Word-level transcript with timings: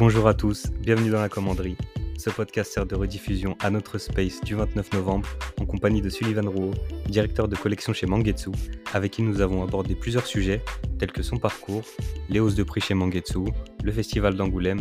Bonjour 0.00 0.26
à 0.28 0.32
tous, 0.32 0.68
bienvenue 0.80 1.10
dans 1.10 1.20
la 1.20 1.28
commanderie. 1.28 1.76
Ce 2.16 2.30
podcast 2.30 2.72
sert 2.72 2.86
de 2.86 2.94
rediffusion 2.94 3.54
à 3.60 3.68
notre 3.68 3.98
space 3.98 4.40
du 4.40 4.54
29 4.54 4.94
novembre 4.94 5.28
en 5.60 5.66
compagnie 5.66 6.00
de 6.00 6.08
Sullivan 6.08 6.48
Rouault, 6.48 6.72
directeur 7.06 7.48
de 7.48 7.54
collection 7.54 7.92
chez 7.92 8.06
Mangetsu, 8.06 8.48
avec 8.94 9.12
qui 9.12 9.22
nous 9.22 9.42
avons 9.42 9.62
abordé 9.62 9.94
plusieurs 9.94 10.24
sujets 10.24 10.62
tels 10.98 11.12
que 11.12 11.22
son 11.22 11.36
parcours, 11.36 11.82
les 12.30 12.40
hausses 12.40 12.54
de 12.54 12.62
prix 12.62 12.80
chez 12.80 12.94
Mangetsu, 12.94 13.40
le 13.84 13.92
festival 13.92 14.36
d'Angoulême 14.36 14.80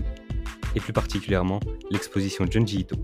et 0.74 0.80
plus 0.80 0.94
particulièrement 0.94 1.60
l'exposition 1.92 2.46
Junji 2.50 2.80
Ito. 2.80 2.96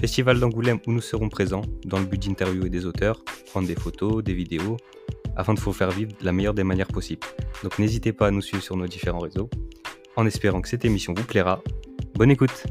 Festival 0.00 0.38
d'Angoulême 0.38 0.78
où 0.86 0.92
nous 0.92 1.00
serons 1.00 1.28
présents 1.28 1.62
dans 1.86 1.98
le 1.98 2.04
but 2.04 2.24
d'interviewer 2.24 2.70
des 2.70 2.86
auteurs, 2.86 3.24
prendre 3.46 3.66
des 3.66 3.74
photos, 3.74 4.22
des 4.22 4.34
vidéos, 4.34 4.76
afin 5.34 5.54
de 5.54 5.60
vous 5.60 5.72
faire 5.72 5.90
vivre 5.90 6.12
de 6.20 6.24
la 6.24 6.30
meilleure 6.30 6.54
des 6.54 6.62
manières 6.62 6.86
possibles. 6.86 7.26
Donc 7.64 7.80
n'hésitez 7.80 8.12
pas 8.12 8.28
à 8.28 8.30
nous 8.30 8.42
suivre 8.42 8.62
sur 8.62 8.76
nos 8.76 8.86
différents 8.86 9.18
réseaux, 9.18 9.50
en 10.16 10.26
espérant 10.26 10.62
que 10.62 10.68
cette 10.68 10.84
émission 10.84 11.12
vous 11.14 11.24
plaira. 11.24 11.62
Bonne 12.14 12.30
écoute 12.30 12.66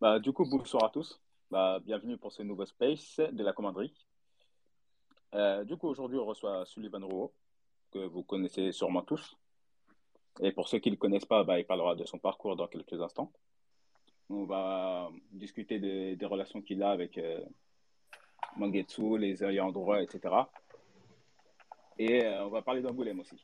bah, 0.00 0.20
Du 0.20 0.32
coup, 0.32 0.48
bonsoir 0.48 0.84
à 0.84 0.90
tous. 0.90 1.20
Bah, 1.50 1.80
bienvenue 1.84 2.16
pour 2.16 2.32
ce 2.32 2.42
nouveau 2.42 2.64
space 2.66 3.18
de 3.18 3.42
la 3.42 3.52
commanderie. 3.52 3.92
Euh, 5.34 5.64
du 5.64 5.76
coup, 5.76 5.88
aujourd'hui, 5.88 6.18
on 6.18 6.24
reçoit 6.24 6.64
Sullivan 6.66 7.04
Rouault, 7.04 7.32
que 7.90 7.98
vous 7.98 8.22
connaissez 8.22 8.70
sûrement 8.70 9.02
tous. 9.02 9.36
Et 10.40 10.52
pour 10.52 10.68
ceux 10.68 10.78
qui 10.78 10.90
ne 10.90 10.94
le 10.94 10.98
connaissent 10.98 11.24
pas, 11.24 11.42
bah, 11.42 11.58
il 11.58 11.66
parlera 11.66 11.96
de 11.96 12.04
son 12.04 12.18
parcours 12.18 12.54
dans 12.54 12.68
quelques 12.68 13.00
instants. 13.00 13.32
On 14.30 14.44
va 14.44 15.10
discuter 15.32 15.78
des, 15.78 16.26
relations 16.26 16.62
qu'il 16.62 16.82
a 16.82 16.90
avec 16.90 17.18
euh, 17.18 17.40
Mangetsu, 18.56 19.18
les 19.18 19.42
ayants 19.44 19.72
droit, 19.72 20.00
etc. 20.02 20.34
Et 21.98 22.24
euh, 22.24 22.44
on 22.44 22.48
va 22.48 22.62
parler 22.62 22.82
d'Angoulême 22.82 23.20
aussi. 23.20 23.36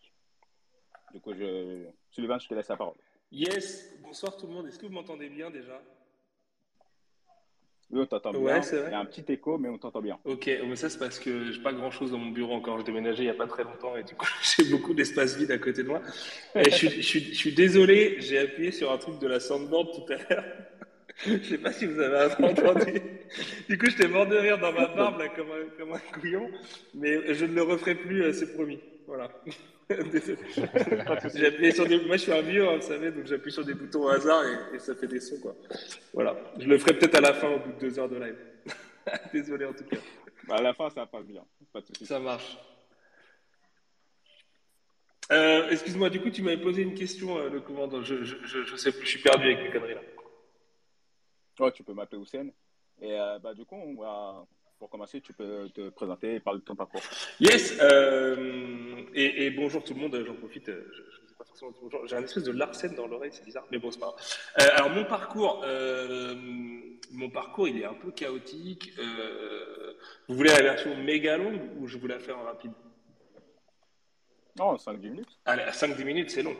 Du 1.13 1.21
coup, 1.21 1.33
je... 1.35 1.85
Sullivan, 2.11 2.39
je 2.39 2.49
te 2.49 2.55
laisse 2.55 2.69
la 2.69 2.77
parole. 2.77 2.97
Yes, 3.31 3.95
bonsoir 4.03 4.37
tout 4.37 4.47
le 4.47 4.53
monde. 4.53 4.67
Est-ce 4.67 4.79
que 4.79 4.87
vous 4.87 4.93
m'entendez 4.93 5.29
bien 5.29 5.51
déjà? 5.51 5.81
Oui, 7.91 8.01
on 8.01 8.07
t'entend 8.07 8.33
bien. 8.33 8.61
Il 8.61 8.91
y 8.91 8.95
a 8.95 9.01
un 9.01 9.05
petit 9.05 9.31
écho, 9.31 9.59
mais 9.59 9.69
on 9.69 9.77
t'entend 9.77 10.01
bien. 10.01 10.19
Ok, 10.25 10.51
mais 10.67 10.77
ça, 10.77 10.89
c'est 10.89 10.99
parce 10.99 11.19
que 11.19 11.53
j'ai 11.53 11.61
pas 11.61 11.75
grand 11.75 11.91
chose 11.91 12.13
dans 12.13 12.19
mon 12.19 12.31
bureau 12.31 12.55
encore. 12.55 12.79
Je 12.79 12.85
déménagé 12.85 13.23
il 13.23 13.27
n'y 13.27 13.31
a 13.31 13.35
pas 13.35 13.47
très 13.47 13.65
longtemps 13.65 13.97
et 13.97 14.03
du 14.03 14.15
coup, 14.15 14.27
j'ai 14.57 14.71
beaucoup 14.71 14.95
d'espace 14.95 15.37
vide 15.37 15.51
à 15.51 15.59
côté 15.59 15.83
de 15.83 15.89
moi. 15.89 16.01
Et 16.55 16.71
je, 16.71 16.89
suis, 16.89 17.03
je, 17.03 17.35
suis, 17.35 17.53
désolé, 17.55 18.17
j'ai 18.21 18.39
appuyé 18.39 18.73
sur 18.73 18.91
un 18.91 18.99
truc 18.99 19.19
de 19.19 19.27
la 19.27 19.41
soundboard 19.41 19.93
tout 19.93 20.13
à 20.13 20.17
l'heure. 20.17 20.45
Je 21.27 21.39
sais 21.43 21.59
pas 21.59 21.73
si 21.73 21.87
vous 21.87 22.01
avez 22.01 22.33
entendu. 22.45 23.01
Du 23.69 23.79
coup, 23.79 23.87
j'étais 23.87 24.09
mort 24.09 24.27
de 24.27 24.37
rire 24.37 24.59
dans 24.59 24.73
ma 24.73 24.87
barbe, 24.87 25.19
là, 25.19 25.29
comme, 25.29 25.51
un, 25.51 25.69
comme 25.79 25.93
un 25.93 26.21
couillon. 26.21 26.51
Mais 26.95 27.35
je 27.35 27.45
ne 27.45 27.55
le 27.55 27.63
referai 27.63 27.95
plus, 27.95 28.23
euh, 28.23 28.33
c'est 28.33 28.53
promis. 28.55 28.81
Voilà. 29.07 29.31
j'ai 31.35 31.47
appuyé 31.47 31.73
sur 31.73 31.87
des... 31.87 32.01
Moi, 32.01 32.17
je 32.17 32.23
suis 32.23 32.33
un 32.33 32.41
vieux, 32.41 32.67
hein, 32.67 32.77
vous 32.77 32.87
savez, 32.87 33.11
donc 33.11 33.27
j'appuie 33.27 33.53
sur 33.53 33.65
des 33.65 33.75
boutons 33.75 34.05
au 34.05 34.09
hasard 34.09 34.43
et, 34.75 34.79
ça 34.79 34.95
fait 34.95 35.07
des 35.07 35.21
sons, 35.21 35.39
quoi. 35.41 35.55
Voilà. 36.15 36.37
Je 36.59 36.67
le 36.67 36.79
ferai 36.79 36.95
peut-être 36.95 37.17
à 37.17 37.21
la 37.21 37.35
fin, 37.35 37.49
au 37.49 37.59
bout 37.59 37.73
de 37.73 37.79
deux 37.79 37.99
heures 37.99 38.09
de 38.09 38.19
live. 38.19 38.37
Désolé, 39.33 39.67
en 39.67 39.73
tout 39.73 39.85
cas. 39.85 39.99
Bah, 40.49 40.57
à 40.59 40.63
la 40.63 40.75
fin, 40.75 40.89
ça 40.91 41.07
passe 41.07 41.27
bien. 41.27 41.45
Pas 41.73 41.81
de 41.81 42.05
Ça 42.05 42.19
marche. 42.19 42.57
Euh, 45.31 45.71
excuse-moi, 45.71 46.11
du 46.11 46.21
coup, 46.21 46.31
tu 46.31 46.43
m'avais 46.43 46.61
posé 46.61 46.83
une 46.83 46.95
question, 46.95 47.39
euh, 47.39 47.49
le 47.49 47.61
commandant. 47.61 48.03
Je, 48.03 48.23
je, 48.23 48.37
je, 48.45 48.77
sais 48.77 48.93
plus, 48.93 49.05
je 49.05 49.11
suis 49.11 49.21
perdu 49.21 49.45
avec 49.45 49.63
mes 49.63 49.71
conneries 49.71 49.95
là. 49.95 50.01
Ouais, 51.63 51.71
tu 51.71 51.85
peux 51.85 51.95
m'appeler 51.95 52.21
Hussein. 52.21 52.49
Et 53.01 53.13
euh, 53.13 53.39
bah, 53.39 53.55
du 53.55 53.65
coup, 53.65 53.77
pour 54.81 54.91
commencer, 54.91 55.21
tu 55.21 55.33
peux 55.33 55.69
te 55.73 55.91
présenter 55.91 56.35
et 56.35 56.41
parler 56.41 56.59
de 56.59 56.65
ton 56.65 56.75
parcours. 56.75 57.01
Yes, 57.39 57.79
euh, 57.81 58.97
et, 59.15 59.49
bonjour 59.51 59.85
tout 59.85 59.95
le 59.95 60.01
monde, 60.01 60.25
j'en 60.27 60.35
profite, 60.35 60.69
euh, 60.71 60.91
j'ai 62.07 62.17
un 62.17 62.23
espèce 62.25 62.43
de 62.43 62.51
larcène 62.51 62.97
dans 62.97 63.07
l'oreille, 63.07 63.31
c'est 63.33 63.45
bizarre, 63.45 63.65
mais 63.71 63.79
bon, 63.79 63.93
c'est 63.93 64.01
pas 64.01 64.17
alors, 64.57 64.91
mon 64.91 65.05
parcours, 65.05 65.65
mon 67.13 67.31
parcours, 67.31 67.69
il 67.69 67.81
est 67.81 67.85
un 67.85 67.95
peu 67.95 68.11
chaotique. 68.11 68.91
vous 70.29 70.35
voulez 70.35 70.51
la 70.51 70.63
version 70.63 70.97
méga 70.97 71.37
longue 71.37 71.61
ou 71.79 71.87
je 71.87 71.97
vous 71.97 72.09
la 72.09 72.19
fais 72.19 72.33
en 72.33 72.43
rapide? 72.43 72.73
Non, 74.59 74.75
5-10 74.77 74.99
minutes. 75.11 75.39
Allez, 75.45 75.63
5-10 75.65 76.05
minutes, 76.05 76.31
c'est 76.31 76.43
long. 76.43 76.57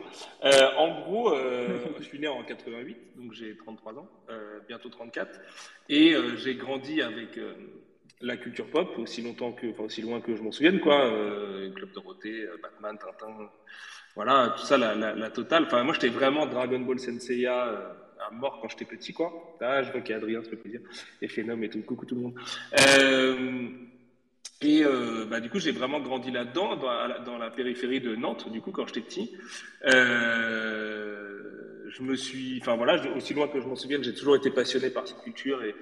en 0.77 1.01
gros, 1.01 1.33
je 1.99 2.03
suis 2.03 2.19
né 2.19 2.27
en 2.27 2.43
88, 2.43 2.97
donc 3.15 3.33
j'ai 3.33 3.55
33 3.57 3.93
ans, 3.93 4.09
bientôt 4.67 4.89
34. 4.89 5.39
Et 5.89 6.15
j'ai 6.37 6.55
grandi 6.55 7.01
avec 7.01 7.37
la 8.23 8.37
culture 8.37 8.65
pop 8.67 8.97
aussi 8.97 9.21
longtemps 9.21 9.51
que, 9.51 9.67
enfin 9.67 9.83
aussi 9.83 10.01
loin 10.01 10.21
que 10.21 10.35
je 10.35 10.41
m'en 10.41 10.51
souvienne 10.51 10.79
quoi. 10.79 11.05
Euh, 11.05 11.71
Club 11.71 11.91
Dorothée, 11.91 12.43
euh, 12.43 12.57
Batman, 12.61 12.97
Tintin, 12.97 13.49
voilà 14.15 14.55
tout 14.57 14.65
ça 14.65 14.77
la, 14.77 14.95
la, 14.95 15.29
totale. 15.29 15.65
Enfin 15.65 15.83
moi 15.83 15.93
j'étais 15.93 16.09
vraiment 16.09 16.45
Dragon 16.45 16.79
Ball 16.79 16.99
Senseiya 16.99 17.67
euh, 17.67 17.93
à 18.25 18.31
mort 18.31 18.59
quand 18.61 18.69
j'étais 18.69 18.85
petit 18.85 19.13
quoi. 19.13 19.57
Ah 19.61 19.83
je 19.83 19.91
vois 19.91 20.01
qu'il 20.01 20.11
y 20.11 20.13
a 20.13 20.17
Adrien, 20.17 20.41
ça 20.41 20.49
fait 20.49 20.55
plaisir. 20.55 20.79
Et 21.21 21.27
Phenom 21.27 21.61
et 21.61 21.69
tout, 21.69 21.81
coucou 21.81 22.05
tout 22.05 22.15
le 22.15 22.21
monde. 22.21 22.35
Euh, 22.79 23.67
et 24.61 24.83
euh, 24.83 25.25
bah, 25.29 25.39
du 25.39 25.49
coup, 25.49 25.59
j'ai 25.59 25.71
vraiment 25.71 25.99
grandi 25.99 26.31
là-dedans, 26.31 26.77
dans, 26.77 27.37
la 27.37 27.49
périphérie 27.49 27.99
de 27.99 28.15
Nantes, 28.15 28.51
du 28.51 28.61
coup, 28.61 28.71
quand 28.71 28.87
j'étais 28.87 29.01
petit. 29.01 29.35
Euh, 29.85 31.89
je 31.89 32.01
me 32.01 32.15
suis, 32.15 32.59
enfin 32.61 32.75
voilà, 32.75 33.01
aussi 33.15 33.33
loin 33.33 33.47
que 33.47 33.59
je 33.59 33.67
m'en 33.67 33.75
souvienne, 33.75 34.03
j'ai 34.03 34.13
toujours 34.13 34.35
été 34.35 34.49
passionné 34.49 34.89
par 34.89 35.07
cette 35.07 35.21
culture 35.21 35.61
et, 35.63 35.75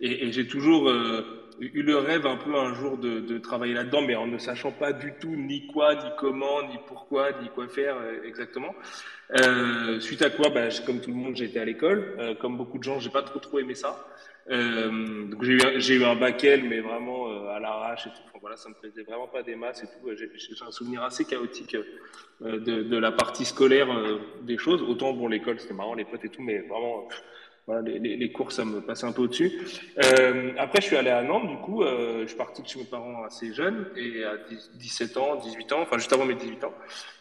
j'ai 0.00 0.46
toujours 0.48 0.90
euh, 0.90 1.54
eu 1.60 1.82
le 1.82 1.96
rêve 1.96 2.26
un 2.26 2.36
peu 2.36 2.56
un 2.56 2.74
jour 2.74 2.98
de, 2.98 3.38
travailler 3.38 3.74
là-dedans, 3.74 4.02
mais 4.02 4.16
en 4.16 4.26
ne 4.26 4.38
sachant 4.38 4.72
pas 4.72 4.92
du 4.92 5.14
tout 5.20 5.36
ni 5.36 5.68
quoi, 5.68 5.94
ni 5.94 6.10
comment, 6.18 6.68
ni 6.68 6.76
pourquoi, 6.88 7.30
ni 7.40 7.48
quoi 7.48 7.68
faire 7.68 7.96
exactement. 8.24 8.74
Suite 10.00 10.22
à 10.22 10.30
quoi, 10.30 10.50
bah, 10.50 10.68
comme 10.84 11.00
tout 11.00 11.10
le 11.10 11.16
monde, 11.16 11.36
j'étais 11.36 11.60
à 11.60 11.64
l'école. 11.64 12.36
Comme 12.40 12.56
beaucoup 12.56 12.78
de 12.78 12.82
gens, 12.82 12.98
j'ai 12.98 13.10
pas 13.10 13.22
trop 13.22 13.38
trop 13.38 13.60
aimé 13.60 13.76
ça. 13.76 14.04
Euh, 14.50 15.26
j'ai 15.40 15.94
eu, 15.94 16.04
un 16.04 16.16
bac 16.16 16.44
L, 16.44 16.64
mais 16.64 16.80
vraiment 16.80 17.48
à 17.48 17.58
l'arrache 17.60 18.06
et 18.06 18.10
tout. 18.10 18.38
Voilà, 18.40 18.56
ça 18.56 18.68
me 18.68 18.74
plaisait 18.74 19.02
vraiment 19.02 19.26
pas 19.26 19.42
des 19.42 19.56
masses 19.56 19.82
et 19.82 19.86
tout. 19.86 20.10
J'ai, 20.14 20.30
un 20.66 20.70
souvenir 20.70 21.02
assez 21.02 21.24
chaotique 21.24 21.76
de, 22.40 22.58
de, 22.58 22.96
la 22.98 23.10
partie 23.10 23.46
scolaire 23.46 23.88
des 24.42 24.58
choses. 24.58 24.82
Autant 24.82 25.14
bon, 25.14 25.28
l'école 25.28 25.58
c'était 25.58 25.72
marrant, 25.72 25.94
les 25.94 26.04
potes 26.04 26.24
et 26.24 26.28
tout, 26.28 26.42
mais 26.42 26.58
vraiment 26.58 27.08
les, 27.82 27.98
les, 27.98 28.32
cours, 28.32 28.52
ça 28.52 28.64
me 28.64 28.80
passait 28.80 29.06
un 29.06 29.12
peu 29.12 29.22
au-dessus. 29.22 29.52
Euh, 30.02 30.52
après, 30.58 30.80
je 30.80 30.86
suis 30.86 30.96
allé 30.96 31.10
à 31.10 31.22
Nantes, 31.22 31.48
du 31.48 31.56
coup, 31.56 31.82
euh, 31.82 32.22
je 32.22 32.28
suis 32.28 32.36
parti 32.36 32.62
chez 32.66 32.78
mes 32.78 32.84
parents 32.84 33.24
assez 33.24 33.54
jeune, 33.54 33.86
et 33.96 34.22
à 34.24 34.36
17 34.74 35.16
ans, 35.16 35.36
18 35.36 35.72
ans, 35.72 35.80
enfin 35.80 35.96
juste 35.96 36.12
avant 36.12 36.26
mes 36.26 36.34
18 36.34 36.64
ans. 36.64 36.74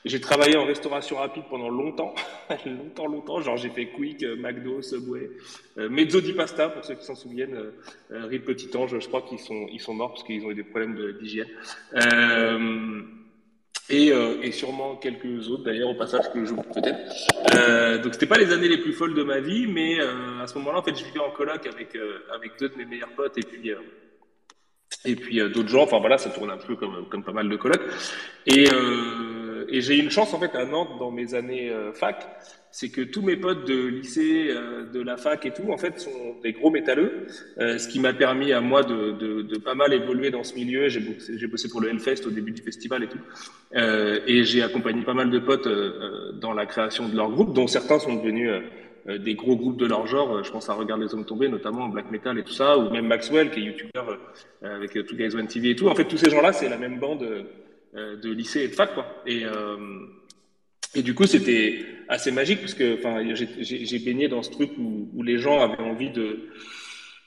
J'ai 0.03 0.19
travaillé 0.19 0.57
en 0.57 0.65
restauration 0.65 1.15
rapide 1.17 1.43
pendant 1.49 1.69
longtemps, 1.69 2.13
longtemps, 2.65 3.07
longtemps. 3.07 3.41
Genre, 3.41 3.55
j'ai 3.55 3.69
fait 3.69 3.87
Quick, 3.87 4.23
euh, 4.23 4.35
McDo, 4.35 4.81
Subway, 4.81 5.31
euh, 5.77 5.89
Mezzo 5.89 6.19
di 6.19 6.33
Pasta, 6.33 6.69
pour 6.69 6.83
ceux 6.83 6.95
qui 6.95 7.05
s'en 7.05 7.15
souviennent, 7.15 7.71
euh, 8.11 8.25
Rive 8.25 8.41
Petit 8.41 8.75
Ange, 8.75 8.99
je 8.99 9.07
crois 9.07 9.21
qu'ils 9.21 9.39
sont, 9.39 9.67
ils 9.71 9.79
sont 9.79 9.93
morts 9.93 10.09
parce 10.09 10.23
qu'ils 10.23 10.45
ont 10.45 10.51
eu 10.51 10.55
des 10.55 10.63
problèmes 10.63 11.13
d'hygiène. 11.21 11.47
Et, 13.89 14.11
euh, 14.11 14.41
et, 14.41 14.51
sûrement 14.51 14.95
quelques 14.95 15.49
autres 15.49 15.63
d'ailleurs 15.63 15.89
au 15.89 15.95
passage 15.95 16.31
que 16.31 16.45
j'oublie 16.45 16.67
peut-être. 16.73 16.99
Euh, 17.55 17.97
donc 18.01 18.13
c'était 18.13 18.27
pas 18.27 18.37
les 18.37 18.51
années 18.51 18.69
les 18.69 18.77
plus 18.77 18.93
folles 18.93 19.13
de 19.13 19.23
ma 19.23 19.39
vie, 19.39 19.67
mais 19.67 19.99
euh, 19.99 20.41
à 20.41 20.47
ce 20.47 20.57
moment-là 20.59 20.79
en 20.79 20.83
fait 20.83 20.95
je 20.95 21.03
vivais 21.03 21.19
en 21.19 21.31
coloc 21.31 21.65
avec 21.67 21.95
euh, 21.95 22.19
avec 22.33 22.57
deux 22.59 22.69
de 22.69 22.75
mes 22.77 22.85
meilleurs 22.85 23.11
potes 23.11 23.37
et 23.37 23.41
puis 23.41 23.71
euh, 23.71 23.77
et 25.05 25.15
puis 25.15 25.37
d'autres 25.51 25.69
gens. 25.69 25.83
Enfin 25.83 25.99
voilà, 25.99 26.17
ça 26.17 26.29
tourne 26.29 26.51
un 26.51 26.57
peu 26.57 26.75
comme 26.75 27.07
comme 27.09 27.23
pas 27.23 27.33
mal 27.33 27.49
de 27.49 27.55
colocs. 27.57 27.81
Et 28.45 28.67
et 29.73 29.81
j'ai 29.81 29.97
eu 29.97 30.01
une 30.01 30.11
chance 30.11 30.33
en 30.33 30.39
fait 30.39 30.55
à 30.55 30.65
Nantes 30.65 30.97
dans 30.99 31.11
mes 31.11 31.33
années 31.33 31.69
fac 31.93 32.25
c'est 32.73 32.89
que 32.89 33.01
tous 33.01 33.21
mes 33.21 33.37
potes 33.37 33.67
de 33.67 33.85
lycée, 33.85 34.47
euh, 34.49 34.91
de 34.91 34.99
la 34.99 35.15
fac 35.15 35.45
et 35.45 35.51
tout, 35.51 35.71
en 35.71 35.77
fait, 35.77 35.99
sont 35.99 36.09
des 36.41 36.53
gros 36.53 36.71
métalleux, 36.71 37.27
euh, 37.59 37.77
ce 37.77 37.87
qui 37.87 37.99
m'a 37.99 38.13
permis 38.13 38.51
à 38.51 38.61
moi 38.61 38.81
de, 38.81 39.57
pas 39.59 39.75
mal 39.75 39.93
évoluer 39.93 40.31
dans 40.31 40.43
ce 40.43 40.55
milieu. 40.55 40.89
J'ai 40.89 40.99
bossé, 41.47 41.69
pour 41.69 41.81
le 41.81 41.89
Hellfest 41.89 42.25
au 42.25 42.31
début 42.31 42.51
du 42.51 42.63
festival 42.63 43.03
et 43.03 43.07
tout, 43.07 43.19
euh, 43.75 44.21
et 44.25 44.43
j'ai 44.43 44.63
accompagné 44.63 45.03
pas 45.03 45.13
mal 45.13 45.29
de 45.29 45.37
potes 45.37 45.67
euh, 45.67 46.31
dans 46.41 46.51
la 46.51 46.65
création 46.65 47.07
de 47.07 47.15
leur 47.15 47.29
groupe, 47.29 47.53
dont 47.53 47.67
certains 47.67 47.99
sont 47.99 48.15
devenus 48.15 48.49
des 49.05 49.35
gros 49.35 49.55
groupes 49.55 49.77
de 49.77 49.85
leur 49.85 50.07
genre. 50.07 50.43
Je 50.43 50.51
pense 50.51 50.67
à 50.69 50.73
Regarde 50.73 51.01
les 51.01 51.13
hommes 51.13 51.25
tombés, 51.25 51.49
notamment 51.49 51.89
Black 51.89 52.09
Metal 52.09 52.39
et 52.39 52.43
tout 52.43 52.53
ça, 52.53 52.79
ou 52.79 52.89
même 52.89 53.05
Maxwell, 53.05 53.51
qui 53.51 53.59
est 53.59 53.63
youtubeur 53.63 54.17
avec 54.63 54.93
Two 54.93 55.15
Guys 55.15 55.35
One 55.35 55.47
TV 55.47 55.71
et 55.71 55.75
tout. 55.75 55.89
En 55.89 55.95
fait, 55.95 56.05
tous 56.05 56.17
ces 56.17 56.31
gens-là, 56.31 56.53
c'est 56.53 56.69
la 56.69 56.77
même 56.77 56.97
bande 56.99 57.45
de 57.93 58.31
lycée 58.31 58.61
et 58.61 58.67
de 58.67 58.73
fac, 58.73 58.93
quoi. 58.93 59.23
Et 59.25 59.43
et 60.95 61.01
du 61.01 61.15
coup, 61.15 61.25
c'était 61.25 61.85
assez 62.07 62.31
magique 62.31 62.59
parce 62.59 62.75
que 62.75 62.99
j'ai 63.59 63.99
baigné 63.99 64.27
dans 64.27 64.43
ce 64.43 64.51
truc 64.51 64.71
où, 64.77 65.09
où, 65.15 65.23
les 65.23 65.39
gens 65.39 65.59
avaient 65.59 65.81
envie 65.81 66.11
de, 66.11 66.49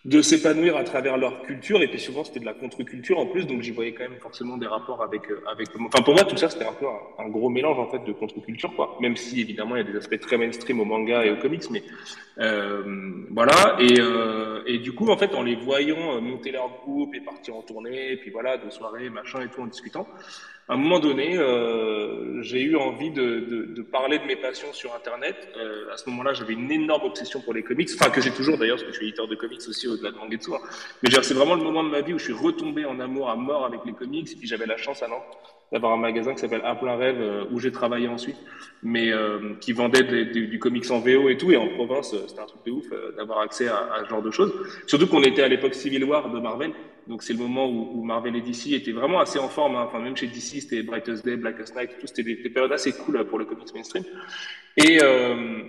de 0.05 0.23
s'épanouir 0.23 0.77
à 0.77 0.85
travers 0.85 1.17
leur 1.17 1.43
culture. 1.43 1.83
Et 1.83 1.89
puis 1.89 1.99
souvent, 1.99 2.23
c'était 2.23 2.39
de 2.39 2.45
la 2.45 2.55
contre-culture 2.55 3.19
en 3.19 3.27
plus, 3.27 3.45
donc 3.45 3.63
j'y 3.63 3.73
voyais 3.73 3.93
quand 3.93 4.09
même 4.09 4.21
forcément 4.21 4.57
des 4.57 4.69
rapports 4.69 5.03
avec, 5.03 5.29
euh, 5.31 5.43
avec 5.51 5.69
Enfin, 5.75 6.03
pour 6.03 6.15
moi, 6.15 6.23
tout 6.25 6.37
ça, 6.37 6.49
c'était 6.49 6.65
un 6.65 6.75
peu 6.75 6.87
un, 7.19 7.29
gros 7.29 7.49
mélange 7.49 7.79
en 7.81 7.91
fait 7.91 8.05
de 8.05 8.13
contre-culture, 8.13 8.73
quoi. 8.77 8.97
Même 9.01 9.17
si 9.17 9.41
évidemment, 9.41 9.75
il 9.75 9.85
y 9.85 9.89
a 9.89 9.91
des 9.91 9.99
aspects 9.99 10.21
très 10.21 10.39
mainstream 10.39 10.79
au 10.79 10.85
manga 10.85 11.27
et 11.27 11.33
aux 11.33 11.39
comics, 11.39 11.69
mais 11.73 11.83
euh, 12.39 12.85
voilà. 13.31 13.77
Et, 13.81 14.01
euh, 14.01 14.63
et 14.67 14.79
du 14.79 14.93
coup, 14.93 15.09
en 15.09 15.17
fait, 15.17 15.35
en 15.35 15.43
les 15.43 15.57
voyant 15.57 16.21
monter 16.21 16.53
leur 16.53 16.69
groupe 16.69 17.13
et 17.17 17.21
partir 17.21 17.57
en 17.57 17.63
tournée, 17.63 18.13
et 18.13 18.17
puis 18.17 18.31
voilà, 18.31 18.59
de 18.59 18.71
soirée, 18.71 19.11
machin 19.11 19.41
et 19.41 19.49
tout, 19.49 19.61
en 19.61 19.67
discutant, 19.67 20.07
à 20.69 20.75
un 20.75 20.77
moment 20.77 20.99
donné, 20.99 21.37
euh, 21.39 22.43
j'ai 22.43 22.61
eu 22.61 22.77
envie 22.77 23.11
de, 23.13 23.23
de, 23.23 23.65
de, 23.67 23.83
parler 23.83 24.19
de 24.19 24.25
mes 24.25 24.35
passions 24.35 24.73
sur 24.73 24.93
Internet. 24.97 25.37
Euh, 25.57 25.93
à 25.93 25.97
ce 25.97 26.11
moment-là, 26.11 26.33
j'avais 26.33 26.55
une 26.55 26.73
énorme 26.73 27.05
obsession 27.05 27.41
pour 27.41 27.55
les 27.55 27.63
comics, 27.63 27.89
enfin 27.95 28.11
que 28.11 28.21
j'ai 28.21 28.33
toujours 28.33 28.59
d'ailleurs, 28.59 28.77
parce 28.77 28.87
que 28.87 28.93
je 28.93 28.97
suis 28.97 29.07
éditeur 29.07 29.29
de 29.29 29.37
comics 29.37 29.61
aussi 29.69 29.87
au-delà 29.87 30.11
de 30.11 30.17
Mangetsu. 30.17 30.51
Mais 31.05 31.11
c'est 31.23 31.35
vraiment 31.35 31.55
le 31.55 31.63
moment 31.63 31.85
de 31.85 31.89
ma 31.89 32.01
vie 32.01 32.15
où 32.15 32.19
je 32.19 32.25
suis 32.25 32.33
retombé 32.33 32.85
en 32.85 32.99
amour 32.99 33.31
à 33.31 33.37
mort 33.37 33.65
avec 33.65 33.81
les 33.87 33.93
comics. 33.93 34.33
Et 34.33 34.37
puis 34.37 34.49
j'avais 34.49 34.67
la 34.67 34.77
chance 34.77 35.05
à 35.05 35.09
Nantes 35.09 35.23
d'avoir 35.73 35.93
un 35.93 35.97
magasin 35.97 36.35
qui 36.35 36.41
s'appelle 36.41 36.63
À 36.65 36.75
plein 36.75 36.97
rêve, 36.97 37.21
euh, 37.21 37.45
où 37.51 37.59
j'ai 37.59 37.73
travaillé 37.73 38.09
ensuite, 38.09 38.37
mais 38.83 39.13
euh, 39.13 39.55
qui 39.61 39.73
vendait 39.73 40.05
du 40.05 40.59
comics 40.59 40.91
en 40.91 41.01
VO 41.01 41.29
et 41.29 41.37
tout. 41.37 41.51
Et 41.51 41.57
en 41.57 41.69
province, 41.69 42.15
euh, 42.15 42.25
c'était 42.29 42.41
un 42.41 42.47
truc 42.47 42.65
de 42.67 42.71
ouf 42.71 42.87
d'avoir 43.17 43.41
accès 43.41 43.69
à, 43.69 44.03
ce 44.05 44.09
genre 44.09 44.23
de 44.23 44.31
choses. 44.31 44.53
Surtout 44.87 45.07
qu'on 45.07 45.23
était 45.23 45.43
à 45.43 45.49
l'époque 45.49 45.75
Civil 45.75 46.05
War 46.05 46.31
de 46.31 46.39
Marvel. 46.39 46.73
Donc 47.07 47.23
c'est 47.23 47.35
le 47.35 47.39
moment 47.39 47.69
où, 47.69 48.03
Marvel 48.03 48.35
et 48.35 48.41
DC 48.41 48.73
étaient 48.73 48.93
vraiment 48.93 49.21
assez 49.21 49.39
en 49.39 49.49
forme. 49.49 49.77
Hein. 49.77 49.85
Enfin 49.87 50.01
même 50.01 50.17
chez 50.17 50.27
DC, 50.27 50.61
c'était 50.61 50.83
Brightest 50.83 51.25
Day, 51.25 51.37
Blackest 51.37 51.77
Night, 51.77 51.91
tout. 52.01 52.07
C'était 52.07 52.25
des, 52.25 52.37
des, 52.37 52.51
périodes 52.51 52.73
assez 52.73 52.93
cool 52.93 53.25
pour 53.25 53.39
le 53.39 53.45
comics 53.45 53.73
mainstream. 53.75 54.05
Et 54.77 54.99
euh, 55.03 55.63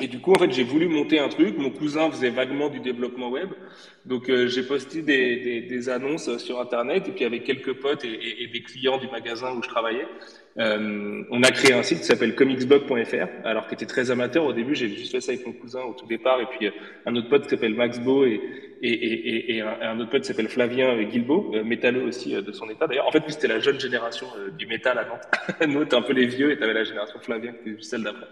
et 0.00 0.08
du 0.08 0.20
coup, 0.20 0.32
en 0.32 0.38
fait, 0.38 0.50
j'ai 0.52 0.64
voulu 0.64 0.88
monter 0.88 1.18
un 1.18 1.28
truc. 1.28 1.56
Mon 1.58 1.70
cousin 1.70 2.10
faisait 2.10 2.30
vaguement 2.30 2.68
du 2.68 2.80
développement 2.80 3.28
web. 3.28 3.50
Donc, 4.06 4.30
euh, 4.30 4.48
j'ai 4.48 4.62
posté 4.62 5.02
des, 5.02 5.36
des, 5.36 5.60
des, 5.62 5.88
annonces 5.88 6.36
sur 6.38 6.60
Internet. 6.60 7.08
Et 7.08 7.12
puis, 7.12 7.24
avec 7.24 7.44
quelques 7.44 7.74
potes 7.74 8.04
et, 8.04 8.12
et, 8.12 8.42
et 8.44 8.46
des 8.48 8.62
clients 8.62 8.98
du 8.98 9.08
magasin 9.08 9.54
où 9.54 9.62
je 9.62 9.68
travaillais, 9.68 10.06
euh, 10.58 11.22
on 11.30 11.42
a 11.42 11.50
créé 11.50 11.72
un 11.72 11.82
site 11.82 11.98
qui 11.98 12.04
s'appelle 12.04 12.34
comicsblog.fr. 12.34 13.28
Alors, 13.44 13.66
qui 13.68 13.74
était 13.74 13.86
très 13.86 14.10
amateur 14.10 14.44
au 14.44 14.52
début. 14.52 14.74
J'ai 14.74 14.88
juste 14.88 15.12
fait 15.12 15.20
ça 15.20 15.32
avec 15.32 15.46
mon 15.46 15.52
cousin 15.52 15.82
au 15.82 15.94
tout 15.94 16.06
départ. 16.06 16.40
Et 16.40 16.46
puis, 16.46 16.66
euh, 16.66 16.70
un 17.06 17.14
autre 17.16 17.28
pote 17.28 17.44
qui 17.44 17.50
s'appelle 17.50 17.74
Max 17.74 17.98
Beau 17.98 18.24
et, 18.24 18.40
et, 18.82 19.60
un, 19.60 19.78
un, 19.82 20.00
autre 20.00 20.10
pote 20.10 20.22
qui 20.22 20.28
s'appelle 20.28 20.48
Flavien 20.48 21.02
Guilbeault, 21.02 21.52
euh, 21.54 21.64
métalleux 21.64 22.02
aussi 22.02 22.34
euh, 22.34 22.42
de 22.42 22.52
son 22.52 22.68
état. 22.68 22.86
D'ailleurs, 22.86 23.06
en 23.06 23.12
fait, 23.12 23.22
c'était 23.28 23.48
la 23.48 23.60
jeune 23.60 23.78
génération 23.78 24.26
du 24.56 24.66
métal 24.66 24.98
à 24.98 25.04
Nantes. 25.04 25.28
Nous, 25.68 25.84
t'es 25.84 25.96
un 25.96 26.02
peu 26.02 26.12
les 26.12 26.26
vieux 26.26 26.50
et 26.50 26.58
t'avais 26.58 26.74
la 26.74 26.84
génération 26.84 27.18
Flavien 27.20 27.52
qui 27.52 27.70
était 27.70 27.82
celle 27.82 28.02
d'après. 28.02 28.26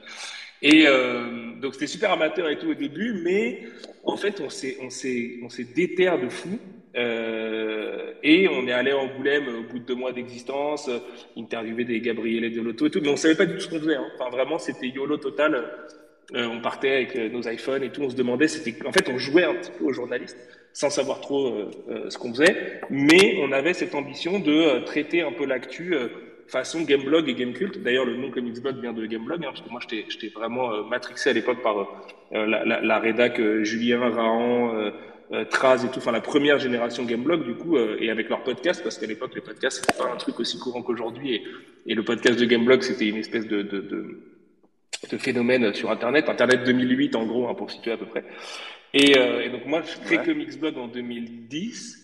Et 0.62 0.84
euh, 0.86 1.54
donc 1.60 1.74
c'était 1.74 1.86
super 1.86 2.12
amateur 2.12 2.48
et 2.48 2.58
tout 2.58 2.70
au 2.70 2.74
début, 2.74 3.20
mais 3.24 3.62
en 4.04 4.16
fait 4.16 4.40
on 4.40 4.50
s'est 4.50 4.76
on 4.82 4.90
s'est 4.90 5.38
on 5.42 5.48
s'est 5.48 5.64
déterre 5.74 6.20
de 6.20 6.28
fou 6.28 6.58
euh, 6.96 8.12
et 8.22 8.48
on 8.48 8.66
est 8.66 8.72
allé 8.72 8.92
en 8.92 9.02
Angoulême 9.02 9.48
au 9.48 9.62
bout 9.70 9.78
de 9.78 9.84
deux 9.84 9.94
mois 9.94 10.12
d'existence, 10.12 10.90
interviewer 11.36 11.84
des 11.84 12.00
Gabriel 12.00 12.52
de 12.52 12.60
l'auto 12.60 12.86
et 12.86 12.90
tout, 12.90 13.00
mais 13.00 13.10
on 13.10 13.16
savait 13.16 13.36
pas 13.36 13.46
du 13.46 13.54
tout 13.54 13.60
ce 13.60 13.68
qu'on 13.68 13.78
faisait. 13.78 13.96
Hein. 13.96 14.06
Enfin 14.16 14.30
vraiment 14.30 14.58
c'était 14.58 14.88
yolo 14.88 15.16
total. 15.16 15.64
Euh, 16.34 16.46
on 16.46 16.60
partait 16.60 16.90
avec 16.90 17.14
nos 17.32 17.40
iPhones 17.48 17.82
et 17.82 17.90
tout, 17.90 18.02
on 18.02 18.10
se 18.10 18.16
demandait, 18.16 18.48
c'était 18.48 18.86
en 18.86 18.92
fait 18.92 19.08
on 19.08 19.16
jouait 19.16 19.44
un 19.44 19.54
petit 19.54 19.70
peu 19.78 19.84
aux 19.84 19.92
journalistes 19.92 20.36
sans 20.78 20.90
savoir 20.90 21.20
trop 21.20 21.48
euh, 21.48 21.70
euh, 21.90 22.10
ce 22.10 22.18
qu'on 22.18 22.32
faisait, 22.32 22.80
mais 22.88 23.36
on 23.42 23.50
avait 23.50 23.74
cette 23.74 23.96
ambition 23.96 24.38
de 24.38 24.52
euh, 24.52 24.80
traiter 24.82 25.22
un 25.22 25.32
peu 25.32 25.44
l'actu 25.44 25.96
façon 26.48 26.82
Gameblog 26.82 27.28
et 27.28 27.34
Gamecult. 27.34 27.80
D'ailleurs, 27.82 28.04
le 28.04 28.16
nom 28.16 28.30
Comicsblog 28.30 28.80
vient 28.80 28.92
de 28.92 29.06
Gameblog, 29.06 29.44
hein, 29.44 29.48
parce 29.50 29.60
que 29.60 29.70
moi, 29.70 29.80
j'étais 29.88 30.28
vraiment 30.28 30.72
euh, 30.72 30.82
matrixé 30.82 31.30
à 31.30 31.32
l'époque 31.32 31.62
par 31.62 31.78
euh, 31.78 32.46
la, 32.46 32.64
la, 32.64 32.80
la, 32.80 32.98
rédac 32.98 33.38
euh, 33.38 33.64
Julien, 33.64 34.08
Rahan, 34.08 34.74
euh, 35.30 35.44
Traz 35.44 35.84
et 35.84 35.90
tout, 35.90 35.98
enfin 35.98 36.12
la 36.12 36.22
première 36.22 36.58
génération 36.58 37.04
Gameblog, 37.04 37.44
du 37.44 37.54
coup, 37.54 37.76
et 37.76 38.10
avec 38.10 38.30
leur 38.30 38.42
podcast, 38.42 38.82
parce 38.82 38.96
qu'à 38.96 39.06
l'époque, 39.06 39.34
les 39.34 39.42
podcasts, 39.42 39.84
c'était 39.84 40.02
pas 40.02 40.10
un 40.10 40.16
truc 40.16 40.40
aussi 40.40 40.58
courant 40.58 40.82
qu'aujourd'hui, 40.82 41.34
et, 41.34 41.42
et, 41.86 41.94
le 41.94 42.02
podcast 42.02 42.40
de 42.40 42.46
Gameblog, 42.46 42.80
c'était 42.80 43.08
une 43.08 43.18
espèce 43.18 43.46
de, 43.46 43.60
de, 43.60 43.80
de, 43.80 44.22
de, 45.10 45.18
phénomène 45.18 45.74
sur 45.74 45.90
Internet. 45.90 46.30
Internet 46.30 46.64
2008, 46.64 47.14
en 47.14 47.26
gros, 47.26 47.46
hein, 47.46 47.54
pour 47.54 47.70
situer 47.70 47.92
à 47.92 47.98
peu 47.98 48.06
près. 48.06 48.24
Et, 48.94 49.10
et 49.10 49.50
donc, 49.50 49.66
moi, 49.66 49.82
je 49.82 50.02
crée 50.06 50.16
ouais. 50.16 50.24
Comicsblog 50.24 50.78
en 50.78 50.88
2010. 50.88 51.97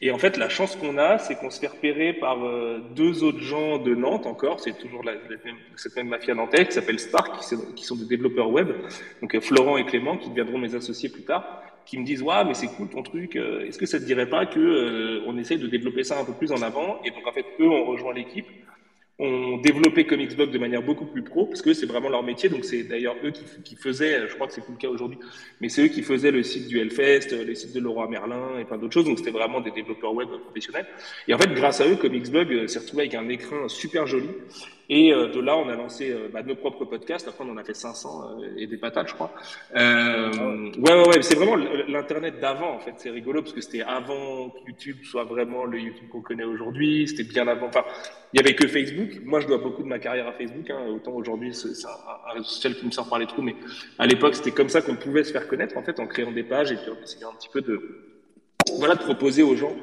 Et 0.00 0.12
en 0.12 0.18
fait, 0.18 0.36
la 0.36 0.48
chance 0.48 0.76
qu'on 0.76 0.96
a, 0.96 1.18
c'est 1.18 1.34
qu'on 1.34 1.50
se 1.50 1.58
fait 1.58 1.66
repérer 1.66 2.12
par 2.12 2.46
euh, 2.46 2.78
deux 2.94 3.24
autres 3.24 3.40
gens 3.40 3.78
de 3.78 3.96
Nantes 3.96 4.26
encore, 4.26 4.60
c'est 4.60 4.78
toujours 4.78 5.02
la, 5.02 5.14
même, 5.14 5.56
cette 5.74 5.96
même 5.96 6.08
mafia 6.08 6.34
nantaise 6.34 6.68
qui 6.68 6.72
s'appelle 6.72 7.00
Spark, 7.00 7.40
qui, 7.74 7.84
sont 7.84 7.96
des 7.96 8.04
développeurs 8.04 8.48
web, 8.48 8.68
donc 9.20 9.34
euh, 9.34 9.40
Florent 9.40 9.76
et 9.76 9.84
Clément, 9.84 10.16
qui 10.16 10.28
deviendront 10.30 10.58
mes 10.58 10.76
associés 10.76 11.08
plus 11.08 11.24
tard, 11.24 11.62
qui 11.84 11.98
me 11.98 12.04
disent 12.04 12.22
ouais 12.22 12.44
mais 12.44 12.54
c'est 12.54 12.68
cool 12.68 12.88
ton 12.88 13.02
truc, 13.02 13.34
euh, 13.34 13.66
est-ce 13.66 13.78
que 13.78 13.86
ça 13.86 13.98
te 13.98 14.04
dirait 14.04 14.28
pas 14.28 14.46
que 14.46 14.60
euh, 14.60 15.24
on 15.26 15.36
essaye 15.38 15.58
de 15.58 15.66
développer 15.66 16.04
ça 16.04 16.20
un 16.20 16.24
peu 16.24 16.34
plus 16.34 16.52
en 16.52 16.62
avant? 16.62 17.00
Et 17.04 17.10
donc 17.10 17.26
en 17.26 17.32
fait, 17.32 17.46
eux 17.58 17.68
ont 17.68 17.86
rejoint 17.86 18.12
l'équipe 18.12 18.46
ont 19.18 19.56
développé 19.58 20.06
Comicsblog 20.06 20.50
de 20.50 20.58
manière 20.58 20.82
beaucoup 20.82 21.04
plus 21.04 21.22
pro, 21.22 21.46
parce 21.46 21.60
que 21.60 21.74
c'est 21.74 21.86
vraiment 21.86 22.08
leur 22.08 22.22
métier. 22.22 22.48
Donc 22.48 22.64
c'est 22.64 22.84
d'ailleurs 22.84 23.16
eux 23.24 23.32
qui, 23.64 23.74
faisaient, 23.74 24.28
je 24.28 24.34
crois 24.34 24.46
que 24.46 24.52
c'est 24.52 24.60
plus 24.60 24.72
le 24.72 24.78
cas 24.78 24.88
aujourd'hui, 24.88 25.18
mais 25.60 25.68
c'est 25.68 25.84
eux 25.84 25.88
qui 25.88 26.02
faisaient 26.02 26.30
le 26.30 26.42
site 26.42 26.68
du 26.68 26.78
Hellfest, 26.78 27.32
les 27.32 27.54
sites 27.54 27.74
de 27.74 27.80
Leroy 27.80 28.08
Merlin 28.08 28.58
et 28.60 28.64
plein 28.64 28.78
d'autres 28.78 28.94
choses. 28.94 29.06
Donc 29.06 29.18
c'était 29.18 29.30
vraiment 29.30 29.60
des 29.60 29.72
développeurs 29.72 30.14
web 30.14 30.28
professionnels. 30.44 30.86
Et 31.26 31.34
en 31.34 31.38
fait, 31.38 31.52
grâce 31.52 31.80
à 31.80 31.88
eux, 31.88 31.96
Comicsblog 31.96 32.52
euh, 32.52 32.66
s'est 32.68 32.78
retrouvé 32.78 33.02
avec 33.04 33.14
un 33.14 33.28
écran 33.28 33.68
super 33.68 34.06
joli. 34.06 34.28
Et 34.90 35.12
euh, 35.12 35.28
de 35.28 35.40
là, 35.40 35.56
on 35.56 35.68
a 35.68 35.76
lancé 35.76 36.10
euh, 36.10 36.28
bah, 36.32 36.42
nos 36.42 36.54
propres 36.54 36.86
podcasts. 36.86 37.28
Après, 37.28 37.44
on 37.44 37.52
en 37.52 37.58
a 37.58 37.64
fait 37.64 37.74
500 37.74 38.40
euh, 38.40 38.56
et 38.56 38.66
des 38.66 38.78
patates, 38.78 39.08
je 39.08 39.14
crois. 39.14 39.32
Euh, 39.76 40.70
ouais, 40.78 40.92
ouais, 40.92 41.08
ouais. 41.08 41.22
C'est 41.22 41.34
vraiment 41.34 41.56
l'internet 41.88 42.40
d'avant, 42.40 42.74
en 42.74 42.78
fait. 42.78 42.94
C'est 42.96 43.10
rigolo 43.10 43.42
parce 43.42 43.52
que 43.52 43.60
c'était 43.60 43.82
avant 43.82 44.48
que 44.48 44.58
YouTube 44.66 44.96
soit 45.02 45.24
vraiment 45.24 45.66
le 45.66 45.78
YouTube 45.78 46.08
qu'on 46.08 46.22
connaît 46.22 46.44
aujourd'hui. 46.44 47.06
C'était 47.06 47.24
bien 47.24 47.46
avant. 47.48 47.66
Enfin, 47.66 47.84
il 48.32 48.38
y 48.38 48.40
avait 48.40 48.54
que 48.54 48.66
Facebook. 48.66 49.10
Moi, 49.24 49.40
je 49.40 49.46
dois 49.46 49.58
beaucoup 49.58 49.82
de 49.82 49.88
ma 49.88 49.98
carrière 49.98 50.26
à 50.26 50.32
Facebook. 50.32 50.70
Hein. 50.70 50.86
Autant 50.88 51.12
aujourd'hui, 51.12 51.52
c'est 51.52 51.68
un, 51.86 52.30
un 52.30 52.32
réseau 52.32 52.44
social 52.44 52.74
qui 52.74 52.86
me 52.86 52.90
sort 52.90 53.10
par 53.10 53.18
les 53.18 53.26
trous, 53.26 53.42
mais 53.42 53.56
à 53.98 54.06
l'époque, 54.06 54.36
c'était 54.36 54.52
comme 54.52 54.70
ça 54.70 54.80
qu'on 54.80 54.96
pouvait 54.96 55.24
se 55.24 55.32
faire 55.32 55.46
connaître, 55.48 55.76
en 55.76 55.82
fait, 55.82 56.00
en 56.00 56.06
créant 56.06 56.32
des 56.32 56.44
pages 56.44 56.72
et 56.72 56.76
puis 56.76 56.90
en 56.90 57.02
essayant 57.02 57.30
un 57.30 57.34
petit 57.34 57.50
peu 57.52 57.60
de, 57.60 57.78
voilà, 58.78 58.94
de 58.94 59.02
proposer 59.02 59.42
aux 59.42 59.54
gens 59.54 59.76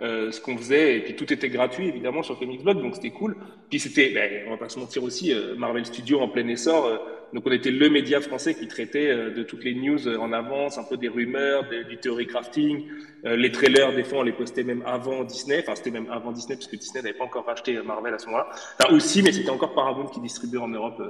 euh, 0.00 0.30
ce 0.30 0.40
qu'on 0.40 0.56
faisait, 0.56 0.96
et 0.96 1.00
puis 1.00 1.16
tout 1.16 1.32
était 1.32 1.48
gratuit 1.48 1.88
évidemment 1.88 2.22
sur 2.22 2.38
Comicsblog, 2.38 2.80
donc 2.80 2.94
c'était 2.94 3.10
cool. 3.10 3.36
Puis 3.70 3.80
c'était, 3.80 4.10
ben, 4.10 4.44
on 4.46 4.50
va 4.50 4.56
pas 4.56 4.68
se 4.68 4.78
mentir 4.78 5.02
aussi, 5.02 5.32
euh, 5.32 5.54
Marvel 5.56 5.84
Studios 5.86 6.20
en 6.20 6.28
plein 6.28 6.46
essor, 6.48 6.86
euh, 6.86 6.96
donc 7.32 7.44
on 7.46 7.52
était 7.52 7.70
le 7.70 7.90
média 7.90 8.20
français 8.20 8.54
qui 8.54 8.66
traitait 8.68 9.10
euh, 9.10 9.30
de 9.30 9.42
toutes 9.42 9.62
les 9.64 9.74
news 9.74 10.08
euh, 10.08 10.16
en 10.18 10.32
avance, 10.32 10.78
un 10.78 10.84
peu 10.84 10.96
des 10.96 11.08
rumeurs, 11.08 11.64
du 11.88 11.98
theory 11.98 12.26
crafting, 12.26 12.86
euh, 13.26 13.36
les 13.36 13.52
trailers 13.52 13.94
des 13.94 14.04
fois 14.04 14.20
on 14.20 14.22
les 14.22 14.32
postait 14.32 14.64
même 14.64 14.82
avant 14.86 15.24
Disney, 15.24 15.60
enfin 15.60 15.74
c'était 15.74 15.90
même 15.90 16.10
avant 16.10 16.32
Disney 16.32 16.56
parce 16.56 16.68
que 16.68 16.76
Disney 16.76 17.02
n'avait 17.02 17.16
pas 17.16 17.24
encore 17.24 17.44
racheté 17.44 17.78
Marvel 17.82 18.14
à 18.14 18.18
ce 18.18 18.26
moment-là, 18.26 18.48
enfin 18.80 18.94
aussi, 18.94 19.22
mais 19.22 19.32
c'était 19.32 19.50
encore 19.50 19.74
Paramount 19.74 20.06
qui 20.06 20.20
distribuait 20.20 20.60
en 20.60 20.68
Europe 20.68 21.02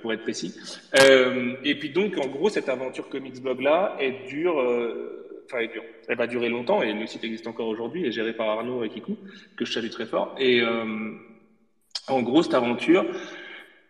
pour 0.00 0.12
être 0.12 0.22
précis. 0.22 0.54
et 1.64 1.74
puis 1.78 1.90
donc 1.90 2.16
en 2.18 2.28
gros 2.28 2.48
cette 2.48 2.68
aventure 2.68 3.08
Comicsblog 3.08 3.60
là, 3.60 3.96
elle 4.00 4.24
dure 4.28 4.62
enfin, 5.48 5.62
elle, 5.62 5.70
dure. 5.70 5.84
elle 6.08 6.16
va 6.16 6.26
durer 6.26 6.48
longtemps 6.48 6.82
et 6.82 6.92
le 6.92 7.06
site 7.06 7.24
existe 7.24 7.46
encore 7.46 7.68
aujourd'hui, 7.68 8.06
est 8.06 8.12
géré 8.12 8.32
par 8.32 8.48
Arnaud 8.48 8.84
et 8.84 8.88
Kikou, 8.88 9.18
que 9.56 9.64
je 9.64 9.72
salue 9.72 9.88
très 9.88 10.06
fort. 10.06 10.34
Et 10.38 10.60
euh, 10.60 11.12
en 12.08 12.22
gros, 12.22 12.42
cette 12.42 12.54
aventure, 12.54 13.04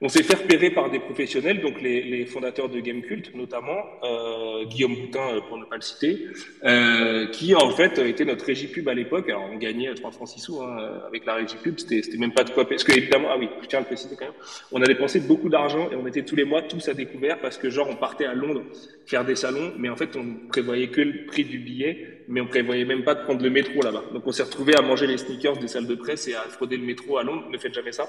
on 0.01 0.09
s'est 0.09 0.23
fait 0.23 0.37
repérer 0.37 0.71
par 0.71 0.91
des 0.91 1.01
professionnels, 1.01 1.61
donc 1.61 1.81
les, 1.81 2.03
les 2.03 2.25
fondateurs 2.25 2.69
de 2.69 2.79
Gamecult 2.79 3.35
notamment, 3.35 3.85
euh, 4.05 4.65
Guillaume 4.67 4.95
Boutin 4.95 5.35
euh, 5.35 5.41
pour 5.49 5.59
ne 5.59 5.65
pas 5.65 5.75
le 5.75 5.83
citer, 5.83 6.27
euh, 6.65 7.27
qui 7.31 7.55
en 7.57 7.71
fait 7.71 7.99
était 7.99 8.25
notre 8.25 8.45
régie 8.45 8.69
pub 8.69 8.89
à 8.89 8.95
l'époque. 8.95 9.29
Alors 9.29 9.49
on 9.53 9.57
gagnait 9.57 9.93
3 9.93 10.13
francs 10.13 10.29
6 10.29 10.41
sous 10.41 10.63
hein, 10.63 11.03
avec 11.09 11.27
la 11.27 11.35
régie 11.35 11.57
pub, 11.57 11.79
c'était 11.79 12.17
même 12.17 12.33
pas 12.33 12.45
de 12.45 12.51
quoi. 12.51 12.69
Parce 12.69 12.85
que 12.85 12.93
évidemment, 12.93 13.29
ah 13.33 13.37
oui, 13.39 13.49
je 13.61 13.67
tiens 13.67 13.81
à 13.81 13.83
le 13.83 13.87
préciser 13.87 14.15
quand 14.17 14.27
même, 14.27 14.35
on 14.71 14.81
a 14.81 14.87
dépensé 14.87 15.19
beaucoup 15.19 15.49
d'argent 15.49 15.91
et 15.91 15.97
on 15.97 16.07
était 16.07 16.23
tous 16.23 16.37
les 16.37 16.45
mois 16.45 16.63
tous 16.63 16.89
à 16.89 16.95
découvert 16.95 17.41
parce 17.41 17.59
que 17.59 17.69
genre 17.69 17.89
on 17.91 17.97
partait 17.97 18.27
à 18.27 18.35
Londres 18.35 18.63
faire 19.05 19.25
des 19.25 19.35
salons, 19.35 19.73
mais 19.79 19.89
en 19.89 19.97
fait 19.97 20.15
on 20.15 20.49
prévoyait 20.49 20.89
que 20.89 21.01
le 21.01 21.27
prix 21.27 21.45
du 21.45 21.59
billet, 21.59 22.18
mais 22.29 22.41
on 22.41 22.47
prévoyait 22.47 22.85
même 22.85 23.03
pas 23.03 23.15
de 23.15 23.23
prendre 23.25 23.43
le 23.43 23.51
métro 23.51 23.83
là-bas. 23.83 24.05
Donc 24.13 24.27
on 24.27 24.33
s'est 24.33 24.43
retrouvé 24.43 24.77
à 24.77 24.83
manger 24.83 25.07
les 25.07 25.19
sneakers 25.19 25.57
des 25.57 25.69
salles 25.69 25.87
de 25.87 25.95
presse 25.95 26.29
et 26.29 26.35
à 26.35 26.43
frauder 26.43 26.77
le 26.77 26.85
métro 26.85 27.19
à 27.19 27.25
Londres. 27.25 27.45
Ne 27.51 27.59
faites 27.59 27.75
jamais 27.75 27.93
ça, 27.93 28.09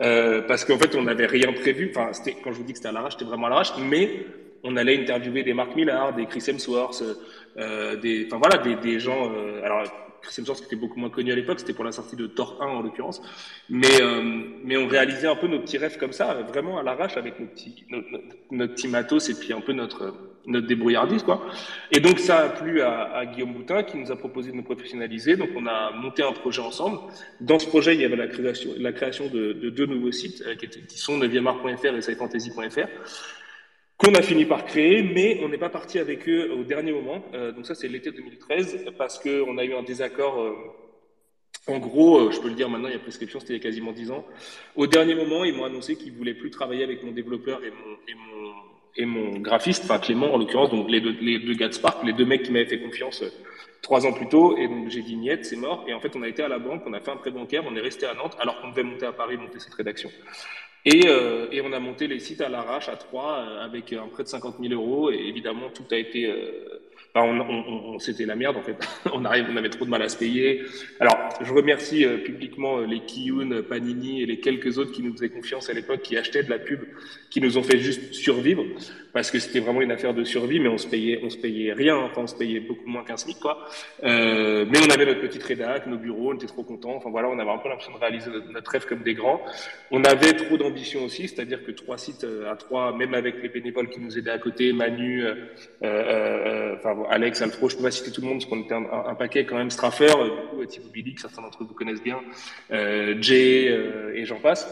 euh, 0.00 0.42
parce 0.42 0.64
qu'en 0.64 0.78
fait 0.78 0.94
on 0.96 1.06
avait 1.06 1.26
rien 1.26 1.52
prévu. 1.52 1.92
Enfin, 1.94 2.12
c'était, 2.12 2.36
quand 2.42 2.52
je 2.52 2.58
vous 2.58 2.64
dis 2.64 2.72
que 2.72 2.78
c'était 2.78 2.88
à 2.88 2.92
l'arrache, 2.92 3.14
c'était 3.14 3.24
vraiment 3.24 3.46
à 3.46 3.50
l'arrache, 3.50 3.72
mais 3.78 4.26
on 4.62 4.76
allait 4.76 5.00
interviewer 5.00 5.42
des 5.42 5.54
Mark 5.54 5.74
Millar, 5.74 6.14
des 6.14 6.26
Chris 6.26 6.44
Hemsworth, 6.46 7.02
euh, 7.56 7.96
des, 7.96 8.26
enfin 8.26 8.38
voilà, 8.38 8.58
des, 8.58 9.00
gens. 9.00 9.32
Euh, 9.32 9.64
alors, 9.64 9.84
Chris 10.22 10.34
Hemsworth 10.38 10.60
qui 10.60 10.66
était 10.66 10.76
beaucoup 10.76 10.98
moins 10.98 11.10
connu 11.10 11.32
à 11.32 11.34
l'époque, 11.34 11.60
c'était 11.60 11.72
pour 11.72 11.84
la 11.84 11.92
sortie 11.92 12.16
de 12.16 12.26
Thor 12.26 12.58
1 12.60 12.66
en 12.66 12.82
l'occurrence, 12.82 13.22
mais 13.68 14.02
euh, 14.02 14.22
mais 14.64 14.76
on 14.76 14.86
réalisait 14.86 15.28
un 15.28 15.36
peu 15.36 15.46
nos 15.46 15.60
petits 15.60 15.78
rêves 15.78 15.96
comme 15.98 16.12
ça, 16.12 16.34
vraiment 16.48 16.78
à 16.78 16.82
l'arrache 16.82 17.16
avec 17.16 17.40
nos 17.40 17.46
petits, 17.46 17.86
notre 18.50 18.74
petit 18.74 18.88
matos 18.88 19.30
et 19.30 19.34
puis 19.34 19.52
un 19.52 19.60
peu 19.60 19.72
notre 19.72 20.14
notre 20.46 20.66
débrouillardise 20.66 21.22
quoi. 21.22 21.44
Et 21.92 22.00
donc 22.00 22.18
ça 22.18 22.38
a 22.38 22.48
plu 22.48 22.80
à, 22.80 23.12
à, 23.12 23.26
Guillaume 23.26 23.52
Boutin 23.52 23.82
qui 23.82 23.98
nous 23.98 24.10
a 24.10 24.16
proposé 24.16 24.50
de 24.50 24.56
nous 24.56 24.62
professionnaliser. 24.62 25.36
Donc 25.36 25.50
on 25.56 25.66
a 25.66 25.90
monté 25.92 26.22
un 26.22 26.32
projet 26.32 26.62
ensemble. 26.62 26.98
Dans 27.40 27.58
ce 27.58 27.66
projet, 27.66 27.94
il 27.94 28.00
y 28.00 28.04
avait 28.04 28.16
la 28.16 28.28
création, 28.28 28.70
la 28.78 28.92
création 28.92 29.28
de, 29.28 29.52
de 29.52 29.70
deux 29.70 29.86
nouveaux 29.86 30.12
sites 30.12 30.42
euh, 30.46 30.54
qui, 30.54 30.66
étaient, 30.66 30.80
qui 30.80 30.98
sont 30.98 31.18
9 31.18 31.32
et 31.34 32.02
scifantasy.fr 32.02 32.88
qu'on 34.00 34.14
a 34.14 34.22
fini 34.22 34.46
par 34.46 34.64
créer, 34.64 35.02
mais 35.02 35.40
on 35.42 35.48
n'est 35.50 35.58
pas 35.58 35.68
parti 35.68 35.98
avec 35.98 36.26
eux 36.26 36.50
au 36.52 36.64
dernier 36.64 36.92
moment. 36.92 37.22
Euh, 37.34 37.52
donc 37.52 37.66
ça, 37.66 37.74
c'est 37.74 37.86
l'été 37.86 38.10
2013, 38.10 38.86
parce 38.96 39.18
qu'on 39.18 39.58
a 39.58 39.64
eu 39.64 39.74
un 39.74 39.82
désaccord. 39.82 40.40
Euh, 40.40 40.54
en 41.66 41.78
gros, 41.78 42.18
euh, 42.18 42.30
je 42.30 42.40
peux 42.40 42.48
le 42.48 42.54
dire 42.54 42.70
maintenant, 42.70 42.88
il 42.88 42.94
y 42.94 42.96
a 42.96 42.98
prescription, 42.98 43.40
c'était 43.40 43.52
il 43.52 43.56
y 43.56 43.60
a 43.60 43.62
quasiment 43.62 43.92
10 43.92 44.10
ans. 44.10 44.26
Au 44.74 44.86
dernier 44.86 45.14
moment, 45.14 45.44
ils 45.44 45.54
m'ont 45.54 45.66
annoncé 45.66 45.96
qu'ils 45.96 46.14
voulaient 46.14 46.34
plus 46.34 46.50
travailler 46.50 46.82
avec 46.82 47.02
mon 47.02 47.12
développeur 47.12 47.62
et 47.62 47.70
mon, 47.70 47.96
et 48.08 48.14
mon, 48.14 48.52
et 48.96 49.04
mon 49.04 49.38
graphiste, 49.38 49.84
enfin 49.84 49.98
Clément 49.98 50.34
en 50.34 50.38
l'occurrence, 50.38 50.70
donc 50.70 50.90
les 50.90 51.00
deux, 51.00 51.16
les 51.20 51.38
deux 51.38 51.54
gars 51.54 51.68
de 51.68 51.74
Spark, 51.74 52.04
les 52.04 52.12
deux 52.12 52.24
mecs 52.24 52.42
qui 52.42 52.52
m'avaient 52.52 52.66
fait 52.66 52.80
confiance 52.80 53.22
trois 53.82 54.06
ans 54.06 54.12
plus 54.12 54.28
tôt. 54.28 54.56
Et 54.56 54.68
donc 54.68 54.88
j'ai 54.88 55.02
dit 55.02 55.16
niet, 55.16 55.44
c'est 55.44 55.56
mort. 55.56 55.84
Et 55.88 55.94
en 55.94 56.00
fait, 56.00 56.14
on 56.16 56.22
a 56.22 56.28
été 56.28 56.42
à 56.42 56.48
la 56.48 56.58
banque, 56.58 56.82
on 56.86 56.92
a 56.92 57.00
fait 57.00 57.10
un 57.10 57.16
prêt 57.16 57.30
bancaire, 57.30 57.64
on 57.66 57.74
est 57.76 57.80
resté 57.80 58.06
à 58.06 58.14
Nantes, 58.14 58.36
alors 58.40 58.60
qu'on 58.60 58.70
devait 58.70 58.82
monter 58.82 59.06
à 59.06 59.12
Paris, 59.12 59.36
monter 59.36 59.58
cette 59.58 59.74
rédaction. 59.74 60.10
Et, 60.84 61.08
euh, 61.08 61.46
et, 61.52 61.60
on 61.60 61.72
a 61.74 61.78
monté 61.78 62.06
les 62.06 62.18
sites 62.20 62.40
à 62.40 62.48
l'arrache 62.48 62.88
à 62.88 62.96
trois 62.96 63.40
euh, 63.40 63.64
avec 63.64 63.92
un 63.92 64.08
prêt 64.08 64.22
de 64.22 64.28
50 64.28 64.56
000 64.60 64.72
euros. 64.72 65.10
Et 65.10 65.18
évidemment, 65.18 65.68
tout 65.68 65.84
a 65.90 65.96
été 65.96 66.26
euh, 66.26 66.80
on 67.14 67.98
c'était 67.98 68.26
la 68.26 68.36
merde 68.36 68.56
en 68.56 68.62
fait. 68.62 68.76
on 69.12 69.24
arrive, 69.24 69.46
on 69.50 69.56
avait 69.56 69.70
trop 69.70 69.84
de 69.84 69.90
mal 69.90 70.02
à 70.02 70.08
se 70.08 70.16
payer. 70.16 70.62
Alors, 71.00 71.16
je 71.40 71.52
remercie 71.52 72.04
euh, 72.04 72.18
publiquement 72.18 72.78
euh, 72.78 72.86
les 72.86 73.00
Kiyun, 73.00 73.62
Panini 73.62 74.22
et 74.22 74.26
les 74.26 74.40
quelques 74.40 74.78
autres 74.78 74.92
qui 74.92 75.02
nous 75.02 75.12
faisaient 75.12 75.30
confiance 75.30 75.68
à 75.70 75.72
l'époque, 75.72 76.02
qui 76.02 76.16
achetaient 76.16 76.42
de 76.42 76.50
la 76.50 76.58
pub, 76.58 76.80
qui 77.30 77.40
nous 77.40 77.56
ont 77.56 77.62
fait 77.62 77.78
juste 77.78 78.12
survivre, 78.12 78.64
parce 79.12 79.30
que 79.30 79.38
c'était 79.38 79.60
vraiment 79.60 79.80
une 79.80 79.92
affaire 79.92 80.14
de 80.14 80.24
survie, 80.24 80.60
mais 80.60 80.68
on 80.68 80.78
se 80.78 80.86
payait, 80.86 81.20
on 81.22 81.30
se 81.30 81.38
payait 81.38 81.72
rien. 81.72 81.96
Enfin, 81.96 82.22
on 82.22 82.26
se 82.26 82.34
payait 82.34 82.60
beaucoup 82.60 82.88
moins 82.88 83.04
qu'un 83.04 83.16
SMIC, 83.16 83.38
quoi. 83.40 83.66
Euh, 84.02 84.66
mais 84.68 84.78
on 84.78 84.90
avait 84.90 85.06
notre 85.06 85.20
petite 85.20 85.42
rédac, 85.42 85.86
nos 85.86 85.96
bureaux, 85.96 86.32
on 86.32 86.34
était 86.34 86.46
trop 86.46 86.62
contents. 86.62 86.94
Enfin 86.96 87.10
voilà, 87.10 87.28
on 87.28 87.38
avait 87.38 87.50
un 87.50 87.58
peu 87.58 87.68
l'impression 87.68 87.92
de 87.92 87.98
réaliser 87.98 88.30
notre, 88.52 88.70
rêve 88.70 88.86
comme 88.86 89.02
des 89.02 89.14
grands. 89.14 89.40
On 89.90 90.04
avait 90.04 90.32
trop 90.32 90.56
d'ambition 90.56 91.04
aussi, 91.04 91.28
c'est-à-dire 91.28 91.64
que 91.64 91.70
trois 91.70 91.98
sites 91.98 92.24
euh, 92.24 92.50
à 92.50 92.56
trois, 92.56 92.96
même 92.96 93.14
avec 93.14 93.42
les 93.42 93.48
bénévoles 93.48 93.90
qui 93.90 94.00
nous 94.00 94.18
aidaient 94.18 94.30
à 94.30 94.38
côté, 94.38 94.72
Manu, 94.72 95.24
euh, 95.24 95.34
euh, 95.84 96.76
enfin 96.76 96.96
Alex, 97.10 97.42
Alfro, 97.42 97.68
je 97.68 97.76
peux 97.76 97.82
pas 97.82 97.90
citer 97.90 98.10
tout 98.10 98.20
le 98.20 98.28
monde 98.28 98.38
parce 98.38 98.50
qu'on 98.50 98.60
était 98.60 98.74
un, 98.74 99.14
paquet 99.14 99.44
quand 99.44 99.56
même, 99.56 99.70
Straffer, 99.70 100.12
euh, 100.16 100.24
du 100.24 100.48
coup, 100.48 100.64
Thibaut 100.64 100.90
Billy, 100.90 101.14
que 101.14 101.20
certains 101.20 101.42
d'entre 101.42 101.64
vous 101.64 101.74
connaissent 101.74 102.02
bien, 102.02 102.20
euh, 102.70 103.14
Jay 103.20 103.68
euh, 103.68 104.14
et 104.14 104.24
j'en 104.24 104.40
passe. 104.40 104.68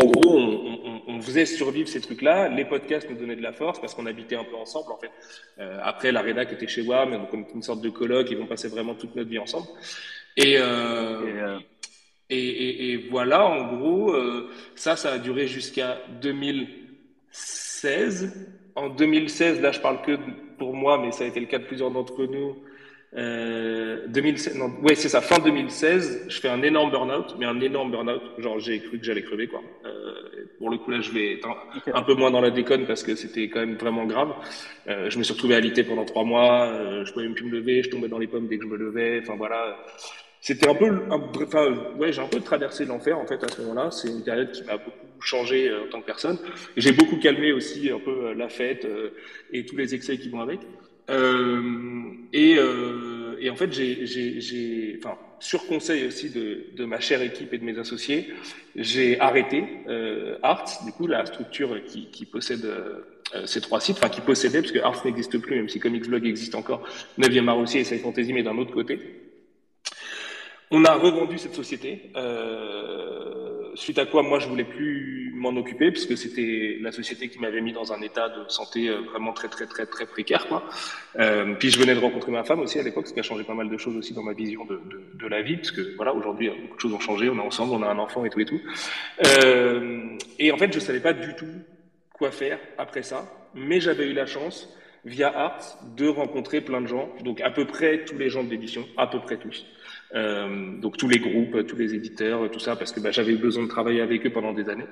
En 0.00 0.06
gros, 0.06 0.38
on, 0.38 0.78
on, 0.84 1.02
on, 1.08 1.20
faisait 1.20 1.46
survivre 1.46 1.88
ces 1.88 2.00
trucs-là. 2.00 2.48
Les 2.48 2.64
podcasts 2.64 3.10
nous 3.10 3.16
donnaient 3.16 3.34
de 3.36 3.42
la 3.42 3.52
force 3.52 3.80
parce 3.80 3.94
qu'on 3.94 4.06
habitait 4.06 4.36
un 4.36 4.44
peu 4.44 4.54
ensemble, 4.56 4.92
en 4.92 4.98
fait. 4.98 5.10
Euh, 5.58 5.80
après, 5.82 6.12
la 6.12 6.20
rédac 6.20 6.52
était 6.52 6.68
chez 6.68 6.82
WAM, 6.82 7.10
donc 7.12 7.28
on 7.32 7.40
était 7.40 7.54
une 7.54 7.62
sorte 7.62 7.80
de 7.80 7.88
colloque, 7.90 8.30
ils 8.30 8.36
vont 8.36 8.46
passer 8.46 8.68
vraiment 8.68 8.94
toute 8.94 9.16
notre 9.16 9.30
vie 9.30 9.38
ensemble. 9.38 9.66
Et, 10.36 10.56
euh, 10.58 11.58
et, 12.28 12.38
et, 12.38 12.92
et, 12.92 12.96
voilà, 13.10 13.46
en 13.46 13.76
gros, 13.76 14.14
ça, 14.74 14.96
ça 14.96 15.12
a 15.12 15.18
duré 15.18 15.46
jusqu'à 15.46 15.98
2016. 16.20 18.50
En 18.74 18.88
2016, 18.88 19.60
là, 19.60 19.70
je 19.72 19.80
parle 19.80 20.00
que 20.02 20.18
pour 20.58 20.74
moi, 20.74 20.98
mais 20.98 21.12
ça 21.12 21.24
a 21.24 21.26
été 21.26 21.40
le 21.40 21.46
cas 21.46 21.58
de 21.58 21.64
plusieurs 21.64 21.90
d'entre 21.90 22.24
nous. 22.24 22.56
Euh, 23.14 24.06
2016, 24.08 24.56
non, 24.56 24.70
ouais, 24.82 24.94
c'est 24.94 25.08
ça, 25.08 25.20
fin 25.20 25.38
2016, 25.38 26.26
je 26.28 26.40
fais 26.40 26.48
un 26.48 26.62
énorme 26.62 26.90
burn-out, 26.90 27.36
mais 27.38 27.46
un 27.46 27.60
énorme 27.60 27.90
burn-out. 27.90 28.22
Genre, 28.38 28.58
j'ai 28.58 28.80
cru 28.80 28.98
que 28.98 29.04
j'allais 29.04 29.22
crever, 29.22 29.48
quoi. 29.48 29.60
Euh, 29.84 30.46
pour 30.58 30.70
le 30.70 30.78
coup, 30.78 30.90
là, 30.90 31.00
je 31.00 31.10
vais 31.12 31.34
être 31.34 31.48
un, 31.48 31.56
un, 31.94 32.02
peu 32.02 32.14
moins 32.14 32.30
dans 32.30 32.40
la 32.40 32.50
déconne 32.50 32.86
parce 32.86 33.02
que 33.02 33.14
c'était 33.14 33.48
quand 33.48 33.60
même 33.60 33.76
vraiment 33.76 34.06
grave. 34.06 34.32
Euh, 34.88 35.10
je 35.10 35.18
me 35.18 35.22
suis 35.24 35.34
retrouvé 35.34 35.54
alité 35.54 35.84
pendant 35.84 36.04
trois 36.04 36.24
mois, 36.24 36.66
euh, 36.68 37.04
je 37.04 37.12
pouvais 37.12 37.26
même 37.26 37.34
plus 37.34 37.44
me 37.44 37.52
lever, 37.52 37.82
je 37.82 37.90
tombais 37.90 38.08
dans 38.08 38.18
les 38.18 38.28
pommes 38.28 38.48
dès 38.48 38.56
que 38.58 38.64
je 38.64 38.68
me 38.68 38.76
levais. 38.76 39.20
Enfin, 39.22 39.34
voilà. 39.36 39.76
C'était 40.40 40.68
un 40.68 40.74
peu, 40.74 40.86
un, 40.86 41.20
enfin, 41.42 41.72
ouais, 41.98 42.12
j'ai 42.12 42.20
un 42.20 42.26
peu 42.26 42.40
traversé 42.40 42.84
l'enfer, 42.84 43.18
en 43.18 43.26
fait, 43.26 43.44
à 43.44 43.48
ce 43.48 43.60
moment-là. 43.62 43.90
C'est 43.90 44.08
une 44.08 44.24
période 44.24 44.50
qui 44.50 44.64
m'a 44.64 44.76
beaucoup 44.76 45.06
changé 45.20 45.68
euh, 45.68 45.84
en 45.84 45.88
tant 45.88 46.00
que 46.00 46.06
personne. 46.06 46.38
J'ai 46.76 46.92
beaucoup 46.92 47.16
calmé 47.16 47.52
aussi 47.52 47.90
un 47.90 47.98
peu 47.98 48.26
euh, 48.26 48.34
la 48.34 48.48
fête 48.48 48.84
euh, 48.84 49.10
et 49.52 49.64
tous 49.64 49.76
les 49.76 49.94
excès 49.94 50.18
qui 50.18 50.28
vont 50.28 50.40
avec. 50.40 50.60
Euh, 51.10 52.12
et, 52.32 52.56
euh, 52.58 53.36
et, 53.40 53.50
en 53.50 53.56
fait, 53.56 53.72
j'ai, 53.72 54.98
enfin, 54.98 55.16
sur 55.40 55.66
conseil 55.66 56.06
aussi 56.06 56.30
de, 56.30 56.84
ma 56.84 57.00
chère 57.00 57.22
équipe 57.22 57.52
et 57.52 57.58
de 57.58 57.64
mes 57.64 57.78
associés, 57.78 58.32
j'ai 58.76 59.18
arrêté 59.20 59.64
euh, 59.88 60.38
Arts, 60.42 60.84
du 60.84 60.92
coup, 60.92 61.06
la 61.06 61.26
structure 61.26 61.82
qui, 61.84 62.26
possède 62.26 62.66
ces 63.46 63.60
trois 63.60 63.80
sites, 63.80 63.96
enfin 63.98 64.08
qui 64.08 64.20
possédait, 64.20 64.60
parce 64.60 64.72
que 64.72 64.80
Arts 64.80 65.04
n'existe 65.04 65.38
plus, 65.38 65.56
même 65.56 65.68
si 65.68 65.80
Comics 65.80 66.06
Blog 66.06 66.26
existe 66.26 66.54
encore, 66.54 66.86
9e 67.18 67.48
art 67.48 67.58
aussi 67.58 67.78
et 67.78 67.84
Sci 67.84 67.98
Fantasy, 67.98 68.32
mais 68.32 68.42
d'un 68.42 68.56
autre 68.58 68.72
côté. 68.72 68.98
On 70.70 70.84
a 70.84 70.94
revendu 70.94 71.38
cette 71.38 71.54
société. 71.54 72.12
Suite 73.74 73.98
à 73.98 74.06
quoi 74.06 74.22
moi 74.22 74.38
je 74.38 74.48
voulais 74.48 74.64
plus 74.64 75.21
m'en 75.42 75.56
occuper 75.58 75.90
puisque 75.90 76.16
c'était 76.16 76.78
la 76.80 76.92
société 76.92 77.28
qui 77.28 77.38
m'avait 77.38 77.60
mis 77.60 77.72
dans 77.72 77.92
un 77.92 78.00
état 78.00 78.28
de 78.28 78.48
santé 78.48 78.88
euh, 78.88 79.00
vraiment 79.10 79.32
très 79.32 79.48
très 79.48 79.66
très 79.66 79.86
très 79.86 80.06
précaire. 80.06 80.46
Euh, 81.18 81.54
puis 81.58 81.70
je 81.70 81.78
venais 81.78 81.94
de 81.94 82.00
rencontrer 82.00 82.32
ma 82.32 82.44
femme 82.44 82.60
aussi 82.60 82.78
à 82.78 82.82
l'époque, 82.82 83.08
ce 83.08 83.12
qui 83.12 83.20
a 83.20 83.22
changé 83.22 83.44
pas 83.44 83.54
mal 83.54 83.68
de 83.68 83.76
choses 83.76 83.96
aussi 83.96 84.14
dans 84.14 84.22
ma 84.22 84.32
vision 84.32 84.64
de, 84.64 85.26
la 85.26 85.40
vie 85.40 85.56
parce 85.56 85.70
que 85.70 85.94
voilà 85.96 86.12
aujourd'hui 86.12 86.50
beaucoup 86.50 86.76
de 86.76 86.80
choses 86.80 86.92
ont 86.92 87.00
changé, 87.00 87.28
on 87.30 87.36
est 87.36 87.40
ensemble, 87.40 87.72
on 87.72 87.82
a 87.82 87.88
un 87.88 87.98
enfant 87.98 88.24
et 88.24 88.30
tout 88.30 88.40
et 88.40 88.44
tout. 88.44 88.60
Euh, 89.26 90.16
et 90.38 90.52
en 90.52 90.58
fait 90.58 90.72
je 90.72 90.78
savais 90.78 91.00
pas 91.00 91.12
du 91.12 91.34
tout 91.34 91.54
quoi 92.12 92.30
faire 92.30 92.58
après 92.78 93.02
ça, 93.02 93.24
mais 93.54 93.80
j'avais 93.80 94.06
eu 94.06 94.12
la 94.12 94.26
chance 94.26 94.68
via 95.04 95.36
Art 95.36 95.78
de 95.96 96.06
rencontrer 96.06 96.60
plein 96.60 96.80
de 96.80 96.86
gens, 96.86 97.08
donc 97.24 97.40
à 97.40 97.50
peu 97.50 97.66
près 97.66 98.04
tous 98.04 98.16
les 98.16 98.30
gens 98.30 98.44
de 98.44 98.50
l'édition, 98.50 98.86
à 98.96 99.06
peu 99.06 99.20
près 99.20 99.36
tous. 99.36 99.66
Euh, 100.14 100.78
donc 100.78 100.98
tous 100.98 101.08
les 101.08 101.18
groupes, 101.18 101.66
tous 101.66 101.76
les 101.76 101.94
éditeurs, 101.94 102.50
tout 102.50 102.58
ça, 102.58 102.76
parce 102.76 102.92
que 102.92 103.00
bah, 103.00 103.10
j'avais 103.10 103.34
besoin 103.34 103.64
de 103.64 103.68
travailler 103.68 104.02
avec 104.02 104.26
eux 104.26 104.30
pendant 104.30 104.52
des 104.52 104.68
années 104.68 104.86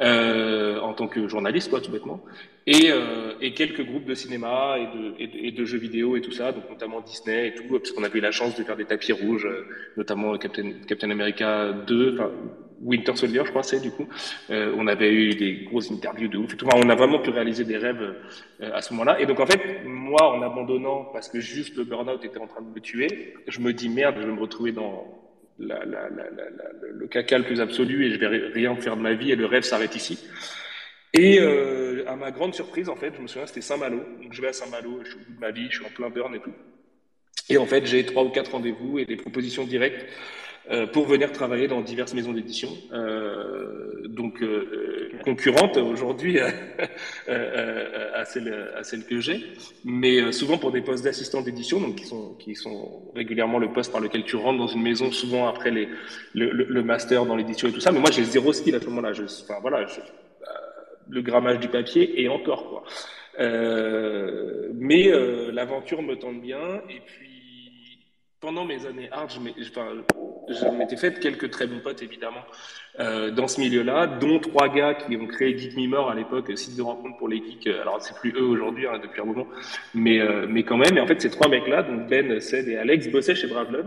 euh, 0.00 0.78
en 0.80 0.92
tant 0.92 1.08
que 1.08 1.26
journaliste, 1.26 1.70
quoi, 1.70 1.80
tout 1.80 1.90
bêtement, 1.90 2.22
et, 2.66 2.90
euh, 2.90 3.32
et 3.40 3.54
quelques 3.54 3.84
groupes 3.84 4.04
de 4.04 4.14
cinéma 4.14 4.76
et 4.78 4.86
de, 4.96 5.46
et 5.48 5.52
de, 5.52 5.64
jeux 5.64 5.78
vidéo 5.78 6.16
et 6.16 6.20
tout 6.20 6.32
ça, 6.32 6.52
donc 6.52 6.68
notamment 6.68 7.00
Disney 7.00 7.48
et 7.48 7.54
tout, 7.54 7.64
parce 7.68 7.92
qu'on 7.92 8.04
avait 8.04 8.18
eu 8.18 8.22
la 8.22 8.30
chance 8.30 8.56
de 8.56 8.62
faire 8.62 8.76
des 8.76 8.84
tapis 8.84 9.12
rouges, 9.12 9.46
euh, 9.46 9.66
notamment 9.96 10.36
Captain, 10.36 10.72
Captain 10.86 11.10
America 11.10 11.72
2, 11.72 12.14
enfin 12.14 12.30
Winter 12.80 13.16
Soldier, 13.16 13.42
je 13.44 13.50
crois, 13.50 13.62
c'est 13.62 13.80
du 13.80 13.90
coup. 13.90 14.08
Euh, 14.50 14.74
on 14.76 14.86
avait 14.86 15.12
eu 15.12 15.30
des 15.34 15.64
grosses 15.64 15.90
interviews 15.90 16.28
de 16.28 16.38
ouf 16.38 16.54
et 16.54 16.56
tout. 16.56 16.66
On 16.72 16.88
a 16.88 16.94
vraiment 16.94 17.18
pu 17.18 17.30
réaliser 17.30 17.64
des 17.64 17.76
rêves 17.76 18.14
euh, 18.60 18.70
à 18.72 18.82
ce 18.82 18.92
moment-là. 18.92 19.20
Et 19.20 19.26
donc, 19.26 19.40
en 19.40 19.46
fait, 19.46 19.84
moi, 19.84 20.34
en 20.34 20.42
abandonnant, 20.42 21.04
parce 21.12 21.28
que 21.28 21.40
juste 21.40 21.76
le 21.76 21.84
burn-out 21.84 22.24
était 22.24 22.38
en 22.38 22.46
train 22.46 22.62
de 22.62 22.68
me 22.68 22.80
tuer, 22.80 23.34
je 23.46 23.60
me 23.60 23.72
dis 23.72 23.88
merde, 23.88 24.16
je 24.20 24.26
vais 24.26 24.32
me 24.32 24.40
retrouver 24.40 24.72
dans 24.72 25.06
la, 25.58 25.84
la, 25.84 26.08
la, 26.08 26.24
le 26.92 27.06
caca 27.08 27.38
le 27.38 27.44
plus 27.44 27.60
absolu 27.60 28.06
et 28.06 28.12
je 28.12 28.18
vais 28.18 28.28
rien 28.28 28.76
faire 28.76 28.96
de 28.96 29.02
ma 29.02 29.14
vie 29.14 29.32
et 29.32 29.36
le 29.36 29.46
rêve 29.46 29.64
s'arrête 29.64 29.96
ici. 29.96 30.18
Et 31.14 31.40
euh, 31.40 32.04
à 32.06 32.16
ma 32.16 32.30
grande 32.30 32.54
surprise, 32.54 32.88
en 32.88 32.96
fait, 32.96 33.12
je 33.16 33.22
me 33.22 33.26
souviens, 33.26 33.46
c'était 33.46 33.60
Saint-Malo. 33.60 34.00
Donc, 34.22 34.32
je 34.32 34.40
vais 34.40 34.48
à 34.48 34.52
Saint-Malo, 34.52 35.00
je 35.02 35.10
suis 35.10 35.16
au 35.16 35.24
bout 35.24 35.34
de 35.34 35.40
ma 35.40 35.50
vie, 35.50 35.66
je 35.70 35.76
suis 35.76 35.86
en 35.86 35.90
plein 35.90 36.10
burn 36.10 36.34
et 36.34 36.40
tout. 36.40 36.52
Et 37.50 37.56
en 37.56 37.66
fait, 37.66 37.86
j'ai 37.86 38.04
trois 38.04 38.24
ou 38.24 38.28
quatre 38.28 38.52
rendez-vous 38.52 38.98
et 38.98 39.06
des 39.06 39.16
propositions 39.16 39.64
directes 39.64 40.06
pour 40.92 41.06
venir 41.06 41.32
travailler 41.32 41.68
dans 41.68 41.80
diverses 41.80 42.14
maisons 42.14 42.32
d'édition, 42.32 42.68
euh, 42.92 44.06
donc 44.08 44.42
euh, 44.42 45.10
concurrentes 45.24 45.76
aujourd'hui 45.76 46.38
à, 47.28 48.24
celle, 48.24 48.70
à 48.76 48.82
celle 48.82 49.04
que 49.04 49.20
j'ai, 49.20 49.40
mais 49.84 50.32
souvent 50.32 50.58
pour 50.58 50.70
des 50.70 50.82
postes 50.82 51.04
d'assistant 51.04 51.40
d'édition, 51.40 51.80
donc 51.80 51.96
qui 51.96 52.06
sont, 52.06 52.34
qui 52.34 52.54
sont 52.54 53.10
régulièrement 53.14 53.58
le 53.58 53.72
poste 53.72 53.92
par 53.92 54.00
lequel 54.00 54.24
tu 54.24 54.36
rentres 54.36 54.58
dans 54.58 54.66
une 54.66 54.82
maison, 54.82 55.10
souvent 55.10 55.48
après 55.48 55.70
les, 55.70 55.88
le, 56.34 56.82
master 56.82 57.24
dans 57.26 57.36
l'édition 57.36 57.68
et 57.68 57.72
tout 57.72 57.80
ça. 57.80 57.92
Mais 57.92 58.00
moi, 58.00 58.10
j'ai 58.10 58.24
zéro 58.24 58.52
skill 58.52 58.74
à 58.74 58.80
ce 58.80 58.86
moment-là. 58.86 59.12
Enfin 59.12 59.58
voilà, 59.60 59.86
le 61.08 61.22
grammage 61.22 61.58
du 61.58 61.68
papier 61.68 62.20
et 62.20 62.28
encore 62.28 62.68
quoi. 62.68 62.84
Euh, 63.40 64.70
mais 64.74 65.08
euh, 65.08 65.52
l'aventure 65.52 66.02
me 66.02 66.16
tente 66.16 66.40
bien 66.40 66.82
et 66.88 67.00
puis 67.00 68.04
pendant 68.40 68.64
mes 68.64 68.84
années 68.86 69.08
hard, 69.12 69.30
je 69.30 69.38
m'étais 70.76 70.96
fait 70.96 71.18
quelques 71.20 71.50
très 71.50 71.66
bons 71.66 71.80
potes, 71.80 72.02
évidemment, 72.02 72.44
euh, 73.00 73.30
dans 73.30 73.48
ce 73.48 73.60
milieu-là, 73.60 74.06
dont 74.06 74.38
trois 74.38 74.68
gars 74.68 74.94
qui 74.94 75.16
ont 75.16 75.26
créé 75.26 75.56
Geek 75.56 75.76
Me 75.76 75.86
More 75.86 76.10
à 76.10 76.14
l'époque, 76.14 76.50
site 76.56 76.76
de 76.76 76.82
rencontre 76.82 77.16
pour 77.18 77.28
les 77.28 77.38
geeks. 77.38 77.68
Alors, 77.68 78.00
c'est 78.00 78.16
plus 78.16 78.32
eux 78.36 78.44
aujourd'hui, 78.44 78.86
hein, 78.86 78.98
depuis 79.02 79.20
un 79.20 79.24
moment, 79.24 79.46
mais, 79.94 80.20
euh, 80.20 80.46
mais 80.48 80.62
quand 80.62 80.76
même. 80.76 80.96
Et 80.96 81.00
en 81.00 81.06
fait, 81.06 81.20
ces 81.20 81.30
trois 81.30 81.48
mecs-là, 81.48 81.82
donc 81.82 82.08
Ben, 82.08 82.40
Ced 82.40 82.68
et 82.68 82.76
Alex, 82.76 83.08
bossaient 83.08 83.34
chez 83.34 83.46
Bravlon. 83.46 83.84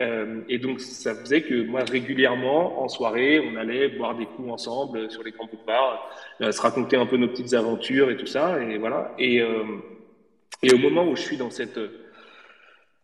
Euh, 0.00 0.40
et 0.48 0.58
donc, 0.58 0.80
ça 0.80 1.14
faisait 1.14 1.42
que 1.42 1.62
moi, 1.62 1.82
régulièrement, 1.84 2.82
en 2.82 2.88
soirée, 2.88 3.40
on 3.40 3.56
allait 3.56 3.88
boire 3.88 4.16
des 4.16 4.26
coups 4.26 4.50
ensemble 4.50 5.10
sur 5.10 5.22
les 5.22 5.30
grands 5.30 5.46
boulevards, 5.46 6.10
euh, 6.40 6.52
se 6.52 6.60
raconter 6.60 6.96
un 6.96 7.06
peu 7.06 7.16
nos 7.16 7.28
petites 7.28 7.54
aventures 7.54 8.10
et 8.10 8.16
tout 8.16 8.26
ça. 8.26 8.60
Et 8.62 8.78
voilà. 8.78 9.14
Et, 9.18 9.40
euh, 9.40 9.64
et 10.62 10.72
au 10.72 10.78
moment 10.78 11.06
où 11.08 11.16
je 11.16 11.22
suis 11.22 11.36
dans 11.36 11.50
cette 11.50 11.78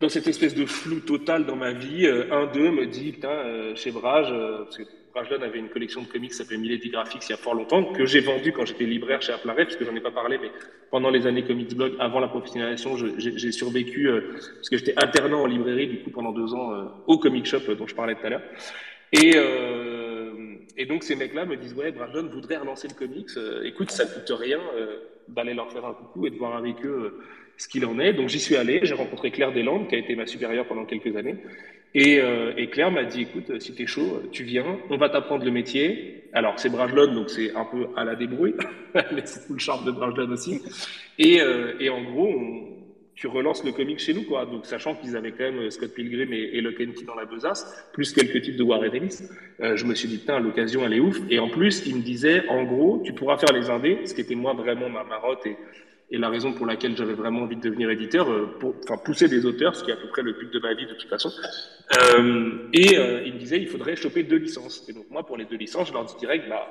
dans 0.00 0.08
cette 0.08 0.26
espèce 0.26 0.54
de 0.54 0.64
flou 0.64 1.00
total 1.00 1.44
dans 1.44 1.56
ma 1.56 1.72
vie, 1.72 2.06
euh, 2.06 2.32
un 2.32 2.46
d'eux 2.46 2.70
me 2.70 2.86
dit, 2.86 3.12
putain, 3.12 3.28
euh, 3.28 3.76
chez 3.76 3.90
Brage, 3.90 4.28
euh, 4.32 4.64
parce 4.64 4.78
que 4.78 4.82
Bragelonne 5.12 5.42
avait 5.42 5.58
une 5.58 5.68
collection 5.68 6.02
de 6.02 6.06
comics 6.06 6.30
qui 6.30 6.36
s'appelait 6.36 6.56
Milady 6.56 6.88
Graphics 6.88 7.22
il 7.28 7.30
y 7.30 7.34
a 7.34 7.36
fort 7.36 7.54
longtemps, 7.54 7.84
que 7.92 8.06
j'ai 8.06 8.20
vendu 8.20 8.52
quand 8.52 8.64
j'étais 8.64 8.84
libraire 8.84 9.20
chez 9.20 9.32
Aplaret, 9.32 9.64
parce 9.64 9.76
que 9.76 9.84
j'en 9.84 9.94
ai 9.94 10.00
pas 10.00 10.10
parlé, 10.12 10.38
mais 10.40 10.50
pendant 10.90 11.10
les 11.10 11.26
années 11.26 11.44
Comics 11.44 11.76
Blog, 11.76 11.94
avant 11.98 12.20
la 12.20 12.28
professionnalisation, 12.28 12.96
j'ai 13.18 13.52
survécu, 13.52 14.08
parce 14.56 14.70
que 14.70 14.78
j'étais 14.78 14.94
alternant 14.96 15.42
en 15.42 15.46
librairie, 15.46 15.88
du 15.88 15.98
coup, 15.98 16.10
pendant 16.10 16.32
deux 16.32 16.54
ans, 16.54 16.72
au 17.06 17.18
comic 17.18 17.44
shop 17.44 17.74
dont 17.76 17.88
je 17.88 17.94
parlais 17.94 18.14
tout 18.14 18.24
à 18.26 18.30
l'heure. 18.30 18.42
Et, 19.12 19.32
et 20.76 20.86
donc 20.86 21.02
ces 21.02 21.16
mecs-là 21.16 21.44
me 21.44 21.56
disent 21.56 21.74
ouais, 21.74 21.92
Brandon 21.92 22.28
voudrait 22.28 22.56
relancer 22.56 22.88
le 22.88 22.94
comics. 22.94 23.30
écoute, 23.64 23.90
ça 23.90 24.06
coûte 24.06 24.30
rien 24.38 24.60
d'aller 25.28 25.54
leur 25.54 25.70
faire 25.72 25.84
un 25.84 25.94
coucou 25.94 26.26
et 26.26 26.30
de 26.30 26.36
voir 26.36 26.56
avec 26.56 26.84
eux 26.84 27.20
ce 27.60 27.68
qu'il 27.68 27.84
en 27.84 27.98
est. 27.98 28.14
Donc 28.14 28.28
j'y 28.28 28.40
suis 28.40 28.56
allé, 28.56 28.80
j'ai 28.82 28.94
rencontré 28.94 29.30
Claire 29.30 29.52
Deslandes, 29.52 29.88
qui 29.88 29.94
a 29.94 29.98
été 29.98 30.16
ma 30.16 30.26
supérieure 30.26 30.66
pendant 30.66 30.86
quelques 30.86 31.14
années. 31.14 31.36
Et, 31.94 32.20
euh, 32.20 32.52
et 32.56 32.68
Claire 32.68 32.90
m'a 32.90 33.04
dit, 33.04 33.22
écoute, 33.22 33.60
si 33.60 33.74
t'es 33.74 33.86
chaud, 33.86 34.22
tu 34.32 34.44
viens, 34.44 34.78
on 34.90 34.96
va 34.96 35.08
t'apprendre 35.08 35.44
le 35.44 35.50
métier. 35.50 36.24
Alors 36.32 36.58
c'est 36.58 36.70
Brajlon, 36.70 37.12
donc 37.12 37.28
c'est 37.28 37.54
un 37.54 37.64
peu 37.64 37.88
à 37.96 38.04
la 38.04 38.14
débrouille, 38.14 38.54
mais 38.94 39.22
c'est 39.24 39.46
tout 39.46 39.54
le 39.54 39.58
charme 39.58 39.84
de 39.84 39.90
Brajlon 39.90 40.30
aussi. 40.30 40.62
Et, 41.18 41.40
euh, 41.40 41.74
et 41.80 41.90
en 41.90 42.02
gros, 42.02 42.28
on, 42.28 42.79
tu 43.20 43.26
relances 43.26 43.62
le 43.64 43.72
comic 43.72 43.98
chez 43.98 44.14
nous, 44.14 44.22
quoi. 44.22 44.46
Donc, 44.46 44.64
sachant 44.64 44.94
qu'ils 44.94 45.14
avaient 45.14 45.32
quand 45.32 45.44
même 45.44 45.58
euh, 45.58 45.70
Scott 45.70 45.92
Pilgrim 45.92 46.32
et, 46.32 46.56
et 46.56 46.74
Kenty 46.74 47.04
dans 47.04 47.14
la 47.14 47.26
besace, 47.26 47.90
plus 47.92 48.14
quelques 48.14 48.40
types 48.40 48.56
de 48.56 48.62
Warren 48.62 48.94
Ellis, 48.94 49.28
euh, 49.60 49.76
je 49.76 49.84
me 49.84 49.94
suis 49.94 50.08
dit, 50.08 50.16
putain, 50.16 50.40
l'occasion, 50.40 50.86
elle 50.86 50.94
est 50.94 51.00
ouf. 51.00 51.18
Et 51.28 51.38
en 51.38 51.50
plus, 51.50 51.86
il 51.86 51.96
me 51.96 52.00
disait, 52.00 52.48
en 52.48 52.64
gros, 52.64 53.02
tu 53.04 53.12
pourras 53.12 53.36
faire 53.36 53.52
les 53.52 53.68
indés, 53.68 54.06
ce 54.06 54.14
qui 54.14 54.22
était 54.22 54.34
moi 54.34 54.54
vraiment 54.54 54.88
ma 54.88 55.04
marotte 55.04 55.44
et, 55.46 55.56
la 56.12 56.28
raison 56.28 56.52
pour 56.52 56.66
laquelle 56.66 56.96
j'avais 56.96 57.12
vraiment 57.12 57.42
envie 57.42 57.54
de 57.54 57.60
devenir 57.60 57.88
éditeur, 57.88 58.28
euh, 58.28 58.56
pour, 58.58 58.74
enfin 58.82 58.96
pousser 58.96 59.28
des 59.28 59.46
auteurs, 59.46 59.76
ce 59.76 59.84
qui 59.84 59.90
est 59.90 59.94
à 59.94 59.96
peu 59.96 60.08
près 60.08 60.22
le 60.22 60.32
but 60.32 60.52
de 60.52 60.58
ma 60.58 60.74
vie 60.74 60.86
de 60.86 60.94
toute 60.94 61.08
façon. 61.08 61.30
Euh, 61.96 62.68
et 62.72 62.98
euh, 62.98 63.22
il 63.24 63.34
me 63.34 63.38
disait 63.38 63.58
il 63.58 63.68
faudrait 63.68 63.94
choper 63.94 64.24
deux 64.24 64.38
licences. 64.38 64.84
Et 64.88 64.92
donc 64.92 65.04
moi 65.08 65.24
pour 65.24 65.36
les 65.36 65.44
deux 65.44 65.56
licences, 65.56 65.86
je 65.86 65.92
leur 65.92 66.04
dis 66.04 66.16
direct 66.18 66.48
bah 66.48 66.66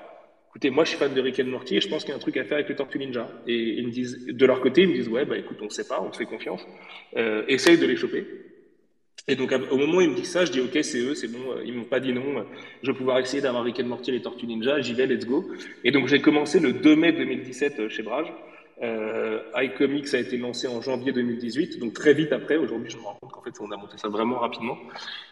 écoutez 0.49 0.69
moi 0.69 0.83
je 0.83 0.89
suis 0.89 0.97
fan 0.97 1.13
de 1.13 1.21
Rick 1.21 1.39
and 1.39 1.45
Morty 1.45 1.77
et 1.77 1.81
je 1.81 1.87
pense 1.89 2.03
qu'il 2.03 2.09
y 2.09 2.13
a 2.13 2.17
un 2.17 2.19
truc 2.19 2.37
à 2.37 2.43
faire 2.43 2.57
avec 2.57 2.69
le 2.69 2.75
Tortue 2.75 2.99
Ninja. 2.99 3.27
Et 3.47 3.55
ils 3.55 3.87
me 3.87 3.91
disent 3.91 4.25
de 4.25 4.45
leur 4.45 4.61
côté 4.61 4.81
ils 4.83 4.89
me 4.89 4.93
disent 4.95 5.07
ouais 5.07 5.25
bah 5.25 5.37
écoute 5.37 5.57
on 5.61 5.65
ne 5.65 5.69
sait 5.69 5.87
pas, 5.87 6.01
on 6.01 6.09
te 6.09 6.17
fait 6.17 6.25
confiance, 6.25 6.65
euh, 7.17 7.43
essaye 7.47 7.77
de 7.77 7.85
les 7.85 7.95
choper. 7.95 8.25
Et 9.27 9.35
donc, 9.35 9.53
au 9.69 9.77
moment 9.77 9.97
où 9.97 10.01
ils 10.01 10.09
me 10.09 10.15
disent 10.15 10.31
ça, 10.31 10.43
je 10.43 10.51
dis, 10.51 10.59
OK, 10.59 10.75
c'est 10.81 10.97
eux, 10.97 11.13
c'est 11.13 11.27
bon, 11.27 11.39
ils 11.63 11.71
m'ont 11.71 11.83
pas 11.83 11.99
dit 11.99 12.13
non, 12.13 12.45
je 12.81 12.91
vais 12.91 12.97
pouvoir 12.97 13.19
essayer 13.19 13.43
d'avoir 13.43 13.63
Rick 13.63 13.79
and 13.79 13.85
Morty 13.85 14.09
et 14.09 14.13
les 14.13 14.21
Tortues 14.23 14.47
Ninja, 14.47 14.81
j'y 14.81 14.93
vais, 14.93 15.05
let's 15.05 15.27
go. 15.27 15.45
Et 15.83 15.91
donc, 15.91 16.07
j'ai 16.07 16.19
commencé 16.19 16.59
le 16.59 16.73
2 16.73 16.95
mai 16.95 17.11
2017 17.11 17.89
chez 17.89 18.01
Brage. 18.01 18.33
Euh, 18.81 19.41
iComics 19.55 20.13
a 20.13 20.19
été 20.19 20.37
lancé 20.37 20.67
en 20.67 20.81
janvier 20.81 21.11
2018, 21.11 21.79
donc 21.79 21.93
très 21.93 22.13
vite 22.13 22.31
après. 22.31 22.55
Aujourd'hui, 22.55 22.89
je 22.89 22.97
me 22.97 23.03
rends 23.03 23.17
compte 23.21 23.31
qu'en 23.31 23.41
fait, 23.41 23.53
on 23.59 23.69
a 23.71 23.77
monté 23.77 23.97
ça 23.97 24.07
vraiment 24.07 24.39
rapidement. 24.39 24.77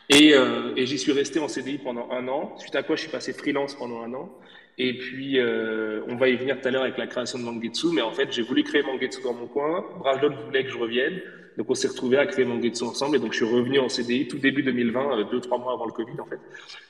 Et, 0.10 0.34
euh, 0.36 0.76
et 0.76 0.86
j'y 0.86 1.00
suis 1.00 1.14
resté 1.14 1.40
en 1.40 1.48
CDI 1.48 1.78
pendant 1.78 2.10
un 2.12 2.28
an, 2.28 2.56
suite 2.58 2.76
à 2.76 2.84
quoi 2.84 2.98
je 2.98 3.02
suis 3.02 3.12
passé 3.12 3.34
freelance 3.34 3.74
pendant 3.76 4.02
un 4.02 4.14
an. 4.14 4.30
Et 4.80 4.98
puis, 4.98 5.40
euh, 5.40 6.02
on 6.08 6.16
va 6.16 6.30
y 6.30 6.36
venir 6.36 6.62
tout 6.62 6.68
à 6.68 6.72
l'heure 6.72 6.84
avec 6.84 6.98
la 6.98 7.08
création 7.08 7.40
de 7.40 7.44
Mangetsu, 7.44 7.88
mais 7.94 8.02
en 8.02 8.12
fait, 8.12 8.32
j'ai 8.32 8.44
voulu 8.44 8.64
créer 8.64 8.84
Mangetsu 8.84 9.22
dans 9.24 9.34
mon 9.34 9.48
coin. 9.48 9.84
Brajlon 9.98 10.36
voulait 10.46 10.64
que 10.64 10.70
je 10.70 10.78
revienne. 10.78 11.20
Donc, 11.58 11.72
on 11.72 11.74
s'est 11.74 11.88
retrouvé 11.88 12.18
à 12.18 12.28
créer 12.28 12.46
Mangetsu 12.46 12.84
ensemble. 12.84 13.16
Et 13.16 13.20
donc, 13.20 13.32
je 13.34 13.44
suis 13.44 13.56
revenu 13.56 13.80
en 13.80 13.90
CDI 13.90 14.28
tout 14.28 14.38
début 14.38 14.62
2020, 14.62 15.20
euh, 15.20 15.24
deux, 15.32 15.42
trois 15.42 15.58
mois 15.58 15.74
avant 15.74 15.88
le 15.88 15.94
Covid, 15.94 16.20
en 16.20 16.26
fait. 16.26 16.40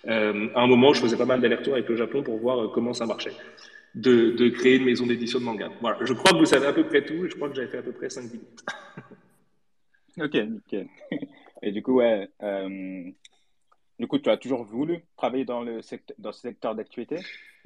Euh, 0.08 0.50
à 0.53 0.62
un 0.63 0.67
moment, 0.67 0.94
je 0.94 1.01
faisais 1.01 1.15
pas 1.15 1.25
mal 1.25 1.39
d'allers-retours 1.39 1.75
avec 1.75 1.88
le 1.88 1.96
Japon 1.96 2.24
pour 2.24 2.38
voir 2.38 2.72
comment 2.74 2.94
ça 2.94 3.06
marchait 3.06 3.32
de, 3.96 4.32
de 4.32 4.50
créer 4.50 4.75
une 4.75 4.86
maison 4.86 5.08
d'édition 5.08 5.39
de 5.39 5.46
manga. 5.46 5.72
Voilà, 5.79 5.98
je 6.01 6.12
crois 6.12 6.32
que 6.32 6.38
vous 6.38 6.46
savez 6.46 6.67
à 6.67 6.74
peu 6.74 6.84
près 6.84 7.06
tout 7.06 7.27
je 7.27 7.36
crois 7.36 7.50
que 7.50 7.56
j'avais 7.56 7.70
fait 7.70 7.77
à 7.77 7.84
peu 7.84 7.94
près 7.94 8.10
5 8.10 8.24
minutes. 8.24 8.65
ok, 10.22 10.34
nickel. 10.34 10.88
Et 11.63 11.72
du 11.72 11.82
coup, 11.82 11.96
ouais, 11.96 12.29
du 14.00 14.08
coup, 14.08 14.20
tu 14.20 14.29
as 14.29 14.38
toujours 14.38 14.63
voulu 14.63 15.03
travailler 15.15 15.46
dans, 15.46 15.62
le 15.62 15.82
secteur, 15.82 16.15
dans 16.20 16.32
ce 16.32 16.41
secteur 16.41 16.75
d'activité? 16.75 17.17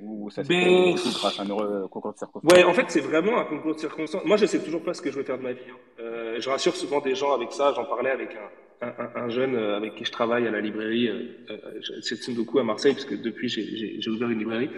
Ou 0.01 0.29
ça 0.29 0.43
s'est 0.43 0.53
fait 0.53 0.93
grâce 0.93 1.39
à 1.39 1.43
un 1.43 1.49
heureux 1.49 1.87
concours 1.89 2.13
de 2.13 2.17
circonstances 2.17 2.51
Ouais, 2.51 2.63
en 2.63 2.73
fait, 2.73 2.85
c'est 2.89 3.01
vraiment 3.01 3.37
un 3.37 3.45
concours 3.45 3.75
de 3.75 3.79
circonstances. 3.79 4.25
Moi, 4.25 4.37
je 4.37 4.45
sais 4.45 4.59
toujours 4.59 4.83
pas 4.83 4.93
ce 4.93 5.01
que 5.01 5.11
je 5.11 5.17
veux 5.17 5.23
faire 5.23 5.37
de 5.37 5.43
ma 5.43 5.53
vie. 5.53 5.61
Hein. 5.69 5.77
Euh, 5.99 6.37
je 6.39 6.49
rassure 6.49 6.75
souvent 6.75 7.01
des 7.01 7.15
gens 7.15 7.33
avec 7.33 7.51
ça. 7.51 7.73
J'en 7.75 7.85
parlais 7.85 8.11
avec 8.11 8.29
un, 8.31 8.49
un, 8.81 9.11
un, 9.15 9.29
jeune 9.29 9.55
euh, 9.55 9.77
avec 9.77 9.95
qui 9.95 10.05
je 10.05 10.11
travaille 10.11 10.47
à 10.47 10.51
la 10.51 10.59
librairie, 10.59 11.07
euh, 11.07 11.37
euh 11.51 11.81
c'est 12.01 12.15
Tsundoku 12.15 12.59
à 12.59 12.63
Marseille, 12.63 12.93
parce 12.93 13.05
que 13.05 13.15
depuis, 13.15 13.47
j'ai 13.47 14.09
ouvert 14.09 14.29
une 14.29 14.39
librairie, 14.39 14.71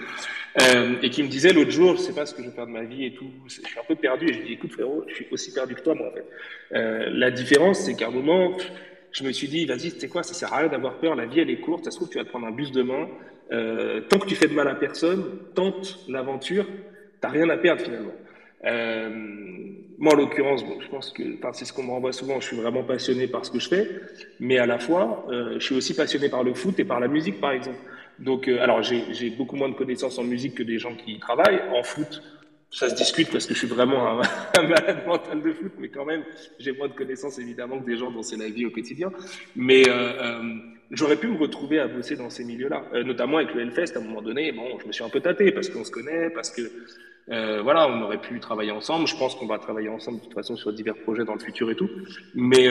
euh, 0.61 0.95
et 1.01 1.09
qui 1.09 1.23
me 1.23 1.29
disait 1.29 1.53
l'autre 1.53 1.71
jour, 1.71 1.95
je 1.95 2.01
sais 2.01 2.13
pas 2.13 2.25
ce 2.25 2.33
que 2.33 2.43
je 2.43 2.49
veux 2.49 2.53
faire 2.53 2.67
de 2.67 2.71
ma 2.71 2.83
vie 2.83 3.05
et 3.05 3.13
tout. 3.13 3.29
Je 3.47 3.53
suis 3.53 3.79
un 3.79 3.83
peu 3.87 3.95
perdu. 3.95 4.29
Et 4.29 4.33
je 4.33 4.39
lui 4.39 4.47
dis, 4.47 4.53
écoute, 4.53 4.71
frérot, 4.71 5.05
je 5.07 5.15
suis 5.15 5.27
aussi 5.31 5.53
perdu 5.53 5.75
que 5.75 5.81
toi, 5.81 5.95
moi, 5.95 6.09
en 6.09 6.11
fait. 6.11 6.25
La 7.11 7.31
différence, 7.31 7.79
c'est 7.79 7.95
qu'à 7.95 8.07
un 8.07 8.11
moment, 8.11 8.57
je 9.13 9.23
me 9.23 9.31
suis 9.31 9.47
dit, 9.47 9.65
vas-y, 9.65 9.91
tu 9.91 9.99
sais 9.99 10.09
quoi, 10.09 10.23
ça 10.23 10.33
sert 10.33 10.51
à 10.53 10.57
rien 10.57 10.67
d'avoir 10.67 10.95
peur, 10.95 11.15
la 11.15 11.25
vie 11.25 11.39
elle 11.39 11.49
est 11.49 11.61
courte, 11.61 11.85
ça 11.85 11.91
se 11.91 11.97
trouve, 11.97 12.09
tu 12.09 12.17
vas 12.17 12.25
te 12.25 12.29
prendre 12.29 12.47
un 12.47 12.51
bus 12.51 12.71
demain. 12.71 13.07
Euh, 13.51 14.01
tant 14.01 14.19
que 14.19 14.25
tu 14.25 14.35
fais 14.35 14.47
de 14.47 14.53
mal 14.53 14.67
à 14.67 14.75
personne, 14.75 15.23
tente 15.53 15.99
l'aventure, 16.09 16.65
t'as 17.21 17.29
rien 17.29 17.49
à 17.49 17.57
perdre 17.57 17.81
finalement. 17.81 18.13
Euh, 18.65 19.09
moi, 19.97 20.13
en 20.13 20.15
l'occurrence, 20.17 20.65
bon, 20.65 20.79
je 20.81 20.87
pense 20.89 21.11
que 21.11 21.23
c'est 21.53 21.65
ce 21.65 21.73
qu'on 21.73 21.83
me 21.83 21.91
renvoie 21.91 22.11
souvent, 22.11 22.39
je 22.39 22.47
suis 22.47 22.57
vraiment 22.57 22.83
passionné 22.83 23.27
par 23.27 23.45
ce 23.45 23.51
que 23.51 23.59
je 23.59 23.69
fais, 23.69 23.87
mais 24.39 24.57
à 24.57 24.65
la 24.65 24.79
fois, 24.79 25.25
euh, 25.29 25.55
je 25.59 25.65
suis 25.65 25.75
aussi 25.75 25.93
passionné 25.93 26.29
par 26.29 26.43
le 26.43 26.53
foot 26.53 26.79
et 26.79 26.85
par 26.85 26.99
la 26.99 27.07
musique, 27.07 27.39
par 27.39 27.51
exemple. 27.51 27.77
Donc, 28.19 28.47
euh, 28.47 28.61
alors, 28.61 28.81
j'ai 28.81 29.29
beaucoup 29.31 29.55
moins 29.55 29.69
de 29.69 29.75
connaissances 29.75 30.17
en 30.17 30.23
musique 30.23 30.55
que 30.55 30.63
des 30.63 30.79
gens 30.79 30.95
qui 30.95 31.13
y 31.13 31.19
travaillent. 31.19 31.61
En 31.73 31.83
foot, 31.83 32.21
ça 32.73 32.89
se 32.89 32.95
discute 32.95 33.31
parce 33.31 33.45
que 33.45 33.53
je 33.53 33.59
suis 33.59 33.67
vraiment 33.67 34.19
un, 34.57 34.63
malade 34.63 35.05
mental 35.05 35.41
de 35.41 35.53
foot, 35.53 35.73
mais 35.77 35.89
quand 35.89 36.05
même, 36.05 36.23
j'ai 36.59 36.71
moins 36.71 36.87
de 36.87 36.93
connaissances 36.93 37.37
évidemment 37.37 37.79
que 37.79 37.85
des 37.85 37.97
gens 37.97 38.11
dont 38.11 38.23
c'est 38.23 38.37
la 38.37 38.49
vie 38.49 38.65
au 38.65 38.71
quotidien. 38.71 39.11
Mais 39.55 39.87
euh, 39.87 39.93
euh, 39.93 40.55
j'aurais 40.91 41.17
pu 41.17 41.27
me 41.27 41.37
retrouver 41.37 41.79
à 41.79 41.87
bosser 41.87 42.15
dans 42.15 42.31
ces 42.31 42.43
milieux-là, 42.43 42.85
euh, 42.93 43.03
notamment 43.03 43.37
avec 43.37 43.53
le 43.53 43.61
Hellfest. 43.61 43.95
À 43.95 43.99
un 43.99 44.03
moment 44.03 44.23
donné, 44.23 44.51
bon, 44.51 44.79
je 44.81 44.87
me 44.87 44.91
suis 44.91 45.03
un 45.03 45.09
peu 45.09 45.21
tâté 45.21 45.51
parce 45.51 45.69
qu'on 45.69 45.83
se 45.83 45.91
connaît, 45.91 46.31
parce 46.31 46.49
que 46.49 46.61
euh, 47.29 47.61
voilà, 47.61 47.87
on 47.87 48.01
aurait 48.01 48.19
pu 48.19 48.39
travailler 48.39 48.71
ensemble. 48.71 49.07
Je 49.07 49.15
pense 49.15 49.35
qu'on 49.35 49.47
va 49.47 49.59
travailler 49.59 49.89
ensemble 49.89 50.17
de 50.19 50.23
toute 50.23 50.33
façon 50.33 50.55
sur 50.55 50.73
divers 50.73 50.97
projets 50.97 51.25
dans 51.25 51.35
le 51.35 51.39
futur 51.39 51.69
et 51.69 51.75
tout. 51.75 51.89
Mais 52.33 52.67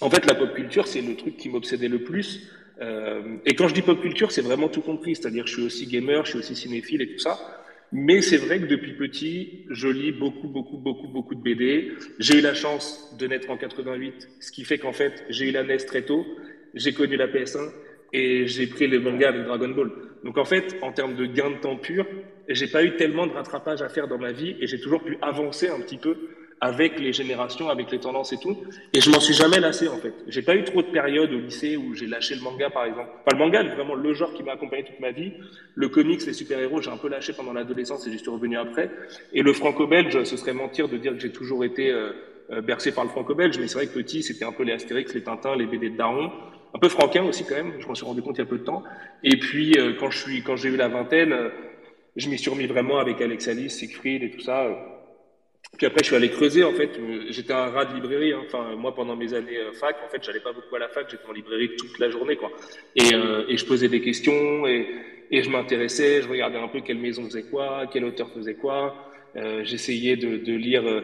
en 0.00 0.10
fait, 0.10 0.26
la 0.26 0.34
pop 0.34 0.52
culture, 0.54 0.88
c'est 0.88 1.02
le 1.02 1.14
truc 1.14 1.36
qui 1.36 1.48
m'obsédait 1.48 1.88
le 1.88 2.02
plus. 2.02 2.50
Et 2.80 3.54
quand 3.54 3.68
je 3.68 3.74
dis 3.74 3.82
pop 3.82 4.00
culture, 4.00 4.32
c'est 4.32 4.42
vraiment 4.42 4.68
tout 4.68 4.80
compris. 4.80 5.14
C'est-à-dire, 5.14 5.46
je 5.46 5.52
suis 5.52 5.66
aussi 5.66 5.86
gamer, 5.86 6.24
je 6.24 6.30
suis 6.30 6.38
aussi 6.40 6.56
cinéphile 6.56 7.02
et 7.02 7.12
tout 7.12 7.20
ça. 7.20 7.38
Mais 7.96 8.22
c'est 8.22 8.38
vrai 8.38 8.58
que 8.58 8.66
depuis 8.66 8.94
petit, 8.94 9.66
je 9.70 9.86
lis 9.86 10.10
beaucoup, 10.10 10.48
beaucoup, 10.48 10.78
beaucoup, 10.78 11.06
beaucoup 11.06 11.36
de 11.36 11.40
BD. 11.40 11.92
J'ai 12.18 12.38
eu 12.38 12.40
la 12.40 12.52
chance 12.52 13.16
de 13.20 13.24
naître 13.28 13.48
en 13.50 13.56
88, 13.56 14.30
ce 14.40 14.50
qui 14.50 14.64
fait 14.64 14.78
qu'en 14.78 14.92
fait, 14.92 15.24
j'ai 15.28 15.48
eu 15.48 15.52
la 15.52 15.62
NES 15.62 15.76
très 15.76 16.02
tôt, 16.02 16.26
j'ai 16.74 16.92
connu 16.92 17.16
la 17.16 17.28
PS1 17.28 17.70
et 18.12 18.48
j'ai 18.48 18.66
pris 18.66 18.88
les 18.88 18.98
mangas 18.98 19.28
avec 19.28 19.44
Dragon 19.44 19.68
Ball. 19.68 19.92
Donc 20.24 20.38
en 20.38 20.44
fait, 20.44 20.76
en 20.82 20.90
termes 20.90 21.14
de 21.14 21.24
gain 21.24 21.52
de 21.52 21.58
temps 21.58 21.76
pur, 21.76 22.04
j'ai 22.48 22.66
pas 22.66 22.82
eu 22.82 22.96
tellement 22.96 23.28
de 23.28 23.32
rattrapage 23.32 23.80
à 23.80 23.88
faire 23.88 24.08
dans 24.08 24.18
ma 24.18 24.32
vie 24.32 24.56
et 24.58 24.66
j'ai 24.66 24.80
toujours 24.80 25.04
pu 25.04 25.16
avancer 25.22 25.68
un 25.68 25.78
petit 25.78 25.98
peu 25.98 26.16
avec 26.60 26.98
les 26.98 27.12
générations, 27.12 27.68
avec 27.68 27.90
les 27.90 27.98
tendances 27.98 28.32
et 28.32 28.38
tout. 28.38 28.56
Et 28.92 29.00
je 29.00 29.10
m'en 29.10 29.20
suis 29.20 29.34
jamais 29.34 29.60
lassé 29.60 29.88
en 29.88 29.98
fait. 29.98 30.14
J'ai 30.28 30.42
pas 30.42 30.56
eu 30.56 30.64
trop 30.64 30.82
de 30.82 30.88
périodes 30.88 31.32
au 31.32 31.38
lycée 31.38 31.76
où 31.76 31.94
j'ai 31.94 32.06
lâché 32.06 32.34
le 32.34 32.40
manga 32.40 32.70
par 32.70 32.84
exemple. 32.84 33.10
Enfin 33.20 33.36
le 33.36 33.38
manga 33.38 33.62
est 33.62 33.74
vraiment 33.74 33.94
le 33.94 34.14
genre 34.14 34.32
qui 34.32 34.42
m'a 34.42 34.52
accompagné 34.52 34.84
toute 34.84 35.00
ma 35.00 35.10
vie. 35.10 35.32
Le 35.74 35.88
comics, 35.88 36.24
les 36.24 36.32
super-héros, 36.32 36.80
j'ai 36.80 36.90
un 36.90 36.96
peu 36.96 37.08
lâché 37.08 37.32
pendant 37.32 37.52
l'adolescence 37.52 38.06
et 38.06 38.10
j'y 38.10 38.18
suis 38.18 38.30
revenu 38.30 38.56
après. 38.56 38.90
Et 39.32 39.42
le 39.42 39.52
franco-belge, 39.52 40.24
ce 40.24 40.36
serait 40.36 40.54
mentir 40.54 40.88
de 40.88 40.96
dire 40.96 41.12
que 41.12 41.20
j'ai 41.20 41.32
toujours 41.32 41.64
été 41.64 41.90
euh, 41.90 42.12
euh, 42.50 42.60
bercé 42.60 42.92
par 42.92 43.04
le 43.04 43.10
franco-belge, 43.10 43.58
mais 43.58 43.68
c'est 43.68 43.78
vrai 43.78 43.86
que 43.86 43.94
petit, 43.94 44.22
c'était 44.22 44.44
un 44.44 44.52
peu 44.52 44.64
les 44.64 44.72
Astérix, 44.72 45.14
les 45.14 45.22
Tintins, 45.22 45.56
les 45.56 45.66
BD 45.66 45.88
de 45.90 45.96
Daron. 45.96 46.30
Un 46.74 46.78
peu 46.78 46.88
franquin 46.90 47.22
aussi 47.22 47.44
quand 47.44 47.54
même, 47.54 47.72
je 47.78 47.86
m'en 47.86 47.94
suis 47.94 48.04
rendu 48.04 48.20
compte 48.20 48.36
il 48.36 48.40
y 48.40 48.42
a 48.42 48.46
peu 48.46 48.58
de 48.58 48.64
temps. 48.64 48.82
Et 49.22 49.38
puis 49.38 49.74
euh, 49.78 49.94
quand 49.98 50.10
je 50.10 50.18
suis, 50.18 50.42
quand 50.42 50.56
j'ai 50.56 50.68
eu 50.68 50.76
la 50.76 50.88
vingtaine, 50.88 51.32
euh, 51.32 51.48
je 52.16 52.28
m'y 52.28 52.36
suis 52.36 52.50
remis 52.50 52.66
vraiment 52.66 52.98
avec 52.98 53.20
Alex 53.22 53.48
Alice, 53.48 53.78
Siegfried 53.78 54.22
et 54.22 54.30
tout 54.30 54.40
ça. 54.40 54.66
Puis 55.76 55.86
après, 55.86 56.00
je 56.02 56.06
suis 56.06 56.16
allé 56.16 56.30
creuser, 56.30 56.64
en 56.64 56.72
fait. 56.72 56.98
J'étais 57.30 57.52
un 57.52 57.66
rat 57.66 57.84
de 57.86 57.94
librairie. 57.94 58.32
Hein. 58.32 58.42
Enfin, 58.46 58.76
moi, 58.76 58.94
pendant 58.94 59.16
mes 59.16 59.34
années 59.34 59.58
euh, 59.58 59.72
fac, 59.72 59.96
en 60.04 60.08
fait, 60.08 60.22
j'allais 60.22 60.40
pas 60.40 60.52
beaucoup 60.52 60.74
à 60.76 60.78
la 60.78 60.88
fac. 60.88 61.06
J'étais 61.10 61.26
en 61.28 61.32
librairie 61.32 61.76
toute 61.76 61.98
la 61.98 62.10
journée, 62.10 62.36
quoi. 62.36 62.50
Et, 62.96 63.14
euh, 63.14 63.44
et 63.48 63.56
je 63.56 63.66
posais 63.66 63.88
des 63.88 64.00
questions 64.00 64.66
et, 64.66 64.86
et 65.30 65.42
je 65.42 65.50
m'intéressais. 65.50 66.22
Je 66.22 66.28
regardais 66.28 66.58
un 66.58 66.68
peu 66.68 66.80
quelle 66.80 66.98
maison 66.98 67.24
faisait 67.24 67.44
quoi, 67.44 67.84
quel 67.92 68.04
auteur 68.04 68.30
faisait 68.30 68.54
quoi. 68.54 68.94
Euh, 69.36 69.64
J'essayais 69.64 70.16
de, 70.16 70.36
de, 70.36 70.52
lire 70.52 70.86
euh, 70.86 71.00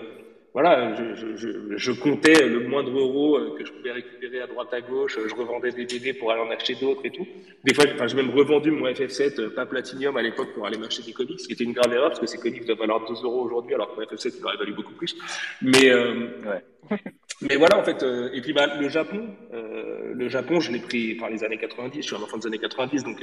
voilà, 0.52 0.96
je, 0.96 1.14
je, 1.14 1.36
je, 1.36 1.48
je, 1.76 1.92
comptais 1.92 2.48
le 2.48 2.66
moindre 2.66 2.98
euro 2.98 3.36
euh, 3.36 3.56
que 3.56 3.64
je 3.64 3.72
pouvais 3.72 3.92
récupérer 3.92 4.40
à 4.40 4.48
droite 4.48 4.72
à 4.72 4.80
gauche. 4.80 5.16
Je 5.24 5.34
revendais 5.34 5.70
des 5.70 5.84
BD 5.84 6.12
pour 6.12 6.32
aller 6.32 6.40
en 6.40 6.50
acheter 6.50 6.74
d'autres 6.74 7.06
et 7.06 7.10
tout. 7.10 7.26
Des 7.62 7.72
fois, 7.72 7.84
enfin, 7.94 8.08
j'ai 8.08 8.16
même 8.16 8.30
revendu 8.30 8.72
mon 8.72 8.86
FF7, 8.86 9.40
euh, 9.40 9.50
pas 9.50 9.64
Platinum 9.64 10.16
à 10.16 10.22
l'époque, 10.22 10.52
pour 10.54 10.66
aller 10.66 10.76
m'acheter 10.76 11.04
des 11.04 11.12
comics, 11.12 11.38
ce 11.38 11.46
qui 11.46 11.52
était 11.52 11.62
une 11.62 11.72
grave 11.72 11.92
erreur 11.92 12.08
parce 12.08 12.20
que 12.20 12.26
ces 12.26 12.38
comics 12.38 12.64
doivent 12.66 12.78
valoir 12.78 13.06
2 13.06 13.14
euros 13.24 13.44
aujourd'hui, 13.44 13.74
alors 13.74 13.94
que 13.94 14.00
mon 14.00 14.06
FF7 14.06 14.34
il 14.38 14.44
aurait 14.44 14.56
valu 14.56 14.72
beaucoup 14.72 14.94
plus. 14.94 15.16
Mais, 15.62 15.88
euh, 15.88 16.30
ouais. 16.44 16.98
mais 17.42 17.54
voilà, 17.54 17.78
en 17.78 17.84
fait. 17.84 18.02
Euh, 18.02 18.30
et 18.32 18.40
puis, 18.40 18.52
bah, 18.52 18.74
le 18.80 18.88
Japon, 18.88 19.28
euh, 19.54 20.12
le 20.14 20.28
Japon, 20.28 20.58
je 20.58 20.72
l'ai 20.72 20.80
pris 20.80 21.14
par 21.14 21.30
les 21.30 21.44
années 21.44 21.58
90. 21.58 22.02
Je 22.02 22.06
suis 22.08 22.16
un 22.16 22.22
enfant 22.22 22.38
des 22.38 22.48
années 22.48 22.58
90, 22.58 23.04
donc 23.04 23.20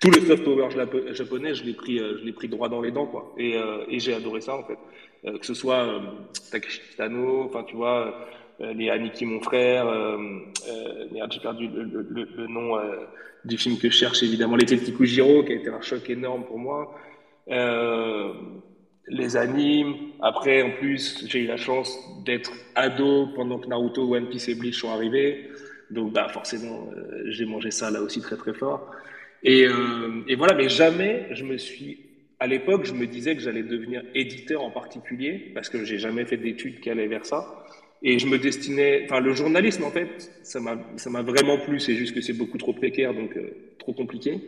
tout 0.00 0.10
le 0.10 0.20
soft 0.22 0.44
power 0.44 0.68
japonais, 1.12 1.54
je 1.54 1.64
l'ai 1.64 1.74
pris, 1.74 1.98
je 1.98 2.24
l'ai 2.24 2.32
pris 2.32 2.48
droit 2.48 2.70
dans 2.70 2.80
les 2.80 2.90
dents, 2.90 3.06
quoi. 3.06 3.34
Et, 3.38 3.54
et 3.88 4.00
j'ai 4.00 4.14
adoré 4.14 4.40
ça, 4.40 4.56
en 4.56 4.64
fait. 4.64 4.78
Euh, 5.26 5.38
que 5.38 5.46
ce 5.46 5.54
soit 5.54 5.84
euh, 5.84 6.00
enfin 7.46 7.64
tu 7.64 7.76
vois, 7.76 8.14
euh, 8.60 8.74
les 8.74 8.90
Aniki 8.90 9.24
mon 9.24 9.40
frère, 9.40 9.86
merde 11.12 11.32
j'ai 11.32 11.40
perdu 11.40 11.68
le, 11.68 12.46
nom 12.46 12.78
du 13.44 13.56
film 13.56 13.78
que 13.78 13.88
je 13.90 13.96
cherche 13.96 14.22
évidemment, 14.22 14.56
l'été 14.56 14.76
de 14.76 14.82
Kikujiro, 14.82 15.42
qui 15.44 15.52
a 15.52 15.56
été 15.56 15.68
un 15.68 15.80
choc 15.80 16.08
énorme 16.10 16.44
pour 16.44 16.58
moi. 16.58 16.94
les 19.06 19.36
animes. 19.36 19.94
Après, 20.20 20.62
en 20.62 20.70
plus, 20.70 21.26
j'ai 21.28 21.40
eu 21.40 21.46
la 21.46 21.58
chance 21.58 21.90
d'être 22.24 22.52
ado 22.74 23.28
pendant 23.36 23.58
que 23.58 23.66
Naruto, 23.68 24.14
One 24.14 24.28
Piece 24.30 24.48
et 24.48 24.54
Bleach 24.54 24.80
sont 24.80 24.90
arrivés. 24.90 25.50
Donc, 25.90 26.12
bah, 26.12 26.28
forcément, 26.30 26.88
euh, 26.96 27.24
j'ai 27.26 27.44
mangé 27.44 27.70
ça 27.70 27.90
là 27.90 28.00
aussi 28.00 28.22
très 28.22 28.36
très 28.36 28.54
fort. 28.54 28.90
Et 29.42 29.66
voilà, 30.36 30.54
mais 30.54 30.70
jamais 30.70 31.28
je 31.32 31.44
me 31.44 31.58
suis 31.58 32.13
à 32.44 32.46
l'époque, 32.46 32.84
je 32.84 32.92
me 32.92 33.06
disais 33.06 33.34
que 33.34 33.40
j'allais 33.40 33.62
devenir 33.62 34.02
éditeur 34.14 34.62
en 34.62 34.70
particulier, 34.70 35.50
parce 35.54 35.70
que 35.70 35.82
j'ai 35.84 35.98
jamais 35.98 36.26
fait 36.26 36.36
d'études 36.36 36.80
qui 36.80 36.90
allaient 36.90 37.06
vers 37.06 37.24
ça. 37.24 37.64
Et 38.02 38.18
je 38.18 38.26
me 38.26 38.38
destinais, 38.38 39.04
enfin, 39.04 39.20
le 39.20 39.32
journalisme, 39.32 39.84
en 39.84 39.90
fait, 39.90 40.30
ça 40.42 40.60
m'a, 40.60 41.22
vraiment 41.22 41.56
plu. 41.56 41.80
C'est 41.80 41.94
juste 41.94 42.14
que 42.14 42.20
c'est 42.20 42.34
beaucoup 42.34 42.58
trop 42.58 42.74
précaire, 42.74 43.14
donc 43.14 43.34
euh, 43.36 43.48
trop 43.78 43.94
compliqué. 43.94 44.40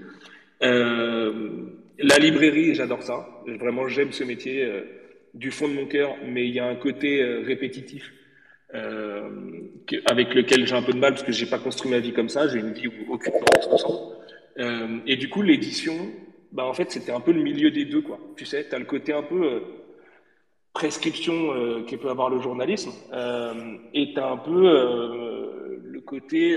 Euh, 0.63 1.71
la 1.99 2.19
librairie, 2.19 2.75
j'adore 2.75 3.03
ça. 3.03 3.27
Vraiment, 3.47 3.89
j'aime 3.89 4.13
ce 4.13 4.25
métier 4.25 4.63
euh, 4.63 4.83
du 5.33 5.51
fond 5.51 5.69
de 5.69 5.73
mon 5.73 5.87
cœur, 5.87 6.17
mais 6.27 6.47
il 6.47 6.55
y 6.55 6.61
a 6.61 6.67
un 6.67 6.77
côté 6.77 7.23
euh, 7.23 7.43
répétitif 7.47 8.13
euh, 8.75 9.31
avec 10.11 10.35
lequel 10.35 10.67
j'ai 10.67 10.75
un 10.75 10.83
peu 10.83 10.93
de 10.93 10.99
mal 10.99 11.13
parce 11.13 11.23
que 11.23 11.33
j'ai 11.33 11.47
pas 11.47 11.59
construit 11.59 11.91
ma 11.91 12.01
vie 12.01 12.13
comme 12.13 12.29
ça. 12.29 12.47
J'ai 12.49 12.59
une 12.59 12.75
vie 12.75 12.89
où 12.89 13.15
aucune 13.15 13.33
ressemble. 13.71 14.17
et 15.07 15.17
du 15.17 15.31
coup, 15.31 15.41
l'édition, 15.41 15.95
bah, 16.57 16.65
en 16.65 16.73
fait, 16.73 16.91
c'était 16.91 17.13
un 17.13 17.21
peu 17.21 17.33
le 17.33 17.43
milieu 17.43 17.71
des 17.71 17.85
deux, 17.85 18.01
quoi. 18.01 18.19
Tu 18.37 18.47
sais, 18.47 18.67
tu 18.69 18.75
as 18.75 18.79
le 18.79 18.87
côté 18.87 19.13
un 19.13 19.23
peu 19.23 19.45
euh, 19.45 19.61
prescription 20.73 21.55
euh, 21.55 21.97
peut 22.03 22.11
avoir 22.11 22.31
le 22.31 22.41
journalisme, 22.41 22.93
euh, 23.13 23.77
et 23.95 24.13
tu 24.15 24.21
as 24.21 24.27
un 24.27 24.37
peu 24.37 24.63
euh, 24.69 25.79
le 25.83 26.01
côté. 26.01 26.57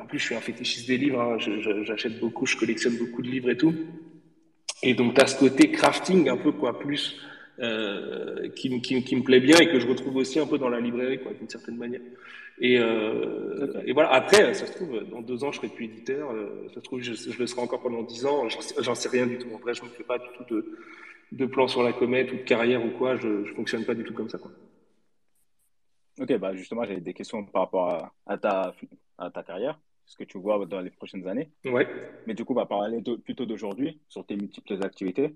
En 0.00 0.06
plus, 0.06 0.18
je 0.18 0.24
suis 0.24 0.34
un 0.34 0.40
fétichiste 0.40 0.88
des 0.88 0.96
livres, 0.96 1.20
hein, 1.20 1.36
j'achète 1.84 2.18
beaucoup, 2.18 2.46
je 2.46 2.56
collectionne 2.56 2.96
beaucoup 2.96 3.22
de 3.22 3.28
livres 3.28 3.50
et 3.50 3.56
tout. 3.56 3.74
Et 4.82 4.94
donc, 4.94 5.14
tu 5.14 5.20
as 5.20 5.28
ce 5.28 5.38
côté 5.38 5.70
crafting 5.70 6.28
un 6.28 6.36
peu, 6.36 6.52
quoi, 6.52 6.78
plus. 6.78 7.20
Qui, 8.56 8.80
qui, 8.80 9.04
qui, 9.04 9.16
me 9.16 9.22
plaît 9.22 9.40
bien 9.40 9.56
et 9.58 9.68
que 9.68 9.78
je 9.78 9.86
retrouve 9.86 10.16
aussi 10.16 10.40
un 10.40 10.46
peu 10.46 10.58
dans 10.58 10.68
la 10.68 10.80
librairie, 10.80 11.20
quoi, 11.20 11.32
d'une 11.32 11.48
certaine 11.48 11.76
manière. 11.76 12.00
Et, 12.58 12.78
euh, 12.78 13.82
et, 13.84 13.92
voilà. 13.92 14.10
Après, 14.12 14.54
ça 14.54 14.66
se 14.66 14.72
trouve, 14.72 15.00
dans 15.10 15.20
deux 15.20 15.42
ans, 15.44 15.52
je 15.52 15.58
serai 15.58 15.68
plus 15.68 15.86
éditeur. 15.86 16.30
Euh, 16.30 16.68
ça 16.68 16.74
se 16.76 16.80
trouve, 16.80 17.00
je, 17.00 17.12
je, 17.12 17.38
le 17.38 17.46
serai 17.46 17.60
encore 17.60 17.82
pendant 17.82 18.02
dix 18.02 18.26
ans. 18.26 18.48
J'en 18.48 18.60
sais, 18.60 18.94
sais, 18.94 19.08
rien 19.08 19.26
du 19.26 19.38
tout. 19.38 19.48
En 19.52 19.58
vrai, 19.58 19.74
je 19.74 19.82
ne 19.82 19.88
me 19.88 19.92
fais 19.92 20.04
pas 20.04 20.18
du 20.18 20.26
tout 20.36 20.54
de, 20.54 20.78
de 21.32 21.46
plan 21.46 21.66
sur 21.66 21.82
la 21.82 21.92
comète 21.92 22.32
ou 22.32 22.36
de 22.36 22.42
carrière 22.42 22.84
ou 22.84 22.90
quoi. 22.90 23.16
Je 23.16 23.28
ne 23.28 23.44
fonctionne 23.46 23.84
pas 23.84 23.94
du 23.94 24.04
tout 24.04 24.14
comme 24.14 24.28
ça. 24.28 24.38
Quoi. 24.38 24.50
Ok, 26.20 26.38
bah 26.38 26.54
justement, 26.54 26.84
j'avais 26.84 27.00
des 27.00 27.14
questions 27.14 27.44
par 27.44 27.62
rapport 27.62 27.88
à, 27.88 28.12
à, 28.26 28.38
ta, 28.38 28.74
à 29.18 29.30
ta 29.30 29.42
carrière, 29.42 29.80
ce 30.04 30.16
que 30.16 30.24
tu 30.24 30.38
vois 30.38 30.64
dans 30.66 30.80
les 30.80 30.90
prochaines 30.90 31.26
années. 31.26 31.50
Ouais. 31.64 31.88
Mais 32.26 32.34
du 32.34 32.44
coup, 32.44 32.54
bah, 32.54 32.66
parler 32.66 33.00
de, 33.00 33.16
plutôt 33.16 33.46
d'aujourd'hui, 33.46 34.00
sur 34.08 34.24
tes 34.26 34.36
multiples 34.36 34.78
activités. 34.82 35.34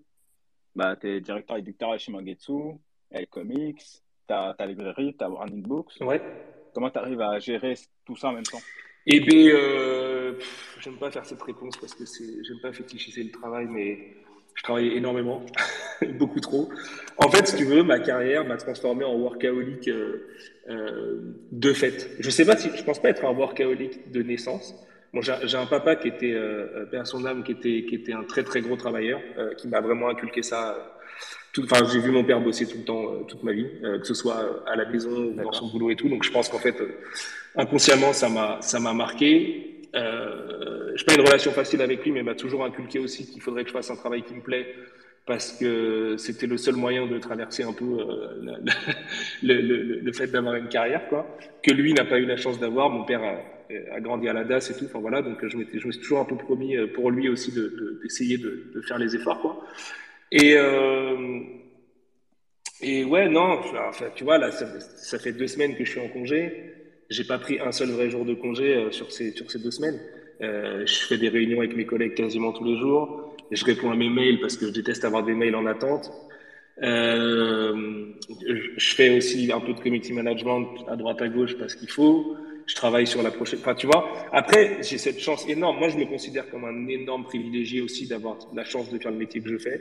Bah, 0.76 0.94
tu 0.94 1.08
es 1.08 1.20
directeur 1.22 1.56
éditeur 1.56 1.98
chez 1.98 2.12
Mangetsu, 2.12 2.52
L 3.10 3.26
Comics, 3.28 3.82
tu 4.28 4.34
as 4.34 4.54
ta 4.58 4.66
librairie, 4.66 5.16
tu 5.18 5.24
as 5.24 5.30
Warning 5.30 5.62
Books. 5.62 5.94
Ouais. 6.02 6.20
Comment 6.74 6.90
tu 6.90 6.98
arrives 6.98 7.22
à 7.22 7.38
gérer 7.38 7.74
tout 8.04 8.14
ça 8.14 8.28
en 8.28 8.32
même 8.32 8.44
temps? 8.44 8.60
Eh 9.06 9.20
bien, 9.20 9.54
euh, 9.54 10.34
j'aime 10.80 10.98
pas 10.98 11.10
faire 11.10 11.24
cette 11.24 11.40
réponse 11.40 11.78
parce 11.78 11.94
que 11.94 12.04
c'est, 12.04 12.44
j'aime 12.44 12.60
pas 12.60 12.74
fétichiser 12.74 13.22
le 13.22 13.30
travail, 13.30 13.66
mais 13.70 14.16
je 14.54 14.62
travaille 14.64 14.88
énormément, 14.88 15.46
beaucoup 16.18 16.40
trop. 16.40 16.68
En 17.16 17.30
fait, 17.30 17.48
si 17.48 17.56
tu 17.56 17.64
veux, 17.64 17.82
ma 17.82 17.98
carrière 17.98 18.44
m'a 18.44 18.58
transformé 18.58 19.04
en 19.04 19.14
workaholic 19.14 19.88
euh, 19.88 20.28
euh, 20.68 21.38
de 21.52 21.72
fait. 21.72 22.10
Je 22.20 22.28
sais 22.28 22.44
pas 22.44 22.56
si, 22.58 22.68
je 22.76 22.84
pense 22.84 23.00
pas 23.00 23.08
être 23.08 23.24
un 23.24 23.32
workaholic 23.32 24.10
de 24.10 24.22
naissance. 24.22 24.74
Bon, 25.16 25.22
j'ai 25.22 25.56
un 25.56 25.66
papa 25.66 25.96
qui 25.96 26.08
était, 26.08 26.34
euh, 26.34 26.84
père 26.90 27.06
son 27.06 27.24
âme, 27.24 27.42
qui 27.42 27.52
était, 27.52 27.86
qui 27.88 27.94
était 27.94 28.12
un 28.12 28.22
très 28.22 28.44
très 28.44 28.60
gros 28.60 28.76
travailleur, 28.76 29.18
euh, 29.38 29.54
qui 29.54 29.66
m'a 29.66 29.80
vraiment 29.80 30.10
inculqué 30.10 30.42
ça 30.42 30.76
enfin, 31.64 31.84
j'ai 31.90 32.00
vu 32.00 32.10
mon 32.10 32.24
père 32.24 32.40
bosser 32.40 32.66
tout 32.66 32.78
le 32.78 32.84
temps, 32.84 33.12
euh, 33.12 33.22
toute 33.26 33.42
ma 33.42 33.52
vie, 33.52 33.66
euh, 33.84 33.98
que 33.98 34.06
ce 34.06 34.14
soit 34.14 34.62
à 34.66 34.76
la 34.76 34.84
maison 34.86 35.10
ou 35.10 35.32
dans 35.32 35.52
son 35.52 35.68
boulot 35.68 35.90
et 35.90 35.96
tout. 35.96 36.08
Donc, 36.08 36.24
je 36.24 36.30
pense 36.30 36.48
qu'en 36.48 36.58
fait, 36.58 36.80
euh, 36.80 36.98
inconsciemment, 37.56 38.12
ça 38.12 38.28
m'a, 38.28 38.58
ça 38.60 38.80
m'a 38.80 38.92
marqué. 38.92 39.82
Euh, 39.94 40.92
je 40.94 41.04
pas 41.04 41.14
une 41.14 41.22
relation 41.22 41.52
facile 41.52 41.80
avec 41.82 42.04
lui, 42.04 42.12
mais 42.12 42.20
il 42.20 42.24
m'a 42.24 42.34
toujours 42.34 42.64
inculqué 42.64 42.98
aussi 42.98 43.26
qu'il 43.26 43.40
faudrait 43.40 43.62
que 43.62 43.68
je 43.68 43.74
fasse 43.74 43.90
un 43.90 43.96
travail 43.96 44.22
qui 44.22 44.34
me 44.34 44.42
plaît 44.42 44.74
parce 45.24 45.52
que 45.52 46.16
c'était 46.18 46.46
le 46.46 46.56
seul 46.56 46.76
moyen 46.76 47.06
de 47.06 47.18
traverser 47.18 47.64
un 47.64 47.72
peu 47.72 47.84
euh, 47.84 48.56
le, 49.42 49.54
le, 49.60 49.82
le, 49.82 50.00
le, 50.00 50.12
fait 50.12 50.28
d'avoir 50.28 50.54
une 50.54 50.68
carrière, 50.68 51.08
quoi, 51.08 51.36
que 51.62 51.72
lui 51.72 51.92
n'a 51.94 52.04
pas 52.04 52.18
eu 52.18 52.26
la 52.26 52.36
chance 52.36 52.60
d'avoir. 52.60 52.90
Mon 52.90 53.04
père 53.04 53.22
a, 53.22 53.36
a, 53.90 54.00
grandi 54.00 54.28
à 54.28 54.32
la 54.32 54.44
DAS 54.44 54.70
et 54.70 54.78
tout, 54.78 54.84
enfin 54.84 55.00
voilà, 55.00 55.22
donc 55.22 55.44
je, 55.46 55.56
m'étais, 55.56 55.78
je 55.78 55.86
me 55.86 55.92
suis 55.92 56.00
toujours 56.00 56.20
un 56.20 56.24
peu 56.24 56.36
promis 56.36 56.76
pour 56.94 57.10
lui 57.10 57.28
aussi 57.28 57.52
de, 57.52 57.62
de, 57.62 58.00
d'essayer 58.02 58.38
de, 58.38 58.70
de, 58.74 58.80
faire 58.82 58.98
les 58.98 59.14
efforts, 59.14 59.40
quoi. 59.40 59.64
Et, 60.32 60.54
euh, 60.56 61.40
et 62.80 63.04
ouais, 63.04 63.28
non, 63.28 63.58
enfin, 63.88 64.06
tu 64.14 64.24
vois, 64.24 64.38
là, 64.38 64.50
ça, 64.50 65.18
fait 65.18 65.32
deux 65.32 65.46
semaines 65.46 65.76
que 65.76 65.84
je 65.84 65.90
suis 65.90 66.00
en 66.00 66.08
congé. 66.08 66.74
J'ai 67.08 67.24
pas 67.24 67.38
pris 67.38 67.58
un 67.60 67.72
seul 67.72 67.88
vrai 67.90 68.10
jour 68.10 68.24
de 68.24 68.34
congé 68.34 68.74
euh, 68.74 68.90
sur, 68.90 69.12
ces, 69.12 69.32
sur 69.32 69.50
ces 69.50 69.60
deux 69.60 69.70
semaines. 69.70 69.98
Euh, 70.42 70.84
je 70.84 70.94
fais 71.06 71.16
des 71.16 71.28
réunions 71.28 71.60
avec 71.60 71.74
mes 71.76 71.86
collègues 71.86 72.14
quasiment 72.14 72.52
tous 72.52 72.64
les 72.64 72.76
jours. 72.76 73.34
Je 73.50 73.64
réponds 73.64 73.90
à 73.90 73.96
mes 73.96 74.10
mails 74.10 74.40
parce 74.40 74.56
que 74.56 74.66
je 74.66 74.72
déteste 74.72 75.04
avoir 75.04 75.22
des 75.22 75.34
mails 75.34 75.54
en 75.54 75.66
attente. 75.66 76.10
Euh, 76.82 78.12
je 78.76 78.94
fais 78.94 79.16
aussi 79.16 79.50
un 79.50 79.60
peu 79.60 79.72
de 79.72 79.80
community 79.80 80.12
management 80.12 80.66
à 80.88 80.96
droite 80.96 81.22
à 81.22 81.28
gauche 81.28 81.56
parce 81.56 81.74
qu'il 81.74 81.88
faut. 81.88 82.36
Je 82.66 82.74
travaille 82.74 83.06
sur 83.06 83.22
la 83.22 83.30
prochaine. 83.30 83.60
Enfin, 83.60 83.74
tu 83.74 83.86
vois. 83.86 84.12
Après, 84.32 84.78
j'ai 84.82 84.98
cette 84.98 85.20
chance 85.20 85.48
énorme. 85.48 85.78
Moi, 85.78 85.88
je 85.88 85.96
me 85.96 86.04
considère 86.04 86.50
comme 86.50 86.64
un 86.64 86.88
énorme 86.88 87.24
privilégié 87.24 87.80
aussi 87.80 88.06
d'avoir 88.08 88.38
la 88.54 88.64
chance 88.64 88.90
de 88.90 88.98
faire 88.98 89.12
le 89.12 89.18
métier 89.18 89.40
que 89.40 89.48
je 89.48 89.58
fais. 89.58 89.80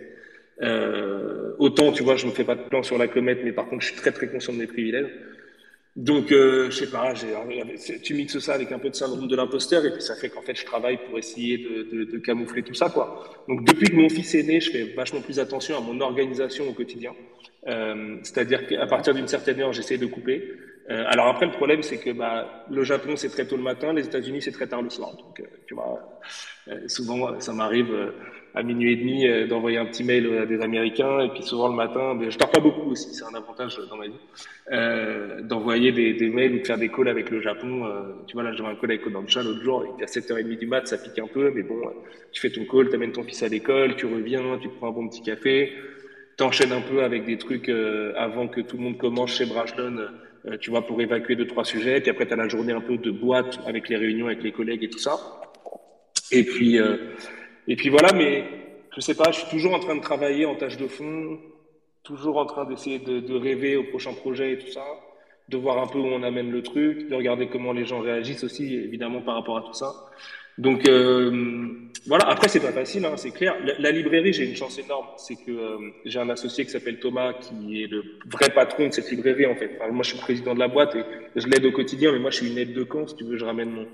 Euh, 0.62 1.54
autant, 1.58 1.91
tu 1.91 2.04
vois, 2.04 2.15
je 2.15 2.28
me 2.28 2.32
fais 2.32 2.43
pas 2.43 2.56
de 2.56 2.63
plan 2.63 2.84
sur 2.84 2.98
la 2.98 3.08
comète, 3.08 3.39
mais 3.43 3.52
par 3.52 3.67
contre, 3.67 3.82
je 3.82 3.88
suis 3.88 3.98
très 3.98 4.12
très 4.12 4.28
conscient 4.28 4.54
de 4.54 4.60
mes 4.60 4.67
privilèges. 4.67 5.10
Donc, 5.95 6.32
euh, 6.34 6.69
je 6.71 6.76
sais 6.76 6.91
pas, 6.91 7.13
tu 8.04 8.15
mixes 8.15 8.39
ça 8.39 8.54
avec 8.54 8.69
un 8.74 8.80
peu 8.80 8.89
de 8.89 8.95
syndrome 8.95 9.30
de 9.30 9.36
l'imposteur, 9.36 9.86
et 9.86 9.93
puis 9.93 10.02
ça 10.02 10.15
fait 10.15 10.28
qu'en 10.28 10.41
fait, 10.41 10.54
je 10.54 10.65
travaille 10.65 10.98
pour 11.08 11.17
essayer 11.17 11.58
de, 11.58 11.84
de, 11.84 12.04
de, 12.04 12.17
camoufler 12.17 12.63
tout 12.63 12.74
ça, 12.74 12.89
quoi. 12.89 13.24
Donc, 13.48 13.63
depuis 13.63 13.88
que 13.88 13.95
mon 13.95 14.10
fils 14.10 14.36
est 14.36 14.43
né, 14.43 14.60
je 14.60 14.71
fais 14.71 14.84
vachement 14.93 15.21
plus 15.21 15.39
attention 15.39 15.78
à 15.78 15.80
mon 15.80 16.02
organisation 16.02 16.67
au 16.67 16.74
quotidien. 16.74 17.13
Euh, 17.67 18.17
C'est-à-dire 18.24 18.67
qu'à 18.67 18.86
partir 18.88 19.13
d'une 19.13 19.30
certaine 19.30 19.62
heure, 19.62 19.71
j'essaie 19.71 19.98
de 19.98 20.06
couper. 20.06 20.52
Euh, 20.89 21.04
alors 21.08 21.28
après, 21.28 21.45
le 21.45 21.52
problème, 21.52 21.82
c'est 21.82 21.98
que 21.98 22.12
bah, 22.12 22.65
le 22.69 22.84
Japon, 22.84 23.15
c'est 23.15 23.30
très 23.30 23.48
tôt 23.48 23.58
le 23.58 23.63
matin, 23.63 23.93
les 23.93 24.06
États-Unis, 24.06 24.41
c'est 24.41 24.52
très 24.52 24.67
tard 24.67 24.82
le 24.82 24.89
soir. 24.89 25.15
Donc, 25.15 25.39
euh, 25.39 25.45
tu 25.67 25.74
vois, 25.74 26.19
euh, 26.67 26.88
souvent, 26.88 27.39
ça 27.39 27.54
m'arrive 27.54 27.91
à 28.56 28.63
minuit 28.63 28.93
et 28.93 28.95
demi 28.95 29.28
euh, 29.28 29.48
d'envoyer 29.48 29.78
un 29.78 29.86
petit 29.86 30.04
mail 30.04 30.26
à 30.38 30.45
des 30.45 30.62
Américains 30.62 31.19
et 31.19 31.30
puis 31.30 31.43
souvent 31.43 31.67
le 31.67 31.76
matin, 31.76 32.15
ben, 32.15 32.32
je 32.32 32.38
dors 32.38 32.50
pas 32.50 32.62
beaucoup 32.62 32.91
aussi, 32.91 33.13
c'est 33.13 33.26
un 33.26 33.36
avantage 33.36 33.78
dans 33.89 33.98
ma 33.98 34.08
vie, 34.08 34.13
euh, 34.71 35.41
d'envoyer 35.41 35.91
des, 35.91 36.13
des, 36.13 36.30
mails 36.30 36.56
ou 36.56 36.60
de 36.60 36.65
faire 36.65 36.78
des 36.78 36.89
calls 36.89 37.10
avec 37.10 37.30
le 37.30 37.41
Japon. 37.41 37.86
Euh, 37.86 38.13
tu 38.28 38.34
vois 38.34 38.43
là, 38.43 38.54
j'avais 38.54 38.69
un 38.69 38.76
call 38.76 38.91
avec 38.91 39.04
Kodansha 39.04 39.43
l'autre 39.43 39.62
jour, 39.62 39.95
il 39.98 40.04
à 40.04 40.08
7h30 40.08 40.58
du 40.58 40.67
mat, 40.67 40.88
ça 40.88 40.98
pique 40.98 41.19
un 41.19 41.28
peu, 41.28 41.52
mais 41.54 41.63
bon, 41.63 41.78
euh, 41.86 41.91
tu 42.32 42.41
fais 42.41 42.50
ton 42.50 42.63
call, 42.65 42.88
tu 42.88 42.95
amènes 42.95 43.12
ton 43.12 43.24
fils 43.24 43.43
à 43.43 43.50
l'école, 43.50 43.98
tu 43.98 44.06
reviens, 44.06 44.58
tu 44.62 44.69
prends 44.69 44.88
un 44.88 44.91
bon 44.91 45.10
petit 45.10 45.21
café, 45.21 45.74
t'enchaînes 46.38 46.71
un 46.71 46.82
peu 46.82 47.04
avec 47.04 47.26
des 47.26 47.38
trucs 47.38 47.67
euh, 47.67 48.13
avant 48.15 48.48
que 48.48 48.62
tout 48.62 48.78
le 48.78 48.84
monde 48.84 48.98
commence 48.98 49.32
chez 49.32 49.45
Brashlon, 50.45 50.58
tu 50.60 50.69
vois, 50.69 50.86
pour 50.86 51.01
évacuer 51.01 51.36
deux, 51.36 51.47
trois 51.47 51.65
sujets, 51.65 52.01
puis 52.01 52.10
après 52.10 52.25
tu 52.25 52.34
as 52.34 52.38
la 52.38 52.47
journée 52.47 52.73
un 52.73 52.81
peu 52.81 52.97
de 52.97 53.12
boîte 53.12 53.60
avec 53.65 53.89
les 53.89 53.97
réunions 53.97 54.27
avec 54.27 54.43
les 54.43 54.51
collègues 54.51 54.84
et 54.84 54.89
tout 54.89 54.99
ça. 54.99 55.17
Et 56.31 56.43
puis 56.43 56.79
et 57.67 57.75
puis 57.75 57.89
voilà, 57.89 58.13
mais 58.13 58.43
je 58.95 59.01
sais 59.01 59.15
pas, 59.15 59.31
je 59.31 59.39
suis 59.39 59.49
toujours 59.49 59.73
en 59.73 59.79
train 59.79 59.95
de 59.95 60.01
travailler 60.01 60.45
en 60.45 60.55
tâche 60.55 60.77
de 60.77 60.88
fond, 60.88 61.39
toujours 62.03 62.38
en 62.38 62.45
train 62.45 62.65
d'essayer 62.65 62.99
de, 62.99 63.19
de, 63.19 63.36
rêver 63.36 63.75
au 63.75 63.84
prochain 63.84 64.13
projet 64.13 64.53
et 64.53 64.58
tout 64.60 64.71
ça, 64.71 64.86
de 65.49 65.58
voir 65.58 65.79
un 65.79 65.88
peu 65.88 65.97
où 65.97 66.05
on 66.05 66.21
amène 66.21 66.51
le 66.51 66.62
truc, 66.62 67.10
de 67.10 67.15
regarder 67.15 67.47
comment 67.47 67.73
les 67.73 67.86
gens 67.86 67.99
réagissent 67.99 68.43
aussi, 68.43 68.75
évidemment, 68.75 69.21
par 69.21 69.36
rapport 69.36 69.58
à 69.58 69.62
tout 69.63 69.73
ça. 69.73 69.91
Donc 70.58 70.88
euh, 70.88 71.68
voilà, 72.08 72.26
après 72.30 72.48
c'est 72.48 72.60
pas 72.60 72.72
facile, 72.72 73.06
hein, 73.06 73.18
c'est 73.18 73.32
clair. 73.32 73.56
La, 73.80 73.91
librairie, 73.91 74.32
j'ai 74.32 74.46
une 74.46 74.56
chance 74.56 74.78
énorme, 74.80 75.08
c'est 75.18 75.36
que 75.36 75.52
euh, 75.52 75.78
j'ai 76.06 76.20
un 76.20 76.30
associé 76.30 76.63
qui 76.65 76.72
s'appelle 76.72 77.00
Thomas, 77.00 77.34
qui 77.34 77.84
est 77.84 77.88
le 77.88 78.04
vrai 78.28 78.50
patron 78.52 78.88
de 78.88 78.94
cette 78.94 79.10
librairie 79.12 79.48
en 79.48 79.56
fait. 79.56 79.72
Enfin, 79.80 79.91
moi, 79.91 80.04
je 80.04 80.12
suis 80.12 80.20
président 80.20 80.54
de 80.54 80.60
la 80.60 80.68
boîte 80.68 80.96
et 80.96 81.04
je 81.36 81.48
l'aide 81.48 81.65
au 81.65 81.72
quotidien, 81.72 82.12
mais 82.12 82.20
moi, 82.20 82.32
je 82.32 82.38
suis 82.38 82.52
une 82.52 82.58
aide 82.58 82.74
de 82.74 82.84
camp, 82.84 83.08
si 83.08 83.15
tu 83.15 83.24
veux, 83.24 83.38
je 83.38 83.46
ramène 83.46 83.72
mon, 83.72 83.88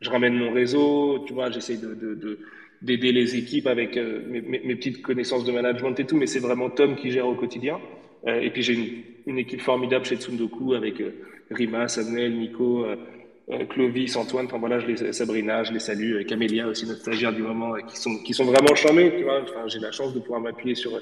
je 0.00 0.10
ramène 0.10 0.34
mon 0.34 0.52
réseau, 0.52 1.24
tu 1.26 1.32
vois, 1.32 1.50
j'essaye 1.50 1.78
de, 1.78 1.94
de, 1.94 2.14
de 2.14 2.38
d'aider 2.82 3.10
les 3.10 3.36
équipes 3.36 3.66
avec 3.66 3.96
euh, 3.96 4.20
mes, 4.28 4.42
mes, 4.42 4.76
petites 4.76 5.00
connaissances 5.02 5.44
de 5.44 5.52
management 5.52 5.98
et 5.98 6.04
tout, 6.04 6.16
mais 6.16 6.26
c'est 6.26 6.40
vraiment 6.40 6.68
Tom 6.68 6.94
qui 6.94 7.10
gère 7.10 7.26
au 7.26 7.34
quotidien. 7.34 7.80
Euh, 8.26 8.40
et 8.40 8.50
puis 8.50 8.62
j'ai 8.62 8.74
une, 8.74 9.02
une, 9.26 9.38
équipe 9.38 9.60
formidable 9.60 10.04
chez 10.04 10.16
Tsundoku 10.16 10.74
avec 10.74 11.00
euh, 11.00 11.12
Rima, 11.50 11.88
Samuel, 11.88 12.36
Nico, 12.36 12.84
euh, 12.84 12.96
Clovis, 13.68 14.16
Antoine, 14.16 14.46
enfin 14.46 14.58
voilà, 14.58 14.80
je 14.80 14.86
les, 14.86 15.12
Sabrina, 15.12 15.62
je 15.62 15.72
les 15.72 15.78
salue, 15.78 16.24
Camélia 16.26 16.66
aussi, 16.66 16.86
notre 16.86 17.00
stagiaire 17.00 17.32
du 17.32 17.42
moment, 17.42 17.74
qui 17.74 17.96
sont, 17.96 18.18
qui 18.18 18.34
sont 18.34 18.44
vraiment 18.44 18.74
charmés, 18.74 19.12
tu 19.16 19.22
vois. 19.22 19.40
Enfin, 19.42 19.68
j'ai 19.68 19.78
la 19.78 19.92
chance 19.92 20.12
de 20.14 20.18
pouvoir 20.18 20.40
m'appuyer 20.40 20.74
sur 20.74 21.00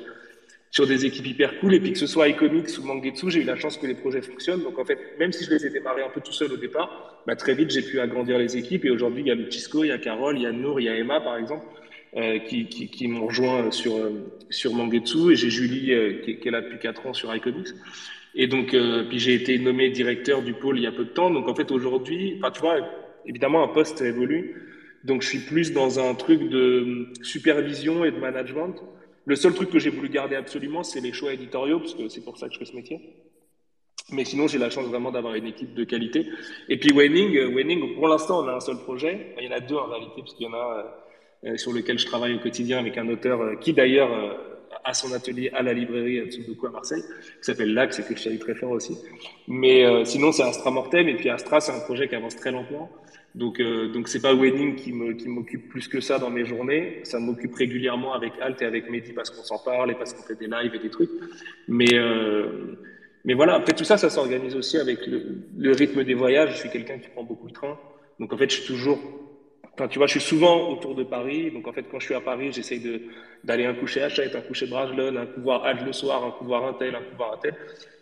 sur 0.75 0.89
des 0.89 1.07
équipes 1.07 1.29
hyper 1.29 1.61
cool. 1.61 1.75
Et 1.75 1.81
puis 1.81 1.93
que 1.93 1.99
ce 1.99 2.09
soit 2.09 2.29
iComics 2.29 2.67
ou 2.79 2.83
Mangetsu, 2.83 3.31
j'ai 3.31 3.43
eu 3.43 3.45
la 3.45 3.55
chance 3.55 3.77
que 3.77 3.87
les 3.87 3.95
projets 3.95 4.23
fonctionnent. 4.23 4.65
Donc 4.65 4.77
en 4.77 4.85
fait, 4.85 4.99
même 5.21 5.31
si 5.31 5.45
je 5.45 5.51
les 5.51 5.65
ai 5.67 5.71
démarrés 5.71 6.03
un 6.03 6.09
peu 6.09 6.21
tout 6.21 6.33
seul 6.33 6.53
au 6.53 6.57
départ, 6.57 7.23
bah, 7.29 7.37
très 7.37 7.55
vite 7.55 7.71
j'ai 7.71 7.83
pu 7.83 8.01
agrandir 8.01 8.39
les 8.39 8.57
équipes. 8.57 8.85
Et 8.85 8.91
aujourd'hui, 8.91 9.23
il 9.23 9.29
y 9.29 9.31
a 9.31 9.37
Luchisco, 9.37 9.85
il 9.85 9.89
y 9.89 9.93
a 9.93 9.99
Carole, 9.99 10.37
il 10.37 10.43
y 10.43 10.47
a 10.47 10.53
Nour, 10.53 10.81
il 10.81 10.87
y 10.87 10.89
a 10.89 10.97
Emma 10.97 11.21
par 11.21 11.37
exemple, 11.37 11.65
euh, 12.17 12.41
qui, 12.41 12.67
qui, 12.67 12.89
qui 12.89 13.07
m'ont 13.07 13.27
rejoint 13.27 13.71
sur, 13.71 13.95
euh, 13.97 14.11
sur 14.51 14.75
Mangetsu. 14.75 15.31
Et 15.31 15.37
j'ai 15.37 15.49
Julie 15.49 15.93
euh, 15.93 16.21
qui, 16.25 16.33
est 16.45 16.51
là 16.51 16.61
depuis 16.61 16.81
4 16.81 17.07
ans 17.07 17.15
sur 17.15 17.33
iComics. 17.33 17.69
Et 18.35 18.47
donc, 18.47 18.75
euh, 18.75 19.05
puis 19.09 19.19
j'ai 19.19 19.35
été 19.35 19.59
nommé 19.59 19.91
directeur 19.91 20.43
du 20.43 20.55
pôle 20.55 20.79
il 20.79 20.83
y 20.83 20.87
a 20.87 20.93
peu 20.93 21.05
de 21.05 21.11
temps. 21.11 21.31
Donc 21.31 21.49
en 21.49 21.55
fait, 21.55 21.71
aujourd'hui, 21.71 22.37
enfin 22.39 22.51
tu 22.51 22.61
vois, 22.61 22.77
évidemment, 23.27 23.63
un 23.63 23.69
poste 23.69 24.01
évolue. 24.01 24.65
Donc, 25.05 25.21
je 25.21 25.29
suis 25.29 25.41
plus 25.41 25.73
dans 25.73 26.01
un 26.01 26.15
truc 26.15 26.49
de 26.49 27.09
supervision 27.23 28.05
et 28.05 28.11
de 28.11 28.19
management. 28.19 28.75
Le 29.27 29.37
seul 29.37 29.55
truc 29.55 29.71
que 29.71 29.79
j'ai 29.79 29.91
voulu 29.91 30.09
garder 30.09 30.35
absolument, 30.35 30.83
c'est 30.83 31.01
les 31.01 31.13
choix 31.13 31.33
éditoriaux, 31.35 31.79
parce 31.79 31.95
que 31.95 32.09
c'est 32.09 32.25
pour 32.25 32.39
ça 32.39 32.49
que 32.49 32.55
je 32.55 32.59
fais 32.59 32.65
ce 32.65 32.75
métier. 32.75 33.01
Mais 34.11 34.25
sinon, 34.25 34.49
j'ai 34.49 34.59
la 34.59 34.71
chance 34.71 34.87
vraiment 34.87 35.13
d'avoir 35.13 35.35
une 35.35 35.47
équipe 35.47 35.75
de 35.75 35.85
qualité. 35.85 36.27
Et 36.69 36.79
puis, 36.79 36.93
Wenning, 36.93 37.37
euh, 37.37 37.55
Wenning 37.55 37.95
pour 37.97 38.09
l'instant, 38.09 38.43
on 38.43 38.49
a 38.49 38.55
un 38.55 38.61
seul 38.61 38.79
projet. 38.79 39.35
Il 39.39 39.45
y 39.45 39.49
en 39.49 39.53
a 39.57 39.61
deux 39.61 39.77
en 39.77 39.87
réalité, 39.87 40.15
parce 40.19 40.35
qu'il 40.35 40.47
y 40.47 40.49
en 40.49 40.55
a 40.55 41.05
euh, 41.45 41.57
sur 41.59 41.73
lequel 41.73 41.99
je 41.99 42.07
travaille 42.07 42.35
au 42.35 42.39
quotidien 42.39 42.79
avec 42.79 42.97
un 42.97 43.09
auteur 43.09 43.43
euh, 43.43 43.57
qui 43.57 43.75
d'ailleurs 43.75 44.11
a 44.85 44.95
son 44.95 45.13
atelier 45.13 45.51
à 45.55 45.63
la 45.63 45.73
librairie 45.73 46.31
Tsudoku 46.31 46.67
à 46.67 46.71
Marseille, 46.71 47.03
qui 47.03 47.45
s'appelle 47.45 47.75
Lax 47.75 47.99
et 47.99 48.03
que 48.03 48.17
je 48.17 48.23
salue 48.23 48.39
très 48.39 48.55
fort 48.55 48.71
aussi. 48.71 48.97
Mais 49.49 50.05
sinon, 50.05 50.33
c'est 50.33 50.43
Astra 50.43 50.71
Mortem. 50.71 51.09
Et 51.09 51.15
puis, 51.15 51.29
Astra, 51.29 51.61
c'est 51.61 51.73
un 51.73 51.81
projet 51.81 52.09
qui 52.09 52.15
avance 52.15 52.37
très 52.37 52.51
lentement. 52.51 52.91
Donc, 53.35 53.59
euh, 53.59 53.89
donc 53.89 54.09
c'est 54.09 54.23
pas 54.23 54.33
Winning 54.33 54.77
qui 54.77 54.93
me 54.93 55.13
qui 55.13 55.29
m'occupe 55.29 55.69
plus 55.69 55.89
que 55.89 56.01
ça 56.01 56.19
dans 56.19 56.31
mes 56.31 56.45
journées. 56.45 57.01
Ça 57.03 57.19
m'occupe 57.19 57.55
régulièrement 57.55 58.15
avec 58.15 58.33
Alt 58.41 58.63
et 58.63 58.65
avec 58.65 58.89
Mehdi 58.89 59.13
parce 59.13 59.31
qu'on 59.31 59.43
s'en 59.43 59.59
parle 59.59 59.91
et 59.91 59.95
parce 59.95 60.13
qu'on 60.13 60.23
fait 60.23 60.39
des 60.39 60.47
lives 60.47 60.75
et 60.75 60.79
des 60.79 60.91
trucs. 60.91 61.11
Mais 61.67 61.95
euh, 61.95 62.79
mais 63.25 63.35
voilà. 63.35 63.55
Après 63.55 63.73
tout 63.73 63.85
ça, 63.85 63.97
ça 63.97 64.09
s'organise 64.09 64.55
aussi 64.55 64.79
avec 64.79 65.07
le, 65.07 65.43
le, 65.59 65.73
rythme 65.73 66.05
des 66.05 66.15
voyages. 66.15 66.53
Je 66.53 66.59
suis 66.59 66.71
quelqu'un 66.71 66.99
qui 66.99 67.09
prend 67.09 67.25
beaucoup 67.25 67.49
de 67.49 67.53
train. 67.53 67.77
Donc 68.21 68.33
en 68.33 68.37
fait, 68.37 68.49
je 68.51 68.61
suis 68.61 68.67
toujours. 68.67 69.01
Enfin, 69.75 69.89
tu 69.89 69.99
vois, 69.99 70.07
je 70.07 70.13
suis 70.13 70.29
souvent 70.29 70.71
autour 70.71 70.95
de 70.95 71.03
Paris. 71.03 71.51
Donc 71.51 71.67
en 71.67 71.73
fait, 71.73 71.85
quand 71.91 71.99
je 71.99 72.07
suis 72.07 72.15
à 72.15 72.21
Paris, 72.21 72.53
j'essaye 72.53 72.81
de 72.81 73.03
d'aller 73.43 73.67
un 73.67 73.75
coucher 73.75 74.03
à 74.03 74.07
Hachette, 74.07 74.35
un 74.37 74.41
coucher 74.41 74.67
Bragelonne, 74.67 75.17
un 75.17 75.27
coup 75.27 75.41
voir 75.41 75.65
Alt 75.65 75.85
le 75.85 75.93
soir, 75.93 76.25
un 76.25 76.31
coup 76.31 76.45
voir 76.45 76.65
un 76.65 76.75
tel, 76.75 76.95
un 76.95 77.01
coup 77.01 77.17
voir 77.17 77.35
un 77.35 77.39
tel. 77.39 77.55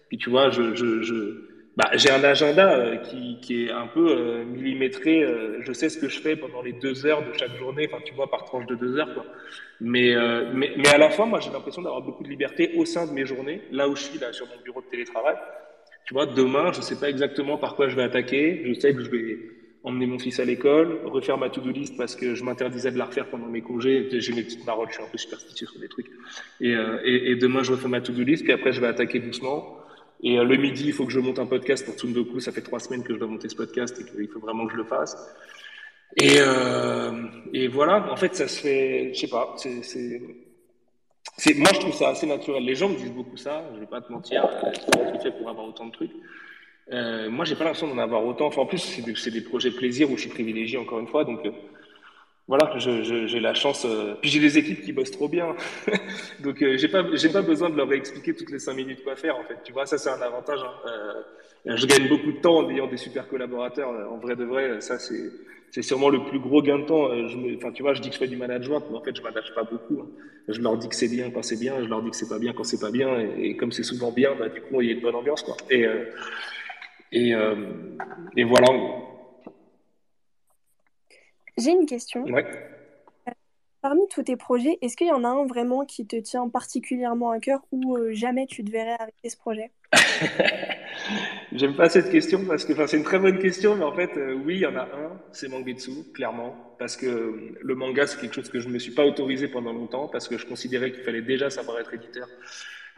Puis 0.08 0.18
tu 0.18 0.30
vois, 0.30 0.50
je 0.50 0.74
je, 0.74 1.02
je 1.02 1.52
bah, 1.76 1.88
j'ai 1.94 2.10
un 2.10 2.22
agenda 2.22 2.70
euh, 2.74 2.96
qui, 2.96 3.38
qui, 3.40 3.64
est 3.64 3.70
un 3.70 3.86
peu 3.86 4.06
euh, 4.10 4.44
millimétré. 4.44 5.22
Euh, 5.22 5.62
je 5.62 5.72
sais 5.72 5.88
ce 5.88 5.96
que 5.96 6.08
je 6.08 6.20
fais 6.20 6.36
pendant 6.36 6.60
les 6.60 6.72
deux 6.74 7.06
heures 7.06 7.26
de 7.26 7.32
chaque 7.32 7.56
journée, 7.56 7.88
enfin, 7.90 8.02
tu 8.04 8.12
vois, 8.12 8.30
par 8.30 8.44
tranche 8.44 8.66
de 8.66 8.74
deux 8.74 8.98
heures. 8.98 9.14
Quoi. 9.14 9.24
Mais, 9.80 10.14
mais, 10.54 10.72
mais 10.76 10.88
à 10.88 10.98
la 10.98 11.10
fois, 11.10 11.26
moi, 11.26 11.40
j'ai 11.40 11.50
l'impression 11.50 11.82
d'avoir 11.82 12.02
beaucoup 12.02 12.22
de 12.22 12.28
liberté 12.28 12.72
au 12.76 12.84
sein 12.84 13.06
de 13.06 13.12
mes 13.12 13.24
journées, 13.24 13.62
là 13.70 13.88
où 13.88 13.96
je 13.96 14.02
suis, 14.02 14.18
là, 14.18 14.32
sur 14.32 14.46
mon 14.46 14.62
bureau 14.62 14.82
de 14.82 14.86
télétravail. 14.86 15.36
Tu 16.04 16.14
vois, 16.14 16.26
demain, 16.26 16.72
je 16.72 16.82
sais 16.82 16.98
pas 17.00 17.08
exactement 17.08 17.56
par 17.56 17.74
quoi 17.74 17.88
je 17.88 17.96
vais 17.96 18.02
attaquer. 18.02 18.62
Je 18.66 18.74
sais 18.74 18.94
que 18.94 19.02
je 19.02 19.10
vais 19.10 19.38
emmener 19.84 20.06
mon 20.06 20.18
fils 20.18 20.38
à 20.38 20.44
l'école, 20.44 21.00
refaire 21.04 21.38
ma 21.38 21.50
to-do 21.50 21.70
list 21.70 21.96
parce 21.96 22.14
que 22.14 22.34
je 22.34 22.44
m'interdisais 22.44 22.92
de 22.92 22.98
la 22.98 23.06
refaire 23.06 23.28
pendant 23.28 23.46
mes 23.46 23.62
congés. 23.62 24.08
J'ai 24.10 24.32
mes 24.32 24.42
petites 24.42 24.64
marottes, 24.64 24.90
je 24.90 24.94
suis 24.94 25.02
un 25.02 25.08
peu 25.08 25.18
superstitieux 25.18 25.66
sur 25.66 25.80
des 25.80 25.88
trucs. 25.88 26.10
Et, 26.60 26.72
et 27.04 27.36
demain, 27.36 27.62
je 27.62 27.72
refais 27.72 27.88
ma 27.88 28.00
to-do 28.00 28.22
list, 28.22 28.44
puis 28.44 28.52
après, 28.52 28.72
je 28.72 28.80
vais 28.80 28.86
attaquer 28.86 29.18
doucement. 29.18 29.82
Et 30.22 30.38
euh, 30.38 30.44
le 30.44 30.56
midi, 30.56 30.84
il 30.86 30.92
faut 30.92 31.04
que 31.04 31.12
je 31.12 31.18
monte 31.18 31.38
un 31.38 31.46
podcast 31.46 31.84
pour 31.84 31.94
Tsundoku. 31.94 32.40
Ça 32.40 32.52
fait 32.52 32.62
trois 32.62 32.78
semaines 32.78 33.02
que 33.02 33.12
je 33.12 33.18
dois 33.18 33.28
monter 33.28 33.48
ce 33.48 33.56
podcast 33.56 34.00
et 34.00 34.04
qu'il 34.04 34.28
faut 34.28 34.40
vraiment 34.40 34.66
que 34.66 34.72
je 34.72 34.76
le 34.76 34.84
fasse. 34.84 35.16
Et, 36.16 36.36
euh, 36.38 37.12
voilà, 37.70 38.10
en 38.10 38.16
fait, 38.16 38.34
ça 38.34 38.46
se 38.46 38.60
fait, 38.60 39.12
je 39.14 39.20
sais 39.20 39.28
pas, 39.28 39.56
moi 41.56 41.70
je 41.72 41.80
trouve 41.80 41.94
ça 41.94 42.10
assez 42.10 42.26
naturel. 42.26 42.64
Les 42.64 42.74
gens 42.74 42.90
me 42.90 42.96
disent 42.96 43.12
beaucoup 43.12 43.38
ça, 43.38 43.64
je 43.74 43.80
vais 43.80 43.86
pas 43.86 44.02
te 44.02 44.12
mentir, 44.12 44.46
comment 44.92 45.12
tu 45.12 45.22
fais 45.22 45.32
pour 45.32 45.48
avoir 45.48 45.66
autant 45.66 45.86
de 45.86 45.92
trucs. 45.92 46.12
Euh, 46.92 47.30
moi, 47.30 47.44
j'ai 47.44 47.54
pas 47.54 47.64
l'impression 47.64 47.88
d'en 47.88 47.98
avoir 47.98 48.24
autant. 48.24 48.46
Enfin, 48.46 48.62
en 48.62 48.66
plus, 48.66 48.78
c'est 49.16 49.30
des, 49.30 49.40
projets 49.40 49.70
plaisir 49.70 50.10
où 50.10 50.16
je 50.16 50.22
suis 50.22 50.30
privilégié 50.30 50.78
encore 50.78 51.00
une 51.00 51.08
fois, 51.08 51.24
donc 51.24 51.44
euh, 51.46 51.50
voilà, 52.48 52.76
j'ai 52.78 53.40
la 53.40 53.54
chance. 53.54 53.86
Euh, 53.86 54.14
puis 54.20 54.28
j'ai 54.28 54.40
des 54.40 54.58
équipes 54.58 54.82
qui 54.82 54.92
bossent 54.92 55.12
trop 55.12 55.28
bien, 55.28 55.54
donc 56.40 56.60
euh, 56.60 56.76
j'ai 56.76 56.88
pas 56.88 57.04
pas 57.04 57.42
besoin 57.42 57.70
de 57.70 57.76
leur 57.76 57.90
expliquer 57.92 58.34
toutes 58.34 58.50
les 58.50 58.58
cinq 58.58 58.74
minutes 58.74 59.02
quoi 59.04 59.14
faire 59.16 59.36
en 59.36 59.44
fait. 59.44 59.58
Tu 59.64 59.72
vois, 59.72 59.86
ça 59.86 59.96
c'est 59.96 60.10
un 60.10 60.20
avantage. 60.20 60.60
Hein. 60.62 60.90
Euh, 61.66 61.76
je 61.76 61.86
gagne 61.86 62.08
beaucoup 62.08 62.32
de 62.32 62.40
temps 62.40 62.58
en 62.58 62.68
ayant 62.70 62.88
des 62.88 62.96
super 62.96 63.28
collaborateurs. 63.28 63.88
En 64.10 64.18
vrai 64.18 64.34
de 64.34 64.44
vrai, 64.44 64.80
ça 64.80 64.98
c'est 64.98 65.30
c'est 65.70 65.82
sûrement 65.82 66.10
le 66.10 66.24
plus 66.24 66.40
gros 66.40 66.60
gain 66.60 66.80
de 66.80 66.84
temps. 66.84 67.08
Enfin, 67.56 67.72
tu 67.72 67.82
vois, 67.82 67.94
je 67.94 68.02
dis 68.02 68.08
que 68.08 68.14
je 68.16 68.18
fais 68.18 68.28
du 68.28 68.36
management, 68.36 68.82
mais 68.90 68.98
en 68.98 69.02
fait, 69.02 69.16
je 69.16 69.22
m'attache 69.22 69.54
pas 69.54 69.62
beaucoup. 69.62 70.02
Hein. 70.02 70.08
Je 70.48 70.60
leur 70.60 70.76
dis 70.76 70.88
que 70.88 70.96
c'est 70.96 71.08
bien 71.08 71.30
quand 71.30 71.42
c'est 71.42 71.58
bien, 71.58 71.80
je 71.80 71.86
leur 71.86 72.02
dis 72.02 72.10
que 72.10 72.16
c'est 72.16 72.28
pas 72.28 72.38
bien 72.38 72.52
quand 72.52 72.64
c'est 72.64 72.80
pas 72.80 72.90
bien, 72.90 73.18
et, 73.38 73.56
comme 73.56 73.72
c'est 73.72 73.84
souvent 73.84 74.10
bien, 74.10 74.34
bah, 74.38 74.50
du 74.50 74.60
coup, 74.60 74.82
il 74.82 74.88
y 74.88 74.90
a 74.90 74.94
une 74.94 75.00
bonne 75.00 75.14
ambiance, 75.14 75.42
quoi. 75.42 75.56
Et, 77.12 77.34
et 78.36 78.44
voilà. 78.44 78.68
J'ai 81.58 81.70
une 81.70 81.86
question. 81.86 82.24
Ouais. 82.24 82.46
Parmi 83.82 84.02
tous 84.08 84.22
tes 84.22 84.36
projets, 84.36 84.78
est-ce 84.80 84.96
qu'il 84.96 85.08
y 85.08 85.12
en 85.12 85.24
a 85.24 85.28
un 85.28 85.44
vraiment 85.44 85.84
qui 85.84 86.06
te 86.06 86.14
tient 86.14 86.48
particulièrement 86.48 87.30
à 87.30 87.40
cœur 87.40 87.60
ou 87.72 87.96
euh, 87.96 88.12
jamais 88.12 88.46
tu 88.46 88.62
devrais 88.62 88.92
arrêter 88.92 89.28
ce 89.28 89.36
projet? 89.36 89.72
J'aime 91.52 91.74
pas 91.74 91.88
cette 91.88 92.08
question 92.08 92.44
parce 92.46 92.64
que 92.64 92.86
c'est 92.86 92.96
une 92.96 93.02
très 93.02 93.18
bonne 93.18 93.40
question, 93.40 93.74
mais 93.74 93.84
en 93.84 93.92
fait, 93.92 94.16
euh, 94.16 94.34
oui, 94.34 94.54
il 94.54 94.60
y 94.60 94.66
en 94.66 94.76
a 94.76 94.82
un, 94.82 95.20
c'est 95.32 95.48
Mangetsu, 95.48 96.12
clairement, 96.14 96.54
parce 96.78 96.96
que 96.96 97.06
euh, 97.06 97.58
le 97.60 97.74
manga, 97.74 98.06
c'est 98.06 98.20
quelque 98.20 98.34
chose 98.36 98.48
que 98.48 98.60
je 98.60 98.68
ne 98.68 98.72
me 98.74 98.78
suis 98.78 98.92
pas 98.92 99.04
autorisé 99.04 99.48
pendant 99.48 99.72
longtemps 99.72 100.06
parce 100.06 100.28
que 100.28 100.38
je 100.38 100.46
considérais 100.46 100.92
qu'il 100.92 101.02
fallait 101.02 101.20
déjà 101.20 101.50
savoir 101.50 101.80
être 101.80 101.92
éditeur 101.92 102.28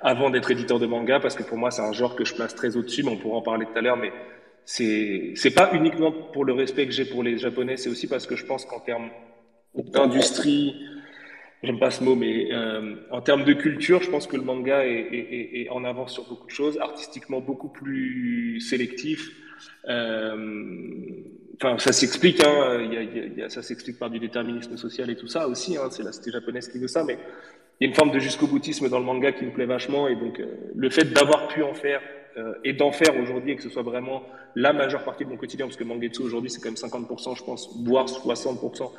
avant 0.00 0.30
d'être 0.30 0.50
éditeur 0.50 0.78
de 0.78 0.86
manga, 0.86 1.20
parce 1.20 1.34
que 1.34 1.42
pour 1.42 1.56
moi, 1.56 1.70
c'est 1.70 1.82
un 1.82 1.92
genre 1.92 2.16
que 2.16 2.24
je 2.24 2.34
place 2.34 2.54
très 2.54 2.76
au-dessus, 2.76 3.02
mais 3.02 3.10
on 3.10 3.16
pourra 3.16 3.38
en 3.38 3.42
parler 3.42 3.66
tout 3.66 3.78
à 3.78 3.80
l'heure, 3.80 3.96
mais 3.96 4.12
c'est 4.64 5.32
c'est 5.36 5.50
pas 5.54 5.72
uniquement 5.74 6.10
pour 6.10 6.44
le 6.44 6.52
respect 6.52 6.86
que 6.86 6.92
j'ai 6.92 7.04
pour 7.04 7.22
les 7.22 7.38
japonais, 7.38 7.76
c'est 7.76 7.90
aussi 7.90 8.06
parce 8.06 8.26
que 8.26 8.36
je 8.36 8.44
pense 8.46 8.64
qu'en 8.64 8.80
termes 8.80 9.10
d'industrie, 9.74 10.74
j'aime 11.62 11.78
pas 11.78 11.90
ce 11.90 12.02
mot, 12.02 12.14
mais 12.14 12.52
euh, 12.52 12.96
en 13.10 13.20
termes 13.20 13.44
de 13.44 13.52
culture, 13.52 14.02
je 14.02 14.10
pense 14.10 14.26
que 14.26 14.36
le 14.36 14.42
manga 14.42 14.84
est, 14.86 15.68
en 15.70 15.84
avance 15.84 16.12
sur 16.12 16.28
beaucoup 16.28 16.46
de 16.46 16.52
choses, 16.52 16.78
artistiquement 16.78 17.40
beaucoup 17.40 17.68
plus 17.68 18.60
sélectif. 18.60 19.30
Euh, 19.88 20.86
enfin, 21.56 21.78
ça 21.78 21.92
s'explique, 21.92 22.44
hein, 22.44 22.82
y 22.82 22.96
a, 22.96 23.02
y 23.02 23.42
a, 23.42 23.48
ça 23.48 23.62
s'explique 23.62 23.98
par 23.98 24.10
du 24.10 24.18
déterminisme 24.18 24.76
social 24.76 25.10
et 25.10 25.16
tout 25.16 25.28
ça 25.28 25.48
aussi. 25.48 25.76
Hein, 25.76 25.88
c'est 25.90 26.02
la 26.02 26.12
cité 26.12 26.30
japonaise 26.30 26.68
qui 26.68 26.78
veut 26.78 26.88
ça, 26.88 27.04
mais 27.04 27.18
il 27.80 27.84
y 27.84 27.86
a 27.86 27.88
une 27.88 27.94
forme 27.94 28.12
de 28.12 28.18
jusqu'au 28.18 28.46
boutisme 28.46 28.88
dans 28.88 28.98
le 28.98 29.04
manga 29.04 29.32
qui 29.32 29.44
me 29.44 29.50
plaît 29.50 29.66
vachement, 29.66 30.08
et 30.08 30.16
donc 30.16 30.40
euh, 30.40 30.46
le 30.74 30.90
fait 30.90 31.12
d'avoir 31.12 31.48
pu 31.48 31.62
en 31.62 31.74
faire 31.74 32.00
euh, 32.36 32.54
et 32.64 32.72
d'en 32.72 32.90
faire 32.90 33.16
aujourd'hui 33.20 33.52
et 33.52 33.56
que 33.56 33.62
ce 33.62 33.68
soit 33.68 33.82
vraiment 33.82 34.22
la 34.56 34.72
majeure 34.72 35.04
partie 35.04 35.24
de 35.24 35.30
mon 35.30 35.36
quotidien, 35.36 35.66
parce 35.66 35.76
que 35.76 35.84
Mangetsu 35.84 36.22
aujourd'hui 36.22 36.50
c'est 36.50 36.60
quand 36.60 36.68
même 36.68 36.74
50%, 36.74 37.36
je 37.36 37.44
pense, 37.44 37.70
voire 37.84 38.06
60% 38.06 38.90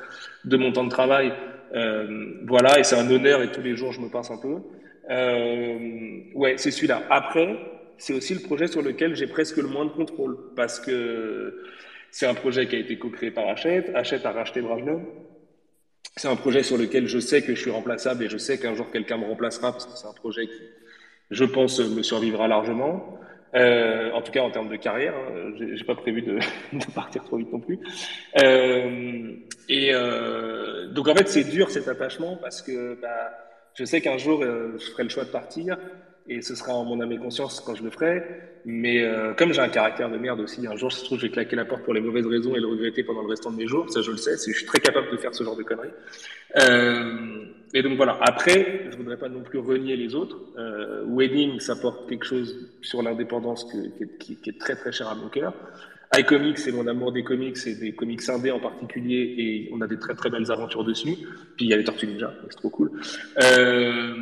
de 0.45 0.57
mon 0.57 0.71
temps 0.71 0.83
de 0.83 0.89
travail. 0.89 1.33
Euh, 1.73 2.33
voilà, 2.47 2.79
et 2.79 2.83
c'est 2.83 2.95
un 2.95 3.09
honneur 3.09 3.41
et 3.41 3.51
tous 3.51 3.61
les 3.61 3.75
jours 3.75 3.91
je 3.91 3.99
me 3.99 4.09
passe 4.09 4.31
un 4.31 4.37
peu. 4.37 4.57
Euh, 5.09 6.19
ouais, 6.33 6.55
c'est 6.57 6.71
celui-là. 6.71 7.03
Après, 7.09 7.57
c'est 7.97 8.13
aussi 8.13 8.33
le 8.33 8.41
projet 8.41 8.67
sur 8.67 8.81
lequel 8.81 9.15
j'ai 9.15 9.27
presque 9.27 9.57
le 9.57 9.67
moins 9.67 9.85
de 9.85 9.91
contrôle, 9.91 10.37
parce 10.55 10.79
que 10.79 11.63
c'est 12.11 12.25
un 12.25 12.33
projet 12.33 12.67
qui 12.67 12.75
a 12.75 12.79
été 12.79 12.97
co-créé 12.97 13.31
par 13.31 13.47
Hachette. 13.49 13.91
Hachette 13.93 14.25
a 14.25 14.31
racheté 14.31 14.61
Brajlon. 14.61 15.05
C'est 16.15 16.29
un 16.29 16.35
projet 16.37 16.63
sur 16.63 16.77
lequel 16.77 17.07
je 17.07 17.19
sais 17.19 17.41
que 17.41 17.53
je 17.53 17.59
suis 17.59 17.71
remplaçable 17.71 18.23
et 18.23 18.29
je 18.29 18.37
sais 18.37 18.57
qu'un 18.57 18.73
jour 18.73 18.89
quelqu'un 18.89 19.17
me 19.17 19.25
remplacera 19.25 19.73
parce 19.73 19.85
que 19.85 19.97
c'est 19.97 20.07
un 20.07 20.13
projet 20.13 20.47
qui, 20.47 20.61
je 21.31 21.43
pense, 21.43 21.79
me 21.79 22.03
survivra 22.03 22.47
largement. 22.47 23.19
Euh, 23.53 24.11
en 24.11 24.21
tout 24.21 24.31
cas 24.31 24.41
en 24.41 24.51
termes 24.51 24.69
de 24.69 24.75
carrière, 24.75 25.13
hein, 25.13 25.53
j'ai 25.57 25.83
pas 25.85 25.95
prévu 25.95 26.21
de, 26.23 26.39
partir 26.93 27.23
trop 27.23 27.37
vite 27.37 27.51
non 27.51 27.59
plus. 27.59 27.79
Euh, 28.41 29.33
et 29.69 29.93
euh, 29.93 30.87
donc 30.87 31.07
en 31.07 31.15
fait 31.15 31.29
c'est 31.29 31.45
dur 31.45 31.69
cet 31.69 31.87
attachement 31.87 32.37
parce 32.37 32.61
que 32.61 32.99
bah, 33.01 33.31
je 33.73 33.85
sais 33.85 34.01
qu'un 34.01 34.17
jour 34.17 34.41
je 34.43 34.85
ferai 34.91 35.03
le 35.03 35.09
choix 35.09 35.23
de 35.23 35.29
partir 35.29 35.77
et 36.27 36.41
ce 36.41 36.55
sera 36.55 36.73
en 36.73 36.85
mon 36.85 36.99
âme 37.01 37.11
et 37.11 37.17
conscience 37.17 37.59
quand 37.59 37.75
je 37.75 37.83
le 37.83 37.89
ferai. 37.89 38.23
Mais 38.65 39.03
euh, 39.03 39.33
comme 39.33 39.53
j'ai 39.53 39.61
un 39.61 39.69
caractère 39.69 40.09
de 40.09 40.17
merde 40.17 40.39
aussi, 40.39 40.65
un 40.65 40.75
jour 40.75 40.89
je 40.89 41.03
trouve 41.03 41.19
je 41.19 41.27
vais 41.27 41.31
claquer 41.31 41.55
la 41.55 41.65
porte 41.65 41.83
pour 41.83 41.93
les 41.93 42.01
mauvaises 42.01 42.25
raisons 42.25 42.55
et 42.55 42.59
le 42.59 42.67
regretter 42.67 43.03
pendant 43.03 43.21
le 43.21 43.27
restant 43.27 43.51
de 43.51 43.57
mes 43.57 43.67
jours. 43.67 43.89
Ça 43.91 44.01
je 44.01 44.09
le 44.09 44.17
sais, 44.17 44.31
je 44.35 44.57
suis 44.57 44.65
très 44.65 44.79
capable 44.79 45.11
de 45.11 45.17
faire 45.17 45.35
ce 45.35 45.43
genre 45.43 45.55
de 45.55 45.63
conneries. 45.63 45.91
Euh, 46.57 47.45
et 47.75 47.83
donc 47.83 47.97
voilà. 47.97 48.17
Après, 48.21 48.87
je 48.89 48.97
voudrais 48.97 49.17
pas 49.17 49.29
non 49.29 49.41
plus 49.41 49.59
renier 49.59 49.95
les 49.95 50.15
autres. 50.15 50.39
Euh, 50.57 51.03
Wedding, 51.07 51.59
ça 51.59 51.75
porte 51.75 52.09
quelque 52.09 52.25
chose 52.25 52.71
sur 52.81 53.03
l'indépendance 53.03 53.65
qui, 54.19 54.49
est 54.49 54.59
très 54.59 54.75
très 54.75 54.91
cher 54.91 55.09
à 55.09 55.15
mon 55.15 55.29
cœur. 55.29 55.53
iComics, 56.17 56.57
c'est 56.57 56.71
mon 56.71 56.87
amour 56.87 57.11
des 57.11 57.23
comics 57.23 57.57
et 57.67 57.75
des 57.75 57.93
comics 57.93 58.27
indés 58.29 58.51
en 58.51 58.59
particulier, 58.59 59.35
et 59.37 59.69
on 59.73 59.81
a 59.81 59.87
des 59.87 59.99
très 59.99 60.15
très 60.15 60.29
belles 60.29 60.49
aventures 60.51 60.85
dessus. 60.85 61.17
Puis 61.57 61.65
il 61.65 61.67
y 61.67 61.73
a 61.73 61.77
les 61.77 61.83
Tortues 61.83 62.07
Ninja, 62.07 62.33
c'est 62.49 62.57
trop 62.57 62.69
cool. 62.69 62.91
Euh, 63.43 64.15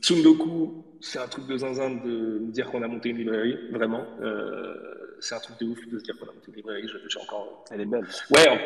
Tsundoku, 0.00 0.84
c'est 1.00 1.18
un 1.18 1.26
truc 1.26 1.46
de 1.46 1.56
zinzin 1.56 1.90
de 1.90 2.38
me 2.38 2.52
dire 2.52 2.70
qu'on 2.70 2.82
a 2.82 2.88
monté 2.88 3.08
une 3.10 3.18
librairie, 3.18 3.58
vraiment. 3.72 4.04
Euh, 4.22 4.74
c'est 5.20 5.34
un 5.34 5.40
truc 5.40 5.58
de 5.60 5.66
ouf 5.66 5.78
de 5.88 5.98
se 5.98 6.04
dire 6.04 6.18
qu'on 6.18 6.26
a 6.26 6.32
monté 6.32 6.48
une 6.48 6.56
librairie. 6.56 6.86
J'ai 7.08 7.20
encore. 7.20 7.64
Elle 7.70 7.82
est 7.82 7.86
belle. 7.86 8.06
Ouais. 8.30 8.48
En, 8.48 8.58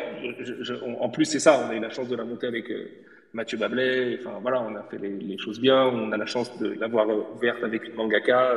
je, 0.43 0.63
je, 0.63 0.75
en, 0.75 1.09
plus, 1.09 1.25
c'est 1.25 1.41
ça. 1.41 1.67
On 1.67 1.71
a 1.71 1.75
eu 1.75 1.81
la 1.81 1.91
chance 1.91 2.09
de 2.09 2.17
la 2.17 2.25
monter 2.25 2.47
avec. 2.47 2.71
Euh, 2.71 2.89
Mathieu 3.35 3.59
Bablet, 3.59 4.19
enfin 4.21 4.39
voilà, 4.41 4.63
on 4.63 4.77
a 4.77 4.85
fait 4.85 4.97
les, 4.97 5.11
les, 5.11 5.37
choses 5.39 5.61
bien, 5.61 5.87
on 5.87 6.13
a 6.13 6.17
la 6.17 6.25
chance 6.25 6.57
de 6.61 6.69
l'avoir 6.79 7.09
ouverte 7.35 7.65
avec 7.65 7.85
une 7.89 7.95
mangaka 7.95 8.55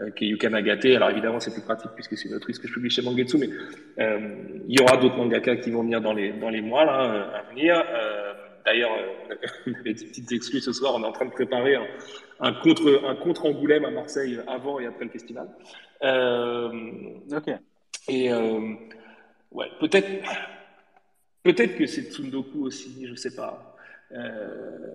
euh, 0.00 0.10
qui 0.10 0.26
est 0.26 0.28
Yuka 0.28 0.48
Nagate. 0.50 0.86
Alors 0.86 1.10
évidemment, 1.10 1.40
c'est 1.40 1.52
plus 1.52 1.62
pratique 1.62 1.90
puisque 1.94 2.16
c'est 2.16 2.28
une 2.28 2.36
autrice 2.36 2.60
que 2.60 2.68
je 2.68 2.72
publie 2.72 2.90
chez 2.90 3.02
Mangetsu, 3.02 3.38
mais 3.38 3.48
euh, 3.98 4.18
il 4.68 4.78
y 4.78 4.82
aura 4.82 4.96
d'autres 4.98 5.16
mangaka 5.16 5.56
qui 5.56 5.70
vont 5.70 5.82
venir 5.82 6.00
dans 6.00 6.12
les 6.12 6.32
dans 6.32 6.48
les 6.48 6.60
mois 6.60 6.84
là 6.84 7.04
euh, 7.04 7.38
à 7.38 7.50
venir. 7.50 7.76
Euh, 7.76 8.33
D'ailleurs, 8.64 8.90
on 9.66 9.74
avait 9.74 9.94
des 9.94 10.06
petites 10.06 10.32
exclus 10.32 10.60
ce 10.60 10.72
soir. 10.72 10.94
On 10.96 11.02
est 11.02 11.06
en 11.06 11.12
train 11.12 11.26
de 11.26 11.30
préparer 11.30 11.74
un, 11.76 11.86
un 12.40 12.52
contre 12.52 13.02
un 13.06 13.14
contre 13.16 13.46
Angoulême 13.46 13.84
à 13.84 13.90
Marseille 13.90 14.38
avant 14.46 14.80
et 14.80 14.86
après 14.86 15.04
le 15.04 15.10
festival. 15.10 15.48
ok. 16.02 17.50
Et 18.08 18.32
ouais, 19.52 19.66
peut-être 19.80 20.08
peut-être 21.42 21.76
que 21.76 21.86
c'est 21.86 22.10
Tsundoku 22.10 22.64
aussi, 22.64 23.06
je 23.06 23.14
sais 23.14 23.34
pas. 23.34 23.76
Euh, 24.12 24.94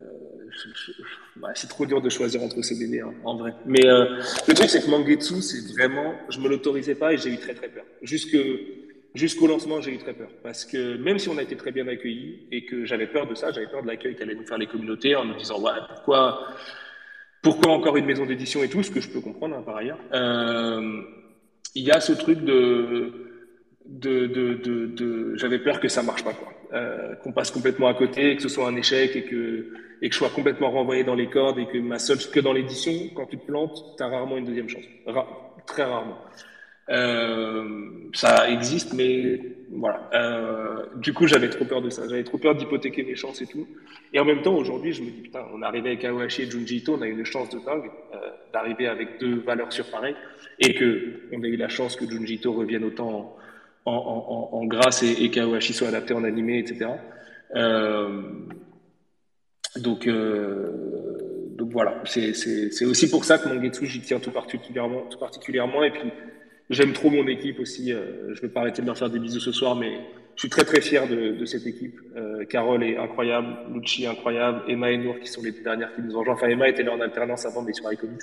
c'est 1.55 1.67
trop 1.67 1.85
dur 1.85 2.01
de 2.01 2.09
choisir 2.09 2.41
entre 2.41 2.61
ces 2.61 2.77
bébés, 2.77 3.01
hein, 3.01 3.13
en 3.23 3.37
vrai. 3.37 3.53
Mais 3.65 3.85
euh, 3.85 4.17
le 4.47 4.53
truc, 4.53 4.69
c'est 4.69 4.83
que 4.83 4.89
Mangetsu, 4.89 5.41
c'est 5.41 5.73
vraiment, 5.73 6.15
je 6.29 6.39
me 6.39 6.47
l'autorisais 6.47 6.95
pas 6.95 7.13
et 7.13 7.17
j'ai 7.17 7.31
eu 7.31 7.37
très 7.37 7.53
très 7.53 7.69
peur. 7.69 7.85
Jusque 8.01 8.37
jusqu'au 9.15 9.47
lancement, 9.47 9.81
j'ai 9.81 9.93
eu 9.93 9.97
très 9.97 10.13
peur 10.13 10.29
parce 10.43 10.65
que 10.65 10.97
même 10.97 11.19
si 11.19 11.29
on 11.29 11.37
a 11.37 11.43
été 11.43 11.55
très 11.55 11.71
bien 11.71 11.87
accueillis 11.87 12.47
et 12.51 12.65
que 12.65 12.85
j'avais 12.85 13.07
peur 13.07 13.27
de 13.27 13.35
ça, 13.35 13.51
j'avais 13.51 13.67
peur 13.67 13.81
de 13.81 13.87
l'accueil 13.87 14.15
qu'allaient 14.15 14.35
nous 14.35 14.45
faire 14.45 14.57
les 14.57 14.67
communautés 14.67 15.15
en 15.15 15.25
nous 15.25 15.35
disant 15.35 15.59
ouais 15.61 15.71
pourquoi 15.87 16.47
pourquoi 17.41 17.71
encore 17.71 17.95
une 17.97 18.05
maison 18.05 18.25
d'édition 18.25 18.63
et 18.63 18.69
tout, 18.69 18.83
ce 18.83 18.91
que 18.91 18.99
je 18.99 19.09
peux 19.09 19.21
comprendre 19.21 19.55
hein, 19.55 19.63
par 19.65 19.77
ailleurs. 19.77 19.99
Euh, 20.13 21.01
il 21.75 21.83
y 21.83 21.91
a 21.91 22.01
ce 22.01 22.13
truc 22.13 22.39
de 22.41 23.25
j'avais 25.35 25.59
peur 25.59 25.79
que 25.79 25.87
ça 25.87 26.03
marche 26.03 26.23
pas 26.23 26.33
quoi 26.33 26.53
euh, 26.71 27.15
qu'on 27.15 27.31
passe 27.31 27.49
complètement 27.49 27.87
à 27.87 27.95
côté, 27.95 28.35
que 28.35 28.43
ce 28.43 28.49
soit 28.49 28.67
un 28.67 28.75
échec 28.75 29.15
et 29.15 29.23
que, 29.23 29.73
et 30.03 30.09
que 30.09 30.13
je 30.13 30.19
sois 30.19 30.29
complètement 30.29 30.69
renvoyé 30.69 31.03
dans 31.03 31.15
les 31.15 31.27
cordes 31.27 31.57
et 31.57 31.65
que 31.65 31.79
ma 31.79 31.97
seule, 31.97 32.19
que 32.31 32.39
dans 32.39 32.53
l'édition, 32.53 32.93
quand 33.15 33.25
tu 33.25 33.39
te 33.39 33.45
plantes, 33.47 33.83
tu 33.97 34.03
as 34.03 34.07
rarement 34.07 34.37
une 34.37 34.45
deuxième 34.45 34.69
chance. 34.69 34.83
très 35.65 35.83
rarement. 35.83 36.19
Euh, 36.89 38.09
ça 38.13 38.49
existe, 38.49 38.93
mais 38.93 39.39
voilà. 39.71 40.09
Euh, 40.13 40.85
du 40.95 41.13
coup, 41.13 41.27
j'avais 41.27 41.49
trop 41.49 41.65
peur 41.65 41.81
de 41.81 41.89
ça. 41.89 42.03
J'avais 42.09 42.23
trop 42.23 42.37
peur 42.37 42.55
d'hypothéquer 42.55 43.03
mes 43.03 43.15
chances 43.15 43.41
et 43.41 43.47
tout. 43.47 43.67
Et 44.13 44.19
en 44.19 44.25
même 44.25 44.41
temps, 44.41 44.55
aujourd'hui, 44.55 44.93
je 44.93 45.01
me 45.01 45.11
dis, 45.11 45.21
putain, 45.21 45.45
on 45.53 45.61
est 45.61 45.65
arrivé 45.65 45.89
avec 45.89 46.05
Awashi 46.05 46.43
et 46.43 46.49
Junji 46.49 46.77
Ito, 46.77 46.95
on 46.95 47.01
a 47.01 47.07
eu 47.07 47.11
une 47.11 47.25
chance 47.25 47.49
de 47.49 47.59
dingue 47.59 47.91
euh, 48.13 48.17
d'arriver 48.51 48.87
avec 48.87 49.19
deux 49.19 49.39
valeurs 49.41 49.71
sur 49.71 49.85
pareil 49.89 50.15
et 50.59 50.73
que 50.73 51.21
on 51.31 51.43
a 51.43 51.47
eu 51.47 51.55
la 51.55 51.69
chance 51.69 51.95
que 51.95 52.09
Junji 52.09 52.35
Ito 52.35 52.53
revienne 52.53 52.83
autant 52.83 53.35
en, 53.85 54.65
grâce 54.65 55.03
et, 55.03 55.23
et 55.23 55.61
soit 55.61 55.87
adapté 55.87 56.13
en 56.13 56.23
animé, 56.23 56.59
etc. 56.59 56.91
Donc, 59.77 60.07
donc 60.07 61.71
voilà, 61.71 62.01
c'est 62.05 62.85
aussi 62.85 63.09
pour 63.09 63.25
ça 63.25 63.37
que 63.37 63.49
Mangetsu, 63.49 63.85
j'y 63.85 64.01
tiens 64.01 64.19
tout 64.19 64.31
particulièrement, 64.31 65.01
tout 65.09 65.17
particulièrement. 65.17 65.83
Et 65.83 65.91
puis, 65.91 66.11
j'aime 66.69 66.93
trop 66.93 67.09
mon 67.09 67.27
équipe 67.27 67.59
aussi. 67.59 67.91
Euh, 67.91 68.33
je 68.33 68.37
ne 68.37 68.41
vais 68.41 68.49
pas 68.49 68.61
arrêter 68.61 68.81
de 68.81 68.87
leur 68.87 68.97
faire 68.97 69.09
des 69.09 69.19
bisous 69.19 69.39
ce 69.39 69.51
soir, 69.51 69.75
mais 69.75 69.99
je 70.35 70.41
suis 70.41 70.49
très 70.49 70.63
très 70.63 70.81
fier 70.81 71.07
de, 71.07 71.31
de 71.31 71.45
cette 71.45 71.67
équipe. 71.67 71.99
Euh, 72.15 72.45
Carole 72.45 72.83
est 72.83 72.97
incroyable, 72.97 73.47
Lucci 73.73 74.05
incroyable, 74.05 74.61
Emma 74.67 74.91
et 74.91 74.97
Nour 74.97 75.19
qui 75.19 75.27
sont 75.27 75.41
les 75.43 75.51
dernières 75.51 75.93
qui 75.95 76.01
nous 76.01 76.15
ont 76.15 76.19
rejoint. 76.19 76.35
Enfin, 76.35 76.47
Emma 76.47 76.69
était 76.69 76.83
là 76.83 76.93
en 76.93 77.01
alternance 77.01 77.45
avant, 77.45 77.61
mais 77.61 77.73
sur 77.73 77.91
iComics, 77.91 78.21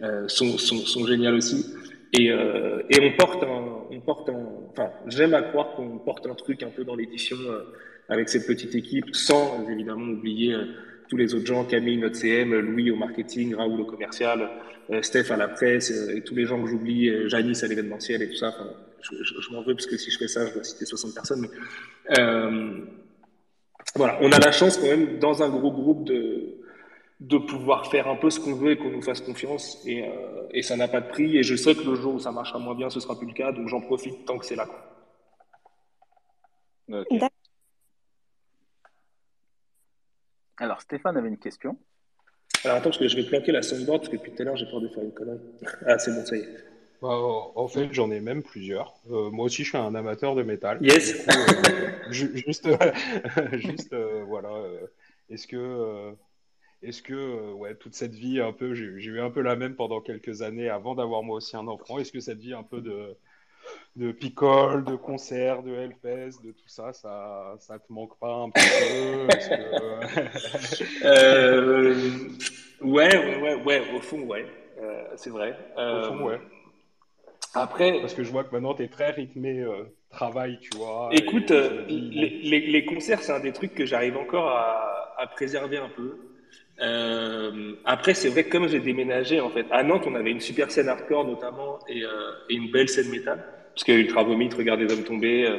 euh, 0.00 0.26
sont, 0.28 0.58
sont, 0.58 0.78
sont 0.78 1.06
géniales 1.06 1.34
aussi. 1.34 1.64
Et, 2.12 2.30
euh, 2.30 2.82
et 2.90 3.00
on 3.00 3.16
porte 3.16 3.42
un, 3.42 3.86
on 3.90 4.00
porte 4.00 4.28
un, 4.28 4.46
enfin, 4.70 4.90
j'aime 5.06 5.32
à 5.32 5.42
croire 5.42 5.72
qu'on 5.74 5.98
porte 5.98 6.26
un 6.26 6.34
truc 6.34 6.62
un 6.62 6.68
peu 6.68 6.84
dans 6.84 6.94
l'édition 6.94 7.38
euh, 7.46 7.60
avec 8.08 8.28
cette 8.28 8.46
petite 8.46 8.74
équipe, 8.74 9.14
sans 9.14 9.66
évidemment 9.70 10.12
oublier 10.12 10.52
euh, 10.52 10.64
tous 11.08 11.16
les 11.16 11.34
autres 11.34 11.46
gens, 11.46 11.64
Camille, 11.64 11.96
notre 11.96 12.16
CM, 12.16 12.54
Louis 12.54 12.90
au 12.90 12.96
marketing, 12.96 13.54
Raoul 13.54 13.80
au 13.80 13.84
commercial, 13.86 14.50
Steph 15.02 15.30
à 15.30 15.36
la 15.36 15.48
presse, 15.48 15.90
et 15.90 16.22
tous 16.22 16.34
les 16.34 16.44
gens 16.44 16.62
que 16.62 16.68
j'oublie, 16.68 17.28
Janice 17.28 17.64
à 17.64 17.68
l'événementiel 17.68 18.22
et 18.22 18.28
tout 18.28 18.36
ça. 18.36 18.48
Enfin, 18.48 18.70
je, 19.02 19.22
je, 19.22 19.40
je 19.40 19.50
m'en 19.50 19.62
veux 19.62 19.74
parce 19.74 19.86
que 19.86 19.96
si 19.96 20.10
je 20.10 20.18
fais 20.18 20.28
ça, 20.28 20.46
je 20.46 20.54
dois 20.54 20.64
citer 20.64 20.84
60 20.84 21.14
personnes. 21.14 21.40
Mais, 21.40 22.18
euh, 22.18 22.84
voilà, 23.94 24.18
on 24.20 24.32
a 24.32 24.38
la 24.38 24.52
chance 24.52 24.76
quand 24.78 24.86
même 24.86 25.18
dans 25.18 25.42
un 25.42 25.48
gros 25.48 25.72
groupe 25.72 26.04
de 26.04 26.58
de 27.20 27.38
pouvoir 27.38 27.88
faire 27.88 28.08
un 28.08 28.16
peu 28.16 28.30
ce 28.30 28.40
qu'on 28.40 28.54
veut 28.54 28.72
et 28.72 28.76
qu'on 28.76 28.90
nous 28.90 29.00
fasse 29.00 29.20
confiance. 29.20 29.80
Et, 29.86 30.08
euh, 30.08 30.48
et 30.50 30.62
ça 30.62 30.76
n'a 30.76 30.88
pas 30.88 31.00
de 31.00 31.08
prix. 31.08 31.38
Et 31.38 31.44
je 31.44 31.54
sais 31.54 31.72
que 31.72 31.82
le 31.82 31.94
jour 31.94 32.14
où 32.14 32.18
ça 32.18 32.32
marchera 32.32 32.58
moins 32.58 32.74
bien, 32.74 32.90
ce 32.90 32.98
sera 32.98 33.16
plus 33.16 33.28
le 33.28 33.32
cas. 33.32 33.52
Donc 33.52 33.68
j'en 33.68 33.80
profite 33.80 34.24
tant 34.24 34.38
que 34.38 34.44
c'est 34.44 34.56
là. 34.56 34.68
Alors 40.56 40.80
Stéphane 40.80 41.16
avait 41.16 41.28
une 41.28 41.38
question. 41.38 41.78
Alors 42.64 42.76
attends, 42.76 42.90
parce 42.90 42.98
que 42.98 43.08
je 43.08 43.16
vais 43.16 43.24
planquer 43.24 43.52
la 43.52 43.62
soundboard, 43.62 44.02
parce 44.02 44.08
que 44.08 44.16
depuis 44.16 44.32
tout 44.32 44.42
à 44.42 44.44
l'heure, 44.44 44.56
j'ai 44.56 44.66
peur 44.66 44.80
de 44.80 44.88
faire 44.88 45.02
une 45.02 45.12
connerie. 45.12 45.40
ah, 45.86 45.98
c'est 45.98 46.12
bon, 46.12 46.24
ça 46.24 46.36
y 46.36 46.40
est. 46.40 46.48
Bah, 47.00 47.08
en 47.08 47.66
fait, 47.66 47.88
j'en 47.92 48.12
ai 48.12 48.20
même 48.20 48.42
plusieurs. 48.44 48.94
Euh, 49.10 49.30
moi 49.30 49.46
aussi, 49.46 49.64
je 49.64 49.70
suis 49.70 49.78
un 49.78 49.94
amateur 49.94 50.36
de 50.36 50.44
métal. 50.44 50.78
Yes. 50.80 51.24
Coup, 51.24 51.30
euh, 51.30 52.12
juste, 52.12 52.68
juste 53.54 53.92
euh, 53.92 54.22
voilà. 54.26 54.50
Est-ce 55.28 55.48
que 55.48 56.14
est-ce 56.82 57.00
que, 57.02 57.52
ouais, 57.52 57.74
toute 57.76 57.94
cette 57.94 58.14
vie 58.14 58.40
un 58.40 58.52
peu, 58.52 58.74
j'ai 58.74 58.84
eu 58.84 59.20
un 59.20 59.30
peu 59.30 59.40
la 59.40 59.54
même 59.56 59.74
pendant 59.76 60.00
quelques 60.00 60.42
années 60.42 60.68
avant 60.68 60.94
d'avoir 60.94 61.22
moi 61.22 61.36
aussi 61.36 61.56
un 61.56 61.68
enfant. 61.68 61.98
Est-ce 61.98 62.12
que 62.12 62.20
cette 62.20 62.38
vie 62.38 62.54
un 62.54 62.64
peu 62.64 62.80
de, 62.80 63.16
de 63.96 64.12
picole, 64.12 64.84
de 64.84 64.96
concert, 64.96 65.62
de 65.62 65.74
Hellfest, 65.74 66.42
de 66.42 66.52
tout 66.52 66.68
ça, 66.68 66.92
ça, 66.92 67.54
ça 67.58 67.78
te 67.78 67.92
manque 67.92 68.18
pas 68.18 68.32
un 68.32 68.50
petit 68.50 68.68
peu 68.68 69.28
euh, 71.04 71.94
ouais, 72.80 73.16
ouais, 73.16 73.42
ouais, 73.42 73.54
ouais, 73.62 73.82
au 73.94 74.00
fond, 74.00 74.22
ouais, 74.22 74.46
euh, 74.80 75.04
c'est 75.16 75.30
vrai. 75.30 75.56
au 75.76 76.04
fond, 76.04 76.24
ouais. 76.24 76.40
Après, 77.54 78.00
parce 78.00 78.14
que 78.14 78.24
je 78.24 78.30
vois 78.30 78.44
que 78.44 78.52
maintenant 78.52 78.72
tu 78.74 78.82
es 78.82 78.88
très 78.88 79.10
rythmé 79.10 79.62
travail, 80.08 80.58
tu 80.60 80.78
vois. 80.78 81.10
Écoute, 81.12 81.50
les, 81.50 82.30
les, 82.42 82.60
les, 82.60 82.84
concerts, 82.86 83.22
c'est 83.22 83.32
un 83.32 83.40
des 83.40 83.52
trucs 83.52 83.74
que 83.74 83.84
j'arrive 83.84 84.16
encore 84.16 84.48
à, 84.48 85.14
à 85.18 85.26
préserver 85.26 85.76
un 85.76 85.90
peu. 85.90 86.31
Euh, 86.80 87.74
après, 87.84 88.14
c'est 88.14 88.28
vrai 88.28 88.44
que 88.44 88.50
comme 88.50 88.68
j'ai 88.68 88.80
déménagé, 88.80 89.40
en 89.40 89.50
fait, 89.50 89.66
à 89.70 89.82
Nantes, 89.82 90.04
on 90.06 90.14
avait 90.14 90.30
une 90.30 90.40
super 90.40 90.70
scène 90.70 90.88
hardcore 90.88 91.26
notamment 91.26 91.78
et, 91.88 92.02
euh, 92.02 92.08
une 92.48 92.70
belle 92.70 92.88
scène 92.88 93.10
métal. 93.10 93.44
Parce 93.74 93.84
qu'il 93.84 93.94
y 93.94 93.96
a 93.96 94.00
Ultra 94.00 94.22
Vomit, 94.22 94.50
Regardez 94.56 94.84
les 94.84 94.92
hommes 94.92 95.04
tomber, 95.04 95.46
euh, 95.46 95.58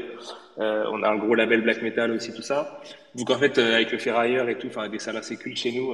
euh, 0.60 0.86
on 0.92 1.02
a 1.02 1.10
un 1.10 1.18
gros 1.18 1.34
label 1.34 1.62
black 1.62 1.82
metal 1.82 2.12
aussi, 2.12 2.34
tout 2.34 2.42
ça. 2.42 2.82
Donc 3.16 3.30
en 3.30 3.38
fait, 3.38 3.58
avec 3.58 3.92
le 3.92 3.98
ferrailleur 3.98 4.50
et 4.50 4.58
tout, 4.58 4.68
enfin 4.68 4.90
des 4.90 5.00
salles 5.00 5.18
assez 5.18 5.38
cultes 5.38 5.58
chez 5.58 5.72
nous, 5.72 5.92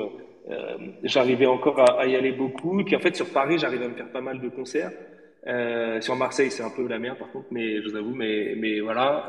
j'arrivais 1.04 1.46
encore 1.46 1.80
à, 2.00 2.06
y 2.08 2.16
aller 2.16 2.32
beaucoup. 2.32 2.84
Puis 2.84 2.96
en 2.96 3.00
fait, 3.00 3.16
sur 3.16 3.30
Paris, 3.30 3.58
j'arrivais 3.60 3.86
à 3.86 3.90
me 3.90 3.96
faire 3.96 4.12
pas 4.12 4.22
mal 4.22 4.42
de 4.42 4.50
concerts. 4.50 4.92
sur 6.02 6.16
Marseille, 6.16 6.52
c'est 6.52 6.64
un 6.64 6.72
peu 6.72 6.86
la 6.88 7.00
merde 7.00 7.18
par 7.18 7.32
contre, 7.32 7.48
mais 7.52 7.82
je 7.82 7.90
vous 7.90 7.96
avoue, 7.96 8.16
mais, 8.16 8.54
mais 8.58 8.80
voilà. 8.80 9.26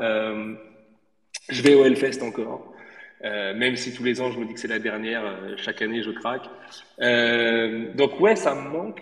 je 1.49 1.61
vais 1.61 1.75
au 1.75 1.85
Hellfest 1.85 2.23
encore. 2.23 2.73
Euh, 3.23 3.53
même 3.53 3.75
si 3.75 3.93
tous 3.93 4.03
les 4.03 4.19
ans 4.19 4.31
je 4.31 4.39
me 4.39 4.45
dis 4.45 4.53
que 4.53 4.59
c'est 4.59 4.67
la 4.67 4.79
dernière, 4.79 5.23
euh, 5.23 5.55
chaque 5.57 5.81
année 5.81 6.01
je 6.01 6.11
craque. 6.11 6.49
Euh, 7.01 7.93
donc 7.93 8.19
ouais, 8.19 8.35
ça 8.35 8.55
me 8.55 8.69
manque. 8.69 9.01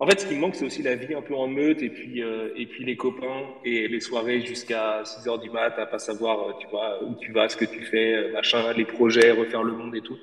En 0.00 0.06
fait, 0.06 0.20
ce 0.20 0.26
qui 0.26 0.34
me 0.36 0.40
manque, 0.40 0.54
c'est 0.54 0.64
aussi 0.64 0.82
la 0.82 0.94
vie 0.94 1.12
un 1.12 1.22
peu 1.22 1.34
en 1.34 1.48
meute 1.48 1.82
et 1.82 1.88
puis 1.88 2.20
et 2.20 2.66
puis 2.66 2.84
les 2.84 2.96
copains 2.96 3.42
et 3.64 3.88
les 3.88 4.00
soirées 4.00 4.40
jusqu'à 4.42 5.02
6 5.04 5.28
heures 5.28 5.40
du 5.40 5.50
mat 5.50 5.76
à 5.76 5.86
pas 5.86 5.98
savoir, 5.98 6.56
tu 6.60 6.68
vois, 6.68 7.02
où 7.02 7.16
tu 7.16 7.32
vas, 7.32 7.48
ce 7.48 7.56
que 7.56 7.64
tu 7.64 7.82
fais, 7.82 8.30
machin, 8.30 8.72
les 8.74 8.84
projets, 8.84 9.32
refaire 9.32 9.64
le 9.64 9.72
monde 9.72 9.96
et 9.96 10.00
tout. 10.00 10.16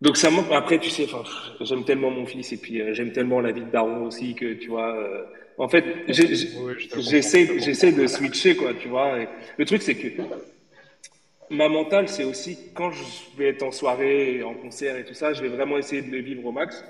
donc 0.00 0.16
ça 0.16 0.28
me 0.30 0.36
manque. 0.36 0.50
Après, 0.50 0.78
tu 0.80 0.90
sais, 0.90 1.06
j'aime 1.60 1.84
tellement 1.84 2.10
mon 2.10 2.26
fils 2.26 2.52
et 2.52 2.56
puis 2.56 2.82
j'aime 2.94 3.12
tellement 3.12 3.40
la 3.40 3.52
vie 3.52 3.62
de 3.62 3.70
daron 3.70 4.06
aussi 4.06 4.34
que 4.34 4.54
tu 4.54 4.70
vois. 4.70 4.98
en 5.56 5.68
fait, 5.68 5.84
j'essaie 6.08 7.60
j'essaie 7.60 7.92
de 7.92 8.08
switcher 8.08 8.56
quoi, 8.56 8.74
tu 8.74 8.88
vois. 8.88 9.20
Et 9.20 9.28
le 9.56 9.64
truc, 9.64 9.82
c'est 9.82 9.94
que 9.94 10.08
ma 11.50 11.68
mentale, 11.68 12.08
c'est 12.08 12.24
aussi 12.24 12.58
quand 12.74 12.90
je 12.90 13.04
vais 13.36 13.48
être 13.48 13.62
en 13.62 13.70
soirée, 13.70 14.42
en 14.42 14.54
concert 14.54 14.96
et 14.96 15.04
tout 15.04 15.14
ça, 15.14 15.32
je 15.32 15.42
vais 15.42 15.48
vraiment 15.48 15.78
essayer 15.78 16.02
de 16.02 16.10
le 16.10 16.18
vivre 16.18 16.44
au 16.46 16.52
max. 16.52 16.84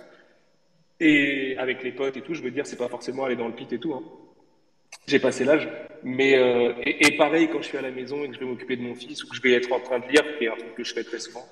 Et 1.00 1.56
avec 1.58 1.82
les 1.82 1.92
potes 1.92 2.16
et 2.16 2.22
tout, 2.22 2.34
je 2.34 2.42
veux 2.42 2.50
dire, 2.50 2.66
c'est 2.66 2.76
pas 2.76 2.88
forcément 2.88 3.24
aller 3.24 3.36
dans 3.36 3.48
le 3.48 3.54
pit 3.54 3.72
et 3.72 3.78
tout. 3.78 3.94
Hein. 3.94 4.02
J'ai 5.06 5.18
passé 5.18 5.44
l'âge. 5.44 5.68
Mais 6.02 6.36
euh, 6.36 6.74
et, 6.84 7.16
pareil 7.16 7.48
quand 7.50 7.62
je 7.62 7.68
suis 7.68 7.78
à 7.78 7.82
la 7.82 7.90
maison 7.90 8.22
et 8.24 8.28
que 8.28 8.34
je 8.34 8.40
vais 8.40 8.46
m'occuper 8.46 8.76
de 8.76 8.82
mon 8.82 8.94
fils 8.94 9.24
ou 9.24 9.28
que 9.28 9.34
je 9.34 9.40
vais 9.40 9.52
être 9.52 9.72
en 9.72 9.80
train 9.80 9.98
de 9.98 10.06
lire, 10.06 10.22
qui 10.38 10.44
est 10.44 10.48
un 10.48 10.56
truc 10.56 10.74
que 10.74 10.84
je 10.84 10.92
fais 10.92 11.02
très 11.02 11.18
souvent. 11.18 11.44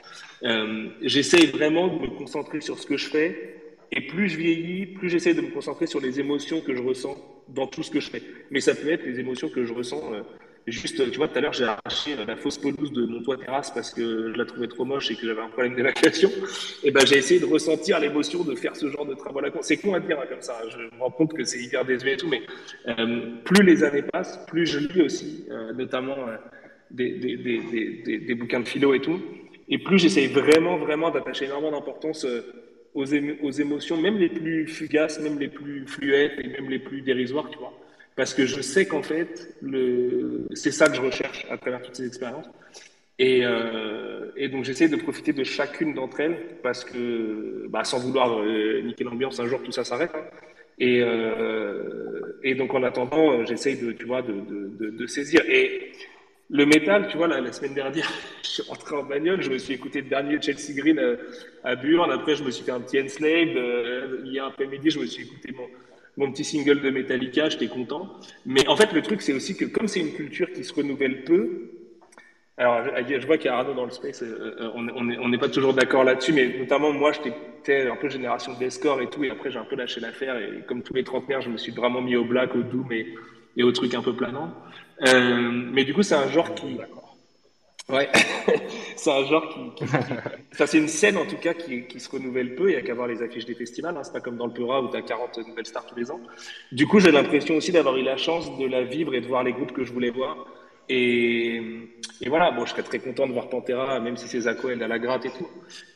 Euh, 0.43 0.89
j'essaie 1.01 1.47
vraiment 1.47 1.89
de 1.89 2.03
me 2.03 2.09
concentrer 2.09 2.61
sur 2.61 2.79
ce 2.79 2.87
que 2.87 2.97
je 2.97 3.09
fais. 3.09 3.59
Et 3.91 4.01
plus 4.07 4.31
je 4.31 4.39
vieillis, 4.39 4.87
plus 4.87 5.11
j'essaie 5.11 5.35
de 5.35 5.41
me 5.41 5.51
concentrer 5.51 5.87
sur 5.87 6.01
les 6.01 6.19
émotions 6.19 6.61
que 6.61 6.75
je 6.75 6.83
ressens 6.83 7.17
dans 7.49 7.67
tout 7.67 7.83
ce 7.83 7.91
que 7.91 8.01
je 8.01 8.11
fais. 8.11 8.23
Mais 8.51 8.61
ça 8.61 8.75
peut 8.75 8.91
être 8.91 9.05
les 9.05 9.21
émotions 9.21 9.49
que 9.49 9.65
je 9.65 9.73
ressens. 9.73 10.15
Euh, 10.15 10.23
Juste, 10.69 11.11
tu 11.11 11.17
vois, 11.19 11.27
tout 11.27 11.39
à 11.39 11.41
l'heure, 11.41 11.53
j'ai 11.53 11.65
arraché 11.65 12.15
la 12.25 12.37
fausse 12.37 12.57
pelouse 12.57 12.93
de 12.93 13.05
mon 13.05 13.21
toit 13.23 13.37
terrasse 13.37 13.73
parce 13.73 13.93
que 13.93 14.33
je 14.33 14.39
la 14.39 14.45
trouvais 14.45 14.69
trop 14.69 14.85
moche 14.85 15.11
et 15.11 15.17
que 15.17 15.27
j'avais 15.27 15.41
un 15.41 15.49
problème 15.49 15.75
d'évacuation. 15.75 16.31
Et 16.85 16.93
ben, 16.93 17.05
j'ai 17.05 17.19
essayé 17.19 17.41
de 17.41 17.47
ressentir 17.47 17.99
l'émotion 17.99 18.45
de 18.45 18.55
faire 18.55 18.77
ce 18.77 18.89
genre 18.89 19.05
de 19.05 19.15
travaux 19.15 19.41
à 19.41 19.43
la 19.43 19.51
con. 19.51 19.59
C'est 19.63 19.79
con 19.79 19.95
à 19.95 19.99
dire 20.01 20.21
hein, 20.21 20.27
comme 20.29 20.41
ça. 20.41 20.61
Je 20.69 20.79
me 20.79 21.01
rends 21.01 21.11
compte 21.11 21.35
que 21.35 21.43
c'est 21.43 21.59
hyper 21.59 21.85
désuet 21.85 22.13
et 22.13 22.17
tout, 22.17 22.29
mais 22.29 22.43
euh, 22.87 23.23
plus 23.45 23.65
les 23.65 23.83
années 23.83 24.03
passent, 24.03 24.39
plus 24.47 24.67
je 24.67 24.79
lis 24.79 25.03
aussi, 25.03 25.47
euh, 25.51 25.73
notamment 25.73 26.29
euh, 26.29 26.37
des, 26.93 27.11
des, 27.11 27.37
des, 27.37 28.19
des, 28.19 28.35
bouquins 28.37 28.61
de 28.61 28.69
philo 28.69 28.95
et 28.95 29.01
tout. 29.01 29.21
Et 29.69 29.79
plus 29.79 29.99
j'essaye 29.99 30.29
vraiment, 30.29 30.77
vraiment 30.77 31.11
d'attacher 31.11 31.47
énormément 31.47 31.73
d'importance 31.73 32.25
euh, 32.25 32.43
aux, 32.95 33.07
aux 33.43 33.51
émotions, 33.51 33.97
même 33.97 34.17
les 34.17 34.29
plus 34.29 34.69
fugaces, 34.69 35.19
même 35.19 35.41
les 35.41 35.49
plus 35.49 35.89
fluettes 35.89 36.39
et 36.39 36.47
même 36.47 36.71
les 36.71 36.79
plus 36.79 37.03
dérisoires, 37.03 37.51
tu 37.51 37.59
vois 37.59 37.73
parce 38.17 38.35
que 38.35 38.47
je 38.47 38.61
sais 38.61 38.87
qu'en 38.87 39.03
fait, 39.03 39.57
c'est 40.55 40.71
ça 40.73 40.89
que 40.89 40.97
je 40.97 41.03
recherche 41.03 41.47
à 41.51 41.57
travers 41.57 41.83
toutes 41.83 41.97
ces 41.97 42.07
expériences. 42.07 42.47
Et, 43.19 43.41
euh, 43.45 44.49
donc 44.51 44.65
j'essaie 44.65 44.89
de 44.89 44.97
profiter 44.97 45.33
de 45.33 45.45
chacune 45.45 45.95
d'entre 45.95 46.21
elles 46.21 46.39
parce 46.63 46.85
que, 46.85 47.67
bah, 47.69 47.85
sans 47.85 48.01
vouloir 48.01 48.41
euh, 48.41 48.83
niquer 48.83 49.05
l'ambiance, 49.05 49.39
un 49.41 49.47
jour 49.47 49.63
tout 49.63 49.73
ça 49.73 49.85
s'arrête. 49.85 50.13
Et, 50.79 51.01
euh, 51.01 52.55
donc, 52.57 52.75
en 52.75 52.83
attendant, 52.83 53.45
tu 53.45 54.05
vois, 54.07 54.23
de, 54.23 54.91
de, 54.91 55.07
saisir. 55.07 55.43
Et 55.49 55.93
le 56.51 56.67
métal, 56.67 57.09
tu 57.09 57.17
vois, 57.17 57.29
la, 57.29 57.53
semaine 57.53 57.75
dernière, 57.75 58.11
je 58.43 58.49
suis 58.49 58.63
rentré 58.63 58.97
en 58.97 59.05
bagnole, 59.05 59.43
je 59.43 59.51
me 59.51 59.59
suis 59.59 59.75
écouté 59.75 60.03
le 60.03 60.09
dernier 60.09 60.41
Chelsea 60.41 60.75
Green 60.75 60.99
à, 60.99 61.71
à 61.71 61.77
Burn. 61.77 62.11
Après, 62.11 62.37
je 62.37 62.45
me 62.45 62.51
suis 62.51 62.65
fait 62.65 62.73
un 62.73 62.81
petit 62.81 63.01
Enslaved. 63.01 63.57
Euh, 63.57 64.21
hier 64.25 64.45
après-midi, 64.45 64.91
je 64.91 64.99
me 64.99 65.07
suis 65.07 65.23
écouté 65.25 65.53
mon, 65.53 65.69
mon 66.17 66.31
petit 66.31 66.45
single 66.45 66.81
de 66.81 66.91
Metallica, 66.91 67.49
j'étais 67.49 67.69
content. 67.69 68.09
Mais 68.45 68.67
en 68.69 68.77
fait, 68.77 68.93
le 68.93 69.03
truc, 69.03 69.23
c'est 69.23 69.33
aussi 69.33 69.57
que 69.57 69.65
comme 69.65 69.89
c'est 69.89 70.01
une 70.01 70.13
culture 70.13 70.53
qui 70.53 70.65
se 70.65 70.75
renouvelle 70.75 71.25
peu, 71.25 71.71
alors, 72.59 72.85
je 72.85 73.27
vois 73.27 73.39
qu'il 73.39 73.47
y 73.47 73.49
a 73.49 73.57
Arnaud 73.57 73.73
dans 73.73 73.87
le 73.87 73.91
space, 73.91 74.23
euh, 74.23 74.57
euh, 74.61 74.71
on 74.75 75.29
n'est 75.29 75.39
pas 75.39 75.49
toujours 75.49 75.73
d'accord 75.73 76.05
là-dessus, 76.05 76.35
mais 76.35 76.59
notamment 76.59 76.93
moi, 76.93 77.13
j'étais 77.13 77.89
un 77.89 77.97
peu 77.97 78.11
génération 78.11 78.53
d'escore 78.59 79.01
et 79.01 79.09
tout, 79.09 79.25
et 79.25 79.31
après 79.31 79.51
j'ai 79.51 79.59
un 79.59 79.65
peu 79.65 79.75
lâché 79.75 80.01
l'affaire, 80.01 80.37
et 80.37 80.63
comme 80.69 80.83
tous 80.83 80.93
les 80.93 81.03
trentenaires, 81.03 81.41
je 81.41 81.49
me 81.49 81.57
suis 81.57 81.73
vraiment 81.73 82.03
mis 82.03 82.15
au 82.15 82.25
black, 82.25 82.55
au 82.55 82.63
doom 82.63 82.93
et, 82.93 83.07
et 83.57 83.63
au 83.63 83.73
truc 83.73 83.95
un 83.95 84.03
peu 84.03 84.15
planant. 84.15 84.53
Euh, 85.09 85.51
mais 85.73 85.85
du 85.85 85.95
coup, 85.95 86.03
c'est 86.03 86.15
un 86.15 86.29
genre 86.29 86.55
qui... 86.55 86.77
Ouais, 87.89 88.09
c'est 88.97 89.11
un 89.11 89.25
genre 89.25 89.49
qui... 89.49 89.85
qui, 89.85 89.91
c'est 90.53 90.79
une 90.79 90.89
scène 90.89 91.17
en 91.17 91.27
tout 91.27 91.37
cas 91.37 91.53
qui, 91.53 91.87
qui 91.87 91.99
se 92.01 92.09
renouvelle 92.09 92.55
peu, 92.55 92.71
il 92.71 92.75
n'y 92.75 92.79
a 92.79 92.83
qu'à 92.83 92.95
voir 92.95 93.09
les 93.09 93.23
affiches 93.23 93.45
des 93.45 93.57
festivals, 93.57 93.97
hein, 93.97 94.05
c'est 94.05 94.13
pas 94.13 94.21
comme 94.21 94.37
dans 94.37 94.47
le 94.47 94.53
Peura 94.53 94.81
où 94.81 94.89
tu 94.89 94.97
as 94.97 95.03
40 95.03 95.39
nouvelles 95.39 95.67
stars 95.67 95.85
tous 95.87 95.97
les 95.97 96.11
ans. 96.11 96.21
Du 96.71 96.87
coup, 96.87 97.01
j'ai 97.01 97.11
l'impression 97.11 97.57
aussi 97.57 97.73
d'avoir 97.73 97.97
eu 97.97 98.03
la 98.03 98.17
chance 98.17 98.57
de 98.57 98.67
la 98.67 98.85
vivre 98.85 99.15
et 99.15 99.21
de 99.21 99.27
voir 99.27 99.43
les 99.43 99.53
groupes 99.53 99.73
que 99.73 99.85
je 99.85 99.93
voulais 99.93 100.11
voir. 100.11 100.47
Et, 100.95 102.29
voilà, 102.29 102.51
bon, 102.51 102.65
je 102.65 102.71
serais 102.71 102.83
très 102.83 102.99
content 102.99 103.27
de 103.27 103.33
voir 103.33 103.49
Pantera, 103.49 103.99
même 103.99 104.17
si 104.17 104.29
c'est 104.29 104.41
Zako, 104.41 104.71
elle 104.71 104.83
a 104.83 104.89
la 104.89 104.99
gratte 104.99 105.27
et 105.27 105.31
tout. 105.31 105.49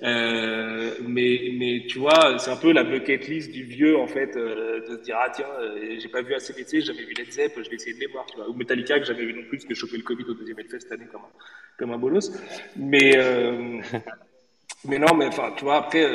Euh, 0.03 0.90
mais, 1.07 1.53
mais 1.59 1.84
tu 1.86 1.99
vois, 1.99 2.38
c'est 2.38 2.51
un 2.51 2.57
peu 2.57 2.72
la 2.72 2.82
bucket 2.82 3.28
list 3.28 3.53
du 3.53 3.62
vieux, 3.64 3.97
en 3.97 4.07
fait, 4.07 4.36
euh, 4.36 4.80
de 4.88 4.97
se 4.97 5.03
dire, 5.03 5.16
ah 5.20 5.30
tiens, 5.30 5.47
euh, 5.61 5.97
j'ai 5.99 6.09
pas 6.09 6.22
vu 6.22 6.34
assez 6.34 6.53
j'ai 6.57 6.80
jamais 6.80 7.05
vu 7.05 7.14
Led 7.16 7.30
Zepp, 7.30 7.53
je 7.62 7.68
vais 7.68 7.76
essayer 7.76 7.94
de 7.94 8.01
les 8.01 8.07
voir. 8.07 8.26
Ou 8.49 8.55
Metallica, 8.55 8.99
que 8.99 9.07
j'avais 9.07 9.24
vu 9.24 9.34
non 9.34 9.42
plus, 9.49 9.59
parce 9.59 9.64
que 9.64 9.74
j'ai 9.74 9.80
chopé 9.80 9.97
le 9.99 10.03
Covid 10.03 10.24
au 10.28 10.34
deuxième 10.34 10.59
Hellfest 10.59 10.80
cette 10.80 10.92
année 10.92 11.07
comme 11.12 11.22
un, 11.22 11.30
comme 11.78 12.01
bolos. 12.01 12.32
Mais, 12.76 13.16
euh, 13.16 13.80
mais 14.84 14.99
non, 14.99 15.14
mais 15.14 15.26
enfin, 15.26 15.53
tu 15.57 15.64
vois, 15.64 15.76
après, 15.76 16.07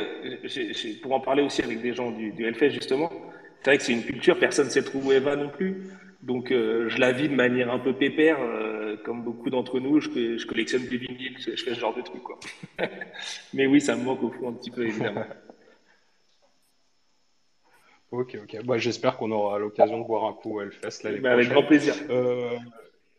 pour 1.02 1.14
en 1.14 1.20
parler 1.20 1.44
aussi 1.44 1.62
avec 1.62 1.82
des 1.82 1.94
gens 1.94 2.12
du, 2.12 2.32
du 2.32 2.54
justement, 2.70 3.12
c'est 3.60 3.70
vrai 3.70 3.78
que 3.78 3.84
c'est 3.84 3.94
une 3.94 4.04
culture, 4.04 4.40
personne 4.40 4.66
ne 4.66 4.72
sait 4.72 4.84
trop 4.84 5.00
où 5.00 5.12
elle 5.12 5.24
va 5.24 5.36
non 5.36 5.50
plus. 5.50 5.84
Donc, 6.22 6.52
euh, 6.52 6.88
je 6.88 7.00
la 7.00 7.12
vis 7.12 7.30
de 7.30 7.34
manière 7.34 7.72
un 7.72 7.80
peu 7.80 7.94
pépère, 7.94 8.38
euh, 8.40 8.96
comme 8.98 9.24
beaucoup 9.24 9.50
d'entre 9.50 9.80
nous. 9.80 10.00
Je, 10.00 10.38
je, 10.38 10.46
collectionne 10.46 10.86
des 10.86 10.98
vinyles, 10.98 11.38
je, 11.40 11.56
fais 11.56 11.74
ce 11.74 11.80
genre 11.80 11.96
de 11.96 12.02
trucs, 12.02 12.22
quoi. 12.22 12.40
Mais 13.54 13.66
oui, 13.66 13.82
ça 13.82 13.96
me 13.96 14.04
manque 14.04 14.22
au 14.22 14.30
fond 14.30 14.50
un 14.50 14.54
petit 14.54 14.70
peu, 14.70 14.86
évidemment. 14.86 15.26
ok, 18.12 18.38
ok. 18.44 18.66
Bah, 18.66 18.78
J'espère 18.78 19.18
qu'on 19.18 19.32
aura 19.32 19.58
l'occasion 19.58 20.00
de 20.00 20.06
boire 20.06 20.26
un 20.26 20.34
coup 20.34 20.58
au 20.58 20.62
Hellfest 20.62 21.04
l'année 21.04 21.20
bah, 21.20 21.32
Avec 21.32 21.50
grand 21.50 21.64
plaisir. 21.64 21.96
Euh, 22.12 22.56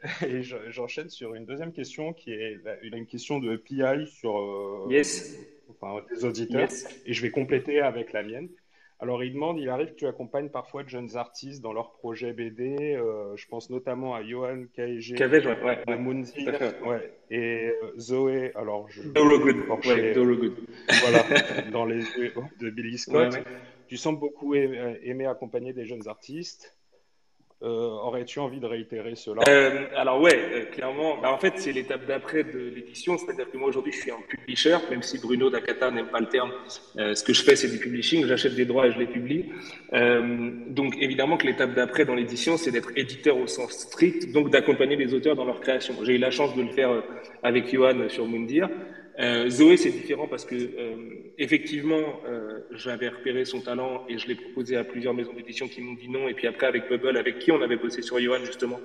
et 0.26 0.42
j'enchaîne 0.42 1.08
sur 1.08 1.34
une 1.34 1.44
deuxième 1.44 1.72
question 1.72 2.12
qui 2.12 2.32
est 2.32 2.60
une 2.82 3.06
question 3.06 3.40
de 3.40 3.56
PI 3.56 4.06
sur 4.06 4.86
yes. 4.90 5.36
enfin, 5.70 6.04
des 6.08 6.24
auditeurs. 6.24 6.68
Et 7.04 7.12
je 7.12 7.22
vais 7.22 7.30
compléter 7.30 7.80
avec 7.80 8.12
la 8.12 8.22
mienne. 8.22 8.48
Alors, 9.02 9.24
il 9.24 9.32
demande, 9.32 9.58
il 9.58 9.68
arrive 9.68 9.88
que 9.88 9.96
tu 9.96 10.06
accompagnes 10.06 10.48
parfois 10.48 10.84
de 10.84 10.88
jeunes 10.88 11.16
artistes 11.16 11.60
dans 11.60 11.72
leurs 11.72 11.90
projets 11.90 12.32
BD. 12.32 12.94
Euh, 12.94 13.36
je 13.36 13.48
pense 13.48 13.68
notamment 13.68 14.14
à 14.14 14.22
Johan 14.22 14.66
KG, 14.72 15.16
ouais, 15.18 15.62
ouais, 15.64 15.84
de 15.88 15.96
Mounzir, 15.96 16.54
ouais, 16.86 17.12
et 17.28 17.72
euh, 17.82 17.98
Zoé. 17.98 18.52
Alors, 18.54 18.88
je. 18.90 19.02
Good. 19.02 19.56
Good. 20.38 20.54
Voilà, 21.00 21.24
dans 21.72 21.84
les 21.84 22.04
de 22.60 22.70
Billy 22.70 22.96
Scott. 22.96 23.36
Tu 23.88 23.96
sembles 23.96 24.20
beaucoup 24.20 24.54
aimer 24.54 25.26
accompagner 25.26 25.72
des 25.72 25.84
jeunes 25.84 26.06
artistes. 26.06 26.78
Euh, 27.64 27.90
aurais-tu 27.90 28.40
envie 28.40 28.58
de 28.58 28.66
réitérer 28.66 29.14
cela? 29.14 29.42
Euh, 29.48 29.86
Alors 29.96 30.20
ouais, 30.20 30.36
euh, 30.52 30.64
clairement. 30.64 31.16
Bah, 31.22 31.32
en 31.32 31.38
fait, 31.38 31.52
c'est 31.58 31.70
l'étape 31.70 32.06
d'après 32.06 32.42
de 32.42 32.58
l'édition. 32.74 33.16
C'est-à-dire 33.16 33.48
que 33.48 33.56
moi 33.56 33.68
aujourd'hui, 33.68 33.92
je 33.92 34.00
suis 34.00 34.10
un 34.10 34.20
publisher, 34.28 34.78
même 34.90 35.02
si 35.02 35.18
Bruno 35.20 35.48
Dakata 35.48 35.92
n'aime 35.92 36.08
pas 36.08 36.18
le 36.18 36.26
terme. 36.26 36.50
ce 36.96 37.22
que 37.22 37.32
je 37.32 37.42
fais, 37.42 37.54
c'est 37.54 37.68
du 37.68 37.78
publishing. 37.78 38.26
J'achète 38.26 38.56
des 38.56 38.64
droits 38.64 38.88
et 38.88 38.92
je 38.92 38.98
les 38.98 39.06
publie. 39.06 39.44
donc 39.92 40.96
évidemment 41.00 41.36
que 41.36 41.46
l'étape 41.46 41.74
d'après 41.74 42.04
dans 42.04 42.16
l'édition, 42.16 42.56
c'est 42.56 42.72
d'être 42.72 42.90
éditeur 42.96 43.36
au 43.36 43.46
sens 43.46 43.72
strict, 43.72 44.32
donc 44.32 44.50
d'accompagner 44.50 44.96
les 44.96 45.14
auteurs 45.14 45.36
dans 45.36 45.44
leur 45.44 45.60
création. 45.60 45.94
J'ai 46.02 46.14
eu 46.14 46.18
la 46.18 46.32
chance 46.32 46.56
de 46.56 46.62
le 46.62 46.70
faire 46.70 47.02
avec 47.44 47.72
Johan 47.72 48.08
sur 48.08 48.26
Moundir. 48.26 48.68
Euh, 49.20 49.50
Zoé, 49.50 49.76
c'est 49.76 49.90
différent 49.90 50.26
parce 50.26 50.44
que 50.44 50.54
euh, 50.54 50.96
effectivement, 51.38 52.20
euh, 52.26 52.60
j'avais 52.70 53.08
repéré 53.08 53.44
son 53.44 53.60
talent 53.60 54.04
et 54.08 54.16
je 54.16 54.26
l'ai 54.26 54.34
proposé 54.34 54.76
à 54.76 54.84
plusieurs 54.84 55.12
maisons 55.12 55.34
d'édition 55.34 55.68
qui 55.68 55.82
m'ont 55.82 55.92
dit 55.92 56.08
non. 56.08 56.28
Et 56.28 56.34
puis 56.34 56.46
après, 56.46 56.66
avec 56.66 56.88
Bubble, 56.88 57.16
avec 57.16 57.38
qui 57.38 57.52
on 57.52 57.60
avait 57.60 57.76
bossé 57.76 58.00
sur 58.00 58.18
Johan 58.18 58.44
justement, 58.44 58.80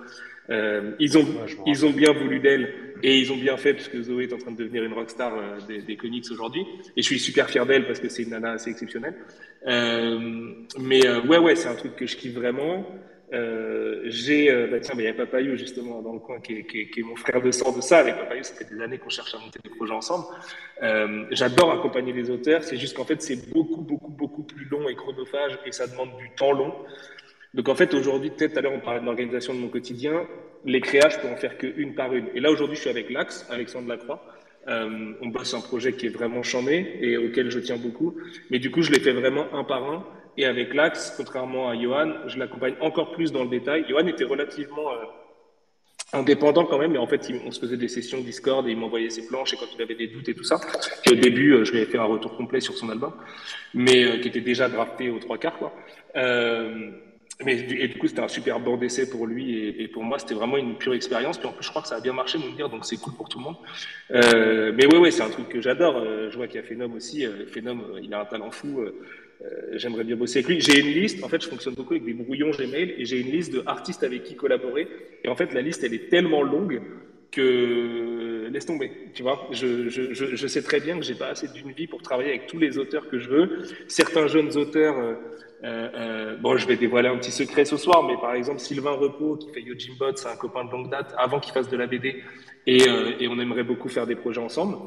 euh, 0.50 0.92
ils 1.00 1.18
ont 1.18 1.26
ils 1.66 1.86
ont 1.86 1.92
bien 1.92 2.12
voulu 2.12 2.40
d'elle 2.40 2.74
et 3.04 3.18
ils 3.18 3.32
ont 3.32 3.38
bien 3.38 3.58
fait 3.58 3.74
puisque 3.74 4.02
Zoé 4.02 4.26
est 4.26 4.34
en 4.34 4.38
train 4.38 4.52
de 4.52 4.58
devenir 4.58 4.84
une 4.84 4.94
rockstar 4.94 5.34
euh, 5.38 5.58
des, 5.66 5.82
des 5.82 5.96
comics 5.96 6.26
aujourd'hui. 6.30 6.66
Et 6.98 7.02
je 7.02 7.08
suis 7.08 7.20
super 7.20 7.50
fier 7.50 7.66
d'elle 7.66 7.86
parce 7.86 8.00
que 8.00 8.10
c'est 8.10 8.24
une 8.24 8.32
nana 8.32 8.52
assez 8.52 8.70
exceptionnelle. 8.72 9.16
mais 9.66 11.10
ouais, 11.28 11.38
ouais, 11.38 11.56
c'est 11.56 11.70
un 11.70 11.76
truc 11.76 11.96
que 11.96 12.06
je 12.06 12.18
kiffe 12.18 12.34
vraiment. 12.34 12.86
Euh, 13.34 14.04
j'ai, 14.06 14.50
euh, 14.50 14.68
bah 14.68 14.80
tiens, 14.80 14.96
il 14.98 15.04
y 15.04 15.08
a 15.08 15.14
Papayou 15.14 15.58
justement 15.58 16.02
dans 16.02 16.14
le 16.14 16.20
coin 16.20 16.40
qui 16.40 16.54
est, 16.54 17.02
mon 17.04 17.16
frère 17.16 17.42
de 17.42 17.52
sang 17.52 17.76
de 17.76 17.82
ça. 17.82 18.00
Avec 18.00 18.16
Papayou, 18.16 18.44
ça 18.44 18.56
fait 18.56 18.74
des 18.74 18.82
années 18.82 18.98
qu'on 18.98 19.10
cherche 19.10 19.36
à 19.36 19.40
monter 19.40 19.60
des 19.64 19.70
projets 19.70 19.94
ensemble. 19.94 20.26
Euh, 20.82 21.26
j'adore 21.32 21.72
accompagner 21.72 22.14
les 22.14 22.30
auteurs. 22.30 22.64
C'est 22.64 22.78
juste 22.78 22.96
qu'en 22.96 23.04
fait, 23.04 23.22
c'est 23.22 23.52
beaucoup, 23.52 23.82
beaucoup, 23.82 24.12
beaucoup 24.12 24.44
plus 24.44 24.66
long 24.66 24.88
et 24.88 24.96
chronophage 24.96 25.60
et 25.66 25.72
ça 25.72 25.88
demande 25.88 26.16
du 26.18 26.30
temps 26.36 26.54
long. 26.54 26.74
Donc 27.54 27.68
en 27.70 27.76
fait, 27.76 27.94
aujourd'hui, 27.94 28.30
peut-être 28.30 28.58
à 28.58 28.62
l'heure, 28.62 28.74
on 28.74 28.80
parlait 28.80 29.02
de 29.02 29.06
l'organisation 29.06 29.54
de 29.54 29.60
mon 29.60 29.70
quotidien. 29.70 30.26
Les 30.64 30.80
créas, 30.80 31.10
je 31.10 31.20
peux 31.20 31.28
en 31.28 31.36
faire 31.36 31.58
qu'une 31.58 31.96
par 31.96 32.14
une. 32.14 32.28
Et 32.34 32.40
là, 32.40 32.50
aujourd'hui, 32.50 32.76
je 32.76 32.82
suis 32.82 32.90
avec 32.90 33.10
l'Axe, 33.10 33.46
Alexandre 33.50 33.90
Lacroix. 33.90 34.24
On 34.68 35.28
bosse 35.28 35.54
un 35.54 35.62
projet 35.62 35.94
qui 35.94 36.08
est 36.08 36.10
vraiment 36.10 36.44
chambé 36.44 36.98
et 37.02 37.18
auquel 37.18 37.50
je 37.50 37.60
tiens 37.60 37.78
beaucoup. 37.78 38.16
Mais 38.52 38.60
du 38.60 38.70
coup, 38.70 38.82
je 38.82 38.92
l'ai 38.92 39.00
fait 39.00 39.14
vraiment 39.14 39.46
un 39.54 39.64
par 39.64 39.90
un. 39.90 40.06
Et 40.38 40.46
avec 40.46 40.74
l'Axe, 40.74 41.14
contrairement 41.18 41.68
à 41.68 41.76
Johan, 41.76 42.14
je 42.28 42.38
l'accompagne 42.38 42.76
encore 42.80 43.12
plus 43.12 43.32
dans 43.32 43.44
le 43.44 43.50
détail. 43.50 43.86
Johan 43.90 44.06
était 44.06 44.24
relativement 44.24 44.92
euh, 44.92 45.06
indépendant 46.14 46.66
quand 46.66 46.78
même, 46.78 46.92
mais 46.92 47.00
en 47.00 47.08
fait, 47.08 47.28
on 47.44 47.50
se 47.50 47.60
faisait 47.60 47.76
des 47.76 47.88
sessions 47.88 48.22
Discord 48.22 48.68
et 48.68 48.72
il 48.72 48.78
m'envoyait 48.78 49.10
ses 49.10 49.26
planches 49.26 49.54
et 49.54 49.58
quand 49.58 49.66
il 49.76 49.82
avait 49.82 49.96
des 49.96 50.08
doutes 50.08 50.30
et 50.30 50.36
tout 50.36 50.44
ça. 50.44 50.60
Et 51.08 51.14
au 51.14 51.16
début, 51.16 51.54
euh, 51.54 51.66
je 51.66 51.72
lui 51.72 51.80
ai 51.80 51.86
fait 51.86 51.98
un 51.98 52.04
retour 52.04 52.38
complet 52.38 52.60
sur 52.60 52.78
son 52.78 52.90
album, 52.92 53.14
mais 53.74 54.04
euh, 54.04 54.20
qui 54.20 54.28
était 54.28 54.42
déjà 54.42 54.70
drafté 54.70 55.10
aux 55.10 55.20
trois 55.20 55.40
quarts, 55.40 55.72
mais 57.46 57.54
et 57.60 57.88
du 57.88 58.00
coup, 58.00 58.08
c'était 58.08 58.22
un 58.22 58.28
super 58.28 58.60
bon 58.60 58.78
d'essai 58.78 59.08
pour 59.12 59.28
lui 59.28 59.68
et, 59.80 59.88
pour 59.88 60.04
moi, 60.04 60.18
c'était 60.18 60.34
vraiment 60.34 60.58
une 60.58 60.76
pure 60.76 60.96
expérience. 60.96 61.38
Puis 61.38 61.48
en 61.48 61.52
plus, 61.52 61.64
je 61.64 61.70
crois 61.70 61.84
que 61.84 61.88
ça 61.88 61.98
a 61.98 62.02
bien 62.02 62.14
marché, 62.14 62.40
me 62.40 62.56
dire, 62.56 62.68
donc 62.68 62.84
c'est 62.84 62.98
cool 62.98 63.14
pour 63.14 63.30
tout 63.30 63.38
le 63.38 63.44
monde. 63.44 63.58
Mais 64.76 64.88
ouais, 64.88 64.98
ouais, 64.98 65.12
c'est 65.12 65.22
un 65.22 65.30
truc 65.30 65.48
que 65.48 65.62
j'adore. 65.62 66.04
je 66.32 66.36
vois 66.36 66.48
qu'il 66.48 66.56
y 66.56 66.64
a 66.64 66.64
Phenom 66.64 66.92
aussi. 66.94 67.28
Phenom, 67.54 68.00
il 68.02 68.12
a 68.16 68.22
un 68.22 68.26
talent 68.26 68.50
fou. 68.50 68.84
Euh, 69.44 69.78
j'aimerais 69.78 70.04
bien 70.04 70.16
bosser 70.16 70.40
avec 70.40 70.48
lui. 70.48 70.62
J'ai 70.62 70.80
une 70.80 70.88
liste, 70.88 71.24
en 71.24 71.30
fait, 71.30 71.42
je 71.42 71.48
fonctionne 71.48 71.76
beaucoup 71.76 71.94
avec 71.94 72.06
des 72.06 72.14
brouillons 72.14 72.50
Gmail 72.52 72.96
et 72.98 73.06
j'ai 73.06 73.20
une 73.20 73.32
liste 73.32 73.56
d'artistes 73.56 74.04
avec 74.04 74.24
qui 74.24 74.36
collaborer. 74.36 74.88
Et 75.24 75.30
en 75.30 75.36
fait, 75.36 75.54
la 75.54 75.62
liste, 75.62 75.84
elle 75.84 75.94
est 75.94 76.10
tellement 76.10 76.44
longue 76.44 76.82
que 77.32 78.48
laisse 78.52 78.66
tomber, 78.66 78.92
tu 79.14 79.22
vois. 79.22 79.48
Je, 79.52 79.90
je, 79.90 80.14
je, 80.14 80.48
sais 80.48 80.62
très 80.62 80.80
bien 80.80 80.98
que 80.98 81.04
j'ai 81.04 81.14
pas 81.14 81.28
assez 81.28 81.48
d'une 81.50 81.72
vie 81.72 81.86
pour 81.86 82.02
travailler 82.02 82.30
avec 82.30 82.48
tous 82.48 82.58
les 82.58 82.78
auteurs 82.78 83.10
que 83.10 83.20
je 83.20 83.30
veux. 83.30 83.64
Certains 83.88 84.28
jeunes 84.28 84.56
auteurs, 84.58 84.98
euh, 84.98 85.14
euh, 85.64 86.36
bon, 86.38 86.58
je 86.58 86.66
vais 86.66 86.78
dévoiler 86.78 87.10
un 87.10 87.18
petit 87.18 87.32
secret 87.32 87.66
ce 87.66 87.78
soir, 87.78 88.04
mais 88.08 88.16
par 88.16 88.34
exemple 88.34 88.60
Sylvain 88.60 88.92
Repos 88.92 89.36
qui 89.36 89.52
fait 89.52 89.62
Yojimbot, 89.62 90.16
c'est 90.16 90.30
un 90.30 90.38
copain 90.38 90.66
de 90.66 90.72
longue 90.72 90.90
date, 90.90 91.14
avant 91.18 91.40
qu'il 91.40 91.54
fasse 91.54 91.70
de 91.70 91.78
la 91.78 91.86
BD, 91.86 92.24
et, 92.66 92.84
et 93.20 93.28
on 93.28 93.40
aimerait 93.40 93.64
beaucoup 93.64 93.90
faire 93.90 94.08
des 94.08 94.16
projets 94.16 94.42
ensemble. 94.42 94.78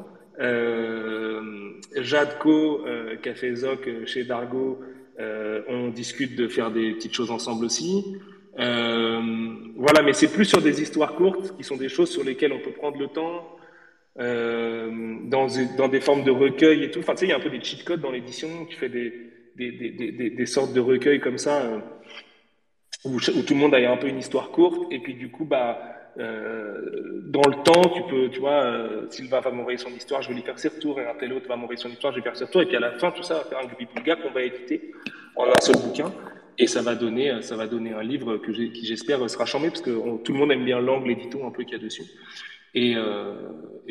Euh, 0.41 1.71
Jadco, 1.95 2.85
euh, 2.85 3.15
Café 3.17 3.55
Zoc 3.55 3.87
euh, 3.87 4.05
chez 4.05 4.23
Dargo, 4.23 4.79
euh, 5.19 5.61
on 5.67 5.89
discute 5.89 6.35
de 6.35 6.47
faire 6.47 6.71
des 6.71 6.93
petites 6.93 7.13
choses 7.13 7.31
ensemble 7.31 7.65
aussi. 7.65 8.17
voilà, 8.57 10.01
mais 10.03 10.13
c'est 10.13 10.31
plus 10.31 10.45
sur 10.45 10.61
des 10.61 10.81
histoires 10.81 11.15
courtes 11.15 11.55
qui 11.57 11.63
sont 11.63 11.77
des 11.77 11.89
choses 11.89 12.09
sur 12.09 12.23
lesquelles 12.23 12.53
on 12.53 12.59
peut 12.59 12.71
prendre 12.71 12.97
le 12.99 13.07
temps. 13.07 13.57
Euh, 14.19 15.17
dans, 15.23 15.47
des 15.87 16.01
formes 16.01 16.23
de 16.23 16.31
recueil 16.31 16.83
et 16.83 16.91
tout. 16.91 16.99
Enfin, 16.99 17.13
tu 17.13 17.19
sais, 17.19 17.25
il 17.27 17.29
y 17.29 17.33
a 17.33 17.37
un 17.37 17.39
peu 17.39 17.49
des 17.49 17.61
cheat 17.63 17.83
codes 17.83 18.01
dans 18.01 18.11
l'édition. 18.11 18.65
Tu 18.65 18.77
fais 18.77 18.89
des, 18.89 20.45
sortes 20.45 20.73
de 20.73 20.81
recueils 20.81 21.21
comme 21.21 21.37
ça 21.37 21.61
euh, 21.61 21.79
où, 23.05 23.15
où, 23.15 23.19
tout 23.19 23.53
le 23.53 23.59
monde 23.59 23.73
a 23.73 23.91
un 23.91 23.97
peu 23.97 24.07
une 24.07 24.19
histoire 24.19 24.51
courte. 24.51 24.91
Et 24.91 24.99
puis, 24.99 25.13
du 25.13 25.31
coup, 25.31 25.45
bah, 25.45 25.79
euh, 26.17 27.21
dans 27.25 27.47
le 27.47 27.63
temps, 27.63 27.89
tu 27.89 28.03
peux, 28.03 28.29
tu 28.29 28.39
vois, 28.39 28.63
euh, 28.63 29.09
Sylvain 29.09 29.39
va 29.39 29.51
m'envoyer 29.51 29.77
son 29.77 29.89
histoire, 29.89 30.21
je 30.21 30.29
vais 30.29 30.35
lui 30.35 30.41
faire 30.41 30.59
ses 30.59 30.69
retours, 30.69 30.99
et 30.99 31.07
un 31.07 31.15
tel 31.15 31.33
autre 31.33 31.47
va 31.47 31.55
m'envoyer 31.55 31.79
son 31.79 31.89
histoire, 31.89 32.11
je 32.13 32.17
vais 32.17 32.23
faire 32.23 32.35
ses 32.35 32.45
retours, 32.45 32.61
et 32.61 32.65
puis 32.65 32.75
à 32.75 32.79
la 32.79 32.91
fin, 32.91 33.11
tout 33.11 33.23
ça 33.23 33.35
va 33.35 33.43
faire 33.43 33.59
un 33.59 33.65
Gubipulga 33.65 34.17
qu'on 34.17 34.31
va 34.31 34.43
éditer 34.43 34.91
en 35.35 35.45
un 35.45 35.59
seul 35.61 35.75
bouquin, 35.77 36.11
et 36.57 36.67
ça 36.67 36.81
va 36.81 36.95
donner, 36.95 37.41
ça 37.41 37.55
va 37.55 37.67
donner 37.67 37.93
un 37.93 38.03
livre 38.03 38.37
que 38.37 38.51
qui 38.51 38.85
j'espère 38.85 39.27
sera 39.29 39.45
chambé, 39.45 39.69
parce 39.69 39.81
que 39.81 40.21
tout 40.23 40.33
le 40.33 40.39
monde 40.39 40.51
aime 40.51 40.65
bien 40.65 40.79
l'angle 40.79 41.11
édito 41.11 41.45
un 41.45 41.51
peu 41.51 41.63
qu'il 41.63 41.77
y 41.77 41.79
a 41.79 41.83
dessus. 41.83 42.03
Et, 42.73 42.95
euh, 42.95 43.33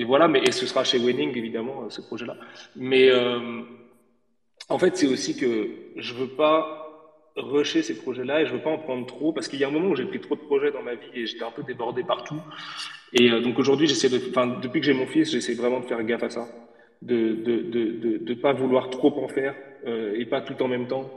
voilà, 0.07 0.29
mais 0.29 0.41
et 0.41 0.53
ce 0.53 0.67
sera 0.67 0.85
chez 0.85 0.99
Winning 0.99 1.37
évidemment 1.37 1.91
ce 1.91 2.01
projet-là. 2.01 2.37
Mais 2.77 3.11
euh, 3.11 3.61
en 4.69 4.79
fait, 4.79 4.97
c'est 4.97 5.07
aussi 5.07 5.37
que 5.37 5.69
je 5.97 6.15
veux 6.15 6.29
pas 6.29 6.80
rusher 7.37 7.83
ces 7.83 7.97
projets-là 7.97 8.43
et 8.43 8.47
je 8.47 8.53
veux 8.53 8.61
pas 8.61 8.71
en 8.71 8.79
prendre 8.79 9.07
trop 9.07 9.33
parce 9.33 9.49
qu'il 9.49 9.59
y 9.59 9.65
a 9.65 9.69
un 9.69 9.71
moment 9.71 9.91
où 9.91 9.97
j'ai 9.97 10.05
pris 10.05 10.21
trop 10.21 10.35
de 10.35 10.41
projets 10.41 10.73
dans 10.73 10.83
ma 10.83 10.95
vie 10.95 11.11
et 11.15 11.27
j'étais 11.27 11.45
un 11.45 11.51
peu 11.51 11.63
débordé 11.63 12.03
partout. 12.03 12.41
Et 13.13 13.31
euh, 13.31 13.41
donc 13.41 13.59
aujourd'hui, 13.59 13.87
j'essaie 13.87 14.09
de, 14.09 14.19
depuis 14.61 14.81
que 14.81 14.87
j'ai 14.87 14.95
mon 14.95 15.07
fils, 15.07 15.31
j'essaie 15.31 15.55
vraiment 15.55 15.81
de 15.81 15.87
faire 15.87 16.03
gaffe 16.05 16.23
à 16.23 16.31
ça, 16.31 16.49
de 17.03 17.35
de 17.35 17.63
de 17.63 18.19
de, 18.19 18.35
pas 18.35 18.53
vouloir 18.53 18.91
trop 18.91 19.13
en 19.23 19.29
faire 19.29 19.55
euh, 19.87 20.15
et 20.17 20.27
pas 20.27 20.41
tout 20.41 20.61
en 20.63 20.69
même 20.69 20.87
temps 20.87 21.11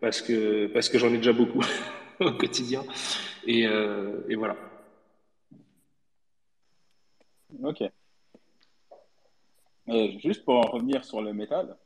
parce 0.00 0.22
que 0.22 0.66
parce 0.68 0.88
que 0.88 0.98
j'en 0.98 1.12
ai 1.12 1.18
déjà 1.18 1.32
beaucoup 1.32 1.62
au 2.20 2.32
quotidien 2.32 2.82
et 3.46 3.66
euh, 3.66 4.20
et 4.28 4.34
voilà. 4.34 4.56
Ok. 7.62 7.82
juste 10.18 10.44
pour 10.44 10.56
en 10.56 10.70
revenir 10.72 11.04
sur 11.04 11.22
le 11.22 11.32
métal, 11.32 11.76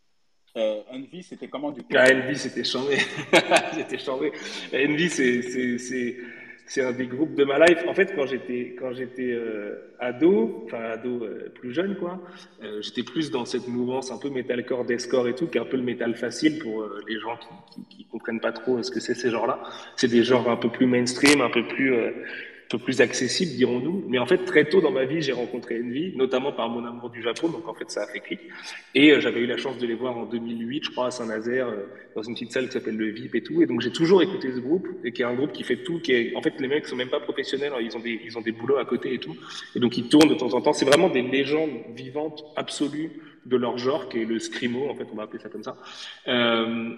euh, 0.56 0.82
Envy, 0.92 1.22
c'était 1.22 1.48
comment 1.48 1.70
du 1.70 1.82
coup 1.82 1.88
ah, 1.94 2.12
Envy, 2.12 2.36
c'était 2.36 2.64
changé. 2.64 2.98
Envy, 4.74 5.08
c'est 6.66 6.82
un 6.82 6.92
des 6.92 7.06
groupes 7.06 7.34
de 7.34 7.44
ma 7.44 7.64
life. 7.64 7.84
En 7.88 7.94
fait, 7.94 8.14
quand 8.14 8.26
j'étais 8.26 8.76
quand 8.78 8.92
j'étais 8.92 9.32
euh, 9.32 9.94
ado, 10.00 10.64
enfin 10.66 10.82
ado 10.92 11.24
euh, 11.24 11.52
plus 11.54 11.72
jeune 11.72 11.96
quoi, 11.96 12.20
j'étais 12.80 13.02
plus 13.02 13.30
dans 13.30 13.44
cette 13.44 13.68
mouvance 13.68 14.10
un 14.10 14.18
peu 14.18 14.30
metalcore, 14.30 14.84
deathcore 14.84 15.28
et 15.28 15.34
tout, 15.34 15.46
qui 15.46 15.58
est 15.58 15.60
un 15.60 15.64
peu 15.66 15.76
le 15.76 15.82
métal 15.84 16.16
facile 16.16 16.58
pour 16.58 16.84
les 17.08 17.18
gens 17.20 17.36
qui, 17.36 17.48
qui, 17.74 17.96
qui, 17.96 18.04
comprennent 18.04 18.40
pas 18.40 18.52
trop 18.52 18.82
ce 18.82 18.90
que 18.90 19.00
c'est 19.00 19.14
ces 19.14 19.30
genres-là. 19.30 19.62
C'est 19.96 20.08
des 20.08 20.24
genres 20.24 20.50
un 20.50 20.56
peu 20.56 20.68
plus 20.68 20.86
mainstream, 20.86 21.40
un 21.40 21.50
peu 21.50 21.66
plus 21.66 21.94
peu 22.70 22.78
plus 22.78 23.00
accessible, 23.00 23.52
dirons-nous. 23.56 24.04
Mais 24.08 24.18
en 24.18 24.26
fait, 24.26 24.44
très 24.44 24.64
tôt 24.64 24.80
dans 24.80 24.92
ma 24.92 25.04
vie, 25.04 25.20
j'ai 25.20 25.32
rencontré 25.32 25.80
Envy, 25.82 26.16
notamment 26.16 26.52
par 26.52 26.68
mon 26.68 26.84
amour 26.84 27.10
du 27.10 27.20
Japon. 27.20 27.48
Donc 27.48 27.66
en 27.68 27.74
fait, 27.74 27.90
ça 27.90 28.04
a 28.04 28.06
fait 28.06 28.20
clic. 28.20 28.38
Et 28.94 29.10
euh, 29.10 29.20
j'avais 29.20 29.40
eu 29.40 29.46
la 29.46 29.56
chance 29.56 29.76
de 29.78 29.86
les 29.86 29.94
voir 29.94 30.16
en 30.16 30.24
2008, 30.24 30.84
je 30.84 30.90
crois, 30.90 31.06
à 31.06 31.10
Saint-Nazaire, 31.10 31.68
euh, 31.68 31.86
dans 32.14 32.22
une 32.22 32.34
petite 32.34 32.52
salle 32.52 32.68
qui 32.68 32.72
s'appelle 32.72 32.96
le 32.96 33.10
VIP 33.10 33.34
et 33.34 33.42
tout. 33.42 33.60
Et 33.60 33.66
donc 33.66 33.80
j'ai 33.80 33.90
toujours 33.90 34.22
écouté 34.22 34.52
ce 34.54 34.60
groupe, 34.60 34.86
et 35.04 35.10
qui 35.10 35.22
est 35.22 35.24
un 35.24 35.34
groupe 35.34 35.52
qui 35.52 35.64
fait 35.64 35.78
tout. 35.78 35.98
Qui 35.98 36.12
est... 36.12 36.36
En 36.36 36.42
fait, 36.42 36.54
les 36.60 36.68
mecs 36.68 36.86
sont 36.86 36.94
même 36.94 37.08
pas 37.08 37.20
professionnels. 37.20 37.72
Hein. 37.74 37.80
Ils 37.82 37.96
ont 37.96 38.00
des, 38.00 38.20
ils 38.24 38.38
ont 38.38 38.40
des 38.40 38.52
boulots 38.52 38.78
à 38.78 38.84
côté 38.84 39.14
et 39.14 39.18
tout. 39.18 39.36
Et 39.74 39.80
donc 39.80 39.98
ils 39.98 40.08
tournent 40.08 40.28
de 40.28 40.34
temps 40.34 40.54
en 40.54 40.60
temps. 40.60 40.72
C'est 40.72 40.86
vraiment 40.86 41.08
des 41.08 41.22
légendes 41.22 41.70
vivantes 41.96 42.44
absolues 42.54 43.10
de 43.46 43.56
leur 43.56 43.78
genre, 43.78 44.08
qui 44.08 44.22
est 44.22 44.24
le 44.24 44.38
scrimo, 44.38 44.88
en 44.88 44.94
fait, 44.94 45.06
on 45.12 45.16
va 45.16 45.22
appeler 45.24 45.38
ça 45.38 45.48
comme 45.48 45.62
ça, 45.62 45.76
euh, 46.28 46.90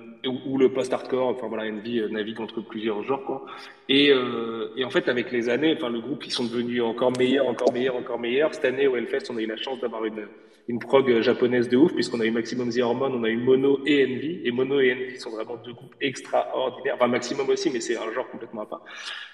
ou, 0.47 0.59
le 0.59 0.73
post-hardcore, 0.73 1.29
enfin 1.29 1.47
voilà, 1.47 1.71
Envy 1.71 2.01
euh, 2.01 2.09
navigue 2.09 2.41
entre 2.41 2.61
plusieurs 2.61 3.03
genres, 3.05 3.25
quoi. 3.25 3.47
Et, 3.89 4.11
euh, 4.11 4.69
et, 4.77 4.85
en 4.85 4.91
fait, 4.91 5.09
avec 5.09 5.31
les 5.31 5.49
années, 5.49 5.75
enfin, 5.77 5.89
le 5.89 6.01
groupe, 6.01 6.25
ils 6.27 6.33
sont 6.33 6.45
devenus 6.45 6.83
encore 6.83 7.17
meilleurs, 7.17 7.47
encore 7.47 7.73
meilleurs, 7.73 7.97
encore 7.97 8.19
meilleurs. 8.19 8.55
Cette 8.55 8.65
année, 8.65 8.87
au 8.87 8.97
Hellfest, 8.97 9.31
on 9.31 9.37
a 9.37 9.43
eu 9.43 9.47
la 9.47 9.57
chance 9.57 9.81
d'avoir 9.81 10.05
une, 10.05 10.27
une 10.69 10.79
prog 10.79 11.21
japonaise 11.21 11.69
de 11.69 11.77
ouf, 11.77 11.93
puisqu'on 11.93 12.21
a 12.21 12.25
eu 12.25 12.31
Maximum 12.31 12.71
The 12.71 12.81
Hormone, 12.81 13.15
on 13.15 13.25
a 13.25 13.29
eu 13.29 13.37
Mono 13.37 13.81
et 13.87 14.05
Envy, 14.05 14.41
et 14.45 14.51
Mono 14.51 14.81
et 14.81 14.93
Envy 14.93 15.19
sont 15.19 15.31
vraiment 15.31 15.57
deux 15.65 15.73
groupes 15.73 15.95
extraordinaires, 16.01 16.95
enfin, 16.97 17.07
Maximum 17.07 17.49
aussi, 17.49 17.71
mais 17.71 17.81
c'est 17.81 17.97
un 17.97 18.13
genre 18.13 18.29
complètement 18.31 18.63
à 18.63 18.67
part. 18.67 18.85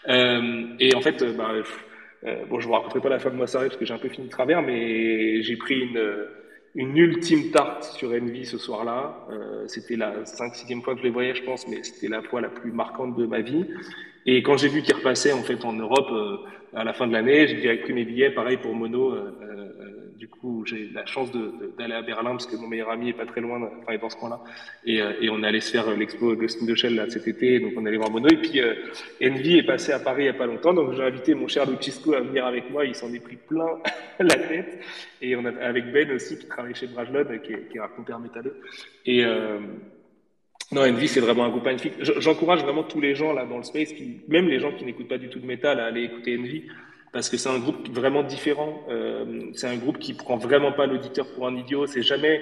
Euh, 0.08 0.66
et 0.78 0.94
en 0.94 1.00
fait, 1.00 1.24
bah, 1.36 1.52
euh, 2.24 2.44
bon, 2.46 2.60
je 2.60 2.66
vous 2.66 2.72
raconterai 2.72 3.00
pas 3.00 3.08
la 3.08 3.18
fin 3.18 3.30
de 3.30 3.36
moi 3.36 3.46
parce 3.50 3.76
que 3.76 3.84
j'ai 3.84 3.94
un 3.94 3.98
peu 3.98 4.08
fini 4.08 4.26
de 4.26 4.32
travers, 4.32 4.62
mais 4.62 5.42
j'ai 5.42 5.56
pris 5.56 5.78
une, 5.78 6.26
une 6.74 6.96
ultime 6.96 7.50
tarte 7.50 7.84
sur 7.84 8.10
Envy 8.10 8.46
ce 8.46 8.58
soir-là. 8.58 9.26
Euh, 9.30 9.64
c'était 9.66 9.96
la 9.96 10.22
5-6e 10.22 10.82
fois 10.82 10.94
que 10.94 11.00
je 11.00 11.04
les 11.04 11.10
voyais, 11.10 11.34
je 11.34 11.42
pense, 11.42 11.66
mais 11.68 11.82
c'était 11.82 12.08
la 12.08 12.22
fois 12.22 12.40
la 12.40 12.48
plus 12.48 12.72
marquante 12.72 13.16
de 13.16 13.26
ma 13.26 13.40
vie. 13.40 13.64
Et 14.26 14.42
quand 14.42 14.56
j'ai 14.56 14.68
vu 14.68 14.82
qu'ils 14.82 14.94
repassaient 14.94 15.32
en 15.32 15.42
fait 15.42 15.64
en 15.64 15.72
Europe 15.72 16.08
euh, 16.12 16.36
à 16.74 16.84
la 16.84 16.92
fin 16.92 17.06
de 17.06 17.12
l'année, 17.12 17.48
j'ai 17.48 17.76
pris 17.78 17.92
mes 17.92 18.04
billets, 18.04 18.30
pareil 18.30 18.58
pour 18.58 18.74
Mono. 18.74 19.14
Euh, 20.18 20.24
euh 20.24 20.28
du 20.28 20.28
coup, 20.28 20.64
j'ai 20.66 20.90
la 20.92 21.06
chance 21.06 21.30
d'aller 21.78 21.94
à 21.94 22.02
Berlin 22.02 22.30
parce 22.30 22.46
que 22.46 22.56
mon 22.56 22.68
meilleur 22.68 22.90
ami 22.90 23.10
est 23.10 23.14
pas 23.14 23.26
très 23.26 23.40
loin, 23.40 23.60
enfin, 23.62 23.92
est 23.92 23.98
dans 23.98 24.10
ce 24.10 24.16
coin-là. 24.16 24.40
Et, 24.84 25.00
euh, 25.00 25.12
et, 25.20 25.30
on 25.30 25.42
allait 25.42 25.60
se 25.60 25.70
faire 25.70 25.90
l'expo 25.96 26.34
Ghost 26.34 26.62
in 26.62 26.66
the 26.66 26.74
Shell 26.74 27.04
cet 27.10 27.28
été, 27.28 27.60
donc 27.60 27.72
on 27.76 27.86
allait 27.86 27.96
voir 27.96 28.10
Mono. 28.10 28.28
Et 28.28 28.36
puis, 28.36 28.60
euh, 28.60 28.74
Envy 29.22 29.58
est 29.58 29.66
passé 29.66 29.92
à 29.92 29.98
Paris 29.98 30.24
il 30.24 30.26
y 30.26 30.30
a 30.30 30.34
pas 30.34 30.46
longtemps, 30.46 30.74
donc 30.74 30.94
j'ai 30.94 31.02
invité 31.02 31.34
mon 31.34 31.48
cher 31.48 31.68
Lucisco 31.70 32.14
à 32.14 32.20
venir 32.20 32.46
avec 32.46 32.70
moi. 32.70 32.84
Il 32.84 32.94
s'en 32.94 33.12
est 33.12 33.20
pris 33.20 33.36
plein 33.36 33.78
la 34.18 34.36
tête. 34.36 34.80
Et 35.20 35.36
on 35.36 35.44
a, 35.44 35.50
avec 35.64 35.92
Ben 35.92 36.10
aussi, 36.12 36.38
qui 36.38 36.46
travaille 36.46 36.74
chez 36.74 36.86
Brajlon, 36.86 37.24
qui 37.42 37.52
est, 37.52 37.68
qui 37.68 37.78
est 37.78 37.80
un 37.80 37.88
compère 37.88 38.18
métalleux. 38.18 38.56
Et, 39.06 39.24
euh, 39.24 39.58
non, 40.70 40.82
Envy, 40.82 41.08
c'est 41.08 41.20
vraiment 41.20 41.44
un 41.44 41.48
groupe 41.48 41.64
magnifique. 41.64 41.94
J'encourage 42.00 42.62
vraiment 42.62 42.82
tous 42.82 43.00
les 43.00 43.14
gens 43.14 43.32
là 43.32 43.46
dans 43.46 43.56
le 43.56 43.62
space, 43.62 43.94
même 44.28 44.48
les 44.48 44.60
gens 44.60 44.72
qui 44.72 44.84
n'écoutent 44.84 45.08
pas 45.08 45.16
du 45.16 45.30
tout 45.30 45.38
de 45.38 45.46
métal, 45.46 45.80
à 45.80 45.86
aller 45.86 46.02
écouter 46.02 46.36
Envy 46.38 46.64
parce 47.18 47.30
que 47.30 47.36
c'est 47.36 47.48
un 47.48 47.58
groupe 47.58 47.88
vraiment 47.88 48.22
différent. 48.22 48.80
Euh, 48.88 49.50
c'est 49.52 49.66
un 49.66 49.76
groupe 49.76 49.98
qui 49.98 50.14
prend 50.14 50.36
vraiment 50.36 50.70
pas 50.70 50.86
l'auditeur 50.86 51.26
pour 51.34 51.48
un 51.48 51.56
idiot. 51.56 51.84
C'est 51.88 52.02
jamais, 52.02 52.40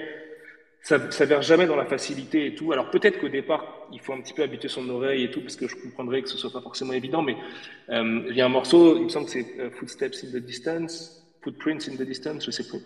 ça, 0.83 0.99
verse 0.99 1.47
jamais 1.47 1.65
dans 1.65 1.75
la 1.75 1.87
facilité 1.87 2.45
et 2.45 2.53
tout. 2.53 2.71
Alors 2.73 2.91
peut-être 2.91 3.19
qu'au 3.19 3.27
départ, 3.27 3.87
il 3.91 3.99
faut 3.99 4.13
un 4.13 4.21
petit 4.21 4.35
peu 4.35 4.43
habituer 4.43 4.67
son 4.67 4.87
oreille 4.89 5.23
et 5.23 5.31
tout, 5.31 5.41
parce 5.41 5.55
que 5.55 5.67
je 5.67 5.75
comprendrais 5.75 6.21
que 6.21 6.29
ce 6.29 6.37
soit 6.37 6.53
pas 6.53 6.61
forcément 6.61 6.93
évident. 6.93 7.23
Mais 7.23 7.35
euh, 7.89 8.21
il 8.29 8.35
y 8.35 8.41
a 8.41 8.45
un 8.45 8.49
morceau, 8.49 8.97
il 8.97 9.05
me 9.05 9.09
semble 9.09 9.25
que 9.25 9.31
c'est 9.31 9.55
euh, 9.59 9.71
Footsteps 9.71 10.25
in 10.25 10.27
the 10.27 10.43
Distance, 10.43 11.26
Footprints 11.47 11.87
in 11.87 11.95
the 11.95 12.01
Distance, 12.01 12.45
je 12.45 12.51
sais 12.51 12.67
plus, 12.67 12.81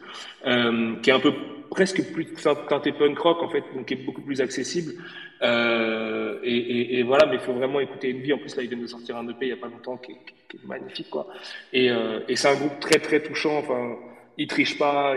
euh, 0.46 0.96
qui 1.02 1.10
est 1.10 1.14
un 1.14 1.20
peu 1.20 1.34
presque 1.72 2.04
plus 2.14 2.28
teinté 2.70 2.92
punk 2.92 3.18
rock 3.18 3.42
en 3.42 3.50
fait, 3.50 3.64
donc 3.74 3.88
qui 3.88 3.96
est 3.96 4.06
beaucoup 4.06 4.22
plus 4.22 4.40
accessible. 4.40 4.94
Euh, 5.42 6.40
et, 6.44 7.02
voilà, 7.02 7.26
mais 7.26 7.36
il 7.36 7.42
faut 7.42 7.54
vraiment 7.54 7.80
écouter 7.80 8.14
Envy. 8.14 8.34
En 8.34 8.38
plus 8.38 8.56
là, 8.56 8.62
il 8.62 8.70
vient 8.70 8.78
de 8.78 8.86
sortir 8.86 9.18
un 9.18 9.28
EP 9.28 9.48
il 9.48 9.50
y 9.50 9.54
a 9.54 9.58
pas 9.58 9.68
longtemps 9.68 9.98
qui 9.98 10.12
est, 10.12 10.66
magnifique 10.66 11.10
quoi. 11.10 11.28
Et, 11.74 11.90
euh, 11.90 12.20
et 12.28 12.36
c'est 12.36 12.50
un 12.50 12.56
groupe 12.56 12.80
très 12.80 13.00
très 13.00 13.24
touchant. 13.24 13.58
Enfin, 13.58 13.98
il 14.38 14.48
triche 14.48 14.78
pas, 14.78 15.16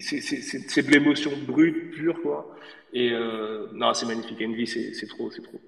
c'est 0.00 0.86
de 0.86 0.90
l'émotion 0.90 1.30
brute, 1.46 1.92
pure 1.92 2.20
quoi. 2.22 2.56
Et 2.92 3.12
non, 3.72 3.94
c'est 3.94 4.06
magnifique. 4.06 4.40
Envy, 4.42 4.66
c'est 4.66 5.06
trop, 5.06 5.30
c'est 5.30 5.42
trop. 5.42 5.60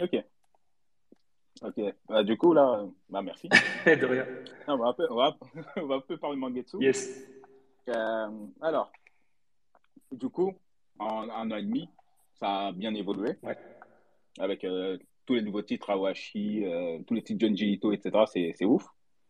Ok. 0.00 0.24
Ok. 1.62 1.80
Bah, 2.08 2.22
du 2.24 2.36
coup, 2.36 2.52
là, 2.52 2.84
bah, 3.08 3.22
merci. 3.22 3.48
de 3.86 4.06
rien. 4.06 4.26
on, 4.66 4.76
va 4.76 4.88
un 4.88 4.92
peu, 4.92 5.06
on, 5.10 5.16
va, 5.16 5.36
on 5.76 5.86
va 5.86 5.96
un 5.96 6.00
peu 6.00 6.16
parler 6.16 6.36
Mangetsu. 6.36 6.78
Yes. 6.80 7.26
Euh, 7.88 8.28
alors, 8.60 8.90
du 10.10 10.28
coup, 10.28 10.54
en 10.98 11.28
un 11.28 11.50
an 11.50 11.56
et 11.56 11.62
demi, 11.62 11.88
ça 12.34 12.68
a 12.68 12.72
bien 12.72 12.94
évolué. 12.94 13.36
Ouais. 13.42 13.56
Avec 14.38 14.64
euh, 14.64 14.98
tous 15.26 15.34
les 15.34 15.42
nouveaux 15.42 15.62
titres, 15.62 15.90
Awashi, 15.90 16.64
euh, 16.64 16.98
tous 17.06 17.14
les 17.14 17.22
titres 17.22 17.46
Junji 17.46 17.72
Ito, 17.72 17.92
etc. 17.92 18.54
C'est 18.56 18.64
ouf. 18.64 18.86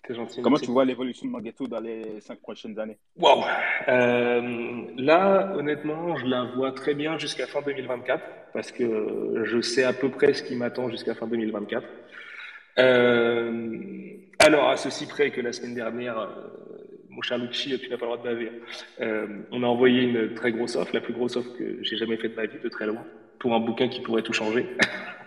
C'est 0.06 0.14
gentil. 0.14 0.42
Comment 0.42 0.58
tu 0.58 0.70
vois 0.70 0.84
l'évolution 0.84 1.26
de 1.26 1.32
Mangetsu 1.32 1.68
dans 1.68 1.80
les 1.80 2.20
cinq 2.20 2.40
prochaines 2.40 2.78
années? 2.78 2.98
Wow. 3.16 3.44
Euh, 3.88 4.82
là, 4.96 5.52
honnêtement, 5.54 6.16
je 6.16 6.26
la 6.26 6.44
vois 6.44 6.72
très 6.72 6.94
bien 6.94 7.18
jusqu'à 7.18 7.46
fin 7.46 7.62
2024 7.62 8.22
parce 8.52 8.72
que 8.72 9.44
je 9.44 9.60
sais 9.60 9.84
à 9.84 9.92
peu 9.92 10.10
près 10.10 10.34
ce 10.34 10.42
qui 10.42 10.56
m'attend 10.56 10.88
jusqu'à 10.90 11.14
fin 11.14 11.26
2024. 11.26 11.86
Euh, 12.78 13.78
alors, 14.38 14.70
à 14.70 14.76
ceci 14.76 15.06
près 15.06 15.30
que 15.30 15.40
la 15.40 15.52
semaine 15.52 15.74
dernière, 15.74 16.18
euh, 16.18 16.28
mon 17.08 17.22
cher 17.22 17.38
Lucci, 17.38 17.78
tu 17.78 17.88
n'as 17.88 17.96
pas 17.96 18.06
le 18.06 18.12
droit 18.12 18.18
de 18.18 18.28
baver, 18.28 18.52
euh, 19.00 19.26
on 19.50 19.62
a 19.62 19.66
envoyé 19.66 20.02
une 20.02 20.34
très 20.34 20.52
grosse 20.52 20.76
offre, 20.76 20.94
la 20.94 21.00
plus 21.00 21.12
grosse 21.12 21.36
offre 21.36 21.56
que 21.56 21.82
j'ai 21.82 21.96
jamais 21.96 22.16
faite 22.16 22.32
de 22.32 22.36
ma 22.36 22.46
vie, 22.46 22.58
de 22.62 22.68
très 22.68 22.86
loin, 22.86 23.04
pour 23.38 23.54
un 23.54 23.60
bouquin 23.60 23.88
qui 23.88 24.00
pourrait 24.00 24.22
tout 24.22 24.32
changer. 24.32 24.66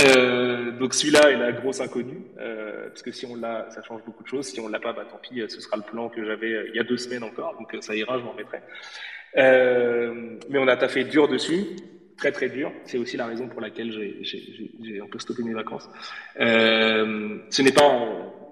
euh, 0.00 0.72
donc 0.72 0.94
celui-là 0.94 1.30
est 1.30 1.36
la 1.36 1.52
grosse 1.52 1.80
inconnue, 1.80 2.22
euh, 2.38 2.88
parce 2.88 3.02
que 3.02 3.12
si 3.12 3.26
on 3.26 3.36
l'a, 3.36 3.68
ça 3.70 3.82
change 3.82 4.02
beaucoup 4.04 4.22
de 4.22 4.28
choses. 4.28 4.46
Si 4.46 4.60
on 4.60 4.68
l'a 4.68 4.80
pas, 4.80 4.92
bah 4.92 5.06
tant 5.10 5.18
pis, 5.18 5.42
ce 5.48 5.60
sera 5.60 5.76
le 5.76 5.82
plan 5.82 6.08
que 6.08 6.24
j'avais 6.24 6.68
il 6.68 6.76
y 6.76 6.80
a 6.80 6.84
deux 6.84 6.96
semaines 6.96 7.22
encore, 7.22 7.56
donc 7.58 7.74
ça 7.82 7.94
ira, 7.94 8.18
je 8.18 8.24
m'en 8.24 8.32
remettrai. 8.32 8.60
Euh, 9.36 10.38
mais 10.48 10.58
on 10.58 10.68
a 10.68 10.76
taffé 10.76 11.04
dur 11.04 11.28
dessus 11.28 11.66
très 12.18 12.32
très 12.32 12.48
dur. 12.48 12.72
C'est 12.84 12.98
aussi 12.98 13.16
la 13.16 13.26
raison 13.26 13.48
pour 13.48 13.60
laquelle 13.60 13.92
j'ai 13.92 15.00
un 15.00 15.06
peu 15.06 15.18
stoppé 15.18 15.42
mes 15.42 15.54
vacances. 15.54 15.88
Euh, 16.40 17.38
ce 17.48 17.62
n'est 17.62 17.72
pas 17.72 18.06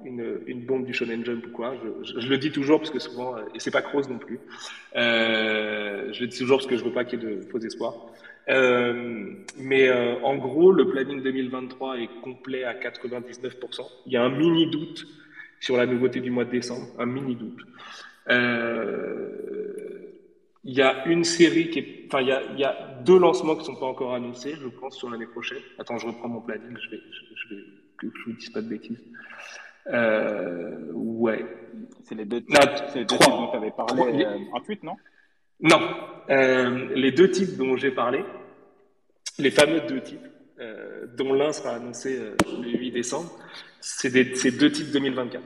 une, 0.05 0.65
bombe 0.65 0.87
du 0.87 0.95
shonen 0.95 1.25
jump 1.25 1.45
ou 1.47 1.51
quoi. 1.51 1.75
Je, 2.05 2.21
je, 2.21 2.29
le 2.29 2.39
dis 2.39 2.53
toujours 2.53 2.79
parce 2.79 2.91
que 2.91 3.01
souvent, 3.01 3.37
et 3.55 3.59
c'est 3.59 3.73
pas 3.73 3.83
Cross 3.83 4.09
non 4.09 4.19
plus. 4.19 4.39
Euh, 4.95 6.13
je 6.13 6.21
le 6.21 6.27
dis 6.29 6.39
toujours 6.39 6.59
parce 6.59 6.69
que 6.69 6.77
je 6.77 6.85
veux 6.85 6.93
pas 6.93 7.05
qu'il 7.05 7.21
y 7.21 7.23
ait 7.23 7.27
de 7.27 7.41
faux 7.51 7.59
espoirs. 7.59 7.95
Euh, 8.49 9.35
mais 9.57 9.89
euh, 9.89 10.21
en 10.23 10.37
gros, 10.37 10.73
le 10.73 10.89
planning 10.89 11.23
2023 11.23 11.99
est 11.99 12.09
complet 12.23 12.65
à 12.65 12.75
99%. 12.75 13.81
Il 14.07 14.13
y 14.13 14.17
a 14.17 14.23
un 14.23 14.31
mini 14.31 14.71
doute 14.71 15.07
sur 15.61 15.77
la 15.77 15.87
nouveauté 15.87 16.21
du 16.21 16.31
mois 16.31 16.45
de 16.45 16.51
décembre, 16.51 16.87
un 16.99 17.07
mini 17.07 17.35
doute. 17.35 17.61
Euh, 18.29 19.31
il 20.65 20.75
y 20.75 20.83
a 20.83 21.07
une 21.07 21.25
série 21.25 21.71
qui 21.71 21.79
est, 21.79 22.05
enfin, 22.07 22.21
il 22.21 22.29
y 22.29 22.33
a, 22.33 22.43
il 22.53 22.59
y 22.59 22.65
a 22.65 23.01
deux 23.05 23.19
lancements 23.19 23.57
qui 23.57 23.65
sont 23.65 23.77
pas 23.77 23.87
encore 23.87 24.15
annoncés, 24.15 24.55
je 24.61 24.69
pense, 24.69 24.97
sur 24.97 25.11
l'année 25.11 25.27
prochaine. 25.27 25.63
Attends, 25.79 25.99
je 25.99 26.07
reprends 26.07 26.29
mon 26.29 26.41
planning, 26.41 26.77
je 26.77 26.91
vais, 26.91 27.03
je, 27.11 27.21
je 27.35 27.55
vais, 27.55 27.63
que 27.99 28.07
je 28.15 28.31
vous 28.31 28.37
dise 28.37 28.51
pas 28.51 28.63
de 28.63 28.69
bêtises. 28.69 29.03
Ouais. 30.93 31.45
C'est 32.05 32.15
les 32.15 32.25
deux, 32.25 32.41
titres, 32.41 32.85
les 32.95 33.05
deux 33.05 33.17
titres 33.17 33.31
dont 33.31 33.51
tu 33.51 33.57
avais 33.57 33.71
parlé 33.71 34.25
euh, 34.25 34.39
en 34.53 34.61
tweet, 34.61 34.83
non? 34.83 34.97
Non. 35.61 35.81
Euh, 36.29 36.89
les 36.95 37.13
deux 37.13 37.31
titres 37.31 37.57
dont 37.57 37.77
j'ai 37.77 37.91
parlé, 37.91 38.25
les 39.39 39.51
fameux 39.51 39.81
deux 39.83 40.01
titres, 40.01 40.29
euh, 40.59 41.07
dont 41.17 41.33
l'un 41.35 41.53
sera 41.53 41.75
annoncé 41.75 42.19
euh, 42.19 42.35
le 42.63 42.71
8 42.79 42.91
décembre, 42.91 43.31
c'est 43.81 44.11
deux 44.11 44.71
titres 44.73 44.93
2024. 44.93 45.43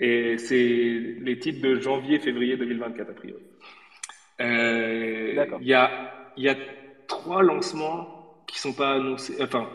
Et 0.00 0.38
c'est 0.38 1.16
les 1.20 1.38
titres 1.38 1.60
de 1.60 1.80
janvier-février 1.80 2.56
2024, 2.56 3.10
a 3.10 3.14
priori. 3.14 3.42
Euh, 4.40 5.46
il 5.60 5.66
y 5.66 5.74
a, 5.74 6.32
il 6.36 6.44
y 6.44 6.48
a 6.48 6.56
trois 7.08 7.42
lancements 7.42 8.44
qui 8.46 8.58
sont 8.58 8.72
pas 8.72 8.92
annoncés. 8.94 9.36
Enfin, 9.40 9.68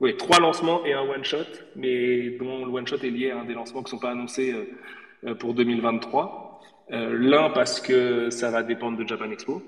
oui, 0.00 0.16
trois 0.16 0.40
lancements 0.40 0.84
et 0.84 0.92
un 0.92 1.02
one 1.02 1.24
shot, 1.24 1.38
mais 1.76 2.30
dont 2.30 2.64
le 2.64 2.72
one 2.72 2.86
shot 2.86 2.98
est 3.02 3.10
lié 3.10 3.30
à 3.30 3.40
un 3.40 3.44
des 3.44 3.54
lancements 3.54 3.82
qui 3.82 3.90
sont 3.90 3.98
pas 3.98 4.10
annoncés 4.10 4.54
pour 5.38 5.54
2023. 5.54 6.49
L'un 6.90 7.50
parce 7.50 7.80
que 7.80 8.30
ça 8.30 8.50
va 8.50 8.62
dépendre 8.62 8.98
de 8.98 9.06
Japan 9.06 9.30
Expo. 9.30 9.62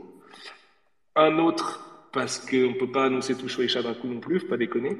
Un 1.14 1.39
autre 1.39 2.09
parce 2.12 2.39
qu'on 2.39 2.57
ne 2.57 2.79
peut 2.79 2.91
pas 2.91 3.05
annoncer 3.07 3.35
tout 3.37 3.49
Shueisha 3.49 3.83
d'un 3.83 3.95
coup 3.95 4.07
non 4.07 4.20
plus, 4.20 4.41
faut 4.41 4.49
pas 4.49 4.57
déconner. 4.57 4.97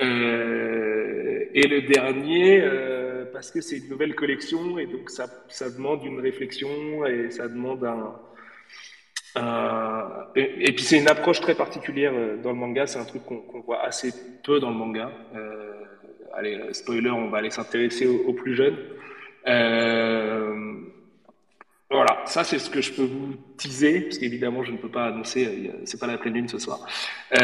Euh, 0.00 1.44
et 1.54 1.66
le 1.66 1.82
dernier, 1.82 2.60
euh, 2.62 3.24
parce 3.32 3.50
que 3.50 3.60
c'est 3.60 3.78
une 3.78 3.88
nouvelle 3.88 4.14
collection 4.14 4.78
et 4.78 4.86
donc 4.86 5.10
ça, 5.10 5.26
ça, 5.48 5.70
demande 5.70 6.04
une 6.04 6.20
réflexion 6.20 7.04
et 7.06 7.30
ça 7.30 7.48
demande 7.48 7.84
un. 7.84 8.14
et, 10.36 10.72
puis 10.72 10.84
c'est 10.84 10.98
une 10.98 11.08
approche 11.08 11.40
très 11.40 11.54
particulière 11.54 12.12
euh, 12.14 12.36
dans 12.36 12.50
le 12.50 12.56
manga, 12.56 12.86
c'est 12.86 12.98
un 12.98 13.04
truc 13.04 13.24
qu'on 13.24 13.60
voit 13.60 13.82
assez 13.82 14.12
peu 14.44 14.60
dans 14.60 14.70
le 14.70 14.76
manga. 14.76 15.10
Euh, 15.34 15.72
allez, 16.34 16.72
spoiler, 16.72 17.10
on 17.10 17.28
va 17.28 17.38
aller 17.38 17.50
s'intéresser 17.50 18.06
aux, 18.06 18.32
plus 18.32 18.54
jeunes. 18.54 18.78
Voilà, 21.90 22.22
ça 22.26 22.44
c'est 22.44 22.58
ce 22.58 22.68
que 22.68 22.82
je 22.82 22.92
peux 22.92 23.04
vous 23.04 23.34
teaser, 23.56 24.02
parce 24.02 24.18
qu'évidemment 24.18 24.62
je 24.62 24.72
ne 24.72 24.76
peux 24.76 24.90
pas 24.90 25.06
annoncer, 25.06 25.46
euh, 25.46 25.80
c'est 25.84 25.98
pas 25.98 26.06
la 26.06 26.18
pleine 26.18 26.34
lune 26.34 26.48
ce 26.48 26.58
soir. 26.58 26.80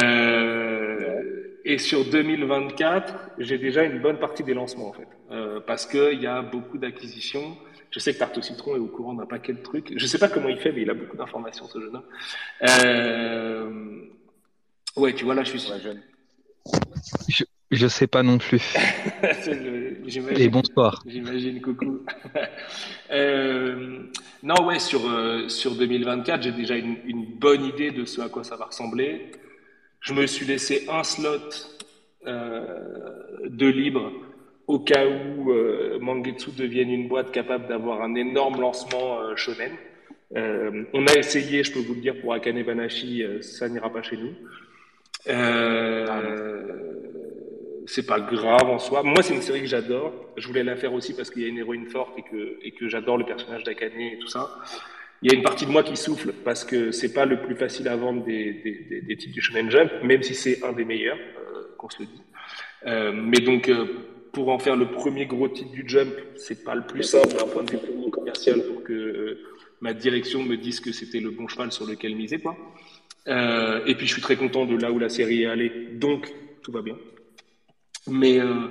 Euh, 0.03 1.59
et 1.65 1.79
sur 1.79 2.05
2024, 2.05 3.15
j'ai 3.39 3.57
déjà 3.57 3.85
une 3.85 4.01
bonne 4.01 4.19
partie 4.19 4.43
des 4.43 4.53
lancements 4.53 4.89
en 4.89 4.93
fait, 4.93 5.09
euh, 5.31 5.61
parce 5.61 5.87
qu'il 5.87 6.21
y 6.21 6.27
a 6.27 6.43
beaucoup 6.43 6.77
d'acquisitions. 6.77 7.57
Je 7.91 8.01
sais 8.01 8.13
que 8.13 8.19
Tarte 8.19 8.43
Citron 8.43 8.77
est 8.77 8.81
au 8.81 8.89
courant 8.89 9.15
d'un 9.15 9.25
paquet 9.25 9.53
de 9.55 9.63
trucs. 9.63 9.95
Je 9.97 10.07
sais 10.07 10.19
pas 10.19 10.29
comment 10.29 10.49
il 10.49 10.59
fait, 10.59 10.73
mais 10.73 10.83
il 10.83 10.91
a 10.91 10.95
beaucoup 10.95 11.17
d'informations 11.17 11.67
ce 11.67 11.81
jeune 11.81 11.97
homme. 11.97 12.05
Euh... 12.69 14.01
Ouais, 14.97 15.15
tu 15.15 15.25
vois 15.25 15.35
là, 15.35 15.45
je 15.45 15.57
suis 15.57 15.81
jeune. 15.81 16.03
Je, 17.29 17.45
je 17.71 17.87
sais 17.87 18.07
pas 18.07 18.23
non 18.23 18.39
plus. 18.39 18.75
Et 20.37 20.49
bonsoir. 20.49 21.03
J'imagine, 21.07 21.61
coucou. 21.61 22.01
euh, 23.11 24.03
non, 24.43 24.67
ouais, 24.67 24.79
sur, 24.79 25.09
euh, 25.09 25.49
sur 25.49 25.75
2024, 25.75 26.43
j'ai 26.43 26.53
déjà 26.53 26.77
une, 26.77 26.97
une, 27.07 27.25
bonne 27.25 27.65
idée 27.65 27.91
de 27.91 28.05
ce 28.05 28.21
à 28.21 28.29
quoi 28.29 28.45
ça 28.45 28.57
va 28.57 28.67
ressembler. 28.67 29.33
Je 30.01 30.13
me 30.13 30.27
suis 30.27 30.47
laissé 30.47 30.87
un 30.91 31.03
slot 31.03 31.39
euh, 32.27 32.63
de 33.47 33.67
libre 33.67 34.13
au 34.67 34.79
cas 34.79 35.07
où 35.07 35.51
euh, 35.51 35.99
Mangetsu 36.01 36.51
devienne 36.51 36.91
une 36.91 37.09
boîte 37.09 37.33
capable 37.33 37.69
d'avoir 37.69 38.03
un 38.03 38.15
énorme 38.15 38.61
lancement 38.61 39.21
euh, 39.21 39.37
shonen. 39.37 39.73
Euh, 40.37 40.85
on 40.93 41.07
a 41.07 41.15
essayé, 41.15 41.63
je 41.63 41.73
peux 41.73 41.81
vous 41.81 41.95
le 41.95 42.01
dire, 42.01 42.21
pour 42.21 42.33
Akane 42.33 42.63
Banashi, 42.63 43.23
euh, 43.23 43.43
ça 43.43 43.69
n'ira 43.69 43.93
pas 43.93 44.03
chez 44.03 44.17
nous. 44.17 44.35
Euh, 45.29 47.04
c'est 47.87 48.07
pas 48.07 48.21
grave 48.21 48.69
en 48.69 48.79
soi. 48.79 49.03
Moi, 49.03 49.23
c'est 49.23 49.35
une 49.35 49.43
série 49.43 49.61
que 49.61 49.67
j'adore. 49.67 50.13
Je 50.37 50.47
voulais 50.47 50.63
la 50.63 50.77
faire 50.77 50.93
aussi 50.93 51.15
parce 51.15 51.31
qu'il 51.31 51.43
y 51.43 51.45
a 51.45 51.49
une 51.49 51.59
héroïne 51.59 51.87
forte 51.87 52.19
et 52.19 52.23
que, 52.23 52.59
et 52.63 52.73
que 52.73 52.89
j'adore 52.89 53.19
le 53.19 53.25
personnage 53.25 53.65
d'Akane 53.65 54.01
et 54.01 54.19
tout 54.19 54.29
ça. 54.29 54.59
Il 55.23 55.31
y 55.31 55.35
a 55.35 55.39
une 55.39 55.43
partie 55.43 55.67
de 55.67 55.71
moi 55.71 55.83
qui 55.83 55.97
souffle 55.97 56.33
parce 56.45 56.65
que 56.65 56.91
c'est 56.91 57.13
pas 57.13 57.25
le 57.25 57.41
plus 57.41 57.57
facile 57.57 57.89
à 57.89 57.97
vendre 57.97 58.25
des, 58.25 58.53
des, 58.53 59.01
des, 59.01 59.17
titres 59.17 59.33
du 59.33 59.41
Shonen 59.41 59.71
Jump, 59.71 59.91
même 60.03 60.23
si 60.23 60.35
c'est 60.35 60.63
un 60.65 60.73
des 60.73 60.85
meilleurs, 60.85 61.17
euh, 61.17 61.75
qu'on 61.79 61.89
se 61.89 62.01
le 62.01 62.07
dit. 62.07 62.23
Euh, 62.87 63.13
mais 63.13 63.41
donc, 63.41 63.69
euh, 63.69 63.87
pour 64.35 64.49
en 64.49 64.59
faire 64.59 64.77
le 64.77 64.87
premier 64.87 65.27
gros 65.27 65.49
titre 65.49 65.71
du 65.71 65.85
Jump, 65.87 66.13
c'est 66.37 66.65
pas 66.65 66.75
le 66.75 66.83
plus 66.83 67.05
simple 67.05 67.29
d'un 67.29 67.47
point 67.47 67.63
de 67.63 67.71
vue 67.71 67.79
commercial 68.11 68.63
pour 68.63 68.83
que 68.83 68.93
euh, 68.93 69.39
ma 69.81 69.95
direction 69.95 70.43
me 70.43 70.57
dise 70.57 70.81
que 70.81 70.93
c'était 70.93 71.21
le 71.21 71.31
bon 71.31 71.49
cheval 71.49 71.73
sur 71.73 71.87
lequel 71.87 72.17
miser, 72.17 72.39
quoi. 72.39 72.57
Euh, 73.29 73.85
et 73.87 73.95
puis, 73.95 74.07
je 74.07 74.13
suis 74.13 74.23
très 74.23 74.37
content 74.37 74.67
de 74.67 74.77
là 74.77 74.91
où 74.91 74.99
la 74.99 75.09
série 75.09 75.43
est 75.43 75.47
allée, 75.47 75.71
donc 75.93 76.31
tout 76.63 76.73
va 76.73 76.83
bien. 76.83 76.97
Mais 78.09 78.39
euh, 78.39 78.69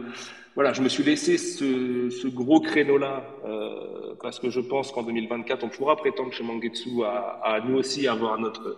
voilà, 0.55 0.73
je 0.73 0.81
me 0.81 0.89
suis 0.89 1.03
laissé 1.03 1.37
ce, 1.37 2.09
ce 2.09 2.27
gros 2.27 2.59
créneau-là 2.59 3.25
euh, 3.45 4.13
parce 4.21 4.39
que 4.39 4.49
je 4.49 4.59
pense 4.59 4.91
qu'en 4.91 5.03
2024, 5.03 5.63
on 5.63 5.69
pourra 5.69 5.95
prétendre 5.95 6.31
chez 6.31 6.43
Mangetsu 6.43 7.03
à, 7.03 7.39
à, 7.43 7.59
nous 7.61 7.77
aussi 7.77 8.07
avoir 8.07 8.39
notre, 8.39 8.77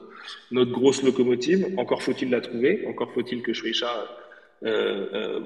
notre 0.51 0.71
grosse 0.71 1.03
locomotive. 1.03 1.67
Encore 1.77 2.01
faut-il 2.01 2.29
la 2.29 2.41
trouver, 2.41 2.85
encore 2.87 3.11
faut-il 3.13 3.41
que 3.41 3.53
Shueisha 3.53 4.05
euh, 4.63 5.07
euh, 5.13 5.39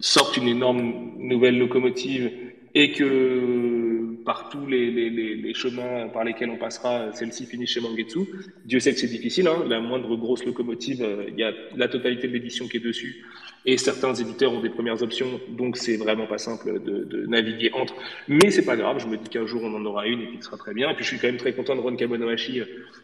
sorte 0.00 0.36
une 0.38 0.48
énorme 0.48 1.12
nouvelle 1.18 1.58
locomotive 1.58 2.30
et 2.74 2.92
que 2.92 4.16
par 4.24 4.48
tous 4.48 4.66
les, 4.66 4.90
les, 4.90 5.10
les, 5.10 5.36
les, 5.36 5.54
chemins 5.54 6.08
par 6.08 6.24
lesquels 6.24 6.48
on 6.48 6.56
passera, 6.56 7.12
celle-ci 7.12 7.44
finit 7.46 7.66
chez 7.66 7.80
Mangetsu. 7.80 8.20
Dieu 8.64 8.80
sait 8.80 8.92
que 8.92 8.98
c'est 8.98 9.06
difficile, 9.08 9.46
hein, 9.48 9.64
la 9.68 9.80
moindre 9.80 10.16
grosse 10.16 10.44
locomotive, 10.44 11.02
euh, 11.02 11.26
il 11.28 11.38
y 11.38 11.44
a 11.44 11.52
la 11.76 11.88
totalité 11.88 12.28
de 12.28 12.32
l'édition 12.32 12.66
qui 12.68 12.78
est 12.78 12.80
dessus, 12.80 13.24
et 13.64 13.76
certains 13.78 14.14
éditeurs 14.14 14.52
ont 14.52 14.60
des 14.60 14.70
premières 14.70 15.02
options, 15.02 15.40
donc 15.50 15.76
c'est 15.76 15.96
vraiment 15.96 16.26
pas 16.26 16.38
simple 16.38 16.80
de, 16.80 17.04
de, 17.04 17.26
naviguer 17.26 17.70
entre. 17.72 17.94
Mais 18.28 18.50
c'est 18.50 18.64
pas 18.64 18.76
grave, 18.76 18.98
je 18.98 19.06
me 19.06 19.16
dis 19.16 19.28
qu'un 19.28 19.46
jour 19.46 19.62
on 19.62 19.74
en 19.74 19.84
aura 19.84 20.06
une 20.06 20.22
et 20.22 20.28
qu'il 20.28 20.42
sera 20.42 20.56
très 20.56 20.74
bien. 20.74 20.90
Et 20.90 20.94
puis 20.94 21.04
je 21.04 21.10
suis 21.10 21.18
quand 21.18 21.28
même 21.28 21.36
très 21.36 21.52
content 21.52 21.76
de 21.76 21.80
Ron 21.80 21.94
Kamonohashi, 21.96 22.62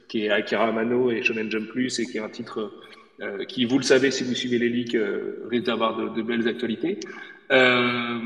qui 0.09 0.27
est 0.27 0.31
Akira 0.31 0.69
Amano 0.69 1.11
et 1.11 1.23
Shonen 1.23 1.51
Jump 1.51 1.69
Plus, 1.69 2.01
et 2.01 2.07
qui 2.07 2.17
est 2.17 2.21
un 2.21 2.29
titre 2.29 2.73
euh, 3.21 3.45
qui, 3.45 3.65
vous 3.65 3.79
le 3.79 3.85
savez 3.85 4.13
si 4.13 4.23
vous 4.23 4.35
suivez 4.35 4.59
les 4.59 4.69
leaks, 4.69 4.95
euh, 4.95 5.45
risque 5.51 5.67
d'avoir 5.67 5.97
de, 5.97 6.09
de, 6.09 6.23
belles 6.23 6.47
actualités. 6.47 7.01
Euh, 7.51 8.19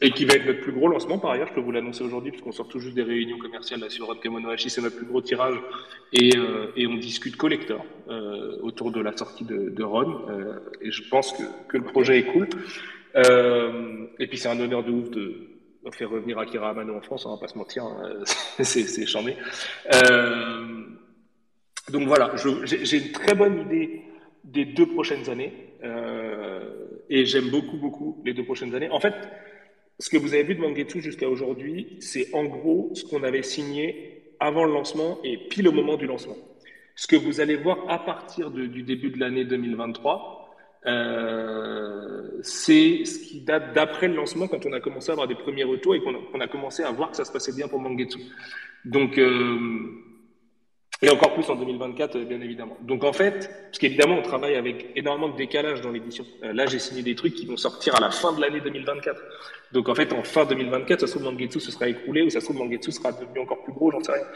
et 0.00 0.10
qui 0.10 0.24
va 0.24 0.34
être 0.34 0.46
notre 0.46 0.60
plus 0.60 0.72
gros 0.72 0.88
lancement 0.88 1.18
par 1.18 1.30
ailleurs, 1.30 1.48
je 1.48 1.54
peux 1.54 1.60
vous 1.60 1.72
l'annoncer 1.72 2.02
aujourd'hui, 2.02 2.30
puisqu'on 2.30 2.52
sort 2.52 2.68
tout 2.68 2.80
juste 2.80 2.94
des 2.94 3.02
réunions 3.02 3.38
commerciales 3.38 3.80
là, 3.80 3.88
sur 3.88 4.06
Ron 4.06 4.16
Kamonohashi, 4.16 4.68
c'est 4.68 4.82
notre 4.82 4.96
plus 4.96 5.06
gros 5.06 5.22
tirage, 5.22 5.56
et, 6.12 6.36
euh, 6.36 6.72
et 6.76 6.86
on 6.86 6.96
discute 6.96 7.36
collector 7.36 7.84
euh, 8.08 8.58
autour 8.62 8.90
de 8.90 9.00
la 9.00 9.16
sortie 9.16 9.44
de, 9.44 9.70
de 9.70 9.82
Ron, 9.82 10.28
euh, 10.28 10.58
et 10.80 10.90
je 10.90 11.02
pense 11.08 11.32
que, 11.32 11.42
que, 11.68 11.78
le 11.78 11.84
projet 11.84 12.18
est 12.18 12.24
cool. 12.24 12.48
Euh, 13.16 14.06
et 14.18 14.26
puis 14.26 14.36
c'est 14.36 14.48
un 14.48 14.60
honneur 14.60 14.84
de 14.84 14.90
ouf 14.90 15.10
de 15.10 15.48
faire 15.92 16.10
revenir 16.10 16.38
Akira 16.38 16.70
Amano 16.70 16.96
en 16.96 17.00
France, 17.00 17.24
on 17.26 17.30
va 17.30 17.40
pas 17.40 17.48
se 17.48 17.56
mentir, 17.56 17.84
hein, 17.84 18.22
c'est 18.60 19.06
charmé. 19.06 19.36
donc 21.90 22.06
voilà, 22.06 22.34
j'ai 22.64 22.98
une 22.98 23.12
très 23.12 23.34
bonne 23.34 23.60
idée 23.60 24.02
des 24.46 24.64
deux 24.64 24.86
prochaines 24.86 25.28
années. 25.28 25.52
Euh, 25.84 26.86
et 27.10 27.26
j'aime 27.26 27.50
beaucoup, 27.50 27.76
beaucoup 27.76 28.22
les 28.24 28.32
deux 28.32 28.44
prochaines 28.44 28.74
années. 28.74 28.88
En 28.90 29.00
fait, 29.00 29.14
ce 29.98 30.08
que 30.10 30.16
vous 30.16 30.34
avez 30.34 30.42
vu 30.42 30.54
de 30.54 30.60
Mangetsu 30.60 31.00
jusqu'à 31.00 31.28
aujourd'hui, 31.28 31.98
c'est 32.00 32.34
en 32.34 32.44
gros 32.44 32.90
ce 32.94 33.04
qu'on 33.04 33.22
avait 33.22 33.42
signé 33.42 34.32
avant 34.40 34.64
le 34.64 34.72
lancement 34.72 35.18
et 35.24 35.36
pile 35.48 35.68
au 35.68 35.72
moment 35.72 35.96
du 35.96 36.06
lancement. 36.06 36.36
Ce 36.94 37.06
que 37.06 37.16
vous 37.16 37.40
allez 37.40 37.56
voir 37.56 37.78
à 37.88 38.04
partir 38.04 38.50
du 38.50 38.82
début 38.82 39.10
de 39.10 39.20
l'année 39.20 39.44
2023, 39.44 40.36
euh, 40.86 42.38
c'est 42.42 43.04
ce 43.04 43.18
qui 43.18 43.40
date 43.40 43.74
d'après 43.74 44.08
le 44.08 44.14
lancement, 44.14 44.46
quand 44.46 44.64
on 44.66 44.72
a 44.72 44.80
commencé 44.80 45.10
à 45.10 45.12
avoir 45.12 45.26
des 45.26 45.34
premiers 45.34 45.64
retours 45.64 45.94
et 45.94 46.00
qu'on 46.00 46.14
a, 46.14 46.18
qu 46.18 46.42
a, 46.42 46.46
commencé 46.48 46.82
à 46.82 46.90
voir 46.92 47.10
que 47.10 47.16
ça 47.16 47.24
se 47.24 47.32
passait 47.32 47.52
bien 47.52 47.68
pour 47.68 47.80
Mangetsu. 47.80 48.20
Donc, 48.84 49.18
euh, 49.18 49.58
et 51.02 51.10
encore 51.10 51.34
plus 51.34 51.48
en 51.50 51.56
2024, 51.56 52.18
bien 52.20 52.40
évidemment. 52.40 52.76
Donc 52.80 53.04
en 53.04 53.12
fait, 53.12 53.50
parce 53.66 53.78
qu'évidemment, 53.78 54.16
on 54.18 54.22
travaille 54.22 54.54
avec 54.54 54.92
énormément 54.96 55.28
de 55.28 55.36
décalage 55.36 55.82
dans 55.82 55.90
l'édition. 55.90 56.24
Là, 56.42 56.66
j'ai 56.66 56.78
signé 56.78 57.02
des 57.02 57.14
trucs 57.14 57.34
qui 57.34 57.44
vont 57.44 57.58
sortir 57.58 57.94
à 57.96 58.00
la 58.00 58.10
fin 58.10 58.32
de 58.32 58.40
l'année 58.40 58.60
2024. 58.60 59.20
Donc 59.72 59.88
en 59.90 59.94
fait, 59.94 60.12
en 60.14 60.22
fin 60.22 60.46
2024, 60.46 61.00
ça 61.00 61.06
se 61.06 61.12
trouve 61.12 61.24
Mangetsu 61.24 61.60
se 61.60 61.70
sera 61.70 61.88
écroulé 61.88 62.22
ou 62.22 62.30
ça 62.30 62.40
se 62.40 62.46
trouve 62.46 62.56
Mangetsu 62.56 62.92
sera 62.92 63.12
devenu 63.12 63.40
encore 63.40 63.62
plus 63.62 63.74
gros, 63.74 63.90
j'en 63.90 64.00
sais 64.00 64.12
rien. 64.12 64.26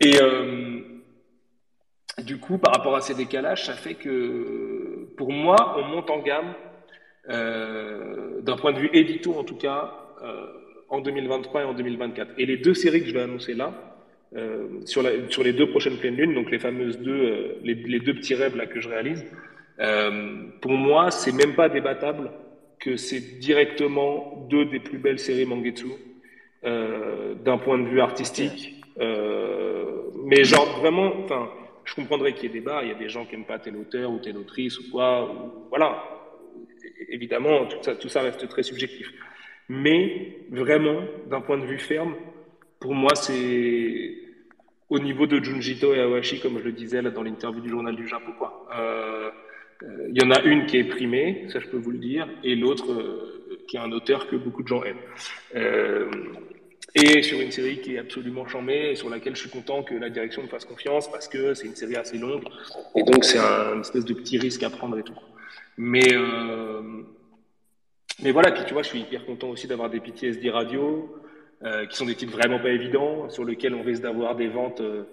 Et 0.00 0.20
euh, 0.20 0.80
du 2.22 2.38
coup, 2.38 2.58
par 2.58 2.72
rapport 2.74 2.94
à 2.94 3.00
ces 3.00 3.14
décalages, 3.14 3.66
ça 3.66 3.74
fait 3.74 3.94
que 3.94 5.08
pour 5.16 5.32
moi, 5.32 5.76
on 5.78 5.82
monte 5.88 6.10
en 6.10 6.20
gamme 6.20 6.54
euh, 7.30 8.40
d'un 8.42 8.56
point 8.56 8.72
de 8.72 8.78
vue 8.78 8.90
édito 8.92 9.34
en 9.34 9.44
tout 9.44 9.56
cas 9.56 9.92
euh, 10.22 10.46
en 10.88 11.00
2023 11.00 11.62
et 11.62 11.64
en 11.64 11.74
2024. 11.74 12.32
Et 12.38 12.46
les 12.46 12.58
deux 12.58 12.74
séries 12.74 13.00
que 13.00 13.08
je 13.08 13.14
vais 13.14 13.22
annoncer 13.22 13.54
là, 13.54 13.93
euh, 14.36 14.80
sur, 14.84 15.00
la, 15.02 15.10
sur, 15.28 15.44
les 15.44 15.52
deux 15.52 15.70
prochaines 15.70 15.96
pleines 15.96 16.16
lunes, 16.16 16.34
donc 16.34 16.50
les 16.50 16.58
fameuses 16.58 16.98
deux, 16.98 17.12
euh, 17.12 17.58
les, 17.62 17.74
les, 17.74 18.00
deux 18.00 18.14
petits 18.14 18.34
rêves 18.34 18.56
là 18.56 18.66
que 18.66 18.80
je 18.80 18.88
réalise, 18.88 19.24
euh, 19.78 20.46
pour 20.60 20.72
moi, 20.72 21.12
c'est 21.12 21.30
même 21.30 21.54
pas 21.54 21.68
débattable 21.68 22.32
que 22.80 22.96
c'est 22.96 23.38
directement 23.38 24.44
deux 24.50 24.64
des 24.64 24.80
plus 24.80 24.98
belles 24.98 25.20
séries 25.20 25.46
Mangetsu 25.46 25.86
d'un 26.64 27.58
point 27.58 27.78
de 27.78 27.86
vue 27.86 28.00
artistique. 28.00 28.82
mais 28.96 30.44
genre 30.44 30.80
vraiment, 30.80 31.12
enfin, 31.22 31.50
je 31.84 31.94
comprendrais 31.94 32.32
qu'il 32.32 32.44
y 32.44 32.46
ait 32.46 32.60
débat. 32.60 32.80
Il 32.82 32.88
y 32.88 32.92
a 32.92 32.98
des 32.98 33.10
gens 33.10 33.26
qui 33.26 33.34
aiment 33.34 33.44
pas 33.44 33.58
tel 33.58 33.76
auteur 33.76 34.10
ou 34.10 34.18
telle 34.18 34.38
autrice 34.38 34.78
ou 34.80 34.90
quoi. 34.90 35.30
Ou, 35.30 35.68
voilà. 35.68 36.02
Évidemment, 37.08 37.66
tout 37.66 37.76
ça, 37.82 37.94
tout 37.96 38.08
ça 38.08 38.22
reste 38.22 38.48
très 38.48 38.62
subjectif. 38.62 39.12
Mais 39.68 40.38
vraiment, 40.50 41.02
d'un 41.28 41.42
point 41.42 41.58
de 41.58 41.66
vue 41.66 41.78
ferme, 41.78 42.14
pour 42.80 42.94
moi, 42.94 43.14
c'est 43.14 44.23
au 44.94 45.00
niveau 45.00 45.26
de 45.26 45.42
Junjito 45.42 45.92
et 45.92 46.00
Awashi, 46.00 46.38
comme 46.40 46.58
je 46.58 46.64
le 46.64 46.72
disais 46.72 47.02
là 47.02 47.10
dans 47.10 47.22
l'interview 47.22 47.60
du 47.60 47.68
journal 47.68 47.96
du 47.96 48.06
Japon. 48.06 48.32
Quoi. 48.38 48.66
Euh, 48.78 49.30
il 50.08 50.22
y 50.22 50.24
en 50.24 50.30
a 50.30 50.40
une 50.42 50.66
qui 50.66 50.78
est 50.78 50.84
primée, 50.84 51.46
ça 51.48 51.58
je 51.58 51.66
peux 51.66 51.76
vous 51.76 51.90
le 51.90 51.98
dire, 51.98 52.28
et 52.44 52.54
l'autre 52.54 52.92
euh, 52.92 53.58
qui 53.66 53.76
est 53.76 53.80
un 53.80 53.90
auteur 53.90 54.28
que 54.28 54.36
beaucoup 54.36 54.62
de 54.62 54.68
gens 54.68 54.84
aiment. 54.84 54.96
Euh, 55.56 56.08
et 56.94 57.22
sur 57.22 57.40
une 57.40 57.50
série 57.50 57.80
qui 57.80 57.96
est 57.96 57.98
absolument 57.98 58.46
chambée 58.46 58.94
sur 58.94 59.10
laquelle 59.10 59.34
je 59.34 59.40
suis 59.40 59.50
content 59.50 59.82
que 59.82 59.94
la 59.94 60.10
direction 60.10 60.42
me 60.42 60.48
fasse 60.48 60.64
confiance 60.64 61.10
parce 61.10 61.26
que 61.26 61.52
c'est 61.54 61.66
une 61.66 61.74
série 61.74 61.96
assez 61.96 62.18
longue 62.18 62.44
et 62.94 63.02
donc 63.02 63.24
c'est 63.24 63.38
un 63.38 63.80
espèce 63.80 64.04
de 64.04 64.14
petit 64.14 64.38
risque 64.38 64.62
à 64.62 64.70
prendre 64.70 64.96
et 64.96 65.02
tout. 65.02 65.18
Mais 65.76 66.06
euh, 66.12 67.02
mais 68.22 68.30
voilà, 68.30 68.52
puis 68.52 68.62
tu 68.64 68.74
vois, 68.74 68.82
je 68.82 68.88
suis 68.88 69.00
hyper 69.00 69.26
content 69.26 69.48
aussi 69.48 69.66
d'avoir 69.66 69.90
des 69.90 69.98
PTSD 69.98 70.50
radio 70.50 71.23
euh, 71.64 71.86
qui 71.86 71.96
sont 71.96 72.04
des 72.04 72.14
titres 72.14 72.36
vraiment 72.36 72.58
pas 72.58 72.68
évidents 72.68 73.30
sur 73.30 73.42
lesquels 73.42 73.74
on 73.74 73.82
risque 73.82 74.02
d'avoir 74.02 74.36
des 74.36 74.48
ventes 74.48 74.82
euh, 74.82 75.04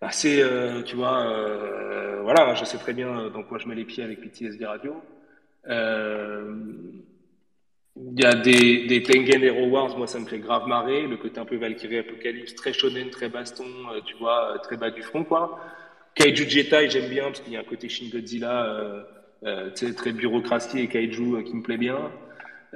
assez, 0.00 0.40
euh, 0.40 0.82
tu 0.82 0.94
vois, 0.94 1.26
voilà, 2.22 2.54
je 2.54 2.64
sais 2.64 2.78
très 2.78 2.92
bien 2.92 3.30
dans 3.30 3.42
quoi 3.42 3.58
je 3.58 3.66
mets 3.66 3.74
les 3.74 3.84
pieds 3.84 4.04
avec 4.04 4.20
PTSD 4.20 4.64
radio. 4.64 4.94
Il 7.96 8.20
y 8.20 8.24
a 8.24 8.34
des, 8.34 8.86
des 8.86 9.02
Tengen 9.02 9.42
Hero 9.42 9.66
Wars, 9.66 9.98
moi 9.98 10.06
ça 10.06 10.20
me 10.20 10.26
fait 10.26 10.38
grave 10.38 10.68
marrer, 10.68 11.06
le 11.06 11.16
côté 11.16 11.40
un 11.40 11.44
peu 11.44 11.56
Valkyrie 11.56 11.98
Apocalypse, 11.98 12.54
très 12.54 12.72
shonen, 12.72 13.10
très 13.10 13.28
baston, 13.28 13.66
tu 14.04 14.14
vois, 14.16 14.60
très 14.62 14.76
bas 14.76 14.90
du 14.90 15.02
front, 15.02 15.24
quoi. 15.24 15.58
Kaiju 16.14 16.48
Jetai, 16.48 16.90
j'aime 16.90 17.08
bien 17.08 17.24
parce 17.24 17.40
qu'il 17.40 17.54
y 17.54 17.56
a 17.56 17.60
un 17.60 17.64
côté 17.64 17.88
Shin 17.88 18.08
Godzilla, 18.12 19.04
très 19.96 20.12
bureaucratie 20.12 20.78
et 20.78 20.86
Kaiju 20.86 21.42
qui 21.42 21.56
me 21.56 21.62
plaît 21.62 21.78
bien. 21.78 22.12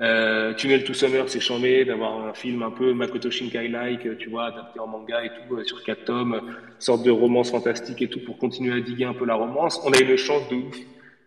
Euh, 0.00 0.54
Tunnel 0.54 0.84
to 0.84 0.94
Summer, 0.94 1.28
c'est 1.28 1.40
chambé 1.40 1.84
d'avoir 1.84 2.24
un 2.24 2.32
film 2.32 2.62
un 2.62 2.70
peu 2.70 2.94
Makoto 2.94 3.30
Shinkai-like, 3.30 4.16
tu 4.18 4.30
vois, 4.30 4.46
adapté 4.46 4.80
en 4.80 4.86
manga 4.86 5.22
et 5.24 5.28
tout, 5.28 5.56
euh, 5.56 5.64
sur 5.64 5.82
quatre 5.84 6.04
tomes, 6.04 6.40
sorte 6.78 7.02
de 7.04 7.10
romance 7.10 7.50
fantastique 7.50 8.00
et 8.00 8.08
tout, 8.08 8.20
pour 8.20 8.38
continuer 8.38 8.72
à 8.72 8.80
diguer 8.80 9.04
un 9.04 9.12
peu 9.12 9.26
la 9.26 9.34
romance. 9.34 9.78
On 9.84 9.92
a 9.92 10.00
une 10.00 10.16
chance 10.16 10.48
de 10.48 10.56
ouf 10.56 10.78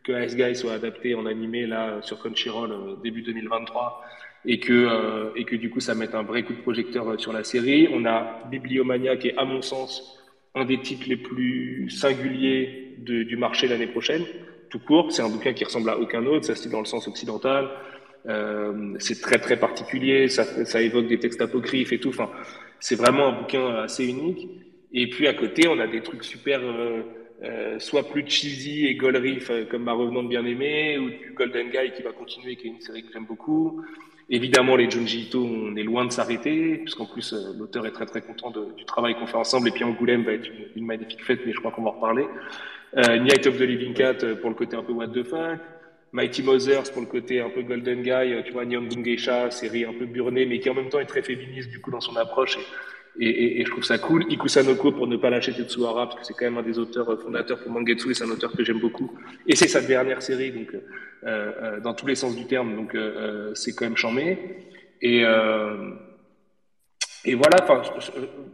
que 0.03 0.25
Ice 0.25 0.35
Guy 0.35 0.55
soit 0.55 0.73
adapté 0.73 1.13
en 1.13 1.27
animé 1.27 1.67
là 1.67 1.99
sur 2.01 2.17
Crunchyroll 2.19 2.71
euh, 2.71 2.95
début 3.03 3.21
2023 3.21 4.03
et 4.45 4.59
que 4.59 5.31
et 5.37 5.45
que 5.45 5.55
du 5.55 5.69
coup 5.69 5.79
ça 5.79 5.95
mette 5.95 6.13
un 6.15 6.23
vrai 6.23 6.43
coup 6.43 6.51
de 6.51 6.59
projecteur 6.59 7.17
sur 7.17 7.31
la 7.31 7.45
série. 7.45 7.87
On 7.93 8.05
a 8.05 8.41
Bibliomania 8.51 9.15
qui 9.15 9.29
est 9.29 9.37
à 9.37 9.45
mon 9.45 9.61
sens 9.61 10.19
un 10.53 10.65
des 10.65 10.81
titres 10.81 11.07
les 11.07 11.15
plus 11.15 11.89
singuliers 11.89 12.97
du 12.97 13.37
marché 13.37 13.69
l'année 13.69 13.87
prochaine, 13.87 14.23
tout 14.69 14.79
court. 14.79 15.13
C'est 15.13 15.21
un 15.21 15.29
bouquin 15.29 15.53
qui 15.53 15.63
ressemble 15.63 15.89
à 15.89 15.97
aucun 15.97 16.25
autre, 16.25 16.43
ça 16.43 16.55
se 16.55 16.65
lit 16.65 16.71
dans 16.71 16.79
le 16.79 16.85
sens 16.85 17.07
occidental. 17.07 17.69
Euh, 18.27 18.95
c'est 18.99 19.21
très 19.21 19.39
très 19.39 19.57
particulier, 19.57 20.29
ça, 20.29 20.43
ça 20.65 20.81
évoque 20.81 21.07
des 21.07 21.19
textes 21.19 21.41
apocryphes 21.41 21.91
et 21.91 21.99
tout. 21.99 22.09
Enfin, 22.09 22.29
c'est 22.79 22.95
vraiment 22.95 23.27
un 23.27 23.41
bouquin 23.41 23.75
assez 23.75 24.05
unique. 24.05 24.47
Et 24.93 25.09
puis 25.09 25.27
à 25.27 25.33
côté, 25.33 25.67
on 25.67 25.79
a 25.79 25.87
des 25.87 26.01
trucs 26.01 26.23
super 26.23 26.59
euh, 26.61 27.01
euh, 27.43 27.77
soit 27.77 28.09
plus 28.09 28.23
cheesy 28.25 28.85
et 28.85 28.97
euh, 29.03 29.65
comme 29.69 29.83
ma 29.83 29.91
revenante 29.91 30.29
bien 30.29 30.45
aimée, 30.45 30.97
ou 30.97 31.09
du 31.09 31.33
Golden 31.35 31.69
Guy 31.69 31.91
qui 31.93 32.01
va 32.01 32.11
continuer, 32.11 32.55
qui 32.55 32.67
est 32.67 32.71
une 32.71 32.79
série 32.79 33.03
que 33.03 33.11
j'aime 33.11 33.25
beaucoup. 33.25 33.83
Évidemment, 34.29 34.77
les 34.77 34.89
Junji 34.89 35.23
Ito, 35.23 35.43
on 35.43 35.75
est 35.75 35.83
loin 35.83 36.05
de 36.05 36.11
s'arrêter, 36.13 36.77
puisqu'en 36.77 37.05
plus, 37.05 37.33
euh, 37.33 37.51
l'auteur 37.59 37.85
est 37.85 37.91
très 37.91 38.05
très 38.05 38.21
content 38.21 38.49
du 38.51 38.85
travail 38.85 39.15
qu'on 39.15 39.27
fait 39.27 39.35
ensemble, 39.35 39.67
et 39.67 39.71
puis 39.71 39.83
Angoulême 39.83 40.23
va 40.23 40.31
être 40.31 40.49
une, 40.77 40.85
magnifique 40.85 41.21
fête, 41.21 41.41
mais 41.45 41.51
je 41.51 41.59
crois 41.59 41.71
qu'on 41.71 41.83
va 41.83 41.89
en 41.89 41.93
reparler. 41.93 42.25
Euh, 42.95 43.17
Night 43.17 43.45
of 43.45 43.57
the 43.57 43.61
Living 43.61 43.93
Cat 43.93 44.19
pour 44.39 44.49
le 44.49 44.55
côté 44.55 44.77
un 44.77 44.83
peu 44.83 44.93
what 44.93 45.07
the 45.07 45.23
fuck. 45.23 45.59
Mighty 46.13 46.43
Mothers 46.43 46.91
pour 46.91 47.01
le 47.01 47.07
côté 47.07 47.41
un 47.41 47.49
peu 47.49 47.63
Golden 47.63 48.01
Guy, 48.01 48.11
euh, 48.11 48.41
tu 48.43 48.53
vois, 48.53 48.65
Bungeisha, 48.65 49.51
série 49.51 49.83
un 49.83 49.93
peu 49.93 50.05
burnée, 50.05 50.45
mais 50.45 50.59
qui 50.59 50.69
en 50.69 50.73
même 50.73 50.89
temps 50.89 50.99
est 50.99 51.05
très 51.05 51.23
féministe 51.23 51.69
du 51.69 51.81
coup 51.81 51.91
dans 51.91 52.01
son 52.01 52.15
approche. 52.15 52.57
Et, 53.19 53.63
je 53.63 53.69
trouve 53.69 53.83
ça 53.83 53.99
cool. 53.99 54.25
Ikusanoko 54.31 54.91
pour 54.91 55.07
ne 55.07 55.17
pas 55.17 55.29
lâcher 55.29 55.53
Tetsuhara, 55.53 56.07
parce 56.07 56.19
que 56.19 56.25
c'est 56.25 56.33
quand 56.33 56.45
même 56.45 56.57
un 56.57 56.63
des 56.63 56.79
auteurs 56.79 57.09
euh, 57.09 57.17
fondateurs 57.17 57.61
pour 57.61 57.71
Mangetsu 57.71 58.11
et 58.11 58.13
c'est 58.13 58.23
un 58.23 58.31
auteur 58.31 58.51
que 58.51 58.63
j'aime 58.63 58.79
beaucoup. 58.79 59.11
Et 59.47 59.55
c'est 59.55 59.67
sa 59.67 59.81
dernière 59.81 60.21
série, 60.21 60.51
donc 60.51 60.73
euh, 60.73 60.79
euh, 61.61 61.79
dans 61.79 61.93
tous 61.93 62.07
les 62.07 62.15
sens 62.15 62.35
du 62.35 62.45
terme, 62.45 62.75
donc 62.75 62.95
euh, 62.95 63.53
c'est 63.53 63.75
quand 63.75 63.85
même 63.85 63.97
charmé. 63.97 64.39
Et, 65.01 65.23
euh, 65.25 65.91
et 67.25 67.35
voilà, 67.35 67.57
enfin, 67.61 67.81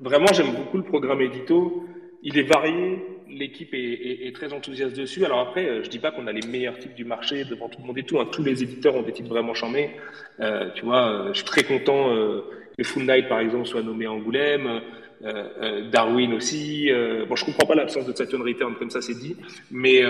vraiment 0.02 0.28
j'aime 0.34 0.54
beaucoup 0.54 0.78
le 0.78 0.84
programme 0.84 1.22
édito. 1.22 1.86
Il 2.22 2.38
est 2.38 2.44
varié, 2.44 3.00
l'équipe 3.30 3.70
est, 3.74 4.34
très 4.36 4.54
enthousiaste 4.54 4.96
dessus. 4.96 5.26
Alors 5.26 5.40
après, 5.40 5.84
je 5.84 5.90
dis 5.90 6.00
pas 6.00 6.12
qu'on 6.12 6.28
a 6.28 6.32
les 6.32 6.46
meilleurs 6.48 6.78
types 6.78 6.96
du 6.96 7.06
marché 7.06 7.46
devant 7.46 7.70
tout 7.70 7.80
le 7.82 7.88
monde 7.88 7.98
et 7.98 8.04
tout. 8.04 8.20
Hein. 8.20 8.28
Tous 8.32 8.44
les 8.44 8.64
éditeurs 8.64 8.96
ont 8.96 9.02
des 9.02 9.12
titres 9.12 9.30
vraiment 9.30 9.54
charmés. 9.54 9.92
Euh, 10.40 10.70
tu 10.76 10.86
vois, 10.86 11.28
je 11.30 11.38
suis 11.38 11.46
très 11.46 11.64
content 11.64 12.14
euh, 12.14 12.42
que 12.78 12.84
Full 12.84 13.04
Night, 13.04 13.28
par 13.28 13.40
exemple, 13.40 13.68
soit 13.68 13.82
nommé 13.82 14.08
Angoulême. 14.08 14.82
Euh, 15.22 15.50
euh, 15.62 15.90
Darwin 15.90 16.34
aussi. 16.34 16.90
Euh, 16.90 17.26
bon, 17.26 17.36
je 17.36 17.44
comprends 17.44 17.66
pas 17.66 17.76
l'absence 17.76 18.06
de 18.06 18.16
Saturn 18.16 18.42
Return, 18.42 18.76
comme 18.76 18.90
ça 18.90 19.02
c'est 19.02 19.20
dit, 19.20 19.36
mais 19.70 20.02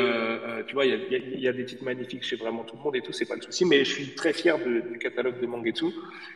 tu 0.68 0.76
vois, 0.76 0.86
il 0.86 1.40
y 1.40 1.48
a, 1.48 1.54
des 1.54 1.66
titres 1.66 1.84
magnifiques 1.84 2.24
chez 2.24 2.36
vraiment 2.36 2.64
tout 2.64 2.76
le 2.76 2.84
monde 2.84 2.96
et 2.96 3.02
tout, 3.02 3.12
c'est 3.12 3.26
pas 3.26 3.36
le 3.36 3.42
souci. 3.42 3.66
Mais 3.66 3.84
je 3.84 3.92
suis 3.92 4.16
très 4.16 4.34
fier 4.34 4.58
du 4.60 5.00
catalogue 5.00 5.42
de 5.42 5.48
Mangetsu 5.48 5.88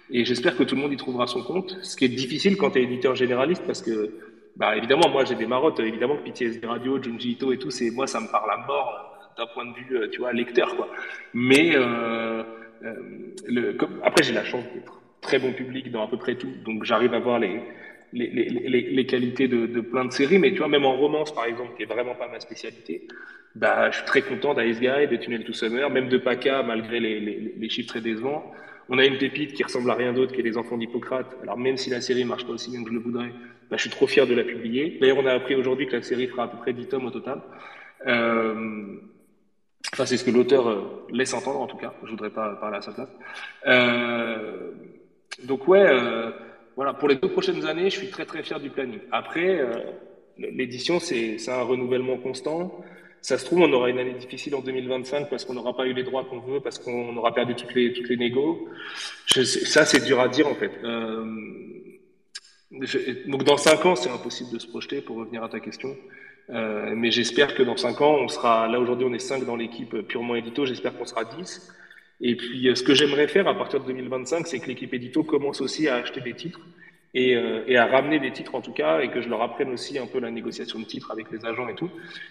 et 0.10 0.26
j'espère 0.26 0.58
que 0.58 0.64
tout 0.64 0.76
le 0.76 0.82
monde 0.82 0.94
y 0.94 0.98
trouvera 0.98 1.28
son 1.28 1.44
compte. 1.44 1.78
Ce 1.84 1.96
qui 1.96 2.06
est 2.06 2.10
difficile 2.10 2.58
quand 2.58 2.72
tu 2.72 2.80
es 2.80 2.84
éditeur 2.84 3.16
généraliste, 3.16 3.64
parce 3.66 3.82
que 3.82 4.12
bah 4.56 4.76
évidemment, 4.78 5.10
moi 5.10 5.26
j'ai 5.26 5.36
des 5.36 5.48
marottes, 5.48 5.80
évidemment 5.80 6.18
que 6.18 6.24
PTSD 6.24 6.66
Radio, 6.66 7.02
Junji 7.02 7.32
Ito 7.32 7.52
et 7.52 7.58
tout, 7.58 7.72
c'est 7.72 7.92
moi 7.92 8.08
ça 8.08 8.20
me 8.20 8.28
parle 8.28 8.52
à 8.52 8.58
mort 8.66 9.10
d'un 9.38 9.48
point 9.48 9.66
de 9.66 9.74
vue, 9.76 10.10
tu 10.12 10.20
vois, 10.20 10.32
lecteur 10.32 10.76
quoi. 10.76 10.88
Mais 11.34 11.72
euh, 11.76 12.44
le, 13.48 13.74
comme, 13.74 14.00
après 14.04 14.24
j'ai 14.24 14.34
la 14.34 14.44
chance 14.44 14.64
d'être 14.74 15.02
très 15.22 15.40
bon 15.40 15.54
public 15.54 15.92
dans 15.92 16.06
à 16.06 16.08
peu 16.08 16.18
près 16.18 16.36
tout, 16.36 16.52
donc 16.66 16.84
j'arrive 16.84 17.14
à 17.14 17.20
voir 17.20 17.40
les 17.40 17.62
les, 18.14 18.30
les, 18.30 18.82
les, 18.82 19.06
qualités 19.06 19.48
de, 19.48 19.66
de, 19.66 19.82
plein 19.82 20.06
de 20.06 20.12
séries, 20.12 20.40
mais 20.40 20.52
tu 20.52 20.60
vois, 20.60 20.68
même 20.68 20.86
en 20.86 20.96
romance, 20.96 21.34
par 21.34 21.46
exemple, 21.46 21.72
qui 21.76 21.84
est 21.84 21.88
vraiment 21.88 22.16
pas 22.16 22.28
ma 22.28 22.40
spécialité, 22.40 23.08
bah, 23.56 23.92
je 23.92 23.98
suis 23.98 24.06
très 24.06 24.22
content 24.22 24.54
d'Ice 24.54 24.80
Guy, 24.80 25.08
de 25.08 25.16
Tunnel 25.16 25.44
to 25.44 25.54
Summer, 25.54 25.90
même 25.90 26.10
de 26.10 26.18
Paca, 26.18 26.64
malgré 26.64 27.00
les, 27.00 27.20
les, 27.20 27.54
les, 27.58 27.70
chiffres 27.70 27.90
très 27.90 28.02
décevants. 28.02 28.52
On 28.90 28.98
a 28.98 29.06
une 29.06 29.18
pépite 29.18 29.54
qui 29.54 29.64
ressemble 29.64 29.90
à 29.92 29.96
rien 29.96 30.14
d'autre 30.14 30.36
que 30.36 30.42
Les 30.42 30.58
Enfants 30.58 30.78
d'Hippocrate. 30.78 31.38
Alors, 31.42 31.58
même 31.58 31.78
si 31.78 31.90
la 31.90 32.02
série 32.02 32.26
marche 32.26 32.46
pas 32.46 32.54
aussi 32.54 32.72
bien 32.72 32.84
que 32.84 32.90
je 32.90 32.96
le 32.96 33.00
voudrais, 33.00 33.32
je 33.78 33.82
suis 33.82 33.90
trop 33.90 34.08
fier 34.08 34.28
de 34.28 34.34
la 34.34 34.44
publier. 34.44 34.98
D'ailleurs, 35.00 35.18
on 35.18 35.26
a 35.26 35.34
appris 35.34 35.56
aujourd'hui 35.56 35.88
que 35.88 35.96
la 35.96 36.02
série 36.02 36.28
fera 36.28 36.44
à 36.44 36.48
peu 36.48 36.58
près 36.58 36.74
10 36.74 36.88
tomes 36.88 37.06
au 37.06 37.12
total. 37.12 37.42
Euh, 38.08 38.96
enfin, 39.94 40.06
c'est 40.06 40.18
ce 40.18 40.24
que 40.24 40.32
l'auteur 40.32 40.68
euh, 40.68 41.06
laisse 41.12 41.34
entendre, 41.34 41.62
en 41.62 41.68
tout 41.68 41.78
cas. 41.78 41.94
Je 42.04 42.12
voudrais 42.12 42.30
pas 42.30 42.56
parler 42.56 42.78
à 42.78 42.82
sa 42.82 42.92
place. 42.92 43.10
Euh, 43.68 44.72
donc, 45.44 45.68
ouais, 45.68 45.88
voilà, 46.76 46.94
pour 46.94 47.08
les 47.08 47.16
deux 47.16 47.30
prochaines 47.30 47.66
années, 47.66 47.90
je 47.90 47.98
suis 47.98 48.10
très 48.10 48.26
très 48.26 48.44
fier 48.44 48.60
du 48.60 48.70
planning. 48.70 49.00
Après, 49.12 49.62
l'édition, 50.38 51.00
c'est 51.00 51.38
un 51.50 51.64
renouvellement 51.64 52.18
constant. 52.18 52.84
Ça 53.22 53.38
se 53.38 53.46
trouve, 53.46 53.62
on 53.62 53.72
aura 53.72 53.90
une 53.90 54.00
année 54.00 54.16
difficile 54.16 54.54
en 54.54 54.60
2025 54.60 55.30
parce 55.30 55.46
qu'on 55.46 55.54
n'aura 55.54 55.78
pas 55.78 55.88
eu 55.88 55.94
les 55.94 56.04
droits 56.04 56.26
qu'on 56.26 56.40
veut, 56.40 56.60
parce 56.60 56.78
qu'on 56.78 57.16
aura 57.16 57.34
perdu 57.34 57.56
toutes 57.56 57.74
les, 57.74 57.94
toutes 57.94 58.10
les 58.10 58.18
négos. 58.18 58.68
Ça, 59.28 59.86
c'est 59.86 60.04
dur 60.04 60.20
à 60.20 60.28
dire 60.28 60.48
en 60.48 60.56
fait. 60.56 60.72
Donc 63.28 63.44
dans 63.44 63.58
cinq 63.58 63.86
ans, 63.86 63.96
c'est 63.96 64.10
impossible 64.10 64.52
de 64.52 64.60
se 64.60 64.68
projeter 64.68 65.02
pour 65.02 65.18
revenir 65.18 65.44
à 65.44 65.50
ta 65.50 65.60
question. 65.60 65.96
Euh, 66.50 66.94
mais 66.96 67.12
j'espère 67.12 67.56
que 67.56 67.64
dans 67.64 67.78
cinq 67.78 68.02
ans, 68.02 68.18
on 68.20 68.28
sera, 68.28 68.68
là 68.68 68.80
aujourd'hui, 68.80 69.06
on 69.10 69.14
est 69.14 69.20
cinq 69.20 69.46
dans 69.46 69.56
l'équipe 69.56 69.96
purement 70.08 70.36
édito, 70.36 70.66
j'espère 70.66 70.98
qu'on 70.98 71.06
sera 71.06 71.24
10. 71.24 71.72
Et 72.22 72.36
puis, 72.36 72.70
ce 72.76 72.84
que 72.84 72.94
j'aimerais 72.94 73.28
faire 73.28 73.48
à 73.48 73.56
partir 73.56 73.80
de 73.80 73.86
2025, 73.86 74.48
c'est 74.48 74.60
que 74.60 74.68
l'équipe 74.68 74.94
édito 74.94 75.24
commence 75.24 75.62
aussi 75.62 75.88
à 75.88 75.96
acheter 75.96 76.22
des 76.22 76.34
titres 76.34 76.62
et, 77.14 77.36
euh, 77.36 77.64
et, 77.68 77.78
à 77.78 77.86
ramener 77.86 78.20
des 78.20 78.32
titres 78.32 78.56
en 78.56 78.62
tout 78.62 78.72
cas, 78.72 79.02
et 79.02 79.10
que 79.10 79.22
je 79.22 79.30
leur 79.30 79.42
apprenne 79.42 79.70
aussi 79.70 80.00
un 80.00 80.08
peu 80.08 80.20
la 80.20 80.32
négociation 80.32 80.80
de 80.80 80.86
titres 80.86 81.12
avec 81.12 81.32
les 81.32 81.46
agents 81.46 81.68
et 81.68 81.76
tout, 81.76 81.90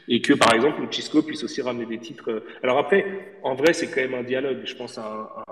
et 0.08 0.20
que 0.20 0.32
par 0.32 0.52
exemple 0.54 0.80
Luchisco 0.80 1.22
puisse 1.22 1.44
aussi 1.44 1.62
ramener 1.62 1.86
des 1.86 1.98
titres. 1.98 2.42
Alors 2.62 2.78
après, 2.78 3.36
en 3.42 3.54
vrai, 3.54 3.72
c'est 3.72 3.90
quand 3.90 4.00
même 4.00 4.14
un 4.14 4.24
dialogue. 4.24 4.62
Je 4.64 4.74
pense 4.74 4.98
à 4.98 5.44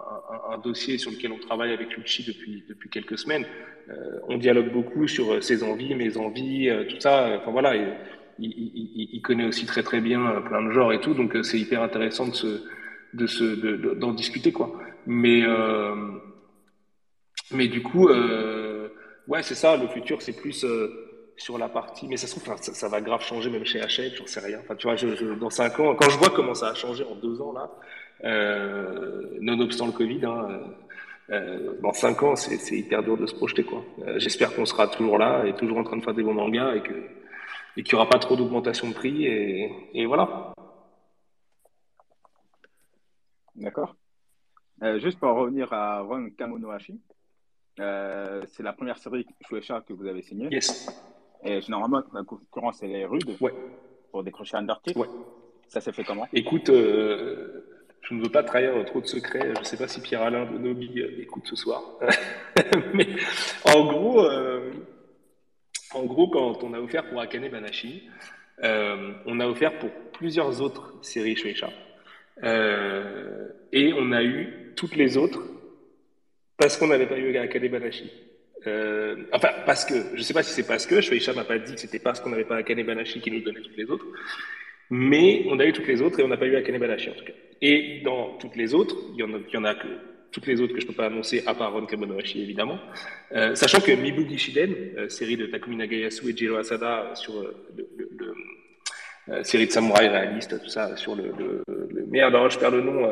un, 0.50 0.58
dossier 0.58 0.98
sur 0.98 1.10
lequel 1.12 1.32
on 1.32 1.38
travaille 1.38 1.72
avec 1.72 1.96
Lucci 1.96 2.24
depuis 2.24 2.64
depuis 2.68 2.90
quelques 2.90 3.18
semaines. 3.18 3.46
Euh, 3.88 4.18
on 4.28 4.36
dialogue 4.36 4.72
beaucoup 4.72 5.06
sur 5.06 5.42
ses 5.42 5.62
envies, 5.62 5.94
mes 5.94 6.16
envies, 6.16 6.68
euh, 6.68 6.84
tout 6.84 6.98
ça. 6.98 7.38
Enfin 7.40 7.52
voilà, 7.52 7.74
il, 8.38 9.20
connaît 9.22 9.46
aussi 9.46 9.64
très 9.64 9.82
très 9.82 10.00
bien 10.00 10.42
plein 10.46 10.62
de 10.62 10.70
genres 10.70 10.92
et 10.92 11.00
tout, 11.00 11.14
donc 11.14 11.36
c'est 11.42 11.58
hyper 11.58 11.82
intéressant 11.82 12.26
de 12.26 12.34
se 12.34 12.62
de 13.14 13.26
se 13.26 13.94
d'en 13.94 14.10
de, 14.10 14.16
discuter 14.16 14.50
quoi. 14.50 14.72
Mais 15.06 15.42
euh, 15.44 15.94
mais 17.52 17.68
du 17.68 17.82
coup. 17.82 18.08
Euh, 18.08 18.69
Ouais, 19.30 19.44
c'est 19.44 19.54
ça. 19.54 19.76
Le 19.76 19.86
futur, 19.86 20.20
c'est 20.20 20.32
plus 20.32 20.64
euh, 20.64 21.32
sur 21.36 21.56
la 21.56 21.68
partie. 21.68 22.08
Mais 22.08 22.16
ça 22.16 22.26
se 22.26 22.38
trouve, 22.38 22.56
ça, 22.60 22.88
va 22.88 23.00
grave 23.00 23.22
changer 23.22 23.48
même 23.48 23.64
chez 23.64 23.80
Hachette, 23.80 24.16
j'en 24.16 24.26
sais 24.26 24.40
rien. 24.40 24.58
Enfin, 24.58 24.74
tu 24.74 24.88
vois, 24.88 24.96
dans 25.36 25.50
cinq 25.50 25.78
ans, 25.78 25.94
quand 25.94 26.10
je 26.10 26.18
vois 26.18 26.30
comment 26.30 26.54
ça 26.54 26.70
a 26.70 26.74
changé 26.74 27.04
en 27.04 27.14
deux 27.14 27.40
ans 27.40 27.52
là, 27.52 27.70
euh, 28.24 29.38
nonobstant 29.40 29.86
le 29.86 29.92
Covid, 29.92 30.26
hein, 30.26 30.60
euh, 31.30 31.80
dans 31.80 31.92
cinq 31.92 32.24
ans, 32.24 32.34
c'est 32.34 32.76
hyper 32.76 33.04
dur 33.04 33.16
de 33.16 33.26
se 33.26 33.34
projeter 33.34 33.62
quoi. 33.62 33.84
J'espère 34.16 34.52
qu'on 34.52 34.66
sera 34.66 34.88
toujours 34.88 35.16
là 35.16 35.44
et 35.46 35.54
toujours 35.54 35.78
en 35.78 35.84
train 35.84 35.96
de 35.96 36.02
faire 36.02 36.14
des 36.14 36.24
bons 36.24 36.34
mangas 36.34 36.74
et 36.74 36.82
qu'il 36.82 37.84
n'y 37.84 37.94
aura 37.94 38.08
pas 38.08 38.18
trop 38.18 38.34
d'augmentation 38.34 38.88
de 38.88 38.94
prix 38.94 39.26
et, 39.26 40.06
voilà. 40.06 40.52
D'accord. 43.54 43.94
Juste 44.96 45.20
pour 45.20 45.30
revenir 45.34 45.72
à 45.72 46.00
Ron 46.00 46.30
Kamonohashi, 46.36 47.00
euh, 47.78 48.42
c'est 48.48 48.62
la 48.62 48.72
première 48.72 48.98
série 48.98 49.26
Shueisha 49.46 49.82
que 49.86 49.92
vous 49.92 50.06
avez 50.06 50.22
signée. 50.22 50.48
Yes. 50.50 50.88
Et 51.44 51.60
généralement, 51.60 52.02
la 52.12 52.22
concurrence, 52.24 52.82
elle 52.82 52.94
est 52.94 53.06
rude 53.06 53.36
ouais. 53.40 53.54
pour 54.10 54.22
décrocher 54.24 54.56
Undertale. 54.56 54.96
Ouais. 54.96 55.08
Ça 55.68 55.80
s'est 55.80 55.92
fait 55.92 56.04
comment? 56.04 56.26
Écoute, 56.32 56.68
euh, 56.68 57.86
je 58.02 58.14
ne 58.14 58.22
veux 58.22 58.30
pas 58.30 58.42
trahir 58.42 58.84
trop 58.86 59.00
de 59.00 59.06
secrets. 59.06 59.52
Je 59.54 59.60
ne 59.60 59.64
sais 59.64 59.76
pas 59.76 59.88
si 59.88 60.00
Pierre-Alain 60.00 60.46
de 60.50 60.58
Nobi 60.58 61.00
écoute 61.18 61.44
ce 61.46 61.56
soir. 61.56 61.82
Mais 62.94 63.06
en 63.64 63.86
gros, 63.86 64.28
en 65.94 66.04
gros, 66.04 66.28
quand 66.28 66.64
on 66.64 66.74
a 66.74 66.80
offert 66.80 67.08
pour 67.08 67.20
Akane 67.20 67.48
Banashi, 67.48 68.08
on 68.62 69.40
a 69.40 69.46
offert 69.46 69.78
pour 69.78 69.90
plusieurs 70.12 70.60
autres 70.60 70.98
séries 71.02 71.36
Shueisha. 71.36 71.70
et 72.42 73.92
on 73.96 74.12
a 74.12 74.22
eu 74.24 74.72
toutes 74.74 74.96
les 74.96 75.16
autres 75.16 75.40
parce 76.60 76.76
qu'on 76.76 76.86
n'avait 76.88 77.06
pas 77.06 77.18
eu 77.18 77.36
Akane 77.36 77.68
Banashi. 77.68 78.12
Euh, 78.66 79.16
enfin, 79.32 79.48
parce 79.64 79.86
que, 79.86 79.94
je 80.12 80.18
ne 80.18 80.22
sais 80.22 80.34
pas 80.34 80.42
si 80.42 80.52
c'est 80.52 80.66
parce 80.66 80.86
que, 80.86 81.00
Shueisha 81.00 81.32
m'a 81.32 81.44
pas 81.44 81.58
dit 81.58 81.74
que 81.74 81.80
c'était 81.80 81.98
parce 81.98 82.20
qu'on 82.20 82.28
n'avait 82.28 82.44
pas 82.44 82.56
Akane 82.56 82.82
Banashi 82.82 83.20
qui 83.20 83.30
nous 83.30 83.40
donnait 83.40 83.62
toutes 83.62 83.76
les 83.78 83.90
autres, 83.90 84.06
mais 84.90 85.44
on 85.48 85.58
a 85.58 85.64
eu 85.64 85.72
toutes 85.72 85.86
les 85.86 86.02
autres 86.02 86.20
et 86.20 86.22
on 86.22 86.28
n'a 86.28 86.36
pas 86.36 86.46
eu 86.46 86.56
Akane 86.56 86.78
Banashi 86.78 87.08
en 87.08 87.14
tout 87.14 87.24
cas. 87.24 87.32
Et 87.62 88.02
dans 88.04 88.36
toutes 88.38 88.56
les 88.56 88.74
autres, 88.74 88.94
il 89.14 89.20
y 89.20 89.56
en 89.56 89.64
a, 89.64 89.74
que 89.74 89.88
toutes 90.32 90.46
les 90.46 90.60
autres 90.60 90.74
que 90.74 90.80
je 90.80 90.86
peux 90.86 90.92
pas 90.92 91.06
annoncer, 91.06 91.42
à 91.46 91.54
part 91.54 91.72
Ron 91.72 91.86
Kamonohashi 91.86 92.42
évidemment, 92.42 92.78
euh, 93.32 93.54
sachant 93.54 93.80
que 93.80 93.92
Mibu 93.92 94.28
Gishiden, 94.28 94.74
euh, 94.96 95.08
série 95.08 95.36
de 95.36 95.46
Takumi 95.46 95.76
Nagayasu 95.76 96.30
et 96.30 96.36
Jiro 96.36 96.56
Asada 96.56 97.14
sur 97.14 97.36
euh, 97.38 97.54
euh, 99.30 99.42
série 99.42 99.66
de 99.66 99.72
samouraï 99.72 100.08
réaliste, 100.08 100.62
tout 100.62 100.68
ça, 100.68 100.96
sur 100.96 101.16
le, 101.16 101.32
le, 101.38 102.06
merde, 102.06 102.36
je 102.50 102.58
perds 102.58 102.70
le 102.70 102.82
nom. 102.82 103.08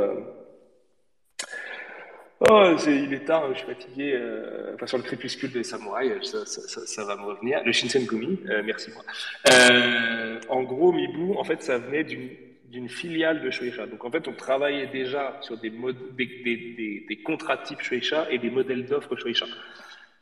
Oh, 2.40 2.76
il 2.86 3.12
est 3.12 3.24
tard, 3.24 3.52
je 3.52 3.58
suis 3.58 3.66
fatigué. 3.66 4.12
Euh, 4.14 4.74
enfin, 4.74 4.86
sur 4.86 4.98
le 4.98 5.02
crépuscule 5.02 5.50
des 5.50 5.64
samouraïs, 5.64 6.12
ça, 6.22 6.46
ça, 6.46 6.86
ça, 6.86 7.04
va 7.04 7.16
me 7.16 7.22
revenir. 7.22 7.60
Le 7.64 7.72
Shinsengumi, 7.72 8.38
euh, 8.48 8.62
merci 8.64 8.90
moi. 8.92 9.02
Euh, 9.50 10.38
en 10.48 10.62
gros, 10.62 10.92
Mibu, 10.92 11.34
en 11.36 11.42
fait, 11.42 11.62
ça 11.62 11.78
venait 11.78 12.04
d'une 12.04 12.88
filiale 12.88 13.42
de 13.42 13.50
Shueisha. 13.50 13.86
Donc, 13.86 14.04
en 14.04 14.10
fait, 14.10 14.28
on 14.28 14.34
travaillait 14.34 14.86
déjà 14.86 15.36
sur 15.40 15.58
des, 15.58 15.70
des, 15.70 16.26
des, 16.44 17.04
des, 17.08 17.16
contrats 17.16 17.56
type 17.58 17.80
Shueisha 17.80 18.30
et 18.30 18.38
des 18.38 18.50
modèles 18.50 18.86
d'offres 18.86 19.16
Shueisha. 19.16 19.46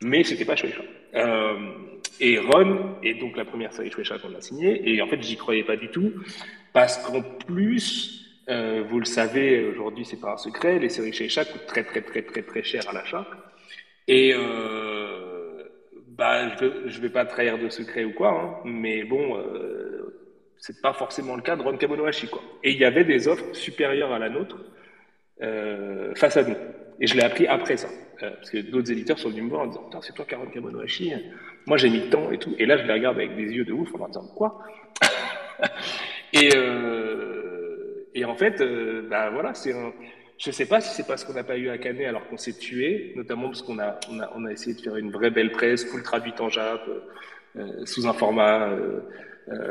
Mais 0.03 0.25
c'était 0.25 0.47
pas 0.47 0.57
Shueisha. 0.57 0.83
Euh, 1.17 1.55
et 2.19 2.39
Ron 2.39 2.97
est 3.03 3.15
donc 3.15 3.37
la 3.37 3.45
première 3.45 3.75
série 3.75 3.91
Shueisha 3.91 4.19
qu'on 4.19 4.35
a 4.35 4.41
signée. 4.41 4.89
Et 4.89 5.03
en 5.03 5.07
fait, 5.07 5.23
j'y 5.23 5.37
croyais 5.37 5.65
pas 5.65 5.77
du 5.77 5.89
tout. 5.89 6.15
Parce 6.73 6.97
qu'en 6.97 7.21
plus, 7.21 8.26
euh, 8.49 8.85
vous 8.89 8.99
le 9.01 9.05
savez, 9.05 9.65
aujourd'hui, 9.67 10.05
c'est 10.05 10.21
pas 10.21 10.33
un 10.33 10.37
secret, 10.37 10.79
les 10.79 10.89
séries 10.89 11.13
chez 11.13 11.29
coûtent 11.29 11.67
très, 11.67 11.85
très, 11.85 12.03
très, 12.03 12.23
très, 12.23 12.43
très 12.43 12.63
cher 12.63 12.89
à 12.89 12.93
l'achat. 12.93 13.27
Et 14.07 14.33
euh, 14.35 15.65
bah, 16.09 16.57
je 16.57 16.65
ne 16.65 17.03
vais 17.03 17.09
pas 17.09 17.25
trahir 17.25 17.59
de 17.59 17.69
secret 17.69 18.05
ou 18.05 18.13
quoi, 18.13 18.31
hein, 18.31 18.55
mais 18.65 19.03
bon, 19.03 19.37
euh, 19.37 20.27
c'est 20.59 20.81
pas 20.81 20.93
forcément 20.93 21.35
le 21.35 21.43
cas 21.43 21.57
de 21.57 21.63
Ron 21.63 21.77
Kamonohashi. 21.77 22.29
Quoi. 22.29 22.43
Et 22.63 22.73
il 22.73 22.79
y 22.79 22.85
avait 22.85 23.05
des 23.05 23.27
offres 23.27 23.53
supérieures 23.53 24.13
à 24.13 24.19
la 24.19 24.29
nôtre 24.29 24.59
euh, 25.43 26.15
face 26.15 26.37
à 26.37 26.45
nous. 26.45 26.57
Et 27.01 27.07
je 27.07 27.15
l'ai 27.17 27.25
appris 27.25 27.47
après 27.47 27.77
ça. 27.77 27.89
Euh, 28.23 28.31
parce 28.31 28.51
que 28.51 28.59
d'autres 28.59 28.91
éditeurs 28.91 29.19
sont 29.19 29.29
venus 29.29 29.45
me 29.45 29.51
voir 29.51 29.63
en 29.63 29.67
disant 29.67 30.01
c'est 30.01 30.15
toi 30.15 30.25
Ron 30.33 30.47
Kamonohashi 30.47 31.13
Moi, 31.67 31.77
j'ai 31.77 31.91
mis 31.91 32.01
le 32.01 32.11
temps 32.11 32.31
et 32.31 32.39
tout. 32.39 32.55
Et 32.59 32.65
là, 32.65 32.79
je 32.79 32.85
les 32.85 32.93
regarde 32.93 33.17
avec 33.17 33.37
des 33.37 33.53
yeux 33.53 33.65
de 33.65 33.73
ouf 33.73 33.93
en 33.95 33.99
leur 33.99 34.09
disant 34.09 34.27
Quoi? 34.35 34.63
Et. 36.33 36.51
Euh, 36.55 37.46
et 38.17 38.25
en 38.25 38.35
fait, 38.35 38.61
euh, 38.61 39.07
bah 39.09 39.31
voilà, 39.31 39.55
c'est 39.55 39.73
un. 39.73 39.93
Je 40.39 40.51
sais 40.51 40.67
pas 40.67 40.81
si 40.81 40.95
c'est 40.95 41.07
parce 41.07 41.25
qu'on 41.25 41.33
n'a 41.33 41.45
pas 41.45 41.57
eu 41.57 41.71
à 41.71 41.79
Canet 41.79 42.07
alors 42.07 42.27
qu'on 42.29 42.37
s'est 42.37 42.59
tué, 42.59 43.13
notamment 43.17 43.47
parce 43.47 43.63
qu'on 43.63 43.79
a, 43.79 43.99
on 44.11 44.21
a, 44.21 44.31
on 44.35 44.45
a 44.45 44.53
essayé 44.53 44.75
de 44.75 44.81
faire 44.81 44.97
une 44.97 45.11
vraie 45.11 45.31
belle 45.31 45.51
presse, 45.51 45.85
full 45.85 46.03
traduite 46.03 46.41
en 46.41 46.51
Jap, 46.51 46.83
euh, 46.89 47.01
euh, 47.59 47.87
sous 47.87 48.07
un 48.07 48.13
format 48.13 48.69
euh, 48.69 49.01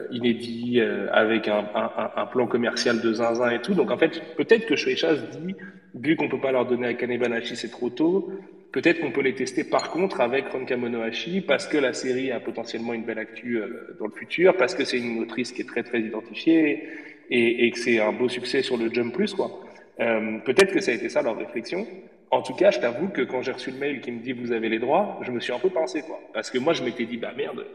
inédit, 0.09 0.81
avec 1.11 1.47
un, 1.47 2.25
plan 2.31 2.47
commercial 2.47 2.99
de 2.99 3.13
zinzin 3.13 3.51
et 3.51 3.61
tout. 3.61 3.73
Donc 3.73 3.91
en 3.91 3.97
fait, 3.97 4.21
peut-être 4.37 4.65
que 4.65 4.75
se 4.75 4.89
dit, 5.37 5.55
vu 5.93 6.15
qu'on 6.15 6.29
peut 6.29 6.39
pas 6.39 6.51
leur 6.51 6.65
donner 6.65 6.87
à 6.87 6.93
Kane 6.95 7.17
Banashi, 7.17 7.55
c'est 7.55 7.69
trop 7.69 7.89
tôt, 7.89 8.31
peut-être 8.71 9.01
qu'on 9.01 9.11
peut 9.11 9.21
les 9.21 9.35
tester 9.35 9.65
par 9.65 9.91
contre 9.91 10.21
avec 10.21 10.47
Ronka 10.47 10.77
Monohashi, 10.77 11.41
parce 11.41 11.67
que 11.67 11.77
la 11.77 11.93
série 11.93 12.31
a 12.31 12.39
potentiellement 12.39 12.93
une 12.93 13.03
belle 13.03 13.19
actu 13.19 13.61
dans 13.99 14.05
le 14.05 14.13
futur, 14.13 14.55
parce 14.57 14.73
que 14.73 14.85
c'est 14.85 14.97
une 14.97 15.21
autrice 15.21 15.51
qui 15.51 15.61
est 15.61 15.67
très 15.67 15.83
très 15.83 15.99
identifiée 15.99 16.87
et, 17.29 17.65
et 17.65 17.71
que 17.71 17.79
c'est 17.79 17.99
un 17.99 18.11
beau 18.11 18.29
succès 18.29 18.61
sur 18.61 18.77
le 18.77 18.93
Jump 18.93 19.13
Plus, 19.13 19.33
quoi. 19.33 19.51
Euh, 19.99 20.39
Peut-être 20.39 20.73
que 20.73 20.81
ça 20.81 20.91
a 20.91 20.95
été 20.95 21.09
ça 21.09 21.21
leur 21.21 21.37
réflexion. 21.37 21.85
En 22.31 22.41
tout 22.41 22.53
cas, 22.53 22.71
je 22.71 22.79
t'avoue 22.79 23.07
que 23.09 23.21
quand 23.21 23.41
j'ai 23.41 23.51
reçu 23.51 23.71
le 23.71 23.77
mail 23.77 24.01
qui 24.01 24.11
me 24.11 24.21
dit 24.21 24.33
vous 24.33 24.51
avez 24.51 24.69
les 24.69 24.79
droits, 24.79 25.19
je 25.21 25.31
me 25.31 25.39
suis 25.39 25.53
un 25.53 25.59
peu 25.59 25.69
pensé, 25.69 26.01
quoi. 26.01 26.19
Parce 26.33 26.49
que 26.49 26.57
moi, 26.57 26.73
je 26.73 26.83
m'étais 26.83 27.05
dit, 27.05 27.17
bah 27.17 27.31
merde, 27.35 27.65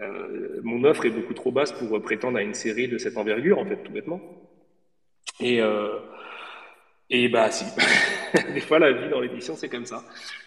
euh, 0.00 0.60
mon 0.62 0.82
offre 0.84 1.06
est 1.06 1.10
beaucoup 1.10 1.34
trop 1.34 1.52
basse 1.52 1.72
pour 1.72 2.00
prétendre 2.02 2.38
à 2.38 2.42
une 2.42 2.54
série 2.54 2.88
de 2.88 2.98
cette 2.98 3.16
envergure, 3.16 3.58
en 3.58 3.64
fait, 3.64 3.76
tout 3.76 3.92
bêtement. 3.92 4.20
Et, 5.40 5.60
euh, 5.60 5.98
et 7.10 7.28
bah 7.28 7.50
si. 7.50 7.64
Des 8.54 8.60
fois, 8.60 8.78
la 8.78 8.92
vie 8.92 9.08
dans 9.08 9.20
l'édition, 9.20 9.56
c'est 9.56 9.68
comme 9.68 9.84
ça. 9.84 10.04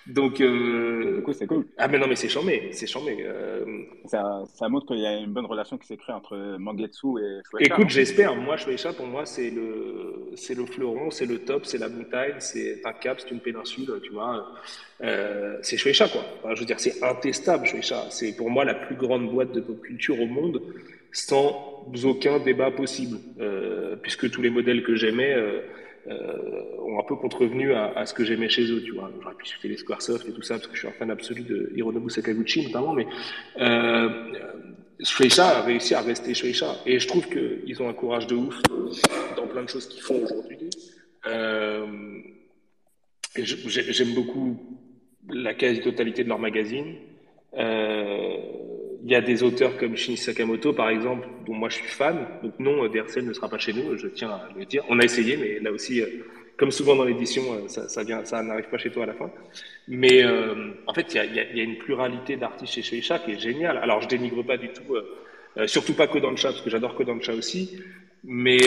Donc, 0.08 0.40
euh... 0.40 1.22
c'est 1.34 1.48
cool. 1.48 1.66
Ah, 1.78 1.90
mais 1.90 1.98
non, 1.98 2.08
mais 2.08 2.16
c'est 2.16 2.30
chambé, 2.30 2.70
c'est 2.72 2.88
chambé. 2.88 3.18
Euh... 3.22 3.66
Ça, 4.06 4.44
ça, 4.54 4.70
montre 4.70 4.88
qu'il 4.88 5.00
y 5.00 5.06
a 5.06 5.18
une 5.18 5.34
bonne 5.34 5.46
relation 5.46 5.78
qui 5.78 5.88
s'est 5.88 5.98
créée 5.98 6.16
entre 6.16 6.58
Mangetsu 6.58 7.20
et 7.20 7.42
Shueisha. 7.50 7.76
Écoute, 7.76 7.90
j'espère. 7.90 8.36
Moi, 8.36 8.56
Shueisha, 8.56 8.94
pour 8.94 9.08
moi, 9.08 9.26
c'est 9.26 9.50
le, 9.50 10.32
c'est 10.36 10.56
le 10.56 10.66
fleuron, 10.66 11.12
c'est 11.12 11.26
le 11.26 11.40
top, 11.40 11.66
c'est 11.66 11.78
la 11.78 11.90
montagne, 11.90 12.36
c'est 12.40 12.82
un 12.86 12.94
cap, 12.94 13.20
c'est 13.20 13.32
une 13.32 13.42
péninsule, 13.42 14.00
tu 14.02 14.12
vois. 14.12 14.48
Euh, 15.02 15.58
c'est 15.62 15.78
Shueisha, 15.78 16.08
quoi. 16.08 16.24
Enfin, 16.40 16.56
je 16.56 16.62
veux 16.62 16.66
dire, 16.66 16.80
c'est 16.80 17.04
intestable, 17.04 17.66
Shueisha. 17.66 18.06
C'est 18.10 18.36
pour 18.36 18.50
moi 18.50 18.64
la 18.64 18.76
plus 18.76 18.96
grande 18.96 19.30
boîte 19.30 19.52
de 19.52 19.60
pop 19.60 19.82
culture 19.82 20.20
au 20.22 20.28
monde, 20.28 20.62
sans 21.12 21.86
aucun 22.06 22.40
débat 22.40 22.72
possible. 22.72 23.18
Euh, 23.42 23.98
puisque 23.98 24.32
tous 24.32 24.42
les 24.42 24.50
modèles 24.50 24.84
que 24.84 24.96
j'aimais, 24.96 25.36
euh, 26.08 26.86
ont 26.86 27.00
un 27.00 27.04
peu 27.04 27.16
contrevenu 27.16 27.74
à, 27.74 28.06
ce 28.06 28.14
que 28.14 28.24
j'aimais 28.26 28.50
chez 28.50 28.64
eux, 28.72 28.82
tu 28.84 28.92
vois. 28.92 29.10
J'aurais 29.22 29.36
pu 29.36 29.46
citer 29.46 29.68
les 29.68 29.78
Squaresoft 29.78 30.28
et 30.28 30.34
tout 30.34 30.42
ça, 30.42 30.56
parce 30.56 30.68
que 30.68 30.74
je 30.74 30.80
suis 30.80 30.88
un 30.88 30.92
fan 30.92 31.10
absolu 31.12 31.44
de 31.44 31.72
Hironobu 31.76 32.10
Sakaguchi, 32.10 32.66
notamment, 32.66 32.94
mais 32.94 33.08
euh, 33.60 34.10
Shueisha 35.02 35.60
a 35.60 35.62
réussi 35.62 35.96
à 35.96 36.02
rester 36.02 36.34
Shueisha. 36.34 36.76
Et 36.86 37.00
je 37.00 37.08
trouve 37.08 37.28
qu'ils 37.30 37.82
ont 37.82 37.90
un 37.90 37.94
courage 37.94 38.28
de 38.28 38.36
ouf 38.36 38.62
dans 39.38 39.48
plein 39.48 39.64
de 39.64 39.70
choses 39.70 39.88
qu'ils 39.88 40.02
font 40.02 40.22
aujourd'hui. 40.24 40.70
Euh, 41.26 41.88
J'aime 43.36 44.14
beaucoup 44.14 44.60
la 45.30 45.54
quasi-totalité 45.56 46.24
de 46.24 46.30
leur 46.30 46.40
magazine. 46.40 46.96
Il 49.04 49.12
y 49.12 49.16
a 49.16 49.22
des 49.22 49.44
auteurs 49.44 49.78
comme 49.78 49.98
Shin 49.98 50.16
Sakamoto, 50.16 50.74
par 50.74 50.90
exemple, 50.90 51.28
dont 51.46 51.54
moi 51.54 51.70
je 51.70 51.76
suis 51.76 51.88
fan. 51.88 52.26
Donc 52.42 52.54
non, 52.60 52.88
DRCL 52.88 53.26
ne 53.26 53.34
sera 53.34 53.50
pas 53.50 53.58
chez 53.58 53.74
nous, 53.74 53.98
je 53.98 54.08
tiens 54.08 54.30
à 54.30 54.50
le 54.58 54.66
dire. 54.66 54.84
On 54.90 55.00
a 55.00 55.04
essayé, 55.04 55.36
mais 55.38 55.60
là 55.60 55.72
aussi, 55.72 56.02
euh, 56.02 56.08
comme 56.58 56.72
souvent 56.72 56.96
dans 56.96 57.04
l'édition, 57.04 57.44
euh, 57.54 57.68
ça, 57.68 58.04
vient, 58.04 58.24
ça 58.26 58.44
n'arrive 58.44 58.70
pas 58.70 58.78
chez 58.78 58.92
toi 58.92 59.04
à 59.04 59.08
la 59.08 59.14
fin. 59.14 59.32
Mais 59.88 60.24
euh, 60.24 60.72
en 60.88 60.94
fait, 60.94 61.14
il 61.14 61.18
y 61.18 61.20
a, 61.20 61.26
y 61.26 61.60
a, 61.60 61.64
une 61.64 61.78
pluralité 61.78 62.36
d'artistes 62.36 62.74
chez 62.74 62.82
Shueisha 62.82 63.20
qui 63.20 63.32
est 63.32 63.40
géniale. 63.40 63.78
Alors, 63.78 64.02
je 64.02 64.08
dénigre 64.08 64.44
pas 64.44 64.58
du 64.58 64.70
tout, 64.70 64.96
euh, 64.96 65.68
surtout 65.68 65.94
pas 65.94 66.08
Kodansha, 66.08 66.50
parce 66.50 66.62
que 66.62 66.70
j'adore 66.70 66.96
Kodansha 66.96 67.34
aussi. 67.34 67.80
Mais, 68.26 68.60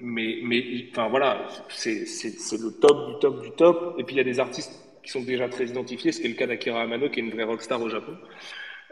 mais, 0.00 0.38
mais, 0.44 0.64
enfin 0.92 1.08
voilà, 1.08 1.48
c'est 1.70 2.04
le 2.04 2.80
top 2.80 3.08
du 3.08 3.18
top 3.18 3.42
du 3.42 3.50
top. 3.50 3.96
Et 3.98 4.04
puis 4.04 4.14
il 4.14 4.18
y 4.18 4.20
a 4.20 4.24
des 4.24 4.38
artistes 4.38 4.72
qui 5.02 5.10
sont 5.10 5.22
déjà 5.22 5.48
très 5.48 5.64
identifiés. 5.64 6.12
C'était 6.12 6.28
le 6.28 6.34
cas 6.34 6.46
d'Akira 6.46 6.82
Amano, 6.82 7.08
qui 7.08 7.18
est 7.18 7.24
une 7.24 7.30
vraie 7.30 7.42
rockstar 7.42 7.82
au 7.82 7.88
Japon. 7.88 8.12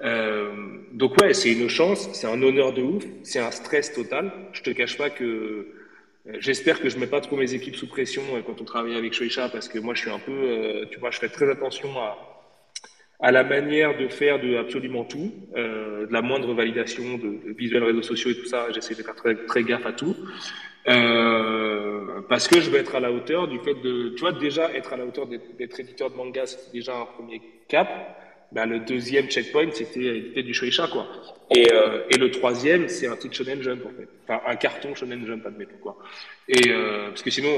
Euh, 0.03 0.78
donc 0.92 1.16
ouais, 1.20 1.32
c'est 1.34 1.53
une 1.53 1.68
chance, 1.68 2.09
c'est 2.12 2.26
un 2.26 2.42
honneur 2.42 2.72
de 2.72 2.82
ouf, 2.82 3.05
c'est 3.22 3.38
un 3.38 3.51
stress 3.51 3.92
total. 3.92 4.30
Je 4.53 4.62
te 4.62 4.70
cache 4.70 4.99
pas 4.99 5.11
que 5.11 5.24
euh, 5.24 5.66
j'espère 6.38 6.80
que 6.80 6.88
je 6.88 6.99
mets 6.99 7.07
pas 7.07 7.20
trop 7.20 7.36
mes 7.36 7.55
équipes 7.55 7.76
sous 7.76 7.88
pression 7.88 8.22
euh, 8.34 8.40
quand 8.44 8.61
on 8.61 8.64
travaille 8.64 8.97
avec 8.97 9.12
Shueisha 9.14 9.49
parce 9.49 9.68
que 9.68 9.78
moi 9.78 9.94
je 9.94 10.01
suis 10.01 10.11
un 10.11 10.18
peu, 10.18 10.86
tu 10.90 10.99
vois, 10.99 11.11
je 11.11 11.18
fais 11.18 11.28
très 11.28 11.51
attention 11.51 11.99
à, 11.99 12.18
à 13.20 13.32
la 13.32 13.44
manière 13.44 13.97
de 13.97 14.09
faire 14.09 14.38
de 14.40 14.57
absolument 14.57 15.05
tout, 15.05 15.32
de 15.55 16.12
la 16.12 16.22
moindre 16.22 16.53
validation 16.53 17.16
de, 17.16 17.55
visuels 17.57 17.84
réseaux 17.84 18.03
sociaux 18.03 18.30
et 18.30 18.36
tout 18.36 18.47
ça. 18.47 18.70
J'essaie 18.72 18.94
de 18.94 19.03
faire 19.03 19.14
très, 19.14 19.34
très 19.47 19.62
gaffe 19.64 19.86
à 19.86 19.92
tout. 19.92 20.14
Parce 22.28 22.49
que 22.49 22.61
je 22.61 22.70
veux 22.70 22.78
être 22.78 22.94
à 22.94 23.01
la 23.01 23.12
hauteur 23.12 23.49
du 23.49 23.59
fait 23.61 23.74
de, 23.74 24.11
tu 24.11 24.20
vois, 24.20 24.32
déjà 24.32 24.70
être 24.74 24.92
à 24.92 24.97
la 24.97 25.07
hauteur 25.07 25.26
d'être 25.26 25.80
éditeur 25.80 26.11
de 26.11 26.16
manga, 26.16 26.44
c'est 26.47 26.72
déjà 26.72 26.97
un 26.97 27.07
premier 27.07 27.40
cap 27.68 27.88
bah, 28.53 28.66
le 28.66 28.80
deuxième 28.80 29.28
checkpoint, 29.28 29.70
c'était 29.72 30.42
du 30.42 30.55
Shueisha, 30.55 30.88
quoi. 30.88 31.07
Et, 31.55 31.66
euh, 31.72 32.03
et 32.11 32.16
le 32.16 32.30
troisième, 32.30 32.88
c'est 32.88 33.07
un 33.07 33.16
titre 33.16 33.34
Shonen 33.34 33.62
Jump, 33.62 33.84
en 33.84 33.90
fait. 33.90 34.09
Enfin, 34.24 34.40
un 34.47 34.57
carton 34.57 34.94
Shonen 34.94 35.26
Jump, 35.26 35.44
admettons, 35.47 35.78
quoi. 35.80 35.99
Et, 36.49 36.70
euh, 36.70 37.09
parce 37.09 37.22
que 37.22 37.30
sinon, 37.30 37.51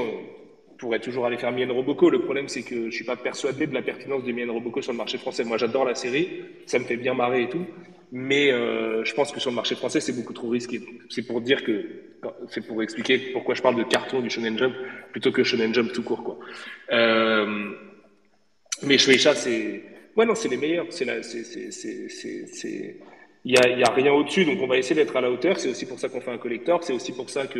on 0.71 0.75
pourrait 0.75 0.99
toujours 0.99 1.25
aller 1.25 1.37
faire 1.37 1.51
Mien 1.51 1.71
Roboco. 1.71 2.09
Le 2.09 2.21
problème, 2.21 2.47
c'est 2.47 2.63
que 2.63 2.89
je 2.89 2.95
suis 2.95 3.05
pas 3.05 3.15
persuadé 3.15 3.67
de 3.67 3.73
la 3.73 3.81
pertinence 3.81 4.23
de 4.23 4.31
Mien 4.31 4.51
Roboco 4.51 4.81
sur 4.81 4.91
le 4.91 4.97
marché 4.97 5.17
français. 5.17 5.43
Moi, 5.43 5.57
j'adore 5.57 5.85
la 5.85 5.95
série, 5.95 6.41
ça 6.65 6.79
me 6.79 6.85
fait 6.85 6.97
bien 6.97 7.13
marrer 7.13 7.43
et 7.43 7.49
tout. 7.49 7.65
Mais 8.11 8.51
euh, 8.51 9.03
je 9.05 9.13
pense 9.13 9.31
que 9.31 9.39
sur 9.39 9.51
le 9.51 9.55
marché 9.55 9.75
français, 9.75 9.99
c'est 9.99 10.13
beaucoup 10.13 10.33
trop 10.33 10.49
risqué. 10.49 10.81
C'est 11.09 11.27
pour 11.27 11.41
dire 11.41 11.63
que, 11.63 11.85
c'est 12.47 12.65
pour 12.65 12.81
expliquer 12.81 13.19
pourquoi 13.33 13.53
je 13.53 13.61
parle 13.61 13.75
de 13.75 13.83
carton 13.83 14.21
du 14.21 14.29
Shonen 14.29 14.57
Jump 14.57 14.73
plutôt 15.11 15.31
que 15.31 15.43
Shonen 15.43 15.73
Jump 15.73 15.93
tout 15.93 16.01
court, 16.01 16.23
quoi. 16.23 16.39
Euh, 16.91 17.71
mais 18.81 18.97
Shueisha, 18.97 19.35
c'est, 19.35 19.83
Ouais, 20.19 20.25
non, 20.25 20.35
c'est 20.35 20.49
les 20.49 20.57
meilleurs. 20.57 20.87
C'est 20.89 21.05
la, 21.05 21.23
c'est, 21.23 21.45
c'est, 21.71 22.95
il 23.45 23.53
y 23.53 23.57
a, 23.57 23.87
a 23.87 23.93
rien 23.93 24.11
au-dessus, 24.11 24.43
donc 24.43 24.57
on 24.61 24.67
va 24.67 24.77
essayer 24.77 25.01
d'être 25.01 25.15
à 25.15 25.21
la 25.21 25.31
hauteur. 25.31 25.57
C'est 25.57 25.69
aussi 25.69 25.85
pour 25.85 25.97
ça 25.97 26.09
qu'on 26.09 26.19
fait 26.19 26.31
un 26.31 26.37
collector. 26.37 26.83
C'est 26.83 26.91
aussi 26.91 27.13
pour 27.13 27.29
ça 27.29 27.47
que 27.47 27.59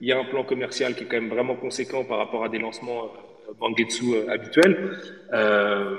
il 0.00 0.08
y 0.08 0.12
a 0.12 0.18
un 0.18 0.24
plan 0.24 0.42
commercial 0.42 0.96
qui 0.96 1.04
est 1.04 1.06
quand 1.06 1.20
même 1.20 1.30
vraiment 1.30 1.54
conséquent 1.54 2.02
par 2.02 2.18
rapport 2.18 2.42
à 2.42 2.48
des 2.48 2.58
lancements 2.58 3.04
euh, 3.04 3.52
Mangetsu 3.60 4.14
euh, 4.14 4.28
habituels. 4.28 4.98
Euh, 5.32 5.98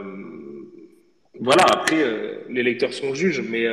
voilà, 1.40 1.64
après, 1.72 2.04
les 2.50 2.62
lecteurs 2.62 2.92
sont 2.92 3.14
juges, 3.14 3.42
mais 3.50 3.66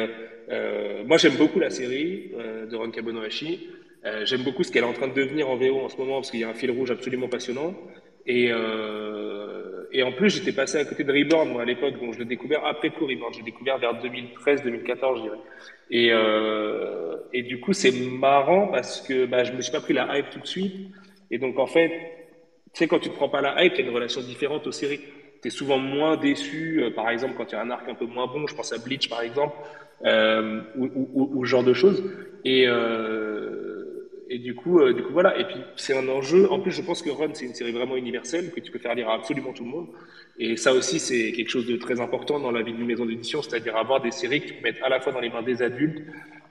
moi 1.06 1.16
j'aime 1.18 1.36
beaucoup 1.36 1.58
la 1.58 1.70
série 1.70 2.30
de 2.70 2.74
Ron 2.74 2.90
Kabonohashi. 2.90 3.68
j'aime 4.24 4.42
beaucoup 4.44 4.62
ce 4.62 4.70
qu'elle 4.70 4.84
est 4.84 4.86
en 4.86 4.94
train 4.94 5.08
de 5.08 5.12
devenir 5.12 5.50
en 5.50 5.56
VO 5.56 5.80
en 5.80 5.88
ce 5.90 5.96
moment, 5.98 6.14
parce 6.14 6.30
qu'il 6.30 6.40
y 6.40 6.44
a 6.44 6.48
un 6.48 6.54
fil 6.54 6.70
rouge 6.70 6.90
absolument 6.92 7.28
passionnant. 7.28 7.74
Et, 8.26 8.50
et 9.92 10.02
en 10.02 10.12
plus, 10.12 10.30
j'étais 10.30 10.52
passé 10.52 10.78
à 10.78 10.84
côté 10.84 11.04
de 11.04 11.12
Reborn, 11.12 11.48
moi, 11.50 11.62
à 11.62 11.64
l'époque, 11.64 11.98
donc 12.00 12.14
je 12.14 12.18
l'ai 12.18 12.24
découvert 12.24 12.64
après 12.66 12.90
coup, 12.90 13.06
Reborn. 13.06 13.32
J'ai 13.32 13.42
découvert 13.42 13.78
vers 13.78 13.94
2013-2014, 13.94 15.16
je 15.16 15.22
dirais. 15.22 15.38
Et, 15.90 16.10
euh, 16.12 17.16
et 17.32 17.42
du 17.42 17.60
coup, 17.60 17.72
c'est 17.72 17.92
marrant 17.92 18.68
parce 18.68 19.00
que 19.00 19.26
bah, 19.26 19.44
je 19.44 19.52
me 19.52 19.62
suis 19.62 19.72
pas 19.72 19.80
pris 19.80 19.94
la 19.94 20.18
hype 20.18 20.30
tout 20.30 20.40
de 20.40 20.46
suite. 20.46 20.74
Et 21.30 21.38
donc, 21.38 21.58
en 21.58 21.66
fait, 21.66 21.88
tu 21.88 22.72
sais, 22.74 22.86
quand 22.86 22.98
tu 22.98 23.08
te 23.08 23.14
prends 23.14 23.28
pas 23.28 23.40
la 23.40 23.64
hype, 23.64 23.74
il 23.74 23.80
y 23.80 23.82
a 23.82 23.86
une 23.88 23.94
relation 23.94 24.20
différente 24.20 24.66
aux 24.66 24.72
séries. 24.72 25.00
Tu 25.40 25.48
es 25.48 25.50
souvent 25.50 25.78
moins 25.78 26.16
déçu, 26.16 26.82
euh, 26.82 26.90
par 26.90 27.08
exemple, 27.08 27.34
quand 27.36 27.50
il 27.50 27.54
y 27.54 27.58
a 27.58 27.62
un 27.62 27.70
arc 27.70 27.88
un 27.88 27.94
peu 27.94 28.06
moins 28.06 28.26
bon. 28.26 28.46
Je 28.46 28.54
pense 28.54 28.72
à 28.72 28.78
Bleach, 28.78 29.08
par 29.08 29.22
exemple, 29.22 29.56
euh, 30.04 30.62
ou, 30.76 30.86
ou, 30.94 31.30
ou, 31.34 31.44
ce 31.44 31.50
genre 31.50 31.64
de 31.64 31.72
choses. 31.72 32.04
Et, 32.44 32.66
euh, 32.66 33.67
et 34.30 34.38
du 34.38 34.54
coup, 34.54 34.80
euh, 34.80 34.92
du 34.92 35.02
coup, 35.02 35.12
voilà. 35.12 35.38
Et 35.38 35.44
puis, 35.44 35.56
c'est 35.76 35.96
un 35.96 36.06
enjeu. 36.08 36.50
En 36.50 36.60
plus, 36.60 36.70
je 36.70 36.82
pense 36.82 37.00
que 37.00 37.08
Run, 37.08 37.30
c'est 37.32 37.46
une 37.46 37.54
série 37.54 37.72
vraiment 37.72 37.96
universelle 37.96 38.50
que 38.52 38.60
tu 38.60 38.70
peux 38.70 38.78
faire 38.78 38.94
lire 38.94 39.08
à 39.08 39.14
absolument 39.14 39.52
tout 39.52 39.64
le 39.64 39.70
monde. 39.70 39.86
Et 40.38 40.56
ça 40.56 40.74
aussi, 40.74 41.00
c'est 41.00 41.32
quelque 41.32 41.48
chose 41.48 41.66
de 41.66 41.76
très 41.76 41.98
important 42.00 42.38
dans 42.38 42.50
la 42.50 42.62
vie 42.62 42.72
d'une 42.72 42.86
maison 42.86 43.06
d'édition, 43.06 43.40
c'est-à-dire 43.40 43.76
avoir 43.76 44.02
des 44.02 44.10
séries 44.10 44.42
qui 44.42 44.54
mettent 44.62 44.82
à 44.82 44.90
la 44.90 45.00
fois 45.00 45.12
dans 45.12 45.20
les 45.20 45.30
mains 45.30 45.42
des 45.42 45.62
adultes, 45.62 46.02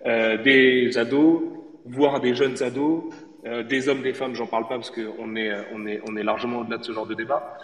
euh, 0.05 0.41
des 0.41 0.97
ados, 0.97 1.43
voire 1.85 2.19
des 2.19 2.33
jeunes 2.33 2.61
ados, 2.63 3.03
euh, 3.45 3.61
des 3.61 3.87
hommes, 3.87 4.01
des 4.01 4.13
femmes, 4.13 4.33
j'en 4.33 4.47
parle 4.47 4.67
pas 4.67 4.75
parce 4.75 4.89
qu'on 4.91 5.35
est, 5.35 5.51
on 5.73 5.85
est, 5.85 6.01
on 6.09 6.17
est 6.17 6.23
largement 6.23 6.61
au-delà 6.61 6.79
de 6.79 6.83
ce 6.83 6.91
genre 6.91 7.05
de 7.05 7.13
débat. 7.13 7.57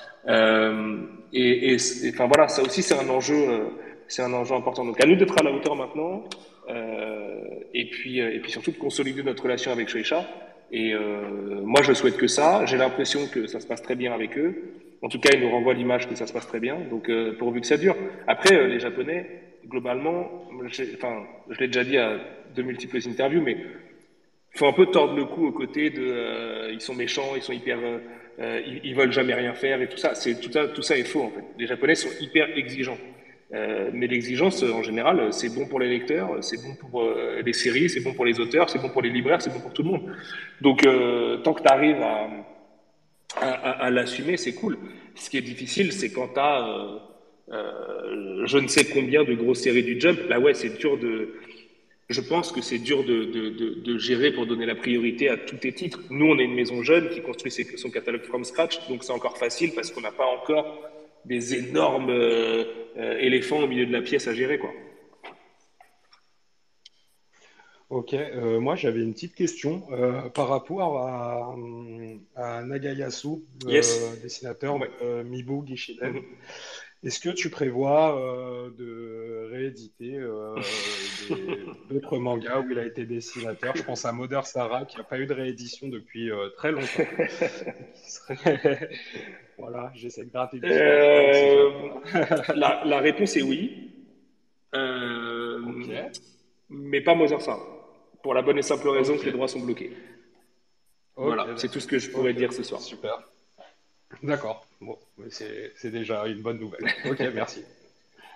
Et, 1.34 1.78
enfin 2.14 2.28
voilà, 2.28 2.48
ça 2.48 2.62
aussi 2.62 2.84
c'est 2.84 2.98
un 2.98 3.10
enjeu, 3.10 3.68
c'est 4.08 4.22
un 4.22 4.32
enjeu 4.32 4.54
important. 4.56 4.86
Donc 4.86 5.04
à 5.04 5.08
nous 5.08 5.16
d'être 5.16 5.38
à 5.40 5.44
la 5.44 5.52
hauteur 5.52 5.76
maintenant, 5.76 6.24
et 6.70 7.90
puis, 7.90 8.20
et 8.20 8.40
puis 8.40 8.52
surtout 8.52 8.72
de 8.72 8.78
consolider 8.78 9.24
notre 9.24 9.44
relation 9.44 9.72
avec 9.72 9.90
Shueisha. 9.90 10.26
Et 10.72 10.94
moi, 11.64 11.82
je 11.84 11.94
souhaite 11.94 12.18
que 12.18 12.28
ça. 12.28 12.66
J'ai 12.66 12.78
l'impression 12.78 13.28
que 13.28 13.48
ça 13.48 13.60
se 13.60 13.68
passe 13.68 13.82
très 13.82 13.96
bien 13.96 14.14
avec 14.14 14.38
eux. 14.38 14.56
En 15.02 15.10
tout 15.10 15.20
cas, 15.20 15.30
ils 15.34 15.42
nous 15.42 15.50
renvoient 15.50 15.74
l'image 15.74 16.08
que 16.08 16.16
ça 16.16 16.28
se 16.28 16.34
passe 16.34 16.48
très 16.48 16.60
bien. 16.60 16.78
Donc, 16.90 17.12
pourvu 17.38 17.62
que 17.62 17.68
ça 17.68 17.78
dure. 17.78 17.96
Après, 18.28 18.68
les 18.68 18.80
Japonais, 18.80 19.44
globalement, 19.68 20.48
enfin, 20.96 21.24
je 21.50 21.60
l'ai 21.60 21.68
déjà 21.68 21.84
dit 21.84 21.98
à 21.98 22.20
de 22.56 22.62
multiples 22.62 23.00
interviews, 23.08 23.42
mais 23.42 23.58
il 24.54 24.60
faut 24.60 24.68
un 24.68 24.74
peu 24.74 24.86
tordre 24.86 25.16
le 25.16 25.26
cou 25.26 25.48
aux 25.48 25.52
côtés 25.52 25.90
de 25.90 26.04
euh, 26.04 26.72
ils 26.72 26.82
sont 26.82 26.94
méchants, 26.94 27.36
ils 27.36 27.42
sont 27.42 27.54
hyper, 27.54 27.80
euh, 27.80 27.98
euh, 28.40 28.62
ils, 28.84 28.96
veulent 28.96 29.12
jamais 29.12 29.34
rien 29.34 29.54
faire 29.54 29.82
et 29.82 29.88
tout 29.88 29.98
ça. 29.98 30.14
C'est 30.14 30.40
tout 30.40 30.52
ça, 30.52 30.68
tout 30.68 30.84
ça 30.84 30.98
est 30.98 31.04
faux 31.04 31.24
en 31.24 31.30
fait. 31.30 31.44
Les 31.58 31.66
Japonais 31.66 31.96
sont 31.96 32.10
hyper 32.22 32.56
exigeants. 32.56 32.98
Mais 33.54 34.08
l'exigence, 34.08 34.64
en 34.64 34.82
général, 34.82 35.32
c'est 35.32 35.54
bon 35.54 35.68
pour 35.68 35.80
les 35.80 35.88
lecteurs, 35.88 36.44
c'est 36.44 36.62
bon 36.62 36.76
pour 36.76 37.08
les 37.46 37.54
séries, 37.54 37.90
c'est 37.90 38.02
bon 38.02 38.14
pour 38.14 38.26
les 38.26 38.40
auteurs, 38.40 38.70
c'est 38.70 38.80
bon 38.80 38.90
pour 38.90 39.04
les 39.04 39.12
libraires, 39.12 39.42
c'est 39.42 39.54
bon 39.54 39.60
pour 39.60 39.74
tout 39.74 39.84
le 39.84 39.90
monde. 39.90 40.12
Donc, 40.60 40.82
tant 41.44 41.54
que 41.54 41.62
tu 41.62 41.68
arrives 41.68 42.04
à, 43.40 43.90
l'assumer, 43.92 44.38
c'est 44.38 44.54
cool. 44.54 44.78
Ce 45.16 45.30
qui 45.30 45.38
est 45.38 45.42
difficile, 45.42 45.92
c'est 45.92 46.12
quand 46.12 46.30
tu 46.30 46.40
as 46.40 47.00
je 48.46 48.58
ne 48.58 48.68
sais 48.68 48.86
combien 48.86 49.24
de 49.24 49.34
grosses 49.34 49.62
séries 49.62 49.84
du 49.84 50.00
Jump. 50.00 50.20
Là, 50.30 50.40
ouais, 50.40 50.54
c'est 50.54 50.78
dur 50.78 50.98
de 50.98 51.36
je 52.10 52.22
pense 52.22 52.52
que 52.52 52.62
c'est 52.62 52.80
dur 52.80 53.04
de, 53.04 53.98
gérer 53.98 54.32
pour 54.32 54.46
donner 54.46 54.66
la 54.66 54.76
priorité 54.76 55.30
à 55.30 55.38
tous 55.38 55.56
tes 55.56 55.74
titres. 55.74 56.02
Nous, 56.10 56.26
on 56.26 56.38
est 56.38 56.44
une 56.44 56.54
maison 56.54 56.84
jeune 56.84 57.10
qui 57.10 57.22
construit 57.22 57.52
son 57.52 57.90
catalogue 57.90 58.24
from 58.24 58.44
scratch, 58.44 58.88
donc 58.90 59.04
c'est 59.04 59.14
encore 59.14 59.38
facile 59.38 59.72
parce 59.74 59.92
qu'on 59.92 60.02
n'a 60.02 60.12
pas 60.12 60.26
encore 60.26 60.90
des 61.26 61.56
énormes 61.56 62.10
euh, 62.10 62.64
euh, 62.98 63.18
éléphants 63.20 63.60
au 63.60 63.68
milieu 63.68 63.86
de 63.86 63.92
la 63.92 64.02
pièce 64.02 64.28
à 64.28 64.34
gérer. 64.34 64.60
Quoi. 64.60 64.72
Ok, 67.90 68.14
euh, 68.14 68.60
moi 68.60 68.76
j'avais 68.76 69.02
une 69.02 69.14
petite 69.14 69.36
question 69.36 69.84
par 70.34 70.48
rapport 70.48 70.98
à, 70.98 71.56
à 72.36 72.64
Nagayasu, 72.64 73.44
yes. 73.68 74.20
dessinateur 74.22 74.80
ouais. 74.80 75.24
Mibu 75.24 75.66
Gishiden. 75.66 76.14
Mm 76.14 76.18
-hmm. 76.18 76.24
Est-ce 77.06 77.20
que 77.20 77.32
tu 77.42 77.50
prévois 77.50 78.08
de 78.80 79.50
rééditer 79.52 80.18
d'autres 81.90 82.18
mangas 82.18 82.62
où 82.62 82.72
il 82.72 82.80
a 82.80 82.86
été 82.86 83.06
dessinateur? 83.06 83.76
Je 83.76 83.84
pense 83.84 84.06
à 84.06 84.14
Mother 84.14 84.46
Sarah 84.48 84.86
qui 84.86 84.96
n'a 84.98 85.04
pas 85.04 85.20
eu 85.20 85.28
de 85.28 85.34
réédition 85.34 85.90
depuis 85.90 86.32
très 86.58 86.72
longtemps. 86.72 87.10
voilà, 89.58 89.92
j'essaie 89.96 90.26
de 90.26 90.32
gratter 90.32 90.60
du 90.60 90.68
la, 92.56 92.84
la, 92.86 93.00
réponse 93.00 93.36
est 93.38 93.42
oui. 93.42 93.92
Okay. 94.74 96.10
Mais 96.70 97.02
pas 97.02 97.16
Mother 97.16 97.42
Sarah. 97.42 97.62
Pour 98.22 98.34
la 98.34 98.42
bonne 98.42 98.58
et 98.58 98.64
simple 98.64 98.88
raison 98.90 99.14
okay. 99.14 99.22
que 99.22 99.26
les 99.28 99.32
droits 99.34 99.48
sont 99.48 99.60
bloqués. 99.60 99.92
Okay, 101.16 101.26
voilà, 101.26 101.48
c'est 101.58 101.70
tout 101.70 101.80
ce 101.80 101.88
que 101.88 102.00
je 102.00 102.10
pourrais 102.10 102.34
dire 102.34 102.52
ce 102.54 102.64
soir. 102.64 102.82
Super. 102.82 103.22
D'accord. 104.22 104.66
Bon, 104.82 104.98
c'est 105.30 105.92
déjà 105.92 106.26
une 106.28 106.42
bonne 106.42 106.60
nouvelle. 106.60 106.86
Ok, 107.06 107.20
merci. 107.34 107.64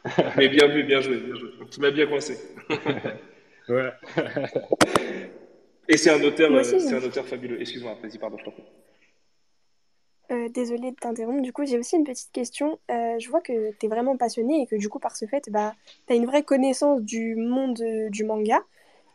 Mais 0.37 0.47
bien 0.49 0.67
vu, 0.67 0.83
bien 0.83 1.01
joué, 1.01 1.17
bien 1.17 1.35
joué. 1.35 1.49
Tu 1.71 1.79
m'as 1.81 1.91
bien 1.91 2.07
coincé. 2.07 2.37
ouais. 3.69 3.91
Et 5.89 5.97
c'est 5.97 6.11
un 6.11 6.21
auteur, 6.23 6.51
euh, 6.51 6.63
c'est 6.63 6.93
un 6.93 7.03
auteur 7.03 7.25
fabuleux. 7.25 7.59
Excuse-moi, 7.61 7.97
vas-y, 8.01 8.17
pardon, 8.17 8.37
je 8.37 8.45
t'en 8.45 8.51
prie. 8.51 8.63
Euh, 10.29 10.49
désolée 10.49 10.91
de 10.91 10.95
t'interrompre. 10.97 11.41
Du 11.41 11.53
coup, 11.53 11.65
j'ai 11.65 11.77
aussi 11.77 11.95
une 11.95 12.03
petite 12.03 12.31
question. 12.33 12.79
Euh, 12.91 13.17
je 13.17 13.29
vois 13.29 13.39
que 13.39 13.71
tu 13.71 13.85
es 13.85 13.89
vraiment 13.89 14.17
passionné 14.17 14.61
et 14.61 14.67
que 14.67 14.75
du 14.75 14.89
coup, 14.89 14.99
par 14.99 15.15
ce 15.15 15.25
fait, 15.25 15.49
bah, 15.49 15.73
tu 16.05 16.13
as 16.13 16.15
une 16.17 16.25
vraie 16.25 16.43
connaissance 16.43 17.01
du 17.01 17.35
monde 17.37 17.79
euh, 17.79 18.09
du 18.09 18.25
manga. 18.25 18.61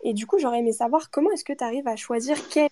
Et 0.05 0.15
du 0.15 0.27
coup, 0.27 0.39
j'aurais 0.39 0.61
aimé 0.61 0.73
savoir 0.73 1.11
comment 1.11 1.31
est-ce 1.33 1.45
que 1.45 1.53
tu 1.53 1.63
arrives 1.63 1.87
à 1.87 1.97
choisir 1.97 2.37
quelle 2.49 2.71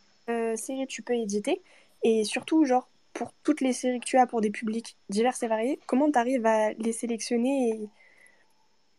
série 0.56 0.86
tu 0.86 1.02
peux 1.02 1.14
éditer 1.14 1.60
et 2.02 2.24
surtout, 2.24 2.64
genre, 2.64 2.88
pour 3.12 3.32
toutes 3.42 3.60
les 3.60 3.72
séries 3.72 4.00
que 4.00 4.06
tu 4.06 4.16
as 4.16 4.26
pour 4.26 4.40
des 4.40 4.50
publics 4.50 4.96
divers 5.08 5.34
et 5.42 5.46
variés, 5.48 5.78
comment 5.86 6.10
tu 6.10 6.18
arrives 6.18 6.46
à 6.46 6.72
les 6.72 6.92
sélectionner 6.92 7.88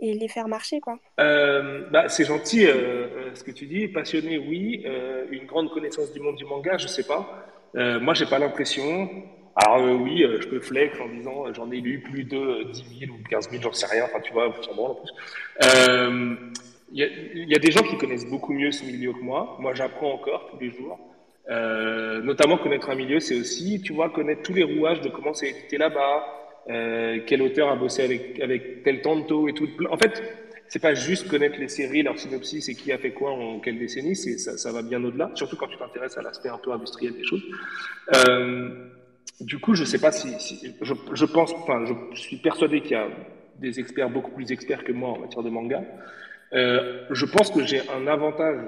et, 0.02 0.14
les 0.14 0.28
faire 0.28 0.48
marcher 0.48 0.82
quoi? 0.82 1.00
Bah, 1.18 2.10
C'est 2.10 2.26
gentil 2.26 2.66
ce 2.66 3.44
que 3.44 3.52
tu 3.52 3.66
dis. 3.66 3.88
Passionné, 3.88 4.38
oui. 4.38 4.86
Une 5.32 5.46
grande 5.46 5.72
connaissance 5.72 6.12
du 6.12 6.20
monde 6.20 6.36
du 6.36 6.46
manga, 6.46 6.78
je 6.78 6.88
sais 6.88 7.04
pas. 7.04 7.61
Euh, 7.76 8.00
moi, 8.00 8.14
j'ai 8.14 8.26
pas 8.26 8.40
l'impression. 8.40 9.10
Alors 9.56 9.86
euh, 9.86 9.94
oui, 9.94 10.24
je 10.40 10.48
peux 10.48 10.60
flex 10.60 10.98
en 11.00 11.10
disant 11.10 11.54
j'en 11.54 11.70
ai 11.72 11.82
lu 11.82 12.00
plus 12.00 12.24
de 12.24 12.72
10 12.72 13.00
000 13.08 13.12
ou 13.12 13.30
15 13.30 13.50
000, 13.50 13.62
j'en 13.62 13.74
sais 13.74 13.88
rien. 13.88 14.06
Enfin, 14.06 14.20
tu 14.22 14.32
vois, 14.34 14.54
s'en 14.62 14.78
en 14.78 14.96
plus. 14.96 15.12
Il 16.94 17.50
y, 17.50 17.56
a 17.56 17.60
des 17.60 17.72
gens 17.72 17.84
qui 17.84 17.98
connaissent 17.98 18.30
beaucoup 18.30 18.52
mieux 18.52 18.72
ce 18.72 18.84
milieu 18.84 19.14
que 19.14 19.22
moi. 19.22 19.56
Moi, 19.60 19.74
j'apprends 19.74 20.12
encore 20.12 20.50
tous 20.52 20.60
les 20.60 20.72
jours. 20.72 21.00
Euh, 21.50 22.22
notamment 22.22 22.58
connaître 22.58 22.90
un 22.90 22.96
milieu, 22.96 23.20
c'est 23.20 23.40
aussi, 23.40 23.82
tu 23.82 23.94
vois, 23.94 24.10
connaître 24.10 24.42
tous 24.44 24.54
les 24.54 24.64
rouages 24.64 25.02
de 25.02 25.10
comment 25.10 25.34
c'est 25.34 25.50
édité 25.50 25.78
là-bas, 25.78 26.26
euh, 26.70 27.20
quel 27.26 27.42
auteur 27.42 27.70
a 27.70 27.76
bossé 27.76 28.04
avec 28.04 28.40
avec 28.40 28.84
tel 28.84 29.02
tanto 29.02 29.48
et 29.48 29.54
tout. 29.54 29.68
En 29.90 29.98
fait, 29.98 30.22
c'est 30.72 30.80
pas 30.80 30.94
juste 30.94 31.28
connaître 31.28 31.60
les 31.60 31.68
séries, 31.68 32.02
leur 32.02 32.18
synopsis 32.18 32.70
et 32.70 32.76
qui 32.76 32.94
a 32.94 32.98
fait 32.98 33.12
quoi 33.12 33.32
en 33.32 33.60
quelle 33.60 33.78
décennie, 33.78 34.16
ça, 34.16 34.72
va 34.72 34.82
bien 34.82 35.04
au-delà. 35.04 35.30
Surtout 35.36 35.58
quand 35.58 35.68
tu 35.68 35.78
t'intéresses 35.78 36.18
à 36.18 36.22
l'aspect 36.22 36.48
un 36.48 36.58
peu 36.58 36.72
industriel 36.72 37.14
des 37.14 37.26
choses. 37.26 37.44
Euh, 38.16 38.88
du 39.42 39.60
coup, 39.60 39.76
je 39.76 39.84
sais 39.84 40.00
pas 40.00 40.14
si, 40.14 40.30
je, 40.82 41.26
pense, 41.26 41.54
enfin, 41.56 41.84
je 42.14 42.22
suis 42.22 42.38
persuadé 42.38 42.80
qu'il 42.80 42.92
y 42.92 42.96
a 42.96 43.10
des 43.60 43.82
experts 43.82 44.10
beaucoup 44.10 44.32
plus 44.32 44.54
experts 44.54 44.86
que 44.86 44.94
moi 44.94 45.10
en 45.10 45.20
matière 45.20 45.44
de 45.44 45.50
manga. 45.50 45.84
Euh, 46.54 47.06
je 47.12 47.26
pense 47.26 47.52
que 47.52 47.66
j'ai 47.66 47.82
un 47.90 48.08
avantage 48.08 48.62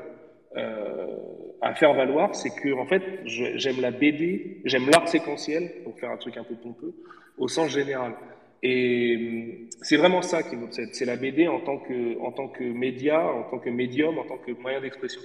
euh, 0.58 1.08
à 1.62 1.74
faire 1.74 1.94
valoir, 1.94 2.36
c'est 2.36 2.54
que 2.54 2.78
en 2.78 2.86
fait, 2.86 3.02
j'aime 3.24 3.80
la 3.80 3.92
BD, 3.92 4.60
j'aime 4.66 4.90
l'art 4.90 5.08
séquentiel, 5.08 5.72
pour 5.86 5.98
faire 5.98 6.12
un 6.12 6.18
truc 6.18 6.36
un 6.36 6.44
peu 6.44 6.56
pompeux, 6.56 6.96
au 7.38 7.48
sens 7.48 7.72
général. 7.72 8.12
Et 8.64 9.68
c'est 9.82 9.98
vraiment 9.98 10.22
ça 10.22 10.42
qui 10.42 10.56
m'obsède. 10.56 10.90
C'est 10.94 11.06
la 11.06 11.18
BD 11.18 11.48
en 11.48 11.60
tant 11.60 11.78
que 11.78 12.64
média, 12.64 13.22
en 13.22 13.44
tant 13.44 13.60
que 13.60 13.70
médium, 13.70 14.18
en 14.18 14.24
tant 14.24 14.38
que 14.38 14.52
moyen 14.54 14.80
d'expression. 14.80 15.22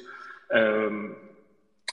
Euh, 0.52 1.08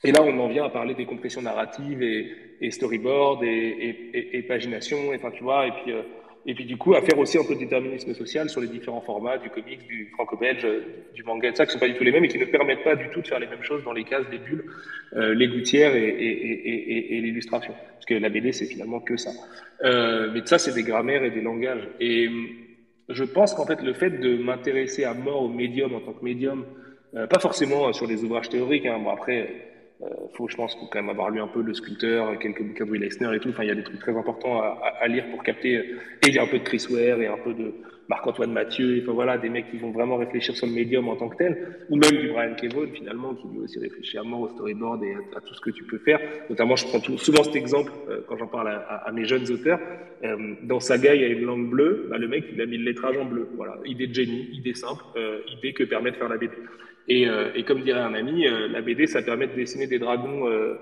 et 0.03 0.11
là, 0.11 0.21
on 0.23 0.39
en 0.39 0.47
vient 0.47 0.65
à 0.65 0.69
parler 0.69 0.95
des 0.95 1.05
compressions 1.05 1.41
narratives 1.41 2.01
et, 2.01 2.31
et 2.61 2.71
storyboard 2.71 3.43
et, 3.43 4.31
et, 4.33 4.41
pagination, 4.43 4.97
enfin, 5.13 5.31
tu 5.31 5.43
vois, 5.43 5.67
et 5.67 5.71
puis 5.71 5.91
euh, 5.93 6.01
et 6.45 6.53
puis 6.53 6.65
du 6.65 6.77
coup 6.77 6.93
à 6.93 7.01
faire 7.01 7.17
aussi 7.17 7.37
un 7.37 7.43
peu 7.43 7.55
de 7.55 7.59
déterminisme 7.59 8.13
social 8.13 8.49
sur 8.49 8.61
les 8.61 8.67
différents 8.67 9.01
formats 9.01 9.37
du 9.37 9.49
comics, 9.49 9.85
du 9.87 10.11
franco-belge, 10.13 10.67
du 11.13 11.23
manga, 11.23 11.49
et 11.49 11.55
ça 11.55 11.65
qui 11.65 11.73
sont 11.73 11.79
pas 11.79 11.87
du 11.87 11.95
tout 11.95 12.03
les 12.03 12.11
mêmes 12.11 12.25
et 12.25 12.27
qui 12.27 12.37
ne 12.37 12.45
permettent 12.45 12.83
pas 12.83 12.95
du 12.95 13.09
tout 13.09 13.21
de 13.21 13.27
faire 13.27 13.39
les 13.39 13.47
mêmes 13.47 13.63
choses 13.63 13.83
dans 13.83 13.93
les 13.93 14.03
cases 14.03 14.29
des 14.29 14.37
bulles, 14.37 14.65
euh, 15.15 15.33
les 15.33 15.47
gouttières 15.47 15.95
et, 15.95 17.19
l'illustration, 17.21 17.73
parce 17.93 18.05
que 18.05 18.13
la 18.13 18.29
BD 18.29 18.51
c'est 18.51 18.65
finalement 18.65 18.99
que 18.99 19.17
ça. 19.17 19.31
Euh, 19.83 20.31
mais 20.33 20.45
ça 20.45 20.59
c'est 20.59 20.73
des 20.73 20.83
grammaires 20.83 21.23
et 21.23 21.31
des 21.31 21.41
langages. 21.41 21.87
Et 21.99 22.29
je 23.09 23.23
pense 23.23 23.53
qu'en 23.53 23.65
fait 23.65 23.81
le 23.81 23.93
fait 23.93 24.11
de 24.11 24.37
m'intéresser 24.37 25.03
à 25.03 25.13
mort 25.13 25.43
au 25.43 25.49
médium 25.49 25.95
en 25.95 25.99
tant 25.99 26.13
que 26.13 26.23
médium, 26.23 26.65
euh, 27.15 27.25
pas 27.27 27.39
forcément 27.39 27.91
sur 27.93 28.07
les 28.07 28.23
ouvrages 28.23 28.49
théoriques, 28.49 28.85
hein, 28.85 28.99
bon 28.99 29.09
après 29.09 29.74
euh, 30.01 30.07
faut, 30.33 30.47
je 30.49 30.55
pense, 30.55 30.75
faut 30.75 30.87
quand 30.91 30.99
même 30.99 31.09
avoir 31.09 31.29
lu 31.29 31.39
un 31.39 31.47
peu 31.47 31.61
le 31.61 31.73
sculpteur, 31.73 32.37
quelques 32.39 32.63
bouquins 32.63 32.85
de 32.85 32.91
Will 32.91 33.03
Eisner 33.03 33.33
et 33.33 33.39
tout. 33.39 33.49
Enfin, 33.49 33.63
il 33.63 33.69
y 33.69 33.71
a 33.71 33.75
des 33.75 33.83
trucs 33.83 33.99
très 33.99 34.15
importants 34.15 34.61
à, 34.61 34.77
à, 34.99 35.07
lire 35.07 35.25
pour 35.31 35.41
capter. 35.43 35.73
Et 35.73 36.27
il 36.27 36.33
y 36.33 36.39
a 36.39 36.43
un 36.43 36.47
peu 36.47 36.59
de 36.59 36.63
Chris 36.63 36.85
Ware 36.89 37.21
et 37.21 37.27
un 37.27 37.37
peu 37.37 37.53
de 37.53 37.73
Marc-Antoine 38.09 38.51
Mathieu. 38.51 38.99
Enfin 39.01 39.13
voilà, 39.13 39.37
des 39.37 39.49
mecs 39.49 39.69
qui 39.71 39.77
vont 39.77 39.91
vraiment 39.91 40.17
réfléchir 40.17 40.55
sur 40.55 40.67
le 40.67 40.73
médium 40.73 41.07
en 41.07 41.15
tant 41.15 41.29
que 41.29 41.37
tel. 41.37 41.85
Ou 41.89 41.95
même 41.95 42.11
du 42.11 42.29
Brian 42.29 42.53
Kevon, 42.55 42.87
finalement, 42.93 43.33
qui 43.35 43.47
lui 43.47 43.59
aussi 43.59 43.79
réfléchit 43.79 44.17
à 44.17 44.23
mort 44.23 44.41
au 44.41 44.49
storyboard 44.49 45.01
et 45.03 45.15
à, 45.35 45.39
tout 45.39 45.53
ce 45.53 45.61
que 45.61 45.69
tu 45.69 45.85
peux 45.85 45.99
faire. 45.99 46.19
Notamment, 46.49 46.75
je 46.75 46.87
prends 46.87 46.99
souvent 47.17 47.43
cet 47.43 47.55
exemple 47.55 47.91
euh, 48.09 48.21
quand 48.27 48.37
j'en 48.37 48.47
parle 48.47 48.67
à, 48.69 48.79
à, 48.79 49.11
mes 49.13 49.25
jeunes 49.25 49.49
auteurs. 49.49 49.79
Euh, 50.23 50.55
dans 50.63 50.81
Saga, 50.81 51.15
il 51.15 51.21
y 51.21 51.25
a 51.25 51.27
une 51.27 51.45
langue 51.45 51.69
bleue. 51.69 52.07
Bah, 52.09 52.17
le 52.17 52.27
mec, 52.27 52.45
il 52.51 52.61
a 52.61 52.65
mis 52.65 52.77
le 52.77 52.83
lettrage 52.83 53.17
en 53.17 53.25
bleu. 53.25 53.47
Voilà, 53.55 53.77
idée 53.85 54.07
de 54.07 54.13
génie, 54.13 54.49
idée 54.51 54.73
simple, 54.73 55.03
euh, 55.15 55.39
idée 55.57 55.73
que 55.73 55.83
permet 55.83 56.11
de 56.11 56.17
faire 56.17 56.29
la 56.29 56.37
BD. 56.37 56.53
Et, 57.07 57.27
euh, 57.27 57.51
et, 57.55 57.63
comme 57.63 57.81
dirait 57.81 58.01
un 58.01 58.13
ami, 58.13 58.47
euh, 58.47 58.67
la 58.67 58.81
BD, 58.81 59.05
ça 59.07 59.21
permet 59.21 59.47
de 59.47 59.53
dessiner 59.53 59.87
des 59.87 59.99
dragons 59.99 60.47
euh, 60.47 60.75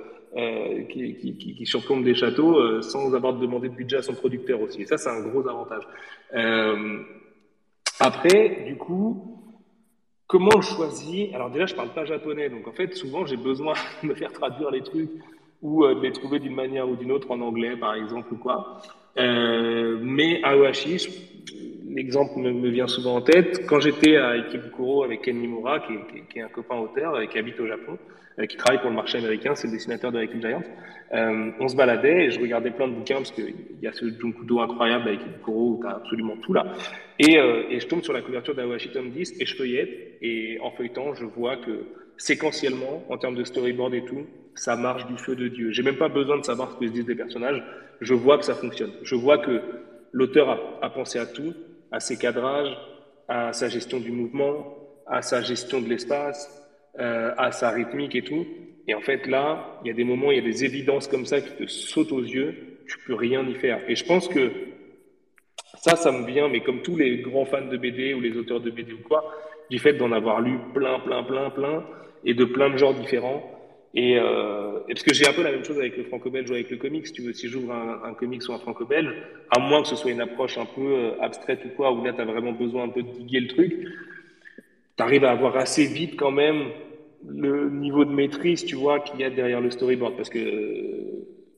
qui, 0.89 1.15
qui, 1.15 2.03
des 2.03 2.15
châteaux 2.15 2.81
sans 2.81 3.13
avoir 3.13 3.33
de 3.33 3.41
demander 3.41 3.69
de 3.69 3.75
budget 3.75 3.97
à 3.97 4.01
son 4.01 4.13
producteur 4.13 4.61
aussi. 4.61 4.81
Et 4.81 4.85
ça, 4.85 4.97
c'est 4.97 5.09
un 5.09 5.21
gros 5.21 5.47
avantage. 5.47 5.83
après, 7.99 8.63
du 8.65 8.75
coup, 8.77 9.37
comment 10.27 10.51
on 10.55 10.61
choisit 10.61 11.33
Alors 11.35 11.51
déjà, 11.51 11.65
je 11.65 11.75
parle 11.75 11.93
pas 11.93 12.05
japonais, 12.05 12.49
donc 12.49 12.67
en 12.67 12.71
fait, 12.71 12.93
souvent, 12.95 13.25
j'ai 13.25 13.37
besoin 13.37 13.73
de 14.03 14.07
me 14.07 14.15
faire 14.15 14.31
traduire 14.31 14.71
les 14.71 14.81
trucs 14.81 15.11
ou 15.61 15.85
de 15.85 16.01
les 16.01 16.11
trouver 16.11 16.39
d'une 16.39 16.55
manière 16.55 16.89
ou 16.89 16.95
d'une 16.95 17.11
autre 17.11 17.29
en 17.31 17.39
anglais, 17.41 17.77
par 17.77 17.93
exemple, 17.93 18.33
ou 18.33 18.37
quoi. 18.37 18.81
mais 19.15 20.41
Awashi, 20.43 20.97
l'exemple 21.93 22.39
me, 22.39 22.69
vient 22.69 22.87
souvent 22.87 23.15
en 23.15 23.21
tête. 23.21 23.65
Quand 23.67 23.79
j'étais 23.79 24.17
à 24.17 24.29
Ikebukuro 24.29 25.03
avec 25.03 25.21
Ken 25.21 25.37
Nimura, 25.39 25.79
qui, 25.79 26.39
est 26.39 26.41
un 26.41 26.49
copain 26.49 26.77
auteur 26.77 27.19
et 27.21 27.27
qui 27.27 27.37
habite 27.37 27.59
au 27.59 27.67
Japon, 27.67 27.97
euh, 28.39 28.45
qui 28.45 28.57
travaille 28.57 28.81
pour 28.81 28.89
le 28.89 28.95
marché 28.95 29.17
américain, 29.17 29.53
c'est 29.55 29.67
le 29.67 29.73
dessinateur 29.73 30.11
de 30.11 30.19
Haikyuu 30.19 30.41
Giant, 30.41 30.63
euh, 31.13 31.51
on 31.59 31.67
se 31.67 31.75
baladait 31.75 32.25
et 32.25 32.31
je 32.31 32.39
regardais 32.39 32.71
plein 32.71 32.87
de 32.87 32.93
bouquins 32.93 33.17
parce 33.17 33.31
qu'il 33.31 33.53
y 33.81 33.87
a 33.87 33.93
ce 33.93 34.05
Junkudo 34.19 34.59
incroyable 34.59 35.09
avec 35.09 35.21
Ikebukuro 35.21 35.69
où 35.69 35.79
tu 35.81 35.87
as 35.87 35.95
absolument 35.97 36.37
tout 36.37 36.53
là. 36.53 36.73
Et, 37.19 37.37
euh, 37.37 37.69
et, 37.69 37.79
je 37.79 37.87
tombe 37.87 38.03
sur 38.03 38.13
la 38.13 38.21
couverture 38.21 38.55
d'Awashi 38.55 38.89
Tom 38.89 39.09
10 39.09 39.35
et 39.39 39.45
je 39.45 39.55
feuillette 39.55 40.17
et 40.21 40.57
en 40.61 40.71
feuilletant, 40.71 41.13
je 41.13 41.25
vois 41.25 41.57
que 41.57 41.85
séquentiellement, 42.17 43.03
en 43.09 43.17
termes 43.17 43.35
de 43.35 43.43
storyboard 43.43 43.93
et 43.93 44.05
tout, 44.05 44.25
ça 44.55 44.75
marche 44.75 45.05
du 45.07 45.17
feu 45.17 45.35
de 45.35 45.47
Dieu. 45.47 45.71
J'ai 45.71 45.83
même 45.83 45.97
pas 45.97 46.09
besoin 46.09 46.37
de 46.37 46.43
savoir 46.43 46.71
ce 46.71 46.77
que 46.77 46.87
se 46.87 46.91
disent 46.91 47.07
les 47.07 47.15
personnages. 47.15 47.63
Je 48.01 48.13
vois 48.13 48.37
que 48.37 48.45
ça 48.45 48.53
fonctionne. 48.53 48.91
Je 49.03 49.15
vois 49.15 49.39
que 49.39 49.61
l'auteur 50.11 50.77
a 50.81 50.89
pensé 50.89 51.17
à 51.17 51.25
tout 51.25 51.53
à 51.93 51.99
ses 51.99 52.17
cadrages, 52.17 52.75
à 53.29 53.53
sa 53.53 53.69
gestion 53.69 53.99
du 53.99 54.11
mouvement, 54.11 54.75
à 55.05 55.21
sa 55.21 55.41
gestion 55.41 55.79
de 55.79 55.87
l'espace, 55.87 56.49
euh, 56.99 57.31
à 57.37 57.51
sa 57.51 57.69
rythmique 57.69 58.15
et 58.15 58.23
tout. 58.23 58.45
Et 58.87 58.95
en 58.95 59.01
fait, 59.01 59.27
là, 59.27 59.79
il 59.83 59.87
y 59.87 59.91
a 59.91 59.93
des 59.93 60.03
moments, 60.03 60.31
il 60.31 60.37
y 60.37 60.41
a 60.41 60.43
des 60.43 60.65
évidences 60.65 61.07
comme 61.07 61.25
ça 61.25 61.39
qui 61.39 61.51
te 61.51 61.67
sautent 61.67 62.11
aux 62.11 62.23
yeux, 62.23 62.79
tu 62.87 62.97
peux 63.05 63.13
rien 63.13 63.47
y 63.47 63.53
faire. 63.53 63.79
Et 63.87 63.95
je 63.95 64.03
pense 64.05 64.27
que 64.27 64.51
ça, 65.75 65.95
ça 65.95 66.11
me 66.11 66.25
vient, 66.25 66.49
mais 66.49 66.61
comme 66.61 66.81
tous 66.81 66.97
les 66.97 67.19
grands 67.19 67.45
fans 67.45 67.67
de 67.67 67.77
BD 67.77 68.15
ou 68.15 68.21
les 68.21 68.35
auteurs 68.37 68.59
de 68.59 68.71
BD 68.71 68.93
ou 68.93 69.07
quoi, 69.07 69.31
du 69.69 69.77
fait 69.77 69.93
d'en 69.93 70.11
avoir 70.11 70.41
lu 70.41 70.57
plein, 70.73 70.99
plein, 70.99 71.23
plein, 71.23 71.51
plein, 71.51 71.85
et 72.25 72.33
de 72.33 72.45
plein 72.45 72.69
de 72.71 72.77
genres 72.77 72.93
différents, 72.95 73.43
et, 73.93 74.17
euh, 74.17 74.79
parce 74.87 75.03
que 75.03 75.13
j'ai 75.13 75.27
un 75.27 75.33
peu 75.33 75.43
la 75.43 75.51
même 75.51 75.63
chose 75.63 75.77
avec 75.77 75.95
le 75.97 76.03
franco-belge 76.05 76.49
ou 76.49 76.53
avec 76.53 76.71
le 76.71 76.77
comics. 76.77 77.11
Tu 77.11 77.21
veux, 77.21 77.33
si 77.33 77.47
j'ouvre 77.47 77.73
un, 77.73 78.01
un 78.03 78.13
comics 78.13 78.41
ou 78.49 78.53
un 78.53 78.57
franco-belge, 78.57 79.13
à 79.51 79.59
moins 79.59 79.83
que 79.83 79.87
ce 79.87 79.95
soit 79.95 80.11
une 80.11 80.21
approche 80.21 80.57
un 80.57 80.65
peu 80.65 80.81
euh, 80.81 81.21
abstraite 81.21 81.59
ou 81.65 81.69
quoi, 81.75 81.91
où 81.91 82.03
là, 82.03 82.11
tu 82.13 82.21
as 82.21 82.25
vraiment 82.25 82.53
besoin 82.53 82.83
un 82.85 82.89
peu 82.89 83.03
de 83.03 83.09
diguer 83.09 83.41
le 83.41 83.47
truc, 83.47 83.73
tu 84.97 85.03
arrives 85.03 85.25
à 85.25 85.31
avoir 85.31 85.57
assez 85.57 85.85
vite 85.85 86.15
quand 86.15 86.31
même 86.31 86.69
le 87.27 87.69
niveau 87.69 88.03
de 88.03 88.11
maîtrise, 88.11 88.65
tu 88.65 88.75
vois, 88.75 88.99
qu'il 88.99 89.19
y 89.19 89.23
a 89.23 89.29
derrière 89.29 89.61
le 89.61 89.69
storyboard. 89.69 90.15
Parce 90.15 90.29
que, 90.29 90.39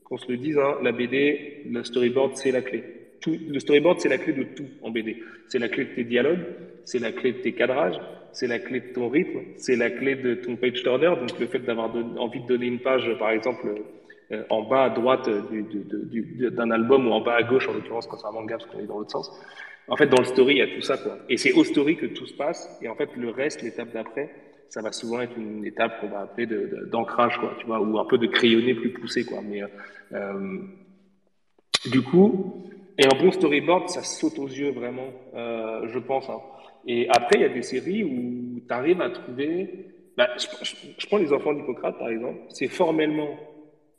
qu'on 0.03 0.17
se 0.17 0.29
le 0.29 0.37
dise, 0.37 0.57
hein, 0.57 0.77
la 0.83 0.91
BD, 0.91 1.63
le 1.69 1.83
storyboard, 1.83 2.35
c'est 2.35 2.51
la 2.51 2.61
clé. 2.61 2.83
Le 3.27 3.59
storyboard, 3.59 3.99
c'est 3.99 4.09
la 4.09 4.17
clé 4.17 4.33
de 4.33 4.43
tout 4.43 4.67
en 4.81 4.91
BD. 4.91 5.17
C'est 5.47 5.59
la 5.59 5.69
clé 5.69 5.85
de 5.85 5.95
tes 5.95 6.03
dialogues, 6.03 6.45
c'est 6.83 6.99
la 6.99 7.11
clé 7.11 7.33
de 7.33 7.37
tes 7.39 7.53
cadrages, 7.53 7.99
c'est 8.31 8.47
la 8.47 8.59
clé 8.59 8.79
de 8.81 8.93
ton 8.93 9.09
rythme, 9.09 9.39
c'est 9.57 9.75
la 9.75 9.89
clé 9.89 10.15
de 10.15 10.35
ton 10.35 10.55
page 10.55 10.83
turner. 10.83 11.13
Donc 11.19 11.39
le 11.39 11.47
fait 11.47 11.59
d'avoir 11.59 11.93
envie 12.17 12.41
de 12.41 12.47
donner 12.47 12.67
une 12.67 12.79
page, 12.79 13.09
par 13.17 13.31
exemple, 13.31 13.67
euh, 14.31 14.43
en 14.49 14.63
bas 14.63 14.85
à 14.85 14.89
droite 14.89 15.29
d'un 15.29 16.71
album 16.71 17.07
ou 17.07 17.11
en 17.11 17.21
bas 17.21 17.35
à 17.35 17.43
gauche, 17.43 17.67
en 17.69 17.73
l'occurrence 17.73 18.07
quand 18.07 18.17
c'est 18.17 18.27
un 18.27 18.31
manga, 18.31 18.57
parce 18.57 18.69
qu'on 18.69 18.79
est 18.79 18.87
dans 18.87 18.99
l'autre 18.99 19.11
sens. 19.11 19.31
En 19.87 19.95
fait, 19.95 20.07
dans 20.07 20.19
le 20.19 20.25
story, 20.25 20.55
il 20.55 20.57
y 20.57 20.61
a 20.61 20.75
tout 20.75 20.81
ça, 20.81 20.97
quoi. 20.97 21.19
Et 21.29 21.37
c'est 21.37 21.53
au 21.53 21.63
story 21.63 21.95
que 21.95 22.07
tout 22.07 22.25
se 22.25 22.33
passe. 22.33 22.77
Et 22.81 22.89
en 22.89 22.95
fait, 22.95 23.09
le 23.15 23.29
reste, 23.29 23.61
l'étape 23.61 23.93
d'après, 23.93 24.31
ça 24.69 24.81
va 24.81 24.91
souvent 24.91 25.21
être 25.21 25.37
une 25.37 25.63
étape 25.63 26.01
qu'on 26.01 26.07
va 26.07 26.21
appeler 26.21 26.47
d'ancrage, 26.91 27.37
quoi, 27.37 27.55
tu 27.59 27.67
vois, 27.67 27.79
ou 27.79 27.99
un 27.99 28.05
peu 28.05 28.17
de 28.17 28.25
crayonné 28.25 28.73
plus 28.73 28.89
poussé, 28.89 29.25
quoi. 29.25 29.41
Mais 29.47 29.61
euh, 30.13 30.57
du 31.91 32.01
coup, 32.01 32.65
et 32.97 33.05
un 33.05 33.17
bon 33.17 33.31
storyboard, 33.31 33.89
ça 33.89 34.03
saute 34.03 34.39
aux 34.39 34.47
yeux 34.47 34.71
vraiment, 34.71 35.09
euh, 35.33 35.87
je 35.87 35.99
pense. 35.99 36.29
Hein. 36.29 36.39
Et 36.87 37.07
après, 37.09 37.35
il 37.35 37.41
y 37.41 37.45
a 37.45 37.49
des 37.49 37.61
séries 37.61 38.03
où 38.03 38.61
tu 38.65 38.73
arrives 38.73 39.01
à 39.01 39.09
trouver. 39.09 39.87
Bah, 40.15 40.29
je, 40.37 41.07
prends 41.07 41.17
les 41.17 41.33
enfants 41.33 41.53
d'Hippocrate, 41.53 41.97
par 41.97 42.09
exemple. 42.09 42.39
C'est 42.49 42.67
formellement 42.67 43.37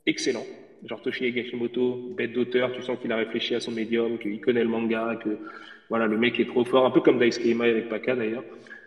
excellent. 0.06 0.44
Genre 0.84 1.00
Toshi 1.02 1.26
Higashimoto, 1.26 2.14
bête 2.16 2.32
d'auteur, 2.32 2.72
tu 2.72 2.82
sens 2.82 2.98
qu'il 3.00 3.12
a 3.12 3.16
réfléchi 3.16 3.54
à 3.54 3.60
son 3.60 3.72
médium, 3.72 4.18
qu'il 4.18 4.40
connaît 4.40 4.62
le 4.62 4.68
manga, 4.68 5.18
que 5.22 5.38
voilà, 5.90 6.06
le 6.06 6.16
mec 6.16 6.38
est 6.40 6.46
trop 6.46 6.64
fort, 6.64 6.86
un 6.86 6.90
peu 6.90 7.00
comme 7.00 7.18
Daisuke 7.18 7.44
Imai 7.44 7.70
avec 7.70 7.88
Paka 7.88 8.14
d'ailleurs. 8.14 8.44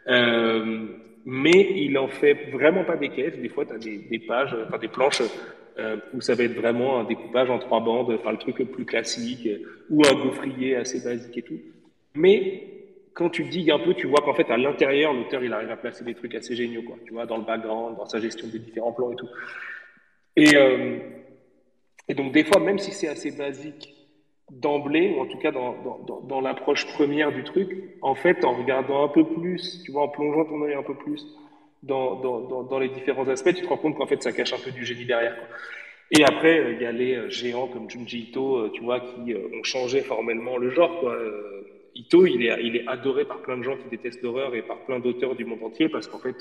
Euh, 0.07 0.86
mais 1.26 1.74
il 1.76 1.97
en 1.97 2.07
fait 2.07 2.49
vraiment 2.51 2.84
pas 2.84 2.95
des 2.95 3.10
caisses. 3.10 3.38
Des 3.38 3.49
fois, 3.49 3.66
tu 3.66 3.74
as 3.74 3.78
des, 3.78 3.97
des, 3.97 4.20
pages, 4.20 4.55
enfin 4.66 4.78
des 4.78 4.88
planches 4.88 5.22
euh, 5.80 5.97
où 6.13 6.21
ça 6.21 6.36
va 6.36 6.43
être 6.43 6.55
vraiment 6.55 6.99
un 6.99 7.03
découpage 7.05 7.49
en 7.49 7.59
trois 7.59 7.80
bandes, 7.80 8.11
enfin 8.19 8.32
le 8.32 8.38
truc 8.38 8.59
le 8.59 8.65
plus 8.65 8.86
classique, 8.86 9.47
ou 9.89 10.01
un 10.05 10.13
gaufrier 10.13 10.75
assez 10.75 11.03
basique 11.03 11.38
et 11.38 11.41
tout. 11.41 11.59
Mais 12.15 12.80
quand 13.13 13.30
tu 13.30 13.43
digues 13.43 13.71
un 13.71 13.80
peu, 13.80 13.93
tu 13.93 14.07
vois 14.07 14.21
qu'en 14.21 14.34
fait, 14.34 14.49
à 14.49 14.57
l'intérieur, 14.57 15.13
l'auteur, 15.13 15.43
il 15.43 15.51
arrive 15.51 15.71
à 15.71 15.75
placer 15.77 16.03
des 16.03 16.15
trucs 16.15 16.36
assez 16.36 16.55
géniaux, 16.55 16.84
quoi. 16.84 16.95
Tu 17.05 17.13
vois, 17.13 17.25
dans 17.25 17.38
le 17.38 17.43
background, 17.43 17.97
dans 17.97 18.05
sa 18.05 18.19
gestion 18.19 18.47
des 18.47 18.59
différents 18.59 18.93
plans 18.93 19.11
et 19.11 19.15
tout. 19.15 19.27
Et, 20.36 20.55
euh, 20.55 20.99
donc, 22.15 22.32
des 22.32 22.43
fois, 22.43 22.61
même 22.61 22.80
si 22.80 22.91
c'est 22.91 23.07
assez 23.07 23.32
basique 23.32 23.93
d'emblée, 24.51 25.13
ou 25.15 25.19
en 25.19 25.25
tout 25.25 25.38
cas 25.38 25.51
dans, 25.51 25.75
dans, 25.84 26.21
dans, 26.21 26.41
l'approche 26.41 26.88
première 26.93 27.32
du 27.32 27.43
truc, 27.43 27.69
en 28.01 28.15
fait, 28.15 28.45
en 28.45 28.53
regardant 28.53 29.03
un 29.03 29.09
peu 29.09 29.25
plus, 29.25 29.84
tu 29.84 29.91
vois, 29.91 30.03
en 30.03 30.07
plongeant 30.07 30.45
ton 30.45 30.61
œil 30.63 30.73
un 30.73 30.84
peu 30.84 30.95
plus 30.95 31.23
dans, 31.84 32.15
dans, 32.63 32.80
les 32.80 32.89
différents 32.89 33.27
aspects, 33.27 33.53
tu 33.53 33.61
te 33.61 33.67
rends 33.67 33.77
compte 33.77 33.95
qu'en 33.95 34.07
fait, 34.07 34.21
ça 34.21 34.32
cache 34.32 34.53
un 34.53 34.59
peu 34.59 34.71
du 34.71 34.86
génie 34.86 35.05
derrière. 35.05 35.36
Quoi. 35.36 35.47
Et 36.11 36.23
après, 36.23 36.73
il 36.73 36.82
y 36.82 36.86
a 36.86 36.91
les 36.91 37.15
euh, 37.15 37.30
géants 37.30 37.67
comme 37.67 37.89
Junji 37.89 38.30
Ito, 38.30 38.57
euh, 38.57 38.71
tu 38.73 38.82
vois, 38.82 38.99
qui 38.99 39.36
ont 39.36 39.63
changé 39.63 40.01
formellement 40.01 40.57
le 40.57 40.71
genre, 40.71 40.99
quoi. 40.99 41.17
Ito, 41.95 42.25
il 42.25 42.45
est, 42.45 42.63
il 42.63 42.75
est 42.77 42.88
adoré 42.88 43.25
par 43.25 43.41
plein 43.41 43.57
de 43.57 43.63
gens 43.63 43.75
qui 43.75 43.89
détestent 43.89 44.21
l'horreur 44.21 44.55
et 44.55 44.61
par 44.61 44.86
plein 44.86 44.99
d'auteurs 44.99 45.36
du 45.36 45.43
monde 45.43 45.63
entier 45.63 45.89
parce 45.89 46.07
qu'en 46.07 46.19
fait, 46.19 46.36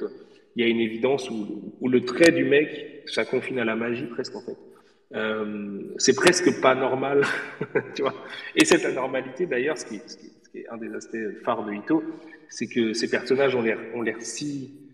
il 0.54 0.64
y 0.64 0.66
a 0.66 0.68
une 0.68 0.80
évidence 0.80 1.30
où, 1.30 1.74
où, 1.80 1.88
le 1.88 2.04
trait 2.04 2.30
du 2.30 2.44
mec, 2.44 3.02
ça 3.06 3.24
confine 3.24 3.58
à 3.58 3.64
la 3.64 3.74
magie 3.74 4.06
presque 4.06 4.36
en 4.36 4.42
fait. 4.42 4.56
Euh, 5.14 5.94
c'est 5.96 6.14
presque 6.14 6.60
pas 6.60 6.74
normal, 6.74 7.24
tu 7.94 8.02
vois. 8.02 8.14
Et 8.54 8.64
cette 8.64 8.84
anormalité, 8.84 9.46
d'ailleurs, 9.46 9.78
ce, 9.78 9.86
ce, 9.86 9.94
ce 9.98 10.50
qui, 10.50 10.58
est 10.58 10.68
un 10.68 10.76
des 10.76 10.94
aspects 10.94 11.16
phares 11.44 11.64
de 11.64 11.72
Ito, 11.72 12.02
c'est 12.48 12.66
que 12.66 12.92
ces 12.92 13.10
personnages 13.10 13.54
ont 13.54 13.62
l'air, 13.62 13.78
ont 13.94 14.02
l'air 14.02 14.20
si 14.20 14.87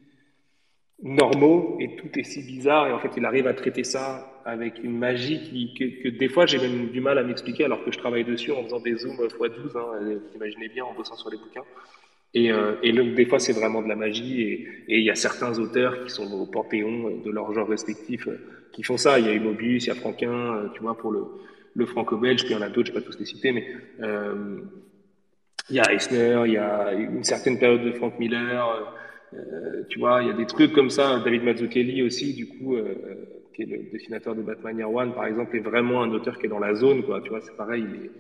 normaux 1.03 1.77
et 1.81 1.97
tout 1.97 2.19
est 2.19 2.23
si 2.23 2.43
bizarre 2.43 2.87
et 2.87 2.93
en 2.93 2.99
fait 2.99 3.11
il 3.17 3.25
arrive 3.25 3.47
à 3.47 3.55
traiter 3.55 3.85
ça 3.85 4.41
avec 4.45 4.83
une 4.83 4.97
magie 4.97 5.75
que, 5.75 6.09
des 6.09 6.29
fois 6.29 6.47
j'ai 6.47 6.59
même 6.59 6.89
du 6.91 7.01
mal 7.01 7.19
à 7.19 7.23
m'expliquer 7.23 7.65
alors 7.65 7.85
que 7.85 7.93
je 7.93 7.99
travaille 7.99 8.25
dessus 8.25 8.53
en 8.53 8.63
faisant 8.63 8.81
des 8.81 8.97
zooms 8.97 9.17
x12, 9.17 9.77
hein, 9.77 9.85
vous 10.01 10.37
imaginez 10.37 10.69
bien 10.69 10.85
en 10.85 10.95
bossant 10.95 11.17
sur 11.17 11.31
les 11.31 11.37
bouquins. 11.37 11.65
Et, 12.37 12.51
euh, 12.51 12.75
et 12.83 12.91
le, 12.91 13.15
des 13.15 13.27
fois 13.27 13.39
c'est 13.39 13.53
vraiment 13.53 13.83
de 13.83 13.89
la 13.89 13.97
magie 13.97 14.43
et 14.43 14.99
il 14.99 15.05
y 15.05 15.11
a 15.11 15.15
certains 15.15 15.59
auteurs 15.59 16.05
qui 16.05 16.11
sont 16.11 16.33
au 16.33 16.47
panthéon 16.47 17.23
de 17.25 17.31
leur 17.31 17.53
genre 17.55 17.69
respectif 17.69 18.27
euh, 18.27 18.39
qui 18.73 18.83
font 18.83 18.97
ça. 18.97 19.19
Il 19.19 19.27
y 19.27 19.31
a 19.31 19.41
Mobius, 19.41 19.85
il 19.85 19.89
y 19.89 19.91
a 19.91 19.95
Franquin, 19.95 20.57
euh, 20.57 20.69
tu 20.75 20.81
vois, 20.83 20.97
pour 20.97 21.13
le, 21.13 21.25
le 21.75 21.87
franco-belge, 21.87 22.45
puis 22.45 22.53
il 22.53 22.57
y 22.57 22.59
en 22.59 22.63
a 22.63 22.69
d'autres, 22.69 22.89
je 22.89 22.93
ne 22.93 22.99
vais 22.99 23.05
pas 23.05 23.11
tous 23.11 23.19
les 23.19 23.25
citer, 23.25 23.53
mais 23.53 23.67
euh, 24.01 24.59
il 25.71 25.77
y 25.77 25.81
a 25.81 25.93
Eisner, 25.93 26.43
il 26.47 26.53
y 26.53 26.59
a 26.59 26.93
une 26.93 27.25
certaine 27.25 27.59
période 27.59 27.85
de 27.85 27.93
Frank 27.93 28.19
Miller, 28.19 28.69
euh, 28.69 28.81
tu 29.89 29.99
vois, 29.99 30.23
il 30.23 30.29
y 30.29 30.31
a 30.31 30.35
des 30.35 30.47
trucs 30.47 30.73
comme 30.73 30.91
ça. 30.91 31.21
David 31.25 31.45
Mazzucchelli 31.45 32.03
aussi, 32.03 32.35
du 32.35 32.47
coup, 32.47 32.77
euh, 32.77 32.95
qui 33.55 33.63
est 33.63 33.67
le 33.67 33.91
dessinateur 33.93 34.35
de 34.35 34.43
Batman 34.43 34.77
Year 34.79 34.93
One, 34.93 35.15
par 35.15 35.27
exemple, 35.27 35.57
est 35.57 35.61
vraiment 35.61 36.03
un 36.03 36.11
auteur 36.11 36.39
qui 36.39 36.47
est 36.47 36.49
dans 36.49 36.59
la 36.59 36.75
zone, 36.75 37.03
quoi. 37.03 37.21
Tu 37.21 37.31
vois, 37.31 37.41
c'est 37.41 37.57
pareil. 37.57 37.85
Il 37.89 38.07
est, 38.07 38.11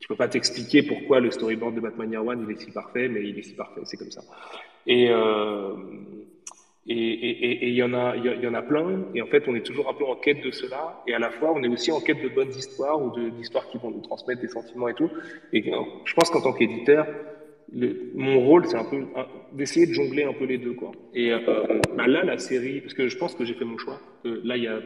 tu 0.00 0.08
peux 0.08 0.16
pas 0.16 0.28
t'expliquer 0.28 0.82
pourquoi 0.82 1.20
le 1.20 1.30
storyboard 1.30 1.74
de 1.74 1.80
Batman 1.80 2.10
Year 2.10 2.26
One 2.26 2.44
il 2.46 2.54
est 2.54 2.60
si 2.60 2.70
parfait, 2.70 3.08
mais 3.08 3.22
il 3.24 3.38
est 3.38 3.42
si 3.42 3.54
parfait, 3.54 3.80
c'est 3.84 3.96
comme 3.96 4.10
ça. 4.10 4.22
Et 4.86 5.08
euh, 5.10 5.74
et 6.86 6.94
et 6.94 7.68
il 7.68 7.74
y 7.74 7.82
en 7.82 7.94
a 7.94 8.14
il 8.14 8.42
y, 8.42 8.46
en 8.46 8.52
a 8.54 8.60
plein. 8.60 9.04
Et 9.14 9.22
en 9.22 9.26
fait, 9.26 9.44
on 9.48 9.54
est 9.54 9.64
toujours 9.64 9.88
un 9.88 9.94
peu 9.94 10.04
en 10.04 10.16
quête 10.16 10.44
de 10.44 10.50
cela. 10.50 11.02
Et 11.06 11.14
à 11.14 11.18
la 11.18 11.30
fois, 11.30 11.52
on 11.54 11.62
est 11.62 11.68
aussi 11.68 11.90
en 11.90 12.00
quête 12.00 12.22
de 12.22 12.28
bonnes 12.28 12.50
histoires 12.50 13.00
ou 13.02 13.10
d'histoires 13.30 13.66
qui 13.70 13.78
vont 13.78 13.90
nous 13.90 14.02
transmettre 14.02 14.42
des 14.42 14.48
sentiments 14.48 14.88
et 14.88 14.94
tout. 14.94 15.10
Et 15.54 15.62
je 16.04 16.14
pense 16.14 16.28
qu'en 16.28 16.42
tant 16.42 16.52
qu'éditeur, 16.52 17.06
mon 18.14 18.40
rôle, 18.40 18.66
c'est 18.66 18.76
un 18.76 18.84
peu 18.84 19.04
d'essayer 19.52 19.86
de 19.86 19.92
jongler 19.92 20.24
un 20.24 20.32
peu 20.32 20.44
les 20.44 20.58
deux, 20.58 20.74
quoi. 20.74 20.92
Et 21.12 21.32
euh, 21.32 21.40
bah 21.96 22.06
là, 22.06 22.22
la 22.22 22.38
série, 22.38 22.80
parce 22.80 22.94
que 22.94 23.08
je 23.08 23.16
pense 23.16 23.34
que 23.34 23.44
j'ai 23.44 23.54
fait 23.54 23.64
mon 23.64 23.78
choix. 23.78 24.00
là, 24.24 24.56
il 24.56 24.62
y 24.62 24.68
a, 24.68 24.80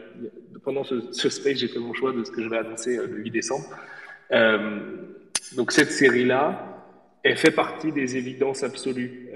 pendant 0.63 0.83
ce, 0.83 1.11
ce 1.11 1.29
space, 1.29 1.59
j'ai 1.59 1.67
fait 1.67 1.79
mon 1.79 1.93
choix 1.93 2.11
de 2.13 2.23
ce 2.23 2.31
que 2.31 2.41
je 2.41 2.49
vais 2.49 2.57
annoncer 2.57 2.97
le 2.97 3.17
8 3.17 3.31
décembre. 3.31 3.65
donc 5.55 5.71
cette 5.71 5.91
série-là, 5.91 6.65
elle 7.23 7.37
fait 7.37 7.51
partie 7.51 7.91
des 7.91 8.17
évidences 8.17 8.63
absolues. 8.63 9.29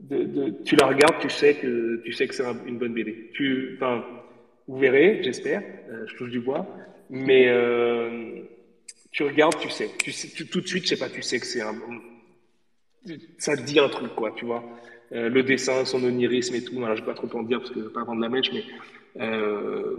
De, 0.00 0.62
tu 0.64 0.76
la 0.76 0.88
regardes, 0.88 1.18
tu 1.20 1.30
sais 1.30 1.54
que 1.54 2.02
tu 2.04 2.12
sais 2.12 2.26
que 2.26 2.34
c'est 2.34 2.44
une 2.66 2.78
bonne 2.78 2.92
BD. 2.92 3.30
Tu, 3.32 3.78
vous 4.66 4.78
verrez, 4.78 5.20
j'espère. 5.22 5.62
je 6.06 6.14
touche 6.16 6.30
du 6.30 6.40
bois, 6.40 6.66
mais 7.08 7.48
tu 9.12 9.22
regardes, 9.22 9.58
tu 9.58 9.70
sais. 9.70 9.90
Tu 9.98 10.46
tout 10.46 10.60
de 10.60 10.66
suite, 10.66 10.84
je 10.84 10.88
sais 10.90 10.98
pas, 10.98 11.08
tu 11.08 11.22
sais 11.22 11.38
que 11.38 11.46
c'est 11.46 11.62
un. 11.62 11.74
Ça 13.38 13.56
te 13.56 13.62
dit 13.62 13.78
un 13.78 13.88
truc, 13.88 14.14
quoi, 14.14 14.32
tu 14.36 14.44
vois. 14.44 14.62
Euh, 15.12 15.28
le 15.28 15.42
dessin, 15.42 15.84
son 15.84 16.02
onirisme 16.02 16.54
et 16.54 16.64
tout. 16.64 16.74
je 16.74 16.80
ne 16.80 16.94
vais 16.94 17.02
pas 17.02 17.14
trop 17.14 17.28
en 17.38 17.42
dire 17.42 17.58
parce 17.58 17.70
que 17.70 17.76
je 17.76 17.80
ne 17.80 17.84
veux 17.84 17.92
pas 17.92 18.02
vendre 18.02 18.20
la 18.20 18.28
mèche, 18.28 18.52
mais 18.52 18.64
euh, 19.20 19.96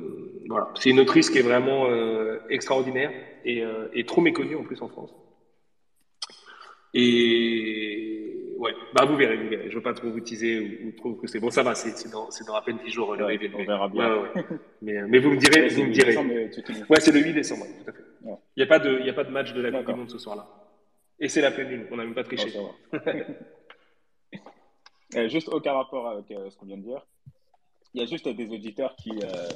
voilà. 0.47 0.69
C'est 0.75 0.89
une 0.89 0.99
autrice 0.99 1.29
qui 1.29 1.37
est 1.37 1.43
vraiment 1.43 1.89
euh, 1.89 2.39
extraordinaire 2.49 3.11
et, 3.45 3.63
et, 3.93 4.05
trop 4.05 4.21
méconnue 4.21 4.55
en 4.55 4.63
plus 4.63 4.81
en 4.81 4.89
France. 4.89 5.11
Et 6.93 8.53
ouais, 8.57 8.73
bah 8.93 9.05
vous 9.05 9.15
verrez, 9.15 9.37
vous 9.37 9.49
verrez. 9.49 9.65
Je 9.65 9.69
ne 9.69 9.75
veux 9.75 9.81
pas 9.81 9.93
trop 9.93 10.09
vous 10.09 10.19
teaser 10.19 10.81
ou, 10.85 10.91
trop 10.91 11.13
que 11.13 11.27
c'est 11.27 11.39
bon. 11.39 11.51
Ça 11.51 11.63
va, 11.63 11.73
c'est 11.75 12.11
dans, 12.11 12.27
dans, 12.45 12.55
à 12.55 12.61
peine 12.61 12.79
10 12.83 12.91
jours 12.91 13.15
le 13.15 13.25
ouais, 13.25 13.39
On 13.55 13.63
verra 13.63 13.87
bien. 13.87 14.23
mais, 14.81 15.01
mais, 15.07 15.19
vous 15.19 15.31
me 15.31 15.37
direz, 15.37 15.69
vous 15.69 15.85
me 15.85 15.91
direz. 15.91 16.17
Ouais, 16.89 16.99
c'est 16.99 17.13
le 17.13 17.21
8 17.21 17.33
décembre, 17.33 17.65
tout 17.83 17.89
à 17.89 17.93
fait. 17.93 18.03
Il 18.57 18.63
n'y 18.63 18.63
a, 18.63 18.65
a 18.65 19.13
pas 19.13 19.23
de 19.23 19.31
match 19.31 19.53
de 19.53 19.61
la 19.61 19.71
Coupe 19.71 19.85
du 19.85 19.93
Monde 19.93 20.09
ce 20.09 20.17
soir-là. 20.17 20.66
Et 21.19 21.29
c'est 21.29 21.41
la 21.41 21.51
pleine 21.51 21.69
lune, 21.69 21.87
on 21.91 21.97
n'a 21.97 22.03
même 22.03 22.13
pas 22.13 22.23
triché. 22.23 22.53
euh, 25.15 25.29
juste 25.29 25.49
aucun 25.49 25.73
rapport 25.73 26.07
avec 26.07 26.29
euh, 26.31 26.49
ce 26.49 26.57
qu'on 26.57 26.67
vient 26.67 26.77
de 26.77 26.83
dire. 26.83 27.05
Il 27.93 28.01
y 28.01 28.03
a 28.03 28.07
juste 28.07 28.27
des 28.27 28.51
auditeurs 28.51 28.95
qui, 28.95 29.11
euh, 29.11 29.49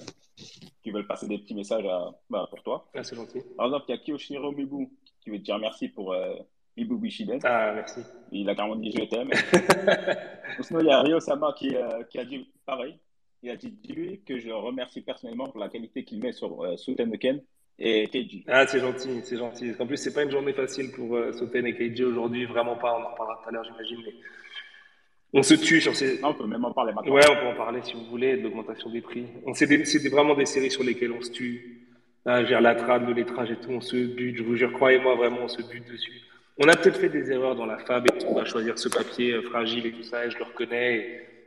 qui 0.81 0.89
veulent 0.89 1.05
passer 1.05 1.27
des 1.27 1.38
petits 1.38 1.53
messages 1.53 1.85
à, 1.85 2.11
bah, 2.29 2.47
pour 2.49 2.63
toi. 2.63 2.89
Ah, 2.95 3.03
c'est 3.03 3.15
gentil. 3.15 3.41
Par 3.55 3.67
exemple, 3.67 3.85
il 3.89 3.91
y 3.91 3.93
a 3.93 3.97
Kiyoshiro 3.99 4.51
Mibu 4.51 4.89
qui 5.19 5.29
veut 5.29 5.38
te 5.38 5.43
dire 5.43 5.59
merci 5.59 5.89
pour 5.89 6.13
euh, 6.13 6.33
Mibu 6.75 6.97
Bishiden. 6.97 7.39
Ah, 7.43 7.73
merci. 7.75 7.99
Il 8.31 8.49
a 8.49 8.55
carrément 8.55 8.77
dit 8.77 8.91
je 8.91 9.03
t'aime. 9.03 9.29
Sinon, 10.61 10.79
il 10.79 10.88
y 10.88 10.91
a 10.91 11.01
Ryo 11.01 11.19
Sama 11.19 11.53
qui, 11.53 11.75
qui, 12.09 12.17
a 12.17 12.25
dit 12.25 12.49
pareil. 12.65 12.97
Il 13.43 13.51
a 13.51 13.55
dit 13.55 13.71
dis-lui 13.71 14.21
que 14.21 14.39
je 14.39 14.49
remercie 14.49 15.01
personnellement 15.01 15.47
pour 15.47 15.59
la 15.59 15.69
qualité 15.69 16.03
qu'il 16.03 16.21
met 16.21 16.31
sur 16.31 16.79
Suten 16.79 17.15
Ken 17.19 17.43
et 17.82 18.08
Keiji. 18.08 18.44
Ah, 18.48 18.68
c'est 18.68 18.80
gentil, 18.80 19.22
c'est 19.24 19.38
gentil. 19.38 19.72
En 19.80 19.88
plus, 19.88 19.98
c'est 19.98 20.14
pas 20.14 20.24
une 20.24 20.32
journée 20.32 20.53
facile 20.53 20.91
pour 20.91 21.16
euh, 21.16 21.34
Soten 21.34 21.66
et 21.66 21.76
Keiji 21.76 22.03
aujourd'hui, 22.03 22.45
vraiment 22.45 22.76
pas. 22.76 22.94
On 22.94 23.03
en 23.03 23.12
reparlera 23.12 23.41
tout 23.41 23.49
à 23.49 23.52
l'heure, 23.52 23.64
j'imagine. 23.64 23.98
Mais 24.06 24.14
on 25.34 25.44
se 25.44 25.56
tue 25.56 25.82
sur 25.82 25.95
ces. 25.95 26.20
Non, 26.20 26.30
on 26.30 26.34
peut 26.36 26.45
même 26.45 26.64
en 26.64 26.72
parler 26.72 26.94
maintenant. 26.94 27.14
Ouais, 27.14 27.24
on 27.30 27.36
peut 27.36 27.48
en 27.48 27.56
parler 27.56 27.80
si 27.84 27.94
vous 27.94 28.06
voulez, 28.06 28.38
de 28.38 28.44
l'augmentation 28.44 28.90
des 28.91 29.02
prix. 29.02 29.26
C'est 29.53 30.10
vraiment 30.10 30.36
des 30.36 30.45
séries 30.45 30.72
sur 30.72 30.84
lesquelles 30.84 31.12
on 31.12 31.22
se 31.22 31.32
tue. 31.32 31.88
Là, 32.24 32.45
j'ai 32.45 32.60
la 32.60 32.76
trame, 32.76 33.08
le 33.08 33.14
lettrage 33.14 33.49
et 33.49 33.56
tout, 33.56 33.72
on 33.72 33.82
se 33.82 33.95
bute, 33.95 34.38
je 34.38 34.44
vous 34.44 34.56
jure, 34.56 34.72
croyez-moi, 34.72 35.16
vraiment, 35.16 35.40
on 35.44 35.48
se 35.48 35.64
bute 35.64 35.91
dessus. 35.91 36.22
On 36.60 36.68
a 36.68 36.76
peut-être 36.76 36.99
fait 36.99 37.10
des 37.10 37.32
erreurs 37.32 37.56
dans 37.56 37.66
la 37.66 37.80
fab 37.80 38.06
et 38.06 38.18
tout, 38.20 38.28
on 38.30 38.36
va 38.36 38.45
choisir 38.45 38.78
ce 38.78 38.90
papier 38.90 39.34
euh, 39.34 39.41
fragile 39.41 39.88
et 39.88 39.91
tout 39.91 40.03
ça, 40.03 40.24
et 40.24 40.30
je 40.30 40.38
le 40.38 40.44
reconnais. 40.44 40.98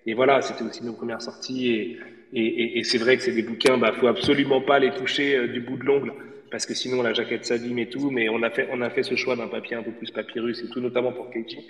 Et, 0.04 0.10
et 0.10 0.14
voilà, 0.14 0.42
c'était 0.42 0.64
aussi 0.64 0.82
nos 0.84 0.94
premières 0.94 1.22
sorties. 1.22 1.68
Et, 1.68 1.98
et, 2.36 2.82
c'est 2.82 2.98
vrai 2.98 3.16
que 3.16 3.22
c'est 3.22 3.32
des 3.32 3.42
bouquins, 3.42 3.78
bah, 3.78 3.92
faut 3.92 4.08
absolument 4.08 4.60
pas 4.60 4.80
les 4.80 4.90
toucher 4.90 5.36
euh, 5.36 5.46
du 5.46 5.60
bout 5.60 5.76
de 5.76 5.84
l'ongle 5.84 6.12
parce 6.50 6.66
que 6.66 6.74
sinon 6.74 7.00
la 7.02 7.12
jaquette 7.12 7.44
s'abîme 7.44 7.78
et 7.78 7.88
tout. 7.88 8.10
Mais 8.10 8.28
on 8.28 8.42
a 8.42 8.50
fait, 8.50 8.68
on 8.72 8.80
a 8.80 8.90
fait 8.90 9.04
ce 9.04 9.14
choix 9.14 9.36
d'un 9.36 9.46
papier 9.46 9.76
un 9.76 9.84
peu 9.84 9.92
plus 9.92 10.10
papyrus 10.10 10.62
et 10.62 10.68
tout, 10.68 10.80
notamment 10.80 11.12
pour 11.12 11.30
Keiji. 11.30 11.66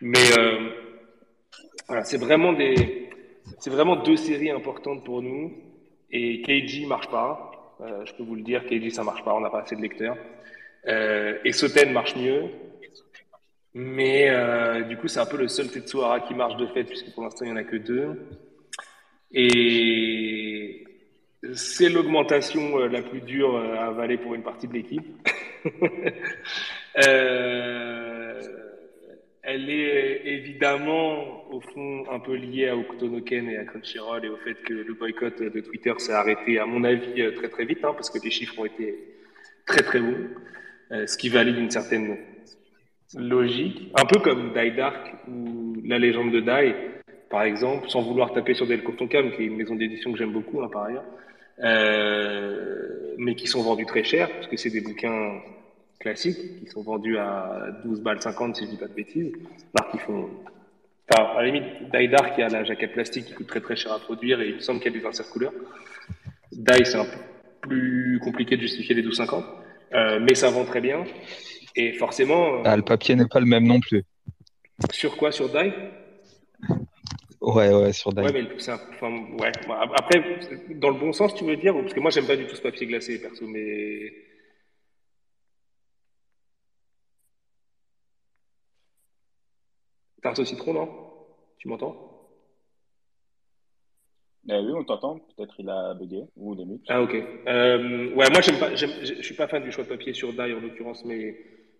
Mais 0.00 0.18
euh, 0.36 0.70
voilà, 1.86 2.02
c'est 2.02 2.18
vraiment 2.18 2.52
des, 2.52 3.08
c'est 3.60 3.70
vraiment 3.70 3.96
deux 3.96 4.16
séries 4.16 4.50
importantes 4.50 5.04
pour 5.04 5.22
nous. 5.22 5.52
Et 6.10 6.42
Keiji 6.42 6.86
marche 6.86 7.08
pas. 7.08 7.76
Euh, 7.80 8.04
je 8.04 8.12
peux 8.14 8.24
vous 8.24 8.34
le 8.34 8.42
dire, 8.42 8.66
Keiji 8.66 8.90
ça 8.90 9.04
marche 9.04 9.22
pas. 9.24 9.32
On 9.34 9.40
n'a 9.40 9.50
pas 9.50 9.60
assez 9.60 9.76
de 9.76 9.80
lecteurs. 9.80 10.16
Et 11.44 11.52
Soten 11.52 11.92
marche 11.92 12.16
mieux. 12.16 12.46
Mais 13.74 14.28
du 14.88 14.96
coup, 14.96 15.06
c'est 15.06 15.20
un 15.20 15.26
peu 15.26 15.36
le 15.36 15.46
seul 15.46 15.68
Tetsuhara 15.68 16.20
qui 16.20 16.34
marche 16.34 16.56
de 16.56 16.66
fait, 16.66 16.82
puisque 16.82 17.12
pour 17.14 17.22
l'instant, 17.22 17.44
il 17.44 17.52
n'y 17.52 17.54
en 17.54 17.60
a 17.60 17.64
que 17.64 17.76
deux. 17.76 18.18
Et 19.32 20.84
c'est 21.54 21.88
l'augmentation 21.88 22.78
euh, 22.78 22.88
la 22.88 23.02
plus 23.02 23.20
dure 23.20 23.56
euh, 23.56 23.74
à 23.76 23.86
avaler 23.86 24.18
pour 24.18 24.34
une 24.34 24.42
partie 24.42 24.68
de 24.68 24.74
l'équipe. 24.74 25.06
euh, 27.06 28.40
elle 29.42 29.70
est 29.70 30.22
évidemment, 30.26 31.50
au 31.50 31.60
fond, 31.60 32.04
un 32.10 32.20
peu 32.20 32.34
liée 32.34 32.68
à 32.68 32.76
Okutonoken 32.76 33.48
et 33.48 33.56
à 33.56 33.64
Crunchyroll 33.64 34.24
et 34.24 34.28
au 34.28 34.36
fait 34.36 34.54
que 34.62 34.74
le 34.74 34.94
boycott 34.94 35.40
de 35.42 35.60
Twitter 35.60 35.94
s'est 35.98 36.12
arrêté, 36.12 36.58
à 36.58 36.66
mon 36.66 36.84
avis, 36.84 37.34
très 37.34 37.48
très 37.48 37.64
vite, 37.64 37.84
hein, 37.84 37.92
parce 37.94 38.10
que 38.10 38.22
les 38.22 38.30
chiffres 38.30 38.58
ont 38.58 38.66
été 38.66 38.94
très 39.66 39.82
très 39.82 40.00
bons, 40.00 40.28
ce 40.90 41.16
qui 41.16 41.30
valide 41.30 41.56
une 41.56 41.70
certaine 41.70 42.18
logique, 43.16 43.90
un 43.98 44.04
peu 44.04 44.20
comme 44.20 44.52
Die 44.52 44.72
Dark 44.72 45.14
ou 45.26 45.74
La 45.84 45.98
légende 45.98 46.32
de 46.32 46.40
Die 46.40 46.74
par 47.30 47.44
exemple, 47.44 47.88
sans 47.88 48.02
vouloir 48.02 48.32
taper 48.32 48.54
sur 48.54 48.66
Del 48.66 48.82
Cam, 48.82 49.30
qui 49.30 49.42
est 49.42 49.46
une 49.46 49.56
maison 49.56 49.76
d'édition 49.76 50.12
que 50.12 50.18
j'aime 50.18 50.32
beaucoup, 50.32 50.60
hein, 50.62 50.68
par 50.70 50.84
ailleurs, 50.84 51.04
euh, 51.62 53.14
mais 53.18 53.36
qui 53.36 53.46
sont 53.46 53.62
vendus 53.62 53.86
très 53.86 54.02
cher, 54.02 54.28
parce 54.28 54.48
que 54.48 54.56
c'est 54.56 54.70
des 54.70 54.80
bouquins 54.80 55.40
classiques, 56.00 56.58
qui 56.58 56.66
sont 56.66 56.82
vendus 56.82 57.18
à 57.18 57.68
12 57.84 58.00
balles 58.00 58.20
50, 58.20 58.56
si 58.56 58.64
je 58.64 58.70
dis 58.70 58.76
pas 58.76 58.88
de 58.88 58.94
bêtises, 58.94 59.32
alors 59.78 59.90
qu'ils 59.92 60.00
font... 60.00 60.28
Enfin, 61.12 61.24
à 61.36 61.42
la 61.42 61.46
limite, 61.46 62.10
Dark, 62.10 62.34
qui 62.34 62.42
a 62.42 62.48
la 62.48 62.64
jaquette 62.64 62.92
plastique 62.92 63.26
qui 63.26 63.34
coûte 63.34 63.46
très 63.46 63.60
très 63.60 63.76
cher 63.76 63.92
à 63.92 64.00
produire, 64.00 64.40
et 64.40 64.48
il 64.48 64.54
me 64.56 64.60
semble 64.60 64.80
qu'il 64.80 64.92
y 64.92 64.96
a 64.96 65.00
des 65.00 65.06
inserts 65.06 65.30
couleurs. 65.30 65.52
Die, 66.50 66.84
c'est 66.84 66.98
un 66.98 67.04
peu 67.04 67.18
plus 67.60 68.20
compliqué 68.24 68.56
de 68.56 68.62
justifier 68.62 68.94
les 68.96 69.02
12,50, 69.04 69.44
euh, 69.92 70.18
mais 70.20 70.34
ça 70.34 70.50
vend 70.50 70.64
très 70.64 70.80
bien, 70.80 71.04
et 71.76 71.92
forcément... 71.92 72.62
Ah, 72.64 72.76
le 72.76 72.82
papier 72.82 73.14
n'est 73.14 73.28
pas 73.28 73.38
le 73.38 73.46
même 73.46 73.66
non 73.66 73.78
plus. 73.78 74.02
Sur 74.92 75.16
quoi? 75.16 75.30
Sur 75.30 75.48
Die? 75.48 75.72
Ouais, 77.40 77.72
ouais, 77.72 77.92
sur 77.92 78.14
Ouais, 78.16 78.32
mais 78.32 78.46
c'est 78.58 78.72
enfin, 78.72 79.10
ouais. 79.38 79.50
Après, 79.94 80.22
dans 80.74 80.90
le 80.90 80.98
bon 80.98 81.12
sens, 81.12 81.34
tu 81.34 81.44
veux 81.44 81.56
dire 81.56 81.74
Parce 81.74 81.94
que 81.94 82.00
moi, 82.00 82.10
j'aime 82.10 82.26
pas 82.26 82.36
du 82.36 82.46
tout 82.46 82.54
ce 82.54 82.60
papier 82.60 82.86
glacé, 82.86 83.20
perso, 83.20 83.46
mais. 83.46 84.12
Tarte 90.22 90.38
au 90.40 90.44
citron, 90.44 90.74
non? 90.74 90.88
Tu 91.56 91.68
m'entends? 91.68 92.28
Euh, 94.50 94.60
oui, 94.60 94.72
on 94.74 94.84
t'entend. 94.84 95.18
Peut-être 95.36 95.54
il 95.58 95.68
a 95.70 95.94
bugué 95.94 96.24
ou 96.36 96.54
des 96.54 96.64
Ah, 96.88 97.00
ok. 97.00 97.14
Euh, 97.14 98.14
ouais, 98.14 98.30
moi, 98.30 98.40
j'aime 98.42 98.58
pas, 98.58 98.74
je 98.74 99.22
suis 99.22 99.34
pas 99.34 99.48
fan 99.48 99.62
du 99.62 99.72
choix 99.72 99.84
de 99.84 99.88
papier 99.88 100.12
sur 100.12 100.32
Die 100.34 100.40
en 100.40 100.60
l'occurrence, 100.60 101.04
mais, 101.06 101.36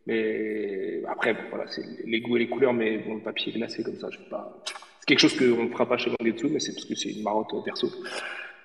mais 0.06 1.02
après, 1.06 1.36
voilà, 1.50 1.66
c'est 1.66 1.84
les 2.06 2.20
goûts 2.20 2.36
et 2.36 2.40
les 2.40 2.48
couleurs, 2.48 2.72
mais 2.72 2.96
bon, 2.98 3.16
le 3.16 3.22
papier 3.22 3.52
glacé 3.52 3.82
comme 3.82 3.98
ça, 3.98 4.08
je 4.10 4.18
sais 4.18 4.28
pas 4.30 4.62
quelque 5.10 5.20
chose 5.20 5.36
qu'on 5.36 5.64
ne 5.64 5.70
fera 5.70 5.86
pas 5.86 5.98
chez 5.98 6.10
Mangetsu, 6.10 6.48
mais 6.48 6.60
c'est 6.60 6.72
parce 6.72 6.84
que 6.84 6.94
c'est 6.94 7.10
une 7.10 7.22
marotte 7.22 7.52
perso. 7.64 7.88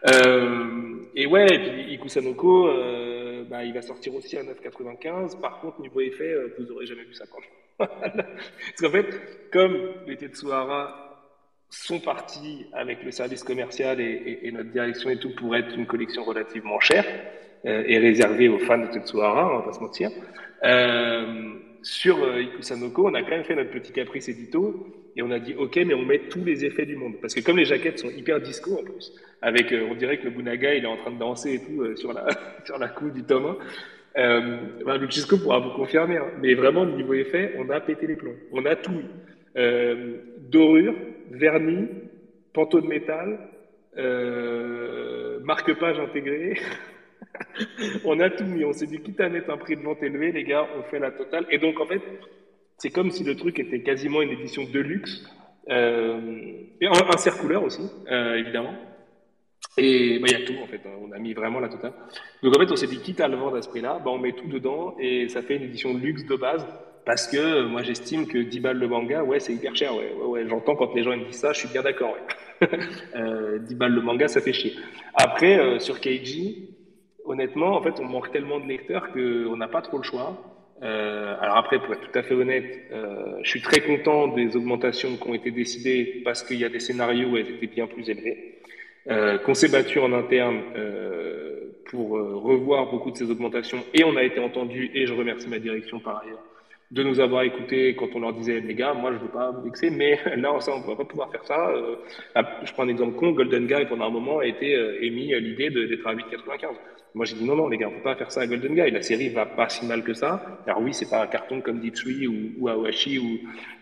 Euh, 0.08 0.98
et 1.16 1.26
ouais, 1.26 1.48
et 1.52 1.60
puis 1.60 1.94
Ikusanoko, 1.96 2.68
euh, 2.68 3.44
bah, 3.50 3.64
il 3.64 3.74
va 3.74 3.82
sortir 3.82 4.14
aussi 4.14 4.38
à 4.38 4.44
9,95. 4.44 5.40
Par 5.42 5.60
contre, 5.60 5.82
niveau 5.82 6.02
effet, 6.02 6.32
euh, 6.32 6.56
vous 6.60 6.72
aurez 6.72 6.86
jamais 6.86 7.04
vu 7.04 7.14
ça 7.14 7.26
quand 7.32 7.40
Parce 7.88 8.80
qu'en 8.80 8.92
fait, 8.92 9.50
comme 9.52 9.76
les 10.06 10.18
Tetsuhara 10.18 11.02
sont 11.70 12.00
partis 12.00 12.68
avec 12.74 13.04
le 13.04 13.12
service 13.12 13.44
commercial 13.44 14.00
et, 14.00 14.50
notre 14.52 14.70
direction 14.70 15.10
et 15.10 15.18
tout 15.18 15.34
pour 15.36 15.56
être 15.56 15.76
une 15.76 15.88
collection 15.88 16.24
relativement 16.24 16.80
chère 16.80 17.06
euh, 17.66 17.84
et 17.88 17.98
réservée 17.98 18.48
aux 18.48 18.60
fans 18.60 18.78
de 18.78 18.88
Tetsuhara, 18.88 19.52
on 19.52 19.58
va 19.58 19.64
pas 19.64 19.74
se 19.74 19.80
mentir. 19.80 20.12
Sur 21.86 22.24
euh, 22.24 22.42
Ikusanoko, 22.42 23.08
on 23.08 23.14
a 23.14 23.22
quand 23.22 23.30
même 23.30 23.44
fait 23.44 23.54
notre 23.54 23.70
petit 23.70 23.92
caprice 23.92 24.28
édito 24.28 24.88
et 25.16 25.22
on 25.22 25.30
a 25.30 25.38
dit 25.38 25.54
ok, 25.54 25.76
mais 25.86 25.94
on 25.94 26.02
met 26.02 26.18
tous 26.18 26.44
les 26.44 26.66
effets 26.66 26.88
du 26.88 26.96
monde 26.96 27.14
parce 27.22 27.36
que 27.36 27.42
comme 27.42 27.58
les 27.58 27.66
jaquettes 27.66 28.00
sont 28.00 28.10
hyper 28.10 28.42
disco 28.42 28.80
en 28.80 28.84
plus, 28.84 29.14
avec 29.44 29.72
euh, 29.72 29.88
on 29.92 29.94
dirait 29.94 30.18
que 30.18 30.24
le 30.24 30.32
Bunaga 30.32 30.74
il 30.74 30.84
est 30.84 30.88
en 30.88 30.98
train 30.98 31.12
de 31.12 31.20
danser 31.20 31.54
et 31.54 31.60
tout 31.60 31.84
euh, 31.84 31.96
sur 31.96 32.12
la 32.12 32.26
sur 32.66 32.80
la 32.80 32.88
coupe 32.88 33.14
du 33.14 33.24
tome 33.24 33.56
1. 34.16 34.20
Euh, 34.20 34.58
ben, 34.84 35.08
pourra 35.44 35.60
vous 35.60 35.76
confirmer, 35.76 36.18
hein. 36.18 36.26
mais 36.42 36.56
vraiment 36.56 36.88
niveau 36.88 37.14
effet, 37.14 37.54
on 37.60 37.70
a 37.70 37.80
pété 37.80 38.08
les 38.08 38.16
plombs, 38.16 38.34
on 38.52 38.66
a 38.66 38.76
tout 38.76 39.04
euh, 39.56 40.18
dorure, 40.40 40.96
vernis, 41.30 41.88
panteau 42.52 42.82
de 42.82 42.88
métal, 42.88 43.38
marque-page 45.44 46.00
intégré. 46.00 46.56
on 48.06 48.20
a 48.20 48.30
tout 48.30 48.46
mis. 48.46 48.64
On 48.66 48.74
s'est 48.74 48.88
dit, 48.88 49.00
quitte 49.00 49.20
à 49.22 49.30
mettre 49.30 49.50
un 49.50 49.58
prix 49.58 49.76
de 49.76 49.82
vente 49.82 50.02
élevé, 50.04 50.32
les 50.32 50.44
gars, 50.44 50.68
on 50.78 50.84
fait 50.84 51.00
la 51.00 51.12
totale. 51.12 51.46
Et 51.50 51.58
donc, 51.58 51.80
en 51.80 51.86
fait, 51.86 52.02
c'est 52.78 52.90
comme 52.90 53.12
si 53.12 53.24
le 53.24 53.36
truc 53.36 53.60
était 53.60 53.82
quasiment 53.82 54.22
une 54.22 54.32
édition 54.32 54.64
de 54.64 54.80
luxe. 54.80 55.24
Euh, 55.70 56.20
et 56.80 56.88
un, 56.88 56.92
un 56.92 57.32
couleur 57.32 57.64
aussi, 57.64 57.82
euh, 58.12 58.36
évidemment. 58.36 58.76
Et 59.78 60.20
bah, 60.20 60.28
il 60.30 60.40
y 60.40 60.42
a 60.42 60.46
tout, 60.46 60.58
en 60.62 60.68
fait. 60.68 60.82
Hein. 60.86 60.98
On 61.02 61.12
a 61.12 61.20
mis 61.20 61.34
vraiment 61.34 61.60
la 61.60 61.70
totale. 61.70 61.94
Donc, 62.44 62.56
en 62.56 62.60
fait, 62.60 62.72
on 62.72 62.76
s'est 62.76 62.88
dit, 62.88 63.00
quitte 63.00 63.22
à 63.22 63.28
le 63.28 63.36
vendre 63.36 63.58
à 63.58 63.62
ce 63.62 63.70
prix-là, 63.70 64.00
bah, 64.04 64.12
on 64.12 64.20
met 64.20 64.34
tout 64.34 64.48
dedans 64.48 64.96
et 65.00 65.28
ça 65.30 65.42
fait 65.42 65.56
une 65.58 65.64
édition 65.64 65.94
de 65.94 66.00
luxe 66.00 66.26
de 66.26 66.36
base 66.36 66.66
parce 67.06 67.28
que 67.28 67.64
moi, 67.66 67.84
j'estime 67.84 68.26
que 68.26 68.40
10 68.40 68.60
balles 68.62 68.80
le 68.80 68.88
manga, 68.88 69.24
ouais, 69.24 69.40
c'est 69.40 69.54
hyper 69.54 69.76
cher. 69.76 69.96
Ouais. 69.96 70.46
J'entends 70.48 70.76
quand 70.76 70.94
les 70.96 71.04
gens 71.04 71.16
me 71.16 71.26
disent 71.26 71.40
ça, 71.40 71.54
je 71.54 71.60
suis 71.60 71.70
bien 71.70 71.84
d'accord. 71.84 72.14
Ouais. 72.62 72.68
euh, 73.16 73.60
10 73.60 73.76
balles 73.76 73.94
le 73.94 74.02
manga, 74.02 74.28
ça 74.28 74.42
fait 74.42 74.54
chier. 74.54 74.74
Après, 75.14 75.60
euh, 75.60 75.80
sur 75.80 76.00
Keiji, 76.00 76.75
honnêtement, 77.26 77.76
en 77.76 77.82
fait, 77.82 78.00
on 78.00 78.06
manque 78.06 78.32
tellement 78.32 78.60
de 78.60 78.68
lecteurs 78.68 79.12
qu'on 79.12 79.58
n'a 79.58 79.68
pas 79.68 79.82
trop 79.82 79.98
le 79.98 80.04
choix. 80.04 80.38
Euh, 80.84 81.36
alors 81.40 81.58
après, 81.58 81.80
pour 81.80 81.94
être 81.94 82.12
tout 82.12 82.20
à 82.20 82.24
fait 82.24 82.34
honnête, 82.34 82.66
euh, 82.92 83.38
je 83.44 83.50
suis 83.50 83.62
très 83.62 83.82
content 83.82 84.28
des 84.28 84.56
augmentations 84.58 85.16
qui 85.16 85.30
ont 85.30 85.34
été 85.34 85.52
décidées 85.52 86.22
parce 86.26 86.44
qu'il 86.44 86.58
y 86.58 86.66
a 86.66 86.70
des 86.70 86.82
scénarios 86.82 87.30
où 87.30 87.38
elles 87.38 87.50
étaient 87.50 87.68
bien 87.68 87.88
plus 87.88 88.10
élevées. 88.10 88.56
Euh, 89.08 89.38
qu'on 89.38 89.54
s'est 89.54 89.70
battu 89.70 90.00
en 90.00 90.12
interne 90.14 90.64
euh, 90.76 91.78
pour 91.92 92.18
euh, 92.18 92.38
revoir 92.38 92.90
beaucoup 92.90 93.12
de 93.12 93.18
ces 93.18 93.30
augmentations 93.30 93.84
et 93.94 94.04
on 94.04 94.16
a 94.16 94.24
été 94.24 94.40
entendu 94.40 94.90
et 94.96 95.06
je 95.06 95.14
remercie 95.14 95.48
ma 95.48 95.60
direction 95.60 96.00
par 96.00 96.24
ailleurs 96.24 96.44
de 96.92 97.04
nous 97.04 97.20
avoir 97.20 97.44
écoutés 97.44 97.96
quand 97.96 98.08
on 98.16 98.20
leur 98.20 98.34
disait 98.34 98.60
les 98.60 98.76
gars, 98.76 98.94
moi 98.94 99.12
je 99.14 99.18
veux 99.18 99.32
pas 99.32 99.52
vous 99.52 99.64
vexer, 99.64 99.90
mais 99.90 100.20
là 100.38 100.60
ça, 100.60 100.72
on 100.74 100.82
va 100.82 100.96
pas 100.96 101.06
pouvoir 101.06 101.32
faire 101.32 101.44
ça. 101.46 101.70
Euh, 101.70 101.96
je 102.64 102.72
prends 102.74 102.84
un 102.84 102.90
exemple 102.90 103.16
con, 103.16 103.32
Golden 103.32 103.66
Guy 103.68 103.86
pendant 103.90 104.08
un 104.08 104.12
moment 104.12 104.40
a 104.40 104.46
été 104.46 104.76
euh, 104.76 105.04
émis 105.04 105.34
l'idée 105.40 105.70
d'être 105.70 106.08
à 106.08 106.14
8,95. 106.16 106.68
Moi 107.16 107.26
j'ai 107.26 107.36
dit 107.36 107.46
non 107.46 107.56
non 107.56 107.70
les 107.70 107.78
gars, 107.78 107.88
on 107.88 107.98
peut 107.98 108.04
pas 108.04 108.16
faire 108.16 108.32
ça 108.32 108.42
à 108.42 108.48
Golden 108.48 108.76
Guy. 108.76 108.92
La 108.92 109.02
série 109.02 109.30
va 109.30 109.46
pas 109.46 109.70
si 109.70 109.86
mal 109.86 110.04
que 110.04 110.14
ça. 110.14 110.60
Alors 110.68 110.82
oui 110.82 110.94
c'est 110.94 111.10
pas 111.10 111.24
un 111.24 111.28
carton 111.28 111.62
comme 111.62 111.80
Ditsui 111.80 112.28
ou, 112.28 112.52
ou 112.60 112.68
Awashi 112.68 113.20
ou 113.20 113.40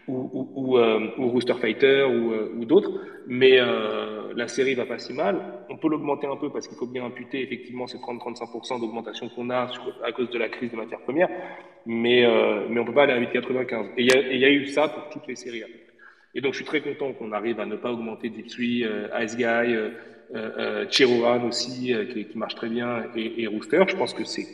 ou, 0.08 0.30
ou, 0.34 0.50
ou, 0.56 0.78
euh, 0.78 1.12
Rooster 1.18 1.56
Fighter 1.56 2.04
ou, 2.04 2.34
euh, 2.34 2.54
ou 2.58 2.66
d'autres, 2.66 2.92
mais 3.28 3.60
euh, 3.60 4.34
la 4.36 4.48
série 4.48 4.76
va 4.76 4.86
pas 4.86 5.00
si 5.00 5.14
mal. 5.14 5.42
On 5.70 5.78
peut 5.78 5.90
l'augmenter 5.90 6.28
un 6.28 6.36
peu 6.36 6.50
parce 6.50 6.68
qu'il 6.68 6.78
faut 6.78 6.88
bien 6.88 7.06
imputer 7.06 7.42
effectivement 7.42 7.88
ces 7.88 7.98
30-35% 7.98 8.80
d'augmentation 8.82 9.30
qu'on 9.30 9.50
a 9.50 9.70
à 10.04 10.12
cause 10.12 10.30
de 10.30 10.38
la 10.38 10.50
crise 10.50 10.72
de 10.72 10.76
matières 10.76 11.02
premières, 11.02 11.30
mais, 11.86 12.26
euh, 12.26 12.68
mais 12.70 12.80
on 12.80 12.86
peut 12.86 12.94
pas 12.94 13.04
aller 13.04 13.14
à 13.14 13.20
8,95. 13.20 13.92
Et 13.98 14.04
il 14.04 14.40
y, 14.40 14.46
a 14.46 14.50
eu 14.50 14.68
ça 14.68 14.88
pour 14.88 15.10
toutes 15.10 15.28
les 15.28 15.36
séries. 15.36 15.64
Et 16.36 16.42
donc 16.42 16.54
je 16.54 16.58
suis 16.58 16.66
très 16.66 16.82
content 16.82 17.14
qu'on 17.14 17.32
arrive 17.32 17.60
à 17.60 17.66
ne 17.66 17.76
pas 17.76 17.92
augmenter 17.92 18.30
Ditsui, 18.30 18.84
euh, 18.84 19.08
Ice 19.22 19.38
Guy, 19.38 19.46
euh, 19.46 20.86
aussi, 21.46 21.94
qui, 22.12 22.26
qui, 22.26 22.38
marche 22.38 22.56
très 22.56 22.70
bien, 22.70 23.04
et, 23.16 23.44
et 23.44 23.48
Rooster. 23.48 23.84
Je 23.88 23.96
pense 23.96 24.14
que 24.14 24.24
c'est 24.24 24.48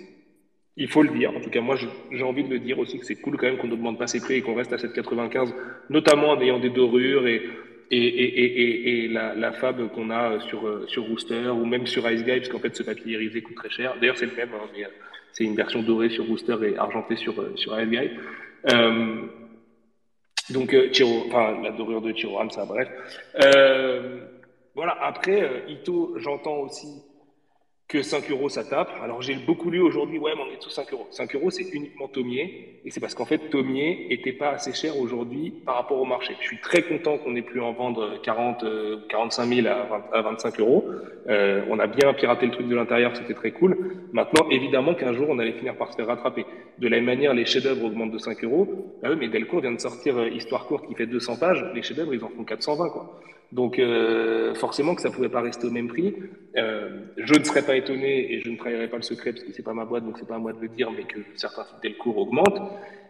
il 0.80 0.88
faut 0.88 1.04
le 1.04 1.10
dire. 1.10 1.36
En 1.36 1.40
tout 1.40 1.50
cas, 1.50 1.62
moi, 1.62 1.76
j'ai 2.12 2.24
envie 2.24 2.44
de 2.44 2.50
le 2.50 2.60
dire 2.60 2.80
aussi 2.80 2.98
que 2.98 3.06
c'est 3.06 3.16
cool 3.18 3.38
quand 3.38 3.46
même 3.46 3.58
qu'on 3.58 3.68
ne 3.68 3.76
demande 3.76 4.00
pas 4.00 4.08
ses 4.08 4.20
prix 4.20 4.36
et 4.36 4.42
qu'on 4.42 4.56
reste 4.56 4.74
à 4.74 4.78
7,95, 4.78 5.54
notamment 5.90 6.30
en 6.30 6.42
ayant 6.42 6.60
des 6.60 6.70
dorures 6.70 7.28
et, 7.28 7.44
et, 7.92 7.98
et, 7.98 9.06
et, 9.06 9.08
la, 9.08 9.52
fab 9.52 9.92
qu'on 9.92 10.10
a 10.10 10.40
sur, 10.42 10.90
sur 10.90 11.04
Rooster 11.04 11.50
ou 11.50 11.66
même 11.66 11.86
sur 11.86 12.10
Ice 12.10 12.24
Guy, 12.24 12.38
parce 12.38 12.50
qu'en 12.50 12.60
fait, 12.60 12.76
ce 12.76 12.84
papier 12.84 13.14
irisé 13.14 13.42
coûte 13.42 13.56
très 13.56 13.70
cher. 13.70 13.96
D'ailleurs, 14.00 14.18
c'est 14.18 14.26
le 14.26 14.36
même, 14.36 14.50
hein, 14.56 14.68
mais 14.76 14.86
c'est 15.34 15.44
une 15.44 15.56
version 15.56 15.84
dorée 15.84 16.10
sur 16.10 16.26
Rooster 16.26 16.56
et 16.64 16.78
argentée 16.78 17.16
sur, 17.16 17.34
sur 17.58 17.80
Ice 17.80 17.90
Guy. 17.90 18.10
Euh, 18.72 19.28
donc, 20.50 20.74
euh, 20.74 20.90
Chiro, 20.92 21.30
la 21.32 21.72
dorure 21.72 22.02
de 22.02 22.12
Chirohan, 22.12 22.50
ça, 22.50 22.66
bref. 22.66 22.88
Euh, 23.44 24.20
voilà, 24.76 24.98
après, 25.02 25.42
euh, 25.42 25.70
Ito, 25.70 26.16
j'entends 26.18 26.58
aussi 26.60 27.04
que 27.90 28.04
5 28.04 28.30
euros 28.30 28.50
ça 28.50 28.64
tape. 28.64 28.92
Alors 29.04 29.22
j'ai 29.24 29.36
beaucoup 29.36 29.72
lu 29.72 29.82
aujourd'hui, 29.82 30.20
ouais, 30.20 30.32
mais 30.36 30.44
on 30.48 30.54
est 30.54 30.62
tous 30.62 30.70
5 30.70 30.94
euros. 30.94 31.08
5 31.10 31.36
euros 31.36 31.50
c'est 31.50 31.68
uniquement 31.74 32.08
Tomier, 32.08 32.80
et 32.86 32.92
c'est 32.92 33.00
parce 33.00 33.16
qu'en 33.16 33.26
fait 33.26 33.50
Tomier 33.50 34.06
était 34.12 34.32
pas 34.32 34.52
assez 34.52 34.74
cher 34.74 34.98
aujourd'hui 34.98 35.52
par 35.66 35.76
rapport 35.76 36.00
au 36.00 36.06
marché. 36.06 36.36
Je 36.40 36.46
suis 36.46 36.62
très 36.62 36.84
content 36.84 37.18
qu'on 37.18 37.36
ait 37.36 37.42
pu 37.42 37.60
en 37.60 37.74
vendre 37.74 38.22
40, 38.22 38.64
euh, 38.64 38.98
45 39.10 39.46
000 39.48 39.68
à, 39.68 39.86
20, 39.86 40.04
à 40.14 40.22
25 40.22 40.60
euros. 40.60 40.86
Euh, 41.30 41.64
on 41.68 41.80
a 41.80 41.88
bien 41.88 42.14
piraté 42.14 42.46
le 42.46 42.52
truc 42.52 42.68
de 42.68 42.76
l'intérieur, 42.76 43.16
c'était 43.16 43.34
très 43.34 43.52
cool. 43.52 43.76
Maintenant, 44.14 44.48
évidemment 44.52 44.94
qu'un 44.94 45.14
jour 45.14 45.26
on 45.28 45.40
allait 45.40 45.54
finir 45.54 45.76
par 45.76 45.92
se 45.92 45.96
faire 45.96 46.08
rattraper. 46.08 46.46
De 46.78 46.88
la 46.88 46.98
même 46.98 47.06
manière, 47.06 47.34
les 47.34 47.46
chefs-d'œuvre 47.46 47.86
augmentent 47.86 48.12
de 48.12 48.20
5 48.20 48.44
euros. 48.44 48.68
Bah 49.02 49.10
oui, 49.10 49.16
mais 49.20 49.30
Delcourt 49.30 49.62
vient 49.62 49.72
de 49.72 49.82
sortir 49.82 50.16
euh, 50.18 50.30
Histoire 50.30 50.68
courte 50.68 50.88
qui 50.88 50.94
fait 50.94 51.08
200 51.08 51.38
pages. 51.38 51.66
Les 51.74 51.82
chefs-d'œuvre 51.82 52.14
ils 52.14 52.24
en 52.24 52.30
font 52.30 52.44
420 52.44 52.90
quoi. 52.90 53.20
Donc 53.52 53.80
euh, 53.80 54.54
forcément 54.54 54.94
que 54.94 55.02
ça 55.02 55.10
pouvait 55.10 55.30
pas 55.30 55.42
rester 55.42 55.66
au 55.66 55.72
même 55.72 55.88
prix. 55.88 56.16
Euh, 56.56 57.00
je 57.18 57.34
ne 57.34 57.44
serais 57.44 57.64
pas 57.64 57.76
étonné 57.76 58.32
et 58.34 58.42
je 58.42 58.50
ne 58.50 58.58
trahirai 58.58 58.88
pas 58.88 58.98
le 58.98 59.02
secret 59.02 59.32
parce 59.32 59.44
que 59.44 59.52
c'est 59.52 59.64
pas 59.64 59.74
ma 59.74 59.86
boîte 59.86 60.06
donc 60.06 60.18
c'est 60.20 60.28
pas 60.28 60.36
à 60.36 60.40
moi 60.40 60.54
de 60.54 60.62
le 60.62 60.68
dire, 60.68 60.92
mais 60.92 61.04
que 61.04 61.20
certains 61.36 61.66
Delcourt 61.82 62.18
augmentent. 62.18 62.62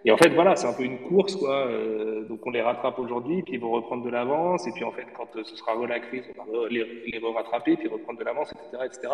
Et 0.05 0.11
en 0.11 0.17
fait 0.17 0.29
voilà, 0.29 0.55
c'est 0.55 0.67
un 0.67 0.73
peu 0.73 0.83
une 0.83 0.99
course 0.99 1.35
quoi. 1.35 1.67
Euh, 1.67 2.25
donc 2.27 2.45
on 2.45 2.51
les 2.51 2.61
rattrape 2.61 2.99
aujourd'hui 2.99 3.43
puis 3.43 3.55
ils 3.55 3.59
vont 3.59 3.71
reprendre 3.71 4.03
de 4.03 4.09
l'avance 4.09 4.65
et 4.65 4.71
puis 4.71 4.85
en 4.85 4.91
fait 4.91 5.05
quand 5.15 5.27
ce 5.43 5.55
sera 5.57 5.73
relaxé, 5.73 6.23
on 6.37 6.43
va 6.43 6.69
les, 6.69 6.85
les 7.05 7.19
rattraper 7.35 7.75
puis 7.75 7.89
reprendre 7.89 8.19
de 8.19 8.23
l'avance, 8.23 8.53
etc., 8.53 8.83
etc. 8.85 9.13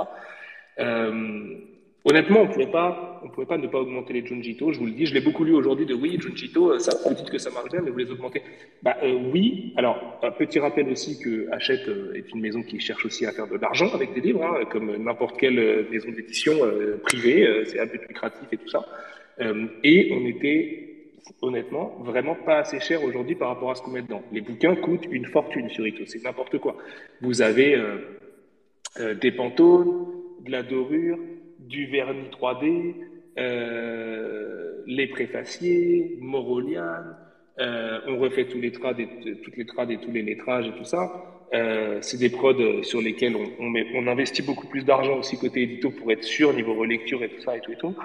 Euh, 2.05 2.09
Honnêtement, 2.09 2.41
on 2.41 2.47
pouvait 2.47 2.67
pas, 2.67 3.19
on 3.23 3.29
pouvait 3.29 3.45
pas 3.45 3.57
ne 3.57 3.67
pas 3.67 3.79
augmenter 3.79 4.13
les 4.13 4.25
Junjito. 4.25 4.71
Je 4.71 4.79
vous 4.79 4.85
le 4.85 4.91
dis, 4.91 5.05
je 5.05 5.13
l'ai 5.13 5.21
beaucoup 5.21 5.43
lu 5.43 5.53
aujourd'hui 5.53 5.85
de 5.85 5.93
oui, 5.93 6.17
Junjito, 6.19 6.77
ça, 6.79 6.91
vous 7.05 7.15
dites 7.15 7.29
que 7.29 7.37
ça 7.37 7.49
marche 7.49 7.69
bien, 7.71 7.81
mais 7.81 7.91
vous 7.91 7.97
les 7.97 8.11
augmentez. 8.11 8.41
Bah 8.83 8.97
euh, 9.03 9.17
oui. 9.33 9.73
Alors, 9.75 10.19
un 10.21 10.31
petit 10.31 10.59
rappel 10.59 10.87
aussi 10.89 11.19
que 11.19 11.47
Hachette 11.51 11.89
est 12.13 12.31
une 12.31 12.41
maison 12.41 12.61
qui 12.63 12.79
cherche 12.79 13.05
aussi 13.05 13.25
à 13.25 13.31
faire 13.31 13.47
de 13.47 13.57
l'argent 13.57 13.93
avec 13.93 14.13
des 14.13 14.21
livres, 14.21 14.43
hein, 14.43 14.65
comme 14.71 14.95
n'importe 14.97 15.37
quelle 15.37 15.87
maison 15.89 16.09
d'édition 16.11 16.53
euh, 16.63 16.97
privée. 16.97 17.45
Euh, 17.47 17.65
c'est 17.65 17.79
un 17.79 17.87
peu 17.87 17.97
lucratif 18.07 18.47
et 18.51 18.57
tout 18.57 18.69
ça. 18.69 18.85
Euh, 19.41 19.65
et 19.83 20.11
on 20.13 20.25
était 20.27 20.91
honnêtement 21.41 21.97
vraiment 22.01 22.35
pas 22.35 22.59
assez 22.59 22.79
cher 22.79 23.03
aujourd'hui 23.03 23.35
par 23.35 23.49
rapport 23.49 23.71
à 23.71 23.75
ce 23.75 23.81
qu'on 23.81 23.91
met 23.91 24.03
dedans. 24.03 24.21
Les 24.31 24.41
bouquins 24.41 24.75
coûtent 24.75 25.07
une 25.09 25.25
fortune 25.25 25.69
sur 25.69 25.85
Ito, 25.85 26.03
c'est 26.05 26.23
n'importe 26.23 26.59
quoi. 26.59 26.77
Vous 27.21 27.41
avez 27.41 27.75
des 29.21 29.31
pantones, 29.31 30.05
de 30.45 30.51
la 30.51 30.63
dorure 30.63 31.17
du 31.67 31.87
vernis 31.87 32.29
3D, 32.31 32.95
euh, 33.37 34.83
les 34.87 35.07
préfaciers, 35.07 36.17
Morolian, 36.21 37.03
euh, 37.59 37.99
on 38.07 38.17
refait 38.17 38.45
tous 38.45 38.59
les 38.59 38.71
trades 38.71 38.99
et, 38.99 39.07
les 39.23 39.31
et 39.31 39.97
tous 39.97 40.11
les 40.11 40.21
lettrages 40.21 40.67
et 40.67 40.77
tout 40.77 40.83
ça. 40.83 41.31
Euh, 41.53 41.99
c'est 42.01 42.17
des 42.17 42.29
prods 42.29 42.83
sur 42.83 43.01
lesquels 43.01 43.35
on 43.59 44.07
investit 44.07 44.41
beaucoup 44.41 44.67
plus 44.67 44.83
d'argent 44.83 45.19
aussi 45.19 45.37
côté 45.37 45.61
édito 45.61 45.91
pour 45.91 46.11
être 46.11 46.23
sûr 46.23 46.53
niveau 46.53 46.73
relecture 46.73 47.23
et 47.23 47.29
tout 47.29 47.41
ça 47.41 47.55
et 47.55 47.61
tout 47.61 47.71
et 47.71 47.77
tout. 47.77 47.95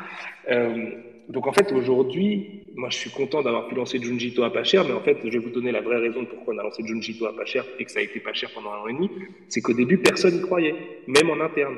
Euh, 0.50 0.90
donc 1.28 1.46
en 1.46 1.52
fait 1.52 1.72
aujourd'hui, 1.72 2.64
moi 2.74 2.90
je 2.90 2.98
suis 2.98 3.10
content 3.10 3.42
d'avoir 3.42 3.66
pu 3.68 3.74
lancer 3.74 3.98
Junjito 4.00 4.42
à 4.42 4.52
pas 4.52 4.62
cher, 4.62 4.84
mais 4.84 4.92
en 4.92 5.00
fait 5.00 5.16
je 5.24 5.30
vais 5.30 5.38
vous 5.38 5.50
donner 5.50 5.72
la 5.72 5.80
vraie 5.80 5.98
raison 5.98 6.22
de 6.22 6.26
pourquoi 6.26 6.54
on 6.54 6.58
a 6.58 6.62
lancé 6.62 6.82
Junjito 6.86 7.26
à 7.26 7.34
pas 7.34 7.44
cher 7.44 7.64
et 7.78 7.84
que 7.84 7.90
ça 7.90 8.00
a 8.00 8.02
été 8.02 8.20
pas 8.20 8.32
cher 8.32 8.50
pendant 8.54 8.72
un 8.72 8.78
an 8.78 8.88
et 8.88 8.92
demi, 8.92 9.10
c'est 9.48 9.60
qu'au 9.62 9.74
début 9.74 9.98
personne 9.98 10.34
n'y 10.34 10.42
croyait, 10.42 10.74
même 11.06 11.30
en 11.30 11.40
interne. 11.40 11.76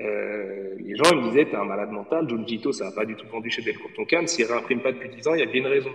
Euh, 0.00 0.74
les 0.78 0.96
gens 0.96 1.14
me 1.14 1.28
disaient, 1.28 1.44
t'es 1.44 1.56
un 1.56 1.64
malade 1.64 1.90
mental, 1.90 2.28
Junjito, 2.28 2.72
ça 2.72 2.86
n'a 2.86 2.92
pas 2.92 3.04
du 3.04 3.14
tout 3.16 3.26
vendu 3.28 3.50
chez 3.50 3.62
Delcourt 3.62 3.90
Tonkan, 3.94 4.26
s'il 4.26 4.46
réimprime 4.46 4.80
pas 4.80 4.92
depuis 4.92 5.10
10 5.10 5.28
ans, 5.28 5.34
il 5.34 5.40
y 5.40 5.42
a 5.42 5.46
bien 5.46 5.60
une 5.60 5.66
raison. 5.66 5.90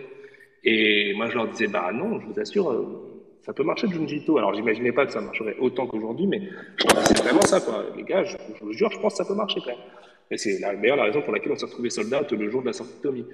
Et 0.64 1.14
moi, 1.16 1.30
je 1.30 1.36
leur 1.36 1.48
disais, 1.48 1.68
bah 1.68 1.92
non, 1.92 2.20
je 2.20 2.28
vous 2.28 2.40
assure, 2.40 2.72
ça 3.42 3.54
peut 3.54 3.64
marcher 3.64 3.88
Junjito. 3.88 4.38
Alors, 4.38 4.54
j'imaginais 4.54 4.92
pas 4.92 5.06
que 5.06 5.12
ça 5.12 5.22
marcherait 5.22 5.56
autant 5.60 5.86
qu'aujourd'hui, 5.88 6.28
mais 6.28 6.42
c'est 7.06 7.24
vraiment 7.24 7.42
ça, 7.42 7.62
quoi. 7.62 7.86
Les 7.96 8.04
gars, 8.04 8.24
je, 8.24 8.38
je, 8.58 8.64
vous 8.64 8.74
jure, 8.74 8.92
je 8.92 9.00
pense 9.00 9.14
que 9.14 9.24
ça 9.24 9.26
peut 9.26 9.36
marcher 9.36 9.60
quand 9.62 9.72
même. 9.72 9.86
Et 10.32 10.38
c'est 10.38 10.60
d'ailleurs 10.60 10.98
la 10.98 11.04
raison 11.04 11.22
pour 11.22 11.34
laquelle 11.34 11.52
on 11.52 11.56
s'est 11.56 11.68
retrouvé 11.68 11.90
soldat 11.90 12.26
le 12.30 12.50
jour 12.50 12.62
de 12.62 12.68
la 12.68 12.74
sortie 12.74 12.98
de 12.98 13.02
Tommy. 13.02 13.26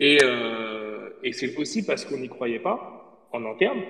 Et, 0.00 0.18
euh, 0.22 1.10
et 1.22 1.32
c'est 1.32 1.54
aussi 1.58 1.84
parce 1.84 2.06
qu'on 2.06 2.16
n'y 2.16 2.28
croyait 2.28 2.58
pas 2.58 3.26
en 3.32 3.44
interne. 3.44 3.82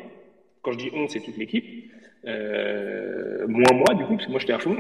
Quand 0.63 0.73
je 0.73 0.79
dis 0.79 0.91
on, 0.95 1.09
c'est 1.09 1.21
toute 1.21 1.37
l'équipe. 1.37 1.65
Euh, 2.27 3.47
moins 3.49 3.73
moi, 3.73 3.95
du 3.95 4.05
coup, 4.05 4.15
parce 4.15 4.27
que 4.27 4.31
moi 4.31 4.41
j'étais 4.41 4.53
à 4.53 4.59
fond. 4.59 4.77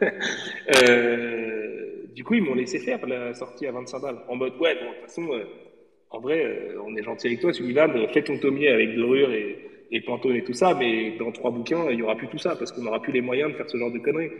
euh, 0.02 2.06
du 2.14 2.24
coup, 2.24 2.34
ils 2.34 2.42
m'ont 2.42 2.54
laissé 2.54 2.78
faire 2.78 3.04
la 3.06 3.34
sortie 3.34 3.66
à 3.66 3.72
25 3.72 4.00
balles. 4.00 4.18
En 4.28 4.36
mode, 4.36 4.54
ouais, 4.60 4.74
bon, 4.74 4.90
de 4.90 4.94
toute 4.94 5.02
façon, 5.02 5.32
euh, 5.32 5.44
en 6.10 6.20
vrai, 6.20 6.68
on 6.84 6.94
est 6.96 7.02
gentil 7.02 7.28
avec 7.28 7.40
toi, 7.40 7.52
Sullivan, 7.52 7.92
fais 8.12 8.22
ton 8.22 8.36
tomier 8.38 8.68
avec 8.68 8.94
dorure 8.94 9.32
et, 9.32 9.58
et 9.90 10.00
pantone 10.02 10.36
et 10.36 10.44
tout 10.44 10.52
ça, 10.52 10.74
mais 10.74 11.16
dans 11.18 11.32
trois 11.32 11.50
bouquins, 11.50 11.90
il 11.90 11.98
y 11.98 12.02
aura 12.02 12.16
plus 12.16 12.28
tout 12.28 12.38
ça, 12.38 12.54
parce 12.56 12.70
qu'on 12.72 12.82
n'aura 12.82 13.00
plus 13.00 13.12
les 13.12 13.22
moyens 13.22 13.52
de 13.52 13.56
faire 13.56 13.70
ce 13.70 13.78
genre 13.78 13.90
de 13.90 13.98
conneries. 13.98 14.30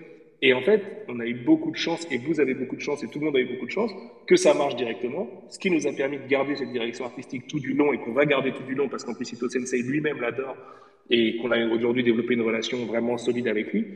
Et 0.45 0.53
en 0.55 0.61
fait, 0.61 1.05
on 1.09 1.21
a 1.21 1.27
eu 1.27 1.35
beaucoup 1.35 1.71
de 1.71 1.77
chance, 1.77 2.07
et 2.11 2.19
vous 2.19 2.41
avez 2.41 2.55
beaucoup 2.55 2.75
de 2.75 2.81
chance, 2.81 3.03
et 3.05 3.09
tout 3.09 3.21
le 3.21 3.27
monde 3.27 3.37
a 3.37 3.41
eu 3.41 3.47
beaucoup 3.47 3.67
de 3.67 3.71
chance, 3.71 3.93
que 4.27 4.35
ça 4.35 4.55
marche 4.55 4.75
directement, 4.75 5.29
ce 5.49 5.59
qui 5.59 5.71
nous 5.71 5.87
a 5.87 5.93
permis 5.93 6.19
de 6.19 6.27
garder 6.27 6.57
cette 6.57 6.73
direction 6.73 7.05
artistique 7.05 7.47
tout 7.47 7.61
du 7.61 7.75
long, 7.75 7.93
et 7.93 7.99
qu'on 7.99 8.13
va 8.13 8.27
garder 8.27 8.53
tout 8.53 8.65
du 8.65 8.75
long, 8.75 8.89
parce 8.89 9.05
qu'en 9.05 9.15
plus, 9.15 9.31
Ito 9.33 9.49
Sensei 9.49 9.83
lui-même 9.83 10.21
l'adore, 10.21 10.57
et 11.11 11.37
qu'on 11.37 11.51
a 11.51 11.65
aujourd'hui 11.67 12.03
développé 12.03 12.35
une 12.35 12.43
relation 12.43 12.85
vraiment 12.87 13.19
solide 13.19 13.47
avec 13.47 13.73
lui. 13.73 13.87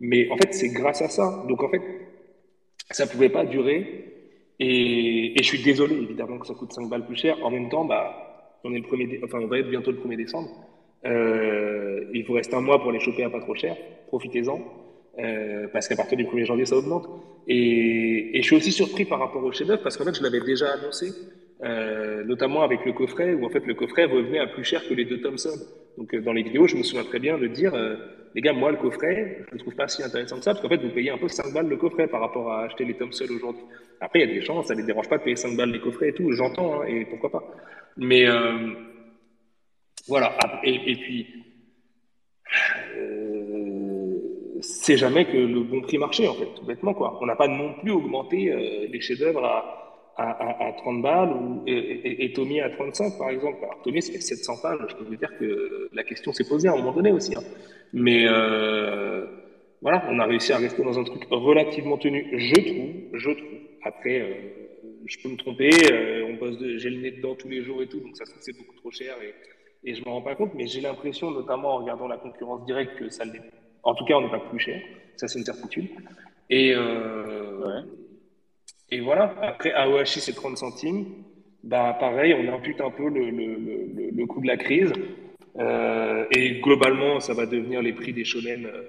Mais 0.00 0.28
en 0.30 0.36
fait, 0.36 0.52
c'est 0.52 0.70
grâce 0.70 1.00
à 1.02 1.08
ça. 1.08 1.44
Donc 1.48 1.62
en 1.62 1.68
fait, 1.68 1.80
ça 2.90 3.06
pouvait 3.06 3.28
pas 3.28 3.44
durer. 3.44 4.10
Et, 4.60 5.38
et, 5.38 5.42
je 5.42 5.48
suis 5.48 5.62
désolé, 5.62 5.96
évidemment, 5.96 6.38
que 6.38 6.46
ça 6.46 6.54
coûte 6.54 6.72
5 6.72 6.88
balles 6.88 7.06
plus 7.06 7.16
cher. 7.16 7.36
En 7.42 7.50
même 7.50 7.68
temps, 7.68 7.84
bah, 7.84 8.60
on 8.62 8.72
est 8.72 8.78
le 8.78 8.84
premier, 8.84 9.20
enfin, 9.24 9.38
on 9.40 9.46
va 9.46 9.58
être 9.58 9.68
bientôt 9.68 9.90
le 9.90 9.98
1er 9.98 10.16
décembre. 10.16 10.48
Euh, 11.04 12.04
il 12.12 12.24
vous 12.24 12.34
reste 12.34 12.54
un 12.54 12.60
mois 12.60 12.80
pour 12.80 12.92
les 12.92 13.00
choper 13.00 13.24
à 13.24 13.30
pas 13.30 13.40
trop 13.40 13.54
cher. 13.54 13.76
Profitez-en. 14.08 14.60
Euh, 15.18 15.68
parce 15.72 15.86
qu'à 15.88 15.96
partir 15.96 16.18
du 16.18 16.24
1er 16.24 16.44
janvier, 16.44 16.64
ça 16.64 16.76
augmente. 16.76 17.08
Et, 17.46 18.32
je 18.34 18.42
suis 18.42 18.56
aussi 18.56 18.72
surpris 18.72 19.04
par 19.04 19.18
rapport 19.20 19.44
au 19.44 19.52
chef-d'œuvre 19.52 19.82
parce 19.82 19.96
qu'en 19.96 20.04
fait, 20.04 20.16
je 20.16 20.22
l'avais 20.22 20.40
déjà 20.40 20.72
annoncé, 20.72 21.12
euh, 21.62 22.24
notamment 22.24 22.62
avec 22.62 22.84
le 22.84 22.92
coffret, 22.92 23.34
où 23.34 23.46
en 23.46 23.48
fait 23.48 23.64
le 23.64 23.74
coffret 23.74 24.04
revenait 24.04 24.40
à 24.40 24.46
plus 24.46 24.64
cher 24.64 24.86
que 24.88 24.94
les 24.94 25.04
deux 25.04 25.20
Thomson. 25.20 25.56
Donc, 25.96 26.14
dans 26.16 26.32
les 26.32 26.42
vidéos, 26.42 26.66
je 26.66 26.76
me 26.76 26.82
souviens 26.82 27.04
très 27.04 27.20
bien 27.20 27.38
de 27.38 27.46
dire, 27.46 27.72
les 28.34 28.40
gars, 28.40 28.52
moi, 28.52 28.72
le 28.72 28.76
coffret, 28.78 29.44
je 29.48 29.54
ne 29.54 29.60
trouve 29.60 29.76
pas 29.76 29.86
si 29.86 30.02
intéressant 30.02 30.38
que 30.38 30.42
ça, 30.42 30.50
parce 30.52 30.60
qu'en 30.60 30.68
fait, 30.68 30.82
vous 30.82 30.90
payez 30.90 31.10
un 31.10 31.18
peu 31.18 31.28
5 31.28 31.52
balles 31.52 31.68
le 31.68 31.76
coffret 31.76 32.08
par 32.08 32.20
rapport 32.20 32.50
à 32.50 32.64
acheter 32.64 32.84
les 32.84 32.94
tomes 32.94 33.12
seuls 33.12 33.30
aujourd'hui. 33.30 33.62
Après, 34.00 34.20
il 34.20 34.28
y 34.28 34.30
a 34.30 34.34
des 34.34 34.42
gens, 34.42 34.62
ça 34.62 34.74
ne 34.74 34.80
les 34.80 34.86
dérange 34.86 35.08
pas 35.08 35.18
de 35.18 35.22
payer 35.22 35.36
5 35.36 35.56
balles 35.56 35.70
les 35.70 35.80
coffrets 35.80 36.08
et 36.08 36.12
tout, 36.12 36.32
j'entends, 36.32 36.82
hein, 36.82 36.86
et 36.86 37.04
pourquoi 37.04 37.30
pas. 37.30 37.44
Mais 37.96 38.26
voilà, 40.08 40.36
et, 40.64 40.96
puis, 40.96 41.26
c'est 44.84 44.98
jamais 44.98 45.24
que 45.24 45.38
le 45.38 45.62
bon 45.62 45.80
prix 45.80 45.96
marché, 45.96 46.28
en 46.28 46.34
fait, 46.34 46.48
tout 46.56 46.64
bêtement. 46.66 46.92
Quoi. 46.92 47.18
On 47.22 47.24
n'a 47.24 47.36
pas 47.36 47.48
non 47.48 47.72
plus 47.80 47.90
augmenté 47.90 48.52
euh, 48.52 48.86
les 48.92 49.00
chefs-d'œuvre 49.00 49.42
à, 49.42 50.12
à, 50.18 50.66
à, 50.68 50.72
30 50.72 51.00
balles 51.00 51.32
ou, 51.32 51.62
et, 51.66 52.22
et, 52.22 52.32
Tommy 52.34 52.60
à 52.60 52.68
35, 52.68 53.16
par 53.16 53.30
exemple. 53.30 53.58
Alors, 53.62 53.80
Tommy, 53.82 54.02
c'est 54.02 54.20
700 54.20 54.52
pages. 54.62 54.78
Je 54.90 54.96
peux 54.96 55.04
vous 55.04 55.16
dire 55.16 55.30
que 55.38 55.88
la 55.94 56.04
question 56.04 56.34
s'est 56.34 56.46
posée 56.46 56.68
à 56.68 56.72
un 56.72 56.76
moment 56.76 56.92
donné 56.92 57.12
aussi. 57.12 57.34
Hein. 57.34 57.40
Mais 57.94 58.26
euh, 58.28 59.24
voilà, 59.80 60.04
on 60.10 60.18
a 60.18 60.26
réussi 60.26 60.52
à 60.52 60.58
rester 60.58 60.82
dans 60.84 60.98
un 60.98 61.04
truc 61.04 61.22
relativement 61.30 61.96
tenu, 61.96 62.26
je 62.36 62.54
trouve. 62.54 63.18
Je 63.18 63.30
trouve. 63.30 63.58
Après, 63.84 64.20
euh, 64.20 64.34
je 65.06 65.16
peux 65.22 65.30
me 65.30 65.36
tromper. 65.38 65.70
On 66.28 66.34
bosse 66.34 66.58
j'ai 66.76 66.90
le 66.90 67.00
nez 67.00 67.10
dedans 67.12 67.34
tous 67.34 67.48
les 67.48 67.62
jours 67.62 67.80
et 67.82 67.86
tout, 67.86 68.00
donc 68.00 68.18
ça 68.18 68.26
se 68.26 68.32
c'est 68.38 68.56
beaucoup 68.56 68.76
trop 68.76 68.90
cher 68.90 69.14
et, 69.22 69.90
et 69.90 69.94
je 69.94 70.00
me 70.04 70.10
rends 70.10 70.22
pas 70.22 70.34
compte. 70.34 70.52
Mais 70.54 70.66
j'ai 70.66 70.82
l'impression, 70.82 71.30
notamment 71.30 71.76
en 71.76 71.78
regardant 71.78 72.06
la 72.06 72.18
concurrence 72.18 72.66
directe, 72.66 72.98
que 72.98 73.08
ça 73.08 73.24
l'est 73.24 73.40
en 73.84 73.94
tout 73.94 74.04
cas, 74.04 74.14
on 74.14 74.22
n'est 74.22 74.30
pas 74.30 74.40
plus 74.40 74.58
cher. 74.58 74.80
Ça, 75.16 75.28
c'est 75.28 75.38
une 75.38 75.44
certitude. 75.44 75.88
Et, 76.50 76.74
euh, 76.74 77.80
et 78.90 79.00
voilà. 79.00 79.34
Après, 79.42 79.72
AOHI, 79.72 80.20
c'est 80.20 80.34
30 80.34 80.56
centimes. 80.56 81.06
Bah, 81.62 81.96
pareil, 81.98 82.34
on 82.34 82.52
impute 82.52 82.80
un 82.80 82.90
peu 82.90 83.08
le, 83.08 83.30
le, 83.30 84.10
le, 84.12 84.26
coût 84.26 84.40
de 84.40 84.46
la 84.46 84.56
crise. 84.56 84.92
Euh, 85.58 86.26
et 86.30 86.60
globalement, 86.60 87.20
ça 87.20 87.32
va 87.32 87.46
devenir 87.46 87.80
les 87.80 87.92
prix 87.92 88.12
des 88.12 88.24
shonen, 88.24 88.66
euh, 88.66 88.82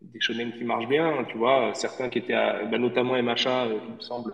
des 0.00 0.20
shonen 0.20 0.52
qui 0.52 0.64
marchent 0.64 0.88
bien. 0.88 1.24
Tu 1.28 1.36
vois, 1.36 1.72
certains 1.74 2.08
qui 2.08 2.18
étaient 2.18 2.34
à, 2.34 2.64
bah, 2.64 2.78
notamment 2.78 3.20
MHA, 3.20 3.66
il 3.66 3.94
me 3.96 4.00
semble, 4.00 4.32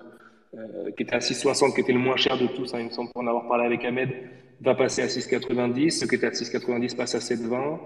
qui 0.97 1.03
était 1.03 1.15
à 1.15 1.21
6,60, 1.21 1.75
qui 1.75 1.81
était 1.81 1.93
le 1.93 1.99
moins 1.99 2.17
cher 2.17 2.37
de 2.37 2.47
tous, 2.47 2.75
hein, 2.75 2.81
il 2.81 2.87
me 2.87 2.91
semble, 2.91 3.11
pour 3.11 3.23
en 3.23 3.27
avoir 3.27 3.49
parlé 3.49 3.65
avec 3.65 3.85
Ahmed, 3.85 4.11
va 4.61 4.75
passer 4.75 5.03
à 5.03 5.07
6,90. 5.07 5.91
Ce 5.91 6.05
qui 6.05 6.15
était 6.15 6.27
à 6.27 6.31
6,90 6.31 6.95
passe 6.95 7.15
à 7.15 7.19
7,20 7.19 7.79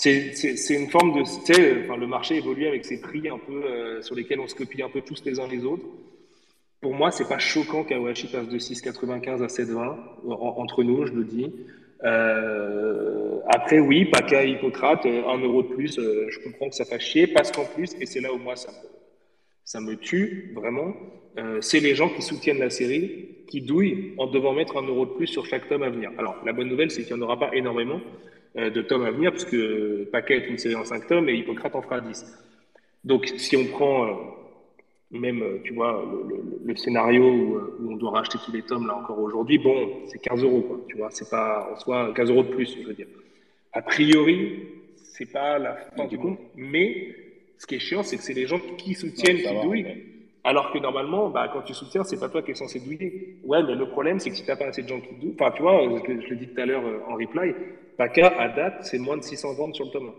c'est 0.00 0.74
une 0.74 0.88
forme 0.88 1.12
de, 1.12 1.22
tu 1.24 1.52
sais, 1.52 1.74
le 1.86 2.06
marché 2.06 2.36
évolue 2.36 2.66
avec 2.66 2.86
ses 2.86 3.00
prix 3.00 3.28
un 3.28 3.38
peu 3.38 3.64
euh, 3.64 4.00
sur 4.00 4.14
lesquels 4.14 4.40
on 4.40 4.48
se 4.48 4.54
copie 4.54 4.82
un 4.82 4.88
peu 4.88 5.02
tous 5.02 5.22
les 5.24 5.38
uns 5.38 5.46
les 5.46 5.64
autres. 5.64 5.84
Pour 6.80 6.94
moi, 6.94 7.10
c'est 7.10 7.28
pas 7.28 7.38
choquant 7.38 7.84
qu'Awashi 7.84 8.28
passe 8.28 8.48
de 8.48 8.58
6,95 8.58 9.42
à 9.42 9.46
7,20 9.48 9.96
entre 10.26 10.82
nous, 10.82 11.04
je 11.04 11.12
le 11.12 11.24
dis. 11.24 11.52
Euh, 12.04 13.40
après, 13.46 13.78
oui, 13.78 14.06
PACA 14.06 14.44
Hippocrate, 14.44 15.04
euh, 15.04 15.28
un 15.28 15.38
euro 15.38 15.62
de 15.62 15.68
plus, 15.68 15.98
euh, 15.98 16.26
je 16.30 16.38
comprends 16.40 16.70
que 16.70 16.74
ça 16.74 16.86
fasse 16.86 17.02
chier, 17.02 17.26
parce 17.26 17.52
qu'en 17.52 17.66
plus, 17.66 17.94
et 18.00 18.06
c'est 18.06 18.20
là 18.20 18.32
où 18.32 18.38
moi 18.38 18.56
ça 18.56 18.72
me, 18.72 18.88
ça 19.64 19.80
me 19.82 19.96
tue 19.96 20.52
vraiment, 20.54 20.94
c'est 21.60 21.80
les 21.80 21.94
gens 21.94 22.08
qui 22.08 22.22
soutiennent 22.22 22.58
la 22.58 22.70
série 22.70 23.44
qui 23.48 23.60
douillent 23.62 24.14
en 24.18 24.26
devant 24.26 24.52
mettre 24.52 24.76
un 24.76 24.82
euro 24.82 25.06
de 25.06 25.12
plus 25.12 25.26
sur 25.26 25.46
chaque 25.46 25.68
tome 25.68 25.82
à 25.82 25.90
venir. 25.90 26.10
Alors, 26.18 26.36
la 26.44 26.52
bonne 26.52 26.68
nouvelle, 26.68 26.90
c'est 26.90 27.02
qu'il 27.02 27.14
n'y 27.14 27.22
en 27.22 27.24
aura 27.24 27.38
pas 27.38 27.50
énormément, 27.54 28.00
euh, 28.00 28.39
de 28.56 28.82
tomes 28.82 29.04
à 29.04 29.10
venir, 29.10 29.30
puisque 29.30 29.56
Paquet 30.10 30.38
est 30.38 30.48
une 30.48 30.58
série 30.58 30.74
en 30.74 30.84
5 30.84 31.06
tomes 31.06 31.28
et 31.28 31.34
Hippocrate 31.34 31.74
en 31.74 31.82
fera 31.82 32.00
10. 32.00 32.24
Donc, 33.04 33.32
si 33.36 33.56
on 33.56 33.64
prend 33.66 34.06
euh, 34.06 34.12
même, 35.10 35.42
euh, 35.42 35.58
tu 35.64 35.72
vois, 35.72 36.04
le, 36.64 36.76
scénario 36.76 37.24
où, 37.24 37.60
on 37.88 37.96
doit 37.96 38.10
racheter 38.10 38.38
tous 38.44 38.52
les 38.52 38.62
tomes, 38.62 38.86
là 38.86 38.96
encore 38.96 39.18
aujourd'hui, 39.18 39.58
bon, 39.58 39.88
c'est 40.06 40.20
15 40.20 40.42
euros, 40.42 40.62
quoi, 40.62 40.80
tu 40.88 40.96
vois, 40.96 41.08
c'est 41.10 41.28
pas 41.30 41.70
en 41.72 41.76
soi 41.76 42.12
15 42.14 42.30
euros 42.30 42.42
de 42.42 42.48
plus, 42.48 42.76
je 42.80 42.86
veux 42.86 42.94
dire. 42.94 43.06
A 43.72 43.82
priori, 43.82 44.66
c'est 44.96 45.30
pas 45.30 45.58
la 45.58 45.76
fin 45.96 46.06
du 46.06 46.18
compte, 46.18 46.38
mais 46.56 47.14
ce 47.58 47.66
qui 47.66 47.76
est 47.76 47.80
chiant, 47.80 48.02
c'est 48.02 48.16
que 48.16 48.22
c'est 48.22 48.34
les 48.34 48.46
gens 48.46 48.60
qui 48.76 48.94
soutiennent 48.94 49.38
qui 49.38 49.62
douillent. 49.62 49.86
Alors 50.42 50.72
que 50.72 50.78
normalement, 50.78 51.28
bah, 51.28 51.50
quand 51.52 51.60
tu 51.62 51.74
soutiens, 51.74 52.02
c'est 52.02 52.18
pas 52.18 52.30
toi 52.30 52.42
qui 52.42 52.52
es 52.52 52.54
censé 52.54 52.80
douiller. 52.80 53.36
Ouais, 53.44 53.62
mais 53.62 53.74
le 53.74 53.86
problème, 53.86 54.18
c'est 54.18 54.30
que 54.30 54.36
si 54.36 54.44
t'as 54.44 54.56
pas 54.56 54.66
assez 54.66 54.82
de 54.82 54.88
gens 54.88 55.00
qui 55.00 55.14
douillent, 55.14 55.34
enfin, 55.38 55.50
tu 55.54 55.60
vois, 55.60 55.82
je, 55.82 56.20
je 56.22 56.30
le 56.30 56.36
dis 56.36 56.48
tout 56.48 56.60
à 56.60 56.64
l'heure 56.64 56.82
en 57.08 57.14
reply, 57.14 57.54
PACA, 58.00 58.28
à 58.28 58.48
date, 58.48 58.78
c'est 58.80 58.98
moins 58.98 59.18
de 59.18 59.22
600 59.22 59.52
ventes 59.56 59.74
sur 59.74 59.84
le 59.84 59.90
tome 59.90 60.12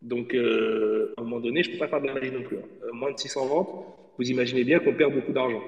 Donc, 0.00 0.34
euh, 0.34 1.12
à 1.18 1.20
un 1.20 1.24
moment 1.24 1.38
donné, 1.38 1.62
je 1.62 1.68
ne 1.68 1.74
peux 1.74 1.80
pas 1.80 1.88
faire 1.88 2.00
de 2.00 2.06
la 2.06 2.14
magie 2.14 2.32
non 2.32 2.42
plus. 2.42 2.56
Hein. 2.56 2.68
Euh, 2.84 2.92
moins 2.94 3.12
de 3.12 3.18
600 3.18 3.46
ventes, 3.46 3.68
vous 4.16 4.30
imaginez 4.30 4.64
bien 4.64 4.78
qu'on 4.78 4.94
perd 4.94 5.12
beaucoup 5.12 5.32
d'argent. 5.32 5.62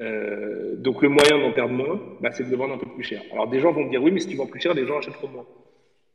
Euh, 0.00 0.76
donc, 0.76 1.02
le 1.02 1.08
moyen 1.08 1.40
d'en 1.40 1.52
perdre 1.52 1.74
moins, 1.74 2.00
bah, 2.20 2.30
c'est 2.30 2.48
de 2.48 2.54
vendre 2.54 2.74
un 2.74 2.78
peu 2.78 2.86
plus 2.94 3.02
cher. 3.02 3.20
Alors, 3.32 3.48
des 3.48 3.58
gens 3.58 3.72
vont 3.72 3.86
me 3.86 3.90
dire, 3.90 4.00
oui, 4.00 4.12
mais 4.12 4.20
si 4.20 4.28
tu 4.28 4.36
vends 4.36 4.46
plus 4.46 4.60
cher, 4.60 4.74
les 4.74 4.86
gens 4.86 4.98
achèteront 4.98 5.26
moins. 5.26 5.46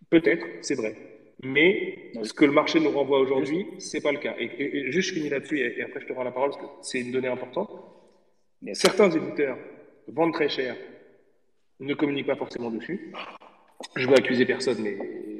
Peut-être, 0.10 0.46
c'est 0.62 0.76
vrai. 0.76 0.96
Mais 1.44 2.14
ce 2.24 2.32
que 2.32 2.46
le 2.46 2.54
marché 2.54 2.80
nous 2.80 2.92
renvoie 2.92 3.20
aujourd'hui, 3.20 3.68
c'est 3.80 4.02
pas 4.02 4.14
le 4.14 4.20
cas. 4.20 4.36
Et, 4.40 4.90
juste, 4.90 5.10
je 5.10 5.16
finis 5.16 5.28
là-dessus, 5.28 5.60
et, 5.60 5.84
après, 5.84 6.00
je 6.00 6.06
te 6.06 6.14
rends 6.14 6.24
la 6.24 6.32
parole, 6.32 6.52
parce 6.52 6.62
que 6.62 6.70
c'est 6.82 7.02
une 7.02 7.12
donnée 7.12 7.28
importante. 7.28 7.72
Certains 8.72 9.12
éditeurs 9.12 9.58
vendent 10.08 10.34
très 10.34 10.48
cher, 10.48 10.78
ne 11.82 11.94
communiquent 11.94 12.28
pas 12.28 12.38
forcément 12.38 12.72
dessus. 12.72 13.12
Je 13.96 14.08
veux 14.08 14.16
accuser 14.16 14.46
personne, 14.46 14.78
mais 14.82 14.98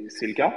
c'est 0.10 0.28
le 0.28 0.34
cas. 0.34 0.54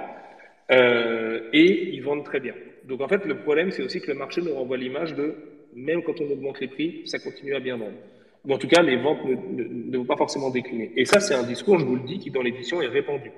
Euh, 0.71 1.49
et 1.53 1.95
ils 1.95 2.03
vendent 2.03 2.25
très 2.25 2.41
bien. 2.41 2.55
Donc 2.85 3.01
en 3.01 3.09
fait, 3.09 3.25
le 3.25 3.39
problème, 3.39 3.71
c'est 3.71 3.83
aussi 3.83 4.01
que 4.01 4.11
le 4.11 4.19
marché 4.19 4.43
nous 4.43 4.55
renvoie 4.55 4.77
l'image 4.77 5.15
de 5.15 5.35
même 5.75 6.03
quand 6.03 6.21
on 6.21 6.31
augmente 6.31 6.61
les 6.61 6.69
prix, 6.69 7.03
ça 7.05 7.19
continue 7.19 7.55
à 7.55 7.61
bien 7.61 7.77
vendre. 7.77 7.97
Ou 8.45 8.53
en 8.53 8.59
tout 8.59 8.69
cas, 8.69 8.83
les 8.83 8.97
ventes 8.97 9.25
ne, 9.25 9.97
vont 9.97 10.05
pas 10.05 10.17
forcément 10.17 10.51
décliner. 10.51 10.93
Et 10.97 11.05
ça, 11.05 11.21
c'est 11.21 11.35
un 11.35 11.43
discours, 11.43 11.79
je 11.79 11.85
vous 11.85 11.97
le 11.97 12.03
dis, 12.03 12.19
qui 12.19 12.31
dans 12.31 12.43
l'édition 12.43 12.81
est 12.81 12.87
répandu. 12.87 13.31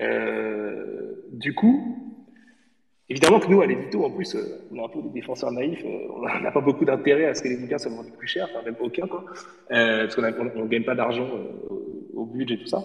Euh, 0.00 1.24
du 1.32 1.54
coup, 1.54 2.14
évidemment 3.08 3.40
que 3.40 3.48
nous, 3.48 3.60
à 3.60 3.66
l'édito, 3.66 4.04
en 4.04 4.10
plus, 4.10 4.34
euh, 4.34 4.66
on 4.72 4.76
est 4.76 4.84
un 4.84 4.88
peu 4.88 5.02
des 5.02 5.20
défenseurs 5.20 5.50
naïfs, 5.52 5.84
on 5.84 6.22
n'a 6.40 6.50
pas 6.50 6.60
beaucoup 6.60 6.84
d'intérêt 6.84 7.26
à 7.26 7.34
ce 7.34 7.42
que 7.42 7.48
les 7.48 7.56
bouquins 7.56 7.78
soient 7.78 7.92
vendus 7.92 8.12
plus 8.16 8.28
cher, 8.28 8.48
enfin 8.50 8.64
même 8.64 8.76
aucun, 8.80 9.06
quoi, 9.06 9.24
parce 9.68 10.14
qu'on 10.14 10.22
ne 10.22 10.66
gagne 10.68 10.84
pas 10.84 10.94
d'argent 10.94 11.28
au 12.14 12.24
budget 12.24 12.54
et 12.54 12.58
tout 12.58 12.66
ça. 12.66 12.82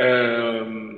Euh, 0.00 0.92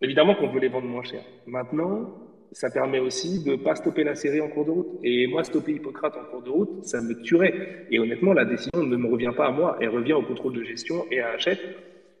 évidemment 0.00 0.34
qu'on 0.34 0.48
veut 0.48 0.60
les 0.60 0.68
vendre 0.68 0.86
moins 0.86 1.02
cher. 1.02 1.22
Maintenant, 1.46 2.14
ça 2.52 2.70
permet 2.70 3.00
aussi 3.00 3.44
de 3.44 3.52
ne 3.52 3.56
pas 3.56 3.74
stopper 3.74 4.04
la 4.04 4.14
série 4.14 4.40
en 4.40 4.48
cours 4.48 4.64
de 4.64 4.70
route. 4.70 4.98
Et 5.02 5.26
moi, 5.26 5.44
stopper 5.44 5.72
Hippocrate 5.72 6.16
en 6.16 6.24
cours 6.30 6.42
de 6.42 6.50
route, 6.50 6.84
ça 6.84 7.00
me 7.00 7.20
tuerait. 7.22 7.86
Et 7.90 7.98
honnêtement, 7.98 8.32
la 8.32 8.44
décision 8.44 8.82
ne 8.82 8.96
me 8.96 9.10
revient 9.10 9.32
pas 9.36 9.46
à 9.46 9.50
moi, 9.50 9.76
elle 9.80 9.88
revient 9.88 10.14
au 10.14 10.22
contrôle 10.22 10.54
de 10.54 10.62
gestion 10.62 11.04
et 11.10 11.20
à 11.20 11.30
Hachette. 11.30 11.60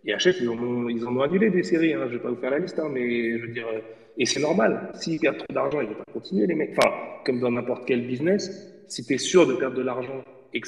Et 0.04 0.12
Hachette, 0.12 0.36
ils 0.40 0.48
en 0.48 1.16
ont, 1.16 1.20
annulé 1.20 1.50
des 1.50 1.62
séries, 1.62 1.94
hein. 1.94 2.02
je 2.08 2.12
ne 2.12 2.18
vais 2.18 2.22
pas 2.22 2.30
vous 2.30 2.40
faire 2.40 2.50
la 2.50 2.58
liste, 2.58 2.78
hein, 2.78 2.90
mais 2.92 3.38
je 3.38 3.46
veux 3.46 3.52
dire, 3.52 3.66
et 4.18 4.26
c'est 4.26 4.40
normal. 4.40 4.90
S'ils 4.94 5.18
perdent 5.18 5.38
trop 5.38 5.52
d'argent, 5.52 5.80
ils 5.80 5.88
ne 5.88 5.94
vont 5.94 6.02
pas 6.04 6.12
continuer, 6.12 6.46
les 6.46 6.54
mecs. 6.54 6.74
Enfin, 6.76 6.94
comme 7.24 7.40
dans 7.40 7.50
n'importe 7.50 7.84
quel 7.86 8.06
business, 8.06 8.84
si 8.86 9.04
tu 9.04 9.14
es 9.14 9.18
sûr 9.18 9.46
de 9.46 9.54
perdre 9.54 9.76
de 9.76 9.82
l'argent 9.82 10.22
et 10.52 10.58
et 10.58 10.60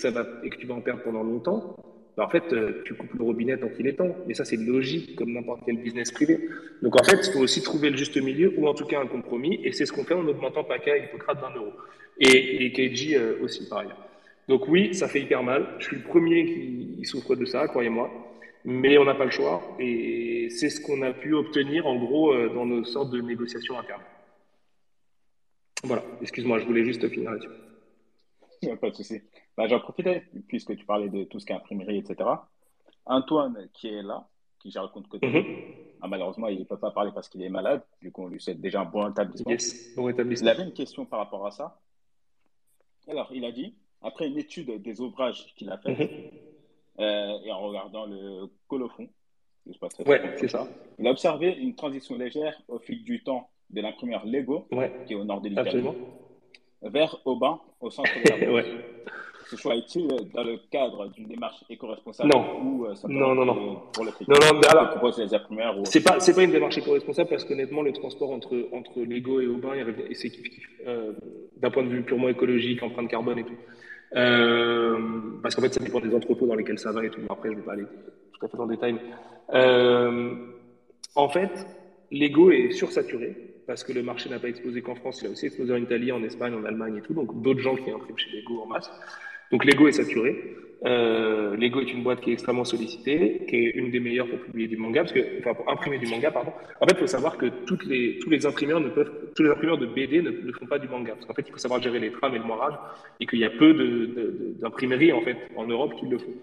que 0.50 0.56
tu 0.56 0.66
vas 0.66 0.74
en 0.74 0.80
perdre 0.80 1.02
pendant 1.02 1.22
longtemps, 1.22 1.76
en 2.24 2.28
fait, 2.28 2.52
euh, 2.52 2.82
tu 2.84 2.94
coupes 2.94 3.12
le 3.12 3.24
robinet 3.24 3.58
tant 3.58 3.68
qu'il 3.68 3.86
est 3.86 3.94
temps. 3.94 4.16
Mais 4.26 4.34
ça, 4.34 4.44
c'est 4.44 4.56
logique, 4.56 5.16
comme 5.16 5.32
n'importe 5.32 5.62
quel 5.66 5.76
business 5.76 6.10
privé. 6.10 6.48
Donc, 6.82 6.98
en 6.98 7.04
fait, 7.04 7.26
il 7.26 7.32
faut 7.32 7.40
aussi 7.40 7.62
trouver 7.62 7.90
le 7.90 7.96
juste 7.96 8.16
milieu, 8.16 8.54
ou 8.56 8.66
en 8.66 8.74
tout 8.74 8.86
cas 8.86 9.00
un 9.00 9.06
compromis. 9.06 9.60
Et 9.62 9.72
c'est 9.72 9.84
ce 9.84 9.92
qu'on 9.92 10.04
fait 10.04 10.14
en 10.14 10.26
augmentant 10.26 10.64
PACA 10.64 10.96
et 10.96 11.04
Hippocrate 11.04 11.40
d'un 11.40 11.54
euro. 11.54 11.72
Et, 12.18 12.64
et 12.64 12.72
KG 12.72 13.14
euh, 13.16 13.42
aussi, 13.42 13.68
par 13.68 13.80
ailleurs. 13.80 14.02
Donc, 14.48 14.66
oui, 14.68 14.94
ça 14.94 15.08
fait 15.08 15.20
hyper 15.20 15.42
mal. 15.42 15.66
Je 15.78 15.84
suis 15.84 15.96
le 15.96 16.02
premier 16.02 16.46
qui 16.46 17.04
souffre 17.04 17.34
de 17.36 17.44
ça, 17.44 17.68
croyez-moi. 17.68 18.10
Mais 18.64 18.96
on 18.96 19.04
n'a 19.04 19.14
pas 19.14 19.26
le 19.26 19.30
choix. 19.30 19.76
Et 19.78 20.48
c'est 20.50 20.70
ce 20.70 20.80
qu'on 20.80 21.02
a 21.02 21.12
pu 21.12 21.34
obtenir, 21.34 21.86
en 21.86 21.96
gros, 21.96 22.32
euh, 22.32 22.48
dans 22.48 22.64
nos 22.64 22.84
sortes 22.84 23.10
de 23.10 23.20
négociations 23.20 23.78
internes. 23.78 24.02
Voilà. 25.84 26.02
Excuse-moi, 26.22 26.58
je 26.60 26.64
voulais 26.64 26.84
juste 26.84 27.06
finir 27.08 27.32
là-dessus. 27.32 27.50
Pas 28.80 28.90
de 28.90 28.94
souci. 28.94 29.20
Bah, 29.56 29.66
J'en 29.68 29.80
profitais, 29.80 30.24
puisque 30.48 30.76
tu 30.76 30.84
parlais 30.84 31.08
de 31.08 31.24
tout 31.24 31.40
ce 31.40 31.46
qui 31.46 31.52
est 31.52 31.56
imprimerie, 31.56 31.98
etc. 31.98 32.28
Antoine, 33.06 33.68
qui 33.72 33.88
est 33.88 34.02
là, 34.02 34.28
qui 34.58 34.70
gère 34.70 34.82
le 34.82 34.88
compte 34.88 35.08
côté, 35.08 35.26
mhm. 35.26 35.44
ah, 36.02 36.08
malheureusement, 36.08 36.48
il 36.48 36.58
ne 36.58 36.64
peut 36.64 36.78
pas 36.78 36.90
parler 36.90 37.10
parce 37.14 37.28
qu'il 37.28 37.42
est 37.42 37.48
malade. 37.48 37.82
Du 38.02 38.12
coup, 38.12 38.24
on 38.24 38.28
lui 38.28 38.40
souhaite 38.40 38.60
déjà 38.60 38.82
un 38.82 38.84
bon 38.84 39.08
établissement. 39.10 39.52
bon 39.96 40.08
établissement. 40.08 40.46
Il 40.46 40.50
avait 40.50 40.64
une 40.64 40.74
question 40.74 41.06
par 41.06 41.20
rapport 41.20 41.46
à 41.46 41.50
ça. 41.50 41.80
Alors, 43.08 43.30
il 43.32 43.44
a 43.44 43.52
dit, 43.52 43.74
après 44.02 44.28
une 44.28 44.38
étude 44.38 44.82
des 44.82 45.00
ouvrages 45.00 45.46
qu'il 45.56 45.70
a 45.70 45.78
fait, 45.78 45.94
mhm. 45.94 46.08
euh, 47.00 47.38
et 47.44 47.52
en 47.52 47.60
regardant 47.60 48.06
le 48.06 48.50
colophon, 48.68 49.08
ouais, 50.06 50.20
c'est 50.36 50.48
ça. 50.48 50.68
Il 50.98 51.06
a 51.06 51.10
observé 51.10 51.52
une 51.52 51.74
transition 51.74 52.16
légère 52.16 52.60
au 52.68 52.78
fil 52.78 53.02
du 53.04 53.22
temps 53.22 53.48
de 53.70 53.80
l'imprimeur 53.80 54.26
Lego, 54.26 54.68
qui 55.06 55.12
est 55.12 55.16
au 55.16 55.24
nord 55.24 55.40
de 55.40 55.48
l'Italie, 55.48 55.82
vers 56.82 57.20
Aubin, 57.24 57.60
au 57.80 57.90
centre 57.90 58.10
de 58.22 58.44
la 58.44 58.52
ouais. 58.52 58.95
Ce 59.48 59.56
choix 59.56 59.76
est-il 59.76 60.08
dans 60.08 60.42
le 60.42 60.58
cadre 60.70 61.08
d'une 61.12 61.28
démarche 61.28 61.62
éco-responsable 61.70 62.30
Non. 62.32 62.62
Ou, 62.64 62.86
euh, 62.86 62.94
non, 63.08 63.34
non, 63.34 63.44
non. 63.44 63.82
Pour 63.92 64.04
le 64.04 64.10
prix 64.10 64.24
Non, 64.28 64.36
non, 64.40 64.60
alors. 64.68 65.78
ou... 65.78 65.84
C'est 65.84 66.02
pas, 66.02 66.18
c'est 66.18 66.34
pas 66.34 66.42
une 66.42 66.50
démarche 66.50 66.78
éco-responsable 66.78 67.30
parce 67.30 67.44
qu'honnêtement, 67.44 67.82
le 67.82 67.92
transport 67.92 68.30
entre, 68.30 68.68
entre 68.72 69.00
Lego 69.00 69.40
et 69.40 69.46
Aubin, 69.46 69.72
c'est. 70.12 70.32
Euh, 70.86 71.12
D'un 71.58 71.70
point 71.70 71.84
de 71.84 71.88
vue 71.88 72.02
purement 72.02 72.28
écologique, 72.28 72.82
empreinte 72.82 73.08
carbone 73.08 73.38
et 73.38 73.44
tout. 73.44 73.56
Euh, 74.14 74.98
parce 75.42 75.54
qu'en 75.54 75.62
fait, 75.62 75.74
ça 75.74 75.80
dépend 75.80 76.00
des 76.00 76.14
entrepôts 76.14 76.46
dans 76.46 76.54
lesquels 76.54 76.78
ça 76.78 76.92
va 76.92 77.04
et 77.04 77.10
tout. 77.10 77.20
Après, 77.28 77.48
je 77.48 77.54
ne 77.54 77.60
vais 77.60 77.66
pas 77.66 77.72
aller 77.72 77.84
tout 78.32 78.46
à 78.46 78.48
fait 78.48 78.56
dans 78.56 78.64
le 78.64 78.74
détail. 78.74 78.94
Mais, 78.94 79.00
euh, 79.54 80.34
en 81.14 81.28
fait, 81.28 81.66
Lego 82.10 82.50
est 82.50 82.70
sursaturé 82.70 83.36
parce 83.66 83.82
que 83.82 83.92
le 83.92 84.02
marché 84.02 84.28
n'a 84.30 84.38
pas 84.38 84.48
explosé 84.48 84.80
qu'en 84.80 84.94
France, 84.94 85.20
il 85.22 85.28
a 85.28 85.30
aussi 85.30 85.46
explosé 85.46 85.72
en 85.72 85.76
Italie, 85.76 86.12
en 86.12 86.22
Espagne, 86.22 86.54
en 86.54 86.64
Allemagne 86.64 86.98
et 86.98 87.00
tout. 87.02 87.14
Donc 87.14 87.42
d'autres 87.42 87.60
gens 87.60 87.74
qui 87.76 87.90
impriment 87.90 88.18
chez 88.18 88.30
Lego 88.36 88.62
en 88.62 88.66
masse. 88.66 88.90
Donc 89.50 89.64
Lego 89.64 89.88
est 89.88 89.92
saturé. 89.92 90.56
Euh, 90.84 91.56
Lego 91.56 91.80
est 91.80 91.92
une 91.92 92.02
boîte 92.02 92.20
qui 92.20 92.30
est 92.30 92.32
extrêmement 92.34 92.64
sollicitée, 92.64 93.42
qui 93.48 93.56
est 93.56 93.70
une 93.70 93.90
des 93.90 93.98
meilleures 93.98 94.28
pour 94.28 94.38
publier 94.40 94.68
du 94.68 94.76
manga, 94.76 95.02
parce 95.02 95.12
que, 95.12 95.38
enfin, 95.40 95.54
pour 95.54 95.70
imprimer 95.70 95.98
du 95.98 96.06
manga, 96.06 96.30
pardon. 96.30 96.52
En 96.80 96.86
fait, 96.86 96.94
il 96.94 96.98
faut 96.98 97.06
savoir 97.06 97.38
que 97.38 97.46
toutes 97.66 97.86
les, 97.86 98.18
tous 98.18 98.30
les 98.30 98.44
imprimeurs 98.44 98.80
ne 98.80 98.88
peuvent, 98.90 99.10
tous 99.34 99.42
les 99.42 99.50
imprimeurs 99.50 99.78
de 99.78 99.86
BD 99.86 100.22
ne, 100.22 100.52
font 100.52 100.66
pas 100.66 100.78
du 100.78 100.88
manga. 100.88 101.14
Parce 101.14 101.26
qu'en 101.26 101.34
fait, 101.34 101.44
il 101.46 101.52
faut 101.52 101.58
savoir 101.58 101.82
gérer 101.82 101.98
les 101.98 102.12
trames 102.12 102.34
et 102.34 102.38
le 102.38 102.44
moirage, 102.44 102.74
et 103.20 103.26
qu'il 103.26 103.38
y 103.38 103.44
a 103.44 103.50
peu 103.50 103.74
d'imprimeries, 104.60 105.12
en 105.12 105.22
fait, 105.22 105.36
en 105.56 105.66
Europe 105.66 105.94
qui 105.98 106.06
le 106.06 106.18
font. 106.18 106.34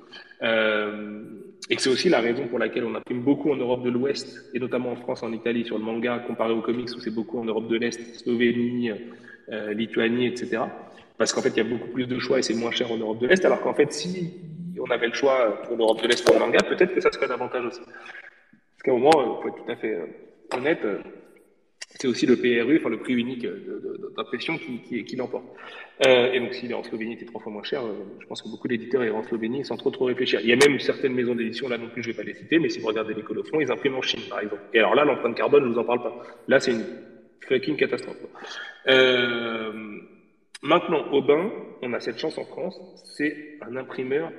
Euh, 0.42 1.22
et 1.70 1.76
que 1.76 1.82
c'est 1.82 1.90
aussi 1.90 2.10
la 2.10 2.20
raison 2.20 2.48
pour 2.48 2.60
laquelle 2.60 2.84
on 2.84 2.96
imprime 2.96 3.22
beaucoup 3.22 3.52
en 3.52 3.56
Europe 3.56 3.84
de 3.84 3.90
l'Ouest, 3.90 4.50
et 4.54 4.60
notamment 4.60 4.92
en 4.92 4.96
France, 4.96 5.24
en 5.24 5.32
Italie, 5.32 5.64
sur 5.64 5.78
le 5.78 5.84
manga, 5.84 6.20
comparé 6.28 6.54
aux 6.54 6.62
comics, 6.62 6.90
où 6.96 7.00
c'est 7.00 7.14
beaucoup 7.14 7.40
en 7.40 7.46
Europe 7.46 7.68
de 7.68 7.78
l'Est, 7.78 8.16
Slovénie, 8.16 8.92
euh, 9.52 9.74
Lituanie, 9.74 10.28
etc 10.28 10.64
parce 11.24 11.34
qu'en 11.34 11.42
fait, 11.42 11.50
il 11.50 11.58
y 11.58 11.62
a 11.62 11.64
beaucoup 11.64 11.88
plus 11.88 12.06
de 12.06 12.20
choix 12.20 12.40
et 12.40 12.42
c'est 12.42 12.54
moins 12.54 12.72
cher 12.72 12.92
en 12.92 12.98
Europe 12.98 13.20
de 13.20 13.28
l'Est, 13.28 13.46
alors 13.46 13.62
qu'en 13.62 13.74
fait, 13.74 13.92
si 13.94 14.34
on 14.78 14.92
avait 14.92 15.08
le 15.08 15.14
choix 15.14 15.62
pour 15.64 15.78
l'Europe 15.78 16.02
de 16.02 16.08
l'Est 16.08 16.22
pour 16.26 16.34
le 16.34 16.40
manga, 16.42 16.60
peut-être 16.64 16.94
que 16.94 17.00
ça 17.00 17.12
serait 17.12 17.28
davantage 17.28 17.66
aussi. 17.66 17.80
Parce 17.80 18.84
qu'à 18.84 18.92
un 18.92 18.98
moment, 18.98 19.38
il 19.38 19.42
faut 19.42 19.48
être 19.48 19.64
tout 19.64 19.72
à 19.72 19.76
fait 19.78 19.94
euh, 19.94 20.06
honnête, 20.58 20.80
euh, 20.84 21.00
c'est 22.00 22.08
aussi 22.08 22.26
le 22.26 22.36
PRU, 22.36 22.78
enfin 22.78 22.90
le 22.90 23.00
prix 23.00 23.14
unique 23.14 23.48
d'impression 24.18 24.58
qui, 24.58 25.16
l'emporte. 25.16 25.46
Euh, 26.06 26.34
et 26.34 26.40
donc, 26.40 26.54
s'il 26.54 26.72
est 26.72 26.74
en 26.74 26.84
Slovénie, 26.84 27.18
c'est 27.20 27.26
trois 27.26 27.42
fois 27.42 27.52
moins 27.52 27.64
cher. 27.64 27.86
Euh, 27.86 27.94
je 28.20 28.26
pense 28.26 28.42
que 28.42 28.50
beaucoup 28.50 28.68
d'éditeurs 28.68 29.04
iront 29.04 29.20
en 29.20 29.24
Slovénie 29.24 29.64
sans 29.64 29.78
trop 29.78 29.92
trop 29.92 30.06
réfléchir. 30.06 30.40
Il 30.42 30.50
y 30.50 30.54
a 30.54 30.56
même 30.56 30.80
certaines 30.80 31.14
maisons 31.14 31.36
d'édition, 31.36 31.70
là 31.70 31.78
non 31.78 31.90
plus, 31.90 32.04
je 32.04 32.10
vais 32.10 32.18
pas 32.18 32.24
les 32.24 32.34
citer, 32.34 32.60
mais 32.60 32.70
si 32.70 32.80
vous 32.80 32.88
regardez 32.88 33.14
les 33.14 33.22
colofons, 33.22 33.62
ils 33.62 33.72
impriment 33.72 33.98
en 33.98 34.02
Chine, 34.02 34.24
par 34.30 34.40
exemple. 34.40 34.62
Et 34.74 34.80
alors 34.80 34.96
là, 34.96 35.06
l'empreinte 35.06 35.36
carbone, 35.36 35.64
je 35.64 35.70
vous 35.70 35.80
en 35.80 35.86
parle 35.86 36.02
pas. 36.02 36.22
Là, 36.48 36.60
c'est 36.60 36.72
une 36.72 36.86
fucking 37.48 37.78
catastrophe. 37.78 38.18
Euh, 38.88 39.72
Maintenant, 40.64 41.12
Aubin, 41.12 41.52
on 41.82 41.92
a 41.92 42.00
cette 42.00 42.18
chance 42.18 42.38
en 42.38 42.46
France, 42.46 42.80
c'est 43.18 43.60
un 43.62 43.76
imprimeur 43.76 44.32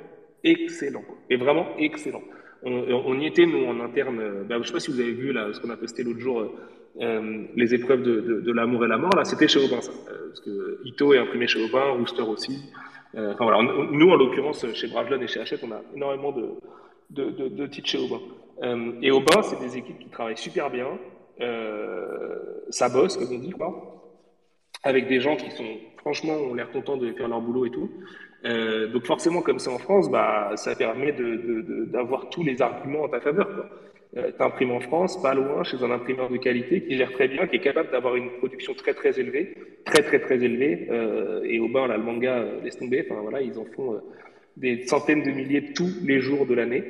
excellent, 0.43 1.05
et 1.29 1.37
vraiment 1.37 1.67
excellent. 1.79 2.23
On, 2.63 3.21
y 3.21 3.27
était, 3.27 3.45
nous, 3.45 3.67
en 3.67 3.79
interne, 3.81 4.45
ben, 4.49 4.55
je 4.55 4.61
ne 4.61 4.65
sais 4.65 4.73
pas 4.73 4.81
si 4.81 4.91
vous 4.91 5.01
avez 5.01 5.13
vu 5.13 5.33
là, 5.33 5.53
ce 5.53 5.61
qu'on 5.61 5.69
a 5.69 5.77
posté 5.77 6.03
l'autre 6.03 6.21
jour, 6.21 6.51
euh, 6.99 7.43
les 7.55 7.75
épreuves 7.75 8.03
de, 8.03 8.53
l'amour 8.53 8.87
et 8.87 8.89
la 8.89 8.97
mort, 8.97 9.15
là, 9.15 9.25
c'était 9.25 9.49
chez 9.49 9.63
Aubin, 9.63 9.83
ça. 9.83 9.93
Euh, 10.11 10.29
parce 10.29 10.41
que 10.41 10.81
Ito 10.87 11.13
est 11.13 11.19
imprimé 11.19 11.47
chez 11.47 11.63
Aubin, 11.63 11.91
Rooster 11.91 12.23
aussi. 12.23 12.73
Euh, 13.17 13.35
enfin 13.35 13.45
voilà, 13.45 13.63
nous, 13.63 14.09
en 14.09 14.17
l'occurrence, 14.17 14.65
chez 14.73 14.89
Bravlon 14.89 15.21
et 15.21 15.27
chez 15.27 15.41
Hachette, 15.41 15.61
on 15.63 15.73
a 15.73 15.83
énormément 15.95 16.33
de, 16.33 16.55
de, 17.11 17.49
de 17.49 17.67
titres 17.67 17.89
chez 17.89 17.99
Aubin. 17.99 18.21
Euh, 18.63 18.93
et 19.03 19.11
Aubin, 19.11 19.43
c'est 19.43 19.61
des 19.61 19.77
équipes 19.77 19.99
qui 19.99 20.09
travaillent 20.09 20.39
super 20.39 20.71
bien, 20.71 20.87
ça 22.71 22.89
bosse, 22.89 23.19
comme 23.19 23.29
on 23.31 23.41
dit, 23.41 23.51
quoi 23.51 24.04
avec 24.85 25.09
des 25.09 25.21
gens 25.21 25.35
qui 25.35 25.51
sont, 25.51 25.79
franchement, 25.97 26.35
ont 26.35 26.55
l'air 26.55 26.71
contents 26.71 26.97
de 26.97 27.13
faire 27.13 27.29
leur 27.29 27.41
boulot 27.41 27.67
et 27.67 27.71
tout. 27.71 27.91
Euh, 28.45 28.89
donc 28.89 29.07
forcément, 29.07 29.41
comme 29.41 29.59
c'est 29.59 29.71
en 29.71 29.79
France, 29.79 30.11
bah, 30.11 30.53
ça 30.57 30.77
permet 30.77 31.13
d'avoir 31.13 32.21
de, 32.21 32.27
de, 32.27 32.31
tous 32.31 32.45
les 32.45 32.61
arguments 32.61 33.05
en 33.05 33.09
ta 33.09 33.21
faveur. 33.21 33.49
Euh, 34.17 34.31
tu 34.37 34.43
imprimes 34.43 34.71
en 34.71 34.81
France, 34.81 35.21
pas 35.21 35.35
loin, 35.35 35.65
chez 35.65 35.83
un 35.83 35.91
imprimeur 35.91 36.31
de 36.31 36.37
qualité 36.37 36.83
qui 36.83 36.97
gère 36.97 37.11
très 37.13 37.27
bien, 37.27 37.47
qui 37.47 37.57
est 37.57 37.61
capable 37.61 37.91
d'avoir 37.91 38.15
une 38.15 38.31
production 38.39 38.73
très 38.75 38.95
très 38.95 39.19
élevée, 39.19 39.55
très 39.85 40.03
très 40.03 40.21
très 40.21 40.37
élevée. 40.37 40.87
Euh, 40.91 41.43
et 41.45 41.59
au 41.59 41.69
bas, 41.69 41.89
là, 41.89 41.97
le 41.97 42.05
manga, 42.05 42.37
euh, 42.37 42.61
laisse 42.63 42.79
tomber. 42.79 43.05
Enfin 43.09 43.21
voilà, 43.23 43.41
ils 43.41 43.59
en 43.59 43.65
font 43.65 44.01
des 44.57 44.87
centaines 44.87 45.23
de 45.23 45.31
milliers 45.31 45.73
tous 45.73 45.91
les 46.05 46.21
jours 46.21 46.47
de 46.47 46.55
l'année. 46.55 46.85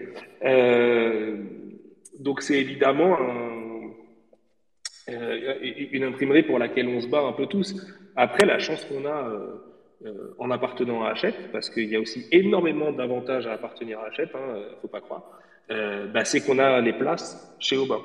donc 2.18 2.42
c'est 2.42 2.60
évidemment 2.60 3.16
un, 3.18 3.63
euh, 5.10 5.56
une 5.92 6.04
imprimerie 6.04 6.44
pour 6.44 6.58
laquelle 6.58 6.88
on 6.88 7.00
se 7.00 7.08
bat 7.08 7.20
un 7.20 7.32
peu 7.32 7.46
tous. 7.46 7.74
Après, 8.16 8.46
la 8.46 8.58
chance 8.58 8.84
qu'on 8.86 9.04
a 9.04 9.28
euh, 9.28 9.48
euh, 10.06 10.34
en 10.38 10.50
appartenant 10.50 11.02
à 11.02 11.10
Hachette, 11.10 11.52
parce 11.52 11.68
qu'il 11.68 11.90
y 11.90 11.96
a 11.96 12.00
aussi 12.00 12.26
énormément 12.32 12.90
d'avantages 12.90 13.46
à 13.46 13.52
appartenir 13.52 14.00
à 14.00 14.06
Hachette, 14.06 14.30
hein, 14.34 14.62
faut 14.80 14.88
pas 14.88 15.00
croire, 15.00 15.22
bah, 15.68 16.24
c'est 16.24 16.44
qu'on 16.44 16.58
a 16.58 16.80
les 16.80 16.92
places 16.92 17.54
chez 17.58 17.76
Aubin. 17.76 18.00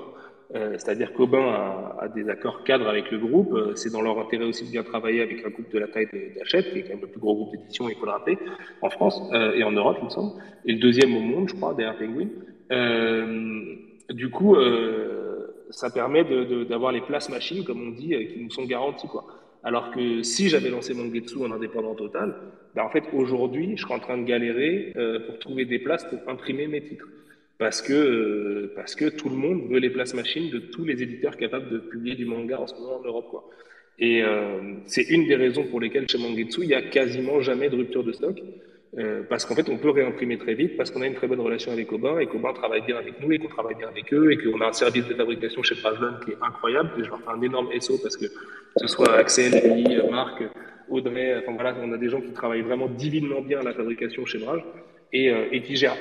C'est-à-dire 0.52 1.14
qu'Aubin 1.14 1.48
a, 1.48 1.98
a, 2.02 2.08
des 2.08 2.28
accords 2.28 2.64
cadres 2.64 2.88
avec 2.88 3.12
le 3.12 3.20
groupe. 3.20 3.56
C'est 3.76 3.92
dans 3.92 4.02
leur 4.02 4.18
intérêt 4.18 4.46
aussi 4.46 4.66
de 4.66 4.72
bien 4.72 4.82
travailler 4.82 5.22
avec 5.22 5.46
un 5.46 5.50
groupe 5.50 5.72
de 5.72 5.78
la 5.78 5.88
taille 5.88 6.08
d'Hachette, 6.36 6.72
qui 6.72 6.80
est 6.80 6.84
quand 6.84 6.96
même 6.96 7.02
le 7.02 7.08
plus 7.08 7.20
gros 7.20 7.36
groupe 7.36 7.52
d'édition, 7.52 7.88
il 7.88 7.96
faut 7.96 8.06
le 8.06 8.12
rappeler, 8.12 8.38
en 8.82 8.90
France 8.90 9.22
et 9.56 9.64
en 9.64 9.72
Europe, 9.72 9.98
il 10.02 10.06
me 10.06 10.10
semble, 10.10 10.42
et 10.66 10.74
le 10.74 10.80
deuxième 10.80 11.16
au 11.16 11.20
monde, 11.20 11.50
je 11.50 11.56
crois, 11.56 11.76
derrière 11.76 11.98
Penguin. 11.98 12.30
du 14.10 14.30
coup, 14.32 14.56
ça 15.70 15.90
permet 15.90 16.24
d'avoir 16.66 16.92
les 16.92 17.02
places 17.02 17.30
machines, 17.30 17.64
comme 17.64 17.82
on 17.82 17.92
dit, 17.92 18.14
euh, 18.14 18.24
qui 18.26 18.40
nous 18.40 18.52
sont 18.52 18.66
garanties. 18.66 19.08
Quoi. 19.08 19.26
Alors 19.64 19.92
que 19.92 20.24
si 20.24 20.50
j'avais 20.50 20.70
lancé 20.70 20.94
mon 20.94 21.14
Getsu 21.14 21.38
en 21.40 21.52
indépendant 21.52 21.96
total, 21.96 22.36
ben 22.76 22.84
en 22.84 22.90
fait, 22.90 23.04
aujourd'hui, 23.14 23.74
je 23.76 23.82
serais 23.82 23.96
en 23.96 24.00
train 24.00 24.18
de 24.18 24.26
galérer 24.26 24.94
euh, 24.96 25.20
pour 25.26 25.40
trouver 25.40 25.66
des 25.66 25.80
places 25.80 26.06
pour 26.06 26.20
imprimer 26.28 26.68
mes 26.68 26.82
titres. 26.82 27.08
Parce 27.58 27.82
que, 27.82 27.94
euh, 27.94 28.74
parce 28.76 28.96
que 28.96 29.10
tout 29.10 29.30
le 29.30 29.36
monde 29.36 29.70
veut 29.70 29.80
les 29.80 29.90
places 29.90 30.14
machines 30.14 30.50
de 30.50 30.60
tous 30.60 30.86
les 30.86 31.04
éditeurs 31.04 31.36
capables 31.36 31.70
de 31.70 31.80
publier 31.80 32.16
du 32.16 32.26
manga 32.26 32.60
en 32.60 32.68
ce 32.68 32.76
moment 32.76 32.98
en 32.98 33.04
Europe. 33.04 33.28
Quoi. 33.30 33.50
Et 34.02 34.24
c'est 34.86 35.10
une 35.10 35.28
des 35.28 35.36
raisons 35.36 35.66
pour 35.66 35.82
lesquelles 35.82 36.08
chez 36.10 36.18
Mangetsu, 36.18 36.62
il 36.64 36.70
y 36.70 36.74
a 36.74 36.82
quasiment 36.82 37.42
jamais 37.42 37.68
de 37.68 37.76
rupture 37.76 38.02
de 38.02 38.14
stock. 38.14 38.42
Euh, 38.98 39.22
parce 39.30 39.46
qu'en 39.46 39.56
fait, 39.56 39.70
on 39.70 39.78
peut 39.78 39.92
réimprimer 39.92 40.38
très 40.38 40.56
vite, 40.56 40.76
parce 40.76 40.90
qu'on 40.90 41.02
a 41.02 41.08
une 41.08 41.14
très 41.14 41.28
bonne 41.28 41.40
relation 41.40 41.72
avec 41.72 41.92
Aubin, 41.92 42.18
et 42.20 42.26
qu'Aubin 42.26 42.54
travaille 42.54 42.82
bien 42.82 42.98
avec 42.98 43.22
nous, 43.22 43.32
et 43.32 43.38
qu'on 43.38 43.48
travaille 43.48 43.76
bien 43.76 43.88
avec 43.88 44.12
eux, 44.14 44.32
et 44.32 44.38
qu'on 44.38 44.60
a 44.62 44.68
un 44.68 44.74
service 44.74 45.06
de 45.08 45.14
fabrication 45.14 45.62
chez 45.62 45.76
Pavlon 45.76 46.14
qui 46.26 46.32
est 46.32 46.38
incroyable. 46.42 46.90
Et 47.00 47.04
je 47.04 47.10
leur 47.10 47.20
fais 47.20 47.30
un 47.30 47.42
énorme 47.42 47.70
SO 47.80 48.00
parce 48.02 48.18
que, 48.18 48.26
ce 48.78 48.88
soit 48.88 49.14
Axel, 49.16 49.52
Lee, 49.76 50.00
Marc, 50.10 50.44
Audrey, 50.90 51.38
enfin 51.38 51.54
voilà, 51.54 51.76
on 51.84 51.92
a 51.94 51.98
des 51.98 52.10
gens 52.10 52.20
qui 52.20 52.32
travaillent 52.32 52.62
vraiment 52.62 52.88
divinement 52.88 53.42
bien 53.42 53.60
à 53.60 53.64
la 53.64 53.74
fabrication 53.74 54.26
chez 54.26 54.40
Brage, 54.40 54.64
et, 55.14 55.30
euh, 55.30 55.60
qui 55.60 55.76
gèrent 55.76 55.98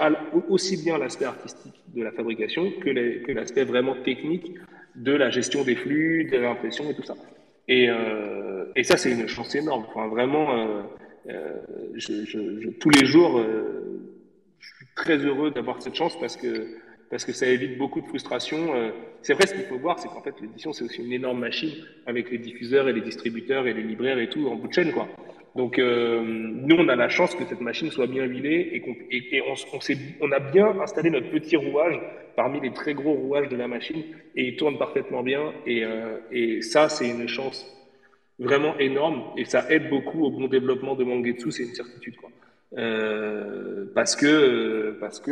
aussi 0.49 0.83
bien 0.83 0.97
l'aspect 0.97 1.27
artistique 1.27 1.75
de 1.95 2.03
la 2.03 2.13
fabrication 2.13 2.71
que 2.83 3.33
l'aspect 3.33 3.65
vraiment 3.65 3.97
technique 4.03 4.55
de 4.97 5.13
la 5.13 5.29
gestion 5.29 5.63
des 5.63 5.77
flux, 5.77 6.25
des 6.25 6.39
réimpressions 6.39 6.91
et 6.91 6.95
tout 6.95 7.03
ça. 7.03 7.15
Et, 7.69 7.89
euh, 7.91 8.65
et 8.77 8.83
ça, 8.83 8.97
c'est 8.97 9.11
une 9.11 9.29
chance 9.29 9.55
énorme. 9.55 9.85
Enfin, 9.91 10.09
vraiment, 10.09 10.87
euh, 11.29 12.73
tous 12.81 12.91
les 12.91 13.05
jours, 13.05 13.39
euh, 13.39 14.11
je 14.61 14.67
suis 14.67 14.87
très 14.95 15.17
heureux 15.19 15.51
d'avoir 15.51 15.83
cette 15.83 15.95
chance 15.95 16.19
parce 16.19 16.37
que 16.37 16.67
parce 17.11 17.25
que 17.25 17.33
ça 17.33 17.47
évite 17.47 17.79
beaucoup 17.79 18.03
de 18.03 18.07
frustration. 18.07 18.75
Euh, 18.75 18.91
c'est 19.23 19.33
vrai, 19.33 19.47
ce 19.47 19.55
qu'il 19.55 19.65
faut 19.65 19.79
voir, 19.79 19.99
c'est 19.99 20.09
qu'en 20.09 20.21
fait, 20.21 20.35
l'édition, 20.43 20.75
c'est 20.75 20.85
aussi 20.85 21.03
une 21.03 21.13
énorme 21.13 21.39
machine 21.39 21.71
avec 22.05 22.31
les 22.31 22.37
diffuseurs 22.37 22.87
et 22.87 22.93
les 22.93 23.01
distributeurs 23.01 23.67
et 23.67 23.73
les 23.73 23.83
libraires 23.83 24.19
et 24.19 24.29
tout 24.29 24.47
en 24.47 24.57
bout 24.57 24.69
de 24.69 24.75
chaîne, 24.75 24.93
quoi. 24.93 25.09
Donc, 25.57 25.79
nous, 25.79 26.77
on 26.77 26.87
a 26.89 26.95
la 26.97 27.09
chance 27.09 27.35
que 27.35 27.47
cette 27.47 27.63
machine 27.63 27.91
soit 27.91 28.07
bien 28.07 28.25
huilée 28.27 28.69
et, 28.73 28.81
qu'on, 28.83 28.95
et, 29.11 29.41
on, 29.41 29.55
on, 29.73 29.79
on, 30.21 30.33
a 30.33 30.39
bien 30.39 30.79
installé 30.81 31.09
notre 31.09 31.31
petit 31.31 31.57
rouage 31.57 31.99
parmi 32.37 32.61
les 32.61 32.73
très 32.73 32.93
gros 32.93 33.15
rouages 33.15 33.49
de 33.49 33.57
la 33.57 33.69
machine 33.69 34.03
et 34.37 34.49
il 34.49 34.57
tourne 34.57 34.77
parfaitement 34.77 35.23
bien. 35.23 35.55
Et, 35.67 35.85
et 36.31 36.61
ça, 36.61 36.91
c'est 36.91 37.09
une 37.09 37.27
chance 37.27 37.67
vraiment 38.39 38.77
énorme 38.79 39.25
et 39.37 39.45
ça 39.45 39.71
aide 39.71 39.89
beaucoup 39.89 40.25
au 40.25 40.31
bon 40.31 40.47
développement 40.47 40.95
de 40.95 41.05
Mangetsu, 41.05 41.51
c'est 41.51 41.65
une 41.65 41.75
certitude. 41.75 42.17
Quoi. 42.17 42.31
Euh, 42.77 43.87
parce 43.95 44.15
que, 44.15 44.97
parce 45.01 45.21
que 45.21 45.31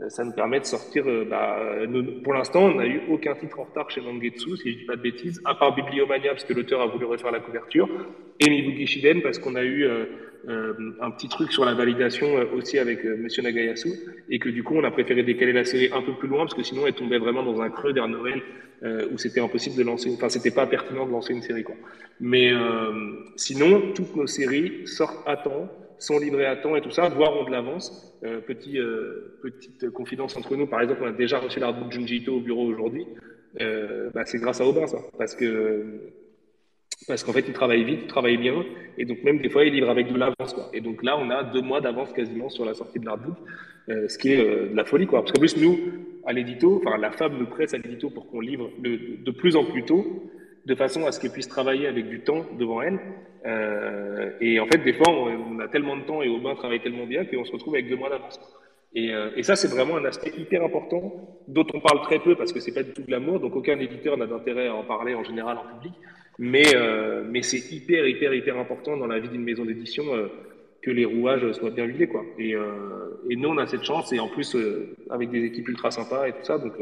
euh, 0.00 0.08
ça 0.08 0.24
nous 0.24 0.32
permet 0.32 0.60
de 0.60 0.64
sortir. 0.64 1.04
Euh, 1.06 1.24
bah, 1.28 1.58
pour 2.22 2.34
l'instant, 2.34 2.64
on 2.64 2.74
n'a 2.74 2.86
eu 2.86 3.02
aucun 3.08 3.34
titre 3.34 3.60
en 3.60 3.64
retard 3.64 3.90
chez 3.90 4.00
Mangetsu, 4.00 4.56
si 4.56 4.72
je 4.72 4.78
dis 4.78 4.84
pas 4.84 4.96
de 4.96 5.02
bêtises, 5.02 5.40
à 5.44 5.54
part 5.54 5.74
Bibliomania, 5.74 6.32
parce 6.32 6.44
que 6.44 6.52
l'auteur 6.52 6.80
a 6.80 6.86
voulu 6.86 7.04
refaire 7.04 7.30
la 7.30 7.40
couverture, 7.40 7.88
et 8.40 8.50
Mibuki 8.50 8.86
Shiden, 8.86 9.22
parce 9.22 9.38
qu'on 9.38 9.54
a 9.54 9.62
eu 9.62 9.84
euh, 9.84 9.90
euh, 9.90 10.04
un 10.48 11.10
petit 11.10 11.28
truc 11.28 11.52
sur 11.52 11.64
la 11.64 11.74
validation 11.74 12.26
aussi 12.54 12.78
avec 12.78 13.04
Monsieur 13.04 13.42
Nagayasu, 13.42 13.90
et 14.28 14.38
que 14.38 14.48
du 14.48 14.62
coup, 14.62 14.74
on 14.76 14.84
a 14.84 14.90
préféré 14.90 15.22
décaler 15.22 15.52
la 15.52 15.64
série 15.64 15.90
un 15.92 16.02
peu 16.02 16.12
plus 16.14 16.28
loin, 16.28 16.40
parce 16.40 16.54
que 16.54 16.62
sinon, 16.62 16.86
elle 16.86 16.94
tombait 16.94 17.18
vraiment 17.18 17.42
dans 17.42 17.60
un 17.60 17.70
creux 17.70 17.92
vers 17.92 18.08
Noël, 18.08 18.42
où 19.10 19.16
c'était 19.18 19.40
impossible 19.40 19.76
de 19.76 19.82
lancer, 19.82 20.10
enfin, 20.14 20.28
c'était 20.28 20.50
pas 20.50 20.66
pertinent 20.66 21.06
de 21.06 21.12
lancer 21.12 21.32
une 21.32 21.42
série. 21.42 21.64
Quoi. 21.64 21.76
Mais 22.20 22.52
sinon, 23.36 23.92
toutes 23.94 24.16
nos 24.16 24.26
séries 24.26 24.86
sortent 24.86 25.26
à 25.26 25.36
temps 25.36 25.70
sont 25.98 26.18
livrés 26.18 26.46
à 26.46 26.56
temps 26.56 26.76
et 26.76 26.80
tout 26.80 26.90
ça, 26.90 27.08
voire 27.08 27.36
ont 27.36 27.44
de 27.44 27.50
l'avance. 27.50 28.14
Euh, 28.24 28.40
petit, 28.40 28.78
euh, 28.78 29.38
petite 29.42 29.90
confidence 29.90 30.36
entre 30.36 30.56
nous, 30.56 30.66
par 30.66 30.80
exemple, 30.80 31.00
on 31.04 31.08
a 31.08 31.12
déjà 31.12 31.38
reçu 31.38 31.60
l'artbook 31.60 31.92
Junji 31.92 32.16
Ito 32.16 32.36
au 32.36 32.40
bureau 32.40 32.64
aujourd'hui. 32.66 33.06
Euh, 33.60 34.10
bah, 34.14 34.22
c'est 34.24 34.38
grâce 34.38 34.60
à 34.60 34.66
Aubin, 34.66 34.86
ça, 34.86 34.98
parce 35.18 35.34
que 35.34 36.12
parce 37.06 37.24
qu'en 37.24 37.32
fait, 37.32 37.44
il 37.46 37.52
travaille 37.52 37.84
vite, 37.84 38.00
il 38.02 38.06
travaille 38.06 38.36
bien, 38.36 38.64
et 38.98 39.04
donc 39.04 39.22
même 39.24 39.38
des 39.38 39.48
fois, 39.48 39.64
il 39.64 39.72
livre 39.72 39.90
avec 39.90 40.12
de 40.12 40.18
l'avance. 40.18 40.56
Et 40.72 40.80
donc 40.80 41.02
là, 41.02 41.18
on 41.18 41.30
a 41.30 41.42
deux 41.44 41.62
mois 41.62 41.80
d'avance 41.80 42.12
quasiment 42.12 42.48
sur 42.48 42.64
la 42.64 42.74
sortie 42.74 42.98
de 42.98 43.06
l'artbook, 43.06 43.36
euh, 43.88 44.08
ce 44.08 44.18
qui 44.18 44.32
est 44.32 44.40
euh, 44.40 44.70
de 44.70 44.76
la 44.76 44.84
folie. 44.84 45.06
Quoi. 45.06 45.20
Parce 45.20 45.32
qu'en 45.32 45.40
plus, 45.40 45.56
nous, 45.56 45.78
à 46.26 46.32
l'édito, 46.32 46.82
enfin, 46.84 46.96
la 46.96 47.10
femme 47.10 47.38
nous 47.38 47.46
presse 47.46 47.74
à 47.74 47.78
l'édito 47.78 48.10
pour 48.10 48.28
qu'on 48.28 48.40
livre 48.40 48.70
de, 48.78 49.22
de, 49.22 49.30
plus 49.30 49.56
en 49.56 49.64
plus 49.64 49.84
tôt, 49.84 50.30
de 50.64 50.74
façon 50.74 51.06
à 51.06 51.12
ce 51.12 51.20
qu'elle 51.20 51.32
puisse 51.32 51.48
travailler 51.48 51.86
avec 51.86 52.08
du 52.08 52.20
temps 52.20 52.46
devant 52.58 52.80
elle. 52.82 52.98
Euh, 53.46 54.30
et 54.40 54.58
en 54.60 54.66
fait, 54.66 54.78
des 54.78 54.94
fois, 54.94 55.10
on, 55.10 55.58
a 55.58 55.68
tellement 55.68 55.96
de 55.96 56.02
temps 56.02 56.22
et 56.22 56.28
Aubin 56.28 56.54
travaille 56.54 56.80
tellement 56.80 57.06
bien 57.06 57.24
qu'on 57.24 57.44
se 57.44 57.52
retrouve 57.52 57.74
avec 57.74 57.88
deux 57.88 57.96
mois 57.96 58.08
d'avance. 58.08 58.40
Et, 58.94 59.12
euh, 59.12 59.30
et 59.36 59.42
ça, 59.42 59.56
c'est 59.56 59.68
vraiment 59.68 59.96
un 59.96 60.04
aspect 60.04 60.32
hyper 60.38 60.62
important 60.62 61.12
dont 61.48 61.66
on 61.74 61.80
parle 61.80 62.00
très 62.02 62.20
peu 62.20 62.36
parce 62.36 62.52
que 62.52 62.60
c'est 62.60 62.72
pas 62.72 62.84
du 62.84 62.92
tout 62.92 63.02
de 63.02 63.10
l'amour, 63.10 63.40
donc 63.40 63.56
aucun 63.56 63.78
éditeur 63.78 64.16
n'a 64.16 64.26
d'intérêt 64.26 64.68
à 64.68 64.74
en 64.74 64.84
parler 64.84 65.14
en 65.14 65.24
général 65.24 65.58
en 65.58 65.76
public. 65.76 65.92
Mais, 66.38 66.74
euh, 66.74 67.24
mais 67.28 67.42
c'est 67.42 67.70
hyper, 67.72 68.06
hyper, 68.06 68.34
hyper 68.34 68.58
important 68.58 68.96
dans 68.96 69.06
la 69.06 69.20
vie 69.20 69.28
d'une 69.28 69.44
maison 69.44 69.64
d'édition 69.64 70.04
euh, 70.14 70.26
que 70.82 70.90
les 70.90 71.04
rouages 71.04 71.52
soient 71.52 71.70
bien 71.70 71.84
huilés. 71.84 72.08
Quoi. 72.08 72.24
Et, 72.38 72.54
euh, 72.54 73.20
et 73.30 73.36
nous, 73.36 73.48
on 73.48 73.58
a 73.58 73.66
cette 73.66 73.84
chance, 73.84 74.12
et 74.12 74.18
en 74.18 74.28
plus, 74.28 74.56
avec 75.10 75.30
des 75.30 75.44
équipes 75.44 75.68
ultra 75.68 75.90
sympas 75.90 76.28
et 76.28 76.32
tout 76.32 76.44
ça. 76.44 76.58
Donc, 76.58 76.72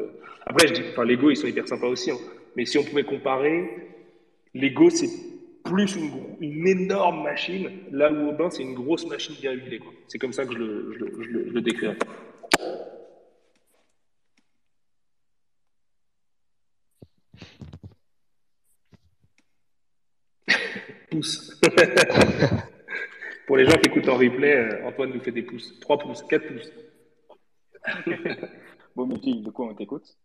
après, 0.47 0.69
je 0.69 0.75
dis, 0.75 0.83
enfin, 0.91 1.05
Lego, 1.05 1.31
ils 1.31 1.37
sont 1.37 1.47
hyper 1.47 1.69
sympas 1.69 1.89
aussi. 1.89 2.11
Hein. 2.11 2.19
Mais 2.57 2.65
si 2.65 2.79
on 2.79 2.85
pouvait 2.85 3.05
comparer, 3.05 3.69
Lego, 4.55 4.91
c'est 4.91 5.09
plus 5.65 5.97
une, 6.41 6.67
énorme 6.67 7.23
machine, 7.23 7.71
là 7.93 8.13
où 8.13 8.31
Aubin, 8.31 8.51
c'est 8.51 8.63
une 8.63 8.75
grosse 8.75 9.07
machine 9.07 9.37
bien 9.41 9.53
huilée. 9.53 9.81
C'est 10.09 10.19
comme 10.19 10.33
ça 10.33 10.45
que 10.45 10.53
je 10.53 10.59
le, 10.59 10.93
je 11.21 11.29
le. 11.31 11.53
Pouces. 21.13 21.61
Pour 23.47 23.57
les 23.57 23.65
gens 23.67 23.77
qui 23.79 23.89
écoutent 23.89 24.09
en 24.09 24.17
replay, 24.17 24.55
euh, 24.57 24.87
Antoine 24.87 25.13
nous 25.13 25.21
fait 25.21 25.33
des 25.33 25.43
pouces. 25.43 25.79
3 25.81 25.99
pouces, 25.99 26.23
4 26.29 26.47
pouces. 26.49 26.73
bon, 28.97 29.07
Miki, 29.07 29.43
de 29.43 29.51
quoi 29.51 29.67
on 29.67 29.75
t'écoute? 29.75 30.17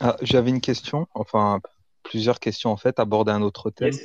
Ah, 0.00 0.16
J'avais 0.22 0.50
une 0.50 0.60
question, 0.60 1.06
enfin 1.14 1.60
plusieurs 2.02 2.40
questions 2.40 2.70
en 2.70 2.76
fait, 2.76 2.98
aborder 2.98 3.32
un 3.32 3.42
autre 3.42 3.70
thème. 3.70 3.92
Yes. 3.92 4.02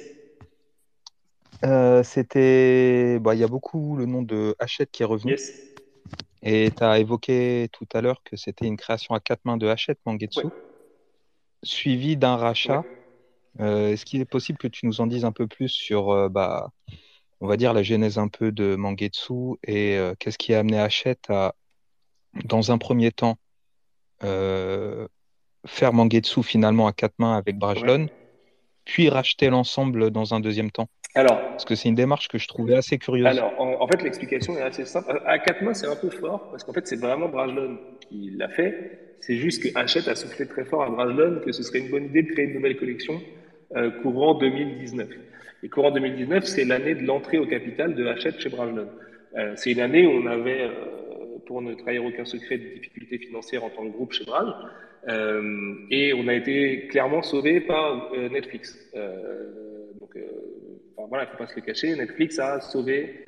Euh, 1.66 2.04
C'était. 2.04 3.18
Bah, 3.20 3.34
il 3.34 3.40
y 3.40 3.44
a 3.44 3.48
beaucoup 3.48 3.96
le 3.98 4.06
nom 4.06 4.22
de 4.22 4.56
Hachette 4.60 4.92
qui 4.92 5.02
est 5.04 5.06
revenu. 5.08 5.32
Yes. 5.32 5.52
Et 6.44 6.70
tu 6.76 6.84
as 6.84 7.00
évoqué 7.00 7.68
tout 7.72 7.88
à 7.94 8.02
l'heure 8.02 8.22
que 8.24 8.38
c'était 8.38 8.68
une 8.68 8.78
création 8.78 9.16
à 9.16 9.20
quatre 9.20 9.44
mains 9.44 9.58
de 9.58 9.68
Hachette 9.68 10.00
Mangetsu, 10.06 10.46
Ouais. 10.46 10.52
suivi 11.64 12.16
d'un 12.16 12.36
rachat. 12.38 12.82
Ouais. 12.82 12.86
Euh, 13.60 13.92
Est-ce 13.92 14.06
qu'il 14.06 14.22
est 14.22 14.26
possible 14.26 14.58
que 14.58 14.68
tu 14.68 14.86
nous 14.86 15.02
en 15.02 15.08
dises 15.08 15.26
un 15.26 15.32
peu 15.32 15.48
plus 15.48 15.70
sur, 15.70 16.12
euh, 16.12 16.30
bah, 16.30 16.70
on 17.42 17.48
va 17.48 17.58
dire, 17.58 17.74
la 17.74 17.84
genèse 17.84 18.18
un 18.18 18.28
peu 18.28 18.52
de 18.52 18.76
Mangetsu 18.76 19.58
et 19.64 19.98
euh, 19.98 20.14
qu'est-ce 20.20 20.38
qui 20.38 20.54
a 20.54 20.60
amené 20.60 20.80
Hachette 20.80 21.30
à, 21.30 21.56
dans 22.46 22.72
un 22.72 22.78
premier 22.78 23.12
temps, 23.12 23.38
faire 24.22 25.94
Mangetsu 25.94 26.44
finalement 26.44 26.88
à 26.88 26.94
quatre 26.94 27.16
mains 27.20 27.36
avec 27.36 27.58
Brajlon, 27.58 28.08
puis 28.86 29.10
racheter 29.10 29.50
l'ensemble 29.50 30.12
dans 30.12 30.34
un 30.34 30.40
deuxième 30.40 30.72
temps? 30.72 30.88
Alors, 31.16 31.40
Parce 31.50 31.66
que 31.66 31.74
c'est 31.74 31.90
une 31.90 31.96
démarche 31.96 32.28
que 32.28 32.38
je 32.38 32.48
trouvais 32.48 32.76
assez 32.76 33.00
curieuse. 33.00 33.26
Alors, 33.26 33.52
en, 33.60 33.82
en 33.82 33.88
fait, 33.88 34.04
l'explication 34.04 34.56
est 34.56 34.62
assez 34.62 34.86
simple. 34.86 35.20
À 35.26 35.40
quatre 35.40 35.64
mains, 35.64 35.74
c'est 35.74 35.88
un 35.88 35.96
peu 35.96 36.12
fort, 36.12 36.52
parce 36.52 36.64
qu'en 36.64 36.74
fait, 36.74 36.86
c'est 36.86 37.00
vraiment 37.00 37.28
Brajlon 37.28 37.80
qui 38.08 38.32
l'a 38.36 38.50
fait. 38.50 39.16
C'est 39.20 39.38
juste 39.38 39.64
que 39.64 39.70
Hachette 39.76 40.08
a 40.08 40.16
soufflé 40.16 40.48
très 40.48 40.64
fort 40.64 40.84
à 40.84 40.90
Brajlon 40.90 41.42
que 41.44 41.52
ce 41.52 41.64
serait 41.64 41.80
une 41.80 41.90
bonne 41.90 42.06
idée 42.06 42.22
de 42.22 42.32
créer 42.32 42.46
une 42.46 42.54
nouvelle 42.54 42.78
collection 42.78 43.20
courant 44.02 44.36
2019. 44.36 45.10
Et 45.64 45.70
courant 45.70 45.92
2019, 45.92 46.46
c'est 46.46 46.66
l'année 46.66 46.96
de 46.96 47.06
l'entrée 47.06 47.40
au 47.40 47.46
capital 47.48 47.96
de 47.96 48.06
Hachette 48.06 48.40
chez 48.40 48.50
Brajlon. 48.50 48.88
Euh, 49.36 49.54
c'est 49.56 49.72
une 49.72 49.80
année 49.80 50.06
où 50.06 50.12
on 50.12 50.26
avait, 50.28 50.62
euh, 50.62 51.38
pour 51.46 51.62
ne 51.62 51.74
trahir 51.74 52.06
aucun 52.06 52.26
secret, 52.26 52.58
des 52.58 52.76
difficultés 52.76 53.18
financières 53.18 53.64
en 53.64 53.70
tant 53.70 53.84
que 53.86 53.92
groupe 53.92 54.14
chez. 54.14 54.26
Euh, 55.10 55.74
et 55.90 56.14
on 56.14 56.28
a 56.28 56.34
été 56.34 56.88
clairement 56.88 57.22
sauvé 57.22 57.62
par 57.62 58.14
euh, 58.14 58.30
Netflix. 58.30 58.78
Euh, 58.96 59.92
donc, 60.00 60.16
euh, 60.16 60.22
voilà, 61.10 61.24
il 61.24 61.28
ne 61.28 61.32
faut 61.32 61.38
pas 61.38 61.48
se 61.48 61.56
le 61.56 61.62
cacher, 61.62 61.96
Netflix 61.96 62.40
a 62.40 62.60
sauvé 62.60 63.26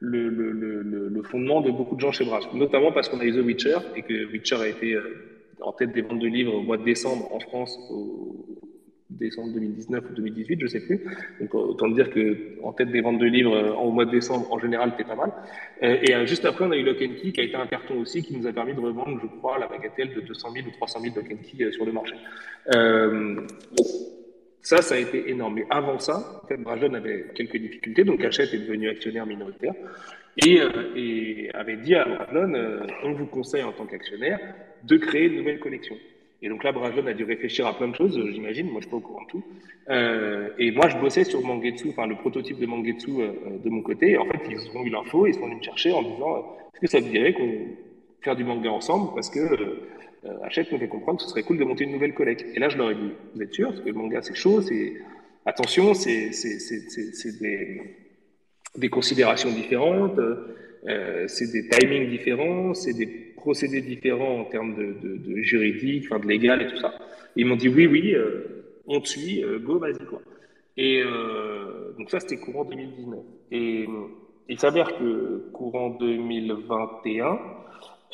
le, 0.00 1.22
fondement 1.24 1.60
de 1.60 1.70
beaucoup 1.70 1.94
de 1.96 2.00
gens 2.00 2.12
chez 2.12 2.24
Braj, 2.24 2.44
notamment 2.52 2.92
parce 2.92 3.08
qu'on 3.08 3.20
a 3.20 3.24
eu 3.24 3.32
The 3.32 3.44
Witcher 3.44 3.78
et 3.96 4.02
que 4.02 4.30
Witcher 4.32 4.56
a 4.56 4.66
été 4.66 4.94
euh, 4.94 5.56
en 5.60 5.72
tête 5.72 5.92
des 5.92 6.02
ventes 6.02 6.18
de 6.18 6.26
livres 6.26 6.54
au 6.54 6.62
mois 6.62 6.76
de 6.76 6.84
décembre 6.84 7.32
en 7.32 7.40
France, 7.40 7.78
décembre 9.18 9.52
2019 9.52 10.04
ou 10.10 10.14
2018, 10.14 10.60
je 10.60 10.66
sais 10.66 10.80
plus. 10.80 11.00
Donc 11.40 11.54
autant 11.54 11.88
dire 11.88 12.10
que 12.10 12.62
en 12.62 12.72
tête 12.72 12.90
des 12.90 13.00
ventes 13.00 13.18
de 13.18 13.26
livres 13.26 13.54
euh, 13.54 13.72
au 13.74 13.90
mois 13.90 14.04
de 14.04 14.10
décembre, 14.10 14.52
en 14.52 14.58
général, 14.58 14.92
c'était 14.92 15.08
pas 15.08 15.16
mal. 15.16 15.32
Euh, 15.82 15.98
et 16.02 16.14
euh, 16.14 16.26
juste 16.26 16.44
après, 16.44 16.64
on 16.64 16.70
a 16.70 16.76
eu 16.76 16.82
Lock 16.82 17.02
and 17.02 17.14
Key 17.20 17.32
qui 17.32 17.40
a 17.40 17.44
été 17.44 17.56
un 17.56 17.66
carton 17.66 18.00
aussi, 18.00 18.22
qui 18.22 18.36
nous 18.36 18.46
a 18.46 18.52
permis 18.52 18.74
de 18.74 18.80
revendre, 18.80 19.18
je 19.20 19.26
crois, 19.38 19.58
la 19.58 19.66
bagatelle 19.66 20.14
de 20.14 20.20
200 20.20 20.52
000 20.52 20.66
ou 20.66 20.70
300 20.70 21.00
000 21.00 21.14
Lock 21.16 21.26
and 21.32 21.42
Key 21.42 21.72
sur 21.72 21.84
le 21.84 21.92
marché. 21.92 22.14
Ça, 24.62 24.80
ça 24.80 24.94
a 24.94 24.98
été 24.98 25.28
énorme. 25.28 25.56
Mais 25.56 25.66
avant 25.70 25.98
ça, 25.98 26.40
en 26.42 26.46
fait, 26.46 26.56
Brajlon 26.56 26.94
avait 26.94 27.26
quelques 27.34 27.56
difficultés, 27.56 28.04
donc 28.04 28.24
Hachette 28.24 28.54
est 28.54 28.58
devenu 28.58 28.88
actionnaire 28.88 29.26
minoritaire 29.26 29.74
et, 30.36 31.50
avait 31.52 31.76
dit 31.76 31.96
à 31.96 32.04
Brajlon, 32.04 32.54
euh, 32.54 32.86
on 33.02 33.12
vous 33.12 33.26
conseille 33.26 33.64
en 33.64 33.72
tant 33.72 33.86
qu'actionnaire 33.86 34.38
de 34.84 34.96
créer 34.96 35.26
une 35.26 35.38
nouvelle 35.38 35.58
collection. 35.58 35.96
Et 36.42 36.48
donc 36.48 36.64
là, 36.64 36.72
Brajlon 36.72 37.06
a 37.06 37.12
dû 37.12 37.22
réfléchir 37.22 37.66
à 37.68 37.76
plein 37.76 37.88
de 37.88 37.94
choses, 37.94 38.20
j'imagine, 38.32 38.66
moi 38.66 38.80
je 38.80 38.86
suis 38.86 38.90
pas 38.90 38.96
au 38.96 39.00
courant 39.00 39.22
de 39.22 39.28
tout. 39.28 39.44
Euh, 39.90 40.48
et 40.58 40.72
moi, 40.72 40.88
je 40.88 40.96
bossais 40.96 41.22
sur 41.22 41.40
Mangetsu, 41.40 41.90
enfin 41.90 42.08
le 42.08 42.16
prototype 42.16 42.58
de 42.58 42.66
Mangetsu 42.66 43.10
euh, 43.20 43.32
de 43.62 43.70
mon 43.70 43.80
côté. 43.80 44.10
Et 44.12 44.18
en 44.18 44.26
fait, 44.26 44.40
ils 44.50 44.58
ont 44.76 44.84
eu 44.84 44.90
l'info, 44.90 45.26
ils 45.26 45.34
sont 45.34 45.44
venus 45.44 45.58
me 45.58 45.62
chercher 45.62 45.92
en 45.92 46.02
me 46.02 46.10
disant, 46.14 46.36
euh, 46.36 46.40
est-ce 46.74 46.80
que 46.80 46.86
ça 46.88 47.00
te 47.00 47.08
dirait 47.08 47.32
qu'on 47.32 47.66
faire 48.20 48.34
du 48.34 48.44
manga 48.44 48.70
ensemble? 48.70 49.14
Parce 49.14 49.30
que 49.30 49.40
Hachette 50.44 50.70
nous 50.70 50.78
fait 50.78 50.88
comprendre 50.88 51.18
que 51.18 51.24
ce 51.24 51.30
serait 51.30 51.42
cool 51.42 51.58
de 51.58 51.64
monter 51.64 51.84
une 51.84 51.92
nouvelle 51.92 52.14
collecte. 52.14 52.44
Et 52.54 52.60
là, 52.60 52.68
je 52.68 52.76
leur 52.76 52.90
ai 52.90 52.94
dit, 52.94 53.10
vous 53.34 53.42
êtes 53.42 53.52
sûr? 53.52 53.68
Parce 53.68 53.80
que 53.80 53.88
le 53.88 53.94
manga, 53.94 54.22
c'est 54.22 54.34
chaud, 54.34 54.60
c'est 54.62 54.94
attention, 55.44 55.94
c'est 55.94 56.30
des, 58.76 58.88
considérations 58.88 59.50
différentes, 59.50 60.20
c'est 61.26 61.50
des 61.50 61.68
timings 61.68 62.08
différents, 62.08 62.74
c'est 62.74 62.92
des 62.92 63.31
procédés 63.42 63.82
différents 63.82 64.40
en 64.40 64.44
termes 64.44 64.74
de, 64.74 65.42
juridique, 65.42 66.04
enfin 66.06 66.20
de 66.20 66.28
légal 66.28 66.62
et 66.62 66.66
tout 66.68 66.78
ça. 66.78 66.94
Ils 67.36 67.46
m'ont 67.46 67.56
dit 67.56 67.68
oui, 67.68 67.86
oui, 67.86 68.14
euh, 68.14 68.64
on 68.86 69.00
te 69.00 69.08
suit, 69.08 69.42
euh, 69.44 69.58
go, 69.58 69.78
vas-y 69.78 70.04
quoi. 70.06 70.20
Et 70.76 71.02
euh, 71.04 71.92
donc 71.98 72.10
ça, 72.10 72.20
c'était 72.20 72.38
courant 72.38 72.64
2019. 72.64 73.20
Et 73.50 73.86
il 74.48 74.58
s'avère 74.58 74.96
que 74.98 75.50
courant 75.52 75.90
2021, 75.90 77.38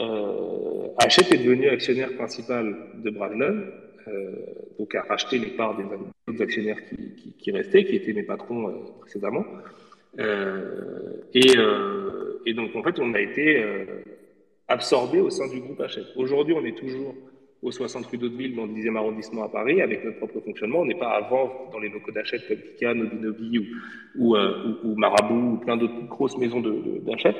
euh, 0.00 0.88
Hachette 0.98 1.32
est 1.32 1.38
devenu 1.38 1.68
actionnaire 1.68 2.14
principal 2.16 2.76
de 3.02 3.10
Brajlon, 3.10 3.64
euh, 4.09 4.32
donc 4.78 4.94
a 4.94 5.02
racheté 5.02 5.38
les 5.38 5.50
parts 5.50 5.76
des 5.76 6.42
actionnaires 6.42 6.78
qui, 7.38 7.50
restaient, 7.50 7.84
qui 7.84 7.96
étaient 7.96 8.12
mes 8.12 8.22
patrons 8.22 8.84
précédemment. 9.00 9.44
Et, 11.34 12.55
donc 12.55 12.74
en 12.74 12.82
fait, 12.82 12.98
on 12.98 13.14
a 13.14 13.20
été 13.20 13.62
absorbé 14.68 15.20
au 15.20 15.30
sein 15.30 15.48
du 15.48 15.60
groupe 15.60 15.80
Hachette. 15.80 16.08
Aujourd'hui, 16.16 16.54
on 16.54 16.64
est 16.64 16.76
toujours 16.76 17.14
au 17.62 17.72
60 17.72 18.06
rue 18.06 18.18
d'Hauteville, 18.18 18.54
dans 18.54 18.66
le 18.66 18.72
10e 18.72 18.96
arrondissement 18.96 19.42
à 19.42 19.48
Paris, 19.48 19.82
avec 19.82 20.04
notre 20.04 20.18
propre 20.18 20.40
fonctionnement. 20.40 20.80
On 20.80 20.84
n'est 20.84 20.94
pas 20.98 21.20
vendre 21.28 21.70
dans 21.72 21.80
les 21.80 21.88
locaux 21.88 22.12
d'Hachette 22.12 22.46
comme 22.46 22.58
Kika, 22.58 22.94
Nobinobi 22.94 23.58
ou, 23.58 23.64
ou, 24.16 24.36
ou, 24.36 24.76
ou, 24.84 24.94
Marabout 24.94 25.54
ou 25.54 25.56
plein 25.56 25.76
d'autres 25.76 26.06
grosses 26.06 26.38
maisons 26.38 26.60
d'Hachette. 26.60 27.36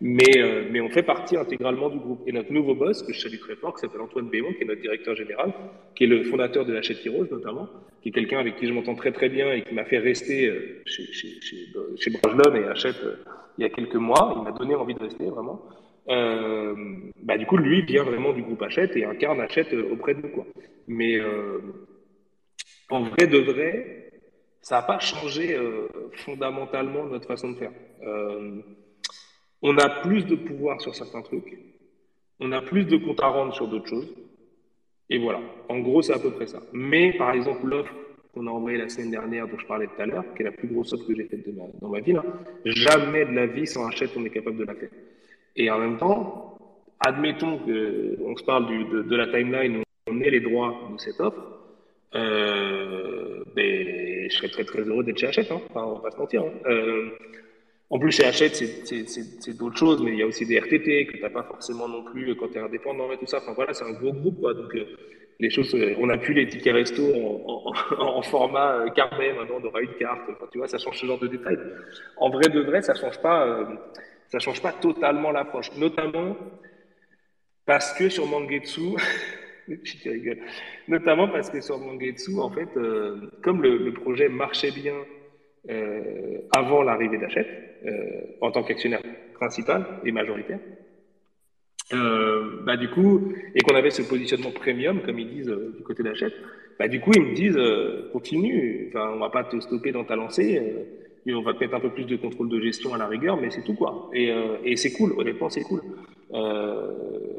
Mais, 0.00 0.38
euh, 0.38 0.68
mais 0.70 0.80
on 0.82 0.90
fait 0.90 1.02
partie 1.02 1.36
intégralement 1.36 1.88
du 1.88 1.98
groupe. 1.98 2.20
Et 2.26 2.32
notre 2.32 2.52
nouveau 2.52 2.74
boss, 2.74 3.02
que 3.02 3.12
je 3.12 3.20
salue 3.20 3.38
très 3.38 3.56
fort, 3.56 3.74
qui 3.74 3.80
s'appelle 3.80 4.02
Antoine 4.02 4.28
Bémon, 4.28 4.52
qui 4.52 4.62
est 4.62 4.66
notre 4.66 4.82
directeur 4.82 5.16
général, 5.16 5.52
qui 5.96 6.04
est 6.04 6.06
le 6.06 6.22
fondateur 6.24 6.66
de 6.66 6.76
Hachette 6.76 7.04
Heroes 7.04 7.26
notamment, 7.30 7.66
qui 8.02 8.10
est 8.10 8.12
quelqu'un 8.12 8.38
avec 8.38 8.56
qui 8.56 8.66
je 8.66 8.74
m'entends 8.74 8.94
très 8.94 9.10
très 9.10 9.30
bien 9.30 9.52
et 9.52 9.62
qui 9.62 9.74
m'a 9.74 9.86
fait 9.86 9.98
rester 9.98 10.52
chez, 10.84 11.04
chez, 11.06 11.40
chez, 11.40 11.56
chez 11.96 12.10
Brajlon 12.10 12.54
et 12.54 12.64
Hachette 12.64 13.02
il 13.58 13.62
y 13.62 13.64
a 13.64 13.70
quelques 13.70 13.96
mois. 13.96 14.34
Il 14.36 14.42
m'a 14.42 14.52
donné 14.52 14.74
envie 14.74 14.94
de 14.94 15.02
rester 15.02 15.24
vraiment. 15.24 15.62
Euh, 16.08 16.74
bah, 17.22 17.36
du 17.36 17.46
coup, 17.46 17.56
lui 17.56 17.82
vient 17.82 18.04
vraiment 18.04 18.32
du 18.32 18.42
groupe 18.42 18.62
Hachette 18.62 18.96
et 18.96 19.04
incarne 19.04 19.40
Hachette 19.40 19.72
auprès 19.72 20.14
de 20.14 20.22
nous. 20.22 20.28
Quoi. 20.28 20.46
Mais 20.86 21.16
euh, 21.16 21.60
en 22.90 23.02
vrai 23.02 23.26
de 23.26 23.38
vrai, 23.38 24.10
ça 24.60 24.76
n'a 24.76 24.82
pas 24.82 24.98
changé 24.98 25.54
euh, 25.54 25.88
fondamentalement 26.24 27.06
notre 27.06 27.26
façon 27.26 27.52
de 27.52 27.56
faire. 27.56 27.72
Euh, 28.02 28.60
on 29.62 29.76
a 29.78 29.88
plus 30.02 30.24
de 30.26 30.36
pouvoir 30.36 30.80
sur 30.80 30.94
certains 30.94 31.22
trucs, 31.22 31.58
on 32.40 32.52
a 32.52 32.60
plus 32.60 32.84
de 32.84 32.96
comptes 32.96 33.22
à 33.22 33.28
rendre 33.28 33.54
sur 33.54 33.68
d'autres 33.68 33.88
choses. 33.88 34.14
Et 35.08 35.18
voilà, 35.18 35.40
en 35.68 35.78
gros, 35.78 36.02
c'est 36.02 36.14
à 36.14 36.18
peu 36.18 36.30
près 36.30 36.46
ça. 36.46 36.60
Mais 36.72 37.12
par 37.12 37.32
exemple, 37.32 37.66
l'offre 37.66 37.94
qu'on 38.34 38.46
a 38.48 38.50
envoyée 38.50 38.78
la 38.78 38.88
semaine 38.88 39.12
dernière, 39.12 39.46
dont 39.46 39.58
je 39.58 39.66
parlais 39.66 39.86
tout 39.86 40.02
à 40.02 40.06
l'heure, 40.06 40.24
qui 40.34 40.42
est 40.42 40.44
la 40.44 40.52
plus 40.52 40.68
grosse 40.68 40.92
offre 40.92 41.06
que 41.06 41.14
j'ai 41.14 41.24
faite 41.24 41.48
dans 41.80 41.88
ma 41.88 42.00
vie, 42.00 42.12
là, 42.12 42.24
jamais 42.64 43.24
de 43.24 43.32
la 43.32 43.46
vie 43.46 43.66
sans 43.66 43.86
Hachette, 43.86 44.10
on 44.16 44.24
est 44.24 44.30
capable 44.30 44.58
de 44.58 44.64
la 44.64 44.74
faire. 44.74 44.90
Et 45.56 45.70
en 45.70 45.78
même 45.78 45.96
temps, 45.98 46.58
admettons 47.00 47.58
qu'on 47.58 48.36
se 48.36 48.44
parle 48.44 48.66
de, 48.66 49.02
de, 49.02 49.16
la 49.16 49.26
timeline 49.26 49.78
où 49.78 49.82
on 50.08 50.20
ait 50.20 50.30
les 50.30 50.40
droits 50.40 50.74
de 50.92 51.00
cette 51.00 51.20
offre, 51.20 51.42
euh, 52.14 53.44
ben, 53.54 54.28
je 54.30 54.36
serais 54.36 54.48
très 54.48 54.64
très 54.64 54.82
heureux 54.82 55.04
d'être 55.04 55.18
chez 55.18 55.28
Hachette, 55.28 55.50
hein. 55.50 55.60
enfin, 55.70 55.84
on 55.84 55.94
va 55.94 56.00
pas 56.00 56.10
se 56.10 56.18
mentir. 56.18 56.42
Hein. 56.42 56.52
Euh, 56.66 57.10
en 57.88 57.98
plus, 57.98 58.10
chez 58.10 58.24
Hachette, 58.24 58.54
c'est 58.54 59.56
d'autres 59.56 59.76
choses, 59.76 60.02
mais 60.02 60.10
il 60.10 60.18
y 60.18 60.22
a 60.22 60.26
aussi 60.26 60.44
des 60.44 60.58
RTT 60.58 61.06
que 61.06 61.16
tu 61.16 61.22
n'as 61.22 61.30
pas 61.30 61.44
forcément 61.44 61.88
non 61.88 62.02
plus 62.02 62.34
quand 62.34 62.48
tu 62.48 62.58
es 62.58 62.60
indépendant 62.60 63.12
et 63.12 63.16
tout 63.16 63.26
ça. 63.26 63.38
Enfin 63.38 63.52
voilà, 63.54 63.72
c'est 63.74 63.84
un 63.84 63.92
gros 63.92 64.12
groupe, 64.12 64.40
quoi. 64.40 64.54
Donc, 64.54 64.74
euh, 64.74 64.84
les 65.38 65.50
choses, 65.50 65.76
on 65.98 66.06
n'a 66.06 66.18
plus 66.18 66.34
les 66.34 66.48
tickets 66.48 66.74
resto 66.74 67.02
en, 67.98 68.22
format 68.22 68.80
euh, 68.80 68.90
carnet, 68.90 69.34
maintenant 69.34 69.56
on 69.62 69.66
aura 69.66 69.82
une 69.82 69.94
carte. 69.94 70.22
Enfin, 70.28 70.46
tu 70.50 70.58
vois, 70.58 70.66
ça 70.66 70.78
change 70.78 70.98
ce 70.98 71.06
genre 71.06 71.18
de 71.18 71.28
détails. 71.28 71.58
En 72.16 72.30
vrai 72.30 72.48
de 72.48 72.60
vrai, 72.60 72.82
ça 72.82 72.94
change 72.94 73.20
pas 73.20 73.68
Ça 74.28 74.38
change 74.38 74.60
pas 74.60 74.72
totalement 74.72 75.30
l'approche, 75.30 75.70
notamment 75.76 76.36
parce 77.64 77.92
que 77.94 78.08
sur 78.08 78.26
Mangetsu, 78.26 78.96
notamment 80.88 81.28
parce 81.28 81.50
que 81.50 81.60
sur 81.60 81.78
Mangetsu, 81.78 82.38
en 82.38 82.50
fait, 82.50 82.68
euh, 82.76 83.30
comme 83.42 83.62
le, 83.62 83.92
projet 83.92 84.28
marchait 84.28 84.70
bien 84.70 84.94
euh, 85.68 86.38
avant 86.56 86.82
l'arrivée 86.82 87.18
d'Achète, 87.18 87.48
euh, 87.84 88.36
en 88.40 88.50
tant 88.52 88.62
qu'actionnaire 88.62 89.02
principal 89.34 89.84
et 90.04 90.12
majoritaire, 90.12 90.60
bah, 91.92 92.76
du 92.76 92.88
coup, 92.88 93.32
et 93.54 93.60
qu'on 93.60 93.76
avait 93.76 93.90
ce 93.90 94.02
positionnement 94.02 94.50
premium, 94.50 95.02
comme 95.02 95.20
ils 95.20 95.28
disent 95.28 95.56
du 95.76 95.82
côté 95.84 96.02
d'Achète, 96.02 96.34
bah, 96.78 96.88
du 96.88 97.00
coup, 97.00 97.12
ils 97.14 97.22
me 97.22 97.34
disent 97.34 97.60
continue, 98.12 98.88
enfin, 98.88 99.12
on 99.14 99.20
va 99.20 99.30
pas 99.30 99.44
te 99.44 99.58
stopper 99.60 99.92
dans 99.92 100.04
ta 100.04 100.16
lancée, 100.16 100.60
on 101.34 101.42
va 101.42 101.54
te 101.54 101.60
mettre 101.60 101.74
un 101.74 101.80
peu 101.80 101.90
plus 101.90 102.04
de 102.04 102.16
contrôle 102.16 102.48
de 102.48 102.60
gestion 102.60 102.94
à 102.94 102.98
la 102.98 103.06
rigueur, 103.06 103.36
mais 103.36 103.50
c'est 103.50 103.62
tout 103.62 103.74
quoi. 103.74 104.10
Et, 104.12 104.32
et 104.64 104.76
c'est 104.76 104.92
cool, 104.92 105.14
honnêtement, 105.16 105.50
c'est 105.50 105.62
cool. 105.62 105.82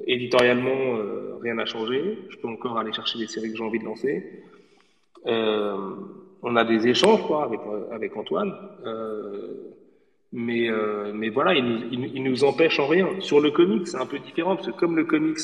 éditorialement, 0.06 1.00
rien 1.42 1.56
n'a 1.56 1.66
changé. 1.66 2.18
Je 2.30 2.38
peux 2.38 2.48
encore 2.48 2.78
aller 2.78 2.94
chercher 2.94 3.20
les 3.20 3.28
séries 3.28 3.52
que 3.52 3.58
j'ai 3.58 3.64
envie 3.64 3.80
de 3.80 3.86
lancer. 3.86 4.44
on 5.26 6.56
a 6.56 6.66
des 6.66 6.88
échanges 6.88 7.26
quoi 7.26 7.50
avec, 7.92 8.18
Antoine. 8.18 8.54
Mais, 10.34 10.70
euh, 10.70 11.30
voilà, 11.34 11.54
il 11.54 11.64
nous, 11.64 12.10
il, 12.14 12.24
nous, 12.24 12.44
empêche 12.44 12.80
en 12.80 12.88
rien. 12.88 13.08
Sur 13.22 13.40
le 13.40 13.52
comics, 13.52 13.88
c'est 13.88 13.98
un 13.98 14.06
peu 14.06 14.20
différent, 14.20 14.56
parce 14.56 14.68
que 14.68 14.74
comme 14.74 14.96
le 14.96 15.06
comics 15.06 15.38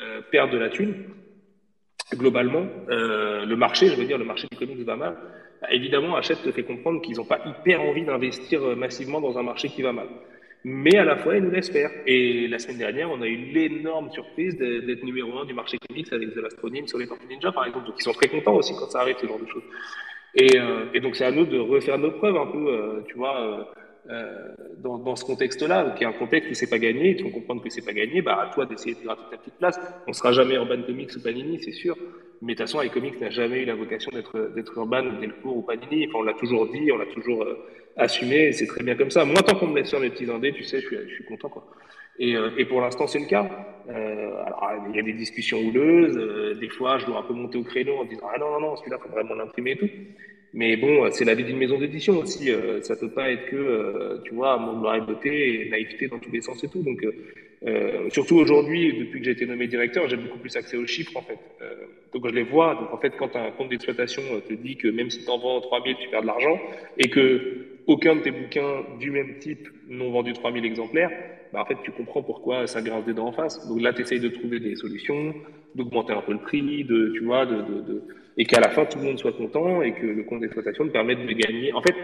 euh, 0.00 0.20
perd 0.30 0.52
de 0.52 0.58
la 0.58 0.68
thune, 0.68 0.94
globalement, 2.14 2.66
euh, 2.90 3.44
le 3.46 3.56
marché, 3.56 3.88
je 3.88 3.96
veux 3.96 4.04
dire, 4.04 4.18
le 4.18 4.24
marché 4.24 4.46
du 4.50 4.58
comics 4.58 4.84
va 4.84 4.96
mal. 4.96 5.16
Évidemment, 5.68 6.16
Hachette 6.16 6.42
te 6.42 6.50
fait 6.52 6.62
comprendre 6.62 7.02
qu'ils 7.02 7.16
n'ont 7.16 7.24
pas 7.24 7.40
hyper 7.44 7.82
envie 7.82 8.04
d'investir 8.04 8.62
euh, 8.62 8.74
massivement 8.74 9.20
dans 9.20 9.38
un 9.38 9.42
marché 9.42 9.68
qui 9.68 9.82
va 9.82 9.92
mal. 9.92 10.08
Mais 10.64 10.96
à 10.96 11.04
la 11.04 11.16
fois, 11.16 11.36
ils 11.36 11.42
nous 11.42 11.50
laissent 11.50 11.70
faire. 11.70 11.90
Et 12.06 12.48
la 12.48 12.58
semaine 12.58 12.78
dernière, 12.78 13.10
on 13.10 13.20
a 13.20 13.26
eu 13.26 13.36
l'énorme 13.36 14.10
surprise 14.10 14.56
d'être 14.56 15.04
numéro 15.04 15.38
un 15.38 15.44
du 15.44 15.54
marché 15.54 15.78
comics 15.78 16.12
avec 16.12 16.30
The 16.34 16.86
sur 16.86 16.98
les 16.98 17.06
Tortues 17.06 17.26
Ninja, 17.28 17.52
par 17.52 17.66
exemple. 17.66 17.86
Donc, 17.86 17.94
ils 17.98 18.02
sont 18.02 18.12
très 18.12 18.28
contents 18.28 18.56
aussi 18.56 18.74
quand 18.78 18.90
ça 18.90 19.00
arrive, 19.00 19.16
ce 19.20 19.26
genre 19.26 19.38
de 19.38 19.46
choses. 19.46 19.62
Et, 20.34 20.58
euh, 20.58 21.00
donc, 21.00 21.16
c'est 21.16 21.24
à 21.24 21.30
nous 21.30 21.46
de 21.46 21.58
refaire 21.58 21.98
nos 21.98 22.10
preuves 22.10 22.36
un 22.36 22.46
peu, 22.46 22.68
euh, 22.68 23.00
tu 23.08 23.14
vois 23.14 23.74
dans, 24.78 25.14
ce 25.14 25.24
contexte-là, 25.24 25.94
qui 25.96 26.04
est 26.04 26.06
un 26.06 26.12
contexte 26.12 26.50
où 26.50 26.54
c'est 26.54 26.68
pas 26.68 26.78
gagné, 26.78 27.16
tu 27.16 27.24
vas 27.24 27.30
comprendre 27.30 27.62
que 27.62 27.70
c'est 27.70 27.84
pas 27.84 27.92
gagné, 27.92 28.22
bah 28.22 28.40
à 28.42 28.52
toi 28.52 28.66
d'essayer 28.66 28.96
de 28.96 29.02
gratter 29.04 29.22
ta 29.30 29.36
petite 29.36 29.54
place. 29.54 29.78
On 30.08 30.12
sera 30.12 30.32
jamais 30.32 30.54
Urban 30.54 30.82
Comics 30.82 31.14
ou 31.16 31.22
Panini, 31.22 31.62
c'est 31.62 31.72
sûr. 31.72 31.96
Mais 32.42 32.54
de 32.54 32.58
toute 32.58 32.66
façon, 32.68 32.82
iComics 32.82 33.20
n'a 33.20 33.30
jamais 33.30 33.62
eu 33.62 33.64
la 33.66 33.74
vocation 33.74 34.10
d'être 34.12 34.72
Urban, 34.76 35.04
Delcourt 35.20 35.58
ou 35.58 35.62
Panini. 35.62 36.06
Enfin, 36.08 36.18
on 36.20 36.22
l'a 36.22 36.34
toujours 36.34 36.66
dit, 36.70 36.90
on 36.90 36.96
l'a 36.96 37.06
toujours 37.06 37.42
euh, 37.42 37.58
assumé, 37.96 38.52
c'est 38.52 38.66
très 38.66 38.82
bien 38.82 38.94
comme 38.94 39.10
ça. 39.10 39.24
Moi, 39.24 39.42
tant 39.42 39.56
qu'on 39.56 39.66
me 39.66 39.76
laisse 39.76 39.90
faire 39.90 40.00
mes 40.00 40.10
petits 40.10 40.30
indés, 40.30 40.52
tu 40.52 40.64
sais, 40.64 40.80
je 40.80 40.86
suis, 40.86 40.96
je 41.08 41.14
suis 41.14 41.24
content 41.24 41.48
quoi. 41.48 41.66
Et, 42.18 42.36
euh, 42.36 42.50
et 42.58 42.64
pour 42.66 42.80
l'instant, 42.80 43.06
c'est 43.06 43.18
le 43.18 43.26
cas. 43.26 43.48
Euh, 43.88 44.44
alors, 44.44 44.86
il 44.88 44.96
y 44.96 44.98
a 44.98 45.02
des 45.02 45.14
discussions 45.14 45.58
houleuses. 45.58 46.16
Euh, 46.16 46.54
des 46.54 46.68
fois, 46.68 46.98
je 46.98 47.06
dois 47.06 47.18
un 47.18 47.22
peu 47.22 47.34
monter 47.34 47.58
au 47.58 47.62
créneau 47.62 47.96
en 47.96 48.04
disant 48.04 48.26
ah 48.34 48.38
non 48.38 48.50
non 48.52 48.60
non, 48.60 48.76
celui-là, 48.76 48.98
faut 48.98 49.08
vraiment 49.08 49.34
l'imprimer 49.34 49.72
et 49.72 49.76
tout. 49.76 49.90
Mais 50.52 50.76
bon, 50.76 51.08
c'est 51.12 51.24
la 51.24 51.34
vie 51.34 51.44
d'une 51.44 51.58
maison 51.58 51.78
d'édition 51.78 52.18
aussi. 52.18 52.50
Euh, 52.50 52.82
ça 52.82 52.96
peut 52.96 53.10
pas 53.10 53.30
être 53.30 53.46
que, 53.46 53.56
euh, 53.56 54.18
tu 54.24 54.34
vois, 54.34 54.58
monde 54.58 54.82
de 54.82 55.06
beauté 55.06 55.66
et 55.66 55.70
naïveté 55.70 56.08
dans 56.08 56.18
tous 56.18 56.30
les 56.32 56.40
sens 56.40 56.62
et 56.64 56.68
tout. 56.68 56.82
Donc, 56.82 57.06
euh, 57.66 58.08
surtout 58.10 58.36
aujourd'hui, 58.36 58.98
depuis 58.98 59.20
que 59.20 59.26
j'ai 59.26 59.32
été 59.32 59.46
nommé 59.46 59.66
directeur, 59.66 60.08
j'ai 60.08 60.16
beaucoup 60.16 60.38
plus 60.38 60.56
accès 60.56 60.76
aux 60.76 60.86
chiffres, 60.86 61.16
en 61.16 61.22
fait. 61.22 61.38
Euh, 61.60 61.74
donc, 62.12 62.26
je 62.26 62.34
les 62.34 62.42
vois. 62.42 62.74
Donc, 62.74 62.92
en 62.92 62.98
fait, 62.98 63.12
quand 63.18 63.36
un 63.36 63.50
compte 63.50 63.68
d'exploitation 63.68 64.22
te 64.48 64.54
dit 64.54 64.76
que 64.76 64.88
même 64.88 65.10
si 65.10 65.22
tu 65.22 65.30
en 65.30 65.38
vends 65.38 65.60
3000, 65.60 65.96
tu 65.96 66.08
perds 66.08 66.22
de 66.22 66.26
l'argent 66.26 66.58
et 66.98 67.08
que 67.10 67.66
aucun 67.86 68.16
de 68.16 68.20
tes 68.20 68.30
bouquins 68.30 68.84
du 68.98 69.10
même 69.10 69.38
type 69.38 69.68
n'ont 69.88 70.10
vendu 70.10 70.32
3000 70.32 70.64
exemplaires, 70.64 71.10
bah, 71.52 71.60
en 71.62 71.66
fait, 71.66 71.76
tu 71.82 71.90
comprends 71.90 72.22
pourquoi 72.22 72.66
ça 72.66 72.80
grince 72.80 73.04
des 73.04 73.14
dents 73.14 73.26
en 73.26 73.32
face. 73.32 73.66
Donc 73.68 73.80
là, 73.82 73.92
tu 73.92 74.02
essayes 74.02 74.20
de 74.20 74.28
trouver 74.28 74.60
des 74.60 74.74
solutions, 74.76 75.34
d'augmenter 75.74 76.12
un 76.12 76.22
peu 76.22 76.32
le 76.32 76.38
prix, 76.38 76.84
de, 76.84 77.12
tu 77.14 77.24
vois, 77.24 77.44
de, 77.44 77.56
de, 77.56 77.80
de 77.80 78.02
et 78.36 78.44
qu'à 78.44 78.60
la 78.60 78.70
fin, 78.70 78.86
tout 78.86 78.98
le 78.98 79.04
monde 79.04 79.18
soit 79.18 79.32
content 79.32 79.82
et 79.82 79.92
que 79.92 80.06
le 80.06 80.22
compte 80.22 80.40
d'exploitation 80.40 80.86
te 80.86 80.90
permette 80.92 81.26
de 81.26 81.32
gagner. 81.32 81.72
En 81.74 81.82
fait, 81.82 81.94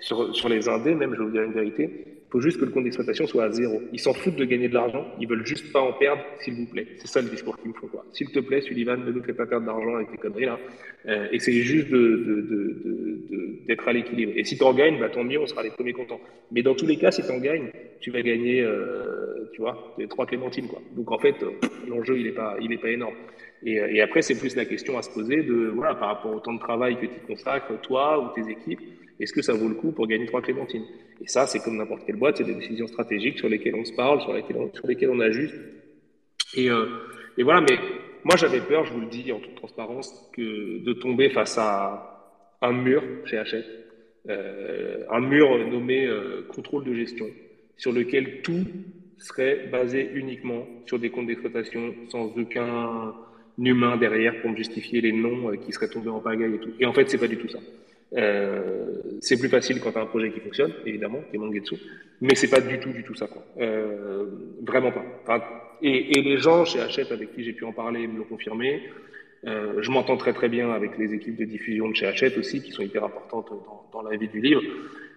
sur, 0.00 0.34
sur 0.34 0.48
les 0.48 0.68
indés, 0.68 0.94
même, 0.94 1.14
je 1.14 1.18
vais 1.18 1.24
vous 1.24 1.32
dire 1.32 1.42
une 1.42 1.52
vérité, 1.52 2.04
il 2.28 2.30
faut 2.30 2.40
juste 2.40 2.60
que 2.60 2.66
le 2.66 2.70
compte 2.72 2.84
d'exploitation 2.84 3.26
soit 3.26 3.44
à 3.44 3.50
zéro. 3.50 3.80
Ils 3.90 3.98
s'en 3.98 4.12
foutent 4.12 4.36
de 4.36 4.44
gagner 4.44 4.68
de 4.68 4.74
l'argent, 4.74 5.06
ils 5.18 5.26
veulent 5.26 5.46
juste 5.46 5.72
pas 5.72 5.80
en 5.80 5.94
perdre, 5.94 6.20
s'il 6.40 6.54
vous 6.56 6.66
plaît. 6.66 6.86
C'est 6.98 7.06
ça 7.06 7.22
le 7.22 7.28
discours 7.28 7.56
qu'ils 7.56 7.68
me 7.68 7.72
quoi. 7.72 8.04
S'il 8.12 8.30
te 8.30 8.40
plaît, 8.40 8.60
Sullivan, 8.60 9.02
ne 9.02 9.10
nous 9.10 9.22
fais 9.22 9.32
pas 9.32 9.46
perdre 9.46 9.64
d'argent 9.64 9.96
avec 9.96 10.10
tes 10.10 10.18
conneries, 10.18 10.44
là. 10.44 10.58
Euh, 11.06 11.28
et 11.32 11.38
c'est 11.38 11.52
juste 11.52 11.88
de, 11.88 11.96
de, 11.96 12.40
de, 12.42 13.66
d'être 13.66 13.88
à 13.88 13.94
l'équilibre. 13.94 14.32
Et 14.36 14.44
si 14.44 14.58
tu 14.58 14.62
en 14.62 14.74
gagnes, 14.74 15.00
bah, 15.00 15.08
tant 15.08 15.24
mieux, 15.24 15.40
on 15.40 15.46
sera 15.46 15.62
les 15.62 15.70
premiers 15.70 15.94
contents. 15.94 16.20
Mais 16.52 16.60
dans 16.60 16.74
tous 16.74 16.86
les 16.86 16.98
cas, 16.98 17.10
si 17.10 17.22
tu 17.22 17.30
en 17.30 17.38
gagnes, 17.38 17.70
tu 18.00 18.10
vas 18.10 18.20
gagner, 18.20 18.60
euh, 18.60 19.48
tu 19.54 19.62
vois, 19.62 19.96
trois 20.10 20.26
clémentines, 20.26 20.68
quoi. 20.68 20.82
Donc, 20.94 21.10
en 21.10 21.18
fait, 21.18 21.36
l'enjeu, 21.88 22.18
il 22.18 22.26
est 22.26 22.32
pas, 22.32 22.56
il 22.60 22.70
est 22.70 22.78
pas 22.78 22.90
énorme. 22.90 23.14
Et, 23.64 23.76
et 23.76 24.02
après, 24.02 24.20
c'est 24.20 24.38
plus 24.38 24.54
la 24.54 24.66
question 24.66 24.98
à 24.98 25.02
se 25.02 25.10
poser 25.10 25.42
de, 25.44 25.72
voilà, 25.74 25.94
par 25.94 26.08
rapport 26.08 26.34
au 26.34 26.40
temps 26.40 26.52
de 26.52 26.60
travail 26.60 26.96
que 26.96 27.06
tu 27.06 27.20
consacres, 27.26 27.80
toi 27.80 28.22
ou 28.22 28.34
tes 28.34 28.50
équipes, 28.50 28.80
est-ce 29.20 29.32
que 29.32 29.42
ça 29.42 29.52
vaut 29.52 29.68
le 29.68 29.74
coup 29.74 29.92
pour 29.92 30.06
gagner 30.06 30.26
trois 30.26 30.42
clémentines? 30.42 30.84
Et 31.20 31.26
ça, 31.26 31.46
c'est 31.46 31.58
comme 31.58 31.76
n'importe 31.76 32.04
quelle 32.06 32.16
boîte, 32.16 32.36
c'est 32.36 32.44
des 32.44 32.54
décisions 32.54 32.86
stratégiques 32.86 33.38
sur 33.38 33.48
lesquelles 33.48 33.74
on 33.74 33.84
se 33.84 33.92
parle, 33.94 34.20
sur 34.20 34.32
lesquelles 34.32 34.56
on, 34.56 34.72
sur 34.72 34.86
lesquelles 34.86 35.10
on 35.10 35.20
ajuste. 35.20 35.54
Et, 36.56 36.70
euh, 36.70 36.86
et 37.36 37.42
voilà, 37.42 37.60
mais 37.60 37.76
moi 38.24 38.36
j'avais 38.36 38.60
peur, 38.60 38.84
je 38.84 38.92
vous 38.92 39.00
le 39.00 39.06
dis 39.06 39.32
en 39.32 39.40
toute 39.40 39.56
transparence, 39.56 40.30
que 40.32 40.84
de 40.84 40.92
tomber 40.92 41.30
face 41.30 41.58
à 41.58 42.36
un 42.62 42.72
mur 42.72 43.02
chez 43.24 43.38
Hachette, 43.38 43.66
euh, 44.28 45.04
un 45.10 45.20
mur 45.20 45.58
nommé 45.68 46.06
euh, 46.06 46.42
contrôle 46.48 46.84
de 46.84 46.94
gestion, 46.94 47.26
sur 47.76 47.92
lequel 47.92 48.42
tout 48.42 48.64
serait 49.18 49.68
basé 49.70 50.10
uniquement 50.14 50.66
sur 50.86 50.98
des 50.98 51.10
comptes 51.10 51.26
d'exploitation 51.26 51.94
sans 52.08 52.26
aucun 52.36 53.14
humain 53.58 53.96
derrière 53.96 54.40
pour 54.40 54.50
me 54.50 54.56
justifier 54.56 55.00
les 55.00 55.12
noms 55.12 55.50
qui 55.56 55.72
seraient 55.72 55.88
tombés 55.88 56.10
en 56.10 56.20
pagaille 56.20 56.54
et 56.54 56.58
tout. 56.58 56.70
Et 56.78 56.86
en 56.86 56.92
fait, 56.92 57.08
c'est 57.10 57.18
pas 57.18 57.26
du 57.26 57.36
tout 57.36 57.48
ça. 57.48 57.58
Euh, 58.16 59.02
c'est 59.20 59.38
plus 59.38 59.48
facile 59.48 59.80
quand 59.80 59.92
tu 59.92 59.98
as 59.98 60.02
un 60.02 60.06
projet 60.06 60.32
qui 60.32 60.40
fonctionne, 60.40 60.72
évidemment, 60.86 61.20
qui 61.28 61.36
est 61.36 61.38
Mangetsu, 61.38 61.76
mais 62.20 62.34
c'est 62.34 62.48
pas 62.48 62.60
du 62.60 62.80
tout, 62.80 62.90
du 62.90 63.04
tout 63.04 63.14
ça, 63.14 63.26
quoi. 63.26 63.44
Euh, 63.60 64.26
vraiment 64.62 64.92
pas. 64.92 65.04
Enfin, 65.22 65.44
et, 65.82 66.18
et, 66.18 66.22
les 66.22 66.38
gens 66.38 66.64
chez 66.64 66.80
Hachette 66.80 67.12
avec 67.12 67.34
qui 67.34 67.44
j'ai 67.44 67.52
pu 67.52 67.64
en 67.64 67.72
parler 67.72 68.06
me 68.06 68.18
l'ont 68.18 68.24
confirmé. 68.24 68.82
Euh, 69.46 69.80
je 69.82 69.90
m'entends 69.90 70.16
très 70.16 70.32
très 70.32 70.48
bien 70.48 70.70
avec 70.70 70.98
les 70.98 71.14
équipes 71.14 71.36
de 71.36 71.44
diffusion 71.44 71.88
de 71.88 71.94
chez 71.94 72.06
Hachette 72.06 72.38
aussi, 72.38 72.62
qui 72.62 72.72
sont 72.72 72.82
hyper 72.82 73.04
importantes 73.04 73.50
dans, 73.50 73.88
dans 73.92 74.08
la 74.08 74.16
vie 74.16 74.28
du 74.28 74.40
livre. 74.40 74.62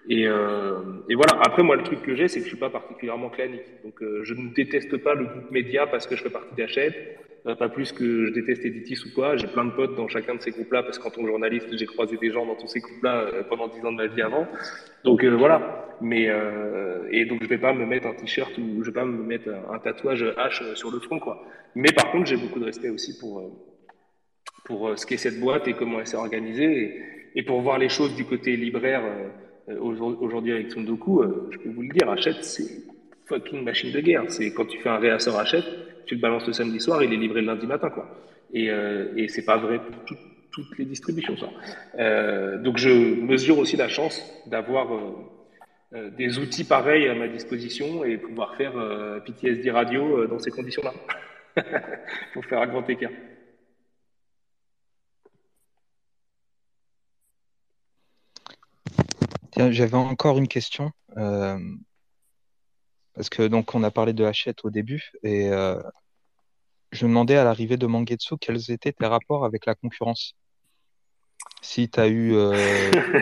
Et, 0.10 0.28
euh, 0.28 0.82
et, 1.10 1.15
voilà. 1.15 1.40
Après, 1.45 1.64
moi, 1.64 1.76
le 1.76 1.84
truc 1.84 2.02
que 2.02 2.15
j'ai, 2.15 2.28
c'est 2.28 2.40
que 2.40 2.45
je 2.45 2.49
suis 2.49 2.57
pas 2.57 2.69
particulièrement 2.69 3.30
clanique. 3.30 3.65
Donc, 3.84 4.02
euh, 4.02 4.22
je 4.23 4.34
ne 4.34 4.53
déteste 4.53 4.98
pas 4.98 5.14
le 5.14 5.26
groupe 5.26 5.52
média 5.52 5.88
parce 5.88 6.07
que 6.07 6.15
je 6.15 6.23
fais 6.23 6.30
partie 6.30 6.56
d'Hachette. 6.56 7.19
Euh, 7.48 7.56
pas 7.56 7.69
plus 7.69 7.91
que 7.91 8.28
je 8.28 8.32
déteste 8.32 8.65
Editis 8.65 8.99
ou 9.06 9.15
quoi. 9.15 9.36
J'ai 9.36 9.48
plein 9.48 9.65
de 9.65 9.72
potes 9.72 9.95
dans 9.95 10.07
chacun 10.07 10.36
de 10.36 10.41
ces 10.41 10.52
groupes-là 10.52 10.84
parce 10.84 10.99
qu'en 10.99 11.10
tant 11.10 11.22
que 11.22 11.28
journaliste, 11.28 11.76
j'ai 11.76 11.88
croisé 11.88 12.18
des 12.18 12.30
gens 12.32 12.45
dans 12.45 12.56
tous 12.56 12.68
ces 12.68 12.80
groupes-là 12.80 13.22
euh, 13.22 13.44
pendant 13.44 13.68
dix 13.68 13.84
ans 13.84 13.91
de 13.91 13.98
ma 13.98 14.07
vie 14.07 14.22
avant. 14.22 14.45
Donc 15.03 15.23
euh, 15.23 15.30
voilà. 15.30 15.88
Mais 16.02 16.30
et 17.11 17.26
donc 17.26 17.44
je 17.44 17.48
vais 17.48 17.60
pas 17.60 17.73
me 17.73 17.86
mettre 17.86 18.07
un 18.07 18.14
t-shirt 18.14 18.57
ou 18.57 18.84
je 18.84 18.90
vais 18.90 18.94
pas 18.94 19.06
me 19.06 19.22
mettre 19.22 19.49
un, 19.72 19.78
tatouage 19.78 20.23
H 20.23 20.76
sur 20.76 20.90
le 20.90 20.99
front 20.99 21.19
quoi. 21.19 21.45
Mais 21.76 21.91
par 21.95 22.11
contre, 22.11 22.26
j'ai 22.26 22.38
beaucoup 22.38 22.60
de 22.60 22.65
respect 22.65 22.90
aussi 22.90 23.19
pour 23.19 23.44
pour 24.65 24.98
ce 24.98 25.06
qu'est 25.06 25.18
cette 25.18 25.40
boîte 25.40 25.68
et 25.68 25.73
comment 25.73 25.99
elle 25.99 26.07
s'est 26.07 26.18
organisée 26.18 26.82
et, 27.36 27.40
et, 27.40 27.44
pour 27.44 27.61
voir 27.61 27.78
les 27.78 27.90
choses 27.90 28.15
du 28.15 28.26
côté 28.26 28.56
libraire. 28.56 29.03
Aujourd'hui 29.79 30.53
avec 30.53 30.71
son 30.71 30.81
doku, 30.81 31.23
je 31.51 31.57
peux 31.57 31.69
vous 31.69 31.83
le 31.83 31.89
dire, 31.89 32.09
achète, 32.09 32.43
c'est 32.43 32.83
fucking 33.25 33.63
machine 33.63 33.91
de 33.91 33.99
guerre. 33.99 34.23
C'est 34.27 34.53
quand 34.53 34.65
tu 34.65 34.79
fais 34.79 34.89
un 34.89 34.97
réassort 34.97 35.39
achète 35.39 35.65
tu 36.11 36.15
le 36.15 36.21
balances 36.21 36.45
le 36.45 36.51
samedi 36.51 36.79
soir, 36.81 37.01
il 37.03 37.13
est 37.13 37.15
livré 37.15 37.39
le 37.39 37.47
lundi 37.47 37.65
matin, 37.65 37.89
quoi. 37.89 38.05
Et, 38.53 38.69
euh, 38.69 39.13
et 39.15 39.29
c'est 39.29 39.45
pas 39.45 39.55
vrai 39.55 39.79
pour 39.79 40.03
tout, 40.03 40.17
toutes 40.51 40.77
les 40.77 40.83
distributions, 40.83 41.38
ça. 41.38 41.47
Euh, 41.99 42.61
donc 42.61 42.77
je 42.77 42.89
mesure 42.89 43.57
aussi 43.57 43.77
la 43.77 43.88
chance 43.88 44.21
d'avoir 44.45 44.93
euh, 44.93 44.99
euh 45.93 46.09
des 46.09 46.38
outils 46.38 46.65
pareils 46.65 47.07
à 47.07 47.15
ma 47.15 47.29
disposition 47.29 48.03
et 48.03 48.17
pouvoir 48.17 48.55
faire 48.55 48.77
euh, 48.77 49.21
PTSD 49.21 49.71
radio 49.71 50.01
euh, 50.17 50.27
dans 50.27 50.39
ces 50.39 50.51
conditions-là, 50.51 50.93
pour 52.33 52.43
faire 52.43 52.59
un 52.59 52.67
grand 52.67 52.88
écart. 52.89 53.11
J'avais 59.69 59.97
encore 59.97 60.38
une 60.38 60.47
question. 60.47 60.91
Parce 63.15 63.29
que 63.29 63.47
donc 63.47 63.75
on 63.75 63.83
a 63.83 63.91
parlé 63.91 64.13
de 64.13 64.23
Hachette 64.23 64.63
au 64.63 64.69
début 64.69 65.11
et 65.23 65.49
euh, 65.49 65.81
je 66.91 67.05
me 67.05 67.09
demandais 67.09 67.35
à 67.35 67.43
l'arrivée 67.43 67.77
de 67.77 67.85
Mangetsu 67.85 68.35
quels 68.39 68.71
étaient 68.71 68.93
tes 68.93 69.05
rapports 69.05 69.45
avec 69.45 69.65
la 69.65 69.75
concurrence? 69.75 70.33
Si 71.61 71.89
tu 71.89 71.99
as 71.99 72.07
eu 72.07 72.33
euh, 72.33 72.53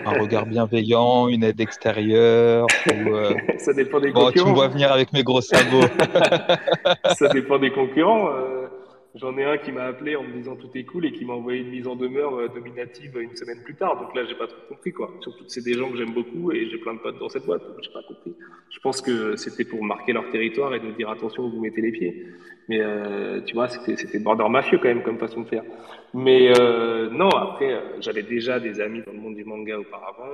un 0.06 0.12
regard 0.12 0.46
bienveillant, 0.46 1.28
une 1.28 1.44
aide 1.44 1.60
extérieure, 1.60 2.68
ou, 2.88 3.10
euh... 3.10 3.34
ça 3.58 3.74
dépend 3.74 4.00
des 4.00 4.12
bon, 4.12 4.26
concurrents. 4.26 4.46
Tu 4.46 4.52
me 4.52 4.56
vois 4.56 4.68
venir 4.68 4.92
avec 4.92 5.12
mes 5.12 5.24
gros 5.24 5.42
sabots. 5.42 5.82
ça 7.18 7.28
dépend 7.30 7.60
des 7.60 7.72
concurrents. 7.72 8.30
Euh, 9.16 9.20
J'en 9.20 9.38
ai 9.38 9.44
un 9.44 9.58
qui 9.58 9.72
m'a 9.72 9.84
appelé 9.84 10.16
en 10.16 10.24
me 10.24 10.34
disant 10.34 10.56
tout 10.56 10.70
est 10.76 10.84
cool 10.84 11.06
et 11.06 11.12
qui 11.12 11.26
m'a 11.26 11.34
envoyé 11.34 11.62
une 11.62 11.70
mise 11.70 11.88
en 11.88 11.96
demeure 11.96 12.36
euh, 12.36 12.48
dominative 12.48 13.18
une 13.20 13.36
semaine 13.36 13.62
plus 13.64 13.76
tard. 13.76 14.00
Donc 14.00 14.16
là, 14.16 14.24
j'ai 14.26 14.36
pas 14.36 14.48
trop 14.48 14.62
compris 14.70 14.92
quoi. 14.92 15.12
Surtout 15.22 15.46
que 15.46 15.52
c'est 15.52 15.64
des 15.64 15.74
gens 15.74 15.90
que 15.90 15.98
j'aime 15.98 16.14
beaucoup 16.14 16.52
et 16.52 16.70
j'ai 16.70 16.78
plein 16.78 16.94
de 16.94 17.00
potes 17.00 17.20
dans 17.20 17.30
cette 17.30 17.46
boîte. 17.46 17.66
Donc 17.66 17.78
j'ai 17.82 17.92
pas 17.92 18.04
compris. 18.04 18.36
Je 18.70 18.80
pense 18.80 19.02
que 19.02 19.36
c'était 19.36 19.66
pour 19.66 19.84
marquer 19.84 20.14
leur 20.14 20.30
territoire 20.30 20.74
et 20.76 20.80
nous 20.80 20.92
dire 20.92 21.10
attention 21.10 21.46
où 21.46 21.50
vous 21.50 21.62
mettez 21.62 21.82
les 21.82 21.92
pieds. 21.92 22.28
Mais 22.70 22.80
euh, 22.82 23.42
tu 23.42 23.56
vois, 23.56 23.68
c'était 23.68 23.98
c'était 23.98 24.20
border 24.20 24.48
mafieux 24.48 24.78
quand 24.78 24.88
même 24.88 25.02
comme 25.02 25.18
façon 25.18 25.42
de 25.42 25.48
faire. 25.48 25.64
Mais 26.14 26.54
euh, 26.60 27.10
non, 27.10 27.30
après, 27.30 27.74
euh, 27.74 28.00
j'avais 28.00 28.22
déjà 28.22 28.60
des 28.60 28.80
amis 28.80 29.02
dans 29.06 29.12
le 29.12 29.18
monde 29.18 29.36
du 29.36 29.44
manga 29.44 29.78
auparavant. 29.80 30.30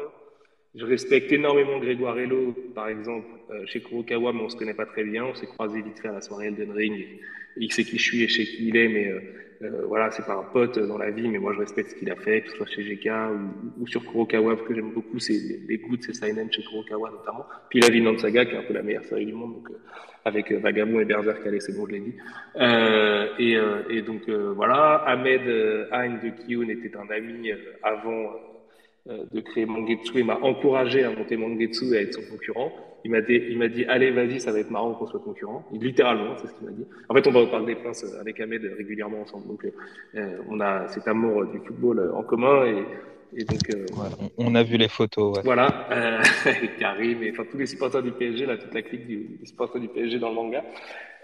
Je 0.76 0.84
respecte 0.86 1.32
énormément 1.32 1.80
Grégoire 1.80 2.18
Hello, 2.20 2.54
par 2.74 2.90
exemple, 2.90 3.28
euh, 3.50 3.66
chez 3.66 3.80
Kurokawa, 3.80 4.34
mais 4.34 4.42
on 4.42 4.50
se 4.50 4.58
connaît 4.58 4.74
pas 4.74 4.86
très 4.86 5.06
bien. 5.06 5.24
On 5.24 5.34
s'est 5.34 5.46
croisé 5.46 5.82
vite 5.82 6.00
fait 6.00 6.10
à 6.10 6.14
la 6.14 6.22
soirée 6.22 6.48
Elden 6.48 6.72
Ring. 6.72 7.06
Il 7.56 7.72
sait 7.72 7.86
qui 7.86 7.98
je 7.98 8.04
suis 8.04 8.24
et 8.24 8.28
sais 8.28 8.44
qui 8.44 8.68
il 8.68 8.76
est, 8.76 8.90
mais 8.90 9.08
euh, 9.08 9.20
euh, 9.62 9.86
voilà, 9.88 10.12
c'est 10.12 10.26
pas 10.26 10.36
un 10.36 10.44
pote 10.44 10.78
dans 10.78 10.98
la 10.98 11.12
vie, 11.12 11.30
mais 11.30 11.40
moi 11.40 11.54
je 11.54 11.60
respecte 11.60 11.92
ce 11.92 11.96
qu'il 11.96 12.12
a 12.12 12.16
fait, 12.18 12.42
que 12.42 12.50
ce 12.50 12.58
soit 12.58 12.68
chez 12.68 12.84
GK 12.84 13.10
ou, 13.80 13.88
sur 13.88 14.04
Kurokawa, 14.04 14.56
parce 14.58 14.68
que 14.68 14.76
j'aime 14.76 14.92
beaucoup 14.92 15.18
ses, 15.20 15.62
les 15.66 15.78
goûts 15.78 15.96
de 15.96 16.04
ses 16.04 16.14
seinen 16.14 16.52
chez 16.52 16.62
Kurokawa 16.64 17.10
notamment. 17.10 17.46
Puis 17.70 17.80
la 17.80 17.90
Vinland 17.90 18.18
Saga, 18.18 18.46
qui 18.46 18.56
est 18.56 18.58
un 18.58 18.64
peu 18.64 18.74
la 18.74 18.84
meilleure 18.84 19.06
série 19.06 19.26
du 19.26 19.34
monde, 19.34 19.54
donc 19.54 19.70
euh, 19.70 19.78
avec 20.26 20.52
euh, 20.52 20.58
Vagabond 20.58 21.00
et 21.00 21.06
Berserk, 21.06 21.46
allez, 21.48 21.62
c'est 21.62 21.78
bon, 21.78 21.86
je 21.88 21.94
l'ai 21.94 22.00
dit. 22.02 22.16
Euh, 22.58 23.28
et, 23.40 23.56
euh, 23.56 23.84
et 23.90 24.02
donc 24.02 24.28
euh, 24.28 24.52
voilà, 24.54 25.04
Ahmed 25.06 25.48
euh, 25.48 25.86
Hein 25.94 26.18
de 26.22 26.30
Kiyun 26.30 26.68
était 26.68 26.98
un 26.98 27.10
ami 27.10 27.52
euh, 27.52 27.56
avant 27.82 28.24
euh, 28.24 28.55
de 29.07 29.40
créer 29.41 29.65
Mangetsu 29.65 30.18
et 30.18 30.23
m'a 30.23 30.38
encouragé 30.38 31.03
à 31.03 31.11
monter 31.11 31.38
Mangetsu 31.38 31.94
et 31.94 31.98
à 31.98 32.02
être 32.02 32.14
son 32.15 32.23
concurrent. 32.32 32.72
Il 33.03 33.11
m'a 33.11 33.22
dit, 33.22 33.40
il 33.49 33.60
m'a 33.60 33.68
dit, 33.68 33.86
allez, 33.86 34.10
vas-y, 34.10 34.40
ça 34.40 34.52
va 34.52 34.60
être 34.60 34.72
marrant 34.72 34.94
qu'on 34.95 35.06
soit 35.06 35.19
concurrent. 35.19 35.64
Il, 35.72 35.80
littéralement, 35.80 36.36
c'est 36.38 36.48
ce 36.48 36.53
qu'il 36.53 36.65
m'a 36.65 36.72
dit. 36.73 36.86
En 37.07 37.14
fait, 37.14 37.27
on 37.27 37.32
va 37.32 37.41
au 37.41 37.48
Parc 37.48 37.64
des 37.68 37.76
Princes 37.76 38.03
euh, 38.03 38.19
avec 38.19 38.40
Ahmed 38.40 38.64
régulièrement 38.77 39.22
ensemble. 39.22 39.48
Donc, 39.48 39.68
euh, 40.15 40.38
on 40.49 40.60
a 40.60 40.88
cet 40.88 41.07
amour 41.07 41.44
euh, 41.44 41.52
du 41.53 41.60
football 41.60 41.99
euh, 41.99 42.14
en 42.15 42.23
commun 42.23 42.65
et, 42.65 42.84
et 43.38 43.44
donc, 43.44 43.60
euh, 43.76 43.86
Voilà, 43.94 44.15
on, 44.40 44.56
a 44.56 44.64
vu 44.64 44.77
les 44.77 44.88
photos. 44.88 45.38
ouais. 45.38 45.44
voilà, 45.44 45.88
euh, 45.91 46.23
Karim, 46.80 47.22
et 47.22 47.30
enfin 47.30 47.44
tous 47.52 47.57
les 47.60 47.68
supporters 47.68 48.02
du 48.02 48.11
PSG, 48.11 48.48
là, 48.48 48.57
toute 48.57 48.73
la 48.73 48.82
clique 48.82 49.06
du, 49.06 49.38
des 49.40 49.45
supporters 49.45 49.80
du 49.82 49.88
PSG 49.88 50.18
dans 50.18 50.30
le 50.30 50.36
manga. 50.36 50.64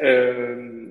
Euh, 0.03 0.85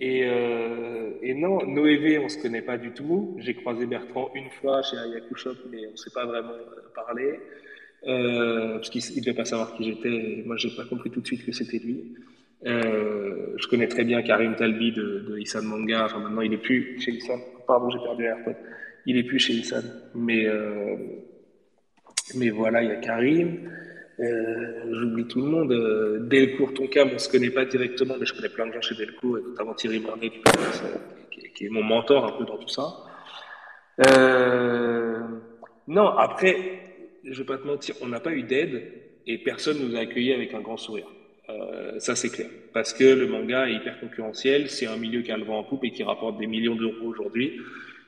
et, 0.00 0.22
euh, 0.24 1.10
et 1.22 1.34
non, 1.34 1.64
Noévé, 1.66 2.18
on 2.18 2.28
se 2.30 2.38
connaît 2.40 2.62
pas 2.62 2.78
du 2.78 2.92
tout. 2.92 3.36
J'ai 3.38 3.52
croisé 3.54 3.84
Bertrand 3.84 4.30
une 4.34 4.48
fois 4.48 4.80
chez 4.82 4.96
Ayaku 4.96 5.34
Shop, 5.36 5.56
mais 5.70 5.88
on 5.92 5.96
s'est 5.96 6.10
pas 6.14 6.24
vraiment 6.24 6.52
euh, 6.52 6.88
parlé. 6.94 7.38
Euh, 8.06 8.76
parce 8.76 8.88
qu'il 8.88 9.02
il 9.14 9.20
devait 9.20 9.36
pas 9.36 9.44
savoir 9.44 9.74
qui 9.74 9.84
j'étais, 9.84 10.08
et 10.08 10.42
moi 10.46 10.56
j'ai 10.56 10.70
pas 10.70 10.84
compris 10.86 11.10
tout 11.10 11.20
de 11.20 11.26
suite 11.26 11.44
que 11.44 11.52
c'était 11.52 11.78
lui. 11.78 12.14
Je 12.64 13.68
connais 13.68 13.88
très 13.88 14.04
bien 14.04 14.22
Karim 14.22 14.56
Talbi 14.56 14.92
de, 14.92 15.02
de 15.28 15.60
Manga, 15.60 16.06
enfin 16.06 16.18
maintenant 16.18 16.40
il 16.40 16.54
est 16.54 16.62
plus 16.62 16.98
chez 16.98 17.10
Isan, 17.10 17.38
pardon 17.66 17.90
j'ai 17.90 17.98
perdu 17.98 18.24
AirPod, 18.24 18.56
il 19.04 19.18
est 19.18 19.22
plus 19.22 19.38
chez 19.38 19.52
Isan, 19.52 19.82
mais, 20.14 20.46
mais 22.36 22.48
voilà, 22.48 22.82
il 22.82 22.88
y 22.88 22.92
a 22.92 22.96
Karim, 22.96 23.70
j'oublie 24.20 25.26
tout 25.26 25.40
le 25.40 25.46
monde, 25.46 25.72
euh, 25.72 26.18
Delcourt 26.20 26.74
Tonkam, 26.74 27.10
on 27.14 27.18
se 27.18 27.30
connaît 27.30 27.50
pas 27.50 27.64
directement, 27.64 28.16
mais 28.18 28.26
je 28.26 28.34
connais 28.34 28.48
plein 28.48 28.66
de 28.66 28.72
gens 28.72 28.80
chez 28.80 28.94
Delcourt, 28.94 29.38
et 29.38 29.42
notamment 29.42 29.74
Thierry 29.74 30.00
Marnet, 30.00 30.30
euh, 30.30 30.98
qui, 31.54 31.66
est 31.66 31.70
mon 31.70 31.82
mentor 31.82 32.26
un 32.26 32.38
peu 32.38 32.44
dans 32.44 32.58
tout 32.58 32.68
ça. 32.68 32.88
Euh, 34.06 35.20
non, 35.88 36.08
après, 36.08 36.56
je 37.24 37.38
vais 37.38 37.46
pas 37.46 37.58
te 37.58 37.66
mentir, 37.66 37.94
on 38.00 38.08
n'a 38.08 38.20
pas 38.20 38.32
eu 38.32 38.42
d'aide 38.42 38.82
et 39.26 39.38
personne 39.38 39.78
nous 39.78 39.96
a 39.96 40.00
accueillis 40.00 40.32
avec 40.32 40.54
un 40.54 40.60
grand 40.60 40.76
sourire. 40.76 41.08
Euh, 41.50 41.98
ça, 41.98 42.14
c'est 42.14 42.30
clair. 42.30 42.48
Parce 42.72 42.92
que 42.92 43.04
le 43.04 43.26
manga 43.26 43.68
est 43.68 43.74
hyper 43.74 43.98
concurrentiel, 44.00 44.70
c'est 44.70 44.86
un 44.86 44.96
milieu 44.96 45.22
qui 45.22 45.32
a 45.32 45.36
le 45.36 45.44
vent 45.44 45.58
en 45.58 45.64
poupe 45.64 45.84
et 45.84 45.90
qui 45.90 46.02
rapporte 46.02 46.38
des 46.38 46.46
millions 46.46 46.76
d'euros 46.76 47.06
aujourd'hui. 47.06 47.60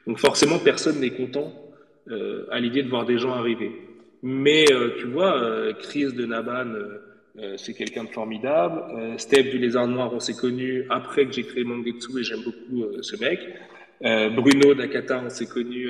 Donc 0.07 0.19
forcément, 0.19 0.59
personne 0.59 1.01
n'est 1.01 1.11
content 1.11 1.53
euh, 2.09 2.47
à 2.51 2.61
l'idée 2.61 2.83
de 2.83 2.89
voir 2.89 3.05
des 3.05 3.19
gens 3.19 3.33
arriver. 3.33 3.73
Mais 4.23 4.73
euh, 4.73 4.97
tu 4.99 5.07
vois, 5.07 5.37
euh, 5.37 5.73
Chris 5.73 6.13
de 6.13 6.25
Naban, 6.27 6.75
euh, 7.39 7.57
c'est 7.57 7.75
quelqu'un 7.75 8.05
de 8.05 8.11
formidable. 8.11 9.19
Steph 9.19 9.45
du 9.45 9.59
Lézard 9.59 9.89
Noir, 9.89 10.13
on 10.13 10.21
s'est 10.21 10.37
connu 10.37 10.85
après 10.91 11.27
que 11.27 11.33
j'ai 11.33 11.43
créé 11.43 11.65
Mangetsu 11.65 12.21
et 12.21 12.23
j'aime 12.23 12.43
beaucoup 12.45 12.85
ce 13.01 13.17
mec. 13.17 13.41
Bruno 14.35 14.75
d'Akata, 14.75 15.23
on 15.25 15.31
s'est 15.31 15.47
connu 15.47 15.89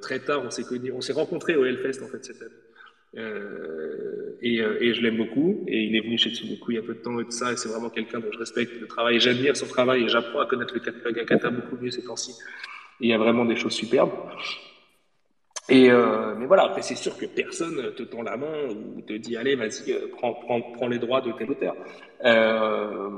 très 0.00 0.18
tard, 0.18 0.42
on 0.44 0.50
s'est 0.50 0.64
connu, 0.64 0.90
on 0.92 1.00
s'est 1.00 1.12
rencontrés 1.12 1.56
au 1.56 1.64
Hellfest 1.64 2.02
en 2.02 2.08
fait 2.08 2.24
cette 2.24 2.42
année. 2.42 2.50
Euh, 3.16 4.36
et, 4.42 4.56
et 4.56 4.94
je 4.94 5.00
l'aime 5.02 5.16
beaucoup. 5.16 5.64
Et 5.68 5.84
il 5.84 5.94
est 5.96 6.00
venu 6.00 6.18
chez 6.18 6.30
Tsudoku 6.30 6.72
il 6.72 6.74
y 6.74 6.78
a 6.78 6.82
peu 6.82 6.94
de 6.94 7.00
temps 7.00 7.18
et 7.20 7.24
tout 7.24 7.30
ça. 7.30 7.52
Et 7.52 7.56
c'est 7.56 7.68
vraiment 7.68 7.90
quelqu'un 7.90 8.18
dont 8.18 8.32
je 8.32 8.38
respecte 8.38 8.80
le 8.80 8.86
travail. 8.86 9.20
J'admire 9.20 9.56
son 9.56 9.66
travail 9.66 10.04
et 10.04 10.08
j'apprends 10.08 10.40
à 10.40 10.46
connaître 10.46 10.74
le 10.74 10.80
catalogue 10.80 11.18
Akata 11.18 11.50
beaucoup 11.50 11.76
mieux 11.80 11.90
ces 11.90 12.02
temps-ci. 12.02 12.32
Il 13.00 13.08
y 13.08 13.12
a 13.12 13.18
vraiment 13.18 13.44
des 13.44 13.56
choses 13.56 13.74
superbes. 13.74 14.10
Et 15.70 15.90
euh, 15.90 16.34
mais 16.36 16.44
voilà, 16.46 16.64
après 16.64 16.82
c'est 16.82 16.94
sûr 16.94 17.16
que 17.16 17.24
personne 17.24 17.94
te 17.96 18.02
tend 18.02 18.22
la 18.22 18.36
main 18.36 18.68
ou 18.68 19.00
te 19.00 19.14
dit 19.14 19.36
allez 19.36 19.56
vas-y 19.56 19.92
euh, 19.92 20.08
prends, 20.12 20.34
prends, 20.34 20.60
prends 20.60 20.88
les 20.88 20.98
droits 20.98 21.22
de 21.22 21.32
tel 21.32 21.50
auteur. 21.50 21.74
Euh, 22.24 23.08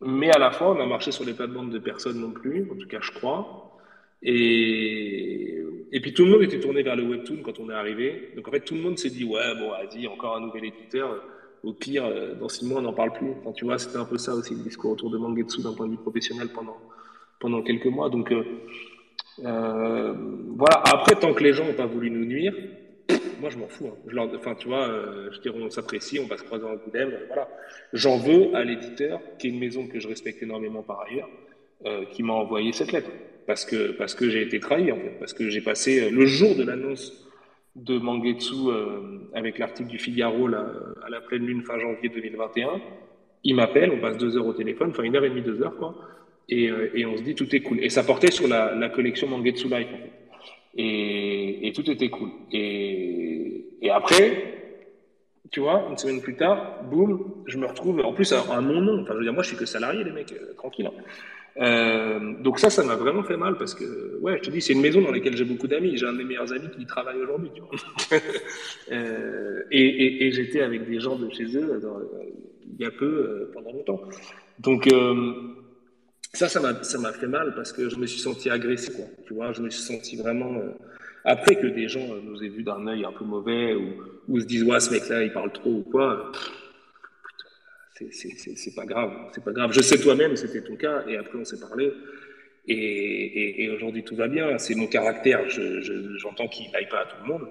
mais 0.00 0.30
à 0.30 0.38
la 0.38 0.52
fois 0.52 0.70
on 0.76 0.80
a 0.80 0.86
marché 0.86 1.10
sur 1.10 1.24
les 1.24 1.34
plates-bandes 1.34 1.70
de 1.70 1.80
personne 1.80 2.20
non 2.20 2.30
plus, 2.30 2.68
en 2.70 2.76
tout 2.76 2.86
cas 2.86 2.98
je 3.00 3.10
crois. 3.10 3.80
Et, 4.22 5.60
et 5.90 6.00
puis 6.00 6.14
tout 6.14 6.24
le 6.24 6.30
monde 6.30 6.42
était 6.42 6.60
tourné 6.60 6.84
vers 6.84 6.94
le 6.94 7.02
webtoon 7.02 7.38
quand 7.42 7.58
on 7.58 7.68
est 7.68 7.74
arrivé. 7.74 8.30
Donc 8.36 8.46
en 8.46 8.52
fait 8.52 8.60
tout 8.60 8.74
le 8.74 8.80
monde 8.80 8.96
s'est 8.96 9.10
dit 9.10 9.24
ouais 9.24 9.54
bon 9.58 9.70
vas-y 9.70 10.06
encore 10.06 10.36
un 10.36 10.40
nouvel 10.40 10.66
éditeur. 10.66 11.20
Au 11.64 11.72
pire 11.72 12.04
euh, 12.04 12.34
dans 12.34 12.48
six 12.48 12.64
mois 12.64 12.78
on 12.78 12.82
n'en 12.82 12.92
parle 12.92 13.12
plus. 13.12 13.30
Enfin, 13.40 13.52
tu 13.52 13.64
vois 13.64 13.78
c'était 13.78 13.98
un 13.98 14.04
peu 14.04 14.18
ça 14.18 14.34
aussi 14.34 14.54
le 14.54 14.62
discours 14.62 14.92
autour 14.92 15.10
de 15.10 15.18
Mangetsu 15.18 15.62
d'un 15.62 15.72
point 15.72 15.86
de 15.86 15.92
vue 15.92 15.98
professionnel 15.98 16.48
pendant 16.54 16.76
pendant 17.40 17.60
quelques 17.62 17.86
mois. 17.86 18.08
Donc 18.08 18.30
euh, 18.30 18.44
euh, 19.44 20.14
voilà. 20.56 20.82
Après, 20.92 21.14
tant 21.14 21.32
que 21.34 21.42
les 21.42 21.52
gens 21.52 21.64
n'ont 21.64 21.74
pas 21.74 21.86
voulu 21.86 22.10
nous 22.10 22.24
nuire, 22.24 22.54
moi 23.40 23.50
je 23.50 23.58
m'en 23.58 23.68
fous. 23.68 23.86
hein. 23.88 23.96
Je 24.06 24.14
leur, 24.14 24.28
enfin, 24.34 24.54
tu 24.54 24.68
vois, 24.68 24.88
euh, 24.88 25.30
je 25.32 25.40
dirais, 25.40 25.58
on 25.60 25.70
s'apprécie, 25.70 26.20
on 26.20 26.26
va 26.26 26.36
se 26.36 26.44
croiser 26.44 26.64
en 26.64 26.76
coup 26.76 26.90
euh, 26.94 27.18
voilà. 27.28 27.48
J'en 27.92 28.18
veux 28.18 28.54
à 28.54 28.64
l'éditeur, 28.64 29.20
qui 29.38 29.46
est 29.48 29.50
une 29.50 29.58
maison 29.58 29.86
que 29.86 29.98
je 30.00 30.08
respecte 30.08 30.42
énormément 30.42 30.82
par 30.82 31.00
ailleurs, 31.08 31.28
euh, 31.86 32.04
qui 32.12 32.22
m'a 32.22 32.34
envoyé 32.34 32.72
cette 32.72 32.92
lettre. 32.92 33.10
Parce 33.46 33.64
que, 33.64 33.90
parce 33.92 34.14
que 34.14 34.30
j'ai 34.30 34.42
été 34.42 34.60
trahi, 34.60 34.92
en 34.92 34.96
fait. 34.96 35.16
Parce 35.18 35.32
que 35.32 35.48
j'ai 35.48 35.60
passé 35.60 36.04
euh, 36.04 36.10
le 36.10 36.26
jour 36.26 36.54
de 36.54 36.62
l'annonce 36.62 37.12
de 37.74 37.98
Mangetsu 37.98 38.54
euh, 38.68 39.18
avec 39.34 39.58
l'article 39.58 39.88
du 39.88 39.98
Figaro 39.98 40.46
là, 40.46 40.70
à 41.04 41.08
la 41.10 41.20
pleine 41.20 41.46
lune 41.46 41.62
fin 41.62 41.78
janvier 41.78 42.08
2021. 42.10 42.80
Il 43.44 43.56
m'appelle, 43.56 43.90
on 43.90 43.98
passe 44.00 44.18
deux 44.18 44.36
heures 44.36 44.46
au 44.46 44.52
téléphone, 44.52 44.90
enfin 44.90 45.02
une 45.02 45.16
heure 45.16 45.24
et 45.24 45.30
demie, 45.30 45.42
deux 45.42 45.60
heures, 45.62 45.76
quoi. 45.76 45.96
Et, 46.48 46.68
euh, 46.68 46.90
et 46.94 47.06
on 47.06 47.16
se 47.16 47.22
dit 47.22 47.34
tout 47.34 47.54
est 47.54 47.60
cool. 47.60 47.82
Et 47.82 47.88
ça 47.88 48.02
portait 48.02 48.30
sur 48.30 48.48
la, 48.48 48.88
collection 48.88 49.28
Mangetsu 49.28 49.68
Life. 49.68 49.88
Et, 50.76 51.72
tout 51.74 51.88
était 51.90 52.10
cool. 52.10 52.30
Et, 52.52 53.90
après, 53.90 54.54
tu 55.50 55.60
vois, 55.60 55.86
une 55.90 55.98
semaine 55.98 56.20
plus 56.20 56.36
tard, 56.36 56.82
boum, 56.90 57.42
je 57.46 57.58
me 57.58 57.66
retrouve, 57.66 58.00
en 58.00 58.12
plus, 58.12 58.32
à, 58.32 58.60
mon 58.60 58.80
nom. 58.80 59.02
Enfin, 59.02 59.12
je 59.14 59.18
veux 59.18 59.24
dire, 59.24 59.32
moi, 59.32 59.42
je 59.42 59.48
suis 59.48 59.56
que 59.56 59.66
salarié, 59.66 60.04
les 60.04 60.12
mecs, 60.12 60.32
euh, 60.32 60.54
tranquille. 60.54 60.86
hein. 60.86 61.02
Euh, 61.58 62.40
donc 62.40 62.58
ça, 62.58 62.70
ça 62.70 62.82
m'a 62.82 62.96
vraiment 62.96 63.22
fait 63.22 63.36
mal 63.36 63.58
parce 63.58 63.74
que, 63.74 64.18
ouais, 64.22 64.38
je 64.38 64.48
te 64.48 64.50
dis, 64.50 64.62
c'est 64.62 64.72
une 64.72 64.80
maison 64.80 65.02
dans 65.02 65.10
laquelle 65.10 65.36
j'ai 65.36 65.44
beaucoup 65.44 65.66
d'amis. 65.66 65.98
J'ai 65.98 66.06
un 66.06 66.14
de 66.14 66.16
mes 66.16 66.24
meilleurs 66.24 66.50
amis 66.50 66.70
qui 66.74 66.80
y 66.80 66.86
travaille 66.86 67.20
aujourd'hui, 67.20 67.50
et 69.70 70.30
j'étais 70.32 70.62
avec 70.62 70.88
des 70.88 70.98
gens 70.98 71.16
de 71.16 71.28
chez 71.28 71.44
eux 71.54 71.78
il 72.78 72.82
y 72.82 72.86
a 72.86 72.90
peu, 72.90 73.50
pendant 73.52 73.70
longtemps. 73.70 74.00
Donc, 74.60 74.88
ça, 76.34 76.48
ça 76.48 76.60
m'a, 76.60 77.12
fait 77.12 77.26
mal 77.26 77.54
parce 77.54 77.72
que 77.72 77.88
je 77.88 77.96
me 77.96 78.06
suis 78.06 78.20
senti 78.20 78.48
agressé, 78.48 78.92
quoi. 78.92 79.04
Tu 79.26 79.34
vois, 79.34 79.52
je 79.52 79.60
me 79.60 79.68
suis 79.68 79.82
senti 79.82 80.16
vraiment. 80.16 80.54
euh, 80.54 80.70
après 81.24 81.56
que 81.56 81.66
des 81.66 81.88
gens 81.88 82.00
euh, 82.00 82.20
nous 82.22 82.42
aient 82.42 82.48
vus 82.48 82.62
d'un 82.62 82.86
œil 82.86 83.04
un 83.04 83.12
peu 83.12 83.24
mauvais 83.24 83.74
ou, 84.28 84.40
se 84.40 84.46
disent, 84.46 84.64
ouais, 84.64 84.80
ce 84.80 84.90
mec-là, 84.90 85.22
il 85.24 85.32
parle 85.32 85.52
trop 85.52 85.70
ou 85.70 85.82
quoi, 85.82 86.32
c'est, 88.10 88.74
pas 88.74 88.86
grave. 88.86 89.12
C'est 89.32 89.44
pas 89.44 89.52
grave. 89.52 89.72
Je 89.72 89.80
sais 89.80 89.98
toi-même, 89.98 90.34
c'était 90.36 90.62
ton 90.62 90.74
cas, 90.74 91.04
et 91.06 91.16
après, 91.16 91.38
on 91.38 91.44
s'est 91.44 91.60
parlé. 91.60 91.92
Et, 92.66 93.68
aujourd'hui, 93.70 94.02
tout 94.02 94.16
va 94.16 94.26
bien. 94.26 94.58
C'est 94.58 94.74
mon 94.74 94.86
caractère. 94.86 95.48
Je, 95.48 95.80
je, 95.82 96.16
j'entends 96.16 96.48
qu'il 96.48 96.70
n'aille 96.72 96.88
pas 96.88 97.00
à 97.00 97.04
tout 97.04 97.16
le 97.22 97.28
monde. 97.28 97.48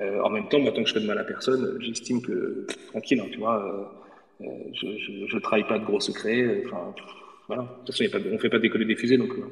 Euh, 0.00 0.20
en 0.20 0.30
même 0.30 0.48
temps, 0.48 0.58
moi, 0.58 0.72
tant 0.72 0.82
que 0.82 0.88
je 0.88 0.94
fais 0.94 1.00
de 1.00 1.06
mal 1.06 1.18
à 1.18 1.24
personne, 1.24 1.78
j'estime 1.80 2.20
que, 2.20 2.66
tranquille, 2.88 3.20
hein, 3.20 3.28
tu 3.30 3.38
vois, 3.38 3.94
je, 4.40 5.26
je 5.28 5.38
trahis 5.38 5.64
pas 5.64 5.78
de 5.78 5.84
gros 5.84 6.00
secrets. 6.00 6.64
Enfin, 6.66 6.92
voilà. 7.46 7.62
De 7.62 7.68
toute 7.78 7.86
façon, 7.88 8.04
il 8.04 8.06
y 8.06 8.10
a 8.10 8.12
pas 8.12 8.20
de- 8.20 8.30
on 8.32 8.38
fait 8.38 8.48
pas 8.50 8.58
décoller 8.58 8.84
des 8.84 8.96
fusées, 8.96 9.16
donc. 9.18 9.30
euh, 9.32 9.48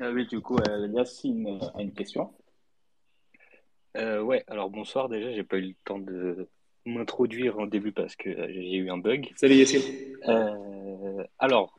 Euh, 0.00 0.12
oui, 0.12 0.26
du 0.26 0.40
coup, 0.40 0.56
euh, 0.56 0.88
Yacine 0.94 1.58
a 1.74 1.82
une 1.82 1.92
question. 1.92 2.32
Euh, 3.96 4.22
ouais, 4.22 4.44
alors 4.46 4.70
bonsoir 4.70 5.08
déjà, 5.08 5.30
j'ai 5.32 5.42
pas 5.42 5.58
eu 5.58 5.62
le 5.68 5.74
temps 5.84 5.98
de 5.98 6.48
m'introduire 6.86 7.58
en 7.58 7.66
début 7.66 7.92
parce 7.92 8.16
que 8.16 8.30
euh, 8.30 8.46
j'ai 8.50 8.76
eu 8.76 8.90
un 8.90 8.98
bug. 8.98 9.30
Salut 9.36 9.56
Yassine. 9.56 9.82
Euh, 10.28 11.24
alors, 11.38 11.78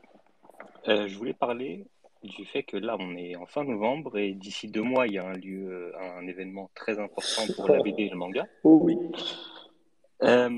euh, 0.87 1.07
je 1.07 1.17
voulais 1.17 1.33
parler 1.33 1.85
du 2.23 2.45
fait 2.45 2.63
que 2.63 2.77
là, 2.77 2.95
on 2.99 3.15
est 3.15 3.35
en 3.35 3.45
fin 3.45 3.63
novembre 3.63 4.17
et 4.17 4.33
d'ici 4.33 4.67
deux 4.67 4.83
mois, 4.83 5.07
il 5.07 5.13
y 5.13 5.17
a 5.17 5.25
un 5.25 5.33
lieu, 5.33 5.71
euh, 5.71 6.17
un 6.17 6.27
événement 6.27 6.69
très 6.75 6.99
important 6.99 7.43
pour 7.55 7.67
la 7.69 7.81
BD 7.81 8.03
et 8.03 8.09
le 8.09 8.17
manga. 8.17 8.47
Oh 8.63 8.79
oui. 8.83 8.97
Euh, 10.23 10.49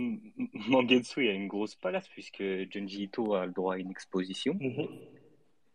Mangetsu, 0.67 1.21
il 1.21 1.27
y 1.27 1.29
a 1.29 1.33
une 1.33 1.47
grosse 1.47 1.75
place 1.75 2.07
puisque 2.09 2.43
Junji 2.69 3.03
Ito 3.03 3.33
a 3.33 3.45
le 3.45 3.53
droit 3.53 3.75
à 3.75 3.77
une 3.77 3.91
exposition. 3.91 4.57
Mhm. 4.59 4.87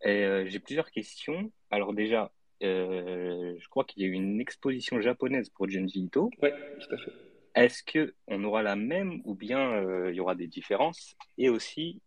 Et 0.03 0.23
euh, 0.25 0.45
j'ai 0.47 0.59
plusieurs 0.59 0.91
questions. 0.91 1.51
Alors 1.71 1.93
déjà, 1.93 2.31
euh, 2.63 3.55
je 3.57 3.67
crois 3.69 3.83
qu'il 3.83 4.03
y 4.03 4.05
a 4.05 4.09
eu 4.09 4.13
une 4.13 4.39
exposition 4.39 5.01
japonaise 5.01 5.49
pour 5.49 5.67
Junji 5.67 6.01
Ito. 6.01 6.29
Ouais, 6.41 6.53
tout 6.79 6.93
à 6.93 6.97
fait. 6.97 7.11
Est-ce 7.55 7.81
que 7.83 8.13
on 8.27 8.43
aura 8.43 8.61
la 8.61 8.75
même 8.75 9.21
ou 9.25 9.33
bien 9.33 9.83
il 10.09 10.15
y 10.15 10.19
aura 10.19 10.35
des 10.35 10.47
différences? 10.47 11.17
Et 11.39 11.49
aussi, 11.49 11.99